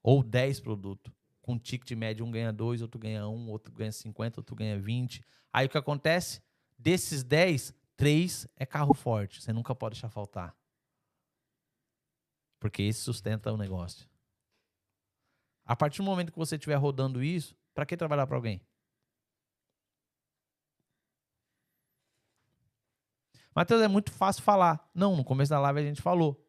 Ou 0.02 0.24
dez 0.24 0.60
produtos. 0.60 1.14
Com 1.44 1.60
ticket 1.60 1.92
médio, 1.92 2.26
um 2.26 2.32
ganha 2.32 2.52
dois, 2.52 2.82
outro 2.82 3.00
ganha 3.00 3.28
um, 3.28 3.52
outro 3.52 3.72
ganha 3.72 3.92
50, 3.92 4.40
outro 4.40 4.56
ganha 4.56 4.80
20. 4.80 5.24
Aí 5.54 5.68
o 5.68 5.70
que 5.70 5.78
acontece? 5.78 6.42
Desses 6.76 7.24
10, 7.24 7.72
três 7.96 8.48
é 8.56 8.66
carro 8.66 8.96
forte. 8.96 9.40
Você 9.40 9.54
nunca 9.54 9.76
pode 9.76 9.94
deixar 9.94 10.10
faltar. 10.10 10.56
Porque 12.60 12.82
esse 12.82 13.02
sustenta 13.02 13.54
o 13.54 13.58
negócio. 13.58 14.10
A 15.64 15.76
partir 15.76 16.00
do 16.00 16.06
momento 16.06 16.32
que 16.32 16.38
você 16.38 16.56
estiver 16.56 16.76
rodando 16.78 17.24
isso, 17.24 17.56
para 17.76 17.86
que 17.86 17.96
trabalhar 17.96 18.26
para 18.26 18.38
alguém? 18.38 18.60
Matheus, 23.56 23.82
é 23.82 23.88
muito 23.88 24.12
fácil 24.12 24.44
falar. 24.44 24.86
Não, 24.94 25.16
no 25.16 25.24
começo 25.24 25.50
da 25.50 25.60
live 25.60 25.80
a 25.80 25.84
gente 25.84 26.02
falou. 26.02 26.42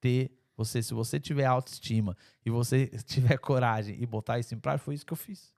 Ter 0.00 0.36
você, 0.56 0.82
se 0.82 0.92
você 0.92 1.20
tiver 1.20 1.44
autoestima 1.44 2.16
e 2.44 2.50
você 2.50 2.88
tiver 3.06 3.38
coragem 3.38 3.96
e 4.02 4.04
botar 4.04 4.40
isso 4.40 4.54
em 4.54 4.58
prática, 4.58 4.84
foi 4.84 4.94
isso 4.94 5.06
que 5.06 5.12
eu 5.12 5.16
fiz. 5.16 5.54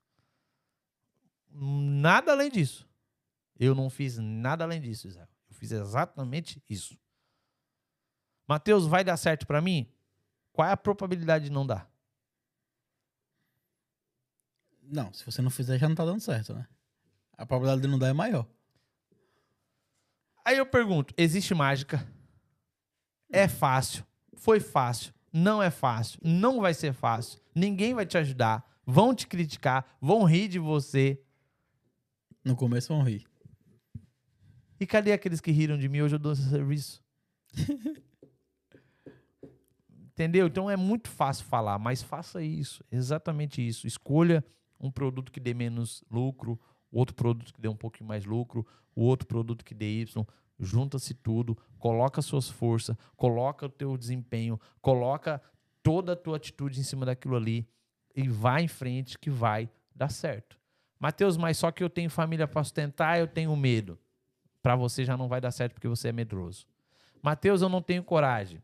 Nada 1.49 2.31
além 2.31 2.51
disso. 2.51 2.87
Eu 3.59 3.73
não 3.73 3.89
fiz 3.89 4.17
nada 4.17 4.63
além 4.63 4.79
disso, 4.79 5.07
Israel. 5.07 5.27
Eu 5.49 5.55
fiz 5.55 5.71
exatamente 5.71 6.63
isso. 6.69 6.97
Mateus, 8.47 8.85
vai 8.85 9.03
dar 9.03 9.17
certo 9.17 9.47
para 9.47 9.61
mim? 9.61 9.91
Qual 10.53 10.67
é 10.67 10.71
a 10.71 10.77
probabilidade 10.77 11.45
de 11.45 11.51
não 11.51 11.65
dar? 11.65 11.91
Não, 14.83 15.11
se 15.13 15.25
você 15.25 15.41
não 15.41 15.49
fizer, 15.49 15.77
já 15.77 15.87
não 15.87 15.95
tá 15.95 16.05
dando 16.05 16.19
certo, 16.19 16.53
né? 16.53 16.67
A 17.37 17.45
probabilidade 17.45 17.81
de 17.81 17.87
não 17.87 17.97
dar 17.97 18.07
é 18.07 18.13
maior. 18.13 18.47
Aí 20.45 20.57
eu 20.57 20.65
pergunto: 20.65 21.13
existe 21.17 21.53
mágica? 21.53 22.07
É 23.31 23.47
fácil? 23.47 24.05
Foi 24.35 24.59
fácil? 24.59 25.13
Não 25.31 25.61
é 25.61 25.69
fácil? 25.69 26.19
Não 26.23 26.59
vai 26.59 26.73
ser 26.73 26.93
fácil? 26.93 27.39
Ninguém 27.55 27.93
vai 27.93 28.05
te 28.05 28.17
ajudar? 28.17 28.69
Vão 28.85 29.15
te 29.15 29.27
criticar? 29.27 29.85
Vão 30.01 30.23
rir 30.23 30.47
de 30.47 30.59
você? 30.59 31.21
No 32.43 32.55
começo 32.55 32.93
vão 32.93 33.03
rir. 33.03 33.25
E 34.79 34.85
cadê 34.85 35.13
aqueles 35.13 35.39
que 35.39 35.51
riram 35.51 35.77
de 35.77 35.87
mim? 35.87 36.01
Hoje 36.01 36.15
eu 36.15 36.19
dou 36.19 36.33
esse 36.33 36.49
serviço. 36.49 37.03
Entendeu? 40.11 40.47
Então 40.47 40.69
é 40.69 40.75
muito 40.75 41.09
fácil 41.09 41.45
falar, 41.45 41.79
mas 41.79 42.01
faça 42.01 42.41
isso, 42.41 42.83
exatamente 42.91 43.65
isso. 43.65 43.87
Escolha 43.87 44.43
um 44.79 44.91
produto 44.91 45.31
que 45.31 45.39
dê 45.39 45.53
menos 45.53 46.03
lucro, 46.11 46.59
outro 46.99 47.15
produto 47.15 47.53
que 47.53 47.61
dê 47.61 47.67
um 47.67 47.75
pouquinho 47.75 48.07
mais 48.07 48.25
lucro, 48.25 48.65
o 48.95 49.03
outro 49.03 49.27
produto 49.27 49.63
que 49.63 49.73
dê 49.73 50.01
Y, 50.01 50.25
junta-se 50.59 51.13
tudo, 51.13 51.57
coloca 51.79 52.21
suas 52.21 52.49
forças, 52.49 52.95
coloca 53.15 53.65
o 53.65 53.69
teu 53.69 53.97
desempenho, 53.97 54.59
coloca 54.81 55.41
toda 55.81 56.13
a 56.13 56.15
tua 56.15 56.37
atitude 56.37 56.79
em 56.79 56.83
cima 56.83 57.05
daquilo 57.05 57.35
ali 57.35 57.67
e 58.15 58.27
vai 58.27 58.63
em 58.63 58.67
frente 58.67 59.17
que 59.17 59.29
vai 59.29 59.69
dar 59.95 60.09
certo. 60.09 60.59
Mateus, 60.99 61.35
mas 61.35 61.57
só 61.57 61.71
que 61.71 61.83
eu 61.83 61.89
tenho 61.89 62.09
família 62.09 62.47
para 62.47 62.63
sustentar, 62.63 63.19
eu 63.19 63.27
tenho 63.27 63.55
medo. 63.55 63.97
Para 64.61 64.75
você 64.75 65.03
já 65.03 65.17
não 65.17 65.27
vai 65.27 65.41
dar 65.41 65.49
certo 65.49 65.73
porque 65.73 65.87
você 65.87 66.09
é 66.09 66.11
medroso. 66.11 66.67
Mateus, 67.23 67.61
eu 67.61 67.69
não 67.69 67.81
tenho 67.81 68.03
coragem. 68.03 68.61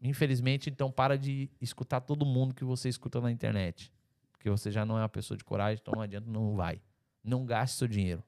Infelizmente, 0.00 0.70
então 0.70 0.90
para 0.90 1.18
de 1.18 1.50
escutar 1.60 2.00
todo 2.00 2.24
mundo 2.24 2.54
que 2.54 2.64
você 2.64 2.88
escuta 2.88 3.20
na 3.20 3.30
internet. 3.30 3.92
Porque 4.32 4.48
você 4.48 4.70
já 4.70 4.86
não 4.86 4.96
é 4.96 5.02
uma 5.02 5.08
pessoa 5.08 5.36
de 5.36 5.44
coragem, 5.44 5.78
então 5.82 5.92
não 5.94 6.02
adianta, 6.02 6.30
não 6.30 6.54
vai. 6.54 6.80
Não 7.22 7.44
gaste 7.44 7.76
seu 7.76 7.88
dinheiro. 7.88 8.22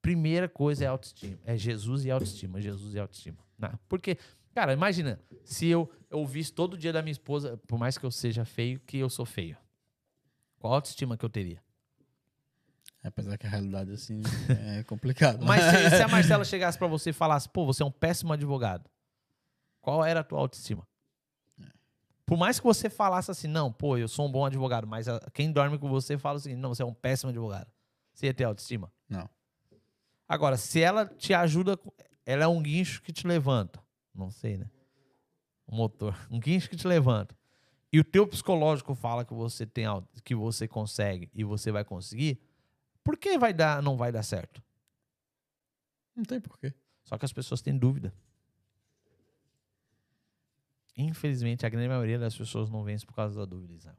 Primeira 0.00 0.48
coisa 0.48 0.84
é 0.84 0.86
autoestima. 0.86 1.38
É 1.44 1.56
Jesus 1.56 2.04
e 2.04 2.10
autoestima. 2.10 2.60
Jesus 2.60 2.94
e 2.94 2.98
autoestima. 2.98 3.38
Não. 3.58 3.78
Porque, 3.88 4.16
cara, 4.54 4.72
imagina, 4.72 5.20
se 5.44 5.66
eu 5.66 5.90
ouvisse 6.10 6.52
todo 6.52 6.78
dia 6.78 6.92
da 6.92 7.02
minha 7.02 7.12
esposa, 7.12 7.56
por 7.66 7.78
mais 7.78 7.98
que 7.98 8.06
eu 8.06 8.10
seja 8.10 8.44
feio, 8.44 8.80
que 8.80 8.98
eu 8.98 9.10
sou 9.10 9.26
feio. 9.26 9.56
Qual 10.58 10.72
autoestima 10.72 11.16
que 11.16 11.24
eu 11.24 11.30
teria? 11.30 11.62
Apesar 13.02 13.38
que 13.38 13.46
a 13.46 13.50
realidade, 13.50 13.92
assim, 13.92 14.22
é 14.48 14.82
complicado. 14.88 15.44
Mas 15.44 15.62
se, 15.62 15.96
se 15.96 16.02
a 16.02 16.08
Marcela 16.08 16.44
chegasse 16.44 16.76
para 16.76 16.88
você 16.88 17.10
e 17.10 17.12
falasse, 17.12 17.48
pô, 17.48 17.64
você 17.64 17.82
é 17.82 17.86
um 17.86 17.90
péssimo 17.90 18.32
advogado, 18.32 18.88
qual 19.80 20.04
era 20.04 20.20
a 20.20 20.24
tua 20.24 20.40
autoestima? 20.40 20.86
Por 22.28 22.36
mais 22.36 22.60
que 22.60 22.66
você 22.66 22.90
falasse 22.90 23.30
assim, 23.30 23.48
não, 23.48 23.72
pô, 23.72 23.96
eu 23.96 24.06
sou 24.06 24.26
um 24.26 24.30
bom 24.30 24.44
advogado, 24.44 24.86
mas 24.86 25.06
quem 25.32 25.50
dorme 25.50 25.78
com 25.78 25.88
você 25.88 26.18
fala 26.18 26.36
o 26.36 26.40
seguinte, 26.40 26.58
não, 26.58 26.74
você 26.74 26.82
é 26.82 26.84
um 26.84 26.92
péssimo 26.92 27.30
advogado. 27.30 27.72
Você 28.12 28.26
ia 28.26 28.34
ter 28.34 28.44
autoestima? 28.44 28.92
Não. 29.08 29.26
Agora, 30.28 30.58
se 30.58 30.78
ela 30.78 31.06
te 31.06 31.32
ajuda, 31.32 31.80
ela 32.26 32.44
é 32.44 32.46
um 32.46 32.62
guincho 32.62 33.00
que 33.00 33.14
te 33.14 33.26
levanta. 33.26 33.82
Não 34.14 34.30
sei, 34.30 34.58
né? 34.58 34.70
Um 35.66 35.76
motor. 35.76 36.14
Um 36.30 36.38
guincho 36.38 36.68
que 36.68 36.76
te 36.76 36.86
levanta. 36.86 37.34
E 37.90 37.98
o 37.98 38.04
teu 38.04 38.26
psicológico 38.26 38.94
fala 38.94 39.24
que 39.24 39.32
você 39.32 39.64
tem 39.64 39.86
que 40.22 40.34
você 40.34 40.68
consegue 40.68 41.30
e 41.32 41.42
você 41.42 41.72
vai 41.72 41.82
conseguir. 41.82 42.38
Por 43.02 43.16
que 43.16 43.38
vai 43.38 43.54
dar, 43.54 43.82
não 43.82 43.96
vai 43.96 44.12
dar 44.12 44.22
certo? 44.22 44.62
Não 46.14 46.24
tem 46.24 46.38
porquê. 46.38 46.74
Só 47.04 47.16
que 47.16 47.24
as 47.24 47.32
pessoas 47.32 47.62
têm 47.62 47.74
dúvida. 47.78 48.12
Infelizmente, 50.98 51.64
a 51.64 51.68
grande 51.68 51.88
maioria 51.88 52.18
das 52.18 52.36
pessoas 52.36 52.68
não 52.68 52.82
vence 52.82 53.06
por 53.06 53.14
causa 53.14 53.38
da 53.38 53.44
dúvida, 53.44 53.72
Israel. 53.72 53.96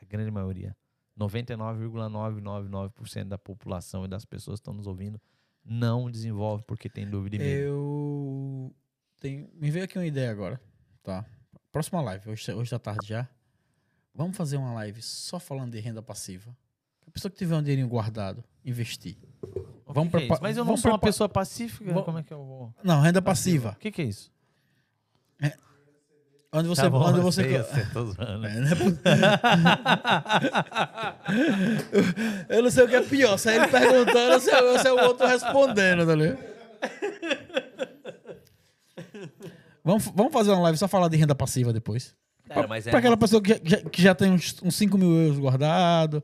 A 0.00 0.06
grande 0.06 0.30
maioria. 0.30 0.74
99,999% 1.18 3.24
da 3.24 3.36
população 3.36 4.06
e 4.06 4.08
das 4.08 4.24
pessoas 4.24 4.58
que 4.58 4.62
estão 4.62 4.72
nos 4.72 4.86
ouvindo 4.86 5.20
não 5.62 6.10
desenvolve 6.10 6.64
porque 6.66 6.88
tem 6.88 7.06
dúvida 7.06 7.36
e 7.36 7.38
medo. 7.38 7.52
Eu 7.52 8.74
tenho, 9.20 9.50
me 9.52 9.70
veio 9.70 9.84
aqui 9.84 9.98
uma 9.98 10.06
ideia 10.06 10.30
agora, 10.30 10.58
tá? 11.02 11.26
Próxima 11.70 12.00
live, 12.00 12.30
hoje, 12.30 12.50
hoje 12.52 12.70
da 12.70 12.78
tarde 12.78 13.08
já. 13.08 13.28
Vamos 14.14 14.34
fazer 14.36 14.56
uma 14.56 14.72
live 14.72 15.02
só 15.02 15.38
falando 15.38 15.72
de 15.72 15.80
renda 15.80 16.02
passiva. 16.02 16.56
A 17.06 17.10
pessoa 17.10 17.30
que 17.30 17.36
tiver 17.36 17.56
um 17.56 17.62
dinheirinho 17.62 17.88
guardado, 17.88 18.42
investir. 18.64 19.18
Vamos 19.86 20.10
que 20.10 20.26
que 20.26 20.32
é 20.32 20.38
Mas 20.40 20.56
eu 20.56 20.64
não 20.64 20.78
sou 20.78 20.90
uma 20.90 20.98
pessoa 20.98 21.28
pacífica, 21.28 21.90
Vamos... 21.90 22.04
como 22.04 22.18
é 22.18 22.22
que 22.22 22.32
eu 22.32 22.42
vou? 22.42 22.74
Não, 22.82 22.98
renda 23.00 23.20
passiva. 23.20 23.72
O 23.72 23.76
que, 23.76 23.90
que 23.90 24.00
é 24.00 24.06
isso? 24.06 24.32
É, 25.42 25.52
onde 26.52 26.68
você. 26.68 26.82
Tá 26.82 26.90
bom, 26.90 27.04
onde 27.04 27.20
você... 27.20 27.42
Sei, 27.42 27.56
eu, 27.58 27.64
tô 27.92 28.06
zoando. 28.06 28.46
É, 28.46 28.60
né? 28.60 28.70
eu 32.48 32.62
não 32.62 32.70
sei 32.70 32.84
o 32.84 32.88
que 32.88 32.96
é 32.96 33.02
pior. 33.02 33.36
Se 33.38 33.50
é 33.50 33.56
ele 33.56 33.68
perguntando, 33.68 34.40
se 34.40 34.50
é, 34.50 34.78
se 34.78 34.88
é 34.88 34.92
o 34.92 35.04
outro 35.04 35.26
respondendo, 35.26 36.06
tá 36.06 36.14
ligado? 36.14 36.38
Vamos, 39.84 40.04
vamos 40.14 40.32
fazer 40.32 40.52
uma 40.52 40.62
live 40.62 40.78
só 40.78 40.86
falar 40.86 41.08
de 41.08 41.16
renda 41.16 41.34
passiva 41.34 41.72
depois. 41.72 42.14
Cara, 42.48 42.68
pra, 42.68 42.78
é 42.78 42.82
pra 42.82 42.98
aquela 42.98 43.16
pessoa 43.16 43.42
que 43.42 43.60
já, 43.64 43.76
que 43.78 44.02
já 44.02 44.14
tem 44.14 44.30
uns, 44.30 44.56
uns 44.62 44.76
5 44.76 44.96
mil 44.96 45.10
euros 45.10 45.38
guardado. 45.38 46.22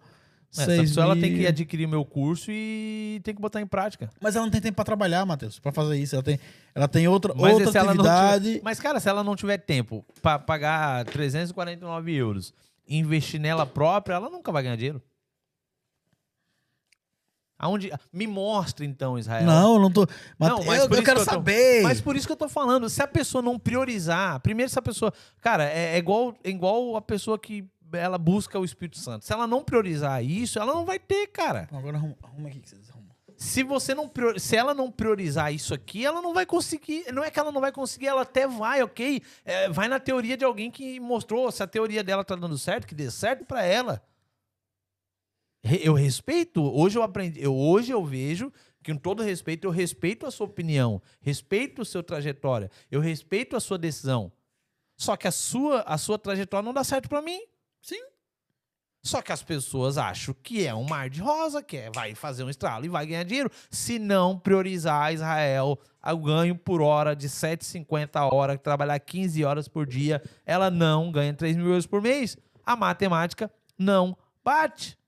Essa 0.50 0.66
pessoa 0.66 1.04
ela 1.04 1.16
tem 1.16 1.34
que 1.34 1.46
adquirir 1.46 1.86
o 1.86 1.88
meu 1.88 2.04
curso 2.04 2.50
e 2.50 3.20
tem 3.22 3.34
que 3.34 3.40
botar 3.40 3.60
em 3.60 3.66
prática. 3.66 4.10
Mas 4.20 4.34
ela 4.34 4.46
não 4.46 4.50
tem 4.50 4.60
tempo 4.60 4.76
para 4.76 4.84
trabalhar, 4.84 5.24
Matheus, 5.26 5.58
para 5.58 5.72
fazer 5.72 5.98
isso. 5.98 6.14
Ela 6.14 6.22
tem, 6.22 6.40
ela 6.74 6.88
tem 6.88 7.06
outra, 7.06 7.34
mas 7.34 7.52
outra 7.52 7.82
atividade. 7.82 8.44
Tiver, 8.44 8.60
mas, 8.64 8.80
cara, 8.80 8.98
se 8.98 9.08
ela 9.08 9.22
não 9.22 9.36
tiver 9.36 9.58
tempo 9.58 10.04
para 10.22 10.38
pagar 10.38 11.04
349 11.04 12.14
euros 12.14 12.54
e 12.86 12.96
investir 12.96 13.38
nela 13.38 13.66
própria, 13.66 14.14
ela 14.14 14.30
nunca 14.30 14.50
vai 14.50 14.62
ganhar 14.62 14.76
dinheiro. 14.76 15.02
Aonde? 17.58 17.92
Me 18.12 18.26
mostre 18.26 18.86
então, 18.86 19.18
Israel. 19.18 19.44
Não, 19.44 19.78
não 19.80 19.90
tô. 19.90 20.06
Mas, 20.38 20.48
não, 20.48 20.64
mas 20.64 20.78
eu, 20.78 20.84
eu 20.84 21.02
quero 21.02 21.16
que 21.16 21.22
eu 21.22 21.24
saber. 21.24 21.82
Tô, 21.82 21.88
mas 21.88 22.00
por 22.00 22.14
isso 22.14 22.26
que 22.26 22.32
eu 22.32 22.36
tô 22.36 22.48
falando. 22.48 22.88
Se 22.88 23.02
a 23.02 23.06
pessoa 23.06 23.42
não 23.42 23.58
priorizar, 23.58 24.38
primeiro 24.40 24.70
se 24.70 24.78
a 24.78 24.82
pessoa, 24.82 25.12
cara, 25.40 25.64
é, 25.64 25.94
é 25.94 25.98
igual, 25.98 26.36
é 26.44 26.50
igual 26.50 26.96
a 26.96 27.02
pessoa 27.02 27.36
que 27.36 27.68
ela 27.92 28.18
busca 28.18 28.58
o 28.58 28.64
Espírito 28.64 28.98
Santo. 28.98 29.24
Se 29.24 29.32
ela 29.32 29.46
não 29.46 29.62
priorizar 29.62 30.22
isso, 30.24 30.58
ela 30.58 30.72
não 30.72 30.84
vai 30.84 30.98
ter, 30.98 31.26
cara. 31.28 31.68
Agora 31.72 31.96
arruma, 31.96 32.16
arruma 32.22 32.48
aqui 32.48 32.60
que 32.60 32.68
vocês 32.68 32.90
arrumam. 32.90 33.08
Se 33.36 33.62
você 33.62 33.94
não 33.94 34.10
se 34.36 34.56
ela 34.56 34.74
não 34.74 34.90
priorizar 34.90 35.54
isso 35.54 35.72
aqui, 35.72 36.04
ela 36.04 36.20
não 36.20 36.34
vai 36.34 36.44
conseguir. 36.44 37.04
Não 37.12 37.22
é 37.22 37.30
que 37.30 37.38
ela 37.38 37.52
não 37.52 37.60
vai 37.60 37.70
conseguir, 37.70 38.08
ela 38.08 38.22
até 38.22 38.48
vai, 38.48 38.82
ok? 38.82 39.22
É, 39.44 39.68
vai 39.68 39.86
na 39.86 40.00
teoria 40.00 40.36
de 40.36 40.44
alguém 40.44 40.70
que 40.72 40.98
mostrou 40.98 41.50
se 41.52 41.62
a 41.62 41.66
teoria 41.66 42.02
dela 42.02 42.24
tá 42.24 42.34
dando 42.34 42.58
certo, 42.58 42.86
que 42.86 42.96
dê 42.96 43.08
certo 43.10 43.44
para 43.44 43.62
ela. 43.62 44.02
Eu 45.62 45.94
respeito. 45.94 46.62
Hoje 46.62 46.98
eu 46.98 47.02
aprendi. 47.02 47.40
Eu, 47.40 47.54
hoje 47.54 47.92
eu 47.92 48.04
vejo 48.04 48.52
que, 48.82 48.92
com 48.92 48.98
todo 48.98 49.22
respeito, 49.22 49.66
eu 49.66 49.70
respeito 49.70 50.26
a 50.26 50.30
sua 50.30 50.46
opinião, 50.46 51.00
respeito 51.20 51.82
a 51.82 51.84
sua 51.84 52.02
trajetória, 52.02 52.70
eu 52.90 53.00
respeito 53.00 53.56
a 53.56 53.60
sua 53.60 53.78
decisão. 53.78 54.32
Só 54.96 55.16
que 55.16 55.28
a 55.28 55.32
sua, 55.32 55.82
a 55.82 55.96
sua 55.96 56.18
trajetória 56.18 56.64
não 56.64 56.72
dá 56.72 56.82
certo 56.82 57.08
para 57.08 57.22
mim. 57.22 57.40
Sim. 57.80 58.02
Só 59.02 59.22
que 59.22 59.32
as 59.32 59.42
pessoas 59.42 59.96
acham 59.96 60.34
que 60.42 60.66
é 60.66 60.74
um 60.74 60.84
mar 60.84 61.08
de 61.08 61.20
rosa, 61.20 61.62
que 61.62 61.76
é, 61.76 61.90
vai 61.90 62.14
fazer 62.14 62.44
um 62.44 62.50
estralo 62.50 62.84
e 62.84 62.88
vai 62.88 63.06
ganhar 63.06 63.22
dinheiro, 63.22 63.50
se 63.70 63.98
não 63.98 64.38
priorizar 64.38 65.14
Israel 65.14 65.78
o 66.02 66.18
ganho 66.18 66.56
por 66.56 66.80
hora 66.80 67.14
de 67.14 67.28
7,50 67.28 68.16
a 68.16 68.34
hora, 68.34 68.58
trabalhar 68.58 68.98
15 68.98 69.44
horas 69.44 69.68
por 69.68 69.86
dia, 69.86 70.22
ela 70.44 70.70
não 70.70 71.12
ganha 71.12 71.32
3 71.34 71.56
mil 71.56 71.66
euros 71.66 71.86
por 71.86 72.02
mês. 72.02 72.36
A 72.64 72.76
matemática 72.76 73.50
não 73.78 74.16
bate. 74.44 74.98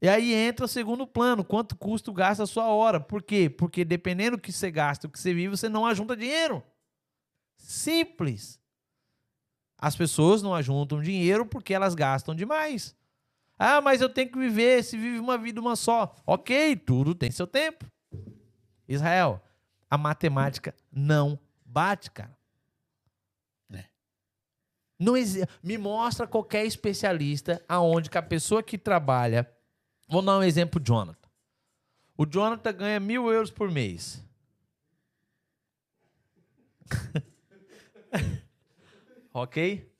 E 0.00 0.08
aí 0.08 0.34
entra 0.34 0.64
o 0.64 0.68
segundo 0.68 1.06
plano, 1.06 1.44
quanto 1.44 1.76
custa 1.76 2.10
o 2.10 2.14
gasto 2.14 2.42
a 2.42 2.46
sua 2.46 2.66
hora. 2.66 2.98
Por 2.98 3.22
quê? 3.22 3.48
Porque 3.48 3.84
dependendo 3.84 4.36
do 4.36 4.42
que 4.42 4.52
você 4.52 4.70
gasta, 4.70 5.06
o 5.06 5.10
que 5.10 5.18
você 5.18 5.32
vive, 5.32 5.56
você 5.56 5.68
não 5.68 5.86
ajunta 5.86 6.16
dinheiro. 6.16 6.62
Simples. 7.56 8.60
As 9.82 9.96
pessoas 9.96 10.40
não 10.42 10.54
ajuntam 10.54 11.02
dinheiro 11.02 11.44
porque 11.44 11.74
elas 11.74 11.96
gastam 11.96 12.36
demais. 12.36 12.94
Ah, 13.58 13.80
mas 13.80 14.00
eu 14.00 14.08
tenho 14.08 14.30
que 14.30 14.38
viver, 14.38 14.84
se 14.84 14.96
vive 14.96 15.18
uma 15.18 15.36
vida 15.36 15.60
uma 15.60 15.74
só. 15.74 16.14
Ok, 16.24 16.76
tudo 16.76 17.16
tem 17.16 17.32
seu 17.32 17.48
tempo. 17.48 17.84
Israel, 18.88 19.42
a 19.90 19.98
matemática 19.98 20.72
não 20.92 21.36
bate, 21.66 22.12
cara. 22.12 22.38
É. 23.74 23.86
Não 24.96 25.14
Me 25.60 25.76
mostra 25.76 26.28
qualquer 26.28 26.64
especialista 26.64 27.60
aonde 27.68 28.08
que 28.08 28.18
a 28.18 28.22
pessoa 28.22 28.62
que 28.62 28.78
trabalha 28.78 29.52
Vamos 30.08 30.26
dar 30.26 30.38
um 30.38 30.42
exemplo, 30.42 30.78
Jonathan. 30.78 31.28
O 32.18 32.26
Jonathan 32.26 32.72
ganha 32.74 33.00
mil 33.00 33.32
euros 33.32 33.50
por 33.50 33.70
mês. 33.70 34.22
ok? 39.32 39.90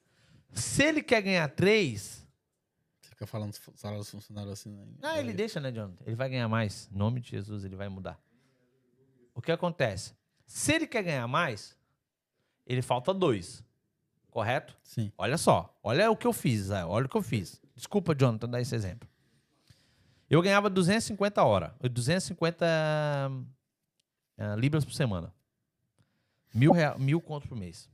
Se 0.53 0.85
ele 0.85 1.03
quer 1.03 1.23
ganhar 1.23 1.49
três. 1.49 2.27
Você 3.01 3.11
fica 3.11 3.27
falando 3.27 3.55
salário 3.75 4.01
dos 4.01 4.11
funcionários 4.11 4.53
assim. 4.53 4.71
Né? 4.71 4.87
Não, 5.01 5.17
ele 5.17 5.33
deixa, 5.33 5.61
né, 5.61 5.73
Jonathan? 5.73 6.03
Ele 6.07 6.17
vai 6.17 6.29
ganhar 6.29 6.49
mais. 6.49 6.89
Em 6.93 6.97
nome 6.97 7.21
de 7.21 7.31
Jesus, 7.31 7.65
ele 7.65 7.77
vai 7.77 7.89
mudar. 7.89 8.21
O 9.35 9.41
que 9.41 9.51
acontece? 9.51 10.15
Se 10.47 10.73
ele 10.75 10.87
quer 10.87 11.03
ganhar 11.03 11.27
mais, 11.27 11.77
ele 12.67 12.83
falta 12.83 13.15
dois. 13.15 13.65
Correto? 14.31 14.77
Sim. 14.83 15.13
Olha 15.17 15.37
só. 15.37 15.79
Olha 15.83 16.11
o 16.11 16.17
que 16.17 16.27
eu 16.27 16.33
fiz, 16.33 16.71
olha 16.71 17.07
o 17.07 17.09
que 17.09 17.17
eu 17.17 17.23
fiz. 17.23 17.61
Desculpa, 17.75 18.15
Jonathan, 18.15 18.49
dar 18.49 18.61
esse 18.61 18.75
exemplo. 18.75 19.09
Eu 20.29 20.41
ganhava 20.41 20.71
250 20.71 21.45
horas, 21.45 21.73
250 21.83 22.65
uh, 24.39 24.59
libras 24.59 24.85
por 24.85 24.95
semana. 24.95 25.35
Mil, 26.55 26.73
real, 26.73 26.99
mil 26.99 27.21
contos 27.21 27.47
por 27.49 27.57
mês. 27.57 27.92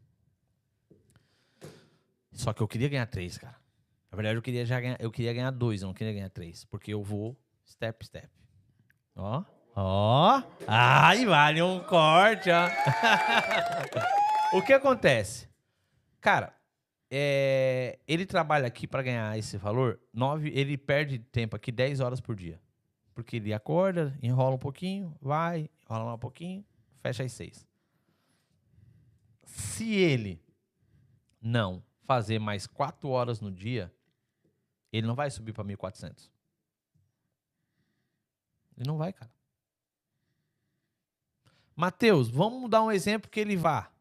Só 2.38 2.52
que 2.52 2.62
eu 2.62 2.68
queria 2.68 2.88
ganhar 2.88 3.06
três, 3.06 3.36
cara. 3.36 3.56
Na 4.12 4.14
verdade, 4.14 4.38
eu 4.38 4.42
queria 4.42 4.64
já 4.64 4.80
ganhar, 4.80 4.96
eu 5.00 5.10
queria 5.10 5.34
ganhar 5.34 5.50
dois, 5.50 5.82
eu 5.82 5.88
não 5.88 5.92
queria 5.92 6.12
ganhar 6.12 6.30
três. 6.30 6.64
Porque 6.66 6.94
eu 6.94 7.02
vou 7.02 7.36
step, 7.66 8.06
step. 8.06 8.28
Ó, 9.16 9.42
ó. 9.74 10.42
Ai, 10.64 11.26
vale 11.26 11.60
um 11.60 11.80
corte, 11.80 12.48
ó. 12.48 12.68
o 14.56 14.62
que 14.62 14.72
acontece? 14.72 15.48
Cara, 16.20 16.54
é, 17.10 17.98
ele 18.06 18.24
trabalha 18.24 18.68
aqui 18.68 18.86
para 18.86 19.02
ganhar 19.02 19.36
esse 19.36 19.56
valor, 19.56 19.98
nove, 20.14 20.52
ele 20.54 20.78
perde 20.78 21.18
tempo 21.18 21.56
aqui 21.56 21.72
10 21.72 21.98
horas 21.98 22.20
por 22.20 22.36
dia. 22.36 22.60
Porque 23.16 23.38
ele 23.38 23.52
acorda, 23.52 24.16
enrola 24.22 24.54
um 24.54 24.60
pouquinho, 24.60 25.12
vai, 25.20 25.68
enrola 25.90 26.14
um 26.14 26.18
pouquinho, 26.18 26.64
fecha 27.00 27.24
às 27.24 27.32
6. 27.32 27.66
Se 29.44 29.92
ele 29.92 30.40
não 31.42 31.82
fazer 32.08 32.38
mais 32.38 32.66
4 32.66 33.06
horas 33.10 33.38
no 33.38 33.52
dia, 33.52 33.94
ele 34.90 35.06
não 35.06 35.14
vai 35.14 35.30
subir 35.30 35.52
para 35.52 35.62
1.400. 35.62 36.30
Ele 38.78 38.88
não 38.88 38.96
vai, 38.96 39.12
cara. 39.12 39.30
Mateus, 41.76 42.30
vamos 42.30 42.70
dar 42.70 42.82
um 42.82 42.90
exemplo 42.90 43.30
que 43.30 43.38
ele 43.38 43.56
vá 43.56 43.92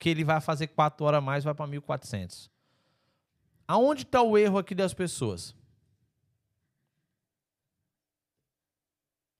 que 0.00 0.08
ele 0.08 0.24
vai 0.24 0.40
fazer 0.40 0.68
4 0.68 1.04
horas 1.04 1.18
a 1.18 1.20
mais, 1.20 1.44
vai 1.44 1.54
para 1.54 1.70
1.400. 1.70 2.50
Aonde 3.68 4.02
está 4.04 4.22
o 4.22 4.38
erro 4.38 4.56
aqui 4.56 4.74
das 4.74 4.94
pessoas? 4.94 5.54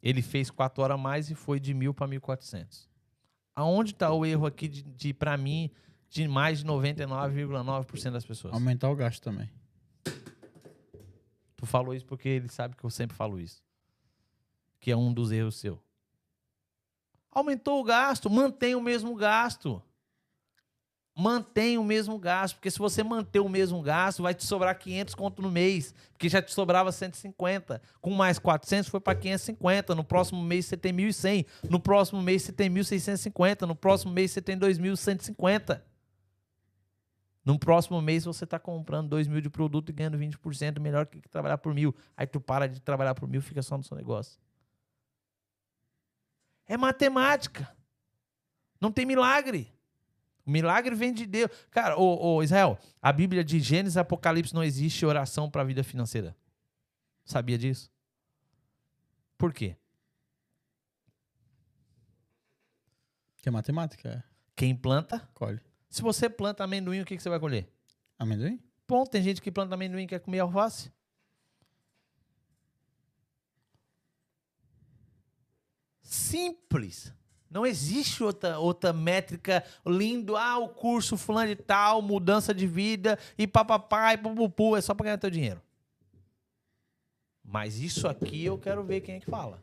Ele 0.02 0.20
fez 0.20 0.50
4 0.50 0.84
horas 0.84 0.94
a 0.96 0.98
mais 0.98 1.30
e 1.30 1.34
foi 1.34 1.58
de 1.58 1.74
1.000 1.74 1.94
para 1.94 2.06
1.400. 2.06 2.86
Aonde 3.56 3.92
está 3.92 4.12
o 4.12 4.26
erro 4.26 4.44
aqui 4.44 4.68
de, 4.68 4.82
de 4.82 5.14
para 5.14 5.34
mim, 5.38 5.70
de 6.10 6.28
mais 6.28 6.58
de 6.58 6.66
99,9% 6.66 8.10
das 8.10 8.24
pessoas? 8.24 8.52
Aumentar 8.52 8.90
o 8.90 8.96
gasto 8.96 9.22
também. 9.22 9.48
Tu 11.56 11.64
falou 11.64 11.94
isso 11.94 12.04
porque 12.04 12.28
ele 12.28 12.48
sabe 12.48 12.76
que 12.76 12.84
eu 12.84 12.90
sempre 12.90 13.16
falo 13.16 13.38
isso. 13.38 13.62
Que 14.78 14.90
é 14.90 14.96
um 14.96 15.12
dos 15.12 15.30
erros 15.30 15.56
seu. 15.56 15.80
Aumentou 17.30 17.80
o 17.80 17.84
gasto, 17.84 18.28
mantém 18.28 18.74
o 18.74 18.80
mesmo 18.80 19.14
gasto 19.14 19.82
mantém 21.20 21.76
o 21.76 21.84
mesmo 21.84 22.18
gasto, 22.18 22.54
porque 22.54 22.70
se 22.70 22.78
você 22.78 23.02
manter 23.02 23.40
o 23.40 23.48
mesmo 23.48 23.82
gasto, 23.82 24.22
vai 24.22 24.32
te 24.32 24.46
sobrar 24.46 24.76
500 24.78 25.14
conto 25.14 25.42
no 25.42 25.50
mês, 25.50 25.94
porque 26.12 26.28
já 26.30 26.40
te 26.40 26.52
sobrava 26.52 26.90
150. 26.90 27.82
Com 28.00 28.10
mais 28.12 28.38
400 28.38 28.88
foi 28.88 29.00
para 29.00 29.14
550. 29.14 29.94
No 29.94 30.02
próximo 30.02 30.42
mês 30.42 30.64
você 30.64 30.76
tem 30.78 30.92
1.100. 30.92 31.46
No 31.68 31.78
próximo 31.78 32.22
mês 32.22 32.42
você 32.42 32.52
tem 32.52 32.70
1.650. 32.70 33.66
No 33.66 33.74
próximo 33.74 34.12
mês 34.12 34.30
você 34.30 34.40
tem 34.40 34.58
2.150. 34.58 35.82
No 37.44 37.58
próximo 37.58 38.00
mês 38.02 38.24
você 38.24 38.44
está 38.44 38.58
comprando 38.58 39.08
2 39.08 39.26
mil 39.26 39.40
de 39.40 39.48
produto 39.48 39.88
e 39.88 39.92
ganhando 39.92 40.18
20% 40.18 40.78
melhor 40.78 41.06
que 41.06 41.20
trabalhar 41.28 41.58
por 41.58 41.74
mil. 41.74 41.94
Aí 42.16 42.26
tu 42.26 42.40
para 42.40 42.68
de 42.68 42.80
trabalhar 42.80 43.14
por 43.14 43.28
mil, 43.28 43.40
fica 43.40 43.62
só 43.62 43.76
no 43.76 43.82
seu 43.82 43.96
negócio. 43.96 44.38
É 46.66 46.76
matemática. 46.76 47.74
Não 48.80 48.92
tem 48.92 49.06
milagre. 49.06 49.72
O 50.44 50.50
milagre 50.50 50.94
vem 50.94 51.12
de 51.12 51.26
Deus. 51.26 51.50
Cara, 51.70 51.98
ô, 51.98 52.36
ô 52.36 52.42
Israel, 52.42 52.78
a 53.00 53.12
Bíblia 53.12 53.42
de 53.42 53.58
Gênesis 53.60 53.96
e 53.96 54.00
Apocalipse 54.00 54.54
não 54.54 54.62
existe 54.62 55.04
oração 55.04 55.50
para 55.50 55.62
a 55.62 55.64
vida 55.64 55.82
financeira. 55.82 56.36
Sabia 57.24 57.58
disso? 57.58 57.90
Por 59.36 59.52
quê? 59.52 59.76
Que 63.40 63.48
é 63.48 63.52
matemática. 63.52 64.08
É. 64.08 64.22
Quem 64.54 64.76
planta, 64.76 65.28
colhe. 65.32 65.60
Se 65.90 66.02
você 66.02 66.30
planta 66.30 66.62
amendoim, 66.62 67.00
o 67.00 67.04
que, 67.04 67.16
que 67.16 67.22
você 67.22 67.28
vai 67.28 67.40
colher? 67.40 67.68
Amendoim? 68.16 68.62
Ponto. 68.86 69.10
Tem 69.10 69.22
gente 69.22 69.42
que 69.42 69.50
planta 69.50 69.74
amendoim 69.74 70.04
e 70.04 70.06
quer 70.06 70.20
comer 70.20 70.38
alface. 70.38 70.92
Simples. 76.00 77.12
Não 77.50 77.66
existe 77.66 78.22
outra, 78.22 78.60
outra 78.60 78.92
métrica 78.92 79.64
lindo. 79.84 80.36
Ah, 80.36 80.58
o 80.58 80.68
curso 80.68 81.16
fulano 81.16 81.48
de 81.48 81.60
tal, 81.60 82.00
mudança 82.00 82.54
de 82.54 82.68
vida 82.68 83.18
e 83.36 83.44
papapá 83.48 84.14
e 84.14 84.18
pupupu. 84.18 84.76
É 84.76 84.80
só 84.80 84.94
para 84.94 85.04
ganhar 85.04 85.18
teu 85.18 85.30
dinheiro. 85.30 85.60
Mas 87.42 87.80
isso 87.80 88.06
aqui 88.06 88.44
eu 88.44 88.56
quero 88.56 88.84
ver 88.84 89.00
quem 89.00 89.16
é 89.16 89.20
que 89.20 89.28
fala. 89.28 89.60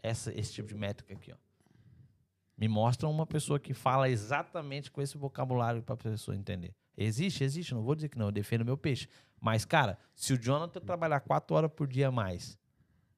Essa, 0.00 0.32
esse 0.38 0.52
tipo 0.52 0.68
de 0.68 0.76
métrica 0.76 1.12
aqui, 1.12 1.32
ó. 1.32 1.49
Me 2.60 2.68
mostra 2.68 3.08
uma 3.08 3.26
pessoa 3.26 3.58
que 3.58 3.72
fala 3.72 4.10
exatamente 4.10 4.90
com 4.90 5.00
esse 5.00 5.16
vocabulário 5.16 5.82
para 5.82 5.94
a 5.94 5.96
pessoa 5.96 6.36
entender. 6.36 6.74
Existe, 6.96 7.42
existe. 7.42 7.74
Não 7.74 7.82
vou 7.82 7.94
dizer 7.94 8.10
que 8.10 8.18
não. 8.18 8.26
Eu 8.26 8.32
defendo 8.32 8.64
meu 8.64 8.76
peixe. 8.76 9.08
Mas, 9.40 9.64
cara, 9.64 9.98
se 10.14 10.34
o 10.34 10.38
Jonathan 10.38 10.80
trabalhar 10.80 11.20
quatro 11.20 11.56
horas 11.56 11.70
por 11.74 11.88
dia 11.88 12.08
a 12.08 12.12
mais, 12.12 12.58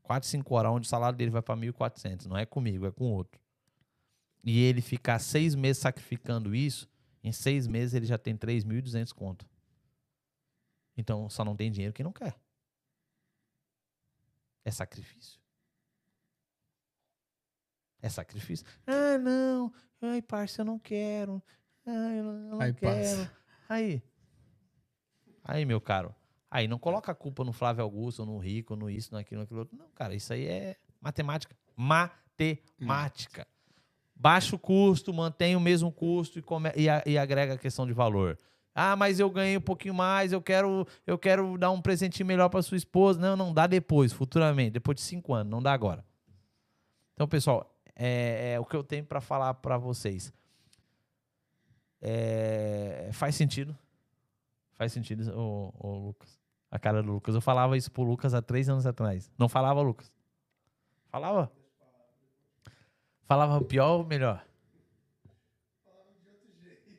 quatro, 0.01 0.29
cinco 0.29 0.55
horas, 0.55 0.71
onde 0.71 0.87
o 0.87 0.89
salário 0.89 1.19
dele 1.19 1.33
vai 1.33 1.43
para 1.43 1.57
1.400, 1.57 2.27
não 2.27 2.37
é 2.39 2.47
comigo, 2.47 2.87
é 2.87 2.93
com 2.93 3.13
outro 3.13 3.43
e 4.45 4.59
ele 4.61 4.81
ficar 4.81 5.19
seis 5.19 5.55
meses 5.55 5.81
sacrificando 5.81 6.55
isso, 6.55 6.89
em 7.23 7.31
seis 7.31 7.67
meses 7.67 7.95
ele 7.95 8.07
já 8.07 8.19
tem 8.19 8.37
3.200 8.37 9.13
conto. 9.13 9.47
Então 10.97 11.31
só 11.31 11.45
não 11.45 11.57
tem 11.57 11.71
dinheiro 11.71 11.95
quem 11.95 12.05
não 12.05 12.13
quer. 12.13 12.37
É 14.65 14.71
sacrifício. 14.71 15.41
É 18.03 18.09
sacrifício. 18.09 18.67
Ah, 18.87 19.17
não. 19.17 19.73
Ai, 20.03 20.21
parça, 20.21 20.63
eu 20.63 20.65
não 20.65 20.79
quero. 20.79 21.41
Ai, 21.87 22.19
eu 22.19 22.25
não, 22.25 22.61
Ai, 22.61 22.73
quero. 22.73 23.31
Aí. 23.69 24.03
Aí, 25.45 25.65
meu 25.65 25.81
caro. 25.81 26.15
Aí 26.51 26.69
não 26.69 26.79
coloca 26.79 27.11
a 27.11 27.15
culpa 27.15 27.45
no 27.45 27.53
Flávio 27.53 27.83
Augusto, 27.83 28.27
no 28.27 28.37
Rico, 28.39 28.77
no 28.77 28.91
isso, 28.91 29.15
naquilo, 29.15 29.41
naquilo 29.41 29.61
outro. 29.61 29.77
Não, 29.77 29.89
cara, 29.95 30.15
isso 30.15 30.33
aí 30.33 30.47
é 30.47 30.77
matemática. 31.01 31.57
Matemática. 31.75 33.47
Baixa 34.15 34.55
o 34.55 34.59
custo, 34.59 35.15
mantém 35.15 35.57
o 35.57 35.61
mesmo 35.61 35.91
custo 35.91 36.39
e, 36.39 36.43
come, 36.43 36.71
e, 36.77 36.89
a, 36.89 37.03
e 37.07 37.17
agrega 37.17 37.55
a 37.55 37.59
questão 37.59 37.87
de 37.87 37.93
valor. 37.93 38.39
Ah, 38.75 38.95
mas 38.97 39.19
eu 39.19 39.31
ganhei 39.31 39.57
um 39.57 39.63
pouquinho 39.63 39.95
mais, 39.95 40.33
eu 40.33 40.43
quero, 40.43 40.87
eu 41.07 41.19
quero 41.19 41.57
dar 41.57 41.71
um 41.71 41.81
presentinho 41.81 42.27
melhor 42.27 42.49
para 42.49 42.63
sua 42.63 42.77
esposa. 42.77 43.19
Não, 43.19 43.37
não 43.37 43.53
dá 43.53 43.67
depois, 43.67 44.13
futuramente, 44.13 44.73
depois 44.73 44.97
de 44.97 45.03
cinco 45.03 45.33
anos, 45.35 45.51
não 45.51 45.63
dá 45.63 45.73
agora. 45.73 46.05
Então, 47.15 47.27
pessoal, 47.27 47.72
é, 47.95 48.53
é 48.55 48.61
o 48.61 48.65
que 48.65 48.77
eu 48.77 48.83
tenho 48.83 49.05
para 49.05 49.21
falar 49.21 49.55
para 49.55 49.77
vocês. 49.77 50.33
É, 52.01 53.11
faz 53.13 53.35
sentido. 53.35 53.77
Faz 54.73 54.93
sentido, 54.93 55.33
ô, 55.39 55.73
ô, 55.79 55.99
Lucas. 55.99 56.41
A 56.71 56.79
cara 56.79 57.03
do 57.03 57.13
Lucas. 57.13 57.35
Eu 57.35 57.41
falava 57.41 57.77
isso 57.77 57.91
pro 57.91 58.03
Lucas 58.03 58.35
há 58.35 58.43
três 58.43 58.69
anos 58.69 58.87
atrás. 58.87 59.31
Não 59.39 59.49
falava, 59.49 59.81
Lucas? 59.81 60.11
Falava? 61.11 61.53
Falava 63.25 63.63
pior 63.63 63.99
ou 63.99 64.05
melhor? 64.05 64.45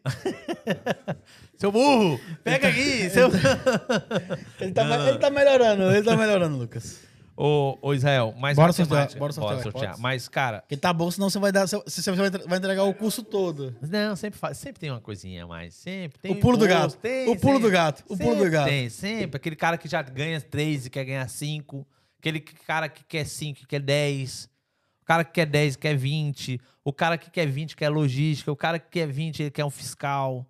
seu 1.57 1.71
burro, 1.71 2.19
pega 2.43 2.67
aqui. 2.67 3.07
Seu... 3.09 3.29
ele, 4.59 4.73
tá, 4.73 5.09
ele 5.09 5.17
tá 5.17 5.29
melhorando, 5.29 5.83
ele 5.91 6.03
tá 6.03 6.17
melhorando, 6.17 6.57
Lucas. 6.57 7.01
Ô, 7.35 7.77
ô 7.81 7.93
Israel, 7.93 8.33
mas 8.37 8.55
bora 8.55 8.71
sortear, 8.71 9.17
bora 9.17 9.33
sortear. 9.33 9.57
Bora 9.57 9.71
sortear. 9.71 9.99
Mas, 9.99 10.27
cara. 10.27 10.63
Que 10.67 10.77
tá 10.77 10.93
bom, 10.93 11.09
senão 11.09 11.29
você 11.29 11.39
vai 11.39 11.51
dar. 11.51 11.65
Você 11.65 12.11
vai, 12.11 12.57
entregar 12.57 12.83
o 12.83 12.93
curso 12.93 13.23
todo. 13.23 13.75
Não, 13.81 14.15
sempre 14.15 14.39
faz, 14.39 14.57
sempre 14.57 14.79
tem 14.79 14.91
uma 14.91 15.01
coisinha 15.01 15.43
a 15.43 15.47
mais. 15.47 15.73
Sempre 15.73 16.19
tem. 16.19 16.31
O 16.31 16.39
pulo 16.39 16.57
do 16.57 16.67
gato. 16.67 16.97
Tem, 16.97 17.27
o 17.27 17.35
pulo 17.35 17.55
sempre, 17.55 17.69
do 17.69 17.71
gato. 17.71 18.03
O 18.07 18.17
pulo 18.17 18.35
do 18.35 18.49
gato. 18.51 18.69
Tem, 18.69 18.89
sempre. 18.89 19.37
Aquele 19.37 19.55
cara 19.55 19.77
que 19.77 19.87
já 19.87 20.01
ganha 20.01 20.39
três 20.39 20.85
e 20.85 20.89
quer 20.89 21.05
ganhar 21.05 21.27
cinco. 21.27 21.87
Aquele 22.19 22.39
cara 22.39 22.87
que 22.87 23.03
quer 23.03 23.25
cinco 23.25 23.61
e 23.63 23.65
quer 23.65 23.79
dez. 23.79 24.47
O 25.01 25.05
cara 25.05 25.23
que 25.23 25.31
quer 25.31 25.45
dez 25.47 25.75
quer 25.75 25.95
vinte. 25.95 26.61
O 26.83 26.91
cara 26.91 27.17
que 27.17 27.31
quer 27.31 27.47
20 27.47 27.77
quer 27.77 27.89
logística, 27.89 28.51
o 28.51 28.57
cara 28.57 28.77
que 28.77 28.89
quer 28.89 29.07
20 29.07 29.43
ele 29.43 29.51
quer 29.51 29.63
um 29.63 29.69
fiscal. 29.69 30.45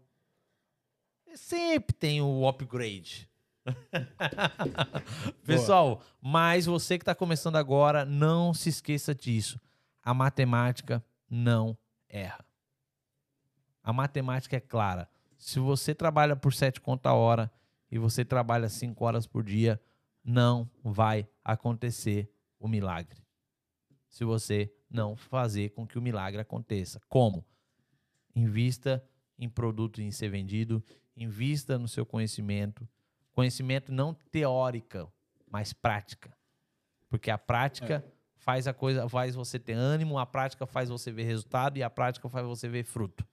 Sempre 1.36 1.94
tem 1.94 2.22
o 2.22 2.48
upgrade. 2.48 3.30
Pessoal, 5.46 6.02
mas 6.22 6.66
você 6.66 6.98
que 6.98 7.04
está 7.04 7.16
começando 7.16 7.56
agora, 7.56 8.06
não 8.06 8.54
se 8.54 8.70
esqueça 8.70 9.14
disso. 9.16 9.60
A 10.02 10.14
matemática 10.14 11.04
não 11.30 11.78
erra. 12.10 12.46
A 13.84 13.92
matemática 13.94 14.58
é 14.58 14.60
clara. 14.60 15.10
Se 15.38 15.60
você 15.60 15.94
trabalha 15.94 16.36
por 16.36 16.54
7 16.54 16.80
conta 16.80 17.10
a 17.10 17.14
hora 17.14 17.52
e 17.92 17.98
você 17.98 18.24
trabalha 18.24 18.70
5 18.70 19.04
horas 19.04 19.28
por 19.28 19.44
dia, 19.44 19.82
não 20.24 20.70
vai 20.84 21.28
acontecer 21.44 22.32
o 22.60 22.68
milagre. 22.68 23.22
Se 24.08 24.24
você 24.24 24.74
não 24.90 25.16
fazer 25.16 25.72
com 25.72 25.88
que 25.88 25.98
o 25.98 26.02
milagre 26.02 26.40
aconteça. 26.40 27.02
Como? 27.10 27.44
Invista 28.36 29.04
em 29.38 29.50
produto 29.50 30.02
em 30.02 30.12
ser 30.12 30.30
vendido, 30.30 30.84
invista 31.18 31.78
no 31.78 31.88
seu 31.88 32.06
conhecimento. 32.06 32.88
Conhecimento 33.34 33.92
não 33.92 34.14
teórica, 34.32 35.08
mas 35.50 35.74
prática. 35.74 36.32
Porque 37.10 37.30
a 37.30 37.38
prática 37.38 38.04
é. 38.06 38.12
faz 38.38 38.68
a 38.68 38.74
coisa, 38.74 39.10
faz 39.10 39.36
você 39.36 39.60
ter 39.60 39.74
ânimo, 39.74 40.18
a 40.18 40.26
prática 40.26 40.66
faz 40.66 40.90
você 40.90 41.12
ver 41.12 41.24
resultado 41.24 41.78
e 41.78 41.84
a 41.84 41.90
prática 41.90 42.30
faz 42.30 42.46
você 42.46 42.68
ver 42.68 42.84
fruto. 42.84 43.26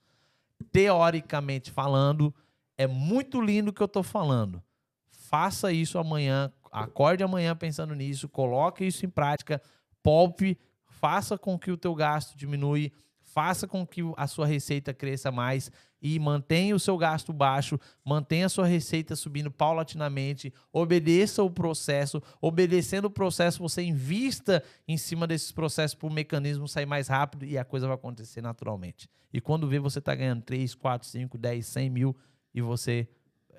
Teoricamente 0.73 1.71
falando, 1.71 2.35
é 2.77 2.87
muito 2.87 3.41
lindo 3.41 3.71
o 3.71 3.73
que 3.73 3.83
eu 3.83 3.87
estou 3.87 4.03
falando. 4.03 4.63
Faça 5.11 5.71
isso 5.73 5.99
amanhã, 5.99 6.53
acorde 6.73 7.23
amanhã 7.23 7.55
pensando 7.55 7.95
nisso, 7.95 8.29
coloque 8.29 8.85
isso 8.85 9.07
em 9.07 9.11
prática, 9.11 9.63
poupe 10.03 10.59
faça 11.01 11.39
com 11.39 11.59
que 11.59 11.71
o 11.71 11.79
teu 11.79 11.95
gasto 11.95 12.37
diminui, 12.37 12.93
faça 13.33 13.67
com 13.67 13.87
que 13.87 14.01
a 14.17 14.27
sua 14.27 14.47
receita 14.47 14.93
cresça 14.93 15.31
mais 15.31 15.71
e 16.03 16.19
mantenha 16.19 16.75
o 16.75 16.81
seu 16.81 16.97
gasto 16.97 17.33
baixo, 17.33 17.79
mantenha 18.05 18.47
a 18.47 18.49
sua 18.49 18.67
receita 18.67 19.15
subindo 19.15 19.51
paulatinamente, 19.51 20.53
obedeça 20.73 21.43
o 21.43 21.51
processo, 21.51 22.23
obedecendo 22.41 23.05
o 23.07 23.11
processo, 23.11 23.59
você 23.59 23.83
invista 23.83 24.65
em 24.89 24.97
cima 24.97 25.27
desses 25.27 25.53
processos 25.53 25.95
para 25.95 26.09
o 26.09 26.13
mecanismo 26.13 26.67
sair 26.67 26.87
mais 26.87 27.09
rápido 27.09 27.45
e 27.45 27.59
a 27.59 27.65
coisa 27.65 27.87
vai 27.87 27.95
acontecer 27.95 28.41
naturalmente. 28.41 29.09
E 29.33 29.41
quando 29.41 29.69
vê, 29.69 29.79
você 29.79 29.99
está 29.99 30.15
ganhando 30.15 30.43
3, 30.43 30.75
4, 30.75 31.07
5, 31.07 31.39
10, 31.39 31.67
100 31.67 31.91
mil 31.91 32.17
e 32.55 32.61
você 32.61 33.09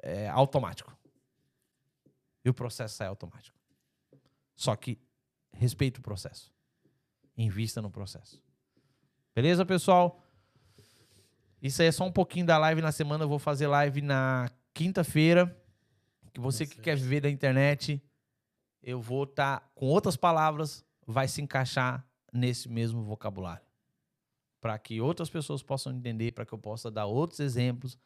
é 0.02 0.28
automático. 0.30 0.98
E 2.44 2.50
o 2.50 2.54
processo 2.54 2.96
sai 2.96 3.08
automático. 3.08 3.58
Só 4.56 4.76
que 4.76 5.00
respeita 5.54 6.00
o 6.00 6.04
processo. 6.04 6.52
Invista 7.38 7.82
no 7.82 7.92
processo. 7.92 8.42
Beleza, 9.34 9.66
pessoal? 9.66 10.22
Isso 11.62 11.82
aí 11.82 11.88
é 11.88 11.92
só 11.92 12.04
um 12.04 12.12
pouquinho 12.12 12.46
da 12.46 12.58
live 12.58 12.82
na 12.82 12.92
semana. 12.92 13.24
Eu 13.24 13.30
vou 13.30 13.40
fazer 13.40 13.68
live 13.68 14.02
na 14.02 14.50
quinta-feira. 14.74 15.58
Que 16.34 16.40
você 16.40 16.66
que 16.66 16.80
quer 16.80 16.96
viver 16.96 17.22
da 17.22 17.30
internet, 17.30 18.02
eu 18.82 19.02
vou 19.02 19.24
estar 19.24 19.60
tá, 19.60 19.70
com 19.76 19.88
outras 19.88 20.16
palavras, 20.16 20.84
vai 21.06 21.28
se 21.28 21.42
encaixar 21.42 22.06
nesse 22.32 22.70
mesmo 22.70 23.04
vocabulário. 23.04 23.64
Para 24.60 24.78
que 24.80 25.02
outras 25.02 25.30
pessoas 25.30 25.62
possam 25.62 25.94
entender, 25.94 26.32
para 26.32 26.46
que 26.46 26.54
eu 26.54 26.58
possa 26.58 26.90
dar 26.90 27.06
outros 27.06 27.40
exemplos, 27.40 27.98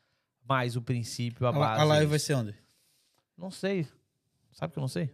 mas 0.44 0.76
o 0.76 0.82
princípio, 0.82 1.46
a, 1.46 1.52
base. 1.52 1.82
A 1.82 1.84
live 1.84 2.06
é 2.06 2.10
vai 2.10 2.20
ser 2.20 2.34
onde? 2.34 2.56
Não 3.38 3.52
sei. 3.52 3.88
Sabe 4.52 4.74
que 4.74 4.80
eu 4.80 4.82
não 4.82 4.88
sei? 4.88 5.14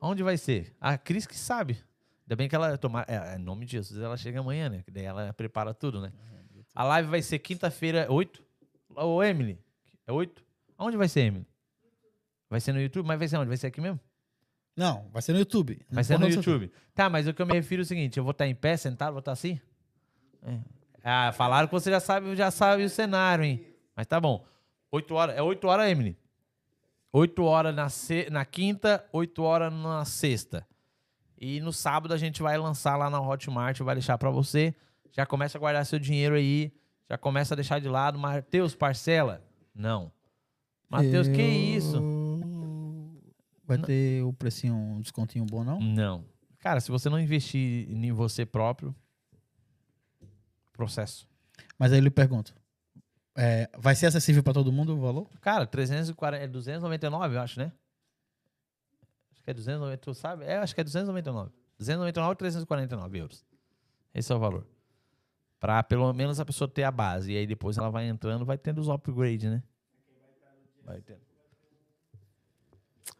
Onde 0.00 0.22
vai 0.22 0.36
ser? 0.36 0.74
A 0.80 0.96
Cris 0.96 1.26
que 1.26 1.36
sabe. 1.36 1.82
Ainda 2.24 2.36
bem 2.36 2.48
que 2.48 2.54
ela 2.54 2.76
tomar. 2.78 3.04
É, 3.08 3.36
em 3.36 3.38
nome 3.38 3.66
de 3.66 3.72
Jesus, 3.72 4.00
ela 4.00 4.16
chega 4.16 4.40
amanhã, 4.40 4.68
né? 4.68 4.82
Que 4.82 4.90
daí 4.90 5.04
ela 5.04 5.32
prepara 5.32 5.74
tudo, 5.74 6.00
né? 6.00 6.12
A 6.74 6.84
live 6.84 7.08
vai 7.08 7.22
ser 7.22 7.38
quinta-feira, 7.38 8.06
8. 8.08 8.42
Ô, 8.96 9.22
Emily, 9.22 9.58
é 10.06 10.12
8? 10.12 10.42
Aonde 10.78 10.96
vai 10.96 11.08
ser, 11.08 11.20
Emily? 11.20 11.46
Vai 12.48 12.60
ser 12.60 12.72
no 12.72 12.80
YouTube? 12.80 13.06
Mas 13.06 13.18
vai 13.18 13.28
ser 13.28 13.36
onde? 13.36 13.48
Vai 13.48 13.56
ser 13.56 13.66
aqui 13.66 13.80
mesmo? 13.80 14.00
Não, 14.76 15.08
vai 15.12 15.20
ser 15.20 15.32
no 15.32 15.38
YouTube. 15.38 15.80
Vai 15.90 16.04
ser 16.04 16.18
no 16.18 16.28
YouTube. 16.28 16.72
Tá, 16.94 17.10
mas 17.10 17.26
o 17.26 17.34
que 17.34 17.42
eu 17.42 17.46
me 17.46 17.52
refiro 17.52 17.82
é 17.82 17.84
o 17.84 17.86
seguinte: 17.86 18.16
eu 18.16 18.24
vou 18.24 18.30
estar 18.32 18.46
em 18.46 18.54
pé, 18.54 18.76
sentado, 18.76 19.12
vou 19.12 19.18
estar 19.20 19.32
assim? 19.32 19.60
É. 20.42 20.58
Ah, 21.04 21.32
falaram 21.32 21.66
que 21.66 21.74
você 21.74 21.90
já 21.90 22.00
sabe, 22.00 22.34
já 22.36 22.50
sabe 22.50 22.84
o 22.84 22.90
cenário, 22.90 23.44
hein? 23.44 23.66
Mas 23.94 24.06
tá 24.06 24.20
bom. 24.20 24.46
8 24.90 25.14
horas. 25.14 25.36
É 25.36 25.42
8 25.42 25.66
horas, 25.66 25.90
Emily? 25.90 26.16
8 27.12 27.44
horas 27.44 27.74
na, 27.74 27.88
se... 27.88 28.28
na 28.30 28.44
quinta, 28.44 29.04
8 29.12 29.42
horas 29.42 29.72
na 29.72 30.04
sexta. 30.04 30.66
E 31.44 31.60
no 31.60 31.72
sábado 31.72 32.14
a 32.14 32.16
gente 32.16 32.40
vai 32.40 32.56
lançar 32.56 32.96
lá 32.96 33.10
na 33.10 33.20
Hotmart, 33.20 33.76
vai 33.80 33.96
deixar 33.96 34.16
para 34.16 34.30
você. 34.30 34.72
Já 35.10 35.26
começa 35.26 35.58
a 35.58 35.60
guardar 35.60 35.84
seu 35.84 35.98
dinheiro 35.98 36.36
aí, 36.36 36.72
já 37.10 37.18
começa 37.18 37.52
a 37.52 37.56
deixar 37.56 37.80
de 37.80 37.88
lado. 37.88 38.16
Matheus, 38.16 38.76
parcela? 38.76 39.44
Não. 39.74 40.12
Matheus, 40.88 41.26
Eu... 41.26 41.34
que 41.34 41.42
isso? 41.42 42.00
Vai 43.64 43.76
não. 43.76 43.84
ter 43.84 44.22
o 44.22 44.32
precinho, 44.32 44.72
um 44.72 45.00
descontinho 45.00 45.44
bom, 45.44 45.64
não? 45.64 45.80
Não. 45.80 46.24
Cara, 46.60 46.78
se 46.78 46.92
você 46.92 47.10
não 47.10 47.18
investir 47.18 47.90
em 47.90 48.12
você 48.12 48.46
próprio, 48.46 48.94
processo. 50.72 51.28
Mas 51.76 51.90
aí 51.90 51.98
eu 51.98 52.04
lhe 52.04 52.10
pergunto, 52.10 52.54
é, 53.36 53.68
vai 53.76 53.96
ser 53.96 54.06
acessível 54.06 54.44
para 54.44 54.52
todo 54.52 54.70
mundo 54.70 54.94
o 54.94 55.00
valor? 55.00 55.28
Cara, 55.40 55.66
340, 55.66 56.44
é 56.44 56.46
299, 56.46 57.34
eu 57.34 57.40
acho, 57.40 57.58
né? 57.58 57.72
Acho 59.42 59.44
que 59.44 59.50
é 59.50 59.54
290, 59.54 59.98
tu 59.98 60.14
sabe? 60.14 60.44
É, 60.44 60.58
acho 60.58 60.74
que 60.74 60.80
é 60.80 60.84
299. 60.84 61.50
299 61.78 62.28
ou 62.28 62.36
349 62.36 63.18
euros. 63.18 63.44
Esse 64.14 64.30
é 64.32 64.34
o 64.34 64.38
valor. 64.38 64.66
Pra 65.58 65.82
pelo 65.82 66.12
menos 66.12 66.38
a 66.38 66.44
pessoa 66.44 66.68
ter 66.68 66.84
a 66.84 66.90
base. 66.90 67.32
E 67.32 67.36
aí 67.36 67.46
depois 67.46 67.76
ela 67.76 67.90
vai 67.90 68.06
entrando, 68.06 68.44
vai 68.44 68.56
tendo 68.56 68.80
os 68.80 68.88
upgrades, 68.88 69.50
né? 69.50 69.62
Vai 70.84 71.00
tendo. 71.00 71.20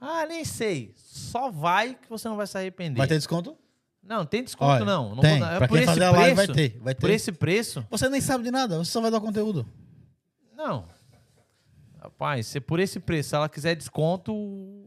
Ah, 0.01 0.27
nem 0.27 0.45
sei. 0.45 0.93
Só 0.97 1.51
vai 1.51 1.95
que 1.95 2.09
você 2.09 2.29
não 2.29 2.37
vai 2.37 2.47
se 2.47 2.57
arrepender. 2.57 2.99
Vai 2.99 3.09
ter 3.09 3.17
desconto? 3.17 3.57
Não, 4.03 4.27
tem 4.27 4.43
desconto 4.43 4.71
Olha, 4.71 4.85
não. 4.85 5.15
não 5.15 5.23
tem. 5.23 5.39
Vou, 5.39 5.49
pra 5.49 5.69
por 5.69 5.79
quem 5.79 5.87
fazer 5.87 6.13
preço, 6.13 6.35
vai 6.35 6.47
ter, 6.47 6.79
vai 6.79 6.95
ter. 6.95 7.01
Por 7.01 7.11
esse 7.11 7.33
preço. 7.33 7.87
Você 7.91 8.09
nem 8.09 8.21
sabe 8.21 8.45
de 8.45 8.51
nada, 8.51 8.79
você 8.79 8.91
só 8.91 9.01
vai 9.01 9.11
dar 9.11 9.21
conteúdo. 9.21 9.67
Não. 10.57 10.85
Rapaz, 12.03 12.49
se 12.49 12.61
por 12.61 12.81
esse 12.81 12.99
preço, 12.99 13.29
se 13.29 13.37
ela 13.37 13.49
quiser 13.49 13.77
desconto, 13.77 14.35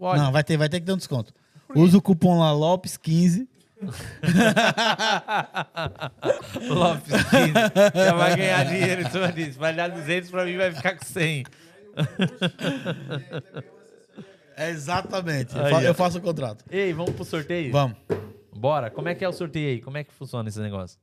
olha. 0.02 0.22
Não, 0.22 0.34
vai 0.34 0.44
ter, 0.44 0.58
vai 0.58 0.68
ter 0.68 0.82
que 0.82 0.85
dar 0.85 0.95
um 0.95 0.98
desconto. 0.98 1.34
Usa 1.74 1.98
o 1.98 2.02
cupom 2.02 2.40
lá, 2.40 2.52
Lopes15. 2.52 3.48
Lopes 6.68 7.14
15. 7.14 7.53
Já 7.95 8.14
vai 8.16 8.35
ganhar 8.35 8.66
dinheiro 8.66 9.02
em 9.02 9.10
cima 9.10 9.32
disso. 9.32 9.58
Vai 9.58 9.74
dar 9.74 9.88
200 9.88 10.30
pra 10.30 10.44
mim, 10.44 10.58
vai 10.58 10.74
ficar 10.74 10.98
com 10.98 11.06
100. 11.06 11.45
Exatamente. 14.58 15.58
Aí, 15.58 15.64
eu, 15.64 15.69
fa 15.69 15.84
eu 15.84 15.94
faço 15.94 16.18
o 16.18 16.22
contrato. 16.22 16.66
Ei, 16.69 16.92
vamos 16.92 17.16
pro 17.16 17.24
sorteio? 17.24 17.72
Vamos. 17.72 17.98
Bora. 18.53 18.92
Como 18.92 19.08
é 19.08 19.16
que 19.16 19.24
é 19.24 19.30
o 19.30 19.34
sorteio 19.34 19.69
aí? 19.69 19.82
Como 19.82 19.98
é 19.98 20.03
que 20.03 20.14
funciona 20.14 20.50
esse 20.50 20.60
negócio? 20.60 21.00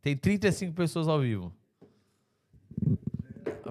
Tem 0.00 0.16
35 0.16 0.72
pessoas 0.72 1.08
ao 1.08 1.18
vivo. 1.18 1.52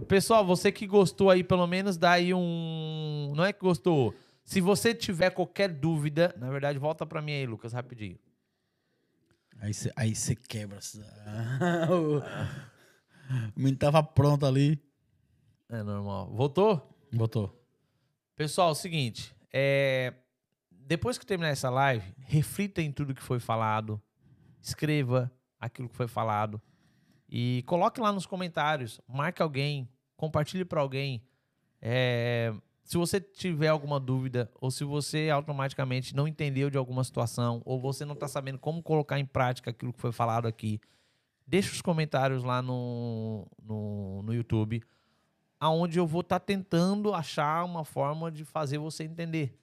Pessoal, 0.08 0.46
você 0.46 0.72
que 0.72 0.88
gostou 0.88 1.30
aí, 1.30 1.44
pelo 1.44 1.68
menos 1.68 1.98
dá 1.98 2.12
aí 2.12 2.34
um. 2.34 3.34
Não 3.36 3.44
é 3.44 3.52
que 3.52 3.60
gostou. 3.60 4.16
Se 4.44 4.62
você 4.62 4.94
tiver 4.94 5.32
qualquer 5.32 5.70
dúvida, 5.70 6.34
na 6.38 6.50
verdade, 6.50 6.80
volta 6.80 7.06
pra 7.06 7.22
mim 7.22 7.34
aí, 7.34 7.46
Lucas, 7.46 7.74
rapidinho. 7.74 8.18
Aí 9.60 9.74
você 9.74 9.92
aí 9.96 10.16
cê 10.16 10.36
quebra. 10.36 10.80
o 13.56 13.60
menino 13.60 13.78
tava 13.78 14.02
pronto 14.02 14.46
ali. 14.46 14.82
É 15.70 15.84
normal. 15.84 16.30
Voltou? 16.34 16.98
Botou. 17.12 17.58
Pessoal, 18.36 18.70
é 18.70 18.72
o 18.72 18.76
seguinte, 18.76 19.36
é, 19.54 20.14
depois 20.72 21.18
que 21.18 21.26
terminar 21.26 21.50
essa 21.50 21.70
live, 21.70 22.14
reflita 22.26 22.82
em 22.82 22.92
tudo 22.92 23.14
que 23.14 23.22
foi 23.22 23.40
falado, 23.40 24.02
escreva 24.62 25.32
aquilo 25.60 25.88
que 25.88 25.96
foi 25.96 26.08
falado 26.08 26.62
e 27.32 27.64
coloque 27.66 28.02
lá 28.02 28.12
nos 28.12 28.26
comentários, 28.26 29.00
marque 29.08 29.42
alguém, 29.42 29.88
compartilhe 30.18 30.66
para 30.66 30.82
alguém. 30.82 31.24
É, 31.82 32.54
se 32.84 32.98
você 32.98 33.22
tiver 33.22 33.70
alguma 33.70 34.00
dúvida 34.00 34.52
ou 34.60 34.70
se 34.70 34.84
você 34.84 35.30
automaticamente 35.30 36.16
não 36.16 36.28
entendeu 36.28 36.70
de 36.70 36.78
alguma 36.78 37.04
situação 37.04 37.62
ou 37.64 37.80
você 37.80 38.04
não 38.04 38.14
está 38.14 38.28
sabendo 38.28 38.60
como 38.60 38.84
colocar 38.84 39.18
em 39.18 39.26
prática 39.26 39.70
aquilo 39.70 39.94
que 39.94 40.02
foi 40.02 40.12
falado 40.12 40.48
aqui, 40.48 40.82
deixa 41.48 41.72
os 41.72 41.82
comentários 41.82 42.44
lá 42.44 42.62
no, 42.62 43.48
no, 43.64 44.22
no 44.24 44.34
YouTube 44.34 44.84
aonde 45.62 46.00
eu 46.00 46.08
vou 46.08 46.22
estar 46.22 46.40
tentando 46.40 47.14
achar 47.14 47.64
uma 47.64 47.86
forma 47.86 48.32
de 48.32 48.44
fazer 48.44 48.80
você 48.80 49.04
entender. 49.04 49.61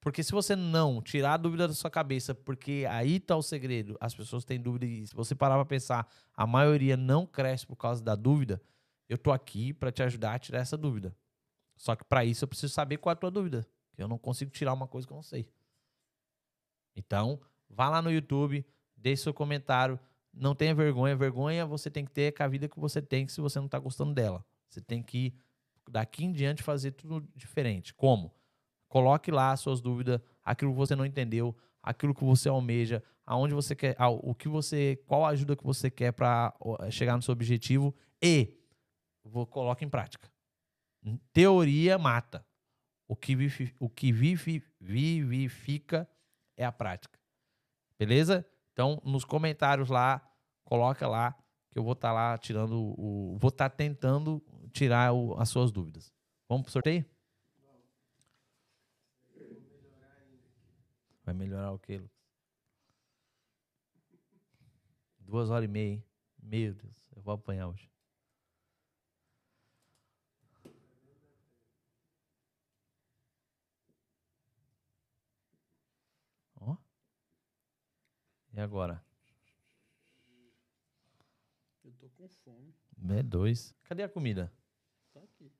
Porque 0.00 0.22
se 0.22 0.32
você 0.32 0.56
não 0.56 1.02
tirar 1.02 1.34
a 1.34 1.36
dúvida 1.36 1.68
da 1.68 1.74
sua 1.74 1.90
cabeça, 1.90 2.34
porque 2.34 2.86
aí 2.88 3.20
tá 3.20 3.36
o 3.36 3.42
segredo, 3.42 3.96
as 4.00 4.14
pessoas 4.14 4.44
têm 4.44 4.58
dúvida 4.60 4.86
e 4.86 5.06
se 5.06 5.14
você 5.14 5.34
parar 5.34 5.56
para 5.56 5.66
pensar, 5.66 6.10
a 6.34 6.46
maioria 6.46 6.96
não 6.96 7.26
cresce 7.26 7.66
por 7.66 7.76
causa 7.76 8.02
da 8.02 8.14
dúvida, 8.14 8.62
eu 9.08 9.18
tô 9.18 9.30
aqui 9.30 9.74
para 9.74 9.92
te 9.92 10.02
ajudar 10.02 10.34
a 10.34 10.38
tirar 10.38 10.60
essa 10.60 10.76
dúvida. 10.76 11.14
Só 11.76 11.94
que 11.94 12.04
para 12.04 12.24
isso 12.24 12.44
eu 12.44 12.48
preciso 12.48 12.72
saber 12.72 12.96
qual 12.96 13.10
é 13.10 13.14
a 13.14 13.16
tua 13.16 13.30
dúvida, 13.30 13.66
eu 13.98 14.08
não 14.08 14.16
consigo 14.16 14.50
tirar 14.50 14.72
uma 14.72 14.88
coisa 14.88 15.06
que 15.06 15.12
eu 15.12 15.16
não 15.16 15.22
sei. 15.22 15.46
Então, 16.96 17.38
vá 17.68 17.90
lá 17.90 18.00
no 18.00 18.10
YouTube, 18.10 18.64
deixe 18.96 19.22
seu 19.22 19.34
comentário, 19.34 20.00
não 20.32 20.54
tenha 20.54 20.74
vergonha, 20.74 21.14
vergonha 21.14 21.66
você 21.66 21.90
tem 21.90 22.04
que 22.04 22.10
ter 22.10 22.32
com 22.32 22.42
a 22.42 22.48
vida 22.48 22.68
que 22.68 22.80
você 22.80 23.02
tem 23.02 23.28
se 23.28 23.40
você 23.40 23.60
não 23.60 23.68
tá 23.68 23.78
gostando 23.78 24.14
dela. 24.14 24.44
Você 24.68 24.80
tem 24.80 25.02
que, 25.02 25.34
daqui 25.88 26.24
em 26.24 26.32
diante, 26.32 26.62
fazer 26.62 26.92
tudo 26.92 27.28
diferente. 27.34 27.92
Como? 27.92 28.32
Coloque 28.90 29.30
lá 29.30 29.52
as 29.52 29.60
suas 29.60 29.80
dúvidas, 29.80 30.20
aquilo 30.44 30.72
que 30.72 30.76
você 30.76 30.96
não 30.96 31.06
entendeu, 31.06 31.56
aquilo 31.80 32.12
que 32.12 32.24
você 32.24 32.48
almeja, 32.48 33.02
aonde 33.24 33.54
você 33.54 33.74
quer, 33.74 33.96
o 34.00 34.34
que 34.34 34.48
você, 34.48 34.96
qual 35.06 35.24
ajuda 35.24 35.56
que 35.56 35.64
você 35.64 35.88
quer 35.88 36.12
para 36.12 36.52
chegar 36.90 37.14
no 37.16 37.22
seu 37.22 37.30
objetivo 37.32 37.94
e 38.20 38.58
vou 39.24 39.46
coloque 39.46 39.84
em 39.84 39.88
prática. 39.88 40.28
Teoria 41.32 41.96
mata. 41.96 42.44
O 43.08 43.14
que, 43.16 43.34
vivi, 43.36 43.72
o 43.80 43.88
que 43.88 44.12
vivi, 44.12 44.62
vivifica 44.80 46.08
é 46.56 46.64
a 46.64 46.72
prática. 46.72 47.18
Beleza? 47.98 48.44
Então, 48.72 49.00
nos 49.04 49.24
comentários 49.24 49.88
lá, 49.88 50.20
coloca 50.64 51.06
lá 51.08 51.32
que 51.70 51.78
eu 51.78 51.84
vou 51.84 51.92
estar 51.92 52.12
lá 52.12 52.36
tirando 52.38 52.74
o. 52.98 53.36
Vou 53.38 53.48
estar 53.50 53.70
tentando 53.70 54.42
tirar 54.72 55.12
o- 55.12 55.34
as 55.40 55.48
suas 55.48 55.70
dúvidas. 55.70 56.12
Vamos 56.48 56.64
pro 56.64 56.72
sorteio? 56.72 57.04
Vai 61.30 61.36
melhorar 61.36 61.70
o 61.70 61.78
quê, 61.78 61.96
Lucas? 61.96 62.18
Duas 65.20 65.48
horas 65.48 65.64
e 65.64 65.68
meia, 65.68 65.92
hein? 65.92 66.04
Meu 66.42 66.74
Deus, 66.74 67.08
eu 67.14 67.22
vou 67.22 67.34
apanhar 67.34 67.68
hoje. 67.68 67.88
Ó. 76.56 76.76
E 78.52 78.58
agora? 78.58 79.00
Eu 81.84 81.92
tô 81.92 82.10
com 82.10 82.28
fome. 82.28 82.74
É 83.08 83.22
dois. 83.22 83.72
Cadê 83.84 84.02
a 84.02 84.08
comida? 84.08 84.52
Tá 85.12 85.20
aqui. 85.20 85.52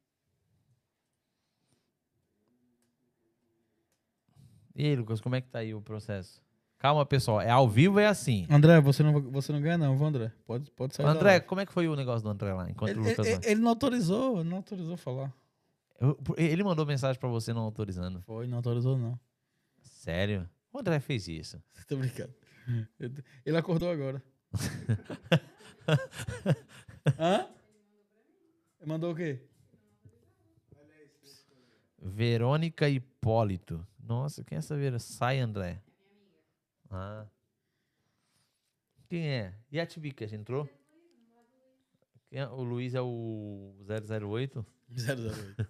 E 4.74 4.86
aí, 4.86 4.97
Lucas, 4.97 5.20
como 5.20 5.34
é 5.34 5.40
que 5.40 5.49
tá 5.49 5.58
aí 5.60 5.74
o 5.74 5.81
processo? 5.82 6.40
Calma, 6.78 7.05
pessoal. 7.05 7.40
É 7.40 7.50
ao 7.50 7.68
vivo, 7.68 7.99
é 7.99 8.07
assim. 8.07 8.47
André, 8.49 8.81
você 8.81 9.02
não, 9.02 9.20
você 9.31 9.52
não 9.52 9.60
ganha, 9.60 9.76
não, 9.76 9.97
viu, 9.97 10.07
André? 10.07 10.32
Pode, 10.47 10.70
pode 10.70 10.94
sair. 10.94 11.07
André, 11.07 11.40
como 11.40 11.60
é 11.60 11.66
que 11.66 11.73
foi 11.73 11.86
o 11.89 11.94
negócio 11.94 12.23
do 12.23 12.31
André 12.31 12.52
lá? 12.55 12.70
Enquanto 12.70 12.90
ele, 12.90 13.00
o 13.00 13.02
Lucas 13.02 13.26
ele, 13.26 13.36
não... 13.36 13.42
ele 13.50 13.60
não 13.60 13.68
autorizou, 13.68 14.40
ele 14.40 14.49
não 14.49 14.57
autorizou 14.58 14.97
falar. 14.97 15.32
Eu- 16.00 16.18
Ele 16.39 16.65
mandou 16.65 16.86
mensagem 16.86 17.20
pra 17.20 17.28
você 17.28 17.52
não 17.52 17.62
autorizando. 17.62 18.23
Foi, 18.23 18.47
não 18.47 18.57
autorizou, 18.57 18.97
não. 18.97 19.20
Sério? 19.82 20.49
O 20.73 20.78
André 20.78 20.99
fez 21.00 21.28
isso. 21.28 21.62
Tô 21.86 21.97
brincando. 21.97 22.32
Ele 23.44 23.57
acordou 23.58 23.90
agora. 23.90 24.23
Hã? 27.18 27.47
Ele 28.81 28.89
mandou 28.89 29.12
o 29.12 29.15
quê? 29.15 29.40
Verônica 32.02 32.89
Hipólito. 32.89 33.86
Nossa, 34.10 34.42
quem 34.42 34.56
é 34.56 34.58
essa 34.58 34.76
Vera? 34.76 34.98
Sai, 34.98 35.39
André. 35.39 35.80
Ah. 36.90 37.24
Quem 39.08 39.28
é? 39.28 39.55
E 39.70 39.78
a 39.78 39.86
Tibica, 39.86 40.26
já 40.26 40.36
entrou? 40.36 40.68
Quem 42.28 42.40
é? 42.40 42.48
O 42.48 42.60
Luiz 42.64 42.92
é 42.97 43.00
o 43.00 43.72
008? 43.86 44.66
008. 44.90 45.68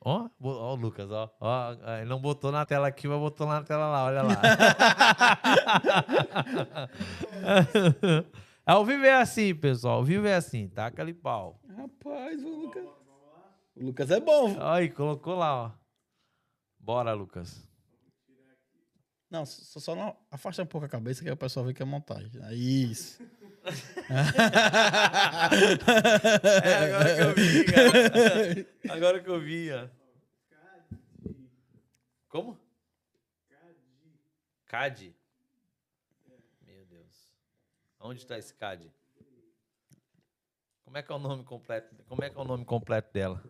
Ó, 0.00 0.28
bo- 0.36 0.56
ó 0.58 0.72
o 0.72 0.74
Lucas, 0.74 1.08
ó. 1.12 1.32
ó. 1.40 1.76
ah, 1.84 2.00
Ele 2.00 2.08
não 2.08 2.20
botou 2.20 2.50
na 2.50 2.66
tela 2.66 2.88
aqui, 2.88 3.06
mas 3.06 3.20
botou 3.20 3.46
na 3.46 3.62
tela 3.62 3.86
lá, 3.88 4.04
olha 4.06 4.22
lá. 4.22 4.34
Ao 8.66 8.84
vivo 8.84 9.04
é 9.04 9.14
assim, 9.20 9.54
pessoal. 9.54 9.98
Ao 9.98 10.04
vivo 10.04 10.26
é 10.26 10.34
assim, 10.34 10.66
taca 10.68 11.02
ali 11.02 11.14
pau. 11.14 11.60
Rapaz, 11.76 12.42
o 12.42 12.48
Lucas. 12.48 12.84
O 13.76 13.84
Lucas 13.84 14.10
é 14.10 14.18
bom. 14.20 14.56
Aí, 14.60 14.88
colocou 14.90 15.36
lá, 15.36 15.66
ó. 15.66 15.70
Bora, 16.88 17.12
Lucas. 17.12 17.68
Não, 19.28 19.44
só, 19.44 19.78
só 19.78 19.94
não 19.94 20.16
afasta 20.30 20.62
um 20.62 20.66
pouco 20.66 20.86
a 20.86 20.88
cabeça 20.88 21.20
que 21.20 21.28
aí 21.28 21.34
o 21.34 21.36
pessoal 21.36 21.66
vê 21.66 21.74
que 21.74 21.82
é 21.82 21.84
montagem. 21.84 22.30
É 22.44 22.54
isso. 22.54 23.22
É, 26.64 26.86
agora 26.88 27.14
que 27.14 27.20
eu 27.20 27.34
vi, 27.34 27.64
cara. 27.66 28.94
Agora 28.96 29.22
que 29.22 29.28
eu 29.28 29.38
vi, 29.38 29.70
ó. 29.70 29.86
Como? 32.26 32.58
CAD. 34.64 35.14
Meu 36.62 36.86
Deus. 36.86 37.34
Onde 38.00 38.20
está 38.20 38.38
esse 38.38 38.54
CAD? 38.54 38.90
Como 40.86 40.96
é 40.96 41.02
que 41.02 41.12
é 41.12 41.14
o 41.14 41.18
nome 41.18 41.44
completo? 41.44 41.94
Como 42.06 42.24
é 42.24 42.30
que 42.30 42.38
é 42.38 42.40
o 42.40 42.44
nome 42.46 42.64
completo 42.64 43.12
dela? 43.12 43.44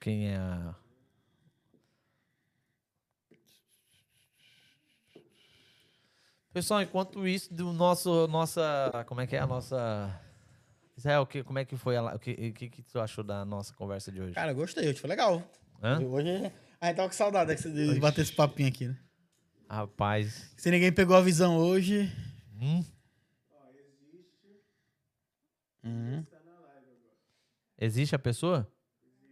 Quem 0.00 0.28
é 0.28 0.36
a 0.36 0.74
Pessoal, 6.52 6.82
enquanto 6.82 7.28
isso, 7.28 7.52
do 7.54 7.72
nosso, 7.72 8.26
nossa, 8.26 9.04
como 9.06 9.20
é 9.20 9.26
que 9.26 9.36
é 9.36 9.38
a 9.38 9.46
nossa... 9.46 10.20
Israel, 10.96 11.24
que, 11.24 11.44
como 11.44 11.58
é 11.58 11.64
que 11.64 11.76
foi, 11.76 11.96
a, 11.96 12.14
o 12.14 12.18
que, 12.18 12.52
que, 12.52 12.68
que 12.68 12.82
tu 12.82 13.00
achou 13.00 13.22
da 13.22 13.44
nossa 13.44 13.72
conversa 13.72 14.10
de 14.10 14.20
hoje? 14.20 14.34
Cara, 14.34 14.50
eu 14.50 14.56
gostei, 14.56 14.88
hoje 14.88 14.98
foi 14.98 15.08
legal. 15.08 15.42
Hã? 15.82 15.98
Hoje 16.04 16.28
a 16.80 16.86
gente 16.88 16.96
tava 16.96 17.08
com 17.08 17.14
saudade 17.14 17.54
de 17.54 18.00
bater 18.00 18.22
esse 18.22 18.32
papinho 18.32 18.68
aqui, 18.68 18.88
né? 18.88 18.98
Rapaz, 19.68 20.52
Se 20.56 20.70
ninguém 20.70 20.92
pegou 20.92 21.16
a 21.16 21.20
visão 21.20 21.56
hoje. 21.56 22.10
hum, 22.60 22.84
Hum. 25.82 26.22
existe 27.78 28.14
a 28.14 28.18
pessoa? 28.18 28.70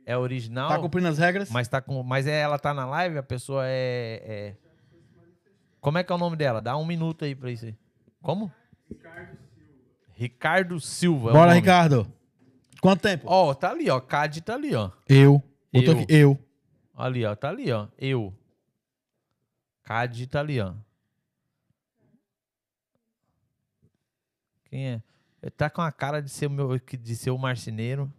É 0.09 0.17
original? 0.17 0.71
Tá 0.71 0.79
cumprindo 0.79 1.07
as 1.07 1.19
regras? 1.19 1.51
Mas, 1.51 1.69
tá 1.69 1.83
com, 1.83 2.03
mas 2.03 2.27
é, 2.27 2.41
ela 2.41 2.59
tá 2.59 2.73
na 2.73 2.87
live, 2.87 3.19
a 3.19 3.23
pessoa 3.23 3.65
é, 3.67 4.23
é- 4.25 4.57
Como 5.83 5.99
é 5.99 6.03
que 6.03 6.11
é 6.11 6.15
o 6.15 6.19
nome 6.19 6.35
dela? 6.35 6.63
Dá 6.63 6.79
um 6.79 6.85
minuto 6.87 7.27
aí 7.27 7.35
pra 7.35 7.51
isso 7.51 7.67
aí. 7.67 7.77
Como? 8.23 8.51
Ricardo 10.15 10.81
Silva. 10.81 11.29
é 11.29 11.31
o 11.33 11.35
Bora, 11.35 11.49
nome. 11.49 11.61
Ricardo. 11.61 12.11
Quanto 12.81 13.03
tempo? 13.03 13.27
Ó, 13.29 13.53
tá 13.53 13.71
ali, 13.71 13.91
ó. 13.91 14.01
CAD 14.01 14.41
tá 14.41 14.55
ali, 14.55 14.75
ó. 14.75 14.91
Eu. 15.07 15.43
Eu. 15.75 15.93
aqui, 15.93 16.07
eu. 16.09 16.39
Ali, 16.97 17.27
ó. 17.27 17.35
Tá 17.37 17.51
ali, 17.51 17.71
ó. 17.71 17.87
Eu. 17.99 18.33
CAD 19.85 20.27
tá 20.27 20.41
ali, 20.41 20.59
ó. 20.59 20.73
Quem 24.71 24.89
é? 24.89 25.03
Ele 25.43 25.51
tá 25.51 25.69
com 25.69 25.83
a 25.83 25.93
cara 25.93 26.23
de 26.23 26.31
ser 26.31 26.47
o 26.47 26.51
meu, 26.51 26.79
de 26.79 27.15
ser 27.15 27.31
o 27.31 27.37
marceneiro. 27.37 28.11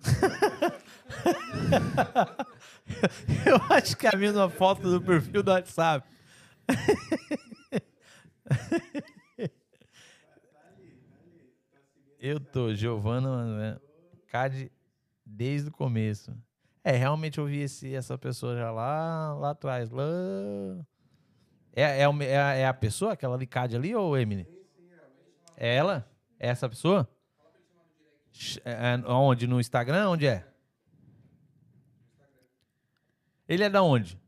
Eu 3.46 3.56
acho 3.70 3.96
que 3.96 4.06
é 4.06 4.10
a 4.12 4.16
mesma 4.16 4.50
foto 4.50 4.82
do 4.82 5.00
perfil 5.00 5.42
do 5.42 5.50
WhatsApp. 5.50 6.06
Eu 12.18 12.38
tô, 12.38 12.72
Giovana 12.72 13.80
Cade 14.28 14.70
desde 15.26 15.70
o 15.70 15.72
começo. 15.72 16.32
É, 16.84 16.92
realmente 16.92 17.38
eu 17.38 17.46
vi 17.46 17.62
esse, 17.62 17.92
essa 17.92 18.16
pessoa 18.16 18.56
já 18.56 18.70
lá, 18.70 19.34
lá 19.34 19.50
atrás. 19.50 19.90
Lá... 19.90 20.04
É, 21.74 21.82
é, 21.82 22.04
é, 22.04 22.60
é 22.60 22.66
a 22.66 22.74
pessoa, 22.74 23.14
aquela 23.14 23.34
ali, 23.34 23.46
Cade 23.46 23.74
ali, 23.74 23.92
ou 23.92 24.16
Emily? 24.16 24.46
É 25.56 25.74
ela? 25.74 26.08
É 26.38 26.48
essa 26.48 26.68
pessoa? 26.68 27.08
É, 28.64 28.96
onde? 29.08 29.48
No 29.48 29.60
Instagram? 29.60 30.10
Onde 30.10 30.26
é? 30.26 30.51
Ele 33.48 33.64
é 33.64 33.70
da 33.70 33.82
onde? 33.82 34.18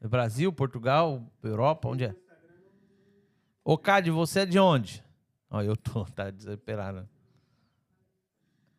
Brasil, 0.00 0.52
Portugal, 0.52 1.22
Europa? 1.42 1.88
Onde 1.88 2.04
é? 2.04 2.14
Ô, 3.64 3.76
Cade, 3.76 4.10
você 4.10 4.40
é 4.40 4.46
de 4.46 4.58
onde? 4.58 5.04
Ó, 5.50 5.62
eu 5.62 5.76
tô, 5.76 6.04
tá 6.14 6.30
desesperado. 6.30 7.08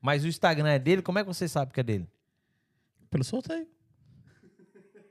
Mas 0.02 0.24
o 0.24 0.28
Instagram 0.28 0.70
é 0.70 0.80
dele? 0.80 1.02
Como 1.02 1.20
é 1.20 1.24
que 1.24 1.28
você 1.28 1.48
sabe 1.48 1.72
que 1.72 1.80
é 1.80 1.84
dele? 1.84 2.10
Pelo 3.10 3.24
sorteio. 3.24 3.68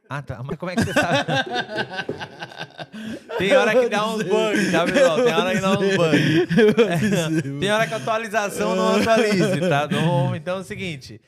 Ah, 0.09 0.23
tá. 0.23 0.43
Mas 0.43 0.59
como 0.59 0.73
é 0.73 0.75
que 0.75 0.83
você 0.83 0.93
sabe? 0.93 1.31
Tem 3.39 3.53
hora 3.53 3.81
que 3.81 3.89
dá 3.89 4.09
uns 4.09 4.25
bugs, 4.25 4.73
tá, 4.73 4.85
pessoal? 4.85 5.23
Tem 5.23 5.33
hora 5.33 5.55
que 5.55 5.61
dá 5.61 5.71
uns 5.71 5.97
bugs. 5.97 6.49
Tem 7.61 7.71
hora 7.71 7.87
que 7.87 7.95
a 7.95 7.97
atualização 7.97 8.75
não 8.75 8.97
atualiza, 8.97 9.69
tá? 9.69 9.89
Então 10.35 10.57
é 10.57 10.61
o 10.61 10.65
seguinte. 10.65 11.21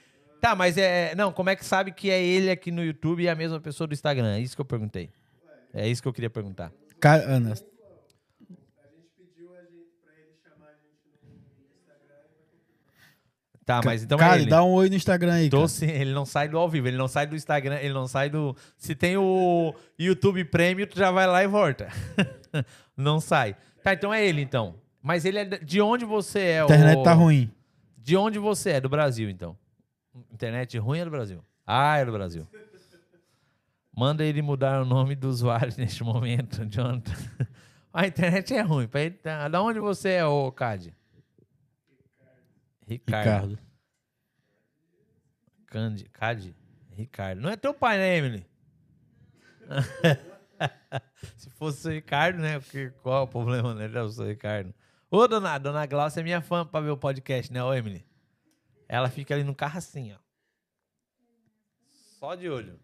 Tá, 0.43 0.57
mas 0.57 0.77
é. 0.77 1.15
Não, 1.15 1.33
como 1.33 1.51
é 1.51 1.55
que 1.55 1.65
sabe 1.65 1.93
que 1.93 2.11
é 2.11 2.21
ele 2.21 2.51
aqui 2.51 2.73
no 2.73 2.85
YouTube 2.85 3.23
e 3.23 3.29
a 3.29 3.35
mesma 3.37 3.61
pessoa 3.61 3.87
do 3.87 3.95
Instagram? 3.95 4.35
É 4.35 4.41
isso 4.41 4.57
que 4.57 4.61
eu 4.61 4.65
perguntei. 4.65 5.09
É 5.73 5.89
isso 5.89 6.03
que 6.03 6.09
eu 6.09 6.12
queria 6.12 6.29
perguntar. 6.29 6.73
Ana, 7.01 7.55
Tá, 13.65 13.81
mas 13.85 14.03
então 14.03 14.19
Cara, 14.19 14.39
é 14.39 14.41
ele. 14.41 14.51
dá 14.51 14.65
um 14.65 14.73
oi 14.73 14.89
no 14.89 14.97
Instagram 14.97 15.35
aí, 15.35 15.49
Tô 15.49 15.59
cara. 15.59 15.69
sim, 15.69 15.87
ele 15.87 16.12
não 16.12 16.27
sai 16.27 16.49
do 16.49 16.59
ao 16.59 16.69
vivo, 16.69 16.89
ele 16.89 16.97
não 16.97 17.07
sai 17.07 17.29
do 17.29 17.37
Instagram, 17.37 17.77
ele 17.77 17.95
não 17.95 18.09
sai 18.09 18.29
do... 18.29 18.57
Se 18.77 18.93
tem 18.97 19.17
o 19.17 19.73
YouTube 19.97 20.45
Premium, 20.47 20.85
tu 20.89 20.99
já 20.99 21.12
vai 21.12 21.29
lá 21.29 21.45
e 21.45 21.47
volta. 21.47 21.87
não 22.97 23.21
sai. 23.21 23.55
Tá, 23.81 23.93
então 23.93 24.12
é 24.12 24.27
ele, 24.27 24.43
então. 24.43 24.75
Mas 25.01 25.25
ele 25.25 25.39
é... 25.39 25.45
De 25.45 25.81
onde 25.81 26.05
você 26.05 26.41
é? 26.41 26.61
A 26.62 26.65
internet 26.65 26.99
o... 26.99 27.03
tá 27.05 27.12
ruim. 27.12 27.53
De 27.97 28.17
onde 28.17 28.41
você 28.41 28.71
é? 28.71 28.81
Do 28.81 28.89
Brasil, 28.89 29.31
então. 29.31 29.57
Internet 30.31 30.77
ruim 30.79 30.99
é 30.99 31.05
do 31.05 31.11
Brasil. 31.11 31.45
Ah, 31.67 31.99
é 31.99 32.05
do 32.05 32.13
Brasil. 32.13 32.47
Manda 33.95 34.25
ele 34.25 34.41
mudar 34.41 34.83
o 34.83 34.85
nome 34.85 35.15
do 35.15 35.29
usuário 35.29 35.73
neste 35.77 36.03
momento, 36.03 36.65
Jonathan. 36.67 37.13
A 37.93 38.07
internet 38.07 38.55
é 38.55 38.63
ruim. 38.63 38.89
Tá, 39.23 39.49
da 39.49 39.63
onde 39.63 39.79
você 39.79 40.11
é, 40.13 40.25
ô 40.25 40.51
Cade? 40.51 40.97
Ricardo. 42.87 43.59
Ricardo. 45.61 46.09
Cade? 46.11 46.57
Ricardo. 46.91 47.41
Não 47.43 47.51
é 47.51 47.57
teu 47.57 47.75
pai, 47.75 47.99
né, 47.99 48.17
Emily? 48.17 48.47
Se 51.37 51.51
fosse 51.51 51.87
o 51.87 51.91
Ricardo, 51.91 52.39
né? 52.39 52.61
Porque 52.61 52.91
qual 53.03 53.21
é 53.21 53.25
o 53.25 53.27
problema, 53.27 53.75
né? 53.75 53.91
Eu 53.93 54.09
sou 54.09 54.25
o 54.25 54.29
Ricardo. 54.29 54.75
Ô, 55.11 55.29
dona, 55.29 55.59
dona 55.59 55.85
Glaucia 55.85 56.21
é 56.21 56.25
minha 56.25 56.41
fã 56.41 56.65
pra 56.65 56.81
ver 56.81 56.91
o 56.91 56.97
podcast, 56.97 57.53
né, 57.53 57.63
ô, 57.63 57.75
Emily? 57.75 58.05
Ela 58.93 59.09
fica 59.09 59.33
ali 59.33 59.43
no 59.43 59.55
carro 59.55 59.79
assim, 59.79 60.12
ó. 60.12 60.19
Só 62.19 62.35
de 62.35 62.47
olho. 62.47 62.79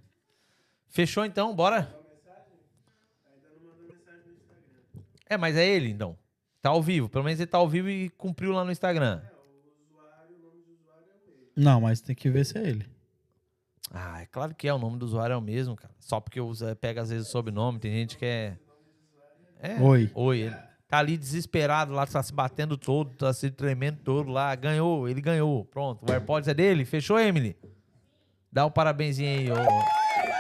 Fechou 0.89 1.23
então? 1.23 1.55
Bora? 1.55 1.95
É, 5.27 5.37
mas 5.37 5.55
é 5.55 5.69
ele 5.69 5.91
então. 5.91 6.17
Tá 6.63 6.71
ao 6.71 6.83
vivo. 6.83 7.11
Pelo 7.11 7.25
menos 7.25 7.39
ele 7.39 7.47
tá 7.47 7.59
ao 7.59 7.69
vivo 7.69 7.91
e 7.91 8.09
cumpriu 8.09 8.53
lá 8.53 8.65
no 8.65 8.73
Instagram. 8.73 9.21
Não, 11.55 11.83
mas 11.83 12.01
tem 12.01 12.17
que 12.17 12.31
ver 12.31 12.47
se 12.47 12.57
é 12.57 12.63
ele. 12.63 12.87
Ah, 13.91 14.23
é 14.23 14.27
claro 14.27 14.55
que 14.55 14.67
é. 14.67 14.73
O 14.73 14.79
nome 14.79 14.99
do 14.99 15.05
usuário 15.05 15.35
é 15.35 15.37
o 15.37 15.43
mesmo, 15.43 15.77
cara. 15.77 15.95
Só 16.01 16.21
porque 16.21 16.41
usa, 16.41 16.75
pega 16.75 17.03
às 17.03 17.11
vezes 17.11 17.29
o 17.29 17.31
sobrenome. 17.31 17.79
Tem 17.79 17.93
gente 17.93 18.17
que 18.17 18.25
é. 18.25 18.59
é 19.61 19.79
oi. 19.79 20.11
Oi. 20.15 20.39
Ele 20.39 20.68
tá 20.89 20.99
ali 20.99 21.19
desesperado 21.19 21.93
lá, 21.93 22.07
tá 22.07 22.23
se 22.23 22.33
batendo 22.33 22.77
todo, 22.77 23.15
tá 23.15 23.33
se 23.33 23.51
tremendo 23.51 23.99
todo 24.03 24.31
lá. 24.31 24.55
Ganhou, 24.55 25.07
ele 25.07 25.21
ganhou. 25.21 25.67
Pronto. 25.67 26.05
O 26.09 26.11
AirPods 26.11 26.49
é 26.49 26.55
dele. 26.55 26.85
Fechou, 26.87 27.21
Emily? 27.21 27.55
Dá 28.51 28.65
um 28.65 28.71
parabenzinho 28.71 29.29
aí, 29.39 29.51
ó. 29.51 29.55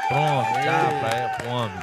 Pronto, 0.08 0.52
dá 0.64 1.00
pra 1.00 1.28
pro 1.36 1.48
homem. 1.50 1.78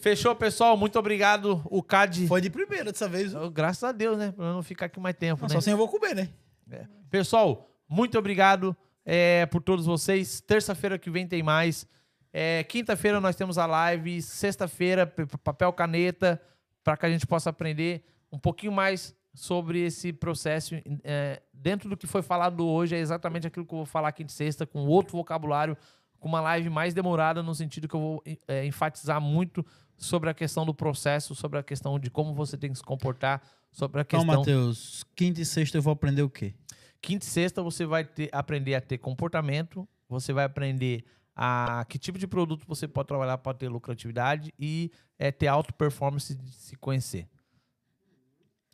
Fechou, 0.00 0.34
pessoal. 0.34 0.76
Muito 0.76 0.98
obrigado. 0.98 1.62
O 1.66 1.82
CAD. 1.82 2.26
Foi 2.26 2.40
de 2.40 2.50
primeira 2.50 2.90
dessa 2.90 3.08
vez. 3.08 3.32
Graças 3.52 3.84
a 3.84 3.92
Deus, 3.92 4.18
né? 4.18 4.32
Pra 4.32 4.52
não 4.52 4.62
ficar 4.62 4.86
aqui 4.86 4.98
mais 4.98 5.14
tempo. 5.14 5.42
Não, 5.42 5.48
né? 5.48 5.52
Só 5.52 5.58
assim 5.58 5.70
eu 5.70 5.76
vou 5.76 5.88
comer, 5.88 6.14
né? 6.14 6.30
É. 6.70 6.86
Pessoal, 7.10 7.70
muito 7.86 8.18
obrigado 8.18 8.74
é, 9.04 9.46
por 9.46 9.62
todos 9.62 9.84
vocês. 9.84 10.40
Terça-feira 10.40 10.98
que 10.98 11.10
vem 11.10 11.26
tem 11.28 11.42
mais. 11.42 11.86
É, 12.32 12.64
Quinta-feira 12.64 13.20
nós 13.20 13.36
temos 13.36 13.58
a 13.58 13.66
live. 13.66 14.22
Sexta-feira, 14.22 15.06
papel 15.44 15.72
caneta, 15.72 16.40
para 16.82 16.96
que 16.96 17.06
a 17.06 17.10
gente 17.10 17.26
possa 17.26 17.50
aprender 17.50 18.04
um 18.30 18.38
pouquinho 18.38 18.72
mais 18.72 19.14
sobre 19.34 19.80
esse 19.80 20.12
processo. 20.12 20.74
É, 21.04 21.42
dentro 21.52 21.88
do 21.88 21.96
que 21.96 22.06
foi 22.06 22.22
falado 22.22 22.66
hoje, 22.66 22.94
é 22.94 22.98
exatamente 22.98 23.46
aquilo 23.46 23.64
que 23.64 23.72
eu 23.72 23.78
vou 23.78 23.86
falar 23.86 24.08
aqui 24.08 24.24
de 24.24 24.32
sexta, 24.32 24.66
com 24.66 24.86
outro 24.86 25.16
vocabulário, 25.16 25.76
com 26.18 26.28
uma 26.28 26.40
live 26.40 26.70
mais 26.70 26.94
demorada, 26.94 27.42
no 27.42 27.54
sentido 27.54 27.88
que 27.88 27.94
eu 27.94 28.00
vou 28.00 28.24
é, 28.46 28.64
enfatizar 28.64 29.20
muito 29.20 29.64
sobre 29.96 30.30
a 30.30 30.34
questão 30.34 30.64
do 30.66 30.74
processo, 30.74 31.34
sobre 31.34 31.58
a 31.58 31.62
questão 31.62 31.98
de 31.98 32.10
como 32.10 32.34
você 32.34 32.56
tem 32.56 32.70
que 32.70 32.78
se 32.78 32.84
comportar, 32.84 33.42
sobre 33.70 34.00
a 34.00 34.04
questão. 34.04 34.24
Então, 34.24 34.38
Matheus, 34.40 35.04
quinta 35.14 35.40
e 35.40 35.44
sexta 35.44 35.78
eu 35.78 35.82
vou 35.82 35.92
aprender 35.92 36.22
o 36.22 36.30
quê? 36.30 36.54
Quinta 37.00 37.24
e 37.24 37.28
sexta 37.28 37.62
você 37.62 37.84
vai 37.84 38.04
ter, 38.04 38.28
aprender 38.32 38.74
a 38.74 38.80
ter 38.80 38.98
comportamento, 38.98 39.88
você 40.08 40.32
vai 40.32 40.44
aprender 40.44 41.04
a 41.34 41.84
que 41.88 41.98
tipo 41.98 42.18
de 42.18 42.26
produto 42.26 42.64
você 42.66 42.86
pode 42.86 43.08
trabalhar 43.08 43.38
para 43.38 43.56
ter 43.56 43.68
lucratividade 43.68 44.52
e 44.58 44.90
é, 45.18 45.30
ter 45.30 45.46
alta 45.46 45.72
performance 45.72 46.34
de 46.34 46.52
se 46.52 46.76
conhecer. 46.76 47.28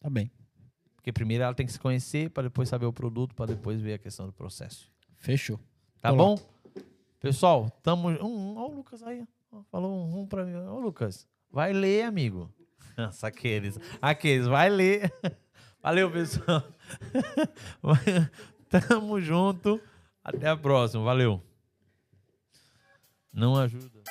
Tá 0.01 0.11
bem. 0.11 0.31
Porque 0.97 1.13
primeiro 1.13 1.45
ela 1.45 1.55
tem 1.55 1.67
que 1.67 1.73
se 1.73 1.79
conhecer 1.81 2.31
para 2.31 2.45
depois 2.45 2.69
saber 2.69 2.87
o 2.87 2.93
produto, 2.93 3.35
para 3.35 3.47
depois 3.47 3.81
ver 3.81 3.95
a 3.95 3.99
questão 3.99 4.27
do 4.27 4.33
processo. 4.33 4.91
Fechou. 5.17 5.59
Tá 6.01 6.11
Tô 6.11 6.17
bom? 6.17 6.35
Lá. 6.35 6.83
Pessoal, 7.21 7.71
tamo. 7.83 8.09
Um, 8.09 8.57
ó, 8.57 8.69
o 8.69 8.75
Lucas 8.77 9.03
aí. 9.03 9.27
Falou 9.71 9.93
um, 9.93 10.21
um 10.21 10.27
para 10.27 10.45
mim. 10.45 10.55
Ó, 10.55 10.79
Lucas, 10.79 11.27
vai 11.51 11.73
ler, 11.73 12.05
amigo. 12.05 12.53
Nossa, 12.97 13.29
aqueles. 13.29 13.79
Aqueles, 14.01 14.47
vai 14.47 14.69
ler. 14.69 15.13
Valeu, 15.83 16.11
pessoal. 16.11 16.63
Tamo 18.69 19.21
junto. 19.21 19.81
Até 20.23 20.49
a 20.49 20.57
próxima. 20.57 21.03
Valeu. 21.05 21.43
Não 23.39 23.55
ajuda. 23.55 24.03